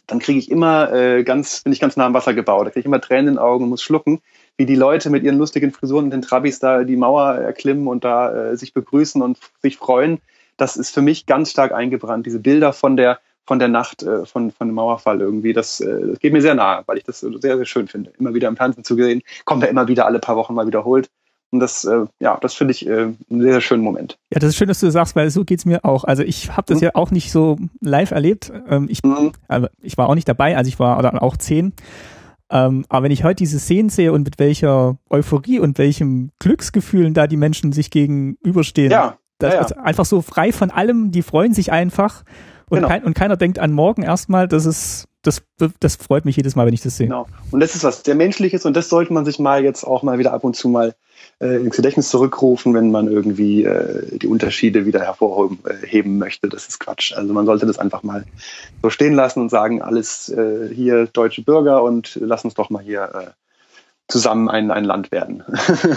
dann 0.07 0.19
kriege 0.19 0.39
ich 0.39 0.49
immer 0.49 0.91
äh, 0.93 1.23
ganz, 1.23 1.61
bin 1.61 1.73
ich 1.73 1.79
ganz 1.79 1.97
nah 1.97 2.05
am 2.05 2.13
Wasser 2.13 2.33
gebaut. 2.33 2.65
Da 2.65 2.69
kriege 2.71 2.81
ich 2.81 2.85
immer 2.85 3.01
Tränen 3.01 3.27
in 3.27 3.33
den 3.33 3.39
Augen 3.39 3.65
und 3.65 3.69
muss 3.69 3.83
schlucken, 3.83 4.21
wie 4.55 4.65
die 4.65 4.75
Leute 4.75 5.09
mit 5.09 5.23
ihren 5.23 5.37
lustigen 5.37 5.71
Frisuren 5.71 6.05
und 6.05 6.11
den 6.11 6.21
Trabis 6.21 6.59
da 6.59 6.83
die 6.83 6.95
Mauer 6.95 7.35
erklimmen 7.35 7.87
und 7.87 8.03
da 8.03 8.51
äh, 8.51 8.57
sich 8.57 8.73
begrüßen 8.73 9.21
und 9.21 9.37
sich 9.61 9.77
freuen. 9.77 10.19
Das 10.55 10.77
ist 10.77 10.93
für 10.93 11.01
mich 11.01 11.25
ganz 11.25 11.51
stark 11.51 11.73
eingebrannt. 11.73 12.25
Diese 12.25 12.39
Bilder 12.39 12.73
von 12.73 12.97
der 12.97 13.19
von 13.47 13.59
der 13.59 13.69
Nacht, 13.69 14.03
äh, 14.03 14.25
von, 14.25 14.51
von 14.51 14.67
dem 14.67 14.75
Mauerfall 14.75 15.21
irgendwie, 15.21 15.53
das, 15.53 15.79
äh, 15.79 16.07
das 16.07 16.19
geht 16.19 16.33
mir 16.33 16.41
sehr 16.41 16.53
nahe, 16.53 16.83
weil 16.85 16.97
ich 16.97 17.05
das 17.05 17.21
sehr, 17.21 17.55
sehr 17.57 17.65
schön 17.65 17.87
finde. 17.87 18.11
Immer 18.19 18.33
wieder 18.33 18.49
im 18.49 18.57
Tanzen 18.57 18.83
zu 18.83 18.95
sehen, 18.95 19.21
kommt 19.45 19.63
ja 19.63 19.69
immer 19.69 19.87
wieder 19.87 20.05
alle 20.05 20.19
paar 20.19 20.35
Wochen 20.35 20.53
mal 20.53 20.67
wiederholt. 20.67 21.09
Und 21.51 21.61
das, 21.61 21.85
äh, 21.85 22.05
ja, 22.19 22.37
das 22.41 22.53
finde 22.55 22.73
ich 22.73 22.85
äh, 22.85 22.91
einen 22.91 23.15
sehr, 23.29 23.53
sehr 23.53 23.61
schönen 23.61 23.83
Moment. 23.83 24.17
Ja, 24.33 24.39
das 24.39 24.49
ist 24.49 24.57
schön, 24.57 24.67
dass 24.67 24.81
du 24.81 24.91
sagst, 24.91 25.15
weil 25.15 25.29
so 25.29 25.45
geht's 25.45 25.65
mir 25.65 25.85
auch. 25.85 26.03
Also 26.03 26.23
ich 26.23 26.51
habe 26.51 26.65
das 26.67 26.79
mhm. 26.79 26.83
ja 26.85 26.91
auch 26.95 27.11
nicht 27.11 27.31
so 27.31 27.57
live 27.79 28.11
erlebt. 28.11 28.51
Ähm, 28.69 28.87
ich, 28.89 29.03
mhm. 29.03 29.31
also 29.47 29.67
ich 29.81 29.97
war 29.97 30.09
auch 30.09 30.15
nicht 30.15 30.27
dabei, 30.27 30.57
also 30.57 30.67
ich 30.67 30.79
war 30.79 30.99
oder 30.99 31.23
auch 31.23 31.37
zehn. 31.37 31.73
Ähm, 32.49 32.85
aber 32.89 33.05
wenn 33.05 33.11
ich 33.11 33.23
heute 33.23 33.35
diese 33.35 33.59
Szenen 33.59 33.89
sehe 33.89 34.11
und 34.11 34.23
mit 34.23 34.39
welcher 34.39 34.97
Euphorie 35.09 35.59
und 35.59 35.77
welchem 35.77 36.31
Glücksgefühlen 36.39 37.13
da 37.13 37.27
die 37.27 37.37
Menschen 37.37 37.71
sich 37.71 37.91
gegenüberstehen, 37.91 38.91
ja, 38.91 39.17
das 39.39 39.53
ja, 39.53 39.59
ja. 39.59 39.65
ist 39.65 39.77
einfach 39.77 40.05
so 40.05 40.21
frei 40.21 40.51
von 40.51 40.71
allem, 40.71 41.11
die 41.11 41.21
freuen 41.21 41.53
sich 41.53 41.71
einfach 41.71 42.23
und, 42.69 42.77
genau. 42.77 42.87
kein, 42.87 43.03
und 43.03 43.13
keiner 43.13 43.37
denkt 43.37 43.59
an 43.59 43.71
morgen 43.71 44.03
erstmal, 44.03 44.47
das 44.47 44.65
ist, 44.65 45.06
das, 45.27 45.43
das 45.79 45.95
freut 45.97 46.25
mich 46.25 46.37
jedes 46.37 46.55
Mal, 46.55 46.65
wenn 46.65 46.73
ich 46.73 46.81
das 46.81 46.97
sehe. 46.97 47.07
Genau. 47.07 47.27
Und 47.51 47.59
das 47.59 47.75
ist 47.75 47.83
was 47.83 48.03
sehr 48.03 48.15
Menschliches 48.15 48.65
und 48.65 48.75
das 48.75 48.89
sollte 48.89 49.11
man 49.11 49.25
sich 49.25 49.39
mal 49.39 49.63
jetzt 49.63 49.83
auch 49.83 50.01
mal 50.01 50.19
wieder 50.19 50.33
ab 50.33 50.43
und 50.43 50.55
zu 50.55 50.69
mal 50.69 50.95
äh, 51.39 51.57
ins 51.57 51.75
Gedächtnis 51.75 52.09
zurückrufen, 52.09 52.73
wenn 52.73 52.91
man 52.91 53.07
irgendwie 53.07 53.63
äh, 53.63 54.17
die 54.17 54.27
Unterschiede 54.27 54.85
wieder 54.85 55.01
hervorheben 55.01 56.15
äh, 56.15 56.19
möchte. 56.19 56.47
Das 56.47 56.67
ist 56.67 56.79
Quatsch. 56.79 57.13
Also 57.13 57.33
man 57.33 57.45
sollte 57.45 57.65
das 57.65 57.77
einfach 57.77 58.03
mal 58.03 58.25
so 58.81 58.89
stehen 58.89 59.13
lassen 59.13 59.41
und 59.41 59.49
sagen, 59.49 59.81
alles 59.81 60.29
äh, 60.29 60.73
hier 60.73 61.07
deutsche 61.07 61.43
Bürger 61.43 61.83
und 61.83 62.17
lass 62.21 62.45
uns 62.45 62.53
doch 62.53 62.69
mal 62.69 62.81
hier 62.81 63.03
äh, 63.13 63.31
zusammen 64.07 64.49
ein, 64.49 64.71
ein 64.71 64.85
Land 64.85 65.11
werden. 65.11 65.43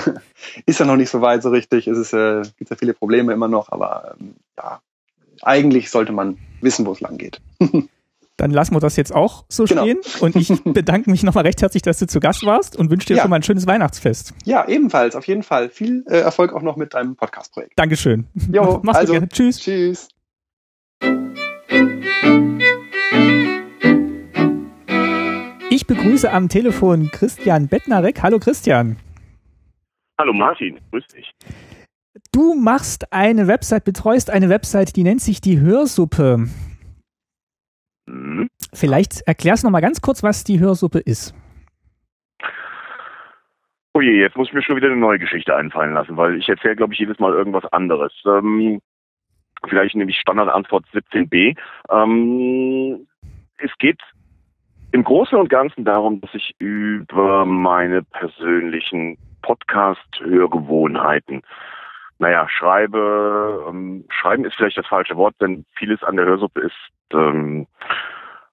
ist 0.66 0.81
ja 0.81 0.86
noch 0.86 0.97
nicht 0.97 1.11
so 1.11 1.20
weit 1.20 1.43
so 1.43 1.51
richtig. 1.51 1.86
Es 1.86 1.98
ist, 1.98 2.12
äh, 2.12 2.43
gibt 2.59 2.70
ja 2.70 2.77
viele 2.77 2.94
Probleme 2.94 3.32
immer 3.32 3.48
noch, 3.48 3.70
aber 3.70 4.16
ähm, 4.19 4.35
ja, 4.57 4.81
eigentlich 5.43 5.90
sollte 5.90 6.12
man 6.12 6.39
wissen, 6.61 6.85
wo 6.86 6.93
es 6.93 7.01
lang 7.01 7.16
geht. 7.16 7.40
Dann 8.41 8.53
lassen 8.53 8.75
wir 8.75 8.81
das 8.81 8.97
jetzt 8.97 9.15
auch 9.15 9.45
so 9.51 9.65
genau. 9.65 9.83
stehen. 9.83 9.99
Und 10.21 10.35
ich 10.35 10.49
bedanke 10.65 11.11
mich 11.11 11.23
nochmal 11.23 11.45
recht 11.45 11.61
herzlich, 11.61 11.83
dass 11.83 11.99
du 11.99 12.07
zu 12.07 12.21
Gast 12.21 12.47
warst 12.47 12.75
und 12.75 12.91
wünsche 12.91 13.07
dir 13.07 13.17
ja. 13.17 13.23
schon 13.23 13.29
mal 13.31 13.37
ein 13.37 13.43
schönes 13.43 13.67
Weihnachtsfest. 13.67 14.33
Ja, 14.45 14.67
ebenfalls, 14.67 15.15
auf 15.15 15.27
jeden 15.27 15.43
Fall. 15.43 15.69
Viel 15.69 16.05
äh, 16.09 16.21
Erfolg 16.21 16.55
auch 16.55 16.62
noch 16.62 16.77
mit 16.77 16.95
deinem 16.95 17.17
Podcast-Projekt. 17.17 17.75
Dankeschön. 17.77 18.27
Jo, 18.51 18.81
Mach's 18.83 19.01
also, 19.01 19.21
gut. 19.21 19.29
Tschüss. 19.31 19.61
Tschüss. 19.61 20.09
Ich 25.69 25.87
begrüße 25.87 26.33
am 26.33 26.49
Telefon 26.49 27.11
Christian 27.11 27.69
Bettnarek. 27.69 28.23
Hallo 28.23 28.39
Christian. 28.39 28.97
Hallo 30.19 30.33
Martin, 30.33 30.79
grüß 30.91 31.07
dich. 31.09 31.31
Du 32.33 32.55
machst 32.55 33.12
eine 33.12 33.49
Website, 33.49 33.85
betreust 33.85 34.31
eine 34.31 34.49
Website, 34.49 34.97
die 34.97 35.03
nennt 35.03 35.21
sich 35.21 35.43
die 35.43 35.61
Hörsuppe. 35.61 36.49
Vielleicht 38.73 39.23
erklärst 39.27 39.62
du 39.62 39.66
noch 39.66 39.73
mal 39.73 39.81
ganz 39.81 40.01
kurz, 40.01 40.23
was 40.23 40.44
die 40.44 40.61
Hörsuppe 40.61 40.98
ist. 40.98 41.35
Oh 43.93 44.01
je, 44.01 44.20
jetzt 44.20 44.36
muss 44.36 44.48
ich 44.48 44.55
mir 44.55 44.62
schon 44.62 44.77
wieder 44.77 44.86
eine 44.86 44.97
neue 44.97 45.19
Geschichte 45.19 45.57
einfallen 45.57 45.94
lassen, 45.94 46.16
weil 46.16 46.39
ich 46.39 46.48
erzähle, 46.48 46.77
glaube 46.77 46.93
ich, 46.93 47.01
jedes 47.01 47.19
Mal 47.19 47.32
irgendwas 47.32 47.65
anderes. 47.73 48.12
Ähm, 48.24 48.81
vielleicht 49.69 49.97
nehme 49.97 50.11
ich 50.11 50.20
Standardantwort 50.20 50.85
17b. 50.94 51.57
Ähm, 51.90 53.07
es 53.59 53.70
geht 53.78 54.01
im 54.93 55.02
Großen 55.02 55.36
und 55.36 55.48
Ganzen 55.48 55.85
darum, 55.85 56.20
dass 56.20 56.32
ich 56.35 56.55
über 56.59 57.44
meine 57.44 58.02
persönlichen 58.02 59.19
Podcast-Hörgewohnheiten 59.43 61.43
naja, 62.20 62.47
schreibe, 62.51 63.65
ähm, 63.69 64.05
schreiben 64.11 64.44
ist 64.44 64.55
vielleicht 64.55 64.77
das 64.77 64.86
falsche 64.86 65.16
Wort, 65.16 65.35
denn 65.40 65.65
vieles 65.74 66.02
an 66.02 66.16
der 66.16 66.27
Hörsuppe 66.27 66.61
ist 66.61 66.77
ähm, 67.15 67.66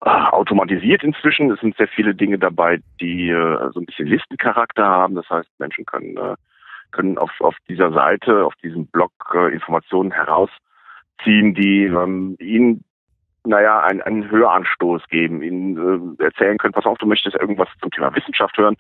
automatisiert 0.02 1.04
inzwischen. 1.04 1.52
Es 1.52 1.60
sind 1.60 1.76
sehr 1.76 1.88
viele 1.88 2.14
Dinge 2.14 2.38
dabei, 2.38 2.80
die 3.02 3.30
äh, 3.30 3.72
so 3.74 3.80
ein 3.80 3.86
bisschen 3.86 4.08
Listencharakter 4.08 4.86
haben. 4.86 5.16
Das 5.16 5.30
heißt, 5.30 5.50
Menschen 5.60 5.86
können, 5.86 6.18
äh, 6.18 6.36
können 6.92 7.18
auf, 7.18 7.32
auf 7.40 7.56
dieser 7.68 7.92
Seite, 7.92 8.46
auf 8.46 8.56
diesem 8.64 8.86
Blog 8.88 9.12
äh, 9.34 9.54
Informationen 9.54 10.12
herausziehen, 10.12 11.56
die 11.56 11.86
ähm, 11.86 12.36
ihnen 12.40 12.84
naja, 13.48 13.80
einen, 13.80 14.02
einen 14.02 14.30
Höranstoß 14.30 15.08
geben, 15.08 15.42
ihnen 15.42 16.18
äh, 16.20 16.24
erzählen 16.24 16.58
können, 16.58 16.74
pass 16.74 16.86
auf, 16.86 16.98
du 16.98 17.06
möchtest 17.06 17.36
irgendwas 17.36 17.70
zum 17.82 17.92
Thema 17.92 18.14
Wissenschaft 18.14 18.58
hören. 18.58 18.76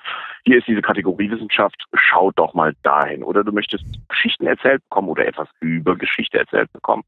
Hier 0.46 0.58
ist 0.58 0.68
diese 0.68 0.82
Kategorie 0.82 1.32
Wissenschaft, 1.32 1.86
schau 1.94 2.32
doch 2.32 2.54
mal 2.54 2.74
dahin. 2.84 3.24
Oder 3.24 3.44
du 3.44 3.52
möchtest 3.52 3.86
Geschichten 4.10 4.46
erzählt 4.46 4.82
bekommen 4.90 5.10
oder 5.10 5.26
etwas 5.26 5.48
über 5.62 5.96
Geschichte 5.96 6.38
erzählt 6.38 6.72
bekommen. 6.74 7.04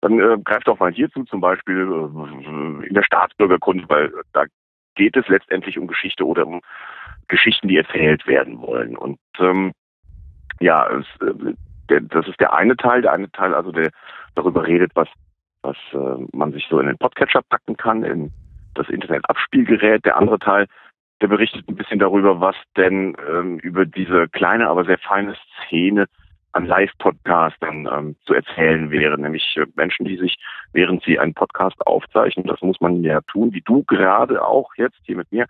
Dann 0.00 0.18
äh, 0.18 0.38
greift 0.44 0.68
auch 0.68 0.78
mal 0.78 0.92
hierzu 0.92 1.24
zum 1.24 1.40
Beispiel 1.40 1.76
äh, 1.76 2.86
in 2.86 2.94
der 2.94 3.02
Staatsbürgerkunde, 3.02 3.84
weil 3.88 4.12
da 4.32 4.44
geht 4.94 5.16
es 5.16 5.28
letztendlich 5.28 5.78
um 5.78 5.86
Geschichte 5.86 6.26
oder 6.26 6.46
um 6.46 6.60
Geschichten, 7.28 7.68
die 7.68 7.76
erzählt 7.76 8.26
werden 8.26 8.60
wollen. 8.60 8.96
Und 8.96 9.18
ähm, 9.38 9.72
ja, 10.60 10.88
es, 10.88 11.06
äh, 11.20 11.54
der, 11.88 12.00
das 12.00 12.26
ist 12.28 12.40
der 12.40 12.52
eine 12.54 12.76
Teil, 12.76 13.02
der 13.02 13.12
eine 13.12 13.30
Teil, 13.30 13.54
also 13.54 13.72
der 13.72 13.90
darüber 14.34 14.66
redet, 14.66 14.92
was 14.94 15.08
was 15.62 15.76
äh, 15.92 16.26
man 16.32 16.52
sich 16.52 16.66
so 16.70 16.80
in 16.80 16.86
den 16.86 16.98
Podcatcher 16.98 17.42
packen 17.48 17.76
kann, 17.76 18.02
in 18.02 18.32
das 18.74 18.88
Internetabspielgerät. 18.88 20.04
Der 20.04 20.16
andere 20.16 20.38
Teil, 20.38 20.66
der 21.20 21.28
berichtet 21.28 21.68
ein 21.68 21.76
bisschen 21.76 21.98
darüber, 21.98 22.40
was 22.40 22.56
denn 22.76 23.16
ähm, 23.28 23.58
über 23.58 23.84
diese 23.84 24.28
kleine, 24.28 24.68
aber 24.68 24.84
sehr 24.84 24.98
feine 24.98 25.36
Szene 25.66 26.06
an 26.52 26.66
Live-Podcastern 26.66 27.88
ähm, 27.92 28.16
zu 28.26 28.34
erzählen 28.34 28.90
wäre, 28.90 29.18
nämlich 29.18 29.56
äh, 29.56 29.66
Menschen, 29.76 30.04
die 30.04 30.16
sich, 30.16 30.36
während 30.72 31.02
sie 31.04 31.18
einen 31.18 31.34
Podcast 31.34 31.80
aufzeichnen, 31.86 32.46
das 32.46 32.60
muss 32.60 32.80
man 32.80 33.02
ja 33.02 33.20
tun, 33.22 33.52
wie 33.52 33.60
du 33.60 33.84
gerade 33.84 34.44
auch 34.44 34.74
jetzt 34.76 34.98
hier 35.04 35.16
mit 35.16 35.30
mir, 35.30 35.46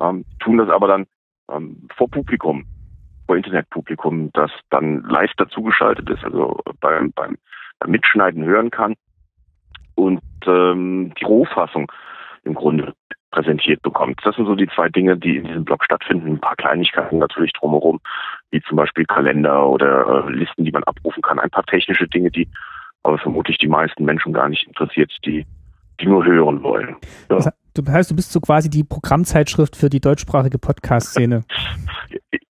ähm, 0.00 0.24
tun 0.40 0.58
das 0.58 0.68
aber 0.68 0.88
dann 0.88 1.06
ähm, 1.50 1.88
vor 1.96 2.10
Publikum, 2.10 2.66
vor 3.26 3.36
Internetpublikum, 3.36 4.30
das 4.32 4.50
dann 4.70 5.02
live 5.04 5.32
dazugeschaltet 5.36 6.08
ist, 6.10 6.24
also 6.24 6.60
beim, 6.80 7.12
beim, 7.12 7.38
beim 7.78 7.90
Mitschneiden 7.90 8.44
hören 8.44 8.70
kann. 8.70 8.94
Und 9.94 10.22
ähm, 10.46 11.12
die 11.20 11.24
Rohfassung 11.24 11.90
im 12.44 12.54
Grunde 12.54 12.94
präsentiert 13.32 13.82
bekommt. 13.82 14.20
Das 14.22 14.36
sind 14.36 14.46
so 14.46 14.54
die 14.54 14.68
zwei 14.68 14.88
Dinge, 14.88 15.16
die 15.16 15.38
in 15.38 15.44
diesem 15.44 15.64
Blog 15.64 15.84
stattfinden. 15.84 16.34
Ein 16.34 16.40
paar 16.40 16.54
Kleinigkeiten 16.54 17.18
natürlich 17.18 17.52
drumherum, 17.54 18.00
wie 18.50 18.62
zum 18.62 18.76
Beispiel 18.76 19.04
Kalender 19.04 19.66
oder 19.68 20.26
äh, 20.26 20.30
Listen, 20.30 20.64
die 20.64 20.70
man 20.70 20.84
abrufen 20.84 21.22
kann. 21.22 21.40
Ein 21.40 21.50
paar 21.50 21.64
technische 21.64 22.06
Dinge, 22.06 22.30
die 22.30 22.48
aber 23.02 23.18
vermutlich 23.18 23.58
die 23.58 23.68
meisten 23.68 24.04
Menschen 24.04 24.32
gar 24.32 24.48
nicht 24.48 24.66
interessiert, 24.68 25.10
die, 25.24 25.44
die 26.00 26.06
nur 26.06 26.24
hören 26.24 26.62
wollen. 26.62 26.96
Ja. 27.30 27.50
Das 27.74 27.88
heißt, 27.88 28.10
du 28.10 28.16
bist 28.16 28.32
so 28.32 28.40
quasi 28.40 28.70
die 28.70 28.84
Programmzeitschrift 28.84 29.74
für 29.76 29.88
die 29.88 30.00
deutschsprachige 30.00 30.58
Podcast-Szene. 30.58 31.44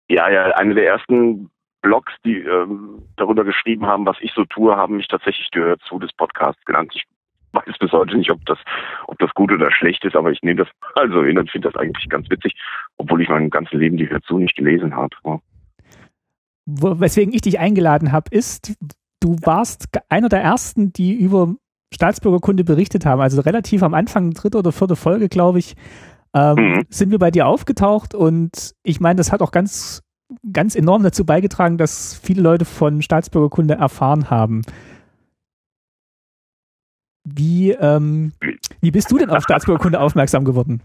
Ja, 0.09 0.29
ja, 0.29 0.43
eine 0.57 0.73
der 0.73 0.87
ersten 0.87 1.49
Blogs, 1.81 2.11
die 2.25 2.39
ähm, 2.39 3.01
darüber 3.15 3.45
geschrieben 3.45 3.85
haben, 3.85 4.05
was 4.05 4.17
ich 4.19 4.33
so 4.33 4.43
tue, 4.43 4.75
haben 4.75 4.97
mich 4.97 5.07
tatsächlich 5.07 5.49
gehört 5.51 5.81
zu 5.87 5.99
des 5.99 6.11
Podcasts 6.11 6.61
genannt. 6.65 6.91
Ich 6.93 7.05
weiß 7.53 7.77
bis 7.79 7.91
heute 7.91 8.17
nicht, 8.17 8.31
ob 8.31 8.45
das, 8.45 8.57
ob 9.07 9.17
das 9.19 9.33
gut 9.33 9.51
oder 9.51 9.71
schlecht 9.71 10.03
ist, 10.05 10.15
aber 10.15 10.31
ich 10.31 10.41
nehme 10.41 10.63
das 10.63 10.67
also 10.95 11.23
hin 11.23 11.37
und 11.37 11.49
finde 11.49 11.69
das 11.69 11.79
eigentlich 11.79 12.09
ganz 12.09 12.29
witzig, 12.29 12.55
obwohl 12.97 13.21
ich 13.21 13.29
mein 13.29 13.49
ganzes 13.49 13.73
Leben 13.73 13.97
die 13.97 14.07
dazu 14.07 14.37
nicht 14.37 14.55
gelesen 14.55 14.95
habe. 14.95 15.15
Ja. 15.25 15.39
Weswegen 16.65 17.33
ich 17.33 17.41
dich 17.41 17.59
eingeladen 17.59 18.11
habe, 18.11 18.29
ist, 18.31 18.73
du 19.19 19.35
warst 19.43 19.87
einer 20.09 20.29
der 20.29 20.41
ersten, 20.41 20.93
die 20.93 21.13
über 21.13 21.55
Staatsbürgerkunde 21.93 22.63
berichtet 22.63 23.05
haben. 23.05 23.21
Also 23.21 23.41
relativ 23.41 23.83
am 23.83 23.93
Anfang, 23.93 24.31
dritte 24.31 24.57
oder 24.57 24.71
vierte 24.71 24.95
Folge, 24.95 25.27
glaube 25.27 25.59
ich, 25.59 25.75
ähm, 26.33 26.55
mhm. 26.55 26.81
sind 26.89 27.11
wir 27.11 27.19
bei 27.19 27.31
dir 27.31 27.47
aufgetaucht 27.47 28.15
und 28.15 28.73
ich 28.83 29.01
meine, 29.01 29.17
das 29.17 29.31
hat 29.31 29.41
auch 29.41 29.51
ganz, 29.51 30.01
ganz 30.53 30.75
enorm 30.75 31.03
dazu 31.03 31.25
beigetragen, 31.25 31.77
dass 31.77 32.15
viele 32.15 32.41
Leute 32.41 32.63
von 32.63 33.01
Staatsbürgerkunde 33.01 33.73
erfahren 33.73 34.29
haben. 34.29 34.61
Wie, 37.23 37.71
ähm, 37.71 38.33
wie 38.81 38.91
bist 38.91 39.11
du 39.11 39.17
denn 39.17 39.29
auf 39.29 39.43
Staatsbürgerkunde 39.43 39.99
aufmerksam 39.99 40.43
geworden? 40.43 40.81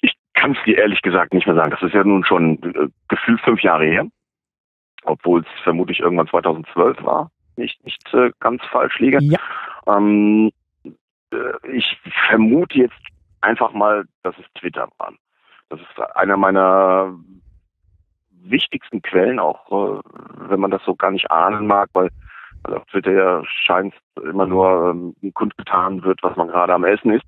Ich 0.00 0.14
kann 0.34 0.52
es 0.52 0.58
dir 0.64 0.78
ehrlich 0.78 1.02
gesagt 1.02 1.34
nicht 1.34 1.46
mehr 1.46 1.56
sagen. 1.56 1.70
Das 1.70 1.82
ist 1.82 1.94
ja 1.94 2.04
nun 2.04 2.24
schon 2.24 2.62
äh, 2.62 2.88
gefühlt 3.08 3.40
fünf 3.42 3.60
Jahre 3.62 3.84
her, 3.84 4.06
obwohl 5.04 5.40
es 5.40 5.62
vermutlich 5.62 6.00
irgendwann 6.00 6.28
2012 6.28 7.02
war. 7.02 7.30
Nicht, 7.56 7.84
nicht 7.84 8.02
äh, 8.14 8.30
ganz 8.40 8.62
falsch 8.70 8.98
liege. 8.98 9.18
Ja. 9.20 9.38
Ähm, 9.86 10.50
äh, 11.32 11.72
ich 11.72 11.98
vermute 12.28 12.78
jetzt 12.78 13.00
einfach 13.40 13.72
mal, 13.72 14.04
dass 14.22 14.36
es 14.38 14.46
Twitter 14.58 14.88
war. 14.98 15.12
Das 15.68 15.80
ist 15.80 16.16
einer 16.16 16.36
meiner 16.36 17.14
wichtigsten 18.42 19.02
Quellen, 19.02 19.38
auch 19.38 19.70
äh, 19.70 20.00
wenn 20.48 20.60
man 20.60 20.70
das 20.70 20.82
so 20.84 20.94
gar 20.94 21.10
nicht 21.10 21.30
ahnen 21.30 21.66
mag, 21.66 21.90
weil 21.92 22.10
weil 22.68 22.76
auf 22.76 22.84
Twitter 22.86 23.12
ja 23.12 23.42
scheint 23.44 23.94
immer 24.22 24.46
nur 24.46 24.90
ähm, 24.90 25.32
kundgetan 25.34 26.02
wird, 26.02 26.22
was 26.22 26.36
man 26.36 26.48
gerade 26.48 26.74
am 26.74 26.84
Essen 26.84 27.12
ist. 27.12 27.24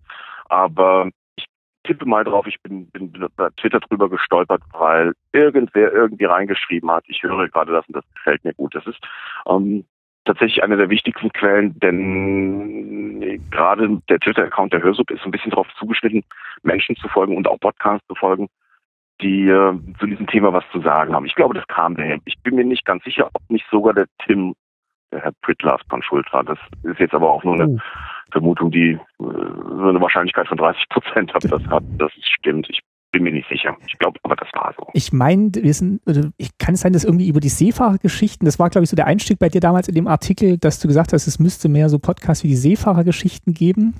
Aber 0.48 1.08
ich 1.36 1.46
tippe 1.84 2.06
mal 2.06 2.24
drauf, 2.24 2.46
ich 2.46 2.60
bin, 2.62 2.90
bin, 2.90 3.12
bin 3.12 3.26
bei 3.36 3.48
Twitter 3.56 3.80
drüber 3.80 4.08
gestolpert, 4.08 4.62
weil 4.72 5.14
irgendwer 5.32 5.92
irgendwie 5.92 6.26
reingeschrieben 6.26 6.90
hat, 6.90 7.04
ich 7.08 7.22
höre 7.22 7.48
gerade 7.48 7.72
das 7.72 7.86
und 7.86 7.96
das 7.96 8.04
gefällt 8.14 8.44
mir 8.44 8.54
gut. 8.54 8.74
Das 8.74 8.86
ist 8.86 8.98
ähm, 9.46 9.84
tatsächlich 10.24 10.62
eine 10.62 10.76
der 10.76 10.90
wichtigsten 10.90 11.32
Quellen, 11.32 11.78
denn 11.80 13.40
gerade 13.50 14.00
der 14.08 14.18
Twitter-Account 14.18 14.72
der 14.72 14.82
Hörsub 14.82 15.10
ist 15.10 15.24
ein 15.24 15.30
bisschen 15.30 15.50
darauf 15.50 15.68
zugeschnitten, 15.78 16.24
Menschen 16.62 16.96
zu 16.96 17.08
folgen 17.08 17.36
und 17.36 17.48
auch 17.48 17.58
Podcasts 17.60 18.06
zu 18.08 18.14
folgen, 18.14 18.48
die 19.22 19.48
äh, 19.48 19.78
zu 19.98 20.06
diesem 20.06 20.26
Thema 20.26 20.52
was 20.52 20.64
zu 20.72 20.80
sagen 20.80 21.14
haben. 21.14 21.26
Ich 21.26 21.34
glaube, 21.34 21.54
das 21.54 21.66
kam 21.68 21.94
daher. 21.94 22.18
Ich 22.24 22.38
bin 22.42 22.56
mir 22.56 22.64
nicht 22.64 22.84
ganz 22.84 23.04
sicher, 23.04 23.28
ob 23.32 23.42
nicht 23.48 23.66
sogar 23.70 23.94
der 23.94 24.06
Tim 24.26 24.54
der 25.12 25.22
Herr 25.22 25.32
Pritlove 25.42 25.80
dran 25.88 26.02
schuld 26.02 26.26
war. 26.32 26.44
Das 26.44 26.58
ist 26.82 26.98
jetzt 26.98 27.14
aber 27.14 27.30
auch 27.30 27.44
nur 27.44 27.54
eine 27.54 27.68
uh. 27.68 27.78
Vermutung, 28.30 28.70
die 28.70 28.92
äh, 28.92 28.98
so 29.18 29.88
eine 29.88 30.00
Wahrscheinlichkeit 30.00 30.48
von 30.48 30.56
30 30.56 30.88
Prozent 30.88 31.34
hat, 31.34 31.44
das 31.44 31.64
hat, 31.66 31.82
das 31.98 32.12
stimmt. 32.20 32.68
Ich 32.70 32.80
bin 33.12 33.24
mir 33.24 33.32
nicht 33.32 33.48
sicher. 33.48 33.76
Ich 33.86 33.98
glaube, 33.98 34.18
aber 34.22 34.36
das 34.36 34.48
war 34.52 34.72
so. 34.78 34.86
Ich 34.92 35.12
meine, 35.12 35.50
ich 35.56 36.58
kann 36.58 36.74
es 36.74 36.80
sein, 36.80 36.92
dass 36.92 37.04
irgendwie 37.04 37.28
über 37.28 37.40
die 37.40 37.48
Seefahrergeschichten, 37.48 38.44
das 38.44 38.58
war, 38.58 38.70
glaube 38.70 38.84
ich, 38.84 38.90
so 38.90 38.96
der 38.96 39.06
Einstieg 39.06 39.38
bei 39.38 39.48
dir 39.48 39.60
damals 39.60 39.88
in 39.88 39.94
dem 39.94 40.06
Artikel, 40.06 40.58
dass 40.58 40.78
du 40.78 40.86
gesagt 40.86 41.12
hast, 41.12 41.26
es 41.26 41.38
müsste 41.38 41.68
mehr 41.68 41.88
so 41.88 41.98
Podcasts 41.98 42.44
wie 42.44 42.48
die 42.48 42.56
Seefahrergeschichten 42.56 43.52
geben. 43.52 43.94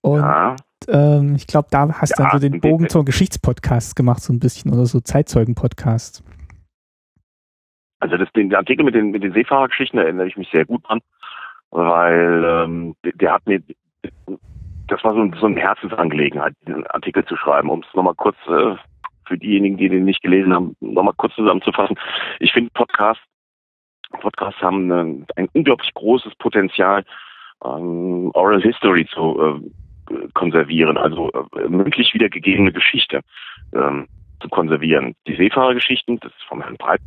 Und 0.00 0.20
ja. 0.20 0.56
ähm, 0.88 1.36
ich 1.36 1.46
glaube, 1.46 1.68
da 1.70 1.88
hast 1.92 2.18
du 2.18 2.22
ja, 2.22 2.30
dann 2.30 2.40
so 2.40 2.48
den 2.48 2.60
Bogen 2.60 2.88
zum 2.88 3.04
Geschichtspodcast 3.04 3.94
gemacht, 3.94 4.20
so 4.20 4.32
ein 4.32 4.40
bisschen, 4.40 4.72
oder 4.72 4.86
so 4.86 4.98
Zeitzeugen-Podcast. 4.98 6.24
Also 8.02 8.16
das, 8.16 8.32
den 8.32 8.52
Artikel 8.52 8.84
mit 8.84 8.96
den, 8.96 9.12
mit 9.12 9.22
den 9.22 9.32
Seefahrergeschichten 9.32 10.00
erinnere 10.00 10.26
ich 10.26 10.36
mich 10.36 10.50
sehr 10.50 10.64
gut 10.64 10.82
dran, 10.88 10.98
weil 11.70 12.44
ähm, 12.44 12.96
der, 13.04 13.32
hat 13.32 13.46
mir, 13.46 13.62
das 14.88 15.04
war 15.04 15.14
so, 15.14 15.20
ein, 15.20 15.32
so 15.38 15.46
eine 15.46 15.60
Herzensangelegenheit, 15.60 16.52
diesen 16.66 16.84
Artikel 16.88 17.24
zu 17.24 17.36
schreiben, 17.36 17.70
um 17.70 17.84
es 17.88 17.94
nochmal 17.94 18.16
kurz 18.16 18.36
äh, 18.48 18.74
für 19.24 19.38
diejenigen, 19.38 19.76
die 19.76 19.88
den 19.88 20.04
nicht 20.04 20.20
gelesen 20.20 20.52
haben, 20.52 20.74
nochmal 20.80 21.14
kurz 21.16 21.32
zusammenzufassen. 21.36 21.96
Ich 22.40 22.52
finde 22.52 22.70
Podcasts, 22.74 23.22
Podcasts 24.20 24.60
haben 24.60 24.90
ein, 24.90 25.26
ein 25.36 25.48
unglaublich 25.52 25.94
großes 25.94 26.34
Potenzial, 26.40 27.04
ähm, 27.64 28.32
Oral 28.34 28.62
History 28.62 29.06
zu 29.06 29.62
äh, 30.10 30.28
konservieren, 30.34 30.98
also 30.98 31.30
äh, 31.30 31.68
mündlich 31.68 32.14
wiedergegebene 32.14 32.72
Geschichte 32.72 33.20
ähm, 33.72 34.08
zu 34.40 34.48
konservieren. 34.48 35.14
Die 35.28 35.36
Seefahrergeschichten, 35.36 36.18
das 36.18 36.32
ist 36.32 36.42
vom 36.48 36.62
Herrn 36.62 36.76
Breit 36.78 37.00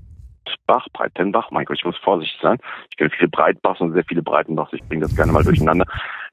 Breitbach, 0.45 0.87
Breitenbach, 0.93 1.51
mein 1.51 1.65
Gott, 1.65 1.77
ich 1.77 1.85
muss 1.85 1.97
vorsichtig 1.97 2.39
sein. 2.41 2.57
Ich 2.89 2.97
kenne 2.97 3.09
viele 3.09 3.29
Breitbachs 3.29 3.81
und 3.81 3.93
sehr 3.93 4.03
viele 4.05 4.21
Breitenbachs, 4.21 4.73
ich 4.73 4.83
bringe 4.83 5.01
das 5.01 5.15
gerne 5.15 5.31
mal 5.31 5.43
durcheinander. 5.43 5.85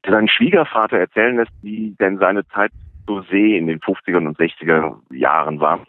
Der 0.05 0.13
seinen 0.13 0.27
Schwiegervater 0.27 0.97
erzählen 0.97 1.37
lässt, 1.37 1.51
wie 1.61 1.95
denn 1.99 2.17
seine 2.17 2.45
Zeit 2.47 2.71
zur 3.05 3.23
See 3.23 3.57
in 3.57 3.67
den 3.67 3.79
50er 3.79 4.17
und 4.17 4.37
60er 4.37 4.97
Jahren 5.11 5.59
war. 5.59 5.85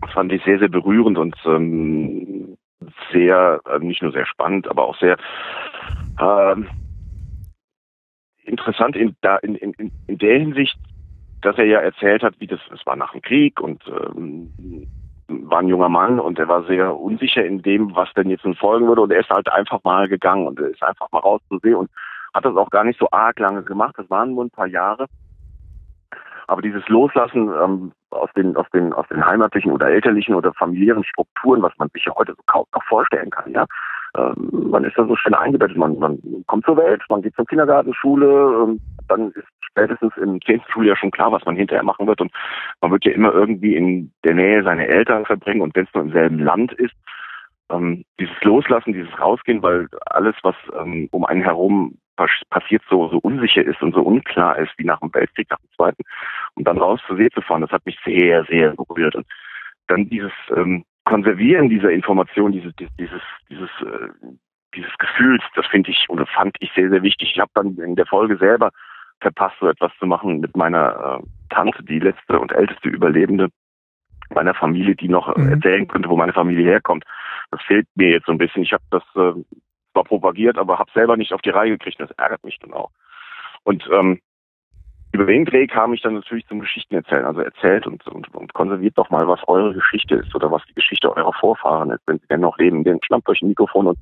Das 0.00 0.12
fand 0.12 0.32
ich 0.32 0.42
sehr, 0.44 0.58
sehr 0.58 0.68
berührend 0.68 1.18
und 1.18 1.36
ähm, 1.46 2.56
sehr, 3.12 3.60
äh, 3.66 3.78
nicht 3.78 4.02
nur 4.02 4.12
sehr 4.12 4.26
spannend, 4.26 4.68
aber 4.68 4.84
auch 4.84 4.98
sehr 4.98 5.16
äh, 6.18 6.56
interessant 8.44 8.96
in, 8.96 9.16
da, 9.20 9.36
in, 9.38 9.54
in, 9.54 9.92
in 10.06 10.18
der 10.18 10.38
Hinsicht, 10.38 10.76
dass 11.40 11.56
er 11.56 11.66
ja 11.66 11.80
erzählt 11.80 12.22
hat, 12.22 12.34
wie 12.40 12.46
das, 12.46 12.60
es 12.72 12.84
war 12.86 12.96
nach 12.96 13.12
dem 13.12 13.22
Krieg 13.22 13.60
und 13.60 13.82
ähm, 13.86 14.52
war 15.28 15.60
ein 15.60 15.68
junger 15.68 15.88
Mann 15.88 16.20
und 16.20 16.38
er 16.38 16.48
war 16.48 16.64
sehr 16.64 16.96
unsicher 16.96 17.44
in 17.44 17.62
dem, 17.62 17.94
was 17.94 18.12
denn 18.14 18.30
jetzt 18.30 18.44
nun 18.44 18.54
folgen 18.54 18.86
würde. 18.86 19.02
Und 19.02 19.12
er 19.12 19.20
ist 19.20 19.30
halt 19.30 19.50
einfach 19.50 19.82
mal 19.84 20.08
gegangen 20.08 20.46
und 20.46 20.58
er 20.58 20.68
ist 20.68 20.82
einfach 20.82 21.10
mal 21.12 21.20
raus 21.20 21.40
zu 21.48 21.58
See 21.62 21.74
und 21.74 21.90
hat 22.34 22.44
das 22.44 22.56
auch 22.56 22.70
gar 22.70 22.84
nicht 22.84 22.98
so 22.98 23.08
arg 23.10 23.38
lange 23.38 23.62
gemacht. 23.62 23.94
Das 23.96 24.08
waren 24.10 24.34
nur 24.34 24.44
ein 24.44 24.50
paar 24.50 24.66
Jahre. 24.66 25.06
Aber 26.48 26.62
dieses 26.62 26.86
Loslassen 26.88 27.50
ähm, 27.62 27.92
aus 28.10 28.30
den, 28.36 28.56
aus 28.56 28.66
den, 28.72 28.92
aus 28.92 29.06
den 29.08 29.24
heimatlichen 29.24 29.72
oder 29.72 29.88
elterlichen 29.88 30.34
oder 30.34 30.52
familiären 30.54 31.04
Strukturen, 31.04 31.62
was 31.62 31.72
man 31.78 31.88
sich 31.90 32.04
ja 32.04 32.14
heute 32.16 32.32
so 32.32 32.42
kaum 32.46 32.66
noch 32.74 32.84
vorstellen 32.84 33.30
kann, 33.30 33.52
ja. 33.52 33.66
Ähm, 34.14 34.68
man 34.70 34.84
ist 34.84 34.96
da 34.98 35.06
so 35.06 35.16
schnell 35.16 35.34
eingebettet. 35.34 35.76
Man, 35.76 35.98
man 35.98 36.18
kommt 36.46 36.66
zur 36.66 36.76
Welt, 36.76 37.02
man 37.08 37.22
geht 37.22 37.34
zur 37.34 37.46
Kindergarten, 37.46 37.94
Schule, 37.94 38.62
ähm, 38.62 38.80
dann 39.08 39.30
ist 39.32 39.46
spätestens 39.60 40.14
im 40.18 40.40
zehnten 40.42 40.70
Schuljahr 40.70 40.96
schon 40.96 41.10
klar, 41.10 41.32
was 41.32 41.44
man 41.46 41.56
hinterher 41.56 41.84
machen 41.84 42.06
wird. 42.06 42.20
Und 42.20 42.30
man 42.82 42.90
wird 42.90 43.04
ja 43.06 43.12
immer 43.12 43.32
irgendwie 43.32 43.74
in 43.74 44.12
der 44.24 44.34
Nähe 44.34 44.62
seiner 44.62 44.86
Eltern 44.86 45.24
verbringen 45.24 45.62
und 45.62 45.74
wenn 45.74 45.86
es 45.86 45.94
nur 45.94 46.04
im 46.04 46.12
selben 46.12 46.38
Land 46.40 46.72
ist, 46.72 46.94
ähm, 47.70 48.04
dieses 48.20 48.36
Loslassen, 48.42 48.92
dieses 48.92 49.18
Rausgehen, 49.18 49.62
weil 49.62 49.88
alles, 50.06 50.34
was 50.42 50.56
ähm, 50.78 51.08
um 51.10 51.24
einen 51.24 51.42
herum 51.42 51.96
passiert, 52.16 52.82
so, 52.88 53.08
so 53.08 53.18
unsicher 53.18 53.64
ist 53.64 53.82
und 53.82 53.94
so 53.94 54.02
unklar 54.02 54.58
ist, 54.58 54.72
wie 54.76 54.84
nach 54.84 55.00
dem 55.00 55.12
Weltkrieg, 55.14 55.48
nach 55.50 55.58
dem 55.58 55.70
Zweiten, 55.76 56.02
und 56.54 56.64
dann 56.66 56.78
raus 56.78 57.00
zur 57.06 57.16
See 57.16 57.30
zu 57.30 57.40
fahren, 57.40 57.62
das 57.62 57.70
hat 57.70 57.86
mich 57.86 57.98
sehr, 58.04 58.44
sehr 58.44 58.74
berührt. 58.74 59.14
Und 59.14 59.26
dann 59.88 60.08
dieses 60.08 60.32
ähm, 60.54 60.84
Konservieren 61.04 61.68
dieser 61.68 61.90
Information, 61.90 62.52
dieses, 62.52 62.72
dieses, 62.76 63.22
dieses 63.50 63.70
äh, 63.80 64.08
dieses 64.74 64.96
Gefühls, 64.98 65.42
das 65.54 65.66
finde 65.66 65.90
ich 65.90 66.06
oder 66.08 66.26
fand 66.26 66.56
ich 66.60 66.70
sehr, 66.74 66.90
sehr 66.90 67.02
wichtig. 67.02 67.32
Ich 67.34 67.40
habe 67.40 67.50
dann 67.54 67.76
in 67.76 67.96
der 67.96 68.06
Folge 68.06 68.36
selber 68.36 68.70
verpasst, 69.20 69.56
so 69.60 69.68
etwas 69.68 69.92
zu 69.98 70.06
machen 70.06 70.40
mit 70.40 70.56
meiner 70.56 71.20
äh, 71.20 71.26
Tante, 71.50 71.82
die 71.82 71.98
letzte 71.98 72.38
und 72.38 72.52
älteste 72.52 72.88
Überlebende 72.88 73.48
meiner 74.34 74.54
Familie, 74.54 74.96
die 74.96 75.08
noch 75.08 75.34
mhm. 75.36 75.50
erzählen 75.50 75.86
könnte, 75.86 76.08
wo 76.08 76.16
meine 76.16 76.32
Familie 76.32 76.64
herkommt. 76.64 77.04
Das 77.50 77.60
fehlt 77.62 77.86
mir 77.94 78.10
jetzt 78.10 78.26
so 78.26 78.32
ein 78.32 78.38
bisschen. 78.38 78.62
Ich 78.62 78.72
habe 78.72 78.82
das 78.90 79.02
äh, 79.14 79.34
zwar 79.92 80.04
propagiert, 80.04 80.58
aber 80.58 80.78
habe 80.78 80.90
selber 80.92 81.16
nicht 81.16 81.32
auf 81.32 81.42
die 81.42 81.50
Reihe 81.50 81.70
gekriegt. 81.70 82.00
Das 82.00 82.10
ärgert 82.12 82.44
mich 82.44 82.58
dann 82.58 82.72
auch. 82.72 82.90
Und 83.64 83.88
ähm, 83.92 84.20
über 85.12 85.26
den 85.26 85.44
Dreh 85.44 85.66
kam 85.66 85.92
ich 85.92 86.00
dann 86.00 86.14
natürlich 86.14 86.46
zum 86.46 86.60
Geschichten 86.60 86.94
erzählen. 86.94 87.26
Also 87.26 87.42
erzählt 87.42 87.86
und, 87.86 88.06
und, 88.06 88.34
und 88.34 88.54
konserviert 88.54 88.96
doch 88.96 89.10
mal, 89.10 89.28
was 89.28 89.46
eure 89.46 89.74
Geschichte 89.74 90.16
ist 90.16 90.34
oder 90.34 90.50
was 90.50 90.62
die 90.68 90.74
Geschichte 90.74 91.14
eurer 91.14 91.34
Vorfahren 91.34 91.90
ist, 91.90 92.02
wenn 92.06 92.18
sie 92.18 92.26
denn 92.28 92.40
noch 92.40 92.56
leben. 92.58 92.82
Den 92.82 92.98
schnappt 93.02 93.28
euch 93.28 93.42
ein 93.42 93.48
Mikrofon 93.48 93.88
und 93.88 93.98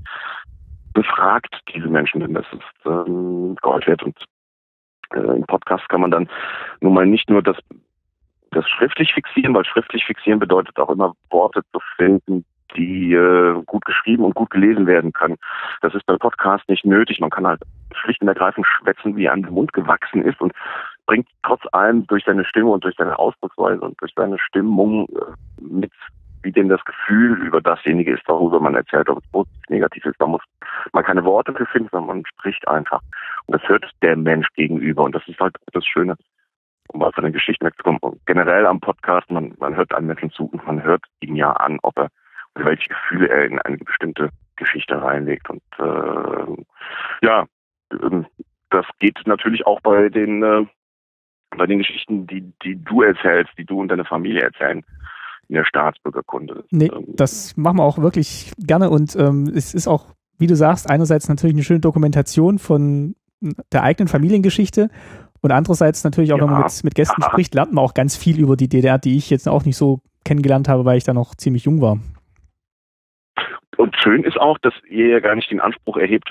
befragt 0.94 1.60
diese 1.74 1.88
Menschen, 1.88 2.20
denn 2.20 2.34
das 2.34 2.46
ist 2.52 2.86
ähm, 2.86 3.56
Gold 3.60 3.86
wert. 3.88 4.04
Und 4.04 4.16
äh, 5.14 5.18
im 5.18 5.46
Podcast 5.46 5.88
kann 5.88 6.00
man 6.00 6.12
dann 6.12 6.28
nun 6.80 6.94
mal 6.94 7.06
nicht 7.06 7.28
nur 7.28 7.42
das, 7.42 7.56
das 8.52 8.68
schriftlich 8.68 9.12
fixieren, 9.12 9.54
weil 9.54 9.64
schriftlich 9.64 10.04
fixieren 10.04 10.38
bedeutet 10.38 10.78
auch 10.78 10.90
immer 10.90 11.14
Worte 11.30 11.62
zu 11.72 11.80
finden, 11.96 12.44
die 12.76 13.12
äh, 13.14 13.62
gut 13.66 13.84
geschrieben 13.84 14.24
und 14.24 14.34
gut 14.34 14.50
gelesen 14.50 14.86
werden 14.86 15.12
können. 15.12 15.36
Das 15.80 15.94
ist 15.94 16.06
beim 16.06 16.18
Podcast 16.18 16.68
nicht 16.68 16.84
nötig. 16.84 17.20
Man 17.20 17.30
kann 17.30 17.46
halt 17.46 17.62
schlicht 17.94 18.20
und 18.22 18.28
ergreifend 18.28 18.66
schwätzen, 18.66 19.16
wie 19.16 19.28
einem 19.28 19.42
der 19.42 19.52
Mund 19.52 19.72
gewachsen 19.72 20.22
ist 20.22 20.40
und 20.40 20.52
bringt 21.06 21.28
trotz 21.42 21.62
allem 21.72 22.06
durch 22.06 22.24
seine 22.24 22.44
Stimme 22.44 22.70
und 22.70 22.84
durch 22.84 22.94
seine 22.96 23.18
Ausdrucksweise 23.18 23.80
und 23.80 24.00
durch 24.00 24.12
seine 24.14 24.38
Stimmung 24.38 25.08
äh, 25.08 25.60
mit, 25.60 25.92
wie 26.42 26.52
denn 26.52 26.68
das 26.68 26.84
Gefühl 26.84 27.42
über 27.42 27.60
dasjenige 27.60 28.14
ist, 28.14 28.22
worüber 28.28 28.60
man 28.60 28.74
erzählt, 28.74 29.08
ob 29.08 29.18
es 29.18 29.30
positiv, 29.30 29.68
negativ 29.68 30.04
ist. 30.04 30.20
Da 30.20 30.26
muss 30.26 30.42
man 30.92 31.04
keine 31.04 31.24
Worte 31.24 31.52
für 31.52 31.66
finden, 31.66 31.88
sondern 31.90 32.16
man 32.16 32.26
spricht 32.26 32.66
einfach. 32.68 33.00
Und 33.46 33.60
das 33.60 33.68
hört 33.68 33.84
der 34.02 34.16
Mensch 34.16 34.46
gegenüber. 34.54 35.02
Und 35.02 35.14
das 35.14 35.26
ist 35.26 35.40
halt 35.40 35.56
das 35.72 35.84
Schöne, 35.84 36.16
um 36.88 37.00
mal 37.00 37.12
von 37.12 37.24
den 37.24 37.32
Geschichten 37.32 37.66
wegzukommen. 37.66 38.00
Generell 38.26 38.66
am 38.66 38.80
Podcast, 38.80 39.30
man, 39.30 39.54
man 39.58 39.74
hört 39.76 39.92
einem 39.92 40.06
Menschen 40.06 40.30
zu 40.30 40.44
und 40.44 40.64
man 40.66 40.82
hört 40.82 41.02
ihn 41.20 41.36
ja 41.36 41.52
an, 41.52 41.78
ob 41.82 41.98
er 41.98 42.08
welche 42.54 42.88
Gefühle 42.88 43.28
er 43.28 43.44
in 43.46 43.58
eine 43.60 43.78
bestimmte 43.78 44.30
Geschichte 44.56 45.00
reinlegt. 45.00 45.48
Und 45.50 45.62
äh, 45.78 47.26
ja, 47.26 47.46
ähm, 47.92 48.26
das 48.70 48.86
geht 48.98 49.18
natürlich 49.26 49.66
auch 49.66 49.80
bei 49.80 50.08
den 50.08 50.42
äh, 50.42 50.66
bei 51.56 51.66
den 51.66 51.78
Geschichten, 51.78 52.26
die, 52.26 52.52
die 52.62 52.76
du 52.76 53.02
erzählst, 53.02 53.50
die 53.58 53.64
du 53.64 53.80
und 53.80 53.88
deine 53.88 54.04
Familie 54.04 54.42
erzählen 54.42 54.84
in 55.48 55.56
der 55.56 55.64
Staatsbürgerkunde. 55.64 56.64
Nee, 56.70 56.86
ähm, 56.86 57.06
das 57.08 57.56
machen 57.56 57.78
wir 57.78 57.84
auch 57.84 57.98
wirklich 57.98 58.52
gerne 58.58 58.88
und 58.90 59.16
ähm, 59.16 59.50
es 59.54 59.74
ist 59.74 59.88
auch, 59.88 60.06
wie 60.38 60.46
du 60.46 60.54
sagst, 60.54 60.88
einerseits 60.88 61.28
natürlich 61.28 61.56
eine 61.56 61.64
schöne 61.64 61.80
Dokumentation 61.80 62.58
von 62.58 63.16
der 63.72 63.82
eigenen 63.82 64.06
Familiengeschichte 64.06 64.90
und 65.40 65.50
andererseits 65.50 66.04
natürlich 66.04 66.32
auch, 66.32 66.38
ja, 66.38 66.44
wenn 66.44 66.52
man 66.52 66.62
mit, 66.62 66.84
mit 66.84 66.94
Gästen 66.94 67.22
aha. 67.22 67.30
spricht, 67.32 67.54
lernt 67.54 67.72
man 67.72 67.84
auch 67.84 67.94
ganz 67.94 68.16
viel 68.16 68.38
über 68.38 68.56
die 68.56 68.68
DDR, 68.68 68.98
die 68.98 69.16
ich 69.16 69.30
jetzt 69.30 69.48
auch 69.48 69.64
nicht 69.64 69.76
so 69.76 70.00
kennengelernt 70.24 70.68
habe, 70.68 70.84
weil 70.84 70.98
ich 70.98 71.04
da 71.04 71.14
noch 71.14 71.34
ziemlich 71.34 71.64
jung 71.64 71.80
war. 71.80 71.98
Und 73.76 73.96
schön 73.96 74.24
ist 74.24 74.38
auch, 74.38 74.58
dass 74.58 74.74
ihr 74.88 75.08
ja 75.08 75.20
gar 75.20 75.34
nicht 75.34 75.50
den 75.50 75.60
Anspruch 75.60 75.96
erhebt, 75.96 76.30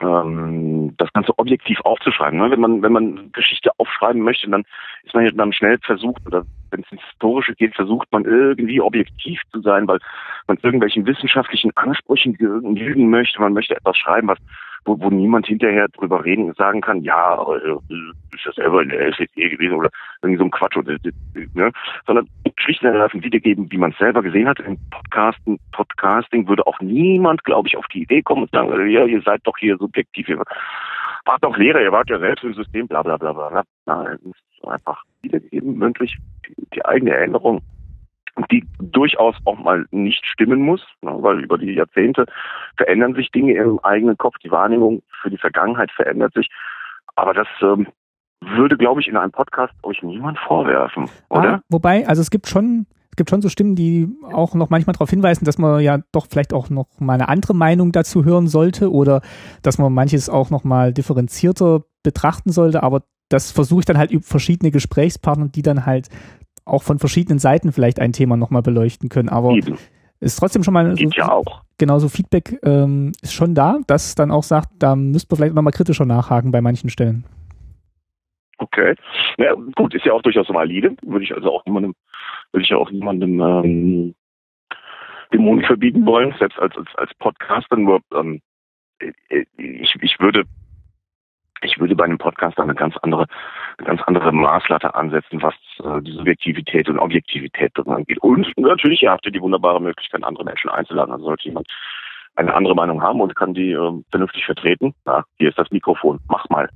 ähm, 0.00 0.94
das 0.98 1.12
Ganze 1.12 1.38
objektiv 1.38 1.80
aufzuschreiben. 1.80 2.38
Ne? 2.38 2.50
Wenn 2.50 2.60
man, 2.60 2.82
wenn 2.82 2.92
man 2.92 3.32
Geschichte 3.32 3.70
aufschreiben 3.78 4.22
möchte, 4.22 4.48
dann 4.48 4.64
ist 5.04 5.14
man 5.14 5.24
ja 5.24 5.30
dann 5.30 5.52
schnell 5.52 5.78
versucht, 5.82 6.24
oder 6.26 6.44
wenn 6.70 6.80
es 6.80 6.92
ins 6.92 7.02
Historische 7.02 7.54
geht, 7.54 7.74
versucht 7.74 8.10
man 8.12 8.24
irgendwie 8.24 8.80
objektiv 8.80 9.40
zu 9.52 9.60
sein, 9.60 9.88
weil 9.88 9.98
man 10.46 10.58
irgendwelchen 10.62 11.06
wissenschaftlichen 11.06 11.74
Ansprüchen 11.76 12.34
genügen 12.34 13.08
möchte. 13.08 13.40
Man 13.40 13.54
möchte 13.54 13.76
etwas 13.76 13.96
schreiben, 13.96 14.28
was 14.28 14.38
wo, 14.84 15.00
wo 15.00 15.10
niemand 15.10 15.46
hinterher 15.46 15.88
drüber 15.88 16.24
reden 16.24 16.52
sagen 16.54 16.80
kann, 16.80 17.02
ja, 17.02 17.34
äh, 17.52 17.94
ist 18.34 18.46
das 18.46 18.54
selber 18.56 18.82
in 18.82 18.90
der 18.90 19.08
SED 19.08 19.50
gewesen 19.50 19.76
oder 19.76 19.90
irgendwie 20.22 20.38
so 20.38 20.44
ein 20.44 20.50
Quatsch 20.50 20.76
oder 20.76 20.96
ne? 21.54 21.72
sondern 22.06 22.28
schlicht 22.58 22.82
und 22.82 22.88
ergreifend 22.88 23.24
wiedergeben, 23.24 23.70
wie 23.70 23.78
man 23.78 23.92
es 23.92 23.98
selber 23.98 24.22
gesehen 24.22 24.48
hat. 24.48 24.60
Im 24.60 24.78
Podcasten, 24.90 25.58
Podcasting 25.72 26.48
würde 26.48 26.66
auch 26.66 26.80
niemand, 26.80 27.44
glaube 27.44 27.68
ich, 27.68 27.76
auf 27.76 27.86
die 27.88 28.02
Idee 28.02 28.22
kommen 28.22 28.42
und 28.42 28.50
sagen, 28.50 28.88
ja, 28.88 29.04
ihr 29.04 29.22
seid 29.22 29.40
doch 29.44 29.56
hier 29.58 29.76
subjektiv, 29.76 30.28
ihr 30.28 30.38
wart 31.24 31.42
doch 31.42 31.56
Lehrer, 31.56 31.80
ihr 31.80 31.92
wart 31.92 32.08
ja 32.08 32.18
selbst 32.18 32.44
im 32.44 32.54
System, 32.54 32.86
bla 32.86 33.02
bla 33.02 33.16
bla 33.16 33.32
bla. 33.32 33.64
Nein, 33.86 34.18
es 34.20 34.26
ist 34.26 34.68
einfach 34.68 35.02
wiedergegeben, 35.22 35.76
mündlich, 35.76 36.16
die 36.74 36.84
eigene 36.84 37.12
Erinnerung 37.12 37.62
die 38.50 38.66
durchaus 38.78 39.34
auch 39.44 39.58
mal 39.58 39.86
nicht 39.90 40.24
stimmen 40.26 40.60
muss, 40.60 40.82
ne, 41.02 41.16
weil 41.20 41.40
über 41.40 41.58
die 41.58 41.72
Jahrzehnte 41.72 42.26
verändern 42.76 43.14
sich 43.14 43.30
Dinge 43.30 43.54
im 43.54 43.78
eigenen 43.80 44.18
Kopf, 44.18 44.36
die 44.44 44.50
Wahrnehmung 44.50 45.02
für 45.22 45.30
die 45.30 45.38
Vergangenheit 45.38 45.90
verändert 45.90 46.34
sich. 46.34 46.48
Aber 47.14 47.32
das 47.32 47.48
ähm, 47.62 47.88
würde, 48.40 48.76
glaube 48.76 49.00
ich, 49.00 49.08
in 49.08 49.16
einem 49.16 49.32
Podcast 49.32 49.72
euch 49.82 50.02
niemand 50.02 50.38
vorwerfen, 50.38 51.08
oder? 51.30 51.54
Ah, 51.54 51.60
wobei, 51.70 52.06
also 52.06 52.20
es 52.20 52.30
gibt 52.30 52.46
schon, 52.48 52.86
es 53.10 53.16
gibt 53.16 53.30
schon 53.30 53.40
so 53.40 53.48
Stimmen, 53.48 53.74
die 53.74 54.08
auch 54.32 54.54
noch 54.54 54.68
manchmal 54.68 54.92
darauf 54.92 55.08
hinweisen, 55.08 55.46
dass 55.46 55.56
man 55.56 55.80
ja 55.80 56.00
doch 56.12 56.26
vielleicht 56.28 56.52
auch 56.52 56.68
noch 56.68 56.88
mal 56.98 57.14
eine 57.14 57.28
andere 57.28 57.54
Meinung 57.54 57.92
dazu 57.92 58.24
hören 58.24 58.48
sollte 58.48 58.92
oder 58.92 59.22
dass 59.62 59.78
man 59.78 59.92
manches 59.94 60.28
auch 60.28 60.50
noch 60.50 60.64
mal 60.64 60.92
differenzierter 60.92 61.84
betrachten 62.02 62.52
sollte. 62.52 62.82
Aber 62.82 63.02
das 63.30 63.50
versuche 63.50 63.80
ich 63.80 63.86
dann 63.86 63.98
halt 63.98 64.10
über 64.10 64.22
verschiedene 64.22 64.70
Gesprächspartner, 64.70 65.48
die 65.48 65.62
dann 65.62 65.86
halt 65.86 66.08
auch 66.66 66.82
von 66.82 66.98
verschiedenen 66.98 67.38
Seiten 67.38 67.72
vielleicht 67.72 68.00
ein 68.00 68.12
Thema 68.12 68.36
nochmal 68.36 68.62
beleuchten 68.62 69.08
können. 69.08 69.28
Aber 69.28 69.52
Eben. 69.52 69.78
ist 70.20 70.36
trotzdem 70.36 70.62
schon 70.62 70.74
mal 70.74 70.96
so, 70.96 71.08
ja 71.14 71.32
auch. 71.32 71.62
genauso 71.78 72.08
Feedback 72.08 72.58
ähm, 72.62 73.12
ist 73.22 73.32
schon 73.32 73.54
da, 73.54 73.78
dass 73.86 74.14
dann 74.14 74.30
auch 74.30 74.42
sagt, 74.42 74.68
da 74.78 74.96
müsste 74.96 75.28
man 75.30 75.36
vielleicht 75.36 75.54
nochmal 75.54 75.72
kritischer 75.72 76.04
nachhaken 76.04 76.50
bei 76.50 76.60
manchen 76.60 76.90
Stellen. 76.90 77.24
Okay. 78.58 78.94
Ja, 79.38 79.54
gut, 79.74 79.94
ist 79.94 80.04
ja 80.04 80.12
auch 80.12 80.22
durchaus 80.22 80.48
valide. 80.48 80.96
Würde 81.02 81.24
ich 81.24 81.34
also 81.34 81.52
auch 81.52 81.64
niemandem, 81.66 81.94
würde 82.52 82.64
ich 82.64 82.70
ja 82.70 82.78
auch 82.78 82.90
niemandem 82.90 83.40
ähm, 83.40 84.14
den 85.32 85.42
Mund 85.42 85.64
verbieten 85.66 86.06
wollen, 86.06 86.34
selbst 86.38 86.58
als 86.58 86.76
als, 86.76 86.88
als 86.96 87.14
Podcaster. 87.18 87.76
Nur 87.76 88.00
ähm, 88.14 88.40
ich, 88.98 89.94
ich 90.00 90.20
würde 90.20 90.44
ich 91.62 91.78
würde 91.78 91.94
bei 91.94 92.04
einem 92.04 92.18
Podcast 92.18 92.58
eine 92.58 92.74
ganz 92.74 92.96
andere, 93.02 93.26
eine 93.78 93.86
ganz 93.86 94.00
andere 94.06 94.32
Maßlatte 94.32 94.94
ansetzen, 94.94 95.42
was 95.42 95.54
äh, 95.82 96.02
die 96.02 96.12
Subjektivität 96.12 96.88
und 96.88 96.98
Objektivität 96.98 97.72
angeht. 97.86 98.18
Und 98.18 98.52
natürlich 98.56 99.02
ihr 99.02 99.10
habt 99.10 99.26
ihr 99.26 99.32
die 99.32 99.40
wunderbare 99.40 99.80
Möglichkeit, 99.80 100.24
andere 100.24 100.44
Menschen 100.44 100.70
einzuladen. 100.70 101.12
Also 101.12 101.26
sollte 101.26 101.44
jemand 101.44 101.68
eine 102.36 102.54
andere 102.54 102.74
Meinung 102.74 103.02
haben 103.02 103.20
und 103.20 103.34
kann 103.34 103.54
die 103.54 103.72
äh, 103.72 104.02
vernünftig 104.10 104.44
vertreten, 104.44 104.94
na, 105.04 105.24
hier 105.36 105.48
ist 105.48 105.58
das 105.58 105.70
Mikrofon, 105.70 106.20
mach 106.28 106.48
mal. 106.50 106.68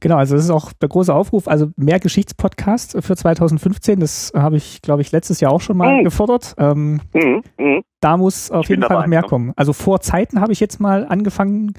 Genau, 0.00 0.16
also 0.16 0.36
das 0.36 0.44
ist 0.44 0.50
auch 0.50 0.72
der 0.72 0.88
große 0.88 1.14
Aufruf, 1.14 1.46
also 1.46 1.70
mehr 1.76 2.00
Geschichtspodcast 2.00 3.04
für 3.04 3.14
2015, 3.14 4.00
das 4.00 4.32
habe 4.34 4.56
ich, 4.56 4.80
glaube 4.80 5.02
ich, 5.02 5.12
letztes 5.12 5.40
Jahr 5.40 5.52
auch 5.52 5.60
schon 5.60 5.76
mal 5.76 5.98
mhm. 5.98 6.04
gefordert. 6.04 6.54
Ähm, 6.58 7.00
mhm. 7.12 7.42
Mhm. 7.58 7.82
Da 8.00 8.16
muss 8.16 8.50
auf 8.50 8.68
jeden 8.70 8.80
Fall 8.80 8.88
dabei, 8.88 9.02
noch 9.02 9.08
mehr 9.08 9.22
kommen. 9.22 9.52
Also 9.56 9.74
vor 9.74 10.00
Zeiten 10.00 10.40
habe 10.40 10.52
ich 10.52 10.60
jetzt 10.60 10.80
mal 10.80 11.06
angefangen, 11.06 11.74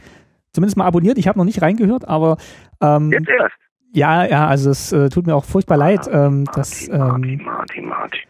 zumindest 0.53 0.77
mal 0.77 0.85
abonniert. 0.85 1.17
Ich 1.17 1.27
habe 1.27 1.37
noch 1.37 1.45
nicht 1.45 1.61
reingehört, 1.61 2.07
aber 2.07 2.37
ähm, 2.81 3.11
jetzt 3.11 3.29
erst. 3.29 3.55
Ja, 3.93 4.25
ja, 4.25 4.47
also 4.47 4.69
es 4.69 4.93
äh, 4.93 5.09
tut 5.09 5.27
mir 5.27 5.35
auch 5.35 5.43
furchtbar 5.43 5.75
leid. 5.77 6.07
Ähm, 6.07 6.43
Martin, 6.43 6.53
das, 6.55 6.87
ähm, 6.87 6.97
Martin, 6.99 7.43
Martin, 7.43 7.85
Martin. 7.87 8.21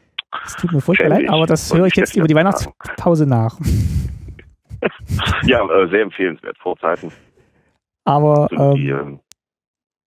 Es 0.46 0.56
tut 0.56 0.72
mir 0.72 0.82
furchtbar 0.82 1.10
leid, 1.10 1.30
aber 1.30 1.46
das 1.46 1.72
höre 1.74 1.86
ich 1.86 1.96
jetzt 1.96 2.16
über 2.16 2.28
die 2.28 2.34
Weihnachtspause 2.34 3.28
nach. 3.28 3.60
ja, 5.44 5.64
äh, 5.64 5.88
sehr 5.90 6.02
empfehlenswert, 6.02 6.58
Vorzeiten. 6.58 7.12
Aber 8.06 8.48
ähm, 8.52 8.74
die, 8.74 8.90
ähm, 8.90 9.20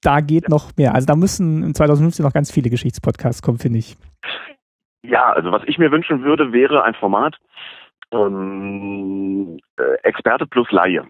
da 0.02 0.20
geht 0.20 0.44
ja. 0.44 0.48
noch 0.50 0.76
mehr. 0.76 0.94
Also 0.94 1.06
da 1.06 1.14
müssen 1.14 1.62
in 1.62 1.74
2015 1.74 2.24
noch 2.24 2.32
ganz 2.32 2.50
viele 2.50 2.70
Geschichtspodcasts 2.70 3.42
kommen, 3.42 3.58
finde 3.58 3.78
ich. 3.78 3.96
Ja, 5.02 5.32
also 5.32 5.52
was 5.52 5.62
ich 5.66 5.78
mir 5.78 5.92
wünschen 5.92 6.24
würde, 6.24 6.52
wäre 6.52 6.82
ein 6.82 6.94
Format 6.94 7.36
ähm, 8.10 9.58
äh, 9.76 9.94
Experte 10.02 10.46
plus 10.46 10.70
Laie 10.72 11.06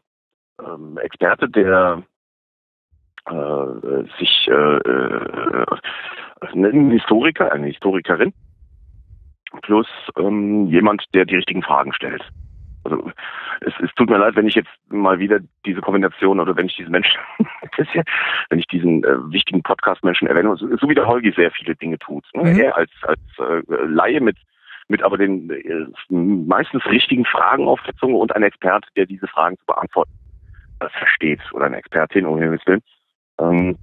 ähm, 0.62 0.98
Experte, 0.98 1.48
der 1.48 2.02
äh, 3.26 4.04
sich 4.18 4.48
äh, 4.48 4.52
äh, 4.52 5.66
ein 6.40 6.90
Historiker, 6.90 7.52
eine 7.52 7.66
Historikerin, 7.66 8.32
plus 9.62 9.86
ähm, 10.18 10.66
jemand, 10.66 11.04
der 11.14 11.24
die 11.24 11.36
richtigen 11.36 11.62
Fragen 11.62 11.92
stellt. 11.92 12.22
Also 12.84 13.10
es, 13.62 13.72
es 13.82 13.90
tut 13.94 14.10
mir 14.10 14.18
leid, 14.18 14.36
wenn 14.36 14.46
ich 14.46 14.56
jetzt 14.56 14.68
mal 14.90 15.18
wieder 15.18 15.40
diese 15.64 15.80
Kombination 15.80 16.38
oder 16.38 16.54
wenn 16.54 16.66
ich 16.66 16.76
diesen 16.76 16.92
Menschen, 16.92 17.18
wenn 18.50 18.58
ich 18.58 18.66
diesen 18.66 19.04
äh, 19.04 19.32
wichtigen 19.32 19.62
Podcast-Menschen 19.62 20.28
erwähne, 20.28 20.54
so, 20.56 20.68
so 20.76 20.88
wie 20.88 20.94
der 20.94 21.06
Holgi 21.06 21.32
sehr 21.34 21.50
viele 21.50 21.74
Dinge 21.76 21.98
tut. 21.98 22.24
Ne? 22.34 22.52
Mhm. 22.52 22.60
Er 22.60 22.76
als 22.76 22.90
als 23.02 23.20
äh, 23.38 23.62
Laie 23.86 24.20
mit 24.20 24.36
mit 24.88 25.02
aber 25.02 25.16
den 25.16 25.48
äh, 25.48 25.86
meistens 26.10 26.84
richtigen 26.84 27.24
Fragen 27.24 27.66
auf 27.66 27.80
der 27.86 27.94
Zunge 27.94 28.16
und 28.16 28.36
ein 28.36 28.42
Experte, 28.42 28.86
der 28.96 29.06
diese 29.06 29.28
Fragen 29.28 29.56
zu 29.56 29.64
beantworten 29.64 30.12
versteht 30.80 31.40
oder 31.52 31.66
eine 31.66 31.76
Expertin, 31.76 32.26
um 32.26 32.38
Himmels 32.38 32.66
Willen. 32.66 32.82
Ähm, 33.40 33.76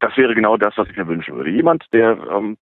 das 0.00 0.16
wäre 0.16 0.34
genau 0.34 0.56
das, 0.56 0.76
was 0.76 0.88
ich 0.88 0.96
mir 0.96 1.06
wünschen 1.06 1.36
würde. 1.36 1.50
Jemand, 1.50 1.84
der, 1.92 2.18
ähm, 2.30 2.56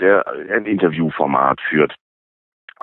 der 0.00 0.26
ein 0.28 0.66
Interviewformat 0.66 1.60
führt, 1.68 1.94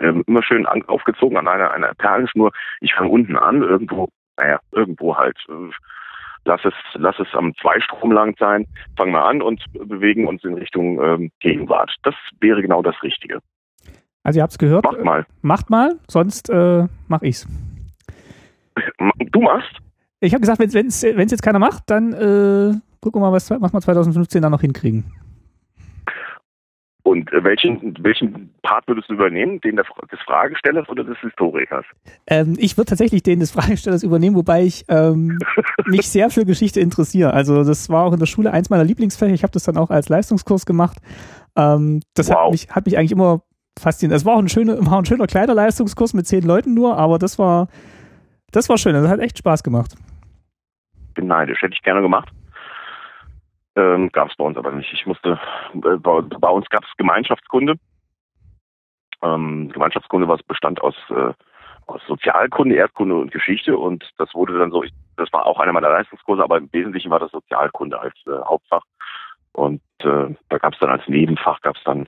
ähm, 0.01 0.23
immer 0.27 0.43
schön 0.43 0.65
an, 0.65 0.83
aufgezogen 0.83 1.37
an 1.37 1.47
einer, 1.47 1.71
einer 1.71 1.93
Perlenschnur. 1.95 2.51
Ich 2.81 2.93
fange 2.93 3.09
unten 3.09 3.37
an, 3.37 3.61
irgendwo, 3.63 4.09
naja, 4.37 4.59
irgendwo 4.71 5.15
halt. 5.15 5.37
Äh, 5.49 5.71
lass 6.45 6.61
es, 6.65 6.73
lass 6.93 7.19
es 7.19 7.27
am 7.33 7.55
Zweistrom 7.55 8.11
lang 8.11 8.35
sein, 8.37 8.65
fangen 8.95 9.11
wir 9.11 9.23
an 9.23 9.41
und 9.41 9.63
bewegen 9.73 10.27
uns 10.27 10.43
in 10.43 10.55
Richtung 10.55 11.01
ähm, 11.01 11.31
Gegenwart. 11.39 11.95
Das 12.03 12.15
wäre 12.39 12.61
genau 12.61 12.81
das 12.81 13.01
Richtige. 13.03 13.39
Also 14.23 14.39
ihr 14.39 14.43
habt 14.43 14.51
es 14.51 14.57
gehört. 14.57 14.83
Macht 14.83 15.03
mal. 15.03 15.25
Macht 15.41 15.69
mal, 15.69 15.95
sonst 16.07 16.49
äh, 16.49 16.85
mach 17.07 17.21
ich's. 17.21 17.47
Du 19.31 19.41
machst? 19.41 19.77
Ich 20.19 20.33
habe 20.33 20.41
gesagt, 20.41 20.59
wenn 20.59 20.87
es 20.87 21.01
jetzt 21.01 21.43
keiner 21.43 21.59
macht, 21.59 21.83
dann 21.87 22.13
äh, 22.13 22.73
gucken 23.01 23.21
wir 23.21 23.29
mal, 23.29 23.31
was, 23.31 23.49
was 23.49 23.73
wir 23.73 23.81
2015 23.81 24.41
dann 24.41 24.51
noch 24.51 24.61
hinkriegen. 24.61 25.05
Und 27.07 27.31
äh, 27.31 27.41
welchen, 27.41 27.95
welchen 28.01 28.53
Part 28.63 28.85
würdest 28.87 29.09
du 29.09 29.13
übernehmen? 29.13 29.61
Den 29.61 29.77
des 29.77 29.87
Fragestellers 30.25 30.89
oder 30.89 31.05
des 31.05 31.17
Historikers? 31.19 31.85
Ähm, 32.27 32.55
ich 32.57 32.75
würde 32.77 32.89
tatsächlich 32.89 33.23
den 33.23 33.39
des 33.39 33.51
Fragestellers 33.51 34.03
übernehmen, 34.03 34.35
wobei 34.35 34.63
ich 34.63 34.83
ähm, 34.89 35.37
mich 35.85 36.09
sehr 36.09 36.29
für 36.29 36.43
Geschichte 36.43 36.81
interessiere. 36.81 37.33
Also 37.33 37.63
das 37.63 37.89
war 37.89 38.03
auch 38.03 38.11
in 38.11 38.19
der 38.19 38.25
Schule 38.25 38.51
eins 38.51 38.69
meiner 38.69 38.83
Lieblingsfächer. 38.83 39.33
Ich 39.33 39.43
habe 39.43 39.53
das 39.53 39.63
dann 39.63 39.77
auch 39.77 39.89
als 39.89 40.09
Leistungskurs 40.09 40.65
gemacht. 40.65 40.97
Ähm, 41.55 42.01
das 42.13 42.27
wow. 42.27 42.35
hat, 42.35 42.51
mich, 42.51 42.69
hat 42.71 42.85
mich 42.85 42.97
eigentlich 42.97 43.13
immer 43.13 43.41
fasziniert. 43.79 44.17
Es 44.17 44.25
war 44.25 44.35
auch 44.35 44.39
ein 44.39 44.49
schöner, 44.49 44.85
war 44.85 44.99
ein 44.99 45.05
schöner 45.05 45.27
kleiner 45.27 45.53
Leistungskurs 45.53 46.13
mit 46.13 46.27
zehn 46.27 46.43
Leuten 46.43 46.73
nur, 46.73 46.97
aber 46.97 47.19
das 47.19 47.39
war, 47.39 47.69
das 48.51 48.69
war 48.69 48.77
schön. 48.77 48.93
Das 48.93 49.09
hat 49.09 49.19
echt 49.19 49.37
Spaß 49.37 49.63
gemacht. 49.63 49.95
Bin 51.13 51.27
neidisch. 51.27 51.61
Hätte 51.61 51.73
ich 51.73 51.81
gerne 51.81 52.01
gemacht. 52.01 52.29
Ähm, 53.75 54.11
gab 54.11 54.29
es 54.29 54.35
bei 54.35 54.43
uns 54.43 54.57
aber 54.57 54.71
nicht. 54.71 54.91
Ich 54.91 55.05
musste, 55.05 55.39
äh, 55.75 55.97
bei, 55.97 56.21
bei, 56.21 56.49
uns 56.49 56.67
gab 56.69 56.83
es 56.83 56.89
Gemeinschaftskunde. 56.97 57.75
Ähm, 59.21 59.69
Gemeinschaftskunde 59.71 60.27
was 60.27 60.41
bestand 60.43 60.81
aus, 60.81 60.95
äh, 61.09 61.33
aus 61.85 62.01
Sozialkunde, 62.07 62.75
Erdkunde 62.75 63.15
und 63.15 63.31
Geschichte 63.31 63.77
und 63.77 64.03
das 64.17 64.33
wurde 64.33 64.57
dann 64.57 64.71
so, 64.71 64.83
ich, 64.83 64.91
das 65.15 65.31
war 65.31 65.45
auch 65.45 65.59
einer 65.59 65.73
meiner 65.73 65.89
Leistungskurse, 65.89 66.43
aber 66.43 66.57
im 66.57 66.71
Wesentlichen 66.73 67.11
war 67.11 67.19
das 67.19 67.31
Sozialkunde 67.31 67.99
als 67.99 68.15
äh, 68.25 68.31
Hauptfach. 68.45 68.83
Und 69.53 69.81
äh, 69.99 70.35
da 70.49 70.57
gab 70.57 70.73
es 70.73 70.79
dann 70.79 70.89
als 70.89 71.07
Nebenfach 71.07 71.61
gab 71.61 71.75
es 71.75 71.83
dann 71.83 72.07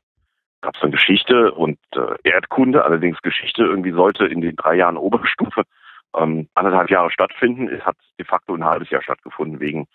gab 0.61 0.75
es 0.75 0.81
dann 0.81 0.91
Geschichte 0.91 1.51
und 1.51 1.77
äh, 1.95 2.15
Erdkunde, 2.23 2.83
allerdings 2.83 3.21
Geschichte 3.21 3.63
irgendwie 3.63 3.91
sollte 3.91 4.25
in 4.25 4.41
den 4.41 4.55
drei 4.55 4.75
Jahren 4.75 4.97
Oberstufe 4.97 5.63
ähm, 6.17 6.47
anderthalb 6.55 6.89
Jahre 6.89 7.11
stattfinden. 7.11 7.67
Es 7.67 7.85
hat 7.85 7.95
de 8.17 8.25
facto 8.25 8.53
ein 8.53 8.65
halbes 8.65 8.89
Jahr 8.89 9.01
stattgefunden 9.01 9.59
wegen 9.59 9.87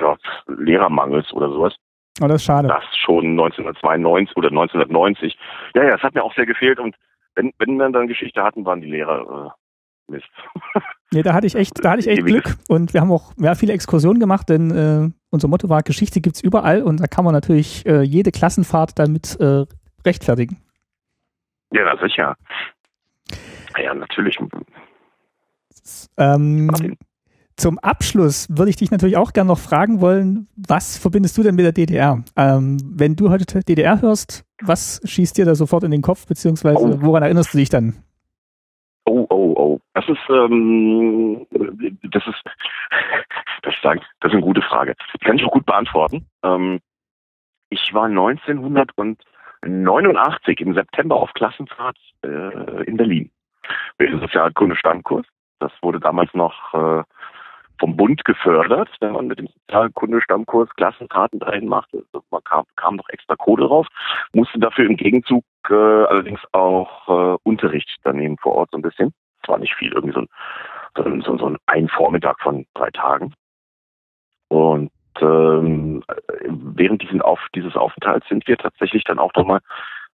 ja, 0.00 0.16
Lehrermangels 0.46 1.32
oder 1.32 1.48
sowas. 1.48 1.74
Oh, 2.20 2.26
das 2.26 2.36
ist 2.36 2.44
schade. 2.44 2.68
Das 2.68 2.84
schon 2.96 3.26
1992 3.30 4.36
oder 4.36 4.48
1990. 4.48 5.38
Ja, 5.74 5.84
ja, 5.84 5.94
es 5.96 6.02
hat 6.02 6.14
mir 6.14 6.24
auch 6.24 6.34
sehr 6.34 6.46
gefehlt 6.46 6.80
und 6.80 6.96
wenn, 7.34 7.52
wenn 7.58 7.76
wir 7.76 7.88
dann 7.90 8.08
Geschichte 8.08 8.42
hatten, 8.42 8.64
waren 8.64 8.80
die 8.80 8.90
Lehrer 8.90 9.54
äh, 10.08 10.12
Mist. 10.12 10.28
Nee, 11.10 11.22
da 11.22 11.32
hatte 11.32 11.46
ich 11.46 11.54
echt, 11.54 11.82
da 11.82 11.92
hatte 11.92 12.00
ich 12.00 12.06
echt 12.06 12.26
Glück 12.26 12.56
und 12.68 12.92
wir 12.92 13.00
haben 13.00 13.10
auch 13.10 13.32
ja, 13.38 13.54
viele 13.54 13.72
Exkursionen 13.72 14.20
gemacht, 14.20 14.50
denn 14.50 14.70
äh, 14.70 15.10
unser 15.30 15.48
Motto 15.48 15.70
war, 15.70 15.80
Geschichte 15.82 16.20
gibt's 16.20 16.42
überall 16.42 16.82
und 16.82 17.00
da 17.00 17.06
kann 17.06 17.24
man 17.24 17.32
natürlich 17.32 17.86
äh, 17.86 18.02
jede 18.02 18.30
Klassenfahrt 18.30 18.98
damit 18.98 19.40
äh, 19.40 19.64
rechtfertigen. 20.04 20.58
Ja, 21.72 21.96
sicher. 21.96 22.36
Ja, 23.78 23.94
natürlich. 23.94 24.38
Ähm, 26.16 26.70
zum 27.58 27.78
Abschluss 27.80 28.46
würde 28.48 28.70
ich 28.70 28.76
dich 28.76 28.92
natürlich 28.92 29.16
auch 29.16 29.32
gerne 29.32 29.48
noch 29.48 29.58
fragen 29.58 30.00
wollen, 30.00 30.46
was 30.56 30.96
verbindest 30.96 31.36
du 31.36 31.42
denn 31.42 31.56
mit 31.56 31.64
der 31.64 31.72
DDR? 31.72 32.22
Ähm, 32.36 32.78
wenn 32.94 33.16
du 33.16 33.30
heute 33.30 33.64
DDR 33.64 34.00
hörst, 34.00 34.44
was 34.62 35.00
schießt 35.04 35.36
dir 35.36 35.44
da 35.44 35.56
sofort 35.56 35.82
in 35.82 35.90
den 35.90 36.02
Kopf, 36.02 36.24
beziehungsweise 36.26 36.78
oh. 36.78 37.02
woran 37.02 37.24
erinnerst 37.24 37.52
du 37.52 37.58
dich 37.58 37.68
dann? 37.68 37.96
Oh, 39.06 39.26
oh, 39.28 39.54
oh. 39.56 39.80
Das 39.94 40.08
ist, 40.08 40.20
ähm, 40.30 41.48
das 41.50 42.22
ist, 42.28 42.44
das 43.62 43.74
ist, 43.74 43.84
das 43.84 44.30
ist 44.30 44.32
eine 44.32 44.40
gute 44.40 44.62
Frage. 44.62 44.94
Die 45.14 45.18
kann 45.24 45.36
ich 45.36 45.44
auch 45.44 45.50
gut 45.50 45.66
beantworten. 45.66 46.26
Ähm, 46.44 46.78
ich 47.70 47.92
war 47.92 48.04
1989 48.04 50.60
im 50.60 50.74
September 50.74 51.16
auf 51.16 51.34
Klassenfahrt 51.34 51.98
äh, 52.22 52.84
in 52.84 52.96
Berlin. 52.96 53.32
Mit 53.98 54.10
dem 54.10 54.20
Sozialkunde-Standkurs. 54.20 55.26
Das 55.60 55.72
wurde 55.82 56.00
damals 56.00 56.32
noch 56.34 56.74
äh, 56.74 57.02
vom 57.78 57.96
Bund 57.96 58.24
gefördert, 58.24 58.88
wenn 59.00 59.12
man 59.12 59.28
mit 59.28 59.38
dem 59.38 59.48
Sozialkunde-Stammkurs 59.48 60.68
Klassenkarten 60.76 61.38
dahin 61.38 61.68
machte. 61.68 62.04
Also 62.12 62.24
man 62.30 62.42
kam, 62.44 62.64
kam 62.76 62.96
noch 62.96 63.08
extra 63.08 63.36
Kohle 63.36 63.66
drauf, 63.66 63.86
musste 64.32 64.58
dafür 64.58 64.86
im 64.86 64.96
Gegenzug 64.96 65.44
äh, 65.68 65.74
allerdings 65.74 66.40
auch 66.52 67.08
äh, 67.08 67.38
Unterricht 67.44 67.96
daneben 68.04 68.36
vor 68.38 68.54
Ort 68.54 68.70
so 68.72 68.78
ein 68.78 68.82
bisschen. 68.82 69.12
Es 69.42 69.48
war 69.48 69.58
nicht 69.58 69.74
viel, 69.74 69.92
irgendwie 69.92 70.14
so 70.14 71.02
ein, 71.04 71.22
so, 71.22 71.38
so 71.38 71.46
ein, 71.46 71.56
ein 71.66 71.88
Vormittag 71.88 72.40
von 72.40 72.66
drei 72.74 72.90
Tagen. 72.90 73.32
Und 74.48 74.90
ähm, 75.20 76.02
während 76.46 77.02
diesen 77.02 77.22
Auf, 77.22 77.40
dieses 77.54 77.76
Aufenthalts 77.76 78.28
sind 78.28 78.46
wir 78.46 78.56
tatsächlich 78.56 79.04
dann 79.04 79.18
auch 79.18 79.32
nochmal 79.34 79.60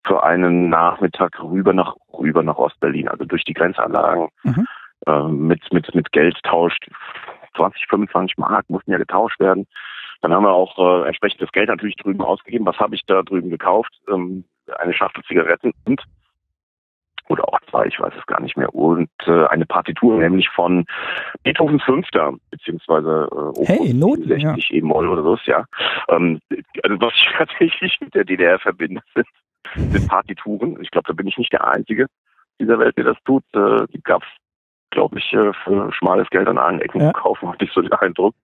für 0.06 0.24
einen 0.24 0.70
Nachmittag 0.70 1.42
rüber 1.44 1.74
nach 1.74 1.96
rüber 2.14 2.42
nach 2.42 2.58
Ostberlin, 2.58 3.10
also 3.10 3.26
durch 3.26 3.44
die 3.44 3.54
Grenzanlagen. 3.54 4.30
Mhm 4.44 4.66
äh, 5.08 5.24
mit, 5.24 5.62
mit, 5.72 5.94
mit 5.94 6.12
Geld 6.12 6.38
tauscht. 6.44 6.90
20, 7.56 7.88
25 7.88 8.38
Mark 8.38 8.70
mussten 8.70 8.92
ja 8.92 8.98
getauscht 8.98 9.40
werden. 9.40 9.68
Dann 10.22 10.34
haben 10.34 10.44
wir 10.44 10.52
auch 10.52 10.78
äh, 10.78 11.08
entsprechendes 11.08 11.52
Geld 11.52 11.70
natürlich 11.70 11.96
drüben 11.96 12.22
ausgegeben. 12.22 12.66
Was 12.66 12.78
habe 12.78 12.96
ich 12.96 13.06
da 13.06 13.22
drüben 13.24 13.50
gekauft? 13.50 13.92
Ähm, 14.10 14.44
eine 14.78 14.94
Schachtel 14.94 15.24
Zigaretten 15.24 15.74
und 15.86 16.04
oder 17.30 17.48
auch 17.48 17.60
zwei, 17.70 17.86
ich 17.86 18.00
weiß 18.00 18.14
es 18.18 18.26
gar 18.26 18.42
nicht 18.42 18.58
mehr. 18.58 18.74
Und 18.74 19.12
äh, 19.28 19.46
eine 19.46 19.68
Partitur, 19.68 20.18
nämlich 20.18 20.50
von 20.50 20.86
Beethovens 21.44 21.84
Fünfter, 21.84 22.34
beziehungsweise 22.50 23.30
äh, 23.56 23.66
hey, 23.66 23.94
Noten, 23.94 24.28
60 24.28 24.42
ja. 24.42 24.76
E-Moll 24.78 25.08
oder 25.08 25.22
so, 25.22 25.38
ja. 25.46 25.66
Ähm, 26.10 26.40
also 26.84 27.00
was 27.00 27.14
ich 27.14 27.30
tatsächlich 27.38 27.98
mit 28.02 28.16
der 28.16 28.26
DDR 28.26 28.58
verbinde, 28.58 29.02
sind, 29.14 29.28
sind 29.76 30.08
Partituren. 30.08 30.82
Ich 30.82 30.90
glaube, 30.90 31.08
da 31.08 31.14
bin 31.14 31.28
ich 31.28 31.38
nicht 31.38 31.54
der 31.54 31.68
Einzige 31.68 32.08
dieser 32.60 32.80
Welt, 32.80 32.98
der 32.98 33.06
das 33.06 33.18
tut. 33.26 33.44
Äh, 33.54 33.86
die 33.94 34.02
gab 34.02 34.24
es 34.24 34.30
glaube 34.92 35.20
ich, 35.20 35.34
äh, 35.34 35.54
für 35.64 35.92
schmales 35.94 36.30
Geld 36.30 36.48
an 36.48 36.58
allen 36.58 36.82
Ecken 36.82 37.02
ja. 37.02 37.12
kaufen, 37.12 37.50
hatte 37.50 37.66
ich 37.66 37.72
so 37.72 37.82
den 37.82 37.94
Eindruck. 37.94 38.36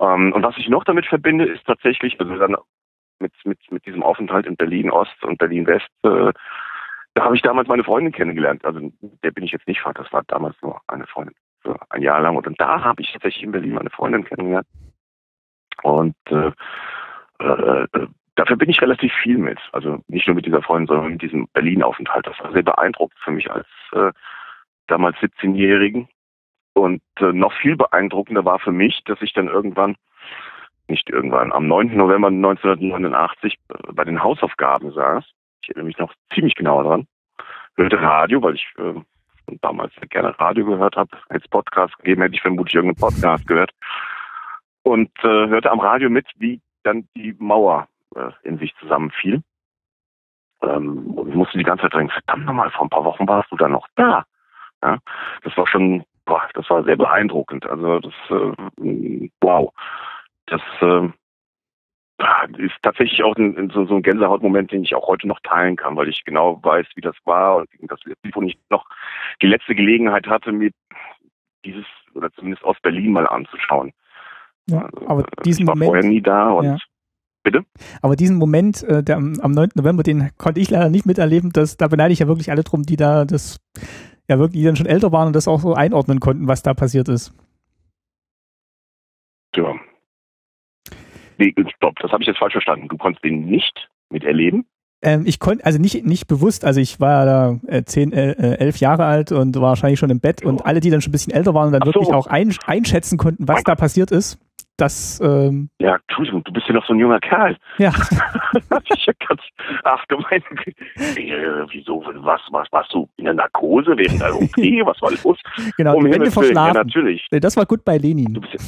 Ähm, 0.00 0.32
und 0.32 0.42
was 0.42 0.56
ich 0.58 0.68
noch 0.68 0.84
damit 0.84 1.06
verbinde, 1.06 1.44
ist 1.44 1.64
tatsächlich, 1.66 2.18
also 2.20 2.36
dann 2.36 2.56
mit, 3.18 3.32
mit, 3.44 3.58
mit 3.70 3.86
diesem 3.86 4.02
Aufenthalt 4.02 4.46
in 4.46 4.56
Berlin 4.56 4.90
Ost 4.90 5.22
und 5.22 5.38
Berlin 5.38 5.66
West, 5.66 5.88
äh, 6.02 6.32
da 7.14 7.24
habe 7.24 7.34
ich 7.34 7.42
damals 7.42 7.66
meine 7.66 7.84
Freundin 7.84 8.12
kennengelernt. 8.12 8.62
Also 8.64 8.92
der 9.22 9.30
bin 9.30 9.44
ich 9.44 9.52
jetzt 9.52 9.66
nicht 9.66 9.80
Vater, 9.80 10.02
das 10.02 10.12
war 10.12 10.22
damals 10.26 10.54
nur 10.60 10.80
eine 10.86 11.06
Freundin 11.06 11.34
für 11.62 11.78
ein 11.88 12.02
Jahr 12.02 12.20
lang. 12.20 12.36
Und 12.36 12.60
da 12.60 12.84
habe 12.84 13.00
ich 13.00 13.10
tatsächlich 13.10 13.42
in 13.42 13.52
Berlin 13.52 13.74
meine 13.74 13.90
Freundin 13.90 14.24
kennengelernt. 14.24 14.66
Und 15.82 16.14
äh, 16.28 16.52
äh, 17.38 17.86
dafür 18.34 18.56
bin 18.56 18.68
ich 18.68 18.82
relativ 18.82 19.12
viel 19.22 19.38
mit. 19.38 19.58
Also 19.72 20.02
nicht 20.08 20.26
nur 20.26 20.36
mit 20.36 20.44
dieser 20.44 20.60
Freundin, 20.60 20.88
sondern 20.88 21.12
mit 21.12 21.22
diesem 21.22 21.48
Berlin-Aufenthalt. 21.54 22.26
Das 22.26 22.38
war 22.40 22.52
sehr 22.52 22.62
beeindruckend 22.62 23.18
für 23.20 23.30
mich 23.30 23.50
als 23.50 23.66
äh, 23.92 24.12
damals 24.86 25.16
17-Jährigen. 25.18 26.08
Und 26.74 27.02
äh, 27.20 27.32
noch 27.32 27.52
viel 27.54 27.76
beeindruckender 27.76 28.44
war 28.44 28.58
für 28.58 28.72
mich, 28.72 29.02
dass 29.06 29.22
ich 29.22 29.32
dann 29.32 29.48
irgendwann, 29.48 29.96
nicht 30.88 31.08
irgendwann, 31.08 31.52
am 31.52 31.66
9. 31.66 31.96
November 31.96 32.28
1989 32.28 33.54
äh, 33.54 33.92
bei 33.92 34.04
den 34.04 34.22
Hausaufgaben 34.22 34.92
saß. 34.92 35.24
Ich 35.62 35.70
erinnere 35.70 35.86
mich 35.86 35.98
noch 35.98 36.12
ziemlich 36.34 36.54
genau 36.54 36.82
daran. 36.82 37.06
Hörte 37.76 38.00
Radio, 38.00 38.42
weil 38.42 38.54
ich 38.54 38.66
äh, 38.78 39.00
damals 39.62 39.92
gerne 40.10 40.38
Radio 40.38 40.66
gehört 40.66 40.96
habe. 40.96 41.16
Als 41.28 41.46
Podcast 41.48 41.96
gegeben 41.98 42.22
hätte 42.22 42.34
ich 42.34 42.42
vermutlich 42.42 42.74
irgendeinen 42.74 43.10
Podcast 43.10 43.46
gehört. 43.46 43.72
Und 44.82 45.10
äh, 45.20 45.48
hörte 45.48 45.70
am 45.70 45.80
Radio 45.80 46.10
mit, 46.10 46.26
wie 46.36 46.60
dann 46.82 47.08
die 47.16 47.34
Mauer 47.38 47.88
äh, 48.14 48.30
in 48.42 48.58
sich 48.58 48.74
zusammenfiel. 48.76 49.42
Ähm, 50.62 51.10
und 51.16 51.34
musste 51.34 51.58
die 51.58 51.64
ganze 51.64 51.82
Zeit 51.82 51.94
denken, 51.94 52.12
verdammt 52.12 52.46
nochmal, 52.46 52.70
vor 52.70 52.86
ein 52.86 52.90
paar 52.90 53.04
Wochen 53.04 53.26
warst 53.28 53.50
du 53.50 53.56
da 53.56 53.68
noch 53.68 53.88
da. 53.96 54.24
Ja, 54.82 54.98
das 55.42 55.56
war 55.56 55.66
schon, 55.66 56.04
boah, 56.24 56.42
das 56.54 56.68
war 56.70 56.84
sehr 56.84 56.96
beeindruckend. 56.96 57.66
Also 57.66 58.00
das, 58.00 58.14
äh, 58.30 59.28
wow, 59.40 59.72
das 60.46 60.60
äh, 60.80 61.08
ist 62.58 62.74
tatsächlich 62.82 63.22
auch 63.22 63.36
ein, 63.36 63.70
so, 63.72 63.84
so 63.86 63.96
ein 63.96 64.02
Gänsehautmoment, 64.02 64.72
den 64.72 64.84
ich 64.84 64.94
auch 64.94 65.06
heute 65.06 65.28
noch 65.28 65.40
teilen 65.40 65.76
kann, 65.76 65.96
weil 65.96 66.08
ich 66.08 66.24
genau 66.24 66.60
weiß, 66.62 66.86
wie 66.94 67.00
das 67.00 67.16
war 67.24 67.56
und 67.56 67.68
das, 67.82 68.00
wo 68.32 68.42
ich 68.42 68.58
noch 68.70 68.86
die 69.42 69.46
letzte 69.46 69.74
Gelegenheit 69.74 70.26
hatte, 70.26 70.52
mir 70.52 70.70
dieses 71.64 71.84
oder 72.14 72.32
zumindest 72.32 72.64
aus 72.64 72.76
Berlin 72.82 73.12
mal 73.12 73.26
anzuschauen. 73.26 73.92
Ja, 74.68 74.86
also, 74.86 75.08
aber 75.08 75.24
diesen 75.44 75.62
ich 75.62 75.68
war 75.68 75.74
Moment, 75.74 75.90
vorher 75.90 76.08
nie 76.08 76.22
da 76.22 76.50
und 76.50 76.64
ja. 76.64 76.76
Bitte? 77.42 77.64
Aber 78.02 78.16
diesen 78.16 78.38
Moment, 78.38 78.82
äh, 78.82 79.04
der 79.04 79.18
am, 79.18 79.38
am 79.40 79.52
9. 79.52 79.68
November, 79.76 80.02
den 80.02 80.30
konnte 80.36 80.58
ich 80.58 80.68
leider 80.68 80.90
nicht 80.90 81.06
miterleben. 81.06 81.52
Das, 81.52 81.76
da 81.76 81.86
beneide 81.86 82.12
ich 82.12 82.18
ja 82.18 82.26
wirklich 82.26 82.50
alle 82.50 82.64
drum, 82.64 82.82
die 82.82 82.96
da 82.96 83.24
das 83.24 83.60
ja 84.28 84.38
wirklich, 84.38 84.60
die 84.60 84.66
dann 84.66 84.76
schon 84.76 84.86
älter 84.86 85.12
waren 85.12 85.28
und 85.28 85.36
das 85.36 85.48
auch 85.48 85.60
so 85.60 85.74
einordnen 85.74 86.20
konnten, 86.20 86.48
was 86.48 86.62
da 86.62 86.74
passiert 86.74 87.08
ist. 87.08 87.32
Ja. 89.54 89.74
Nee, 91.38 91.54
stopp, 91.76 91.98
das 92.00 92.12
habe 92.12 92.22
ich 92.22 92.28
jetzt 92.28 92.38
falsch 92.38 92.52
verstanden. 92.52 92.88
Du 92.88 92.96
konntest 92.96 93.24
den 93.24 93.46
nicht 93.46 93.88
miterleben? 94.10 94.66
Ähm, 95.02 95.24
ich 95.26 95.38
konnte, 95.38 95.64
also 95.64 95.78
nicht, 95.78 96.04
nicht 96.06 96.26
bewusst, 96.26 96.64
also 96.64 96.80
ich 96.80 97.00
war 97.00 97.26
da 97.26 97.60
äh, 97.66 97.84
zehn, 97.84 98.12
äh, 98.12 98.32
äh, 98.32 98.58
elf 98.58 98.78
Jahre 98.78 99.04
alt 99.04 99.30
und 99.30 99.54
war 99.56 99.68
wahrscheinlich 99.68 99.98
schon 99.98 100.10
im 100.10 100.20
Bett 100.20 100.42
und 100.42 100.64
alle, 100.64 100.80
die 100.80 100.90
dann 100.90 101.02
schon 101.02 101.10
ein 101.10 101.12
bisschen 101.12 101.34
älter 101.34 101.52
waren 101.52 101.66
und 101.66 101.72
dann 101.72 101.82
so. 101.82 101.92
wirklich 101.92 102.14
auch 102.14 102.26
ein, 102.26 102.54
einschätzen 102.66 103.18
konnten, 103.18 103.46
was 103.46 103.62
da 103.62 103.74
passiert 103.74 104.10
ist, 104.10 104.38
das, 104.76 105.20
ähm, 105.22 105.70
Ja, 105.80 105.96
Entschuldigung, 106.06 106.44
du 106.44 106.52
bist 106.52 106.66
ja 106.68 106.74
noch 106.74 106.86
so 106.86 106.92
ein 106.92 106.98
junger 106.98 107.20
Kerl. 107.20 107.56
ja, 107.78 107.90
ich 108.94 109.06
ganz, 109.28 109.40
ach 109.84 110.04
Güte. 110.08 110.70
Äh, 110.96 111.66
wieso, 111.70 112.02
was, 112.06 112.40
was, 112.50 112.66
warst 112.72 112.92
du 112.92 113.08
in 113.16 113.24
der 113.26 113.34
Narkose 113.34 113.96
während 113.96 114.20
der 114.20 114.34
OP? 114.34 114.56
Was 114.86 115.00
war 115.02 115.10
los? 115.24 115.38
genau, 115.76 115.96
Um 115.96 116.04
die 116.04 116.10
Wände 116.12 116.18
Willen, 116.20 116.24
Ja, 116.26 116.30
verschlafen. 116.30 116.76
natürlich. 116.76 117.26
Das 117.30 117.56
war 117.56 117.66
gut 117.66 117.84
bei 117.84 117.98
Lenin. 117.98 118.34
Du 118.34 118.40
bist 118.40 118.54
ja, 118.54 118.60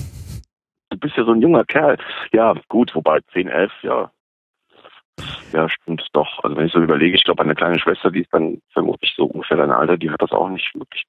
du 0.91 0.99
bist 0.99 1.17
ja 1.17 1.25
so 1.25 1.33
ein 1.33 1.43
junger 1.43 1.65
Kerl. 1.65 1.97
Ja, 2.33 2.55
gut, 2.69 2.95
wobei 2.95 3.21
10, 3.33 3.49
11, 3.49 3.73
ja. 3.83 4.11
Ja, 5.53 5.69
stimmt 5.69 6.07
doch. 6.13 6.43
Also 6.45 6.57
wenn 6.57 6.67
ich 6.67 6.73
so 6.73 6.81
überlege, 6.81 7.17
ich 7.17 7.25
glaube, 7.25 7.43
eine 7.43 7.55
kleine 7.55 7.79
Schwester, 7.79 8.11
die 8.11 8.21
ist 8.21 8.33
dann 8.33 8.61
vermutlich 8.73 9.13
so 9.17 9.25
ungefähr 9.25 9.57
dein 9.57 9.73
Alter, 9.73 9.97
die 9.97 10.11
hat 10.11 10.23
das 10.23 10.31
auch 10.33 10.49
nicht 10.49 10.73
wirklich 10.75 11.05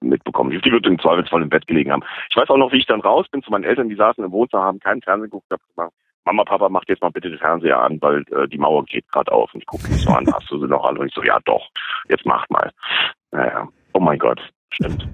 mitbekommen. 0.00 0.50
Die 0.50 0.72
wird 0.72 0.86
im 0.86 0.98
Zweifelsfall 0.98 1.42
im 1.42 1.48
Bett 1.48 1.66
gelegen 1.66 1.92
haben. 1.92 2.04
Ich 2.30 2.36
weiß 2.36 2.48
auch 2.50 2.56
noch, 2.56 2.72
wie 2.72 2.78
ich 2.78 2.86
dann 2.86 3.00
raus 3.00 3.26
bin 3.30 3.42
zu 3.42 3.50
meinen 3.50 3.64
Eltern, 3.64 3.88
die 3.88 3.96
saßen 3.96 4.24
im 4.24 4.32
Wohnzimmer, 4.32 4.64
haben 4.64 4.80
keinen 4.80 5.02
Fernsehen 5.02 5.30
geguckt, 5.30 5.46
hab 5.50 5.60
gesagt, 5.68 5.94
Mama, 6.24 6.44
Papa, 6.44 6.68
macht 6.68 6.88
jetzt 6.90 7.00
mal 7.00 7.10
bitte 7.10 7.30
den 7.30 7.38
Fernseher 7.38 7.80
an, 7.80 7.98
weil 8.02 8.22
äh, 8.32 8.46
die 8.48 8.58
Mauer 8.58 8.84
geht 8.84 9.08
gerade 9.10 9.32
auf. 9.32 9.52
Und 9.54 9.60
ich 9.60 9.66
gucke 9.66 9.88
mich 9.88 10.02
so 10.02 10.10
an, 10.10 10.26
hast 10.32 10.50
du 10.50 10.60
sie 10.60 10.66
noch 10.66 10.84
alle? 10.84 11.00
Und 11.00 11.06
ich 11.06 11.14
so, 11.14 11.22
ja 11.22 11.38
doch, 11.46 11.66
jetzt 12.08 12.26
macht 12.26 12.50
mal. 12.50 12.70
Naja, 13.30 13.66
oh 13.94 14.00
mein 14.00 14.18
Gott, 14.18 14.40
stimmt. 14.70 15.08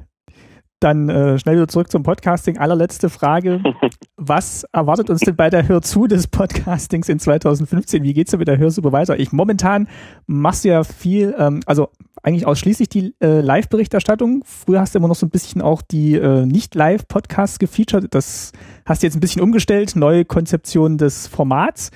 Dann 0.81 1.09
äh, 1.09 1.39
schnell 1.39 1.55
wieder 1.55 1.69
zurück 1.69 1.91
zum 1.91 2.03
Podcasting. 2.03 2.59
Allerletzte 2.59 3.09
Frage. 3.09 3.63
Was 4.17 4.65
erwartet 4.73 5.09
uns 5.09 5.21
denn 5.21 5.37
bei 5.37 5.49
der 5.49 5.67
Hör 5.69 5.81
zu 5.83 6.07
des 6.07 6.27
Podcastings 6.27 7.09
in 7.09 7.19
2015? 7.19 8.03
Wie 8.03 8.13
geht's 8.13 8.33
denn 8.33 8.39
mit 8.39 8.49
der 8.49 8.59
Hörsuppe 8.59 8.93
weiter? 8.93 9.19
Ich 9.19 9.33
momentan 9.33 9.89
machst 10.27 10.65
du 10.65 10.69
ja 10.69 10.85
viel, 10.85 11.35
ähm, 11.39 11.61
also 11.67 11.91
eigentlich 12.25 12.47
ausschließlich 12.47 12.89
die 12.89 13.15
äh, 13.21 13.41
Live-Berichterstattung. 13.41 14.43
Früher 14.45 14.81
hast 14.81 14.95
du 14.95 14.99
immer 14.99 15.09
noch 15.09 15.15
so 15.15 15.27
ein 15.27 15.31
bisschen 15.31 15.61
auch 15.61 15.83
die 15.83 16.15
äh, 16.15 16.47
Nicht-Live-Podcasts 16.47 17.59
gefeatured. 17.59 18.15
Das 18.15 18.53
hast 18.87 19.03
du 19.03 19.07
jetzt 19.07 19.15
ein 19.15 19.21
bisschen 19.21 19.43
umgestellt, 19.43 19.95
neue 19.95 20.25
Konzeption 20.25 20.97
des 20.97 21.29
Formats. 21.29 21.91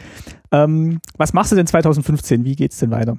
Ähm, 0.53 1.01
was 1.17 1.33
machst 1.33 1.53
du 1.53 1.57
denn 1.57 1.67
2015? 1.67 2.45
Wie 2.45 2.57
geht's 2.57 2.79
denn 2.79 2.91
weiter? 2.91 3.17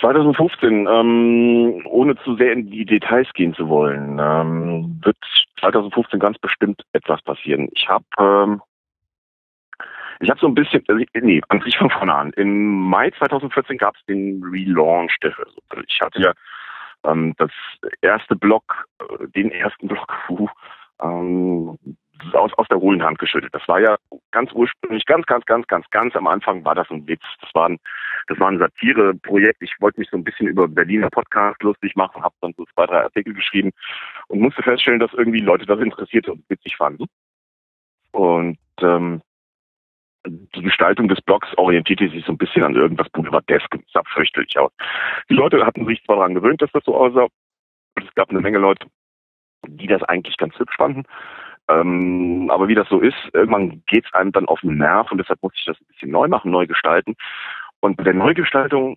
2015, 0.00 0.86
ähm, 0.88 1.86
ohne 1.86 2.16
zu 2.24 2.36
sehr 2.36 2.52
in 2.52 2.70
die 2.70 2.84
Details 2.84 3.28
gehen 3.34 3.54
zu 3.54 3.68
wollen, 3.68 4.18
ähm, 4.20 5.00
wird 5.02 5.16
2015 5.60 6.18
ganz 6.18 6.38
bestimmt 6.38 6.82
etwas 6.92 7.22
passieren. 7.22 7.68
Ich 7.72 7.88
habe 7.88 8.04
ähm, 8.18 8.60
ich 10.22 10.30
habe 10.30 10.40
so 10.40 10.46
ein 10.46 10.54
bisschen, 10.54 10.84
also 10.86 11.04
nee, 11.14 11.42
an 11.48 11.60
sich 11.62 11.76
von 11.76 11.90
vorne 11.90 12.14
an. 12.14 12.32
Im 12.36 12.88
Mai 12.88 13.10
2014 13.10 13.76
gab 13.76 13.96
es 13.96 14.04
den 14.06 14.42
Relaunch 14.44 15.16
der 15.20 15.36
Hörsuppe. 15.36 15.84
Ich 15.88 16.00
hatte 16.00 16.20
ja 16.20 16.32
ähm, 17.04 17.34
das 17.38 17.50
erste 18.02 18.36
Block, 18.36 18.86
äh, 19.00 19.26
den 19.28 19.50
ersten 19.50 19.88
Block 19.88 20.12
ähm, 21.02 21.76
aus, 22.34 22.52
aus 22.54 22.68
der 22.68 22.78
hohlen 22.78 23.02
Hand 23.02 23.18
geschüttelt. 23.18 23.52
Das 23.52 23.66
war 23.66 23.80
ja 23.80 23.96
ganz 24.30 24.52
ursprünglich, 24.52 25.04
ganz, 25.06 25.26
ganz, 25.26 25.44
ganz, 25.44 25.66
ganz, 25.66 25.90
ganz 25.90 26.14
am 26.14 26.28
Anfang 26.28 26.64
war 26.64 26.76
das 26.76 26.88
ein 26.90 27.08
Witz. 27.08 27.24
Das 27.40 27.50
war 27.54 27.68
ein, 27.68 27.78
das 28.28 28.38
war 28.38 28.48
ein 28.48 28.60
Satireprojekt. 28.60 29.60
Ich 29.60 29.74
wollte 29.80 29.98
mich 29.98 30.08
so 30.08 30.16
ein 30.16 30.22
bisschen 30.22 30.46
über 30.46 30.68
Berliner 30.68 31.10
Podcast 31.10 31.60
lustig 31.64 31.96
machen, 31.96 32.22
habe 32.22 32.34
dann 32.40 32.54
so 32.56 32.64
zwei, 32.74 32.86
drei 32.86 33.02
Artikel 33.02 33.34
geschrieben 33.34 33.72
und 34.28 34.40
musste 34.40 34.62
feststellen, 34.62 35.00
dass 35.00 35.12
irgendwie 35.14 35.40
Leute 35.40 35.66
das 35.66 35.80
interessiert 35.80 36.28
und 36.28 36.48
witzig 36.48 36.76
fanden. 36.76 37.06
Und 38.12 38.58
ähm, 38.80 39.20
die 40.26 40.62
Gestaltung 40.62 41.08
des 41.08 41.20
Blogs 41.22 41.48
orientierte 41.56 42.08
sich 42.08 42.24
so 42.24 42.32
ein 42.32 42.38
bisschen 42.38 42.62
an 42.62 42.74
irgendwas 42.74 43.08
Boulevardeskem. 43.10 43.80
Das 43.82 43.92
sah 43.92 44.02
fürchterlich 44.14 44.56
aus. 44.58 44.72
Die 45.28 45.34
Leute 45.34 45.64
hatten 45.64 45.86
sich 45.86 46.02
zwar 46.04 46.16
daran 46.16 46.34
gewöhnt, 46.34 46.62
dass 46.62 46.70
das 46.72 46.84
so 46.84 46.96
aussah. 46.96 47.26
Es 47.96 48.14
gab 48.14 48.30
eine 48.30 48.40
Menge 48.40 48.58
Leute, 48.58 48.86
die 49.66 49.86
das 49.86 50.02
eigentlich 50.04 50.36
ganz 50.36 50.58
hübsch 50.58 50.76
fanden. 50.76 51.04
Ähm, 51.68 52.50
aber 52.50 52.68
wie 52.68 52.74
das 52.74 52.88
so 52.88 53.00
ist, 53.00 53.16
irgendwann 53.32 53.82
geht 53.86 54.04
es 54.06 54.12
einem 54.14 54.32
dann 54.32 54.46
auf 54.46 54.60
den 54.60 54.78
Nerv 54.78 55.10
und 55.12 55.18
deshalb 55.18 55.42
muss 55.42 55.54
ich 55.56 55.64
das 55.64 55.80
ein 55.80 55.86
bisschen 55.86 56.10
neu 56.10 56.28
machen, 56.28 56.50
neu 56.50 56.66
gestalten. 56.66 57.14
Und 57.80 57.96
bei 57.96 58.04
der 58.04 58.14
Neugestaltung 58.14 58.96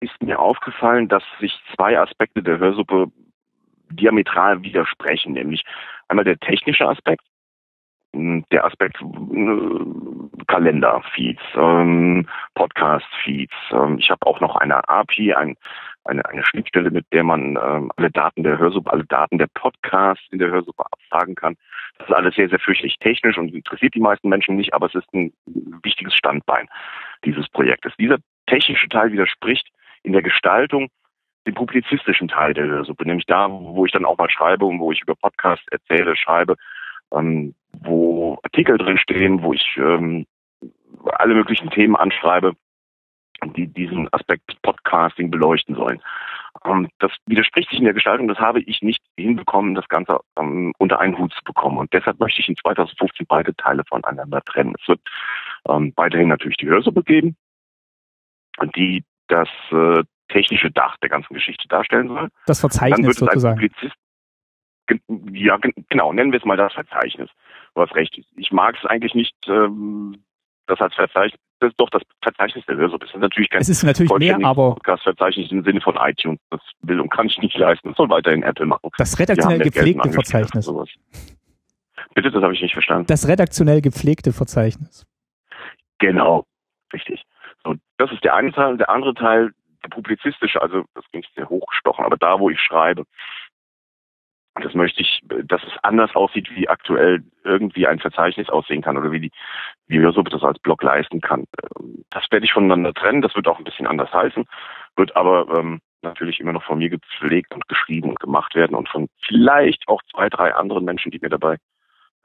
ist 0.00 0.22
mir 0.22 0.38
aufgefallen, 0.38 1.08
dass 1.08 1.22
sich 1.40 1.52
zwei 1.74 1.98
Aspekte 1.98 2.42
der 2.42 2.58
Hörsuppe 2.58 3.10
diametral 3.90 4.62
widersprechen, 4.62 5.32
nämlich 5.32 5.64
einmal 6.08 6.24
der 6.24 6.38
technische 6.38 6.88
Aspekt, 6.88 7.24
der 8.12 8.64
Aspekt 8.64 9.00
äh, 9.00 10.44
Kalender-Feeds, 10.46 11.42
ähm, 11.54 12.26
Podcast-Feeds. 12.54 13.54
Ähm, 13.72 13.98
ich 13.98 14.10
habe 14.10 14.26
auch 14.26 14.40
noch 14.40 14.56
eine 14.56 14.88
API, 14.88 15.34
ein, 15.34 15.56
eine, 16.04 16.24
eine 16.24 16.44
Schnittstelle, 16.44 16.90
mit 16.90 17.06
der 17.12 17.24
man 17.24 17.56
ähm, 17.62 17.92
alle 17.96 18.10
Daten 18.10 18.42
der 18.42 18.58
Hörsuppe, 18.58 18.92
alle 18.92 19.04
Daten 19.04 19.38
der 19.38 19.48
Podcasts 19.54 20.26
in 20.30 20.38
der 20.38 20.50
Hörsuppe 20.50 20.84
abfragen 20.90 21.34
kann. 21.34 21.56
Das 21.98 22.08
ist 22.08 22.14
alles 22.14 22.34
sehr, 22.34 22.48
sehr 22.48 22.58
fürchterlich 22.58 22.98
technisch 22.98 23.38
und 23.38 23.54
interessiert 23.54 23.94
die 23.94 24.00
meisten 24.00 24.28
Menschen 24.28 24.56
nicht, 24.56 24.74
aber 24.74 24.86
es 24.86 24.94
ist 24.94 25.12
ein 25.14 25.32
wichtiges 25.82 26.14
Standbein 26.14 26.68
dieses 27.24 27.48
Projektes. 27.48 27.92
Dieser 27.98 28.18
technische 28.46 28.88
Teil 28.88 29.12
widerspricht 29.12 29.68
in 30.02 30.12
der 30.12 30.22
Gestaltung 30.22 30.88
dem 31.46 31.54
publizistischen 31.54 32.28
Teil 32.28 32.54
der 32.54 32.66
Hörsuppe, 32.66 33.06
nämlich 33.06 33.26
da, 33.26 33.48
wo 33.50 33.86
ich 33.86 33.92
dann 33.92 34.04
auch 34.04 34.18
mal 34.18 34.30
schreibe 34.30 34.66
und 34.66 34.78
wo 34.78 34.92
ich 34.92 35.00
über 35.02 35.14
Podcasts 35.14 35.64
erzähle, 35.70 36.16
schreibe, 36.16 36.56
ähm, 37.12 37.54
wo 37.72 38.38
Artikel 38.42 38.78
drin 38.78 38.98
stehen, 38.98 39.42
wo 39.42 39.52
ich 39.52 39.76
ähm, 39.76 40.26
alle 41.04 41.34
möglichen 41.34 41.70
Themen 41.70 41.96
anschreibe, 41.96 42.54
die 43.56 43.66
diesen 43.68 44.12
Aspekt 44.12 44.60
Podcasting 44.62 45.30
beleuchten 45.30 45.74
sollen. 45.74 46.02
Ähm, 46.64 46.88
das 46.98 47.12
widerspricht 47.26 47.70
sich 47.70 47.78
in 47.78 47.84
der 47.84 47.94
Gestaltung, 47.94 48.28
das 48.28 48.38
habe 48.38 48.60
ich 48.60 48.82
nicht 48.82 49.02
hinbekommen, 49.16 49.74
das 49.74 49.88
Ganze 49.88 50.18
ähm, 50.36 50.72
unter 50.78 51.00
einen 51.00 51.16
Hut 51.16 51.32
zu 51.32 51.42
bekommen. 51.44 51.78
Und 51.78 51.92
deshalb 51.92 52.20
möchte 52.20 52.40
ich 52.40 52.48
in 52.48 52.56
2015 52.56 53.26
beide 53.26 53.54
Teile 53.56 53.82
voneinander 53.88 54.42
trennen. 54.42 54.74
Es 54.80 54.88
wird 54.88 55.00
ähm, 55.68 55.92
weiterhin 55.96 56.28
natürlich 56.28 56.58
die 56.58 56.68
Hörsuppe 56.68 57.02
geben, 57.02 57.36
die 58.76 59.04
das 59.28 59.48
äh, 59.70 60.02
technische 60.28 60.70
Dach 60.70 60.96
der 60.98 61.08
ganzen 61.08 61.32
Geschichte 61.34 61.66
darstellen 61.68 62.08
soll. 62.08 62.28
Das 62.46 62.60
Verzeichnis 62.60 63.06
wird 63.06 63.16
sozusagen. 63.32 63.60
Ja, 65.32 65.56
gen- 65.56 65.72
genau, 65.88 66.12
nennen 66.12 66.32
wir 66.32 66.40
es 66.40 66.44
mal 66.44 66.56
das 66.56 66.72
Verzeichnis. 66.72 67.30
Du 67.74 67.82
hast 67.82 67.94
recht. 67.94 68.18
Ich 68.36 68.52
mag 68.52 68.76
es 68.76 68.84
eigentlich 68.88 69.14
nicht, 69.14 69.34
ähm, 69.46 70.22
das 70.66 70.80
als 70.80 70.94
Verzeichnis, 70.94 71.40
das 71.60 71.70
ist 71.70 71.80
doch 71.80 71.90
das 71.90 72.02
Verzeichnis 72.22 72.64
der 72.66 72.76
Hörsuppe. 72.76 73.06
Das 73.06 73.14
ist 73.14 73.20
natürlich 73.20 73.50
kein 73.50 73.60
Es 73.60 73.68
ist 73.68 73.82
natürlich 73.82 74.12
mehr, 74.14 74.38
aber 74.42 74.74
Podcast-Verzeichnis 74.74 75.50
im 75.52 75.62
Sinne 75.62 75.80
von 75.80 75.96
iTunes. 75.96 76.40
Das 76.50 76.60
will 76.82 77.00
und 77.00 77.10
kann 77.10 77.26
ich 77.26 77.38
nicht 77.38 77.56
leisten. 77.56 77.88
Das 77.88 77.96
soll 77.96 78.08
weiterhin 78.08 78.42
Apple 78.42 78.66
machen. 78.66 78.88
das 78.96 79.18
redaktionell 79.18 79.58
ja 79.58 79.64
gepflegte 79.64 80.10
Verzeichnis. 80.10 80.72
Bitte, 82.14 82.30
das 82.30 82.42
habe 82.42 82.54
ich 82.54 82.62
nicht 82.62 82.72
verstanden. 82.72 83.06
Das 83.06 83.28
redaktionell 83.28 83.82
gepflegte 83.82 84.32
Verzeichnis. 84.32 85.06
Genau, 85.98 86.46
richtig. 86.92 87.22
So, 87.62 87.74
das 87.98 88.10
ist 88.10 88.24
der 88.24 88.34
eine 88.34 88.52
Teil. 88.52 88.78
Der 88.78 88.88
andere 88.88 89.14
Teil, 89.14 89.52
der 89.84 89.88
publizistische, 89.90 90.60
also 90.60 90.84
das 90.94 91.04
klingt 91.10 91.26
sehr 91.36 91.48
hochgestochen, 91.48 92.04
aber 92.04 92.16
da, 92.16 92.40
wo 92.40 92.48
ich 92.48 92.58
schreibe, 92.58 93.04
das 94.60 94.74
möchte 94.74 95.02
ich, 95.02 95.20
dass 95.44 95.62
es 95.62 95.72
anders 95.82 96.14
aussieht, 96.14 96.48
wie 96.54 96.68
aktuell 96.68 97.22
irgendwie 97.44 97.86
ein 97.86 97.98
Verzeichnis 97.98 98.48
aussehen 98.48 98.82
kann 98.82 98.96
oder 98.96 99.12
wie 99.12 99.20
die, 99.20 99.32
wie 99.86 99.98
Hörsuppe 99.98 100.30
das 100.30 100.42
als 100.42 100.58
Blog 100.58 100.82
leisten 100.82 101.20
kann. 101.20 101.44
Ähm, 101.78 102.04
Das 102.10 102.24
werde 102.30 102.44
ich 102.44 102.52
voneinander 102.52 102.92
trennen. 102.94 103.22
Das 103.22 103.34
wird 103.34 103.48
auch 103.48 103.58
ein 103.58 103.64
bisschen 103.64 103.86
anders 103.86 104.12
heißen, 104.12 104.44
wird 104.96 105.16
aber 105.16 105.46
ähm, 105.58 105.80
natürlich 106.02 106.40
immer 106.40 106.52
noch 106.52 106.64
von 106.64 106.78
mir 106.78 106.90
gepflegt 106.90 107.52
und 107.54 107.66
geschrieben 107.68 108.10
und 108.10 108.20
gemacht 108.20 108.54
werden 108.54 108.74
und 108.74 108.88
von 108.88 109.08
vielleicht 109.26 109.86
auch 109.88 110.02
zwei, 110.10 110.28
drei 110.28 110.54
anderen 110.54 110.84
Menschen, 110.84 111.10
die 111.10 111.18
mir 111.20 111.28
dabei 111.28 111.56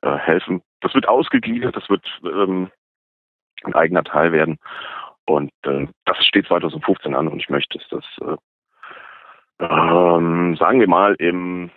äh, 0.02 0.16
helfen. 0.18 0.62
Das 0.82 0.94
wird 0.94 1.08
ausgegliedert, 1.08 1.76
das 1.76 1.90
wird 1.90 2.06
ähm, 2.24 2.70
ein 3.64 3.76
eigener 3.76 4.04
Teil 4.04 4.32
werden. 4.32 4.58
Und 5.26 5.52
äh, 5.64 5.88
das 6.06 6.24
steht 6.26 6.48
2015 6.48 7.16
an 7.16 7.28
und 7.28 7.40
ich 7.40 7.50
möchte, 7.50 7.80
dass 7.80 7.88
das, 7.90 8.38
äh, 9.60 9.66
ähm, 9.66 10.56
sagen 10.58 10.80
wir 10.80 10.88
mal, 10.88 11.16
im, 11.16 11.72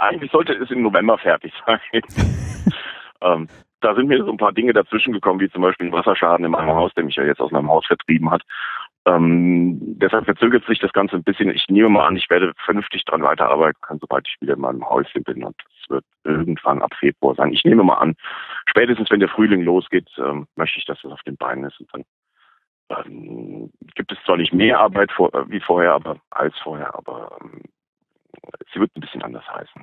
eigentlich 0.00 0.30
sollte 0.30 0.54
es 0.54 0.70
im 0.70 0.82
November 0.82 1.18
fertig 1.18 1.52
sein. 1.66 1.80
ähm, 3.22 3.48
da 3.80 3.94
sind 3.94 4.08
mir 4.08 4.22
so 4.24 4.30
ein 4.30 4.36
paar 4.36 4.52
Dinge 4.52 4.72
dazwischen 4.72 5.12
gekommen, 5.12 5.40
wie 5.40 5.50
zum 5.50 5.62
Beispiel 5.62 5.86
ein 5.86 5.92
Wasserschaden 5.92 6.44
in 6.44 6.52
meinem 6.52 6.74
Haus, 6.74 6.92
der 6.94 7.04
mich 7.04 7.16
ja 7.16 7.24
jetzt 7.24 7.40
aus 7.40 7.50
meinem 7.50 7.70
Haus 7.70 7.86
vertrieben 7.86 8.30
hat. 8.30 8.42
Ähm, 9.06 9.78
deshalb 9.98 10.26
verzögert 10.26 10.64
sich 10.66 10.78
das 10.78 10.92
Ganze 10.92 11.16
ein 11.16 11.22
bisschen. 11.22 11.50
Ich 11.50 11.66
nehme 11.68 11.88
mal 11.88 12.06
an, 12.06 12.16
ich 12.16 12.28
werde 12.28 12.52
vernünftig 12.64 13.04
dran 13.06 13.22
weiterarbeiten 13.22 13.80
können, 13.80 14.00
sobald 14.00 14.28
ich 14.28 14.36
wieder 14.40 14.54
in 14.54 14.60
meinem 14.60 14.86
Häuschen 14.86 15.22
bin. 15.22 15.42
Und 15.42 15.56
das 15.58 15.90
wird 15.90 16.04
irgendwann 16.24 16.82
ab 16.82 16.92
Februar 16.98 17.34
sein. 17.34 17.52
Ich 17.52 17.64
nehme 17.64 17.82
mal 17.82 17.94
an, 17.94 18.14
spätestens 18.66 19.10
wenn 19.10 19.20
der 19.20 19.30
Frühling 19.30 19.62
losgeht, 19.62 20.08
ähm, 20.18 20.46
möchte 20.56 20.78
ich, 20.78 20.84
dass 20.84 21.00
das 21.00 21.12
auf 21.12 21.22
den 21.22 21.38
Beinen 21.38 21.64
ist. 21.64 21.80
Und 21.80 21.88
dann 21.94 22.04
ähm, 23.06 23.70
gibt 23.94 24.12
es 24.12 24.18
zwar 24.24 24.36
nicht 24.36 24.52
mehr 24.52 24.78
Arbeit 24.78 25.10
vor, 25.12 25.34
äh, 25.34 25.48
wie 25.48 25.60
vorher, 25.60 25.94
aber 25.94 26.16
als 26.30 26.58
vorher, 26.58 26.94
aber 26.94 27.38
ähm, 27.40 27.62
sie 28.72 28.80
wird 28.80 28.90
ein 28.96 29.00
bisschen 29.00 29.22
anders 29.22 29.44
heißen. 29.48 29.82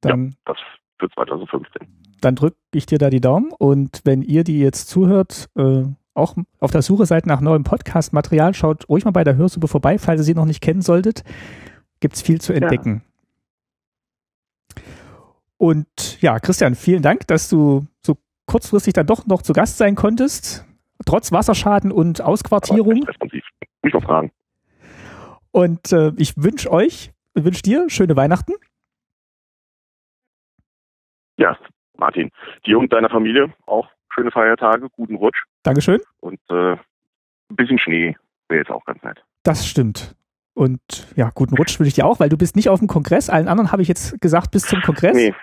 Dann, 0.00 0.36
Das 0.44 0.58
für 0.98 1.10
2015. 1.10 1.86
dann 2.20 2.34
drücke 2.36 2.56
ich 2.72 2.86
dir 2.86 2.98
da 2.98 3.10
die 3.10 3.20
Daumen 3.20 3.52
und 3.52 4.00
wenn 4.04 4.22
ihr 4.22 4.44
die 4.44 4.60
jetzt 4.60 4.88
zuhört, 4.88 5.48
äh, 5.56 5.84
auch 6.14 6.34
auf 6.60 6.70
der 6.70 6.82
Suche 6.82 7.06
seid 7.06 7.26
nach 7.26 7.40
neuem 7.40 7.64
Podcast-Material, 7.64 8.54
schaut 8.54 8.88
ruhig 8.88 9.04
mal 9.04 9.10
bei 9.10 9.24
der 9.24 9.36
Hörsuppe 9.36 9.68
vorbei, 9.68 9.98
falls 9.98 10.20
ihr 10.20 10.24
sie 10.24 10.34
noch 10.34 10.46
nicht 10.46 10.62
kennen 10.62 10.80
solltet. 10.80 11.24
Gibt's 12.00 12.22
viel 12.22 12.40
zu 12.40 12.52
entdecken. 12.52 13.02
Ja. 14.76 14.82
Und 15.58 16.20
ja, 16.20 16.38
Christian, 16.38 16.74
vielen 16.74 17.02
Dank, 17.02 17.26
dass 17.26 17.48
du 17.48 17.86
so 18.00 18.16
kurzfristig 18.46 18.94
dann 18.94 19.06
doch 19.06 19.26
noch 19.26 19.42
zu 19.42 19.52
Gast 19.52 19.78
sein 19.78 19.94
konntest, 19.94 20.64
trotz 21.04 21.32
Wasserschaden 21.32 21.92
und 21.92 22.20
Ausquartierung. 22.20 23.02
Responsiv. 23.04 23.44
Mich 23.82 23.94
noch 23.94 24.02
fragen. 24.02 24.30
Und 25.50 25.92
äh, 25.92 26.12
ich 26.16 26.36
wünsche 26.36 26.70
euch, 26.70 27.12
wünsche 27.44 27.62
dir 27.62 27.88
schöne 27.88 28.16
Weihnachten. 28.16 28.52
Ja, 31.38 31.56
Martin, 31.98 32.30
dir 32.64 32.78
und 32.78 32.92
deiner 32.92 33.10
Familie 33.10 33.52
auch 33.66 33.88
schöne 34.14 34.30
Feiertage, 34.30 34.88
guten 34.90 35.16
Rutsch. 35.16 35.42
Dankeschön. 35.62 36.00
Und 36.20 36.40
äh, 36.48 36.72
ein 36.72 37.56
bisschen 37.56 37.78
Schnee 37.78 38.16
wäre 38.48 38.60
jetzt 38.60 38.70
auch 38.70 38.84
ganz 38.84 39.02
nett. 39.02 39.22
Das 39.42 39.66
stimmt. 39.66 40.14
Und 40.54 41.12
ja, 41.16 41.30
guten 41.34 41.56
Rutsch 41.56 41.78
wünsche 41.78 41.88
ich 41.88 41.94
dir 41.94 42.06
auch, 42.06 42.18
weil 42.18 42.30
du 42.30 42.38
bist 42.38 42.56
nicht 42.56 42.70
auf 42.70 42.78
dem 42.78 42.88
Kongress. 42.88 43.28
Allen 43.28 43.48
anderen 43.48 43.72
habe 43.72 43.82
ich 43.82 43.88
jetzt 43.88 44.18
gesagt, 44.22 44.52
bis 44.52 44.62
zum 44.62 44.80
Kongress. 44.80 45.14
Nee, 45.14 45.34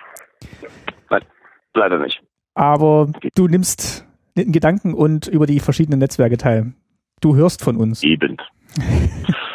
leider 1.74 1.98
nicht. 1.98 2.22
Aber 2.54 3.10
du 3.34 3.48
nimmst 3.48 4.06
einen 4.36 4.52
Gedanken 4.52 4.94
und 4.94 5.26
über 5.26 5.46
die 5.46 5.60
verschiedenen 5.60 5.98
Netzwerke 5.98 6.36
teil. 6.36 6.72
Du 7.20 7.36
hörst 7.36 7.62
von 7.62 7.76
uns. 7.76 8.02
Eben. 8.02 8.36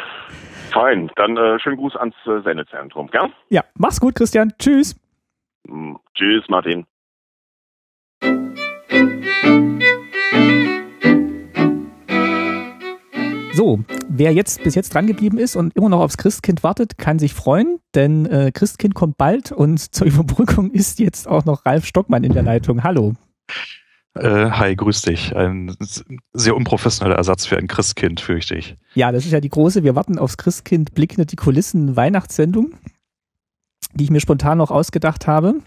Fein, 0.70 1.10
dann 1.16 1.36
äh, 1.36 1.58
schönen 1.60 1.76
Gruß 1.76 1.96
ans 1.96 2.14
äh, 2.26 2.40
Sendezentrum, 2.42 3.08
gell? 3.10 3.28
Ja, 3.48 3.64
mach's 3.74 4.00
gut, 4.00 4.14
Christian. 4.14 4.52
Tschüss. 4.58 4.96
Mm, 5.66 5.96
tschüss, 6.14 6.44
Martin. 6.48 6.86
So, 13.52 13.80
wer 14.08 14.32
jetzt 14.32 14.62
bis 14.62 14.74
jetzt 14.74 14.94
dran 14.94 15.06
geblieben 15.06 15.36
ist 15.36 15.54
und 15.54 15.76
immer 15.76 15.90
noch 15.90 16.00
aufs 16.00 16.16
Christkind 16.16 16.62
wartet, 16.62 16.96
kann 16.96 17.18
sich 17.18 17.34
freuen, 17.34 17.78
denn 17.94 18.24
äh, 18.26 18.52
Christkind 18.52 18.94
kommt 18.94 19.18
bald 19.18 19.52
und 19.52 19.78
zur 19.94 20.06
Überbrückung 20.06 20.70
ist 20.70 20.98
jetzt 20.98 21.28
auch 21.28 21.44
noch 21.44 21.66
Ralf 21.66 21.84
Stockmann 21.84 22.24
in 22.24 22.32
der 22.32 22.42
Leitung. 22.42 22.84
Hallo. 22.84 23.14
Äh, 24.14 24.50
hi, 24.50 24.74
grüß 24.74 25.02
dich. 25.02 25.36
Ein 25.36 25.76
sehr 26.32 26.56
unprofessioneller 26.56 27.16
Ersatz 27.16 27.46
für 27.46 27.56
ein 27.56 27.68
Christkind, 27.68 28.20
fürchte 28.20 28.56
ich. 28.56 28.76
Ja, 28.94 29.12
das 29.12 29.24
ist 29.24 29.32
ja 29.32 29.40
die 29.40 29.48
große 29.48 29.84
Wir 29.84 29.94
warten 29.94 30.18
aufs 30.18 30.36
Christkind, 30.36 30.94
blickende 30.94 31.26
die 31.26 31.36
Kulissen 31.36 31.96
Weihnachtssendung, 31.96 32.74
die 33.94 34.04
ich 34.04 34.10
mir 34.10 34.20
spontan 34.20 34.58
noch 34.58 34.70
ausgedacht 34.70 35.26
habe. 35.26 35.60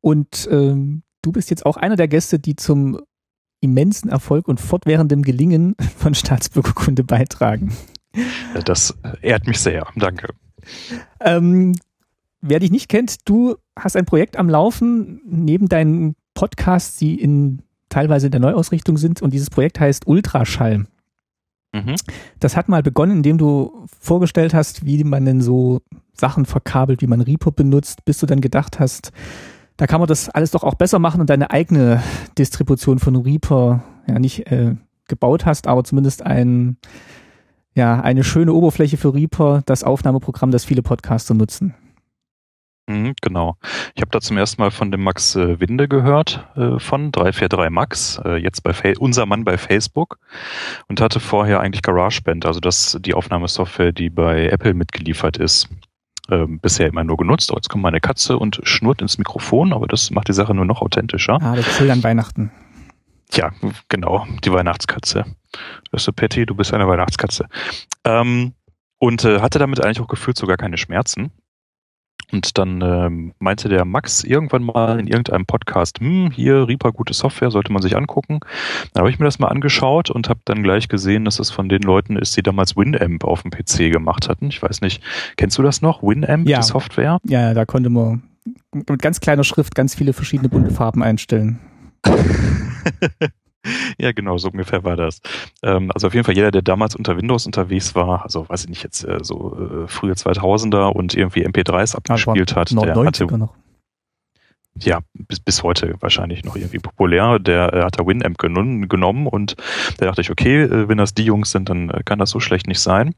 Und 0.00 0.48
ähm, 0.50 1.02
du 1.22 1.32
bist 1.32 1.50
jetzt 1.50 1.66
auch 1.66 1.76
einer 1.76 1.96
der 1.96 2.08
Gäste, 2.08 2.38
die 2.38 2.56
zum 2.56 3.00
immensen 3.60 4.10
Erfolg 4.10 4.48
und 4.48 4.60
fortwährendem 4.60 5.22
Gelingen 5.22 5.74
von 5.98 6.14
Staatsbürgerkunde 6.14 7.04
beitragen. 7.04 7.74
Das 8.64 8.96
ehrt 9.22 9.46
mich 9.46 9.58
sehr. 9.58 9.86
Danke. 9.96 10.28
Ähm, 11.20 11.74
wer 12.40 12.60
dich 12.60 12.70
nicht 12.70 12.88
kennt, 12.88 13.28
du 13.28 13.56
hast 13.76 13.96
ein 13.96 14.06
Projekt 14.06 14.36
am 14.36 14.48
Laufen, 14.48 15.20
neben 15.26 15.68
deinen 15.68 16.14
Podcasts, 16.34 16.96
die 16.98 17.20
in 17.20 17.62
teilweise 17.88 18.26
in 18.26 18.32
der 18.32 18.40
Neuausrichtung 18.40 18.96
sind, 18.96 19.22
und 19.22 19.32
dieses 19.32 19.50
Projekt 19.50 19.80
heißt 19.80 20.06
Ultraschall. 20.06 20.86
Mhm. 21.72 21.96
Das 22.40 22.56
hat 22.56 22.68
mal 22.68 22.82
begonnen, 22.82 23.18
indem 23.18 23.38
du 23.38 23.86
vorgestellt 24.00 24.54
hast, 24.54 24.84
wie 24.84 25.02
man 25.04 25.24
denn 25.24 25.40
so 25.40 25.80
Sachen 26.12 26.46
verkabelt, 26.46 27.02
wie 27.02 27.06
man 27.06 27.20
Reaper 27.20 27.50
benutzt, 27.50 28.04
bis 28.04 28.18
du 28.18 28.26
dann 28.26 28.40
gedacht 28.40 28.78
hast, 28.78 29.12
da 29.76 29.86
kann 29.86 30.00
man 30.00 30.06
das 30.06 30.28
alles 30.28 30.52
doch 30.52 30.62
auch 30.62 30.74
besser 30.74 31.00
machen 31.00 31.20
und 31.20 31.30
deine 31.30 31.50
eigene 31.50 32.02
Distribution 32.38 33.00
von 33.00 33.16
Reaper 33.16 33.82
ja 34.06 34.18
nicht 34.18 34.46
äh, 34.50 34.76
gebaut 35.08 35.46
hast, 35.46 35.66
aber 35.66 35.82
zumindest 35.82 36.22
ein, 36.22 36.76
ja, 37.74 38.00
eine 38.00 38.22
schöne 38.22 38.52
Oberfläche 38.52 38.96
für 38.96 39.14
Reaper, 39.14 39.62
das 39.66 39.82
Aufnahmeprogramm, 39.82 40.52
das 40.52 40.64
viele 40.64 40.82
Podcaster 40.82 41.34
nutzen. 41.34 41.74
Mhm, 42.86 43.14
genau. 43.22 43.56
Ich 43.94 44.02
habe 44.02 44.10
da 44.10 44.20
zum 44.20 44.36
ersten 44.36 44.60
Mal 44.60 44.70
von 44.70 44.90
dem 44.90 45.02
Max 45.02 45.36
äh, 45.36 45.58
Winde 45.58 45.88
gehört, 45.88 46.46
äh, 46.54 46.78
von 46.78 47.12
343 47.12 47.70
Max, 47.70 48.20
äh, 48.24 48.36
jetzt 48.36 48.62
bei 48.62 48.74
Fa 48.74 48.92
unser 48.98 49.24
Mann 49.24 49.44
bei 49.44 49.56
Facebook 49.56 50.18
und 50.88 51.00
hatte 51.00 51.18
vorher 51.20 51.60
eigentlich 51.60 51.82
GarageBand, 51.82 52.44
also 52.44 52.60
das 52.60 52.98
die 53.00 53.14
Aufnahmesoftware, 53.14 53.92
die 53.92 54.10
bei 54.10 54.48
Apple 54.48 54.74
mitgeliefert 54.74 55.38
ist 55.38 55.68
ähm, 56.30 56.58
bisher 56.60 56.88
immer 56.88 57.04
nur 57.04 57.16
genutzt. 57.16 57.52
Oh, 57.52 57.56
jetzt 57.56 57.68
kommt 57.68 57.82
meine 57.82 58.00
Katze 58.00 58.38
und 58.38 58.60
schnurrt 58.64 59.02
ins 59.02 59.18
Mikrofon, 59.18 59.72
aber 59.72 59.86
das 59.86 60.10
macht 60.10 60.28
die 60.28 60.32
Sache 60.32 60.54
nur 60.54 60.64
noch 60.64 60.80
authentischer. 60.80 61.38
Ah, 61.42 61.56
das 61.56 61.76
Chill 61.76 61.90
an 61.90 62.02
Weihnachten. 62.02 62.50
Ja, 63.32 63.52
genau, 63.88 64.26
die 64.44 64.52
Weihnachtskatze. 64.52 65.24
Hörst 65.90 66.06
du, 66.06 66.12
Patty, 66.12 66.46
du 66.46 66.54
bist 66.54 66.72
eine 66.72 66.86
Weihnachtskatze. 66.86 67.46
Ähm, 68.04 68.54
und 68.98 69.24
äh, 69.24 69.40
hatte 69.40 69.58
damit 69.58 69.82
eigentlich 69.82 70.00
auch 70.00 70.08
gefühlt 70.08 70.36
sogar 70.36 70.56
keine 70.56 70.78
Schmerzen. 70.78 71.30
Und 72.34 72.58
dann 72.58 72.82
ähm, 72.82 73.32
meinte 73.38 73.68
der 73.68 73.84
Max 73.84 74.24
irgendwann 74.24 74.64
mal 74.64 74.98
in 74.98 75.06
irgendeinem 75.06 75.46
Podcast, 75.46 76.00
hm, 76.00 76.32
hier 76.32 76.66
Reaper, 76.66 76.90
gute 76.90 77.14
Software, 77.14 77.52
sollte 77.52 77.72
man 77.72 77.80
sich 77.80 77.96
angucken. 77.96 78.40
Dann 78.92 79.02
habe 79.02 79.10
ich 79.10 79.20
mir 79.20 79.24
das 79.24 79.38
mal 79.38 79.46
angeschaut 79.46 80.10
und 80.10 80.28
habe 80.28 80.40
dann 80.44 80.64
gleich 80.64 80.88
gesehen, 80.88 81.24
dass 81.26 81.38
es 81.38 81.52
von 81.52 81.68
den 81.68 81.82
Leuten 81.82 82.16
ist, 82.16 82.36
die 82.36 82.42
damals 82.42 82.76
Winamp 82.76 83.22
auf 83.22 83.42
dem 83.42 83.52
PC 83.52 83.92
gemacht 83.92 84.28
hatten. 84.28 84.48
Ich 84.48 84.60
weiß 84.60 84.80
nicht, 84.80 85.00
kennst 85.36 85.56
du 85.58 85.62
das 85.62 85.80
noch? 85.80 86.02
Winamp, 86.02 86.48
ja. 86.48 86.58
die 86.58 86.64
Software? 86.64 87.18
Ja, 87.22 87.54
da 87.54 87.64
konnte 87.66 87.88
man 87.88 88.24
mit 88.72 89.00
ganz 89.00 89.20
kleiner 89.20 89.44
Schrift 89.44 89.76
ganz 89.76 89.94
viele 89.94 90.12
verschiedene 90.12 90.48
bunte 90.48 90.72
Farben 90.72 91.04
einstellen. 91.04 91.60
Ja, 93.98 94.12
genau, 94.12 94.38
so 94.38 94.48
ungefähr 94.48 94.84
war 94.84 94.96
das. 94.96 95.20
Ähm, 95.62 95.90
also 95.92 96.06
auf 96.06 96.14
jeden 96.14 96.24
Fall 96.24 96.34
jeder, 96.34 96.50
der 96.50 96.62
damals 96.62 96.94
unter 96.94 97.16
Windows 97.16 97.46
unterwegs 97.46 97.94
war, 97.94 98.22
also 98.22 98.48
weiß 98.48 98.64
ich 98.64 98.68
nicht 98.70 98.82
jetzt 98.82 99.04
äh, 99.04 99.18
so 99.22 99.84
äh, 99.84 99.88
frühe 99.88 100.12
2000er 100.12 100.92
und 100.92 101.14
irgendwie 101.14 101.46
MP3s 101.46 101.96
abgespielt 101.96 102.56
hat, 102.56 102.70
der 102.70 102.94
hatte 102.94 103.26
noch. 103.38 103.54
Ja, 104.80 105.00
bis, 105.14 105.38
bis 105.38 105.62
heute 105.62 105.94
wahrscheinlich 106.00 106.44
noch 106.44 106.56
irgendwie 106.56 106.80
populär. 106.80 107.38
Der 107.38 107.72
äh, 107.72 107.82
hat 107.82 107.98
da 107.98 108.06
Winamp 108.06 108.38
genommen 108.38 109.26
und 109.28 109.54
da 109.98 110.06
dachte 110.06 110.20
ich, 110.20 110.30
okay, 110.30 110.62
äh, 110.62 110.88
wenn 110.88 110.98
das 110.98 111.14
die 111.14 111.24
Jungs 111.24 111.52
sind, 111.52 111.68
dann 111.68 111.90
äh, 111.90 112.02
kann 112.04 112.18
das 112.18 112.30
so 112.30 112.40
schlecht 112.40 112.66
nicht 112.66 112.80
sein 112.80 113.14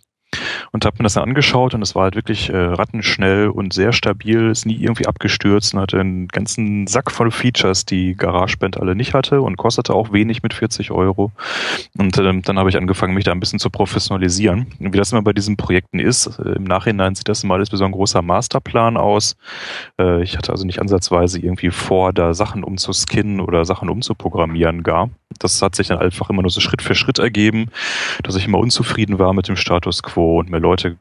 und 0.73 0.85
habe 0.85 0.97
mir 0.99 1.05
das 1.05 1.15
dann 1.15 1.25
angeschaut 1.25 1.75
und 1.75 1.83
es 1.83 1.94
war 1.94 2.05
halt 2.05 2.17
wirklich 2.17 2.51
äh, 2.51 2.57
rattenschnell 2.57 3.49
und 3.49 3.73
sehr 3.73 3.93
stabil, 3.93 4.51
ist 4.51 4.67
nie 4.67 4.76
irgendwie 4.76 5.07
abgestürzt 5.07 5.75
und 5.75 5.81
hatte 5.81 6.01
einen 6.01 6.28
ganzen 6.28 6.86
Sack 6.86 7.10
voll 7.10 7.31
Features, 7.31 7.85
die 7.85 8.15
GarageBand 8.15 8.81
alle 8.81 8.94
nicht 8.94 9.15
hatte 9.15 9.41
und 9.41 9.57
kostete 9.57 9.94
auch 9.94 10.12
wenig 10.12 10.43
mit 10.43 10.55
40 10.55 10.91
Euro. 10.91 11.33
Und 11.99 12.18
ähm, 12.18 12.43
dann 12.43 12.59
habe 12.59 12.68
ich 12.68 12.76
angefangen, 12.76 13.15
mich 13.15 13.25
da 13.25 13.33
ein 13.33 13.41
bisschen 13.41 13.59
zu 13.59 13.70
professionalisieren. 13.70 14.67
Und 14.78 14.93
wie 14.93 14.99
das 14.99 15.12
immer 15.12 15.23
bei 15.23 15.33
diesen 15.33 15.57
Projekten 15.57 15.99
ist, 15.99 16.39
äh, 16.39 16.52
im 16.52 16.65
Nachhinein 16.65 17.15
sieht 17.15 17.28
das 17.28 17.44
immer 17.44 17.55
alles 17.55 17.73
wie 17.73 17.76
so 17.76 17.85
ein 17.85 17.93
großer 17.93 18.23
Masterplan 18.23 18.97
aus. 18.97 19.36
Äh, 19.99 20.23
ich 20.23 20.36
hatte 20.36 20.52
also 20.52 20.65
nicht 20.65 20.81
ansatzweise 20.81 21.39
irgendwie 21.41 21.70
vor, 21.70 22.12
da 22.12 22.35
Sachen 22.35 22.65
umzuskinnen 22.65 23.41
oder 23.41 23.65
Sachen 23.65 23.89
umzuprogrammieren 23.89 24.83
gar. 24.83 25.10
Das 25.39 25.60
hat 25.60 25.75
sich 25.75 25.89
dann 25.89 25.99
einfach 25.99 26.31
immer 26.31 26.43
nur 26.43 26.51
so 26.51 26.60
Schritt 26.60 26.83
für 26.83 26.94
Schritt 26.94 27.18
ergeben, 27.18 27.70
dass 28.23 28.36
ich 28.36 28.47
immer 28.47 28.59
unzufrieden 28.59 29.18
war 29.18 29.33
mit 29.33 29.49
dem 29.49 29.57
Status 29.57 30.02
quo 30.02 30.39
und 30.47 30.52
mir 30.52 30.58
Leute 30.58 30.99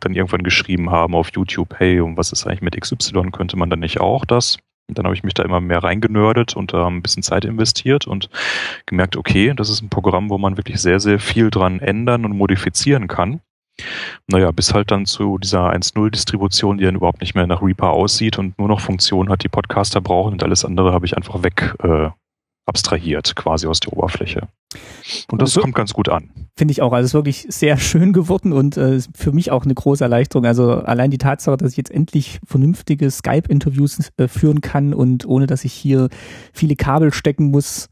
dann 0.00 0.14
irgendwann 0.14 0.42
geschrieben 0.42 0.90
haben 0.90 1.14
auf 1.14 1.30
YouTube, 1.34 1.74
hey, 1.78 2.00
und 2.00 2.16
was 2.16 2.32
ist 2.32 2.46
eigentlich 2.46 2.62
mit 2.62 2.80
XY? 2.80 3.30
Könnte 3.32 3.56
man 3.56 3.70
dann 3.70 3.80
nicht 3.80 4.00
auch 4.00 4.24
das? 4.24 4.58
Und 4.88 4.98
dann 4.98 5.06
habe 5.06 5.14
ich 5.14 5.22
mich 5.22 5.32
da 5.32 5.42
immer 5.42 5.60
mehr 5.60 5.82
reingenördet 5.82 6.56
und 6.56 6.74
da 6.74 6.86
ein 6.86 7.00
bisschen 7.00 7.22
Zeit 7.22 7.46
investiert 7.46 8.06
und 8.06 8.28
gemerkt, 8.84 9.16
okay, 9.16 9.54
das 9.56 9.70
ist 9.70 9.80
ein 9.80 9.88
Programm, 9.88 10.28
wo 10.28 10.36
man 10.36 10.58
wirklich 10.58 10.80
sehr, 10.80 11.00
sehr 11.00 11.18
viel 11.18 11.50
dran 11.50 11.80
ändern 11.80 12.26
und 12.26 12.36
modifizieren 12.36 13.08
kann. 13.08 13.40
Naja, 14.26 14.50
bis 14.52 14.74
halt 14.74 14.90
dann 14.90 15.06
zu 15.06 15.38
dieser 15.38 15.72
1.0-Distribution, 15.72 16.78
die 16.78 16.84
dann 16.84 16.96
überhaupt 16.96 17.22
nicht 17.22 17.34
mehr 17.34 17.46
nach 17.46 17.62
Reaper 17.62 17.90
aussieht 17.90 18.38
und 18.38 18.58
nur 18.58 18.68
noch 18.68 18.80
Funktionen 18.80 19.30
hat, 19.30 19.42
die 19.42 19.48
Podcaster 19.48 20.00
brauchen 20.00 20.34
und 20.34 20.42
alles 20.42 20.64
andere 20.64 20.92
habe 20.92 21.06
ich 21.06 21.16
einfach 21.16 21.42
weg 21.42 21.74
äh, 21.82 22.10
abstrahiert 22.66 23.36
quasi 23.36 23.66
aus 23.66 23.80
der 23.80 23.92
Oberfläche. 23.92 24.48
Und 25.30 25.42
das 25.42 25.50
also, 25.50 25.60
kommt 25.60 25.74
ganz 25.74 25.92
gut 25.92 26.08
an. 26.08 26.30
Finde 26.56 26.72
ich 26.72 26.82
auch. 26.82 26.92
Also 26.92 27.04
es 27.04 27.10
ist 27.10 27.14
wirklich 27.14 27.46
sehr 27.48 27.76
schön 27.76 28.12
geworden 28.12 28.52
und 28.52 28.76
äh, 28.76 29.00
für 29.14 29.32
mich 29.32 29.50
auch 29.50 29.64
eine 29.64 29.74
große 29.74 30.02
Erleichterung. 30.02 30.46
Also 30.46 30.72
allein 30.72 31.10
die 31.10 31.18
Tatsache, 31.18 31.56
dass 31.56 31.72
ich 31.72 31.76
jetzt 31.76 31.90
endlich 31.90 32.40
vernünftige 32.46 33.10
Skype-Interviews 33.10 34.10
äh, 34.16 34.28
führen 34.28 34.60
kann 34.60 34.94
und 34.94 35.26
ohne 35.26 35.46
dass 35.46 35.64
ich 35.64 35.72
hier 35.72 36.08
viele 36.52 36.76
Kabel 36.76 37.12
stecken 37.12 37.50
muss, 37.50 37.64
das 37.74 37.90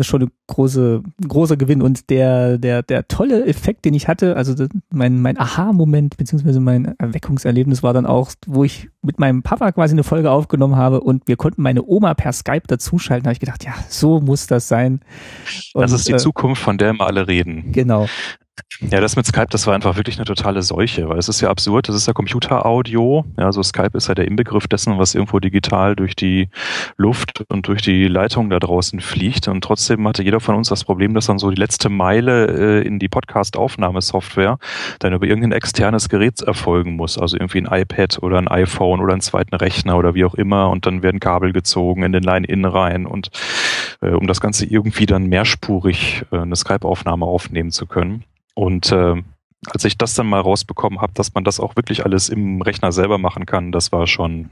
ist 0.00 0.06
schon 0.06 0.22
ein 0.22 0.30
große, 0.46 1.02
großer 1.26 1.56
Gewinn. 1.56 1.82
Und 1.82 2.10
der, 2.10 2.58
der, 2.58 2.82
der 2.82 3.06
tolle 3.08 3.46
Effekt, 3.46 3.84
den 3.84 3.94
ich 3.94 4.08
hatte, 4.08 4.36
also 4.36 4.66
mein, 4.90 5.20
mein 5.20 5.38
Aha-Moment, 5.38 6.16
beziehungsweise 6.16 6.60
mein 6.60 6.94
Erweckungserlebnis 6.98 7.82
war 7.82 7.92
dann 7.92 8.06
auch, 8.06 8.32
wo 8.46 8.64
ich 8.64 8.88
mit 9.02 9.18
meinem 9.18 9.42
Papa 9.42 9.72
quasi 9.72 9.94
eine 9.94 10.04
Folge 10.04 10.30
aufgenommen 10.30 10.76
habe 10.76 11.00
und 11.00 11.26
wir 11.26 11.36
konnten 11.36 11.62
meine 11.62 11.84
Oma 11.84 12.14
per 12.14 12.32
Skype 12.32 12.66
dazuschalten. 12.66 13.24
Da 13.24 13.28
habe 13.28 13.34
ich 13.34 13.40
gedacht, 13.40 13.64
ja, 13.64 13.74
so 13.88 14.20
muss 14.20 14.46
das 14.46 14.68
sein. 14.68 15.00
Und, 15.74 15.82
das 15.82 15.92
ist 15.92 16.08
die 16.08 16.12
äh, 16.12 16.18
Zukunft, 16.18 16.62
von 16.62 16.78
der 16.78 16.92
wir 16.94 17.06
alle 17.06 17.28
reden. 17.28 17.72
Genau. 17.72 18.06
Ja, 18.90 19.00
das 19.00 19.14
mit 19.14 19.26
Skype, 19.26 19.48
das 19.50 19.66
war 19.66 19.74
einfach 19.74 19.96
wirklich 19.96 20.16
eine 20.16 20.24
totale 20.24 20.62
Seuche, 20.62 21.08
weil 21.08 21.18
es 21.18 21.28
ist 21.28 21.40
ja 21.40 21.50
absurd, 21.50 21.88
das 21.88 21.96
ist 21.96 22.06
ja 22.06 22.14
Computeraudio. 22.14 23.24
Ja, 23.38 23.46
also 23.46 23.62
Skype 23.62 23.90
ist 23.94 24.08
ja 24.08 24.14
der 24.14 24.26
Inbegriff 24.26 24.68
dessen, 24.68 24.98
was 24.98 25.14
irgendwo 25.14 25.38
digital 25.38 25.94
durch 25.96 26.16
die 26.16 26.48
Luft 26.96 27.44
und 27.48 27.68
durch 27.68 27.82
die 27.82 28.08
Leitung 28.08 28.48
da 28.48 28.58
draußen 28.58 29.00
fliegt. 29.00 29.48
Und 29.48 29.62
trotzdem 29.62 30.06
hatte 30.08 30.22
jeder 30.22 30.40
von 30.40 30.54
uns 30.54 30.68
das 30.68 30.84
Problem, 30.84 31.12
dass 31.14 31.26
dann 31.26 31.38
so 31.38 31.50
die 31.50 31.60
letzte 31.60 31.90
Meile 31.90 32.80
äh, 32.80 32.86
in 32.86 32.98
die 32.98 33.08
Podcast-Aufnahmesoftware 33.08 34.58
dann 34.98 35.12
über 35.12 35.26
irgendein 35.26 35.52
externes 35.52 36.08
Gerät 36.08 36.40
erfolgen 36.40 36.96
muss. 36.96 37.18
Also 37.18 37.36
irgendwie 37.36 37.60
ein 37.60 37.82
iPad 37.82 38.22
oder 38.22 38.38
ein 38.38 38.48
iPhone 38.48 39.00
oder 39.00 39.12
einen 39.12 39.20
zweiten 39.20 39.54
Rechner 39.54 39.98
oder 39.98 40.14
wie 40.14 40.24
auch 40.24 40.34
immer. 40.34 40.70
Und 40.70 40.86
dann 40.86 41.02
werden 41.02 41.20
Kabel 41.20 41.52
gezogen 41.52 42.02
in 42.02 42.12
den 42.12 42.22
Line-In 42.22 42.64
rein 42.64 43.06
und 43.06 43.30
äh, 44.00 44.10
um 44.10 44.26
das 44.26 44.40
Ganze 44.40 44.64
irgendwie 44.64 45.06
dann 45.06 45.26
mehrspurig 45.26 46.24
äh, 46.32 46.38
eine 46.38 46.56
Skype-Aufnahme 46.56 47.26
aufnehmen 47.26 47.70
zu 47.70 47.86
können. 47.86 48.24
Und 48.54 48.92
äh, 48.92 49.22
als 49.66 49.84
ich 49.84 49.98
das 49.98 50.14
dann 50.14 50.26
mal 50.26 50.40
rausbekommen 50.40 51.00
habe, 51.02 51.12
dass 51.12 51.34
man 51.34 51.44
das 51.44 51.60
auch 51.60 51.76
wirklich 51.76 52.04
alles 52.04 52.30
im 52.30 52.62
Rechner 52.62 52.92
selber 52.92 53.18
machen 53.18 53.44
kann, 53.44 53.72
das 53.72 53.92
war 53.92 54.06
schon 54.06 54.48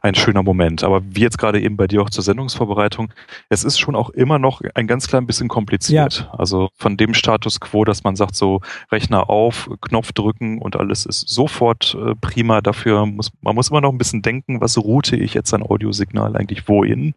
ein 0.00 0.14
schöner 0.14 0.42
Moment. 0.42 0.82
Aber 0.84 1.02
wie 1.04 1.20
jetzt 1.20 1.36
gerade 1.36 1.60
eben 1.60 1.76
bei 1.76 1.86
dir 1.86 2.00
auch 2.00 2.08
zur 2.08 2.24
Sendungsvorbereitung, 2.24 3.12
es 3.50 3.62
ist 3.62 3.78
schon 3.78 3.94
auch 3.94 4.08
immer 4.10 4.38
noch 4.38 4.62
ein 4.74 4.86
ganz 4.86 5.06
klein 5.06 5.26
bisschen 5.26 5.48
kompliziert. 5.48 6.20
Ja. 6.20 6.38
Also 6.38 6.70
von 6.76 6.96
dem 6.96 7.12
Status 7.12 7.60
quo, 7.60 7.84
dass 7.84 8.04
man 8.04 8.16
sagt, 8.16 8.34
so 8.34 8.62
Rechner 8.90 9.28
auf, 9.28 9.68
Knopf 9.82 10.12
drücken 10.12 10.62
und 10.62 10.76
alles 10.76 11.04
ist 11.04 11.28
sofort 11.28 11.94
äh, 12.00 12.14
prima. 12.14 12.62
Dafür 12.62 13.04
muss 13.04 13.30
man 13.42 13.54
muss 13.54 13.68
immer 13.68 13.82
noch 13.82 13.92
ein 13.92 13.98
bisschen 13.98 14.22
denken, 14.22 14.62
was 14.62 14.78
route 14.78 15.16
ich 15.16 15.34
jetzt 15.34 15.52
ein 15.52 15.62
Audiosignal 15.62 16.36
eigentlich 16.36 16.68
wohin. 16.68 17.14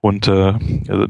Und 0.00 0.26
äh, 0.26 0.54
also 0.88 1.06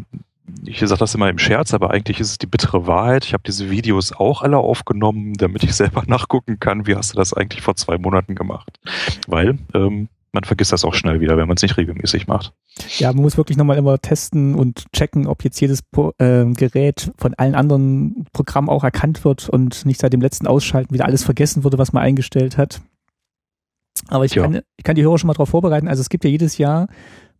ich 0.64 0.80
sage 0.80 0.98
das 0.98 1.14
immer 1.14 1.28
im 1.28 1.38
Scherz, 1.38 1.74
aber 1.74 1.90
eigentlich 1.90 2.20
ist 2.20 2.30
es 2.30 2.38
die 2.38 2.46
bittere 2.46 2.86
Wahrheit. 2.86 3.24
Ich 3.24 3.32
habe 3.32 3.42
diese 3.46 3.70
Videos 3.70 4.12
auch 4.12 4.42
alle 4.42 4.58
aufgenommen, 4.58 5.34
damit 5.34 5.64
ich 5.64 5.72
selber 5.74 6.04
nachgucken 6.06 6.58
kann, 6.60 6.86
wie 6.86 6.96
hast 6.96 7.12
du 7.12 7.16
das 7.16 7.32
eigentlich 7.32 7.62
vor 7.62 7.76
zwei 7.76 7.98
Monaten 7.98 8.34
gemacht. 8.34 8.78
Weil 9.26 9.58
ähm, 9.74 10.08
man 10.32 10.44
vergisst 10.44 10.72
das 10.72 10.84
auch 10.84 10.94
schnell 10.94 11.20
wieder, 11.20 11.36
wenn 11.36 11.48
man 11.48 11.56
es 11.56 11.62
nicht 11.62 11.76
regelmäßig 11.76 12.26
macht. 12.26 12.52
Ja, 12.98 13.12
man 13.12 13.22
muss 13.22 13.38
wirklich 13.38 13.56
nochmal 13.56 13.78
immer 13.78 13.98
testen 13.98 14.54
und 14.54 14.84
checken, 14.92 15.26
ob 15.26 15.42
jetzt 15.44 15.60
jedes 15.60 15.80
äh, 16.18 16.44
Gerät 16.52 17.10
von 17.16 17.34
allen 17.34 17.54
anderen 17.54 18.26
Programmen 18.32 18.68
auch 18.68 18.84
erkannt 18.84 19.24
wird 19.24 19.48
und 19.48 19.86
nicht 19.86 19.98
seit 19.98 20.12
dem 20.12 20.20
letzten 20.20 20.46
Ausschalten 20.46 20.92
wieder 20.92 21.06
alles 21.06 21.24
vergessen 21.24 21.64
wurde, 21.64 21.78
was 21.78 21.92
man 21.92 22.02
eingestellt 22.02 22.58
hat. 22.58 22.82
Aber 24.08 24.24
ich, 24.24 24.34
ja. 24.34 24.42
kann, 24.42 24.60
ich 24.76 24.84
kann 24.84 24.94
die 24.94 25.02
Hörer 25.02 25.18
schon 25.18 25.28
mal 25.28 25.32
darauf 25.32 25.48
vorbereiten. 25.48 25.88
Also 25.88 26.02
es 26.02 26.10
gibt 26.10 26.24
ja 26.24 26.30
jedes 26.30 26.58
Jahr 26.58 26.88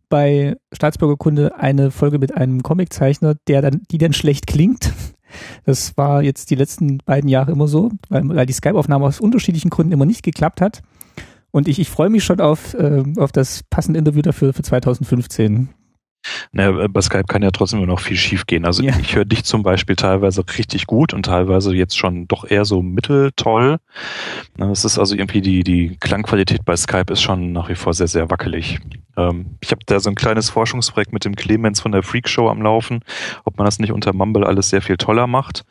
bei 0.09 0.55
Staatsbürgerkunde 0.73 1.57
eine 1.57 1.91
Folge 1.91 2.19
mit 2.19 2.35
einem 2.35 2.63
Comiczeichner, 2.63 3.35
der 3.47 3.61
dann, 3.61 3.83
die 3.91 3.97
dann 3.97 4.13
schlecht 4.13 4.47
klingt. 4.47 4.93
Das 5.65 5.95
war 5.97 6.23
jetzt 6.23 6.49
die 6.49 6.55
letzten 6.55 6.99
beiden 6.99 7.29
Jahre 7.29 7.51
immer 7.51 7.67
so, 7.67 7.91
weil, 8.09 8.27
weil 8.29 8.45
die 8.45 8.53
Skype-Aufnahme 8.53 9.05
aus 9.05 9.19
unterschiedlichen 9.19 9.69
Gründen 9.69 9.91
immer 9.91 10.05
nicht 10.05 10.23
geklappt 10.23 10.61
hat. 10.61 10.81
Und 11.51 11.67
ich, 11.67 11.79
ich 11.79 11.89
freue 11.89 12.09
mich 12.09 12.23
schon 12.23 12.39
auf, 12.39 12.73
äh, 12.73 13.03
auf 13.17 13.31
das 13.31 13.63
passende 13.69 13.99
Interview 13.99 14.21
dafür 14.21 14.53
für 14.53 14.63
2015. 14.63 15.69
Naja, 16.51 16.87
bei 16.87 17.01
Skype 17.01 17.25
kann 17.25 17.43
ja 17.43 17.51
trotzdem 17.51 17.79
immer 17.79 17.87
noch 17.87 17.99
viel 17.99 18.17
schief 18.17 18.45
gehen. 18.45 18.65
Also 18.65 18.83
ja. 18.83 18.93
ich 18.99 19.15
höre 19.15 19.25
dich 19.25 19.43
zum 19.43 19.63
Beispiel 19.63 19.95
teilweise 19.95 20.43
richtig 20.57 20.87
gut 20.87 21.13
und 21.13 21.23
teilweise 21.23 21.73
jetzt 21.73 21.97
schon 21.97 22.27
doch 22.27 22.49
eher 22.49 22.65
so 22.65 22.81
mitteltoll. 22.81 23.77
Das 24.57 24.85
ist 24.85 24.99
also 24.99 25.15
irgendwie 25.15 25.41
die, 25.41 25.63
die 25.63 25.97
Klangqualität 25.99 26.65
bei 26.65 26.75
Skype 26.75 27.11
ist 27.11 27.21
schon 27.21 27.51
nach 27.51 27.69
wie 27.69 27.75
vor 27.75 27.93
sehr, 27.93 28.07
sehr 28.07 28.29
wackelig. 28.29 28.79
Ähm, 29.17 29.57
ich 29.61 29.71
habe 29.71 29.81
da 29.85 29.99
so 29.99 30.09
ein 30.09 30.15
kleines 30.15 30.49
Forschungsprojekt 30.49 31.13
mit 31.13 31.25
dem 31.25 31.35
Clemens 31.35 31.81
von 31.81 31.91
der 31.91 32.03
Freak 32.03 32.29
Show 32.29 32.49
am 32.49 32.61
Laufen, 32.61 33.01
ob 33.43 33.57
man 33.57 33.65
das 33.65 33.79
nicht 33.79 33.91
unter 33.91 34.13
Mumble 34.13 34.45
alles 34.45 34.69
sehr 34.69 34.81
viel 34.81 34.97
toller 34.97 35.27
macht 35.27 35.65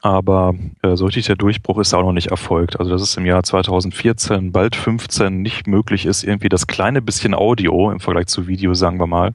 aber 0.00 0.54
äh, 0.82 0.96
so 0.96 1.06
richtig 1.06 1.26
der 1.26 1.36
Durchbruch 1.36 1.78
ist 1.78 1.92
auch 1.92 2.02
noch 2.02 2.12
nicht 2.12 2.28
erfolgt. 2.28 2.78
Also 2.78 2.90
dass 2.92 3.02
es 3.02 3.16
im 3.16 3.26
Jahr 3.26 3.42
2014, 3.42 4.52
bald 4.52 4.76
15 4.76 5.42
nicht 5.42 5.66
möglich 5.66 6.06
ist, 6.06 6.22
irgendwie 6.22 6.48
das 6.48 6.66
kleine 6.66 7.02
bisschen 7.02 7.34
Audio 7.34 7.90
im 7.90 8.00
Vergleich 8.00 8.26
zu 8.26 8.46
Video, 8.46 8.74
sagen 8.74 9.00
wir 9.00 9.06
mal, 9.06 9.34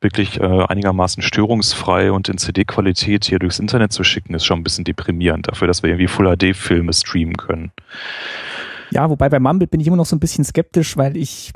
wirklich 0.00 0.40
äh, 0.40 0.44
einigermaßen 0.44 1.22
störungsfrei 1.22 2.10
und 2.10 2.28
in 2.28 2.38
CD-Qualität 2.38 3.26
hier 3.26 3.38
durchs 3.38 3.58
Internet 3.58 3.92
zu 3.92 4.02
schicken, 4.02 4.34
ist 4.34 4.46
schon 4.46 4.60
ein 4.60 4.64
bisschen 4.64 4.84
deprimierend 4.84 5.48
dafür, 5.48 5.68
dass 5.68 5.82
wir 5.82 5.90
irgendwie 5.90 6.08
Full-HD-Filme 6.08 6.92
streamen 6.92 7.36
können. 7.36 7.72
Ja, 8.90 9.10
wobei 9.10 9.28
bei 9.28 9.38
Mumble 9.38 9.66
bin 9.66 9.80
ich 9.80 9.86
immer 9.86 9.96
noch 9.96 10.06
so 10.06 10.16
ein 10.16 10.20
bisschen 10.20 10.44
skeptisch, 10.44 10.96
weil 10.96 11.16
ich 11.16 11.52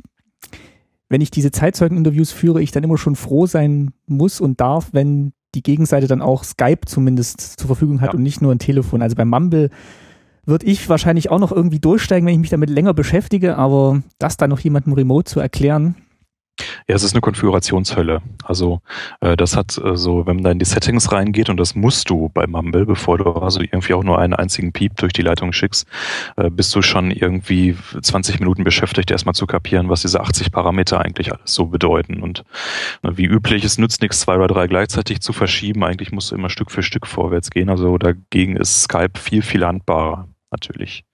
wenn 1.08 1.20
ich 1.20 1.30
diese 1.30 1.50
Zeitzeugen-Interviews 1.50 2.32
führe, 2.32 2.62
ich 2.62 2.72
dann 2.72 2.84
immer 2.84 2.96
schon 2.96 3.16
froh 3.16 3.44
sein 3.44 3.92
muss 4.06 4.40
und 4.40 4.62
darf, 4.62 4.88
wenn 4.92 5.34
die 5.54 5.62
Gegenseite 5.62 6.06
dann 6.06 6.22
auch 6.22 6.44
Skype 6.44 6.86
zumindest 6.86 7.40
zur 7.40 7.66
Verfügung 7.66 8.00
hat 8.00 8.12
ja. 8.12 8.14
und 8.14 8.22
nicht 8.22 8.40
nur 8.40 8.52
ein 8.52 8.58
Telefon. 8.58 9.02
Also 9.02 9.16
bei 9.16 9.24
Mumble 9.24 9.70
würde 10.44 10.66
ich 10.66 10.88
wahrscheinlich 10.88 11.30
auch 11.30 11.38
noch 11.38 11.52
irgendwie 11.52 11.78
durchsteigen, 11.78 12.26
wenn 12.26 12.34
ich 12.34 12.40
mich 12.40 12.50
damit 12.50 12.70
länger 12.70 12.94
beschäftige, 12.94 13.56
aber 13.56 14.02
das 14.18 14.36
dann 14.36 14.50
noch 14.50 14.60
jemandem 14.60 14.92
remote 14.94 15.30
zu 15.30 15.40
erklären, 15.40 15.94
ja, 16.86 16.94
es 16.94 17.02
ist 17.02 17.14
eine 17.14 17.20
Konfigurationshölle. 17.20 18.20
Also 18.44 18.80
äh, 19.20 19.36
das 19.36 19.56
hat 19.56 19.78
äh, 19.78 19.96
so, 19.96 20.26
wenn 20.26 20.36
man 20.36 20.44
da 20.44 20.50
in 20.50 20.58
die 20.58 20.64
Settings 20.64 21.10
reingeht 21.10 21.48
und 21.48 21.56
das 21.56 21.74
musst 21.74 22.10
du 22.10 22.28
bei 22.28 22.46
Mumble, 22.46 22.84
bevor 22.84 23.18
du 23.18 23.24
also 23.32 23.60
irgendwie 23.60 23.94
auch 23.94 24.04
nur 24.04 24.18
einen 24.18 24.34
einzigen 24.34 24.72
Piep 24.72 24.96
durch 24.96 25.12
die 25.12 25.22
Leitung 25.22 25.52
schickst, 25.52 25.86
äh, 26.36 26.50
bist 26.50 26.74
du 26.74 26.82
schon 26.82 27.10
irgendwie 27.10 27.76
20 28.00 28.40
Minuten 28.40 28.64
beschäftigt, 28.64 29.10
erstmal 29.10 29.34
zu 29.34 29.46
kapieren, 29.46 29.88
was 29.88 30.02
diese 30.02 30.20
80 30.20 30.52
Parameter 30.52 31.00
eigentlich 31.00 31.32
alles 31.32 31.54
so 31.54 31.66
bedeuten. 31.66 32.22
Und 32.22 32.44
äh, 33.02 33.10
wie 33.14 33.26
üblich, 33.26 33.64
es 33.64 33.78
nützt 33.78 34.02
nichts, 34.02 34.20
zwei 34.20 34.36
oder 34.36 34.48
drei 34.48 34.66
gleichzeitig 34.66 35.20
zu 35.20 35.32
verschieben. 35.32 35.84
Eigentlich 35.84 36.12
musst 36.12 36.30
du 36.30 36.34
immer 36.34 36.50
Stück 36.50 36.70
für 36.70 36.82
Stück 36.82 37.06
vorwärts 37.06 37.50
gehen. 37.50 37.70
Also 37.70 37.96
dagegen 37.96 38.56
ist 38.56 38.82
Skype 38.82 39.18
viel, 39.18 39.42
viel 39.42 39.64
handbarer, 39.64 40.28
natürlich. 40.50 41.04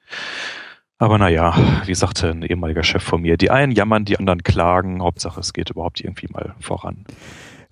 Aber 0.99 1.17
naja, 1.17 1.55
wie 1.87 1.95
sagte 1.95 2.31
ein 2.31 2.43
ehemaliger 2.43 2.83
Chef 2.83 3.03
von 3.03 3.23
mir, 3.23 3.37
die 3.37 3.51
einen 3.51 3.73
jammern, 3.73 4.05
die 4.05 4.19
anderen 4.19 4.43
klagen, 4.43 5.01
Hauptsache 5.01 5.39
es 5.39 5.53
geht 5.53 5.71
überhaupt 5.71 6.01
irgendwie 6.01 6.27
mal 6.33 6.55
voran. 6.61 7.05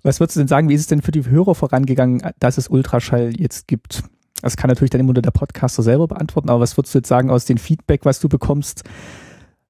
Was 0.01 0.21
würdest 0.21 0.37
du 0.37 0.39
denn 0.39 0.47
sagen, 0.47 0.69
wie 0.69 0.73
ist 0.73 0.81
es 0.81 0.87
denn 0.87 1.01
für 1.01 1.11
die 1.11 1.25
Hörer 1.25 1.53
vorangegangen, 1.53 2.21
dass 2.39 2.57
es 2.57 2.69
Ultraschall 2.69 3.33
jetzt 3.37 3.67
gibt? 3.67 4.03
Das 4.41 4.55
kann 4.55 4.69
natürlich 4.69 4.91
dann 4.91 5.01
immer 5.01 5.13
nur 5.13 5.21
der 5.21 5.31
Podcaster 5.31 5.83
selber 5.83 6.07
beantworten, 6.07 6.49
aber 6.49 6.61
was 6.61 6.77
würdest 6.77 6.95
du 6.95 6.99
jetzt 6.99 7.09
sagen 7.09 7.29
aus 7.29 7.45
dem 7.45 7.57
Feedback, 7.57 8.05
was 8.05 8.19
du 8.19 8.29
bekommst? 8.29 8.83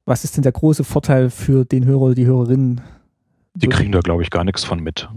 Was 0.06 0.24
ist 0.24 0.38
denn 0.38 0.44
der 0.44 0.52
große 0.52 0.84
Vorteil 0.84 1.30
für 1.32 1.66
den 1.66 1.86
Hörer 1.86 2.02
oder 2.02 2.16
die 2.16 2.26
Hörerin 2.28 2.82
die 3.58 3.68
kriegen 3.68 3.92
da, 3.92 4.00
glaube 4.02 4.22
ich, 4.22 4.30
gar 4.30 4.44
nichts 4.44 4.64
von 4.64 4.80
mit. 4.80 5.10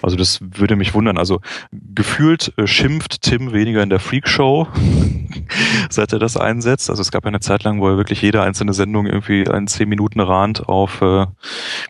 Also 0.00 0.16
das 0.16 0.40
würde 0.40 0.76
mich 0.76 0.94
wundern. 0.94 1.18
Also 1.18 1.40
gefühlt 1.72 2.52
äh, 2.56 2.66
schimpft 2.66 3.22
Tim 3.22 3.52
weniger 3.52 3.82
in 3.82 3.90
der 3.90 4.00
Freakshow, 4.00 4.66
seit 5.90 6.12
er 6.12 6.18
das 6.18 6.36
einsetzt. 6.36 6.88
Also 6.88 7.02
es 7.02 7.10
gab 7.10 7.24
ja 7.24 7.28
eine 7.28 7.40
Zeit 7.40 7.64
lang, 7.64 7.80
wo 7.80 7.88
er 7.88 7.96
wirklich 7.98 8.22
jede 8.22 8.42
einzelne 8.42 8.72
Sendung 8.72 9.06
irgendwie 9.06 9.48
einen 9.48 9.66
10 9.66 9.88
Minuten 9.88 10.20
Rand 10.20 10.68
auf 10.68 11.02
äh, 11.02 11.26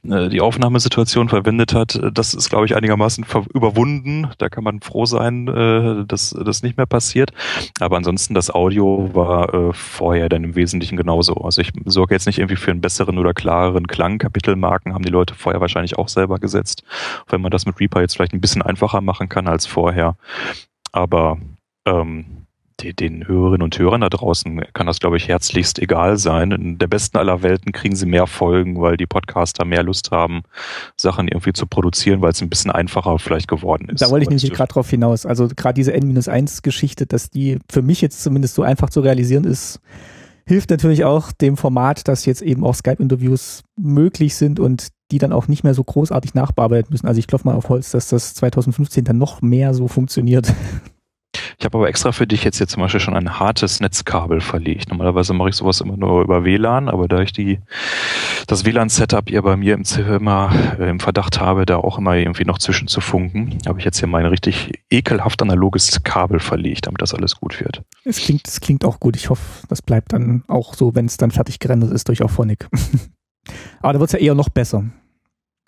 äh, 0.08 0.28
die 0.28 0.40
Aufnahmesituation 0.40 1.28
verwendet 1.28 1.74
hat. 1.74 2.00
Das 2.12 2.34
ist, 2.34 2.48
glaube 2.48 2.66
ich, 2.66 2.74
einigermaßen 2.74 3.24
überwunden. 3.54 4.28
Da 4.38 4.48
kann 4.48 4.64
man 4.64 4.80
froh 4.80 5.06
sein, 5.06 5.46
äh, 5.46 6.04
dass 6.06 6.30
das 6.30 6.62
nicht 6.62 6.76
mehr 6.76 6.86
passiert. 6.86 7.32
Aber 7.78 7.96
ansonsten 7.96 8.34
das 8.34 8.50
Audio 8.50 9.10
war 9.12 9.54
äh, 9.54 9.72
vorher 9.72 10.28
dann 10.28 10.42
im 10.42 10.56
Wesentlichen 10.56 10.96
genauso. 10.96 11.34
Also 11.34 11.60
ich 11.60 11.70
sorge 11.84 12.14
jetzt 12.14 12.26
nicht 12.26 12.38
irgendwie 12.38 12.56
für 12.56 12.72
einen 12.72 12.80
besseren 12.80 13.18
oder 13.18 13.32
klareren 13.32 13.86
Klang. 13.86 14.18
Kapitelmarken 14.18 14.94
haben 14.94 15.04
die 15.04 15.10
Leute 15.10 15.34
vorher 15.34 15.60
wahrscheinlich 15.68 15.98
auch 15.98 16.08
selber 16.08 16.38
gesetzt. 16.38 16.82
Wenn 17.28 17.40
man 17.40 17.50
das 17.50 17.66
mit 17.66 17.78
Reaper 17.80 18.00
jetzt 18.00 18.14
vielleicht 18.14 18.32
ein 18.32 18.40
bisschen 18.40 18.62
einfacher 18.62 19.00
machen 19.00 19.28
kann 19.28 19.46
als 19.48 19.66
vorher. 19.66 20.16
Aber 20.92 21.38
ähm, 21.86 22.46
den 22.80 23.26
Hörerinnen 23.26 23.62
und 23.62 23.78
Hörern 23.78 24.02
da 24.02 24.08
draußen 24.08 24.62
kann 24.72 24.86
das, 24.86 25.00
glaube 25.00 25.16
ich, 25.16 25.26
herzlichst 25.26 25.80
egal 25.80 26.16
sein. 26.16 26.52
In 26.52 26.78
der 26.78 26.86
besten 26.86 27.16
aller 27.16 27.42
Welten 27.42 27.72
kriegen 27.72 27.96
sie 27.96 28.06
mehr 28.06 28.26
Folgen, 28.26 28.80
weil 28.80 28.96
die 28.96 29.06
Podcaster 29.06 29.64
mehr 29.64 29.82
Lust 29.82 30.12
haben, 30.12 30.42
Sachen 30.96 31.26
irgendwie 31.26 31.52
zu 31.52 31.66
produzieren, 31.66 32.22
weil 32.22 32.30
es 32.30 32.40
ein 32.40 32.48
bisschen 32.48 32.70
einfacher 32.70 33.18
vielleicht 33.18 33.48
geworden 33.48 33.88
ist. 33.88 34.00
Da 34.00 34.10
wollte 34.10 34.24
ich 34.24 34.28
nämlich 34.28 34.52
gerade 34.52 34.72
drauf 34.72 34.88
hinaus. 34.88 35.26
Also 35.26 35.48
gerade 35.48 35.74
diese 35.74 35.92
N-1-Geschichte, 35.92 37.06
dass 37.06 37.30
die 37.30 37.58
für 37.68 37.82
mich 37.82 38.00
jetzt 38.00 38.22
zumindest 38.22 38.54
so 38.54 38.62
einfach 38.62 38.90
zu 38.90 39.00
realisieren 39.00 39.44
ist, 39.44 39.80
hilft 40.46 40.70
natürlich 40.70 41.04
auch 41.04 41.32
dem 41.32 41.56
Format, 41.56 42.06
dass 42.06 42.26
jetzt 42.26 42.42
eben 42.42 42.64
auch 42.64 42.74
Skype-Interviews 42.74 43.64
möglich 43.76 44.36
sind 44.36 44.60
und 44.60 44.88
die 45.10 45.18
dann 45.18 45.32
auch 45.32 45.48
nicht 45.48 45.64
mehr 45.64 45.74
so 45.74 45.84
großartig 45.84 46.34
nachbearbeiten 46.34 46.90
müssen. 46.90 47.06
Also 47.06 47.18
ich 47.18 47.26
klopfe 47.26 47.48
mal 47.48 47.54
auf 47.54 47.68
Holz, 47.68 47.90
dass 47.90 48.08
das 48.08 48.34
2015 48.34 49.04
dann 49.04 49.18
noch 49.18 49.42
mehr 49.42 49.74
so 49.74 49.88
funktioniert. 49.88 50.52
Ich 51.58 51.64
habe 51.64 51.78
aber 51.78 51.88
extra 51.88 52.12
für 52.12 52.26
dich 52.26 52.44
jetzt 52.44 52.58
hier 52.58 52.68
zum 52.68 52.82
Beispiel 52.82 53.00
schon 53.00 53.16
ein 53.16 53.40
hartes 53.40 53.80
Netzkabel 53.80 54.40
verlegt. 54.40 54.90
Normalerweise 54.90 55.34
mache 55.34 55.48
ich 55.48 55.56
sowas 55.56 55.80
immer 55.80 55.96
nur 55.96 56.22
über 56.22 56.44
WLAN, 56.44 56.88
aber 56.88 57.08
da 57.08 57.20
ich 57.20 57.32
die, 57.32 57.58
das 58.46 58.64
WLAN-Setup 58.64 59.28
hier 59.28 59.42
bei 59.42 59.56
mir 59.56 59.74
im 59.74 59.84
Zimmer 59.84 60.52
äh, 60.78 60.88
im 60.88 61.00
Verdacht 61.00 61.40
habe, 61.40 61.66
da 61.66 61.78
auch 61.78 61.98
immer 61.98 62.14
irgendwie 62.14 62.44
noch 62.44 62.58
zwischen 62.58 62.86
zu 62.86 63.00
funken, 63.00 63.58
habe 63.66 63.80
ich 63.80 63.84
jetzt 63.84 63.98
hier 63.98 64.06
mein 64.06 64.26
richtig 64.26 64.72
ekelhaft 64.88 65.42
analoges 65.42 66.00
Kabel 66.04 66.38
verlegt, 66.38 66.86
damit 66.86 67.02
das 67.02 67.12
alles 67.12 67.34
gut 67.36 67.60
wird. 67.60 67.82
Es 68.04 68.18
klingt, 68.18 68.46
es 68.46 68.60
klingt 68.60 68.84
auch 68.84 69.00
gut. 69.00 69.16
Ich 69.16 69.28
hoffe, 69.28 69.66
das 69.68 69.82
bleibt 69.82 70.12
dann 70.12 70.44
auch 70.46 70.74
so, 70.74 70.94
wenn 70.94 71.06
es 71.06 71.16
dann 71.16 71.32
fertig 71.32 71.58
gerendert 71.58 71.90
ist 71.90 72.06
durch 72.08 72.22
Auphonic. 72.22 72.68
aber 73.80 73.94
da 73.94 74.00
wird 74.00 74.08
es 74.08 74.12
ja 74.12 74.18
eher 74.18 74.34
noch 74.34 74.48
besser. 74.48 74.84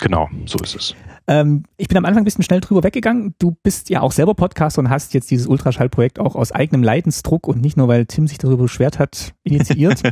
Genau, 0.00 0.28
so 0.46 0.58
ist 0.58 0.74
es. 0.74 0.94
Ähm, 1.30 1.64
ich 1.76 1.86
bin 1.86 1.96
am 1.96 2.04
Anfang 2.04 2.22
ein 2.22 2.24
bisschen 2.24 2.42
schnell 2.42 2.60
drüber 2.60 2.82
weggegangen. 2.82 3.34
Du 3.38 3.56
bist 3.62 3.88
ja 3.88 4.00
auch 4.00 4.10
selber 4.10 4.34
Podcaster 4.34 4.80
und 4.80 4.90
hast 4.90 5.14
jetzt 5.14 5.30
dieses 5.30 5.46
Ultraschallprojekt 5.46 6.18
auch 6.18 6.34
aus 6.34 6.50
eigenem 6.50 6.82
Leidensdruck 6.82 7.46
und 7.46 7.60
nicht 7.60 7.76
nur, 7.76 7.86
weil 7.86 8.06
Tim 8.06 8.26
sich 8.26 8.38
darüber 8.38 8.64
beschwert 8.64 8.98
hat, 8.98 9.32
initiiert. 9.44 10.02
äh, 10.04 10.10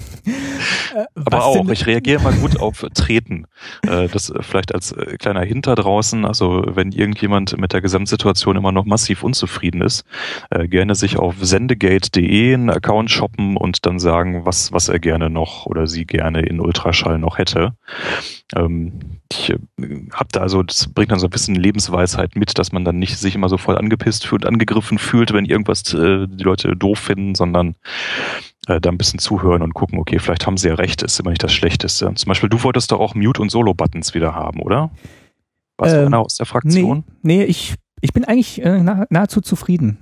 Aber 1.17 1.45
auch, 1.45 1.69
ich 1.71 1.87
reagiere 1.87 2.23
mal 2.23 2.35
gut 2.35 2.61
auf 2.61 2.87
Treten. 2.95 3.47
Äh, 3.83 4.07
das 4.09 4.33
vielleicht 4.41 4.73
als 4.73 4.93
äh, 4.93 5.17
kleiner 5.17 5.43
Hinter 5.43 5.75
draußen. 5.75 6.25
Also 6.25 6.63
wenn 6.67 6.93
irgendjemand 6.93 7.59
mit 7.59 7.73
der 7.73 7.81
Gesamtsituation 7.81 8.57
immer 8.57 8.71
noch 8.71 8.85
massiv 8.85 9.25
unzufrieden 9.25 9.81
ist, 9.81 10.05
äh, 10.51 10.69
gerne 10.69 10.95
sich 10.95 11.19
auf 11.19 11.35
sendegate.de 11.41 12.55
einen 12.55 12.71
Account 12.71 13.11
shoppen 13.11 13.57
und 13.57 13.87
dann 13.87 13.99
sagen, 13.99 14.45
was, 14.45 14.73
was 14.73 14.89
er 14.89 15.01
gerne 15.01 15.31
noch 15.31 15.67
oder 15.67 15.89
sie 15.89 16.05
gerne 16.05 16.43
in 16.43 16.61
Ultraschall 16.61 17.19
noch 17.19 17.39
hätte. 17.39 17.73
Ähm, 18.55 19.01
ich 19.31 19.53
habe 20.13 20.29
da 20.33 20.41
also, 20.41 20.63
das 20.63 20.89
bringt 20.89 21.13
dann 21.13 21.19
so 21.19 21.27
ein 21.27 21.31
bisschen 21.31 21.55
Lebensweisheit 21.55 22.37
mit, 22.37 22.59
dass 22.59 22.73
man 22.73 22.85
dann 22.85 22.99
nicht 22.99 23.17
sich 23.17 23.35
immer 23.35 23.49
so 23.49 23.59
voll 23.59 23.79
angepisst 23.79 24.27
fühlt, 24.27 24.45
angegriffen 24.45 24.99
fühlt, 24.99 25.33
wenn 25.33 25.45
irgendwas 25.45 25.95
äh, 25.95 26.27
die 26.27 26.45
Leute 26.45 26.77
doof 26.77 26.99
finden, 26.99 27.35
sondern 27.35 27.77
äh, 28.67 28.81
da 28.81 28.91
ein 28.91 28.99
bisschen 28.99 29.19
zuhören 29.19 29.63
und 29.63 29.75
gucken, 29.75 29.99
okay, 29.99 30.19
vielleicht 30.19 30.47
haben 30.47 30.57
sie 30.57 30.69
ja 30.69 30.75
recht, 30.75 31.03
ist 31.03 31.21
immer 31.21 31.31
nicht 31.31 31.43
das 31.43 31.53
Schlechteste. 31.53 32.13
Zum 32.13 32.29
Beispiel, 32.29 32.49
du 32.49 32.63
wolltest 32.63 32.91
doch 32.93 33.01
auch 33.01 33.15
Mute- 33.15 33.41
und 33.41 33.51
Solo-Buttons 33.51 34.15
wieder 34.15 34.35
haben, 34.35 34.61
oder? 34.61 34.91
Warst 35.77 35.95
ähm, 35.95 36.01
du 36.01 36.07
einer 36.07 36.19
aus 36.21 36.37
der 36.37 36.47
Fraktion? 36.47 37.05
Nee, 37.23 37.39
nee 37.39 37.45
ich, 37.45 37.75
ich 38.01 38.13
bin 38.13 38.25
eigentlich 38.25 38.63
äh, 38.63 38.83
nah, 38.83 39.07
nahezu 39.11 39.41
zufrieden. 39.41 39.99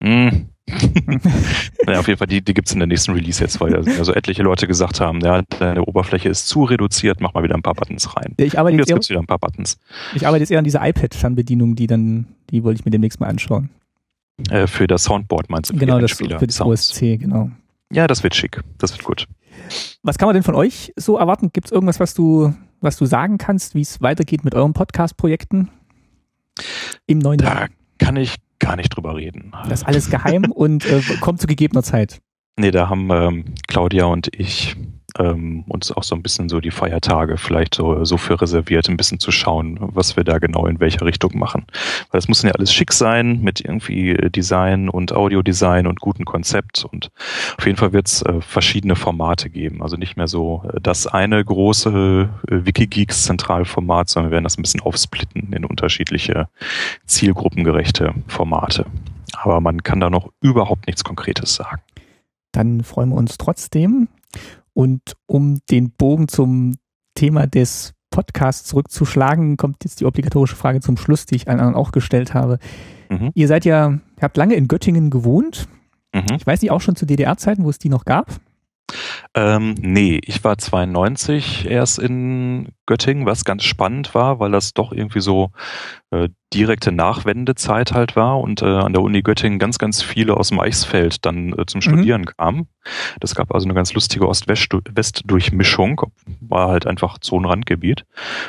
Mm, 0.00 0.46
naja, 1.86 2.00
auf 2.00 2.08
jeden 2.08 2.18
Fall, 2.18 2.26
die, 2.26 2.42
die 2.42 2.54
gibt 2.54 2.68
es 2.68 2.74
in 2.74 2.80
der 2.80 2.86
nächsten 2.86 3.12
Release 3.12 3.42
jetzt, 3.42 3.60
weil 3.60 3.74
also 3.74 4.12
etliche 4.12 4.42
Leute 4.42 4.66
gesagt 4.66 5.00
haben, 5.00 5.20
ja, 5.20 5.42
deine 5.58 5.84
Oberfläche 5.84 6.28
ist 6.28 6.48
zu 6.48 6.64
reduziert, 6.64 7.20
mach 7.20 7.34
mal 7.34 7.42
wieder 7.42 7.54
ein 7.54 7.62
paar 7.62 7.74
Buttons 7.74 8.16
rein. 8.16 8.34
Ich 8.36 8.58
arbeite 8.58 8.76
jetzt, 8.76 8.88
jetzt 8.88 8.96
gibt's 8.96 9.10
wieder 9.10 9.20
ein 9.20 9.26
paar 9.26 9.38
Buttons. 9.38 9.78
Ich 10.14 10.26
arbeite 10.26 10.42
jetzt 10.42 10.50
eher 10.50 10.58
an 10.58 10.64
dieser 10.64 10.86
iPad-Fernbedienung, 10.86 11.76
die 11.76 11.86
dann, 11.86 12.26
die 12.50 12.64
wollte 12.64 12.80
ich 12.80 12.84
mir 12.84 12.90
demnächst 12.90 13.20
mal 13.20 13.28
anschauen. 13.28 13.70
Äh, 14.50 14.66
für 14.66 14.86
das 14.86 15.04
Soundboard 15.04 15.50
meinst 15.50 15.70
du? 15.70 15.76
Genau, 15.76 15.98
das 15.98 16.12
für 16.12 16.26
das 16.26 16.56
Sounds. 16.56 16.90
OSC, 16.90 17.18
genau. 17.18 17.50
Ja, 17.92 18.06
das 18.06 18.22
wird 18.22 18.34
schick. 18.34 18.60
Das 18.78 18.92
wird 18.92 19.04
gut. 19.04 19.26
Was 20.02 20.18
kann 20.18 20.26
man 20.26 20.34
denn 20.34 20.42
von 20.42 20.54
euch 20.54 20.92
so 20.96 21.16
erwarten? 21.18 21.50
Gibt 21.52 21.66
es 21.66 21.72
irgendwas, 21.72 22.00
was 22.00 22.14
du, 22.14 22.54
was 22.80 22.96
du 22.96 23.06
sagen 23.06 23.38
kannst, 23.38 23.74
wie 23.74 23.80
es 23.80 24.00
weitergeht 24.00 24.44
mit 24.44 24.54
euren 24.54 24.72
Podcast-Projekten 24.72 25.70
im 27.06 27.18
neuen 27.18 27.38
da 27.38 27.46
Jahr? 27.46 27.68
Kann 27.98 28.16
ich 28.16 28.36
gar 28.58 28.76
nicht 28.76 28.90
drüber 28.90 29.16
reden. 29.16 29.52
Das 29.68 29.80
ist 29.80 29.86
alles 29.86 30.10
geheim 30.10 30.44
und 30.54 30.84
äh, 30.86 31.00
kommt 31.20 31.40
zu 31.40 31.46
gegebener 31.46 31.82
Zeit. 31.82 32.20
Nee, 32.58 32.70
da 32.70 32.88
haben 32.88 33.08
ähm, 33.10 33.44
Claudia 33.68 34.06
und 34.06 34.28
ich 34.36 34.76
ähm, 35.18 35.64
uns 35.68 35.92
auch 35.92 36.02
so 36.02 36.14
ein 36.14 36.22
bisschen 36.22 36.48
so 36.48 36.60
die 36.60 36.70
Feiertage 36.70 37.36
vielleicht 37.36 37.74
so, 37.74 38.04
so 38.04 38.16
für 38.16 38.40
reserviert, 38.40 38.88
ein 38.88 38.96
bisschen 38.96 39.20
zu 39.20 39.30
schauen, 39.30 39.78
was 39.80 40.16
wir 40.16 40.24
da 40.24 40.38
genau 40.38 40.66
in 40.66 40.80
welcher 40.80 41.04
Richtung 41.04 41.38
machen. 41.38 41.66
Weil 42.10 42.18
das 42.18 42.28
muss 42.28 42.42
ja 42.42 42.52
alles 42.52 42.72
schick 42.72 42.92
sein 42.92 43.40
mit 43.42 43.60
irgendwie 43.60 44.14
Design 44.30 44.88
und 44.88 45.12
Audiodesign 45.12 45.86
und 45.86 46.00
gutem 46.00 46.24
Konzept 46.24 46.84
und 46.84 47.10
auf 47.58 47.66
jeden 47.66 47.76
Fall 47.76 47.92
wird 47.92 48.08
es 48.08 48.22
äh, 48.22 48.40
verschiedene 48.40 48.96
Formate 48.96 49.50
geben. 49.50 49.82
Also 49.82 49.96
nicht 49.96 50.16
mehr 50.16 50.28
so 50.28 50.62
äh, 50.72 50.80
das 50.80 51.06
eine 51.06 51.44
große 51.44 52.28
äh, 52.48 52.66
Wikigeeks 52.66 53.24
Zentralformat, 53.24 54.08
sondern 54.08 54.30
wir 54.30 54.34
werden 54.34 54.44
das 54.44 54.58
ein 54.58 54.62
bisschen 54.62 54.80
aufsplitten 54.80 55.52
in 55.52 55.64
unterschiedliche 55.64 56.48
zielgruppengerechte 57.06 58.14
Formate. 58.26 58.86
Aber 59.32 59.60
man 59.60 59.82
kann 59.82 60.00
da 60.00 60.10
noch 60.10 60.30
überhaupt 60.40 60.86
nichts 60.86 61.04
Konkretes 61.04 61.54
sagen. 61.54 61.82
Dann 62.52 62.82
freuen 62.82 63.10
wir 63.10 63.16
uns 63.16 63.38
trotzdem. 63.38 64.08
Und 64.78 65.16
um 65.26 65.58
den 65.72 65.90
Bogen 65.90 66.28
zum 66.28 66.76
Thema 67.16 67.48
des 67.48 67.94
Podcasts 68.10 68.68
zurückzuschlagen, 68.68 69.56
kommt 69.56 69.82
jetzt 69.82 69.98
die 69.98 70.04
obligatorische 70.04 70.54
Frage 70.54 70.78
zum 70.78 70.96
Schluss, 70.96 71.26
die 71.26 71.34
ich 71.34 71.48
allen 71.48 71.58
anderen 71.58 71.74
auch 71.74 71.90
gestellt 71.90 72.32
habe. 72.32 72.60
Mhm. 73.08 73.32
Ihr 73.34 73.48
seid 73.48 73.64
ja, 73.64 73.98
habt 74.22 74.36
lange 74.36 74.54
in 74.54 74.68
Göttingen 74.68 75.10
gewohnt. 75.10 75.66
Mhm. 76.14 76.36
Ich 76.36 76.46
weiß 76.46 76.62
nicht, 76.62 76.70
auch 76.70 76.80
schon 76.80 76.94
zu 76.94 77.06
DDR-Zeiten, 77.06 77.64
wo 77.64 77.70
es 77.70 77.80
die 77.80 77.88
noch 77.88 78.04
gab? 78.04 78.28
Ähm, 79.34 79.74
nee, 79.80 80.20
ich 80.24 80.42
war 80.44 80.56
92 80.56 81.66
erst 81.68 81.98
in 81.98 82.68
Göttingen, 82.86 83.26
was 83.26 83.44
ganz 83.44 83.64
spannend 83.64 84.14
war, 84.14 84.40
weil 84.40 84.50
das 84.50 84.72
doch 84.72 84.92
irgendwie 84.92 85.20
so 85.20 85.50
äh, 86.10 86.30
direkte 86.54 86.90
Nachwendezeit 86.90 87.92
halt 87.92 88.16
war 88.16 88.40
und 88.40 88.62
äh, 88.62 88.64
an 88.64 88.94
der 88.94 89.02
Uni 89.02 89.20
Göttingen 89.20 89.58
ganz, 89.58 89.78
ganz 89.78 90.02
viele 90.02 90.36
aus 90.36 90.48
dem 90.48 90.58
Eichsfeld 90.58 91.26
dann 91.26 91.52
äh, 91.52 91.66
zum 91.66 91.78
mhm. 91.78 91.82
Studieren 91.82 92.20
mhm. 92.22 92.36
kamen. 92.36 92.68
Das 93.20 93.34
gab 93.34 93.54
also 93.54 93.66
eine 93.66 93.74
ganz 93.74 93.92
lustige 93.92 94.26
Ost-West-Durchmischung, 94.26 96.00
war 96.40 96.68
halt 96.68 96.86
einfach 96.86 97.18
Zonenrandgebiet. 97.18 98.06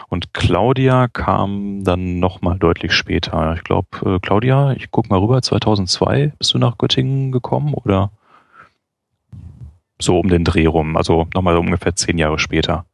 Und 0.08 0.34
Claudia 0.34 1.10
kam 1.10 1.84
dann 1.84 2.20
nochmal 2.20 2.58
deutlich 2.58 2.94
später. 2.94 3.56
Ich 3.58 3.64
glaube, 3.66 3.88
äh, 4.06 4.20
Claudia, 4.20 4.72
ich 4.72 4.90
guck 4.92 5.10
mal 5.10 5.20
rüber, 5.20 5.42
2002 5.42 6.32
bist 6.38 6.54
du 6.54 6.58
nach 6.58 6.78
Göttingen 6.78 7.34
gekommen 7.34 7.74
oder? 7.74 8.12
So 10.02 10.20
um 10.20 10.30
den 10.30 10.44
Dreh 10.44 10.66
rum, 10.66 10.98
also 10.98 11.28
nochmal 11.34 11.58
ungefähr 11.58 11.96
zehn 11.96 12.18
Jahre 12.18 12.40
später. 12.40 12.86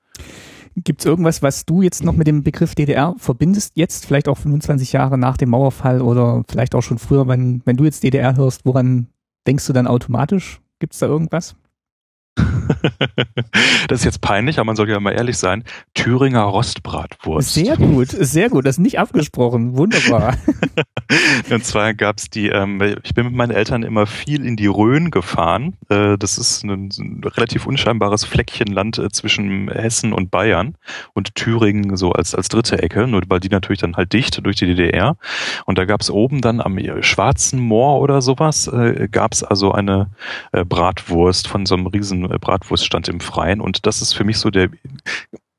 Gibt 0.77 0.99
es 0.99 1.05
irgendwas, 1.05 1.41
was 1.41 1.65
du 1.65 1.81
jetzt 1.81 2.03
noch 2.03 2.15
mit 2.15 2.27
dem 2.27 2.43
Begriff 2.43 2.75
DDR 2.75 3.15
verbindest, 3.17 3.73
jetzt 3.75 4.05
vielleicht 4.05 4.27
auch 4.27 4.37
25 4.37 4.91
Jahre 4.91 5.17
nach 5.17 5.37
dem 5.37 5.49
Mauerfall 5.49 6.01
oder 6.01 6.43
vielleicht 6.49 6.75
auch 6.75 6.81
schon 6.81 6.97
früher, 6.97 7.27
wenn, 7.27 7.61
wenn 7.63 7.77
du 7.77 7.85
jetzt 7.85 8.03
DDR 8.03 8.35
hörst, 8.35 8.65
woran 8.65 9.07
denkst 9.47 9.65
du 9.67 9.73
dann 9.73 9.87
automatisch? 9.87 10.59
Gibt 10.79 10.93
es 10.93 10.99
da 10.99 11.05
irgendwas? 11.05 11.55
das 13.87 13.99
ist 13.99 14.05
jetzt 14.05 14.21
peinlich, 14.21 14.57
aber 14.57 14.65
man 14.65 14.75
soll 14.75 14.89
ja 14.89 14.99
mal 14.99 15.11
ehrlich 15.11 15.37
sein. 15.37 15.63
Thüringer 15.93 16.41
Rostbratwurst. 16.41 17.53
Sehr 17.53 17.77
gut, 17.77 18.09
sehr 18.09 18.49
gut. 18.49 18.65
Das 18.65 18.75
ist 18.75 18.79
nicht 18.79 18.99
abgesprochen. 18.99 19.77
Wunderbar. 19.77 20.35
Und 21.49 21.63
zwar 21.63 21.93
gab's 21.93 22.29
die, 22.29 22.49
ähm, 22.49 22.81
ich 23.03 23.13
bin 23.13 23.25
mit 23.25 23.35
meinen 23.35 23.51
Eltern 23.51 23.83
immer 23.83 24.07
viel 24.07 24.45
in 24.45 24.55
die 24.55 24.67
Rhön 24.67 25.11
gefahren. 25.11 25.77
Äh, 25.89 26.17
das 26.17 26.37
ist 26.37 26.63
ein, 26.63 26.89
ein, 26.97 27.21
relativ 27.23 27.65
unscheinbares 27.65 28.25
Fleckchen 28.25 28.67
Land 28.67 28.97
äh, 28.97 29.09
zwischen 29.09 29.69
Hessen 29.69 30.13
und 30.13 30.31
Bayern 30.31 30.75
und 31.13 31.35
Thüringen 31.35 31.95
so 31.95 32.11
als, 32.11 32.33
als 32.33 32.49
dritte 32.49 32.81
Ecke, 32.81 33.07
nur 33.07 33.21
weil 33.27 33.39
die 33.39 33.49
natürlich 33.49 33.79
dann 33.79 33.95
halt 33.95 34.13
dicht 34.13 34.43
durch 34.45 34.55
die 34.55 34.65
DDR. 34.65 35.17
Und 35.65 35.77
da 35.77 35.85
gab's 35.85 36.09
oben 36.09 36.41
dann 36.41 36.59
am 36.59 36.79
Schwarzen 37.01 37.59
Moor 37.59 38.01
oder 38.01 38.21
sowas, 38.21 38.67
äh, 38.67 39.07
gab's 39.11 39.43
also 39.43 39.71
eine 39.71 40.09
äh, 40.51 40.65
Bratwurst 40.65 41.47
von 41.47 41.65
so 41.65 41.75
einem 41.75 41.87
riesen 41.87 42.24
Bratwurststand 42.27 43.07
im 43.07 43.19
Freien. 43.19 43.61
Und 43.61 43.85
das 43.85 44.01
ist 44.01 44.13
für 44.13 44.23
mich 44.23 44.37
so 44.37 44.49
der 44.49 44.69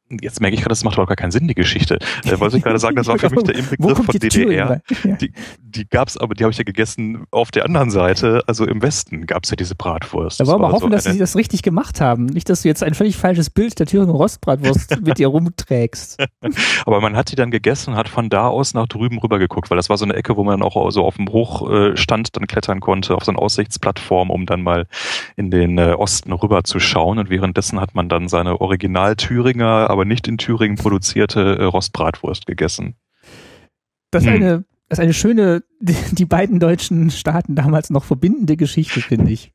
Jetzt 0.08 0.40
merke 0.40 0.54
ich 0.54 0.60
gerade, 0.60 0.70
das 0.70 0.84
macht 0.84 0.94
überhaupt 0.94 1.08
gar 1.08 1.16
keinen 1.16 1.32
Sinn, 1.32 1.48
die 1.48 1.54
Geschichte. 1.54 1.98
Äh, 2.24 2.38
wollte 2.38 2.56
ich 2.58 2.62
gerade 2.62 2.78
sagen, 2.78 2.94
das 2.94 3.08
war 3.08 3.18
für 3.18 3.28
mich 3.30 3.42
der 3.44 3.56
Inbegriff 3.56 4.04
von 4.04 4.06
DDR. 4.06 4.80
Ja. 5.04 5.16
Die, 5.16 5.32
die 5.60 5.88
gab 5.88 6.06
es 6.06 6.16
aber, 6.16 6.34
die 6.34 6.44
habe 6.44 6.52
ich 6.52 6.58
ja 6.58 6.64
gegessen 6.64 7.24
auf 7.32 7.50
der 7.50 7.64
anderen 7.64 7.90
Seite, 7.90 8.42
also 8.46 8.64
im 8.66 8.82
Westen 8.82 9.26
gab 9.26 9.44
es 9.44 9.50
ja 9.50 9.56
diese 9.56 9.74
Bratwurst. 9.74 10.38
Da 10.38 10.46
wollen 10.46 10.60
wir 10.60 10.70
hoffen, 10.70 10.84
so 10.84 10.88
dass 10.88 11.04
sie 11.04 11.18
das 11.18 11.34
richtig 11.34 11.62
gemacht 11.62 12.00
haben. 12.00 12.26
Nicht, 12.26 12.48
dass 12.48 12.62
du 12.62 12.68
jetzt 12.68 12.84
ein 12.84 12.94
völlig 12.94 13.16
falsches 13.16 13.50
Bild 13.50 13.78
der 13.80 13.86
Thüringer 13.86 14.12
Rostbratwurst 14.12 15.00
mit 15.02 15.18
dir 15.18 15.28
rumträgst. 15.28 16.22
aber 16.86 17.00
man 17.00 17.16
hat 17.16 17.32
die 17.32 17.36
dann 17.36 17.50
gegessen 17.50 17.90
und 17.90 17.96
hat 17.96 18.08
von 18.08 18.28
da 18.28 18.46
aus 18.46 18.74
nach 18.74 18.86
drüben 18.86 19.18
rüber 19.18 19.40
geguckt, 19.40 19.70
weil 19.70 19.76
das 19.76 19.88
war 19.88 19.98
so 19.98 20.04
eine 20.04 20.14
Ecke, 20.14 20.36
wo 20.36 20.44
man 20.44 20.62
auch 20.62 20.90
so 20.90 21.04
auf 21.04 21.16
dem 21.16 21.28
Hochstand 21.28 22.36
dann 22.36 22.46
klettern 22.46 22.78
konnte, 22.78 23.16
auf 23.16 23.24
so 23.24 23.32
eine 23.32 23.38
Aussichtsplattform, 23.38 24.30
um 24.30 24.46
dann 24.46 24.62
mal 24.62 24.86
in 25.36 25.50
den 25.50 25.78
äh, 25.78 25.94
Osten 25.98 26.32
rüber 26.32 26.62
zu 26.62 26.78
schauen. 26.78 27.18
Und 27.18 27.28
währenddessen 27.28 27.80
hat 27.80 27.94
man 27.94 28.08
dann 28.08 28.28
seine 28.28 28.60
Original-Thüringer, 28.60 29.90
aber 29.96 30.04
nicht 30.04 30.28
in 30.28 30.38
Thüringen 30.38 30.76
produzierte 30.76 31.40
äh, 31.58 31.64
Rostbratwurst 31.64 32.46
gegessen. 32.46 32.96
Das 34.10 34.22
ist, 34.22 34.28
hm. 34.28 34.36
eine, 34.36 34.64
das 34.88 34.98
ist 34.98 35.02
eine 35.02 35.14
schöne, 35.14 35.64
die, 35.80 35.96
die 36.12 36.26
beiden 36.26 36.60
deutschen 36.60 37.10
Staaten 37.10 37.54
damals 37.54 37.90
noch 37.90 38.04
verbindende 38.04 38.56
Geschichte, 38.56 39.00
finde 39.00 39.32
ich. 39.32 39.52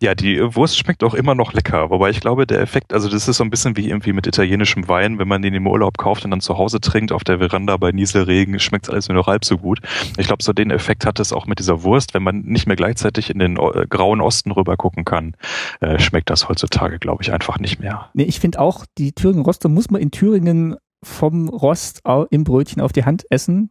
Ja, 0.00 0.14
die 0.14 0.40
Wurst 0.54 0.78
schmeckt 0.78 1.04
auch 1.04 1.14
immer 1.14 1.34
noch 1.34 1.52
lecker, 1.52 1.90
wobei 1.90 2.10
ich 2.10 2.20
glaube, 2.20 2.46
der 2.46 2.60
Effekt, 2.60 2.92
also 2.92 3.08
das 3.08 3.28
ist 3.28 3.36
so 3.36 3.44
ein 3.44 3.50
bisschen 3.50 3.76
wie 3.76 3.88
irgendwie 3.88 4.12
mit 4.12 4.26
italienischem 4.26 4.88
Wein, 4.88 5.18
wenn 5.18 5.28
man 5.28 5.42
den 5.42 5.54
im 5.54 5.66
Urlaub 5.66 5.98
kauft 5.98 6.24
und 6.24 6.30
dann 6.30 6.40
zu 6.40 6.56
Hause 6.56 6.80
trinkt 6.80 7.12
auf 7.12 7.24
der 7.24 7.38
Veranda 7.38 7.76
bei 7.76 7.92
Nieselregen, 7.92 8.58
schmeckt 8.58 8.88
alles 8.88 9.08
nur 9.08 9.16
noch 9.16 9.26
halb 9.26 9.44
so 9.44 9.58
gut. 9.58 9.80
Ich 10.16 10.26
glaube, 10.26 10.42
so 10.42 10.52
den 10.52 10.70
Effekt 10.70 11.04
hat 11.04 11.20
es 11.20 11.32
auch 11.32 11.46
mit 11.46 11.58
dieser 11.58 11.82
Wurst, 11.82 12.14
wenn 12.14 12.22
man 12.22 12.40
nicht 12.42 12.66
mehr 12.66 12.76
gleichzeitig 12.76 13.30
in 13.30 13.38
den 13.38 13.56
äh, 13.56 13.86
grauen 13.88 14.20
Osten 14.20 14.52
rüber 14.52 14.76
gucken 14.76 15.04
kann, 15.04 15.34
äh, 15.80 15.98
schmeckt 15.98 16.30
das 16.30 16.48
heutzutage, 16.48 16.98
glaube 16.98 17.22
ich, 17.22 17.32
einfach 17.32 17.58
nicht 17.58 17.80
mehr. 17.80 18.10
Nee, 18.14 18.24
ich 18.24 18.40
finde 18.40 18.60
auch, 18.60 18.86
die 18.98 19.12
Thüringen 19.12 19.44
Roste 19.44 19.68
muss 19.68 19.90
man 19.90 20.00
in 20.00 20.10
Thüringen 20.10 20.76
vom 21.02 21.48
Rost 21.48 22.02
im 22.30 22.44
Brötchen 22.44 22.82
auf 22.82 22.92
die 22.92 23.04
Hand 23.04 23.24
essen, 23.30 23.70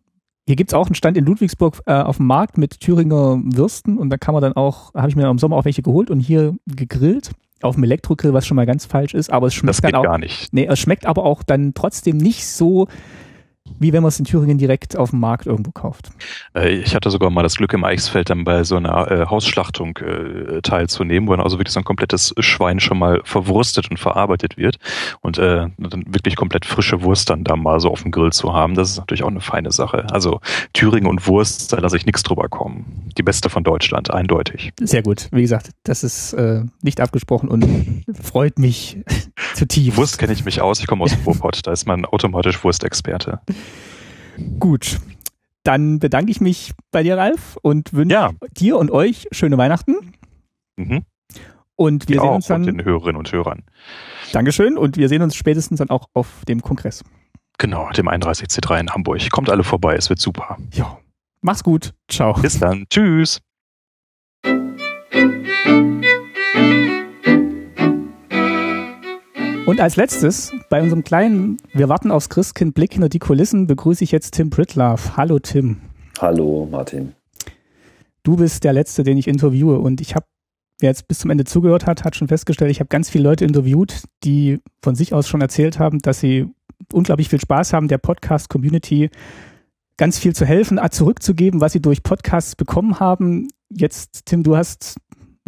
hier 0.49 0.55
gibt 0.55 0.71
es 0.71 0.73
auch 0.73 0.87
einen 0.87 0.95
Stand 0.95 1.15
in 1.15 1.25
Ludwigsburg 1.25 1.79
äh, 1.85 1.93
auf 1.93 2.17
dem 2.17 2.25
Markt 2.25 2.57
mit 2.57 2.79
Thüringer 2.79 3.39
Würsten 3.43 3.99
und 3.99 4.09
da 4.09 4.17
kann 4.17 4.33
man 4.33 4.41
dann 4.41 4.53
auch, 4.53 4.91
habe 4.95 5.07
ich 5.07 5.15
mir 5.15 5.29
im 5.29 5.37
Sommer 5.37 5.55
auch 5.57 5.65
welche 5.65 5.83
geholt 5.83 6.09
und 6.09 6.19
hier 6.19 6.55
gegrillt 6.65 7.29
auf 7.61 7.75
dem 7.75 7.83
Elektrogrill, 7.83 8.33
was 8.33 8.47
schon 8.47 8.55
mal 8.55 8.65
ganz 8.65 8.87
falsch 8.87 9.13
ist, 9.13 9.31
aber 9.31 9.45
es 9.45 9.53
schmeckt 9.53 9.77
das 9.77 9.81
dann 9.81 9.93
auch 9.93 10.05
gar 10.05 10.17
nicht. 10.17 10.51
Nee, 10.51 10.65
es 10.65 10.79
schmeckt 10.79 11.05
aber 11.05 11.23
auch 11.23 11.43
dann 11.43 11.75
trotzdem 11.75 12.17
nicht 12.17 12.47
so 12.47 12.87
wie 13.79 13.93
wenn 13.93 14.03
man 14.03 14.09
es 14.09 14.19
in 14.19 14.25
Thüringen 14.25 14.57
direkt 14.57 14.97
auf 14.97 15.11
dem 15.11 15.19
Markt 15.19 15.45
irgendwo 15.45 15.71
kauft. 15.71 16.09
Äh, 16.55 16.69
ich 16.75 16.95
hatte 16.95 17.09
sogar 17.09 17.29
mal 17.29 17.43
das 17.43 17.55
Glück, 17.55 17.73
im 17.73 17.83
Eichsfeld 17.83 18.29
dann 18.29 18.43
bei 18.43 18.63
so 18.63 18.75
einer 18.75 19.11
äh, 19.11 19.25
Hausschlachtung 19.25 19.97
äh, 19.97 20.61
teilzunehmen, 20.61 21.27
wo 21.27 21.33
dann 21.33 21.43
also 21.43 21.59
wirklich 21.59 21.73
so 21.73 21.79
ein 21.79 21.83
komplettes 21.83 22.33
Schwein 22.39 22.79
schon 22.79 22.99
mal 22.99 23.21
verwurstet 23.23 23.89
und 23.91 23.99
verarbeitet 23.99 24.57
wird 24.57 24.77
und 25.21 25.37
äh, 25.37 25.67
dann 25.77 26.03
wirklich 26.07 26.35
komplett 26.35 26.65
frische 26.65 27.01
Wurst 27.03 27.29
dann 27.29 27.43
da 27.43 27.55
mal 27.55 27.79
so 27.79 27.89
auf 27.89 28.03
dem 28.03 28.11
Grill 28.11 28.31
zu 28.31 28.53
haben. 28.53 28.75
Das 28.75 28.91
ist 28.91 28.97
natürlich 28.97 29.23
auch 29.23 29.29
eine 29.29 29.41
feine 29.41 29.71
Sache. 29.71 30.07
Also 30.11 30.39
Thüringen 30.73 31.07
und 31.07 31.27
Wurst, 31.27 31.73
da 31.73 31.79
lasse 31.79 31.97
ich 31.97 32.05
nichts 32.05 32.23
drüber 32.23 32.49
kommen. 32.49 33.09
Die 33.17 33.23
beste 33.23 33.49
von 33.49 33.63
Deutschland, 33.63 34.11
eindeutig. 34.11 34.71
Sehr 34.79 35.03
gut. 35.03 35.27
Wie 35.31 35.41
gesagt, 35.41 35.71
das 35.83 36.03
ist 36.03 36.35
nicht 36.81 37.01
abgesprochen 37.01 37.49
und 37.49 38.03
freut 38.21 38.59
mich 38.59 38.97
zutiefst. 39.55 39.97
Wurst 39.97 40.19
kenne 40.19 40.33
ich 40.33 40.45
mich 40.45 40.61
aus. 40.61 40.79
Ich 40.79 40.87
komme 40.87 41.03
aus 41.03 41.15
Ruhrpott. 41.25 41.65
Da 41.65 41.71
ist 41.71 41.85
man 41.85 42.05
automatisch 42.05 42.63
Wurstexperte. 42.63 43.39
Gut. 44.59 44.99
Dann 45.63 45.99
bedanke 45.99 46.31
ich 46.31 46.41
mich 46.41 46.73
bei 46.91 47.03
dir, 47.03 47.17
Ralf, 47.17 47.57
und 47.61 47.93
wünsche 47.93 48.13
ja. 48.13 48.31
dir 48.57 48.77
und 48.77 48.91
euch 48.91 49.27
schöne 49.31 49.57
Weihnachten. 49.57 50.13
Mhm. 50.77 51.03
Und 51.75 52.09
wir 52.09 52.17
ja, 52.17 52.21
sehen 52.21 52.31
uns 52.31 52.47
dann. 52.47 52.63
den 52.63 52.83
Hörerinnen 52.83 53.17
und 53.17 53.31
Hörern. 53.31 53.63
Dankeschön. 54.33 54.77
Und 54.77 54.97
wir 54.97 55.09
sehen 55.09 55.21
uns 55.21 55.35
spätestens 55.35 55.79
dann 55.79 55.89
auch 55.89 56.07
auf 56.13 56.43
dem 56.47 56.61
Kongress. 56.61 57.03
Genau, 57.57 57.89
dem 57.91 58.07
31C3 58.07 58.79
in 58.79 58.89
Hamburg. 58.89 59.29
Kommt 59.29 59.49
alle 59.49 59.63
vorbei, 59.63 59.95
es 59.95 60.09
wird 60.09 60.19
super. 60.19 60.57
Ja. 60.73 60.97
Mach's 61.41 61.63
gut. 61.63 61.93
Ciao. 62.09 62.33
Bis 62.33 62.59
dann. 62.59 62.85
Tschüss. 62.89 63.41
Und 69.69 69.79
als 69.79 69.97
letztes, 69.97 70.51
bei 70.71 70.81
unserem 70.81 71.03
kleinen 71.03 71.57
Wir 71.73 71.89
warten 71.89 72.09
aufs 72.09 72.29
Christkind 72.29 72.73
Blick 72.73 72.93
hinter 72.93 73.07
die 73.07 73.19
Kulissen, 73.19 73.67
begrüße 73.67 74.03
ich 74.03 74.11
jetzt 74.11 74.31
Tim 74.31 74.49
Pritlove. 74.49 75.15
Hallo 75.15 75.37
Tim. 75.37 75.77
Hallo 76.19 76.67
Martin. 76.71 77.13
Du 78.23 78.35
bist 78.35 78.63
der 78.63 78.73
Letzte, 78.73 79.03
den 79.03 79.15
ich 79.19 79.27
interviewe 79.27 79.77
und 79.77 80.01
ich 80.01 80.15
habe, 80.15 80.25
wer 80.79 80.89
jetzt 80.89 81.07
bis 81.07 81.19
zum 81.19 81.29
Ende 81.29 81.43
zugehört 81.43 81.85
hat, 81.85 82.03
hat 82.03 82.15
schon 82.15 82.27
festgestellt, 82.27 82.71
ich 82.71 82.79
habe 82.79 82.87
ganz 82.87 83.11
viele 83.11 83.25
Leute 83.25 83.45
interviewt, 83.45 84.05
die 84.23 84.57
von 84.81 84.95
sich 84.95 85.13
aus 85.13 85.27
schon 85.27 85.39
erzählt 85.39 85.77
haben, 85.77 85.99
dass 85.99 86.19
sie 86.19 86.47
unglaublich 86.91 87.29
viel 87.29 87.39
Spaß 87.39 87.71
haben, 87.71 87.89
der 87.89 87.99
Podcast-Community 87.99 89.11
ganz 89.97 90.17
viel 90.17 90.33
zu 90.33 90.47
helfen, 90.47 90.79
zurückzugeben, 90.89 91.61
was 91.61 91.73
sie 91.73 91.81
durch 91.81 92.01
Podcasts 92.01 92.55
bekommen 92.55 92.99
haben. 92.99 93.49
Jetzt, 93.69 94.25
Tim, 94.25 94.41
du 94.41 94.57
hast 94.57 94.95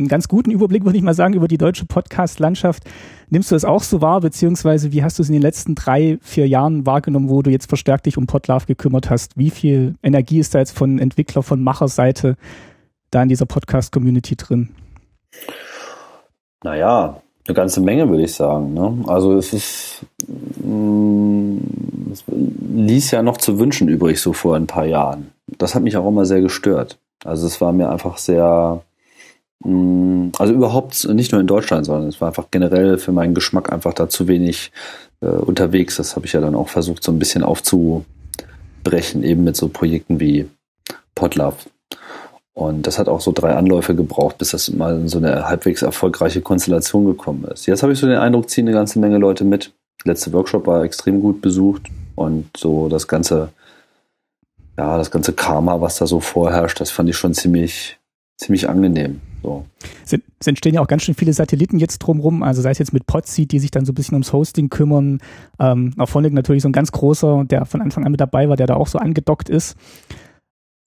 einen 0.01 0.09
ganz 0.09 0.27
guten 0.27 0.51
Überblick, 0.51 0.83
würde 0.83 0.97
ich 0.97 1.03
mal 1.03 1.13
sagen, 1.13 1.33
über 1.33 1.47
die 1.47 1.57
deutsche 1.57 1.85
Podcast-Landschaft. 1.85 2.83
Nimmst 3.29 3.51
du 3.51 3.55
das 3.55 3.65
auch 3.65 3.83
so 3.83 4.01
wahr, 4.01 4.19
beziehungsweise 4.19 4.91
wie 4.91 5.03
hast 5.03 5.17
du 5.17 5.23
es 5.23 5.29
in 5.29 5.33
den 5.33 5.41
letzten 5.41 5.75
drei, 5.75 6.17
vier 6.21 6.47
Jahren 6.47 6.85
wahrgenommen, 6.85 7.29
wo 7.29 7.41
du 7.41 7.49
jetzt 7.49 7.67
verstärkt 7.67 8.05
dich 8.05 8.17
um 8.17 8.27
Podlove 8.27 8.65
gekümmert 8.65 9.09
hast? 9.09 9.37
Wie 9.37 9.49
viel 9.49 9.95
Energie 10.03 10.39
ist 10.39 10.53
da 10.53 10.59
jetzt 10.59 10.77
von 10.77 10.99
Entwickler, 10.99 11.43
von 11.43 11.63
Macherseite 11.63 12.35
da 13.11 13.23
in 13.23 13.29
dieser 13.29 13.45
Podcast-Community 13.45 14.35
drin? 14.35 14.69
Naja, 16.63 17.21
eine 17.47 17.55
ganze 17.55 17.81
Menge, 17.81 18.09
würde 18.09 18.23
ich 18.23 18.33
sagen. 18.33 18.73
Ne? 18.73 19.03
Also 19.07 19.35
es 19.35 19.53
ist, 19.53 20.05
mh, 20.27 20.67
mm, 20.67 21.59
es 22.11 22.23
ließ 22.27 23.11
ja 23.11 23.23
noch 23.23 23.37
zu 23.37 23.59
wünschen 23.59 23.87
übrig, 23.87 24.19
so 24.19 24.33
vor 24.33 24.55
ein 24.55 24.67
paar 24.67 24.85
Jahren. 24.85 25.31
Das 25.47 25.75
hat 25.75 25.83
mich 25.83 25.97
auch 25.97 26.07
immer 26.07 26.25
sehr 26.25 26.41
gestört. 26.41 26.97
Also 27.23 27.47
es 27.47 27.61
war 27.61 27.71
mir 27.71 27.89
einfach 27.89 28.17
sehr, 28.17 28.81
also 29.63 30.53
überhaupt 30.53 31.07
nicht 31.09 31.31
nur 31.31 31.41
in 31.41 31.47
Deutschland, 31.47 31.85
sondern 31.85 32.09
es 32.09 32.19
war 32.19 32.29
einfach 32.29 32.47
generell 32.49 32.97
für 32.97 33.11
meinen 33.11 33.35
Geschmack 33.35 33.71
einfach 33.71 33.93
da 33.93 34.09
zu 34.09 34.27
wenig 34.27 34.71
äh, 35.21 35.27
unterwegs. 35.27 35.97
Das 35.97 36.15
habe 36.15 36.25
ich 36.25 36.33
ja 36.33 36.41
dann 36.41 36.55
auch 36.55 36.69
versucht, 36.69 37.03
so 37.03 37.11
ein 37.11 37.19
bisschen 37.19 37.43
aufzubrechen, 37.43 39.23
eben 39.23 39.43
mit 39.43 39.55
so 39.55 39.69
Projekten 39.69 40.19
wie 40.19 40.47
Podlove. 41.13 41.57
Und 42.53 42.85
das 42.85 42.99
hat 42.99 43.07
auch 43.07 43.21
so 43.21 43.31
drei 43.31 43.55
Anläufe 43.55 43.95
gebraucht, 43.95 44.37
bis 44.37 44.51
das 44.51 44.69
mal 44.71 44.99
in 44.99 45.07
so 45.07 45.19
eine 45.19 45.47
halbwegs 45.47 45.83
erfolgreiche 45.83 46.41
Konstellation 46.41 47.05
gekommen 47.05 47.45
ist. 47.45 47.65
Jetzt 47.65 47.81
habe 47.81 47.93
ich 47.93 47.99
so 47.99 48.07
den 48.07 48.17
Eindruck, 48.17 48.49
ziehen 48.49 48.67
eine 48.67 48.75
ganze 48.75 48.99
Menge 48.99 49.17
Leute 49.17 49.45
mit. 49.45 49.73
Der 50.03 50.13
letzte 50.13 50.33
Workshop 50.33 50.67
war 50.67 50.83
extrem 50.83 51.21
gut 51.21 51.41
besucht 51.41 51.83
und 52.15 52.49
so 52.57 52.89
das 52.89 53.07
ganze, 53.07 53.49
ja, 54.77 54.97
das 54.97 55.11
ganze 55.11 55.33
Karma, 55.33 55.79
was 55.79 55.97
da 55.97 56.07
so 56.07 56.19
vorherrscht, 56.19 56.81
das 56.81 56.91
fand 56.91 57.09
ich 57.09 57.15
schon 57.15 57.33
ziemlich, 57.33 57.99
ziemlich 58.37 58.67
angenehm. 58.67 59.21
So. 59.43 59.65
Es, 60.05 60.47
entstehen 60.47 60.75
ja 60.75 60.81
auch 60.81 60.87
ganz 60.87 61.03
schön 61.03 61.15
viele 61.15 61.33
Satelliten 61.33 61.79
jetzt 61.79 61.99
drumrum, 61.99 62.43
also 62.43 62.61
sei 62.61 62.71
es 62.71 62.77
jetzt 62.77 62.93
mit 62.93 63.07
Podseed, 63.07 63.51
die 63.51 63.59
sich 63.59 63.71
dann 63.71 63.85
so 63.85 63.91
ein 63.91 63.95
bisschen 63.95 64.15
ums 64.15 64.33
Hosting 64.33 64.69
kümmern. 64.69 65.19
Ähm, 65.59 65.93
auf 65.97 66.09
Phonic 66.09 66.33
natürlich 66.33 66.63
so 66.63 66.69
ein 66.69 66.73
ganz 66.73 66.91
großer, 66.91 67.45
der 67.45 67.65
von 67.65 67.81
Anfang 67.81 68.05
an 68.05 68.11
mit 68.11 68.21
dabei 68.21 68.49
war, 68.49 68.55
der 68.55 68.67
da 68.67 68.75
auch 68.75 68.87
so 68.87 68.99
angedockt 68.99 69.49
ist. 69.49 69.75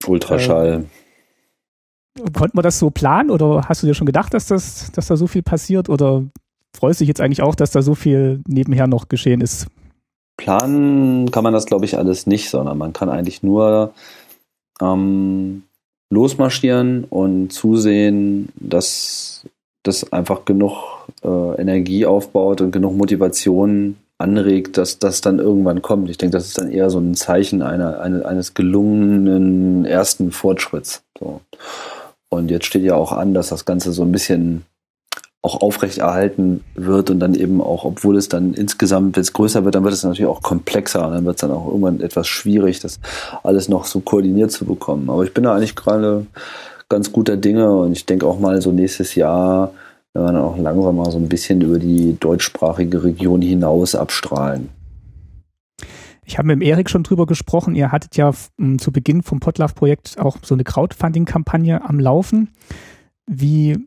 Ultraschall. 0.06 0.84
Äh, 2.16 2.30
konnten 2.32 2.56
wir 2.56 2.62
das 2.62 2.78
so 2.78 2.90
planen 2.90 3.30
oder 3.30 3.68
hast 3.68 3.82
du 3.82 3.86
dir 3.86 3.94
schon 3.94 4.06
gedacht, 4.06 4.34
dass, 4.34 4.46
das, 4.46 4.92
dass 4.92 5.08
da 5.08 5.16
so 5.16 5.26
viel 5.26 5.42
passiert 5.42 5.88
oder 5.88 6.24
freust 6.72 7.00
du 7.00 7.02
dich 7.02 7.08
jetzt 7.08 7.20
eigentlich 7.20 7.42
auch, 7.42 7.54
dass 7.54 7.72
da 7.72 7.82
so 7.82 7.94
viel 7.94 8.40
nebenher 8.46 8.86
noch 8.86 9.08
geschehen 9.08 9.40
ist? 9.40 9.66
Planen 10.36 11.30
kann 11.30 11.44
man 11.44 11.52
das, 11.52 11.66
glaube 11.66 11.84
ich, 11.84 11.96
alles 11.98 12.26
nicht, 12.26 12.50
sondern 12.50 12.78
man 12.78 12.92
kann 12.92 13.08
eigentlich 13.08 13.42
nur 13.42 13.92
ähm, 14.80 15.63
losmarschieren 16.10 17.04
und 17.04 17.52
zusehen, 17.52 18.48
dass 18.56 19.44
das 19.82 20.12
einfach 20.12 20.44
genug 20.44 21.08
äh, 21.22 21.60
Energie 21.60 22.06
aufbaut 22.06 22.60
und 22.60 22.70
genug 22.72 22.96
Motivation 22.96 23.96
anregt, 24.18 24.78
dass 24.78 24.98
das 24.98 25.20
dann 25.20 25.38
irgendwann 25.38 25.82
kommt. 25.82 26.08
Ich 26.08 26.18
denke, 26.18 26.36
das 26.36 26.46
ist 26.46 26.58
dann 26.58 26.70
eher 26.70 26.88
so 26.88 26.98
ein 26.98 27.14
Zeichen 27.14 27.62
einer, 27.62 28.00
eine, 28.00 28.24
eines 28.24 28.54
gelungenen 28.54 29.84
ersten 29.84 30.30
Fortschritts. 30.30 31.02
So. 31.18 31.40
Und 32.28 32.50
jetzt 32.50 32.66
steht 32.66 32.84
ja 32.84 32.94
auch 32.94 33.12
an, 33.12 33.34
dass 33.34 33.48
das 33.48 33.64
Ganze 33.64 33.92
so 33.92 34.02
ein 34.02 34.12
bisschen 34.12 34.64
auch 35.44 35.60
aufrechterhalten 35.60 36.64
wird 36.74 37.10
und 37.10 37.20
dann 37.20 37.34
eben 37.34 37.60
auch, 37.60 37.84
obwohl 37.84 38.16
es 38.16 38.30
dann 38.30 38.54
insgesamt 38.54 39.18
jetzt 39.18 39.34
größer 39.34 39.62
wird, 39.62 39.74
dann 39.74 39.84
wird 39.84 39.92
es 39.92 40.02
natürlich 40.02 40.26
auch 40.26 40.40
komplexer 40.40 41.06
und 41.06 41.12
dann 41.12 41.26
wird 41.26 41.36
es 41.36 41.42
dann 41.42 41.50
auch 41.50 41.66
irgendwann 41.66 42.00
etwas 42.00 42.26
schwierig, 42.28 42.80
das 42.80 42.98
alles 43.42 43.68
noch 43.68 43.84
so 43.84 44.00
koordiniert 44.00 44.52
zu 44.52 44.64
bekommen. 44.64 45.10
Aber 45.10 45.22
ich 45.22 45.34
bin 45.34 45.44
da 45.44 45.54
eigentlich 45.54 45.76
gerade 45.76 46.24
ganz 46.88 47.12
guter 47.12 47.36
Dinge 47.36 47.70
und 47.76 47.92
ich 47.92 48.06
denke 48.06 48.26
auch 48.26 48.40
mal 48.40 48.62
so 48.62 48.72
nächstes 48.72 49.16
Jahr, 49.16 49.72
wenn 50.14 50.22
wir 50.22 50.32
dann 50.32 50.40
auch 50.40 50.56
langsam 50.56 50.96
mal 50.96 51.10
so 51.10 51.18
ein 51.18 51.28
bisschen 51.28 51.60
über 51.60 51.78
die 51.78 52.16
deutschsprachige 52.18 53.04
Region 53.04 53.42
hinaus 53.42 53.94
abstrahlen. 53.94 54.70
Ich 56.24 56.38
habe 56.38 56.56
mit 56.56 56.66
Erik 56.66 56.88
schon 56.88 57.02
drüber 57.02 57.26
gesprochen. 57.26 57.74
Ihr 57.74 57.92
hattet 57.92 58.16
ja 58.16 58.32
zu 58.32 58.92
Beginn 58.92 59.22
vom 59.22 59.40
Potlove-Projekt 59.40 60.18
auch 60.18 60.38
so 60.42 60.54
eine 60.54 60.64
Crowdfunding-Kampagne 60.64 61.86
am 61.86 62.00
Laufen. 62.00 62.48
Wie 63.26 63.86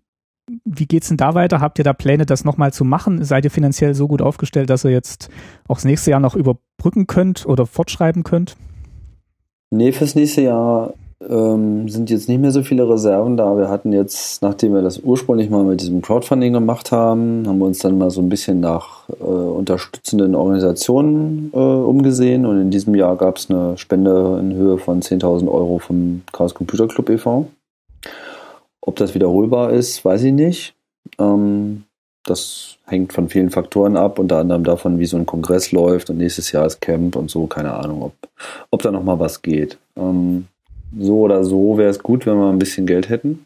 wie 0.65 0.85
geht's 0.85 1.09
denn 1.09 1.17
da 1.17 1.33
weiter? 1.35 1.59
Habt 1.59 1.77
ihr 1.77 1.83
da 1.83 1.93
Pläne, 1.93 2.25
das 2.25 2.45
nochmal 2.45 2.71
zu 2.73 2.85
machen? 2.85 3.23
Seid 3.23 3.45
ihr 3.45 3.51
finanziell 3.51 3.93
so 3.93 4.07
gut 4.07 4.21
aufgestellt, 4.21 4.69
dass 4.69 4.85
ihr 4.85 4.91
jetzt 4.91 5.29
auch 5.67 5.75
das 5.75 5.85
nächste 5.85 6.11
Jahr 6.11 6.19
noch 6.19 6.35
überbrücken 6.35 7.07
könnt 7.07 7.45
oder 7.45 7.65
fortschreiben 7.65 8.23
könnt? 8.23 8.55
Nee, 9.69 9.91
fürs 9.91 10.15
nächste 10.15 10.41
Jahr 10.41 10.93
ähm, 11.27 11.89
sind 11.89 12.09
jetzt 12.09 12.29
nicht 12.29 12.39
mehr 12.39 12.51
so 12.51 12.63
viele 12.63 12.87
Reserven 12.87 13.37
da. 13.37 13.57
Wir 13.57 13.69
hatten 13.69 13.91
jetzt, 13.91 14.41
nachdem 14.41 14.73
wir 14.73 14.81
das 14.81 14.99
ursprünglich 14.99 15.49
mal 15.49 15.63
mit 15.63 15.81
diesem 15.81 16.01
Crowdfunding 16.01 16.53
gemacht 16.53 16.91
haben, 16.91 17.43
haben 17.47 17.57
wir 17.57 17.65
uns 17.65 17.79
dann 17.79 17.97
mal 17.97 18.11
so 18.11 18.21
ein 18.21 18.29
bisschen 18.29 18.59
nach 18.59 19.09
äh, 19.09 19.23
unterstützenden 19.23 20.35
Organisationen 20.35 21.51
äh, 21.53 21.57
umgesehen 21.57 22.45
und 22.45 22.61
in 22.61 22.71
diesem 22.71 22.95
Jahr 22.95 23.17
gab 23.17 23.37
es 23.37 23.49
eine 23.49 23.77
Spende 23.77 24.37
in 24.39 24.53
Höhe 24.53 24.77
von 24.77 25.01
10.000 25.01 25.51
Euro 25.51 25.79
vom 25.79 26.21
Chaos 26.31 26.53
Computer 26.53 26.87
Club 26.87 27.09
e.V. 27.09 27.47
Ob 28.87 28.95
das 28.95 29.13
wiederholbar 29.13 29.71
ist, 29.73 30.05
weiß 30.05 30.23
ich 30.23 30.31
nicht. 30.31 30.73
Ähm, 31.19 31.83
das 32.23 32.77
hängt 32.85 33.11
von 33.11 33.27
vielen 33.27 33.49
Faktoren 33.49 33.97
ab, 33.97 34.17
unter 34.17 34.37
anderem 34.37 34.63
davon, 34.63 34.97
wie 34.97 35.05
so 35.05 35.17
ein 35.17 35.25
Kongress 35.25 35.73
läuft 35.73 36.09
und 36.09 36.17
nächstes 36.17 36.53
Jahr 36.53 36.65
ist 36.65 36.79
Camp 36.79 37.17
und 37.17 37.29
so, 37.29 37.47
keine 37.47 37.73
Ahnung, 37.73 38.01
ob, 38.01 38.13
ob 38.71 38.81
da 38.81 38.89
nochmal 38.89 39.19
was 39.19 39.41
geht. 39.41 39.77
Ähm, 39.97 40.47
so 40.97 41.19
oder 41.19 41.43
so 41.43 41.77
wäre 41.77 41.89
es 41.89 42.01
gut, 42.01 42.25
wenn 42.25 42.37
wir 42.37 42.49
ein 42.49 42.59
bisschen 42.59 42.87
Geld 42.87 43.09
hätten. 43.09 43.45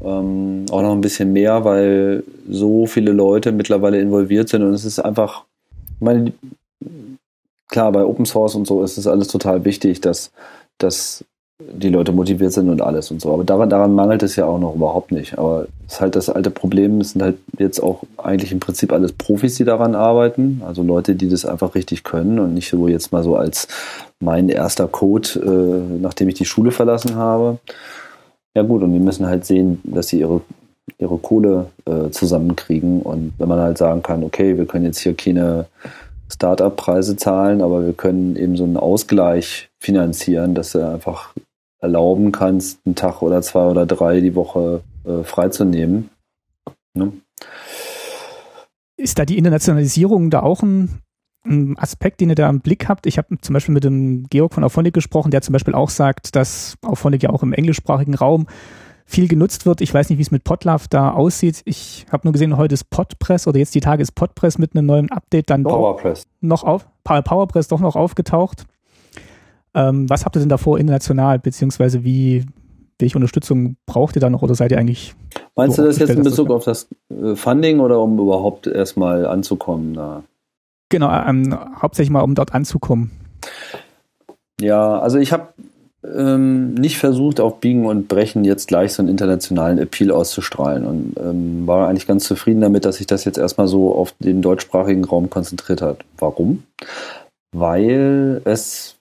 Ähm, 0.00 0.66
auch 0.70 0.82
noch 0.82 0.92
ein 0.92 1.00
bisschen 1.00 1.32
mehr, 1.32 1.64
weil 1.64 2.22
so 2.48 2.86
viele 2.86 3.10
Leute 3.10 3.50
mittlerweile 3.50 4.00
involviert 4.00 4.48
sind 4.48 4.62
und 4.62 4.74
es 4.74 4.84
ist 4.84 5.00
einfach, 5.00 5.42
meine, 5.98 6.32
klar, 7.66 7.90
bei 7.90 8.04
Open 8.04 8.26
Source 8.26 8.54
und 8.54 8.68
so 8.68 8.84
ist 8.84 8.96
es 8.96 9.08
alles 9.08 9.26
total 9.26 9.64
wichtig, 9.64 10.00
dass, 10.02 10.30
dass 10.78 11.24
die 11.58 11.88
Leute 11.88 12.12
motiviert 12.12 12.52
sind 12.52 12.68
und 12.68 12.82
alles 12.82 13.10
und 13.10 13.20
so. 13.20 13.32
Aber 13.32 13.44
daran, 13.44 13.70
daran 13.70 13.94
mangelt 13.94 14.22
es 14.22 14.36
ja 14.36 14.44
auch 14.44 14.58
noch 14.58 14.74
überhaupt 14.74 15.10
nicht. 15.10 15.38
Aber 15.38 15.66
es 15.86 15.94
ist 15.94 16.00
halt 16.00 16.14
das 16.14 16.28
alte 16.28 16.50
Problem, 16.50 17.00
es 17.00 17.12
sind 17.12 17.22
halt 17.22 17.38
jetzt 17.58 17.80
auch 17.80 18.02
eigentlich 18.18 18.52
im 18.52 18.60
Prinzip 18.60 18.92
alles 18.92 19.12
Profis, 19.12 19.54
die 19.56 19.64
daran 19.64 19.94
arbeiten. 19.94 20.62
Also 20.66 20.82
Leute, 20.82 21.14
die 21.14 21.28
das 21.28 21.46
einfach 21.46 21.74
richtig 21.74 22.04
können 22.04 22.38
und 22.38 22.52
nicht 22.52 22.68
so 22.68 22.88
jetzt 22.88 23.12
mal 23.12 23.22
so 23.22 23.36
als 23.36 23.68
mein 24.20 24.48
erster 24.50 24.86
Code, 24.86 25.28
äh, 25.34 26.00
nachdem 26.00 26.28
ich 26.28 26.34
die 26.34 26.44
Schule 26.44 26.72
verlassen 26.72 27.16
habe. 27.16 27.58
Ja 28.54 28.62
gut, 28.62 28.82
und 28.82 28.92
die 28.92 29.00
müssen 29.00 29.26
halt 29.26 29.46
sehen, 29.46 29.80
dass 29.84 30.08
sie 30.08 30.20
ihre, 30.20 30.42
ihre 30.98 31.16
Kohle 31.18 31.66
äh, 31.86 32.10
zusammenkriegen. 32.10 33.00
Und 33.00 33.32
wenn 33.38 33.48
man 33.48 33.60
halt 33.60 33.78
sagen 33.78 34.02
kann, 34.02 34.24
okay, 34.24 34.58
wir 34.58 34.66
können 34.66 34.84
jetzt 34.84 34.98
hier 34.98 35.14
keine 35.14 35.66
Startup-Preise 36.30 37.16
zahlen, 37.16 37.62
aber 37.62 37.84
wir 37.86 37.92
können 37.92 38.36
eben 38.36 38.56
so 38.56 38.64
einen 38.64 38.76
Ausgleich 38.76 39.68
finanzieren, 39.78 40.54
dass 40.54 40.72
du 40.72 40.86
einfach 40.86 41.32
erlauben 41.86 42.32
kannst, 42.32 42.80
einen 42.84 42.96
Tag 42.96 43.22
oder 43.22 43.40
zwei 43.42 43.66
oder 43.66 43.86
drei 43.86 44.20
die 44.20 44.34
Woche 44.34 44.82
äh, 45.04 45.22
freizunehmen. 45.22 46.10
Ne? 46.94 47.12
Ist 48.96 49.18
da 49.18 49.24
die 49.24 49.38
Internationalisierung 49.38 50.30
da 50.30 50.42
auch 50.42 50.62
ein, 50.62 51.00
ein, 51.44 51.78
Aspekt, 51.78 52.20
den 52.20 52.30
ihr 52.30 52.34
da 52.34 52.50
im 52.50 52.60
Blick 52.60 52.88
habt? 52.88 53.06
Ich 53.06 53.18
habe 53.18 53.38
zum 53.40 53.54
Beispiel 53.54 53.74
mit 53.74 53.84
dem 53.84 54.26
Georg 54.30 54.54
von 54.54 54.64
Auphonic 54.64 54.94
gesprochen, 54.94 55.30
der 55.30 55.42
zum 55.42 55.52
Beispiel 55.52 55.74
auch 55.74 55.90
sagt, 55.90 56.34
dass 56.34 56.76
Auphonic 56.82 57.22
ja 57.22 57.30
auch 57.30 57.42
im 57.42 57.52
englischsprachigen 57.52 58.14
Raum 58.14 58.46
viel 59.04 59.28
genutzt 59.28 59.66
wird. 59.66 59.80
Ich 59.80 59.94
weiß 59.94 60.10
nicht, 60.10 60.18
wie 60.18 60.22
es 60.22 60.32
mit 60.32 60.42
Podlove 60.42 60.88
da 60.90 61.12
aussieht. 61.12 61.62
Ich 61.64 62.06
habe 62.10 62.26
nur 62.26 62.32
gesehen, 62.32 62.56
heute 62.56 62.74
ist 62.74 62.90
Podpress 62.90 63.46
oder 63.46 63.58
jetzt 63.58 63.74
die 63.76 63.80
Tage 63.80 64.02
ist 64.02 64.12
Podpress 64.12 64.58
mit 64.58 64.74
einem 64.74 64.86
neuen 64.86 65.12
Update 65.12 65.50
dann 65.50 65.62
Powerpress. 65.62 66.24
noch 66.40 66.64
auf 66.64 66.88
Powerpress 67.04 67.68
doch 67.68 67.78
noch 67.78 67.94
aufgetaucht. 67.94 68.66
Ähm, 69.76 70.08
was 70.08 70.24
habt 70.24 70.34
ihr 70.36 70.40
denn 70.40 70.48
davor 70.48 70.78
international, 70.78 71.38
beziehungsweise 71.38 72.02
wie, 72.02 72.46
welche 72.98 73.16
Unterstützung 73.18 73.76
braucht 73.84 74.16
ihr 74.16 74.20
da 74.20 74.30
noch 74.30 74.40
oder 74.42 74.54
seid 74.54 74.72
ihr 74.72 74.78
eigentlich? 74.78 75.14
Meinst 75.54 75.76
so 75.76 75.82
du 75.82 75.88
das 75.88 75.98
jetzt 75.98 76.10
in 76.10 76.22
Bezug 76.22 76.50
auf 76.50 76.64
das 76.64 76.88
äh, 77.10 77.36
Funding 77.36 77.80
oder 77.80 78.00
um 78.00 78.18
überhaupt 78.18 78.66
erstmal 78.66 79.26
anzukommen? 79.26 79.92
Da? 79.92 80.22
Genau, 80.88 81.10
ähm, 81.12 81.56
hauptsächlich 81.80 82.10
mal 82.10 82.22
um 82.22 82.34
dort 82.34 82.54
anzukommen. 82.54 83.10
Ja, 84.58 84.98
also 84.98 85.18
ich 85.18 85.32
habe 85.32 85.48
ähm, 86.04 86.72
nicht 86.74 86.96
versucht, 86.96 87.40
auf 87.40 87.60
Biegen 87.60 87.84
und 87.84 88.08
Brechen 88.08 88.44
jetzt 88.44 88.68
gleich 88.68 88.94
so 88.94 89.02
einen 89.02 89.10
internationalen 89.10 89.78
Appeal 89.78 90.10
auszustrahlen 90.10 90.86
und 90.86 91.14
ähm, 91.18 91.66
war 91.66 91.88
eigentlich 91.88 92.06
ganz 92.06 92.24
zufrieden 92.24 92.62
damit, 92.62 92.86
dass 92.86 92.96
sich 92.96 93.06
das 93.06 93.24
jetzt 93.26 93.38
erstmal 93.38 93.68
so 93.68 93.94
auf 93.94 94.14
den 94.20 94.40
deutschsprachigen 94.40 95.04
Raum 95.04 95.28
konzentriert 95.28 95.82
hat. 95.82 95.98
Warum? 96.16 96.62
Weil 97.52 98.40
es 98.44 98.95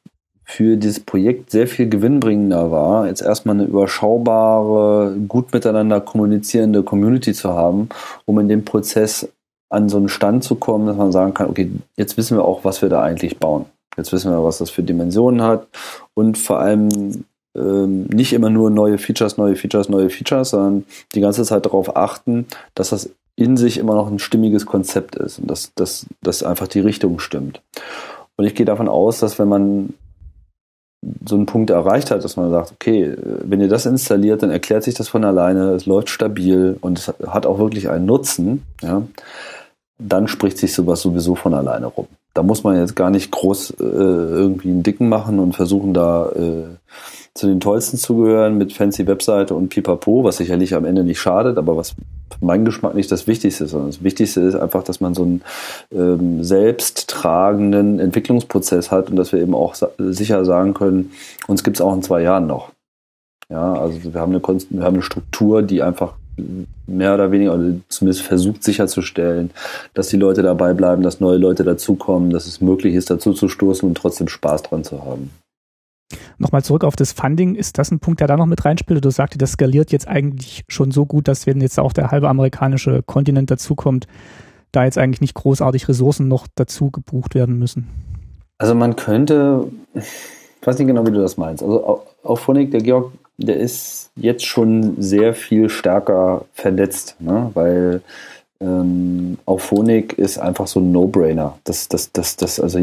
für 0.46 0.78
dieses 0.78 1.00
Projekt 1.00 1.50
sehr 1.50 1.68
viel 1.68 1.90
gewinnbringender 1.90 2.70
war, 2.70 3.08
jetzt 3.08 3.22
erstmal 3.22 3.56
eine 3.56 3.66
überschaubare, 3.66 5.16
gut 5.28 5.52
miteinander 5.52 6.00
kommunizierende 6.00 6.84
Community 6.84 7.34
zu 7.34 7.50
haben, 7.50 7.90
um 8.26 8.40
in 8.40 8.48
dem 8.48 8.64
Prozess 8.64 9.28
an 9.70 9.90
so 9.90 9.98
einen 9.98 10.08
Stand 10.08 10.44
zu 10.44 10.56
kommen, 10.56 10.86
dass 10.86 10.96
man 10.96 11.12
sagen 11.12 11.34
kann, 11.34 11.50
okay, 11.50 11.72
jetzt 11.98 12.16
wissen 12.18 12.38
wir 12.38 12.46
auch, 12.46 12.64
was 12.64 12.82
wir 12.84 12.90
da 12.90 13.02
eigentlich 13.02 13.40
bauen. 13.40 13.66
Jetzt 13.98 14.14
wissen 14.14 14.32
wir, 14.32 14.44
was 14.44 14.60
das 14.60 14.70
für 14.70 14.84
Dimensionen 14.84 15.42
hat 15.42 15.68
und 16.14 16.38
vor 16.38 16.60
allem 16.60 17.26
ähm, 17.56 18.04
nicht 18.04 18.34
immer 18.34 18.52
nur 18.52 18.70
neue 18.70 19.00
Features, 19.00 19.38
neue 19.38 19.56
Features, 19.56 19.90
neue 19.90 20.10
Features, 20.10 20.52
sondern 20.52 20.86
die 21.16 21.22
ganze 21.22 21.44
Zeit 21.44 21.66
darauf 21.66 21.96
achten, 21.98 22.46
dass 22.76 22.90
das 22.92 23.10
in 23.36 23.58
sich 23.58 23.78
immer 23.80 23.96
noch 23.96 24.10
ein 24.10 24.20
stimmiges 24.20 24.66
Konzept 24.66 25.16
ist 25.16 25.40
und 25.40 25.50
dass, 25.50 25.74
dass, 25.76 26.06
dass 26.22 26.44
einfach 26.44 26.68
die 26.68 26.80
Richtung 26.80 27.20
stimmt. 27.20 27.62
Und 28.38 28.46
ich 28.46 28.56
gehe 28.56 28.66
davon 28.66 28.90
aus, 28.90 29.20
dass 29.20 29.40
wenn 29.40 29.48
man 29.48 29.94
so 31.26 31.36
einen 31.36 31.46
Punkt 31.46 31.70
erreicht 31.70 32.12
hat, 32.12 32.24
dass 32.24 32.38
man 32.38 32.52
sagt, 32.52 32.72
okay, 32.72 33.16
wenn 33.20 33.62
ihr 33.62 33.68
das 33.68 33.86
installiert, 33.86 34.44
dann 34.44 34.52
erklärt 34.52 34.84
sich 34.84 34.94
das 34.94 35.08
von 35.08 35.24
alleine, 35.24 35.72
es 35.72 35.86
läuft 35.86 36.10
stabil 36.10 36.78
und 36.82 37.00
es 37.00 37.08
hat 37.28 37.46
auch 37.46 37.60
wirklich 37.60 37.90
einen 37.90 38.06
Nutzen, 38.06 38.64
ja, 38.82 39.04
dann 39.98 40.28
spricht 40.28 40.58
sich 40.58 40.74
sowas 40.74 41.02
sowieso 41.02 41.36
von 41.36 41.54
alleine 41.54 41.88
rum. 41.88 42.08
Da 42.34 42.44
muss 42.44 42.64
man 42.64 42.78
jetzt 42.78 42.96
gar 42.96 43.10
nicht 43.10 43.32
groß 43.32 43.76
äh, 43.80 43.84
irgendwie 43.84 44.70
einen 44.70 44.84
Dicken 44.84 45.08
machen 45.08 45.40
und 45.40 45.56
versuchen 45.56 45.94
da 45.94 46.30
äh, 46.32 46.64
zu 47.36 47.48
den 47.48 47.60
tollsten 47.60 47.98
zu 47.98 48.16
gehören 48.16 48.58
mit 48.58 48.72
fancy 48.72 49.06
Webseite 49.08 49.56
und 49.56 49.68
Pipapo, 49.68 50.24
was 50.24 50.38
sicherlich 50.38 50.74
am 50.74 50.86
Ende 50.86 51.04
nicht 51.04 51.20
schadet, 51.20 51.58
aber 51.58 51.76
was 51.76 51.92
für 51.92 52.46
meinen 52.46 52.64
Geschmack 52.64 52.96
nicht 52.96 53.12
das 53.12 53.28
Wichtigste 53.28 53.66
ist, 53.66 53.72
sondern 53.72 53.92
das 53.92 54.04
Wichtigste 54.04 54.40
ist 54.40 54.56
einfach, 54.56 54.84
dass 54.84 55.02
man 55.02 55.14
so 55.14 55.24
einen 55.24 55.42
ähm, 55.92 56.44
selbsttragenden 56.44 58.00
Entwicklungsprozess 58.00 58.90
hat 58.90 59.10
und 59.10 59.18
dass 59.18 59.34
wir 59.34 59.42
eben 59.42 59.54
auch 59.54 59.76
sa 59.76 59.90
sicher 59.98 60.46
sagen 60.46 60.74
können, 60.74 61.12
uns 61.48 61.64
gibt 61.64 61.78
es 61.78 61.82
auch 61.82 61.94
in 61.94 62.04
zwei 62.04 62.22
Jahren 62.22 62.48
noch. 62.48 62.72
Ja, 63.50 63.74
also 63.74 64.14
wir 64.14 64.20
haben 64.20 64.34
eine, 64.34 64.42
wir 64.42 64.84
haben 64.84 64.96
eine 64.96 65.04
Struktur, 65.04 65.62
die 65.62 65.84
einfach 65.84 66.14
mehr 66.88 67.14
oder 67.14 67.32
weniger, 67.32 67.54
oder 67.54 67.76
zumindest 67.90 68.24
versucht 68.24 68.64
sicherzustellen, 68.64 69.52
dass 69.94 70.08
die 70.08 70.18
Leute 70.18 70.42
dabei 70.42 70.74
bleiben, 70.74 71.04
dass 71.04 71.20
neue 71.20 71.38
Leute 71.38 71.64
dazukommen, 71.64 72.30
dass 72.30 72.46
es 72.48 72.62
möglich 72.62 72.96
ist, 72.96 73.10
dazu 73.10 73.34
zu 73.34 73.50
stoßen 73.50 73.88
und 73.88 73.96
trotzdem 73.96 74.28
Spaß 74.30 74.64
dran 74.64 74.84
zu 74.84 75.04
haben. 75.04 75.32
Nochmal 76.38 76.64
zurück 76.64 76.84
auf 76.84 76.96
das 76.96 77.12
Funding. 77.12 77.56
Ist 77.56 77.78
das 77.78 77.92
ein 77.92 78.00
Punkt, 78.00 78.20
der 78.20 78.28
da 78.28 78.38
noch 78.38 78.46
mit 78.46 78.64
reinspielt? 78.64 79.04
Du 79.04 79.10
sagte, 79.10 79.38
das 79.38 79.54
skaliert 79.54 79.92
jetzt 79.92 80.08
eigentlich 80.08 80.64
schon 80.68 80.92
so 80.92 81.06
gut, 81.06 81.28
dass 81.28 81.48
wenn 81.48 81.62
jetzt 81.62 81.80
auch 81.80 81.94
der 81.94 82.12
halbe 82.12 82.30
amerikanische 82.30 83.02
Kontinent 83.04 83.52
dazukommt, 83.52 84.08
da 84.72 84.84
jetzt 84.84 84.98
eigentlich 84.98 85.22
nicht 85.22 85.34
großartig 85.34 85.88
Ressourcen 85.88 86.28
noch 86.28 86.48
dazu 86.54 86.92
gebucht 86.92 87.36
werden 87.36 87.58
müssen. 87.58 87.88
Also 88.58 88.76
man 88.76 88.96
könnte, 88.96 89.68
ich 89.94 90.68
weiß 90.68 90.78
nicht 90.78 90.88
genau, 90.88 91.06
wie 91.06 91.12
du 91.12 91.22
das 91.22 91.38
meinst. 91.38 91.64
Also 91.64 92.04
auf 92.24 92.40
Phonik, 92.40 92.72
der 92.72 92.82
Georg 92.82 93.12
der 93.38 93.58
ist 93.58 94.12
jetzt 94.16 94.46
schon 94.46 95.02
sehr 95.02 95.34
viel 95.34 95.70
stärker 95.70 96.46
vernetzt, 96.54 97.18
ne? 97.20 97.52
weil 97.54 98.02
ähm, 98.62 99.38
Auphonic 99.46 100.18
ist 100.18 100.38
einfach 100.38 100.68
so 100.68 100.80
ein 100.80 100.92
No-Brainer. 100.92 101.58
Das, 101.64 101.88
das, 101.90 102.12
das, 102.12 102.36
das, 102.36 102.60
also 102.60 102.80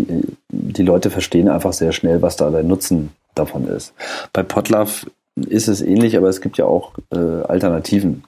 die 0.49 0.83
Leute 0.83 1.11
verstehen 1.11 1.49
einfach 1.49 1.73
sehr 1.73 1.93
schnell, 1.93 2.23
was 2.23 2.37
da 2.37 2.51
der 2.51 2.63
Nutzen 2.63 3.11
davon 3.35 3.67
ist. 3.67 3.95
Bei 4.33 4.43
Potlove 4.43 5.07
ist 5.37 5.69
es 5.69 5.81
ähnlich, 5.81 6.17
aber 6.17 6.29
es 6.29 6.41
gibt 6.41 6.59
ja 6.59 6.67
auch 6.67 6.93
äh, 7.11 7.17
Alternativen. 7.17 8.25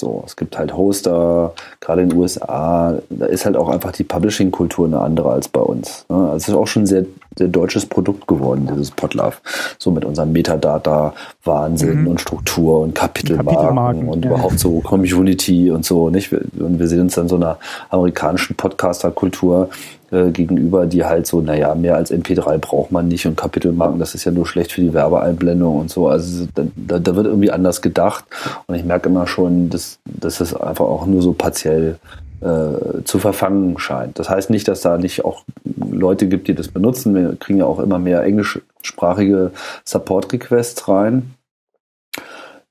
So, 0.00 0.22
es 0.24 0.36
gibt 0.36 0.56
halt 0.56 0.76
Hoster, 0.76 1.52
gerade 1.80 2.02
in 2.02 2.10
den 2.10 2.18
USA, 2.18 2.98
da 3.10 3.26
ist 3.26 3.44
halt 3.44 3.56
auch 3.56 3.68
einfach 3.68 3.90
die 3.90 4.04
Publishing-Kultur 4.04 4.86
eine 4.86 5.00
andere 5.00 5.32
als 5.32 5.48
bei 5.48 5.60
uns. 5.60 6.06
Ne? 6.08 6.16
Also 6.16 6.36
es 6.36 6.48
ist 6.48 6.54
auch 6.54 6.68
schon 6.68 6.86
sehr, 6.86 7.04
sehr 7.36 7.48
deutsches 7.48 7.84
Produkt 7.84 8.28
geworden, 8.28 8.68
dieses 8.70 8.92
Podlove. 8.92 9.38
So 9.78 9.90
mit 9.90 10.04
unserem 10.04 10.30
Metadata-Wahnsinn 10.30 12.02
mhm. 12.02 12.08
und 12.08 12.20
Struktur 12.20 12.80
und 12.80 12.94
Kapitelmarken, 12.94 13.54
Kapitelmarken 13.54 14.08
und 14.08 14.24
ja. 14.24 14.30
überhaupt 14.30 14.60
so 14.60 14.80
Community 14.80 15.70
und 15.72 15.84
so, 15.84 16.10
nicht? 16.10 16.32
Und 16.32 16.78
wir 16.78 16.86
sehen 16.86 17.00
uns 17.00 17.16
dann 17.16 17.28
so 17.28 17.34
einer 17.34 17.58
amerikanischen 17.90 18.54
Podcaster-Kultur 18.54 19.68
äh, 20.10 20.30
gegenüber, 20.30 20.86
die 20.86 21.04
halt 21.04 21.26
so, 21.26 21.40
naja, 21.40 21.74
mehr 21.74 21.96
als 21.96 22.10
MP3 22.12 22.58
braucht 22.58 22.92
man 22.92 23.08
nicht 23.08 23.26
und 23.26 23.36
Kapitelmarken, 23.36 23.98
das 23.98 24.14
ist 24.14 24.24
ja 24.24 24.32
nur 24.32 24.46
schlecht 24.46 24.72
für 24.72 24.80
die 24.80 24.94
Werbeeinblendung 24.94 25.78
und 25.78 25.90
so. 25.90 26.08
Also 26.08 26.46
da, 26.54 26.98
da 26.98 27.16
wird 27.16 27.26
irgendwie 27.26 27.50
anders 27.50 27.82
gedacht 27.82 28.24
und 28.66 28.74
ich 28.74 28.84
merke 28.84 29.08
immer 29.08 29.26
schon, 29.26 29.70
dass, 29.70 29.98
dass 30.04 30.40
es 30.40 30.54
einfach 30.54 30.86
auch 30.86 31.06
nur 31.06 31.22
so 31.22 31.32
partiell 31.32 31.98
äh, 32.40 33.02
zu 33.04 33.18
verfangen 33.18 33.78
scheint. 33.78 34.18
Das 34.18 34.30
heißt 34.30 34.50
nicht, 34.50 34.68
dass 34.68 34.80
da 34.80 34.96
nicht 34.96 35.24
auch 35.24 35.42
Leute 35.90 36.28
gibt, 36.28 36.48
die 36.48 36.54
das 36.54 36.68
benutzen. 36.68 37.14
Wir 37.14 37.36
kriegen 37.36 37.58
ja 37.58 37.66
auch 37.66 37.80
immer 37.80 37.98
mehr 37.98 38.22
englischsprachige 38.22 39.52
Support-Requests 39.84 40.88
rein. 40.88 41.34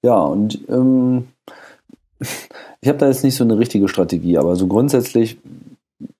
Ja, 0.02 0.20
und 0.22 0.60
ähm, 0.70 1.28
ich 2.82 2.88
habe 2.88 2.98
da 2.98 3.08
jetzt 3.08 3.24
nicht 3.24 3.36
so 3.36 3.44
eine 3.44 3.60
richtige 3.60 3.88
Strategie, 3.88 4.38
aber 4.38 4.56
so 4.56 4.68
grundsätzlich 4.68 5.38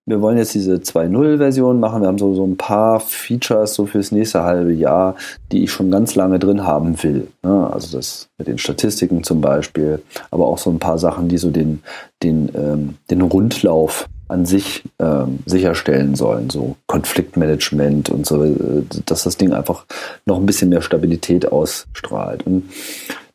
wir 0.08 0.22
wollen 0.22 0.38
jetzt 0.38 0.56
diese 0.56 0.76
2.0-Version 0.76 1.82
machen. 1.82 2.02
Wir 2.02 2.08
haben 2.08 2.18
so, 2.18 2.34
so 2.34 2.46
ein 2.46 2.56
paar 2.56 3.02
Features 3.02 3.74
so 3.74 3.86
fürs 3.86 4.14
nächste 4.14 4.42
halbe 4.42 4.74
Jahr, 4.74 5.16
die 5.52 5.66
ich 5.66 5.72
schon 5.72 5.92
ganz 5.92 6.16
lange 6.16 6.40
drin 6.40 6.66
haben 6.66 7.04
will. 7.04 7.28
Ne? 7.44 7.70
Also 7.72 7.98
das 7.98 8.30
mit 8.38 8.48
den 8.48 8.58
Statistiken 8.58 9.24
zum 9.24 9.42
Beispiel, 9.42 10.02
aber 10.32 10.48
auch 10.48 10.60
so 10.60 10.70
ein 10.70 10.80
paar 10.80 10.98
Sachen, 10.98 11.28
die 11.28 11.38
so 11.38 11.52
den, 11.52 11.84
den, 12.24 12.50
ähm, 12.56 12.96
den 13.12 13.22
Rundlauf 13.22 14.08
an 14.30 14.46
sich 14.46 14.84
ähm, 15.00 15.40
sicherstellen 15.46 16.16
sollen, 16.16 16.50
so 16.50 16.78
Konfliktmanagement 16.88 18.10
und 18.10 18.26
so, 18.26 18.44
äh, 18.44 18.84
dass 19.06 19.24
das 19.24 19.36
Ding 19.36 19.52
einfach 19.52 19.86
noch 20.26 20.38
ein 20.38 20.46
bisschen 20.46 20.70
mehr 20.70 20.82
Stabilität 20.82 21.52
ausstrahlt. 21.52 22.46
Und 22.48 22.70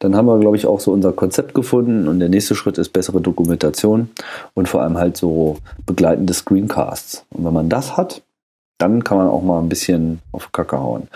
dann 0.02 0.16
haben 0.16 0.26
wir, 0.26 0.38
glaube 0.40 0.56
ich, 0.56 0.66
auch 0.66 0.80
so 0.80 0.90
unser 0.90 1.12
Konzept 1.12 1.54
gefunden 1.54 2.08
und 2.08 2.18
der 2.18 2.28
nächste 2.28 2.56
Schritt 2.56 2.76
ist 2.76 2.92
bessere 2.92 3.20
Dokumentation 3.20 4.10
und 4.54 4.68
vor 4.68 4.82
allem 4.82 4.98
halt 4.98 5.16
so 5.16 5.58
begleitende 5.86 6.32
Screencasts. 6.34 7.24
Und 7.30 7.44
wenn 7.44 7.52
man 7.52 7.68
das 7.68 7.96
hat, 7.96 8.22
dann 8.78 9.04
kann 9.04 9.16
man 9.16 9.28
auch 9.28 9.42
mal 9.42 9.60
ein 9.60 9.68
bisschen 9.68 10.18
auf 10.32 10.50
Kacke 10.50 10.80
hauen. 10.80 11.06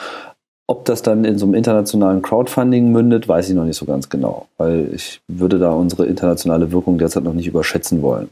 Ob 0.68 0.84
das 0.84 1.02
dann 1.02 1.24
in 1.24 1.36
so 1.36 1.46
einem 1.46 1.54
internationalen 1.54 2.22
Crowdfunding 2.22 2.92
mündet, 2.92 3.26
weiß 3.26 3.48
ich 3.48 3.56
noch 3.56 3.64
nicht 3.64 3.76
so 3.76 3.86
ganz 3.86 4.08
genau, 4.08 4.46
weil 4.56 4.88
ich 4.94 5.20
würde 5.26 5.58
da 5.58 5.72
unsere 5.72 6.06
internationale 6.06 6.70
Wirkung 6.70 6.96
derzeit 6.96 7.24
noch 7.24 7.34
nicht 7.34 7.48
überschätzen 7.48 8.02
wollen. 8.02 8.28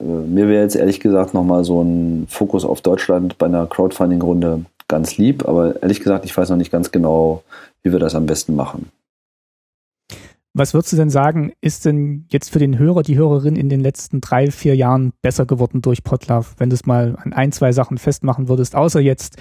Äh, 0.00 0.04
mir 0.04 0.48
wäre 0.48 0.64
jetzt 0.64 0.74
ehrlich 0.74 0.98
gesagt 0.98 1.32
nochmal 1.32 1.62
so 1.62 1.80
ein 1.80 2.26
Fokus 2.28 2.64
auf 2.64 2.80
Deutschland 2.80 3.38
bei 3.38 3.46
einer 3.46 3.68
Crowdfunding-Runde 3.68 4.64
ganz 4.88 5.16
lieb, 5.16 5.48
aber 5.48 5.80
ehrlich 5.80 6.00
gesagt, 6.00 6.24
ich 6.24 6.36
weiß 6.36 6.50
noch 6.50 6.56
nicht 6.56 6.72
ganz 6.72 6.90
genau, 6.90 7.44
wie 7.84 7.92
wir 7.92 8.00
das 8.00 8.16
am 8.16 8.26
besten 8.26 8.56
machen. 8.56 8.90
Was 10.52 10.74
würdest 10.74 10.92
du 10.92 10.96
denn 10.96 11.10
sagen, 11.10 11.52
ist 11.60 11.84
denn 11.84 12.26
jetzt 12.30 12.50
für 12.50 12.58
den 12.58 12.78
Hörer, 12.78 13.02
die 13.02 13.16
Hörerin 13.16 13.54
in 13.54 13.68
den 13.68 13.80
letzten 13.80 14.20
drei, 14.20 14.50
vier 14.50 14.74
Jahren 14.74 15.12
besser 15.22 15.46
geworden 15.46 15.80
durch 15.80 16.02
Podlove, 16.02 16.54
wenn 16.58 16.70
du 16.70 16.74
es 16.74 16.86
mal 16.86 17.16
an 17.22 17.32
ein, 17.32 17.52
zwei 17.52 17.70
Sachen 17.72 17.98
festmachen 17.98 18.48
würdest, 18.48 18.74
außer 18.74 19.00
jetzt, 19.00 19.36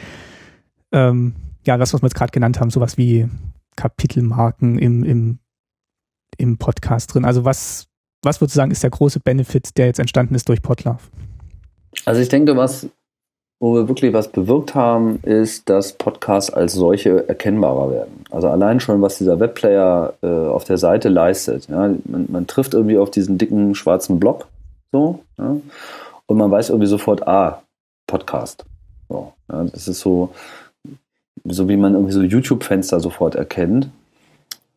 ähm, 0.92 1.34
ja, 1.66 1.78
das, 1.78 1.94
was 1.94 2.04
wir 2.04 2.08
jetzt 2.08 2.16
gerade 2.16 2.32
genannt 2.32 2.60
haben, 2.60 2.70
sowas 2.70 2.98
wie 2.98 3.28
Kapitelmarken 3.76 4.78
im, 4.78 5.04
im, 5.04 5.40
im 6.38 6.58
Podcast 6.58 7.14
drin. 7.14 7.26
Also 7.26 7.44
was, 7.44 7.88
was 8.22 8.40
würdest 8.40 8.56
du 8.56 8.60
sagen, 8.60 8.72
ist 8.72 8.84
der 8.84 8.92
große 8.92 9.20
Benefit, 9.20 9.78
der 9.78 9.88
jetzt 9.88 10.00
entstanden 10.00 10.36
ist 10.36 10.48
durch 10.48 10.62
Podlove? 10.62 11.02
Also 12.06 12.22
ich 12.22 12.30
denke, 12.30 12.56
was 12.56 12.88
wo 13.60 13.76
wir 13.76 13.88
wirklich 13.88 14.14
was 14.14 14.30
bewirkt 14.30 14.74
haben, 14.74 15.20
ist, 15.24 15.70
dass 15.70 15.94
Podcasts 15.94 16.52
als 16.52 16.74
solche 16.74 17.28
erkennbarer 17.28 17.92
werden. 17.92 18.24
Also 18.32 18.48
allein 18.48 18.80
schon, 18.80 19.02
was 19.02 19.18
dieser 19.18 19.40
Webplayer 19.40 20.14
äh, 20.22 20.28
auf 20.28 20.64
der 20.64 20.78
Seite 20.78 21.10
leistet. 21.10 21.68
Ja, 21.68 21.90
man, 22.06 22.26
man, 22.30 22.48
trifft 22.48 22.74
irgendwie 22.74 22.98
auf 22.98 23.12
diesen 23.12 23.38
dicken 23.38 23.76
schwarzen 23.76 24.20
Block, 24.20 24.48
so, 24.92 25.20
ja, 25.38 25.58
und 26.26 26.38
man 26.38 26.52
weiß 26.52 26.70
irgendwie 26.70 26.88
sofort, 26.88 27.28
ah, 27.28 27.62
Podcast. 28.08 28.66
So, 29.10 29.34
ja, 29.52 29.64
das 29.66 29.88
ist 29.88 30.00
so, 30.00 30.30
so 31.44 31.68
wie 31.68 31.78
man 31.78 31.94
irgendwie 31.94 32.14
so 32.14 32.22
YouTube-Fenster 32.22 33.00
sofort 33.00 33.36
erkennt. 33.36 33.90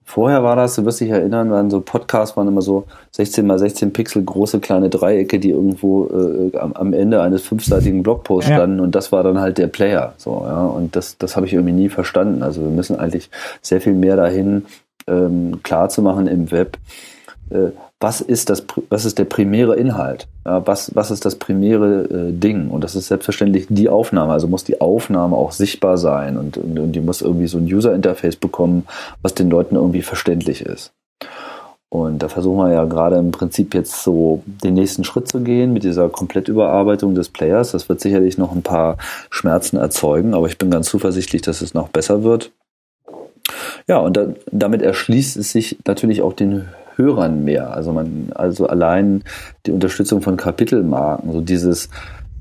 Vorher 0.04 0.42
war 0.42 0.56
das, 0.56 0.74
du 0.74 0.84
wirst 0.84 1.00
dich 1.00 1.10
erinnern, 1.10 1.50
waren 1.50 1.70
so 1.70 1.80
Podcasts 1.80 2.36
waren 2.36 2.48
immer 2.48 2.62
so 2.62 2.84
16 3.12 3.46
mal 3.46 3.58
16 3.58 3.92
Pixel 3.92 4.24
große 4.24 4.60
kleine 4.60 4.90
Dreiecke, 4.90 5.38
die 5.38 5.50
irgendwo 5.50 6.06
äh, 6.06 6.56
am, 6.58 6.72
am, 6.72 6.92
Ende 6.92 7.22
eines 7.22 7.42
fünfseitigen 7.42 8.02
Blogposts 8.02 8.50
ja. 8.50 8.56
standen 8.56 8.80
und 8.80 8.94
das 8.94 9.12
war 9.12 9.22
dann 9.22 9.38
halt 9.38 9.58
der 9.58 9.68
Player. 9.68 10.14
So, 10.18 10.44
ja. 10.46 10.64
Und 10.64 10.96
das, 10.96 11.18
das 11.18 11.36
habe 11.36 11.46
ich 11.46 11.52
irgendwie 11.52 11.72
nie 11.72 11.88
verstanden. 11.88 12.42
Also 12.42 12.62
wir 12.62 12.70
müssen 12.70 12.98
eigentlich 12.98 13.30
sehr 13.60 13.80
viel 13.80 13.94
mehr 13.94 14.16
dahin 14.16 14.66
ähm, 15.06 15.60
klar 15.62 15.88
zu 15.88 16.02
machen 16.02 16.26
im 16.26 16.50
Web, 16.50 16.78
äh, 17.50 17.70
was 18.02 18.20
ist 18.20 18.50
das, 18.50 18.64
was 18.88 19.04
ist 19.04 19.18
der 19.18 19.24
primäre 19.24 19.76
Inhalt? 19.76 20.26
Was, 20.44 20.94
was 20.94 21.10
ist 21.12 21.24
das 21.24 21.36
primäre 21.36 22.04
äh, 22.04 22.32
Ding? 22.32 22.68
Und 22.68 22.82
das 22.82 22.96
ist 22.96 23.06
selbstverständlich 23.06 23.66
die 23.68 23.88
Aufnahme. 23.88 24.32
Also 24.32 24.48
muss 24.48 24.64
die 24.64 24.80
Aufnahme 24.80 25.36
auch 25.36 25.52
sichtbar 25.52 25.96
sein 25.98 26.36
und, 26.36 26.56
und, 26.56 26.78
und 26.78 26.92
die 26.92 27.00
muss 27.00 27.22
irgendwie 27.22 27.46
so 27.46 27.58
ein 27.58 27.64
User-Interface 27.64 28.36
bekommen, 28.36 28.86
was 29.22 29.34
den 29.34 29.50
Leuten 29.50 29.76
irgendwie 29.76 30.02
verständlich 30.02 30.62
ist. 30.62 30.92
Und 31.88 32.22
da 32.22 32.28
versuchen 32.28 32.56
wir 32.56 32.72
ja 32.72 32.84
gerade 32.86 33.16
im 33.16 33.30
Prinzip 33.30 33.74
jetzt 33.74 34.02
so 34.02 34.42
den 34.46 34.74
nächsten 34.74 35.04
Schritt 35.04 35.28
zu 35.28 35.40
gehen 35.40 35.72
mit 35.72 35.84
dieser 35.84 36.08
Komplettüberarbeitung 36.08 37.14
des 37.14 37.28
Players. 37.28 37.72
Das 37.72 37.88
wird 37.88 38.00
sicherlich 38.00 38.38
noch 38.38 38.52
ein 38.52 38.62
paar 38.62 38.96
Schmerzen 39.30 39.76
erzeugen, 39.76 40.34
aber 40.34 40.46
ich 40.46 40.58
bin 40.58 40.70
ganz 40.70 40.88
zuversichtlich, 40.88 41.42
dass 41.42 41.60
es 41.60 41.74
noch 41.74 41.88
besser 41.88 42.24
wird. 42.24 42.50
Ja, 43.86 43.98
und 43.98 44.16
da, 44.16 44.28
damit 44.50 44.80
erschließt 44.82 45.36
es 45.36 45.52
sich 45.52 45.76
natürlich 45.84 46.22
auch 46.22 46.32
den 46.32 46.68
Hörern 46.96 47.44
mehr. 47.44 47.72
Also 47.72 47.92
man, 47.92 48.30
also 48.34 48.66
allein 48.66 49.24
die 49.66 49.72
Unterstützung 49.72 50.22
von 50.22 50.36
Kapitelmarken, 50.36 51.32
so 51.32 51.40
dieses, 51.40 51.88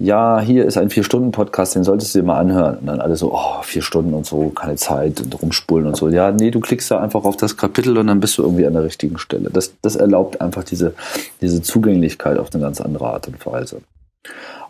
ja, 0.02 0.40
hier 0.40 0.66
ist 0.66 0.78
ein 0.78 0.90
Vier-Stunden-Podcast, 0.90 1.76
den 1.76 1.84
solltest 1.84 2.16
du 2.16 2.20
dir 2.20 2.26
mal 2.26 2.40
anhören. 2.40 2.78
Und 2.78 2.88
dann 2.88 3.02
alle 3.02 3.16
so, 3.16 3.34
oh, 3.34 3.62
vier 3.62 3.84
Stunden 3.84 4.14
und 4.14 4.26
so, 4.26 4.50
keine 4.50 4.76
Zeit 4.76 5.22
und 5.22 5.42
rumspulen 5.42 5.88
und 5.88 5.96
so. 5.96 6.10
Ja, 6.10 6.32
nee, 6.32 6.50
du 6.50 6.60
klickst 6.60 6.90
da 6.90 7.00
einfach 7.00 7.24
auf 7.24 7.38
das 7.38 7.56
Kapitel 7.56 7.98
und 7.98 8.08
dann 8.08 8.20
bist 8.20 8.38
du 8.38 8.44
irgendwie 8.44 8.66
an 8.66 8.74
der 8.74 8.84
richtigen 8.84 9.20
Stelle. 9.20 9.50
Das, 9.52 9.74
das 9.82 9.96
erlaubt 9.96 10.42
einfach 10.42 10.64
diese, 10.64 10.96
diese 11.40 11.62
Zugänglichkeit 11.62 12.40
auf 12.40 12.50
eine 12.54 12.64
ganz 12.64 12.82
andere 12.82 13.08
Art 13.08 13.28
und 13.28 13.46
Weise. 13.46 13.82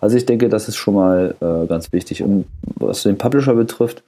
Also 0.01 0.18
ich 0.18 0.26
denke, 0.26 0.50
das 0.50 0.68
ist 0.68 0.76
schon 0.76 0.95
mal 0.95 1.35
äh, 1.40 1.68
ganz 1.68 1.93
wichtig. 1.93 2.24
Und 2.24 2.45
was 2.76 3.03
den 3.03 3.18
Publisher 3.18 3.53
betrifft, 3.53 4.03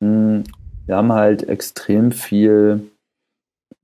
mh, 0.00 0.08
hm, 0.08 0.44
wir 0.86 0.96
haben 0.96 1.12
halt 1.14 1.48
extrem 1.48 2.12
viel 2.12 2.82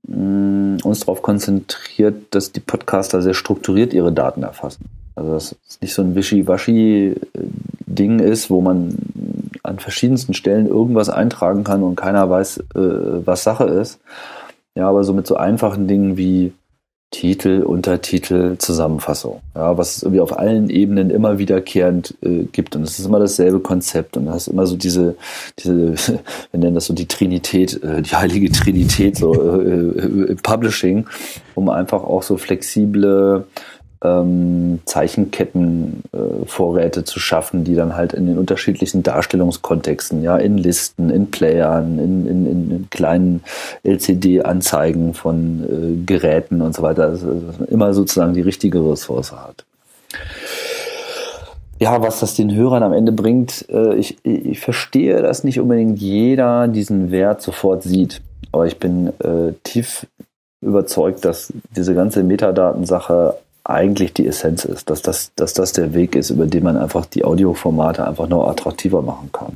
mh, 0.07 0.83
uns 0.83 1.01
darauf 1.01 1.21
konzentriert, 1.21 2.15
dass 2.31 2.51
die 2.51 2.59
Podcaster 2.59 3.21
sehr 3.21 3.33
strukturiert 3.33 3.93
ihre 3.93 4.11
Daten 4.11 4.43
erfassen. 4.43 4.85
Also 5.15 5.33
dass 5.33 5.55
es 5.67 5.81
nicht 5.81 5.93
so 5.93 6.01
ein 6.01 6.15
Wischi-Waschi-Ding 6.15 8.19
ist, 8.19 8.49
wo 8.49 8.61
man 8.61 8.97
an 9.63 9.79
verschiedensten 9.79 10.33
Stellen 10.33 10.67
irgendwas 10.67 11.09
eintragen 11.09 11.63
kann 11.63 11.83
und 11.83 11.95
keiner 11.95 12.29
weiß, 12.29 12.57
äh, 12.75 13.25
was 13.25 13.43
Sache 13.43 13.65
ist. 13.65 13.99
Ja, 14.75 14.87
aber 14.87 15.03
so 15.03 15.13
mit 15.13 15.27
so 15.27 15.35
einfachen 15.35 15.87
Dingen 15.87 16.17
wie 16.17 16.53
Titel, 17.11 17.63
Untertitel, 17.63 18.57
Zusammenfassung. 18.57 19.41
Ja, 19.53 19.77
was 19.77 19.97
es 19.97 20.03
irgendwie 20.03 20.21
auf 20.21 20.37
allen 20.37 20.69
Ebenen 20.69 21.09
immer 21.09 21.37
wiederkehrend 21.37 22.15
äh, 22.21 22.45
gibt. 22.51 22.75
Und 22.75 22.83
es 22.83 22.97
ist 22.97 23.05
immer 23.05 23.19
dasselbe 23.19 23.59
Konzept. 23.59 24.15
Und 24.15 24.25
du 24.25 24.31
hast 24.31 24.47
immer 24.47 24.65
so 24.65 24.77
diese, 24.77 25.15
diese, 25.59 25.93
wir 26.51 26.59
nennen 26.59 26.73
das 26.75 26.85
so 26.85 26.93
die 26.93 27.07
Trinität, 27.07 27.83
äh, 27.83 28.01
die 28.01 28.15
heilige 28.15 28.49
Trinität, 28.49 29.17
so 29.17 29.33
äh, 29.33 30.31
äh, 30.31 30.35
Publishing, 30.41 31.05
um 31.53 31.69
einfach 31.69 32.03
auch 32.03 32.23
so 32.23 32.37
flexible 32.37 33.45
ähm, 34.03 34.79
Zeichenkettenvorräte 34.85 36.99
äh, 37.01 37.03
zu 37.03 37.19
schaffen, 37.19 37.63
die 37.63 37.75
dann 37.75 37.95
halt 37.95 38.13
in 38.13 38.25
den 38.25 38.37
unterschiedlichen 38.37 39.03
Darstellungskontexten, 39.03 40.23
ja, 40.23 40.37
in 40.37 40.57
Listen, 40.57 41.09
in 41.09 41.29
Playern, 41.29 41.99
in, 41.99 42.27
in, 42.27 42.45
in 42.45 42.87
kleinen 42.89 43.43
LCD-Anzeigen 43.83 45.13
von 45.13 45.63
äh, 45.63 46.03
Geräten 46.05 46.61
und 46.61 46.75
so 46.75 46.81
weiter, 46.81 47.03
also, 47.03 47.31
dass 47.31 47.59
man 47.59 47.67
immer 47.67 47.93
sozusagen 47.93 48.33
die 48.33 48.41
richtige 48.41 48.79
Ressource 48.79 49.31
hat. 49.31 49.65
Ja, 51.79 52.01
was 52.01 52.19
das 52.19 52.35
den 52.35 52.53
Hörern 52.53 52.83
am 52.83 52.93
Ende 52.93 53.11
bringt, 53.11 53.67
äh, 53.69 53.95
ich, 53.95 54.17
ich 54.23 54.59
verstehe, 54.59 55.21
dass 55.21 55.43
nicht 55.43 55.59
unbedingt 55.59 55.99
jeder 55.99 56.67
diesen 56.67 57.11
Wert 57.11 57.41
sofort 57.41 57.83
sieht. 57.83 58.21
Aber 58.51 58.67
ich 58.67 58.77
bin 58.77 59.07
äh, 59.19 59.53
tief 59.63 60.05
überzeugt, 60.61 61.25
dass 61.25 61.51
diese 61.75 61.95
ganze 61.95 62.23
Metadatensache 62.23 63.35
eigentlich 63.63 64.13
die 64.13 64.27
Essenz 64.27 64.65
ist, 64.65 64.89
dass 64.89 65.01
das, 65.01 65.33
dass 65.35 65.53
das 65.53 65.73
der 65.73 65.93
Weg 65.93 66.15
ist, 66.15 66.29
über 66.29 66.47
den 66.47 66.63
man 66.63 66.77
einfach 66.77 67.05
die 67.05 67.23
Audioformate 67.23 68.07
einfach 68.07 68.27
noch 68.27 68.47
attraktiver 68.47 69.01
machen 69.01 69.29
kann. 69.31 69.53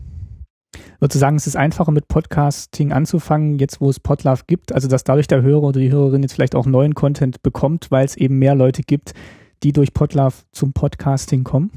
Würdest 0.99 1.15
du 1.15 1.19
sagen, 1.19 1.35
es 1.35 1.47
ist 1.47 1.57
einfacher 1.57 1.91
mit 1.91 2.07
Podcasting 2.07 2.93
anzufangen, 2.93 3.59
jetzt 3.59 3.81
wo 3.81 3.89
es 3.89 3.99
Podlove 3.99 4.43
gibt, 4.47 4.71
also 4.71 4.87
dass 4.87 5.03
dadurch 5.03 5.27
der 5.27 5.41
Hörer 5.41 5.63
oder 5.63 5.79
die 5.79 5.91
Hörerin 5.91 6.21
jetzt 6.21 6.33
vielleicht 6.33 6.55
auch 6.55 6.65
neuen 6.65 6.95
Content 6.95 7.43
bekommt, 7.43 7.91
weil 7.91 8.05
es 8.05 8.15
eben 8.15 8.39
mehr 8.39 8.55
Leute 8.55 8.81
gibt, 8.81 9.13
die 9.63 9.73
durch 9.73 9.93
Podlove 9.93 10.33
zum 10.51 10.73
Podcasting 10.73 11.43
kommen? 11.43 11.71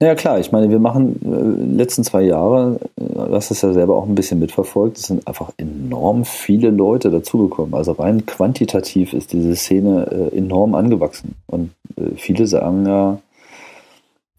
Naja 0.00 0.14
klar, 0.14 0.38
ich 0.38 0.52
meine, 0.52 0.70
wir 0.70 0.78
machen 0.78 1.20
äh, 1.24 1.76
letzten 1.76 2.04
zwei 2.04 2.22
Jahre, 2.22 2.80
äh, 2.96 3.32
hast 3.32 3.50
es 3.50 3.62
ja 3.62 3.72
selber 3.72 3.96
auch 3.96 4.06
ein 4.06 4.14
bisschen 4.14 4.38
mitverfolgt, 4.38 4.98
es 4.98 5.04
sind 5.04 5.26
einfach 5.26 5.52
enorm 5.56 6.24
viele 6.24 6.70
Leute 6.70 7.10
dazugekommen. 7.10 7.74
Also 7.74 7.92
rein 7.92 8.26
quantitativ 8.26 9.12
ist 9.12 9.32
diese 9.32 9.56
Szene 9.56 10.30
äh, 10.32 10.36
enorm 10.36 10.74
angewachsen. 10.74 11.34
Und 11.46 11.70
äh, 11.96 12.16
viele 12.16 12.46
sagen 12.46 12.86
ja, 12.86 13.18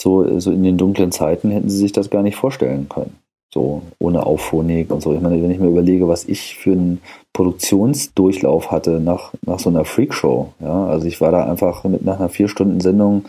so, 0.01 0.39
so 0.39 0.51
in 0.51 0.63
den 0.63 0.77
dunklen 0.77 1.11
Zeiten 1.11 1.51
hätten 1.51 1.69
sie 1.69 1.77
sich 1.77 1.91
das 1.91 2.09
gar 2.09 2.23
nicht 2.23 2.35
vorstellen 2.35 2.87
können. 2.87 3.15
So 3.53 3.81
ohne 3.97 4.25
Auphonic 4.25 4.91
und 4.91 5.01
so. 5.01 5.13
Ich 5.13 5.21
meine, 5.21 5.41
wenn 5.41 5.51
ich 5.51 5.59
mir 5.59 5.67
überlege, 5.67 6.07
was 6.07 6.25
ich 6.25 6.55
für 6.55 6.71
einen 6.71 7.01
Produktionsdurchlauf 7.33 8.71
hatte 8.71 8.99
nach, 8.99 9.33
nach 9.45 9.59
so 9.59 9.69
einer 9.69 9.85
Freakshow. 9.85 10.53
Ja, 10.59 10.85
also 10.85 11.07
ich 11.07 11.19
war 11.19 11.31
da 11.31 11.45
einfach 11.45 11.83
mit 11.83 12.05
nach 12.05 12.19
einer 12.19 12.29
vier 12.29 12.47
Stunden 12.47 12.79
Sendung 12.79 13.25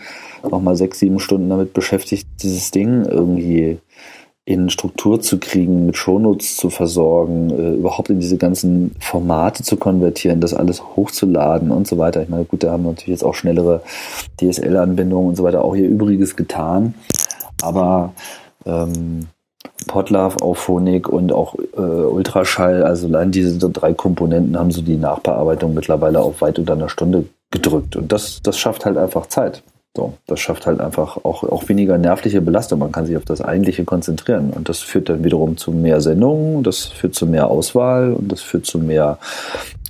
nochmal 0.49 0.75
sechs, 0.75 0.99
sieben 0.99 1.19
Stunden 1.19 1.49
damit 1.49 1.73
beschäftigt, 1.73 2.27
dieses 2.41 2.71
Ding 2.71 3.05
irgendwie 3.05 3.79
in 4.43 4.69
Struktur 4.69 5.21
zu 5.21 5.37
kriegen, 5.37 5.85
mit 5.85 5.97
Shownotes 5.97 6.57
zu 6.57 6.69
versorgen, 6.69 7.51
äh, 7.51 7.75
überhaupt 7.75 8.09
in 8.09 8.19
diese 8.19 8.37
ganzen 8.37 8.95
Formate 8.99 9.63
zu 9.63 9.77
konvertieren, 9.77 10.41
das 10.41 10.53
alles 10.53 10.83
hochzuladen 10.95 11.71
und 11.71 11.87
so 11.87 11.97
weiter. 11.97 12.23
Ich 12.23 12.29
meine, 12.29 12.45
gut, 12.45 12.63
da 12.63 12.71
haben 12.71 12.83
wir 12.83 12.89
natürlich 12.89 13.09
jetzt 13.09 13.23
auch 13.23 13.35
schnellere 13.35 13.81
DSL-Anbindungen 14.39 15.29
und 15.29 15.35
so 15.35 15.43
weiter 15.43 15.63
auch 15.63 15.75
ihr 15.75 15.87
Übriges 15.87 16.35
getan. 16.35 16.95
Aber 17.61 18.13
ähm, 18.65 19.27
Podlove, 19.87 20.41
Auphonic 20.41 21.07
und 21.07 21.31
auch 21.31 21.55
äh, 21.77 21.79
Ultraschall, 21.79 22.83
also 22.83 23.07
allein 23.07 23.31
diese 23.31 23.57
drei 23.69 23.93
Komponenten 23.93 24.57
haben 24.57 24.71
so 24.71 24.81
die 24.81 24.97
Nachbearbeitung 24.97 25.73
mittlerweile 25.73 26.19
auf 26.19 26.41
weit 26.41 26.57
unter 26.57 26.73
einer 26.73 26.89
Stunde 26.89 27.25
gedrückt. 27.51 27.95
Und 27.95 28.11
das, 28.11 28.41
das 28.41 28.57
schafft 28.57 28.85
halt 28.85 28.97
einfach 28.97 29.27
Zeit. 29.27 29.63
So, 29.95 30.13
das 30.25 30.39
schafft 30.39 30.67
halt 30.67 30.79
einfach 30.79 31.17
auch, 31.17 31.43
auch 31.43 31.67
weniger 31.67 31.97
nervliche 31.97 32.41
Belastung. 32.41 32.79
Man 32.79 32.93
kann 32.93 33.05
sich 33.05 33.17
auf 33.17 33.25
das 33.25 33.41
Eigentliche 33.41 33.83
konzentrieren. 33.83 34.51
Und 34.51 34.69
das 34.69 34.79
führt 34.79 35.09
dann 35.09 35.23
wiederum 35.23 35.57
zu 35.57 35.71
mehr 35.71 35.99
Sendungen, 35.99 36.63
das 36.63 36.85
führt 36.85 37.13
zu 37.13 37.27
mehr 37.27 37.47
Auswahl 37.49 38.13
und 38.13 38.31
das 38.31 38.41
führt 38.41 38.65
zu 38.65 38.79
mehr 38.79 39.17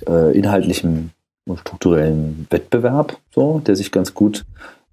äh, 0.08 0.36
inhaltlichem 0.36 1.10
und 1.46 1.60
strukturellen 1.60 2.46
Wettbewerb, 2.50 3.16
so, 3.32 3.60
der 3.64 3.76
sich 3.76 3.92
ganz 3.92 4.14
gut 4.14 4.44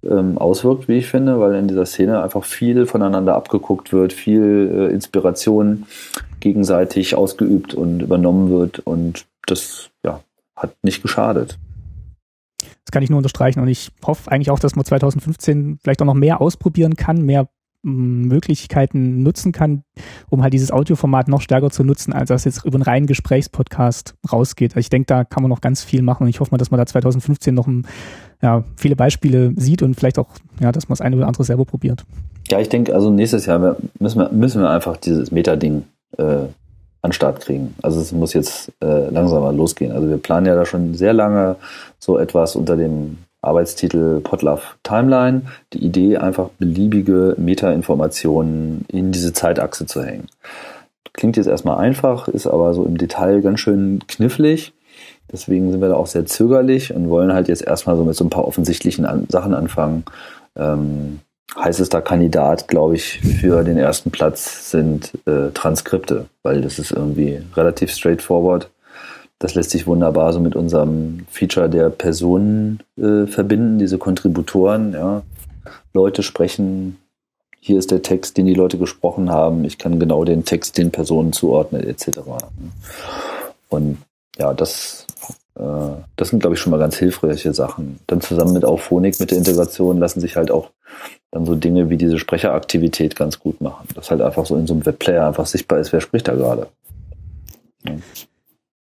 ähm, 0.04 0.38
auswirkt, 0.38 0.88
wie 0.88 0.98
ich 0.98 1.06
finde, 1.08 1.40
weil 1.40 1.54
in 1.54 1.68
dieser 1.68 1.86
Szene 1.86 2.22
einfach 2.22 2.44
viel 2.44 2.86
voneinander 2.86 3.34
abgeguckt 3.34 3.92
wird, 3.92 4.12
viel 4.12 4.70
äh, 4.72 4.92
Inspiration 4.92 5.86
gegenseitig 6.40 7.14
ausgeübt 7.16 7.74
und 7.74 8.00
übernommen 8.00 8.50
wird 8.50 8.78
und 8.80 9.26
das 9.46 9.90
ja, 10.04 10.20
hat 10.56 10.72
nicht 10.82 11.02
geschadet. 11.02 11.58
Das 12.90 12.92
kann 12.92 13.04
ich 13.04 13.10
nur 13.10 13.18
unterstreichen 13.18 13.60
und 13.60 13.68
ich 13.68 13.92
hoffe 14.04 14.32
eigentlich 14.32 14.50
auch, 14.50 14.58
dass 14.58 14.74
man 14.74 14.84
2015 14.84 15.78
vielleicht 15.80 16.02
auch 16.02 16.06
noch 16.06 16.14
mehr 16.14 16.40
ausprobieren 16.40 16.96
kann, 16.96 17.22
mehr 17.22 17.48
Möglichkeiten 17.82 19.22
nutzen 19.22 19.52
kann, 19.52 19.84
um 20.28 20.42
halt 20.42 20.52
dieses 20.52 20.72
Audioformat 20.72 21.28
noch 21.28 21.40
stärker 21.40 21.70
zu 21.70 21.84
nutzen, 21.84 22.12
als 22.12 22.30
das 22.30 22.44
jetzt 22.44 22.64
über 22.64 22.74
einen 22.74 22.82
reinen 22.82 23.06
Gesprächspodcast 23.06 24.16
rausgeht. 24.32 24.72
Also 24.72 24.80
ich 24.80 24.90
denke, 24.90 25.06
da 25.06 25.22
kann 25.22 25.44
man 25.44 25.50
noch 25.50 25.60
ganz 25.60 25.84
viel 25.84 26.02
machen 26.02 26.24
und 26.24 26.30
ich 26.30 26.40
hoffe 26.40 26.50
mal, 26.50 26.58
dass 26.58 26.72
man 26.72 26.78
da 26.78 26.86
2015 26.86 27.54
noch 27.54 27.68
ein, 27.68 27.86
ja, 28.42 28.64
viele 28.74 28.96
Beispiele 28.96 29.52
sieht 29.54 29.82
und 29.82 29.94
vielleicht 29.94 30.18
auch, 30.18 30.30
ja, 30.58 30.72
dass 30.72 30.88
man 30.88 30.94
das 30.94 31.00
eine 31.00 31.14
oder 31.14 31.28
andere 31.28 31.44
selber 31.44 31.66
probiert. 31.66 32.04
Ja, 32.50 32.58
ich 32.58 32.70
denke, 32.70 32.92
also 32.92 33.08
nächstes 33.12 33.46
Jahr 33.46 33.76
müssen 34.00 34.18
wir, 34.18 34.32
müssen 34.32 34.62
wir 34.62 34.68
einfach 34.68 34.96
dieses 34.96 35.30
Meta-Ding 35.30 35.84
äh, 36.18 36.46
an 37.02 37.12
Start 37.12 37.40
kriegen. 37.40 37.74
Also 37.82 38.00
es 38.00 38.12
muss 38.12 38.34
jetzt 38.34 38.72
äh, 38.82 39.08
langsam 39.10 39.42
mal 39.42 39.54
losgehen. 39.54 39.92
Also 39.92 40.08
wir 40.08 40.18
planen 40.18 40.46
ja 40.46 40.54
da 40.54 40.66
schon 40.66 40.94
sehr 40.94 41.12
lange 41.12 41.56
so 41.98 42.18
etwas 42.18 42.56
unter 42.56 42.76
dem 42.76 43.18
Arbeitstitel 43.42 44.20
Podlove 44.20 44.62
Timeline. 44.82 45.42
Die 45.72 45.84
Idee, 45.84 46.18
einfach 46.18 46.50
beliebige 46.58 47.34
Meta-Informationen 47.38 48.84
in 48.88 49.12
diese 49.12 49.32
Zeitachse 49.32 49.86
zu 49.86 50.04
hängen. 50.04 50.26
Klingt 51.14 51.36
jetzt 51.36 51.46
erstmal 51.46 51.78
einfach, 51.78 52.28
ist 52.28 52.46
aber 52.46 52.74
so 52.74 52.84
im 52.84 52.98
Detail 52.98 53.40
ganz 53.40 53.60
schön 53.60 54.00
knifflig. 54.06 54.74
Deswegen 55.32 55.70
sind 55.70 55.80
wir 55.80 55.88
da 55.88 55.94
auch 55.94 56.06
sehr 56.06 56.26
zögerlich 56.26 56.92
und 56.94 57.08
wollen 57.08 57.32
halt 57.32 57.48
jetzt 57.48 57.62
erstmal 57.62 57.96
so 57.96 58.04
mit 58.04 58.16
so 58.16 58.24
ein 58.24 58.30
paar 58.30 58.46
offensichtlichen 58.46 59.06
Sachen 59.28 59.54
anfangen. 59.54 60.04
Ähm, 60.56 61.20
heißester 61.56 62.00
Kandidat, 62.02 62.68
glaube 62.68 62.94
ich, 62.94 63.20
für 63.20 63.64
den 63.64 63.78
ersten 63.78 64.10
Platz 64.10 64.70
sind 64.70 65.12
äh, 65.26 65.50
Transkripte, 65.52 66.26
weil 66.42 66.60
das 66.60 66.78
ist 66.78 66.92
irgendwie 66.92 67.42
relativ 67.56 67.92
straightforward. 67.92 68.70
Das 69.38 69.54
lässt 69.54 69.70
sich 69.70 69.86
wunderbar 69.86 70.32
so 70.32 70.40
mit 70.40 70.54
unserem 70.54 71.26
Feature 71.30 71.70
der 71.70 71.88
Personen 71.88 72.80
äh, 72.98 73.26
verbinden, 73.26 73.78
diese 73.78 73.98
Kontributoren. 73.98 74.92
Ja. 74.92 75.22
Leute 75.94 76.22
sprechen, 76.22 76.98
hier 77.58 77.78
ist 77.78 77.90
der 77.90 78.02
Text, 78.02 78.36
den 78.36 78.46
die 78.46 78.54
Leute 78.54 78.78
gesprochen 78.78 79.30
haben. 79.30 79.64
Ich 79.64 79.78
kann 79.78 79.98
genau 79.98 80.24
den 80.24 80.44
Text 80.44 80.78
den 80.78 80.90
Personen 80.90 81.32
zuordnen, 81.32 81.82
etc. 81.82 82.20
Und 83.68 83.98
ja, 84.38 84.54
das, 84.54 85.06
das 86.16 86.28
sind, 86.28 86.40
glaube 86.40 86.54
ich, 86.54 86.60
schon 86.60 86.70
mal 86.70 86.78
ganz 86.78 86.96
hilfreiche 86.96 87.52
Sachen. 87.52 87.98
Dann 88.06 88.20
zusammen 88.20 88.54
mit 88.54 88.64
Auphonic, 88.64 89.20
mit 89.20 89.30
der 89.30 89.38
Integration, 89.38 89.98
lassen 89.98 90.20
sich 90.20 90.36
halt 90.36 90.50
auch 90.50 90.70
dann 91.30 91.46
so 91.46 91.54
Dinge 91.54 91.90
wie 91.90 91.96
diese 91.96 92.18
Sprecheraktivität 92.18 93.16
ganz 93.16 93.38
gut 93.38 93.60
machen. 93.60 93.86
Dass 93.94 94.10
halt 94.10 94.20
einfach 94.20 94.46
so 94.46 94.56
in 94.56 94.66
so 94.66 94.74
einem 94.74 94.86
Webplayer 94.86 95.26
einfach 95.26 95.46
sichtbar 95.46 95.78
ist, 95.78 95.92
wer 95.92 96.00
spricht 96.00 96.28
da 96.28 96.34
gerade. 96.34 96.68
Ja. 97.86 97.94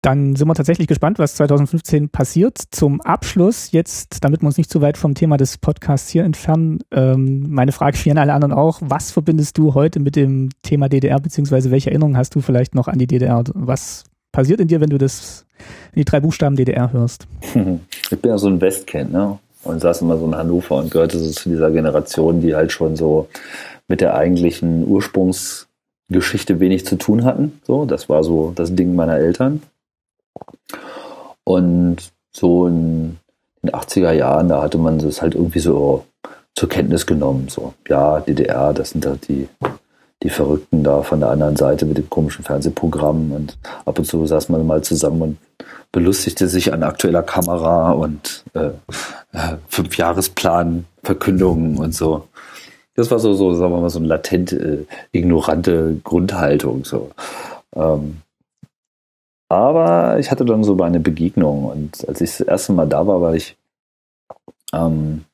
Dann 0.02 0.34
sind 0.34 0.48
wir 0.48 0.54
tatsächlich 0.54 0.88
gespannt, 0.88 1.20
was 1.20 1.36
2015 1.36 2.08
passiert. 2.08 2.58
Zum 2.70 3.00
Abschluss 3.00 3.70
jetzt, 3.70 4.24
damit 4.24 4.42
wir 4.42 4.46
uns 4.46 4.58
nicht 4.58 4.70
zu 4.70 4.80
weit 4.80 4.98
vom 4.98 5.14
Thema 5.14 5.36
des 5.36 5.58
Podcasts 5.58 6.10
hier 6.10 6.24
entfernen, 6.24 6.80
ähm, 6.90 7.46
meine 7.50 7.70
Frage 7.70 7.96
für 7.96 8.10
alle 8.10 8.32
anderen 8.32 8.52
auch, 8.52 8.80
was 8.82 9.12
verbindest 9.12 9.58
du 9.58 9.74
heute 9.74 10.00
mit 10.00 10.16
dem 10.16 10.48
Thema 10.62 10.88
DDR, 10.88 11.20
beziehungsweise 11.20 11.70
welche 11.70 11.90
Erinnerungen 11.90 12.16
hast 12.16 12.34
du 12.34 12.40
vielleicht 12.40 12.74
noch 12.74 12.88
an 12.88 12.98
die 12.98 13.06
DDR? 13.06 13.44
Was 13.54 14.02
passiert 14.32 14.60
in 14.60 14.68
dir, 14.68 14.80
wenn 14.80 14.90
du 14.90 14.98
das, 14.98 15.44
die 15.94 16.04
drei 16.04 16.20
Buchstaben 16.20 16.56
DDR 16.56 16.92
hörst? 16.92 17.26
Ich 18.10 18.20
bin 18.20 18.30
ja 18.30 18.38
so 18.38 18.48
ein 18.48 18.60
Westkind, 18.60 19.12
ne? 19.12 19.38
und 19.64 19.80
saß 19.80 20.02
immer 20.02 20.18
so 20.18 20.26
in 20.26 20.36
Hannover 20.36 20.76
und 20.76 20.90
gehörte 20.90 21.18
so 21.18 21.30
zu 21.30 21.48
dieser 21.48 21.70
Generation, 21.70 22.40
die 22.40 22.54
halt 22.54 22.72
schon 22.72 22.96
so 22.96 23.28
mit 23.88 24.00
der 24.00 24.14
eigentlichen 24.14 24.86
Ursprungsgeschichte 24.86 26.60
wenig 26.60 26.86
zu 26.86 26.96
tun 26.96 27.24
hatten. 27.24 27.60
So, 27.64 27.84
das 27.84 28.08
war 28.08 28.24
so 28.24 28.52
das 28.54 28.74
Ding 28.74 28.94
meiner 28.94 29.16
Eltern. 29.16 29.62
Und 31.44 32.12
so 32.32 32.66
in 32.66 33.18
den 33.62 33.70
80er 33.70 34.12
Jahren, 34.12 34.48
da 34.48 34.62
hatte 34.62 34.78
man 34.78 34.98
das 34.98 35.22
halt 35.22 35.34
irgendwie 35.34 35.60
so 35.60 36.04
zur 36.54 36.68
Kenntnis 36.68 37.06
genommen. 37.06 37.48
So, 37.48 37.74
ja, 37.88 38.20
DDR, 38.20 38.72
das 38.72 38.90
sind 38.90 39.06
halt 39.06 39.28
die, 39.28 39.48
die 40.22 40.30
Verrückten 40.30 40.84
da 40.84 41.02
von 41.02 41.20
der 41.20 41.30
anderen 41.30 41.56
Seite 41.56 41.84
mit 41.84 41.98
dem 41.98 42.08
komischen 42.08 42.44
Fernsehprogramm. 42.44 43.32
Und 43.32 43.58
ab 43.84 43.98
und 43.98 44.04
zu 44.04 44.24
saß 44.26 44.48
man 44.48 44.66
mal 44.66 44.82
zusammen 44.82 45.22
und 45.22 45.38
belustigte 45.90 46.48
sich 46.48 46.72
an 46.72 46.82
aktueller 46.82 47.22
Kamera 47.22 47.92
und 47.92 48.44
äh, 48.54 48.70
äh, 49.32 49.56
Fünfjahresplan, 49.68 50.86
Verkündungen 51.02 51.78
und 51.78 51.94
so. 51.94 52.28
Das 52.94 53.10
war 53.10 53.18
so, 53.18 53.34
so, 53.34 53.54
sagen 53.54 53.72
wir 53.72 53.80
mal, 53.80 53.90
so 53.90 53.98
eine 53.98 54.08
latent 54.08 54.52
äh, 54.52 54.84
ignorante 55.12 55.96
Grundhaltung. 56.04 56.84
So. 56.84 57.10
Ähm, 57.74 58.18
aber 59.48 60.18
ich 60.18 60.30
hatte 60.30 60.44
dann 60.44 60.64
so 60.64 60.78
eine 60.78 61.00
Begegnung 61.00 61.64
und 61.66 62.08
als 62.08 62.20
ich 62.22 62.30
das 62.30 62.40
erste 62.40 62.72
Mal 62.72 62.88
da 62.88 63.06
war, 63.06 63.20
war 63.20 63.34
ich, 63.34 63.56
ähm, 64.72 65.24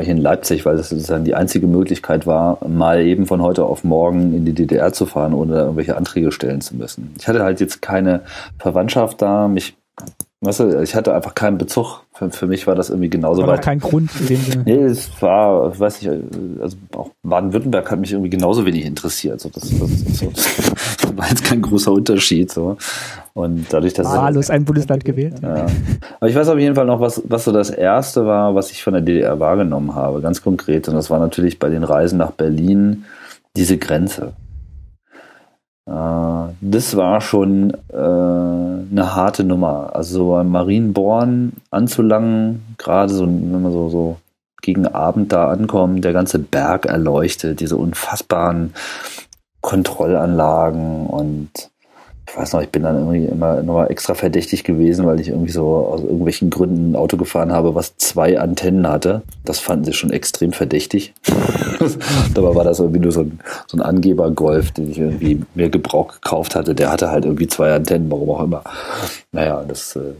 ich 0.00 0.08
in 0.08 0.18
Leipzig, 0.18 0.66
weil 0.66 0.76
das 0.76 0.90
sozusagen 0.90 1.24
die 1.24 1.34
einzige 1.34 1.66
Möglichkeit 1.66 2.26
war, 2.26 2.58
mal 2.66 3.02
eben 3.02 3.26
von 3.26 3.40
heute 3.40 3.64
auf 3.64 3.84
morgen 3.84 4.34
in 4.34 4.44
die 4.44 4.52
DDR 4.52 4.92
zu 4.92 5.06
fahren, 5.06 5.32
ohne 5.32 5.56
irgendwelche 5.56 5.96
Anträge 5.96 6.32
stellen 6.32 6.60
zu 6.60 6.76
müssen. 6.76 7.14
Ich 7.18 7.28
hatte 7.28 7.42
halt 7.42 7.60
jetzt 7.60 7.82
keine 7.82 8.22
Verwandtschaft 8.58 9.22
da, 9.22 9.48
mich 9.48 9.76
Weißt 10.42 10.60
du, 10.60 10.82
ich 10.82 10.94
hatte 10.94 11.14
einfach 11.14 11.34
keinen 11.34 11.56
Bezug. 11.56 12.02
Für, 12.12 12.30
für 12.30 12.46
mich 12.46 12.66
war 12.66 12.74
das 12.74 12.90
irgendwie 12.90 13.08
genauso 13.08 13.42
war 13.42 13.54
weit. 13.54 13.62
kein 13.62 13.80
Grund 13.80 14.10
in 14.20 14.26
dem 14.26 14.36
Sinne. 14.36 14.62
Nee, 14.66 14.82
es 14.82 15.10
war, 15.22 15.78
weiß 15.78 16.02
ich, 16.02 16.10
also 16.60 16.76
auch 16.94 17.10
Baden-Württemberg 17.22 17.90
hat 17.90 17.98
mich 17.98 18.12
irgendwie 18.12 18.28
genauso 18.28 18.66
wenig 18.66 18.84
interessiert. 18.84 19.40
So, 19.40 19.48
das, 19.48 19.62
das, 19.62 20.18
so, 20.18 20.30
das 20.30 21.16
war 21.16 21.28
jetzt 21.28 21.42
kein 21.42 21.62
großer 21.62 21.90
Unterschied. 21.90 22.52
So. 22.52 22.76
Und 23.32 23.66
dadurch, 23.70 23.94
dass 23.94 24.06
Wahllos 24.06 24.50
ein 24.50 24.66
Bundesland 24.66 25.06
gewählt. 25.06 25.36
Ja. 25.42 25.66
Aber 26.20 26.28
ich 26.28 26.36
weiß 26.36 26.48
auf 26.50 26.58
jeden 26.58 26.74
Fall 26.74 26.86
noch, 26.86 27.00
was, 27.00 27.22
was 27.26 27.44
so 27.44 27.52
das 27.52 27.70
erste 27.70 28.26
war, 28.26 28.54
was 28.54 28.70
ich 28.70 28.82
von 28.82 28.92
der 28.92 29.02
DDR 29.02 29.40
wahrgenommen 29.40 29.94
habe, 29.94 30.20
ganz 30.20 30.42
konkret. 30.42 30.86
Und 30.88 30.96
das 30.96 31.08
war 31.08 31.18
natürlich 31.18 31.58
bei 31.58 31.70
den 31.70 31.82
Reisen 31.82 32.18
nach 32.18 32.32
Berlin 32.32 33.04
diese 33.56 33.78
Grenze. 33.78 34.34
Äh, 35.86 36.52
das 36.60 36.96
war 36.96 37.20
schon 37.20 37.70
äh, 37.92 37.96
eine 37.96 39.14
harte 39.14 39.44
Nummer. 39.44 39.94
Also 39.94 40.14
so 40.14 40.36
am 40.36 40.50
Marienborn 40.50 41.52
anzulangen, 41.70 42.74
gerade 42.78 43.12
so, 43.12 43.26
wenn 43.26 43.62
man 43.62 43.72
so, 43.72 43.88
so 43.88 44.16
gegen 44.62 44.86
Abend 44.86 45.32
da 45.32 45.50
ankommt, 45.50 46.04
der 46.04 46.12
ganze 46.12 46.38
Berg 46.38 46.86
erleuchtet, 46.86 47.60
diese 47.60 47.76
unfassbaren 47.76 48.74
Kontrollanlagen 49.60 51.06
und 51.06 51.50
ich 52.28 52.36
weiß 52.36 52.52
noch, 52.52 52.62
ich 52.62 52.70
bin 52.70 52.82
dann 52.82 52.96
irgendwie 52.96 53.26
immer 53.26 53.62
nochmal 53.62 53.90
extra 53.90 54.14
verdächtig 54.14 54.64
gewesen, 54.64 55.06
weil 55.06 55.20
ich 55.20 55.28
irgendwie 55.28 55.52
so 55.52 55.76
aus 55.76 56.02
irgendwelchen 56.02 56.50
Gründen 56.50 56.92
ein 56.92 56.96
Auto 56.96 57.16
gefahren 57.16 57.52
habe, 57.52 57.74
was 57.74 57.96
zwei 57.98 58.38
Antennen 58.40 58.88
hatte. 58.88 59.22
Das 59.44 59.60
fanden 59.60 59.84
sie 59.84 59.92
schon 59.92 60.10
extrem 60.10 60.52
verdächtig. 60.52 61.14
Dabei 62.34 62.54
war 62.54 62.64
das 62.64 62.80
irgendwie 62.80 63.00
nur 63.00 63.12
so 63.12 63.20
ein, 63.20 63.38
so 63.68 63.76
ein 63.76 63.82
Angeber-Golf, 63.82 64.72
den 64.72 64.90
ich 64.90 64.98
irgendwie 64.98 65.42
mir 65.54 65.68
Gebrauch 65.68 66.14
gekauft 66.14 66.56
hatte. 66.56 66.74
Der 66.74 66.90
hatte 66.90 67.10
halt 67.10 67.24
irgendwie 67.24 67.46
zwei 67.46 67.72
Antennen, 67.72 68.10
warum 68.10 68.30
auch 68.30 68.42
immer. 68.42 68.64
Naja, 69.30 69.64
das 69.66 69.94
äh, 69.94 70.14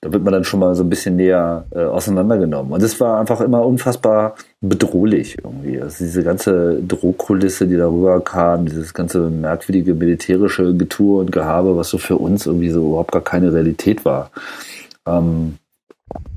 da 0.00 0.12
wird 0.12 0.22
man 0.22 0.32
dann 0.32 0.44
schon 0.44 0.60
mal 0.60 0.74
so 0.74 0.84
ein 0.84 0.90
bisschen 0.90 1.16
näher 1.16 1.64
äh, 1.70 1.84
auseinandergenommen. 1.84 2.72
Und 2.72 2.82
es 2.82 3.00
war 3.00 3.18
einfach 3.18 3.40
immer 3.40 3.64
unfassbar 3.66 4.36
bedrohlich 4.60 5.38
irgendwie. 5.42 5.80
Also 5.80 6.04
diese 6.04 6.22
ganze 6.22 6.80
Drohkulisse, 6.86 7.66
die 7.66 7.76
darüber 7.76 8.20
kam, 8.20 8.66
dieses 8.66 8.94
ganze 8.94 9.28
merkwürdige 9.28 9.94
militärische 9.94 10.74
Getue 10.74 11.20
und 11.20 11.32
Gehabe, 11.32 11.76
was 11.76 11.88
so 11.88 11.98
für 11.98 12.16
uns 12.16 12.46
irgendwie 12.46 12.70
so 12.70 12.86
überhaupt 12.86 13.12
gar 13.12 13.22
keine 13.22 13.52
Realität 13.52 14.04
war. 14.04 14.30
Ähm, 15.06 15.56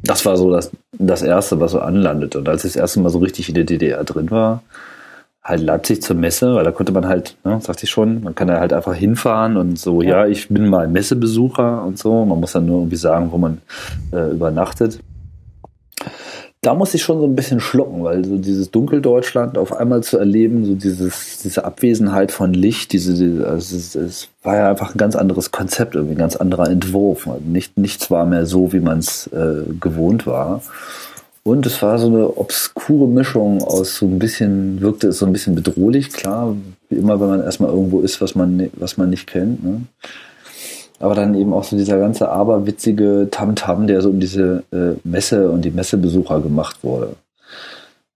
das 0.03 0.25
war 0.25 0.37
so 0.37 0.51
das, 0.51 0.71
das 0.97 1.21
Erste, 1.21 1.59
was 1.59 1.71
so 1.71 1.79
anlandet. 1.79 2.35
Und 2.35 2.49
als 2.49 2.65
ich 2.65 2.73
das 2.73 2.81
erste 2.81 2.99
Mal 2.99 3.09
so 3.09 3.19
richtig 3.19 3.47
in 3.49 3.55
der 3.55 3.63
DDR 3.63 4.03
drin 4.03 4.31
war, 4.31 4.63
halt 5.43 5.61
Leipzig 5.61 6.01
zur 6.01 6.15
Messe, 6.15 6.53
weil 6.53 6.63
da 6.63 6.71
konnte 6.71 6.91
man 6.91 7.07
halt, 7.07 7.35
ne, 7.43 7.59
sagte 7.61 7.85
ich 7.85 7.89
schon, 7.89 8.23
man 8.23 8.35
kann 8.35 8.47
da 8.47 8.59
halt 8.59 8.73
einfach 8.73 8.93
hinfahren 8.93 9.57
und 9.57 9.79
so, 9.79 10.01
ja, 10.01 10.09
ja 10.09 10.27
ich 10.27 10.49
bin 10.49 10.67
mal 10.67 10.87
Messebesucher 10.87 11.83
und 11.83 11.97
so. 11.97 12.25
Man 12.25 12.39
muss 12.39 12.51
dann 12.51 12.65
nur 12.65 12.79
irgendwie 12.79 12.97
sagen, 12.97 13.31
wo 13.31 13.37
man 13.37 13.61
äh, 14.11 14.31
übernachtet. 14.31 14.99
Da 16.63 16.75
muss 16.75 16.93
ich 16.93 17.01
schon 17.01 17.19
so 17.19 17.25
ein 17.25 17.35
bisschen 17.35 17.59
schlucken, 17.59 18.03
weil 18.03 18.23
so 18.23 18.37
dieses 18.37 18.69
Dunkeldeutschland 18.69 19.57
auf 19.57 19.73
einmal 19.73 20.03
zu 20.03 20.19
erleben, 20.19 20.63
so 20.63 20.75
dieses, 20.75 21.39
diese 21.39 21.65
Abwesenheit 21.65 22.31
von 22.31 22.53
Licht, 22.53 22.93
diese, 22.93 23.15
diese 23.15 23.47
also 23.47 23.75
es, 23.75 23.95
es 23.95 24.29
war 24.43 24.57
ja 24.57 24.69
einfach 24.69 24.93
ein 24.93 24.99
ganz 24.99 25.15
anderes 25.15 25.49
Konzept, 25.49 25.95
irgendwie 25.95 26.13
ein 26.13 26.19
ganz 26.19 26.35
anderer 26.35 26.69
Entwurf. 26.69 27.27
Nicht, 27.43 27.79
nichts 27.79 28.11
war 28.11 28.27
mehr 28.27 28.45
so, 28.45 28.73
wie 28.73 28.79
man 28.79 28.99
es 28.99 29.25
äh, 29.33 29.63
gewohnt 29.79 30.27
war. 30.27 30.61
Und 31.43 31.65
es 31.65 31.81
war 31.81 31.97
so 31.97 32.07
eine 32.07 32.37
obskure 32.37 33.07
Mischung 33.07 33.63
aus 33.63 33.95
so 33.95 34.05
ein 34.05 34.19
bisschen, 34.19 34.79
wirkte 34.79 35.07
es 35.07 35.19
so 35.19 35.25
ein 35.25 35.33
bisschen 35.33 35.55
bedrohlich, 35.55 36.09
klar, 36.09 36.55
wie 36.89 36.97
immer, 36.97 37.19
wenn 37.19 37.29
man 37.29 37.41
erstmal 37.41 37.71
irgendwo 37.71 38.01
ist, 38.01 38.21
was 38.21 38.35
man, 38.35 38.69
was 38.73 38.97
man 38.97 39.09
nicht 39.09 39.25
kennt. 39.25 39.63
Ne? 39.63 39.81
Aber 40.99 41.15
dann 41.15 41.33
eben 41.33 41.51
auch 41.51 41.63
so 41.63 41.75
dieser 41.75 41.97
ganze 41.97 42.29
aberwitzige 42.29 43.27
Tamtam, 43.31 43.83
-Tam, 43.83 43.87
der 43.87 44.01
so 44.01 44.09
um 44.09 44.19
diese 44.19 44.63
äh, 44.71 44.99
Messe 45.03 45.49
und 45.49 45.63
die 45.63 45.71
Messebesucher 45.71 46.41
gemacht 46.41 46.83
wurde. 46.83 47.15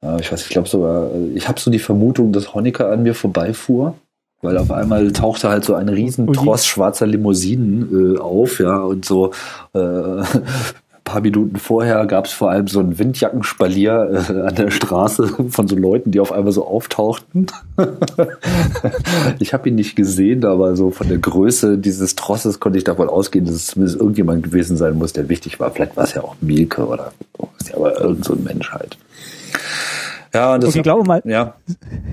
Ja, 0.03 0.19
ich 0.19 0.31
weiß, 0.31 0.43
ich 0.43 0.49
glaube 0.49 0.69
sogar, 0.69 1.09
ich 1.33 1.47
habe 1.47 1.59
so 1.59 1.71
die 1.71 1.79
Vermutung, 1.79 2.31
dass 2.31 2.53
Honecker 2.53 2.91
an 2.91 3.01
mir 3.01 3.15
vorbeifuhr 3.15 3.95
weil 4.45 4.57
auf 4.57 4.71
einmal 4.71 5.11
tauchte 5.11 5.49
halt 5.49 5.65
so 5.65 5.73
ein 5.73 5.89
riesen 5.89 6.31
Tross 6.31 6.65
schwarzer 6.65 7.07
Limousinen 7.07 8.15
äh, 8.15 8.19
auf, 8.19 8.59
ja, 8.59 8.77
und 8.77 9.03
so 9.03 9.31
äh, 9.73 9.79
paar 11.05 11.21
Minuten 11.21 11.55
vorher 11.55 12.05
gab 12.07 12.25
es 12.25 12.33
vor 12.33 12.49
allem 12.49 12.67
so 12.67 12.81
ein 12.81 12.99
Windjackenspalier 12.99 14.25
äh, 14.27 14.41
an 14.41 14.55
der 14.55 14.71
Straße 14.71 15.27
von 15.49 15.67
so 15.67 15.77
Leuten, 15.77 16.11
die 16.11 16.19
auf 16.19 16.33
einmal 16.33 16.51
so 16.51 16.67
auftauchten. 16.67 17.47
ich 19.39 19.53
habe 19.53 19.69
ihn 19.69 19.75
nicht 19.75 19.95
gesehen, 19.95 20.43
aber 20.43 20.75
so 20.75 20.91
von 20.91 21.07
der 21.07 21.19
Größe 21.19 21.77
dieses 21.77 22.15
Trosses 22.15 22.59
konnte 22.59 22.77
ich 22.77 22.83
davon 22.83 23.07
ausgehen, 23.07 23.45
dass 23.45 23.55
es 23.55 23.67
zumindest 23.67 23.99
irgendjemand 23.99 24.43
gewesen 24.43 24.75
sein 24.75 24.95
muss, 24.95 25.13
der 25.13 25.29
wichtig 25.29 25.59
war. 25.61 25.71
Vielleicht 25.71 25.95
war 25.95 26.03
es 26.03 26.13
ja 26.15 26.23
auch 26.23 26.35
Mielke 26.41 26.85
oder 26.85 27.13
aber 27.73 27.99
irgend 27.99 28.25
so 28.25 28.33
ein 28.33 28.43
Mensch 28.43 28.71
halt. 28.71 28.97
Ja, 30.33 30.57
das 30.57 30.69
okay, 30.69 30.79
ich 30.79 30.83
glaube 30.83 31.05
mal, 31.05 31.21
ja. 31.23 31.55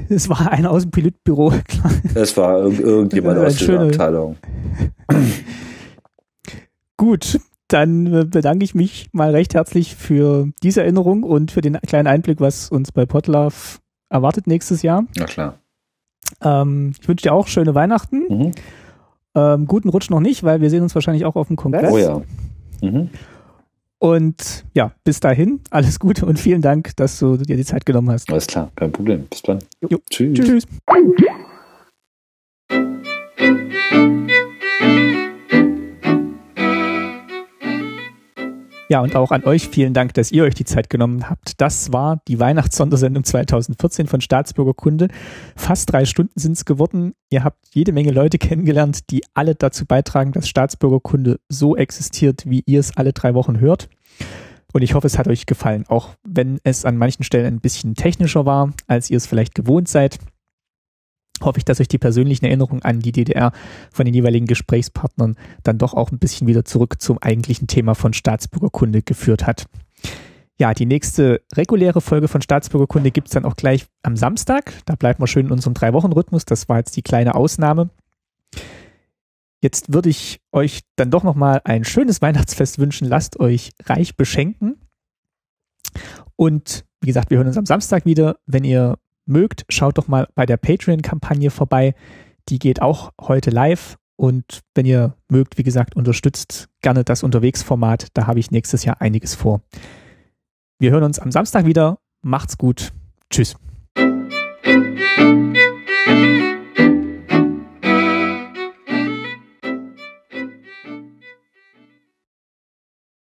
es 0.08 0.28
war 0.28 0.52
einer 0.52 0.70
aus 0.70 0.82
dem 0.82 0.92
Pilotbüro. 0.92 1.52
es 2.14 2.36
war 2.36 2.58
irgendjemand 2.60 3.38
aus 3.38 3.56
der 3.56 3.80
Abteilung. 3.80 4.36
Gut, 6.96 7.40
dann 7.73 8.31
bedanke 8.31 8.65
ich 8.65 8.75
mich 8.75 9.09
mal 9.12 9.31
recht 9.31 9.55
herzlich 9.55 9.94
für 9.94 10.49
diese 10.62 10.83
Erinnerung 10.83 11.23
und 11.23 11.51
für 11.51 11.60
den 11.60 11.78
kleinen 11.81 12.07
Einblick, 12.07 12.41
was 12.41 12.70
uns 12.70 12.92
bei 12.92 13.07
Potlove 13.07 13.78
erwartet 14.09 14.47
nächstes 14.47 14.83
Jahr. 14.83 15.05
Na 15.17 15.25
klar. 15.25 15.59
Ähm, 16.42 16.92
ich 17.01 17.09
wünsche 17.09 17.23
dir 17.23 17.33
auch 17.33 17.47
schöne 17.47 17.75
Weihnachten. 17.75 18.25
Mhm. 18.28 18.52
Ähm, 19.34 19.67
guten 19.67 19.89
Rutsch 19.89 20.10
noch 20.10 20.20
nicht, 20.20 20.44
weil 20.44 20.60
wir 20.60 20.70
sehen 20.70 20.83
uns 20.83 20.94
wahrscheinlich 20.94 21.25
auch 21.25 21.36
auf 21.36 21.49
dem 21.49 21.57
Kongress. 21.57 21.92
Oh 21.92 21.99
ja. 21.99 22.23
Mhm. 22.83 23.10
Und 23.99 24.65
ja, 24.75 24.92
bis 25.05 25.20
dahin, 25.20 25.60
alles 25.70 26.01
Gute 26.01 26.26
und 26.26 26.39
vielen 26.39 26.60
Dank, 26.60 26.97
dass 26.97 27.20
du 27.20 27.36
dir 27.36 27.57
die 27.57 27.65
Zeit 27.65 27.86
genommen 27.86 28.10
hast. 28.10 28.28
Alles 28.31 28.49
klar, 28.49 28.70
kein 28.75 28.91
Problem. 28.91 29.26
Bis 29.31 29.42
dann. 29.42 29.60
Jo. 29.89 29.99
Tschüss. 30.10 30.39
Tschüss. 30.39 30.67
Ja, 38.92 39.00
und 39.00 39.16
auch 39.16 39.30
an 39.30 39.44
euch 39.44 39.68
vielen 39.68 39.94
Dank, 39.94 40.12
dass 40.12 40.32
ihr 40.32 40.44
euch 40.44 40.52
die 40.52 40.66
Zeit 40.66 40.90
genommen 40.90 41.30
habt. 41.30 41.58
Das 41.62 41.94
war 41.94 42.20
die 42.28 42.38
Weihnachtssondersendung 42.38 43.24
2014 43.24 44.06
von 44.06 44.20
Staatsbürgerkunde. 44.20 45.08
Fast 45.56 45.90
drei 45.90 46.04
Stunden 46.04 46.38
sind 46.38 46.58
es 46.58 46.66
geworden. 46.66 47.14
Ihr 47.30 47.42
habt 47.42 47.56
jede 47.70 47.92
Menge 47.92 48.10
Leute 48.10 48.36
kennengelernt, 48.38 49.08
die 49.08 49.24
alle 49.32 49.54
dazu 49.54 49.86
beitragen, 49.86 50.32
dass 50.32 50.46
Staatsbürgerkunde 50.46 51.40
so 51.48 51.74
existiert, 51.74 52.42
wie 52.44 52.64
ihr 52.66 52.80
es 52.80 52.94
alle 52.94 53.14
drei 53.14 53.32
Wochen 53.32 53.60
hört. 53.60 53.88
Und 54.74 54.82
ich 54.82 54.92
hoffe, 54.92 55.06
es 55.06 55.16
hat 55.16 55.26
euch 55.26 55.46
gefallen, 55.46 55.86
auch 55.88 56.10
wenn 56.22 56.58
es 56.62 56.84
an 56.84 56.98
manchen 56.98 57.22
Stellen 57.22 57.46
ein 57.46 57.60
bisschen 57.60 57.94
technischer 57.94 58.44
war, 58.44 58.74
als 58.88 59.08
ihr 59.08 59.16
es 59.16 59.26
vielleicht 59.26 59.54
gewohnt 59.54 59.88
seid 59.88 60.18
hoffe 61.44 61.58
ich, 61.58 61.64
dass 61.64 61.80
euch 61.80 61.88
die 61.88 61.98
persönlichen 61.98 62.44
Erinnerungen 62.44 62.82
an 62.82 63.00
die 63.00 63.12
DDR 63.12 63.52
von 63.90 64.04
den 64.04 64.14
jeweiligen 64.14 64.46
Gesprächspartnern 64.46 65.36
dann 65.62 65.78
doch 65.78 65.94
auch 65.94 66.10
ein 66.10 66.18
bisschen 66.18 66.46
wieder 66.46 66.64
zurück 66.64 67.00
zum 67.00 67.18
eigentlichen 67.18 67.66
Thema 67.66 67.94
von 67.94 68.12
Staatsbürgerkunde 68.12 69.02
geführt 69.02 69.46
hat. 69.46 69.66
Ja, 70.58 70.74
die 70.74 70.86
nächste 70.86 71.42
reguläre 71.54 72.00
Folge 72.00 72.28
von 72.28 72.42
Staatsbürgerkunde 72.42 73.10
gibt 73.10 73.28
es 73.28 73.34
dann 73.34 73.44
auch 73.44 73.56
gleich 73.56 73.86
am 74.02 74.16
Samstag. 74.16 74.72
Da 74.84 74.94
bleibt 74.94 75.18
man 75.18 75.26
schön 75.26 75.46
in 75.46 75.52
unserem 75.52 75.74
Drei-Wochen-Rhythmus. 75.74 76.44
Das 76.44 76.68
war 76.68 76.78
jetzt 76.78 76.96
die 76.96 77.02
kleine 77.02 77.34
Ausnahme. 77.34 77.90
Jetzt 79.60 79.92
würde 79.92 80.10
ich 80.10 80.40
euch 80.52 80.80
dann 80.96 81.10
doch 81.10 81.22
nochmal 81.22 81.60
ein 81.64 81.84
schönes 81.84 82.20
Weihnachtsfest 82.20 82.78
wünschen. 82.78 83.08
Lasst 83.08 83.40
euch 83.40 83.72
reich 83.86 84.16
beschenken. 84.16 84.76
Und 86.36 86.84
wie 87.00 87.06
gesagt, 87.06 87.30
wir 87.30 87.38
hören 87.38 87.46
uns 87.46 87.58
am 87.58 87.66
Samstag 87.66 88.04
wieder. 88.04 88.36
Wenn 88.46 88.64
ihr 88.64 88.98
mögt, 89.26 89.65
schaut 89.68 89.99
doch 89.99 90.09
mal 90.09 90.28
bei 90.34 90.47
der 90.47 90.57
Patreon-Kampagne 90.57 91.51
vorbei. 91.51 91.94
Die 92.49 92.59
geht 92.59 92.83
auch 92.83 93.12
heute 93.20 93.51
live. 93.51 93.97
Und 94.17 94.60
wenn 94.75 94.86
ihr 94.86 95.17
mögt, 95.28 95.59
wie 95.59 95.62
gesagt, 95.62 95.97
unterstützt 95.97 96.68
gerne 96.81 97.02
das 97.05 97.23
Unterwegsformat. 97.23 98.09
Da 98.15 98.26
habe 98.26 98.41
ich 98.41 98.51
nächstes 98.51 98.84
Jahr 98.84 99.01
einiges 99.01 99.34
vor. 99.34 99.62
Wir 100.78 100.91
hören 100.91 101.05
uns 101.05 101.18
am 101.18 101.33
Samstag 101.33 101.67
wieder. 101.67 101.99
Macht's 102.23 102.59
gut. 102.59 102.92
Tschüss. 103.31 103.57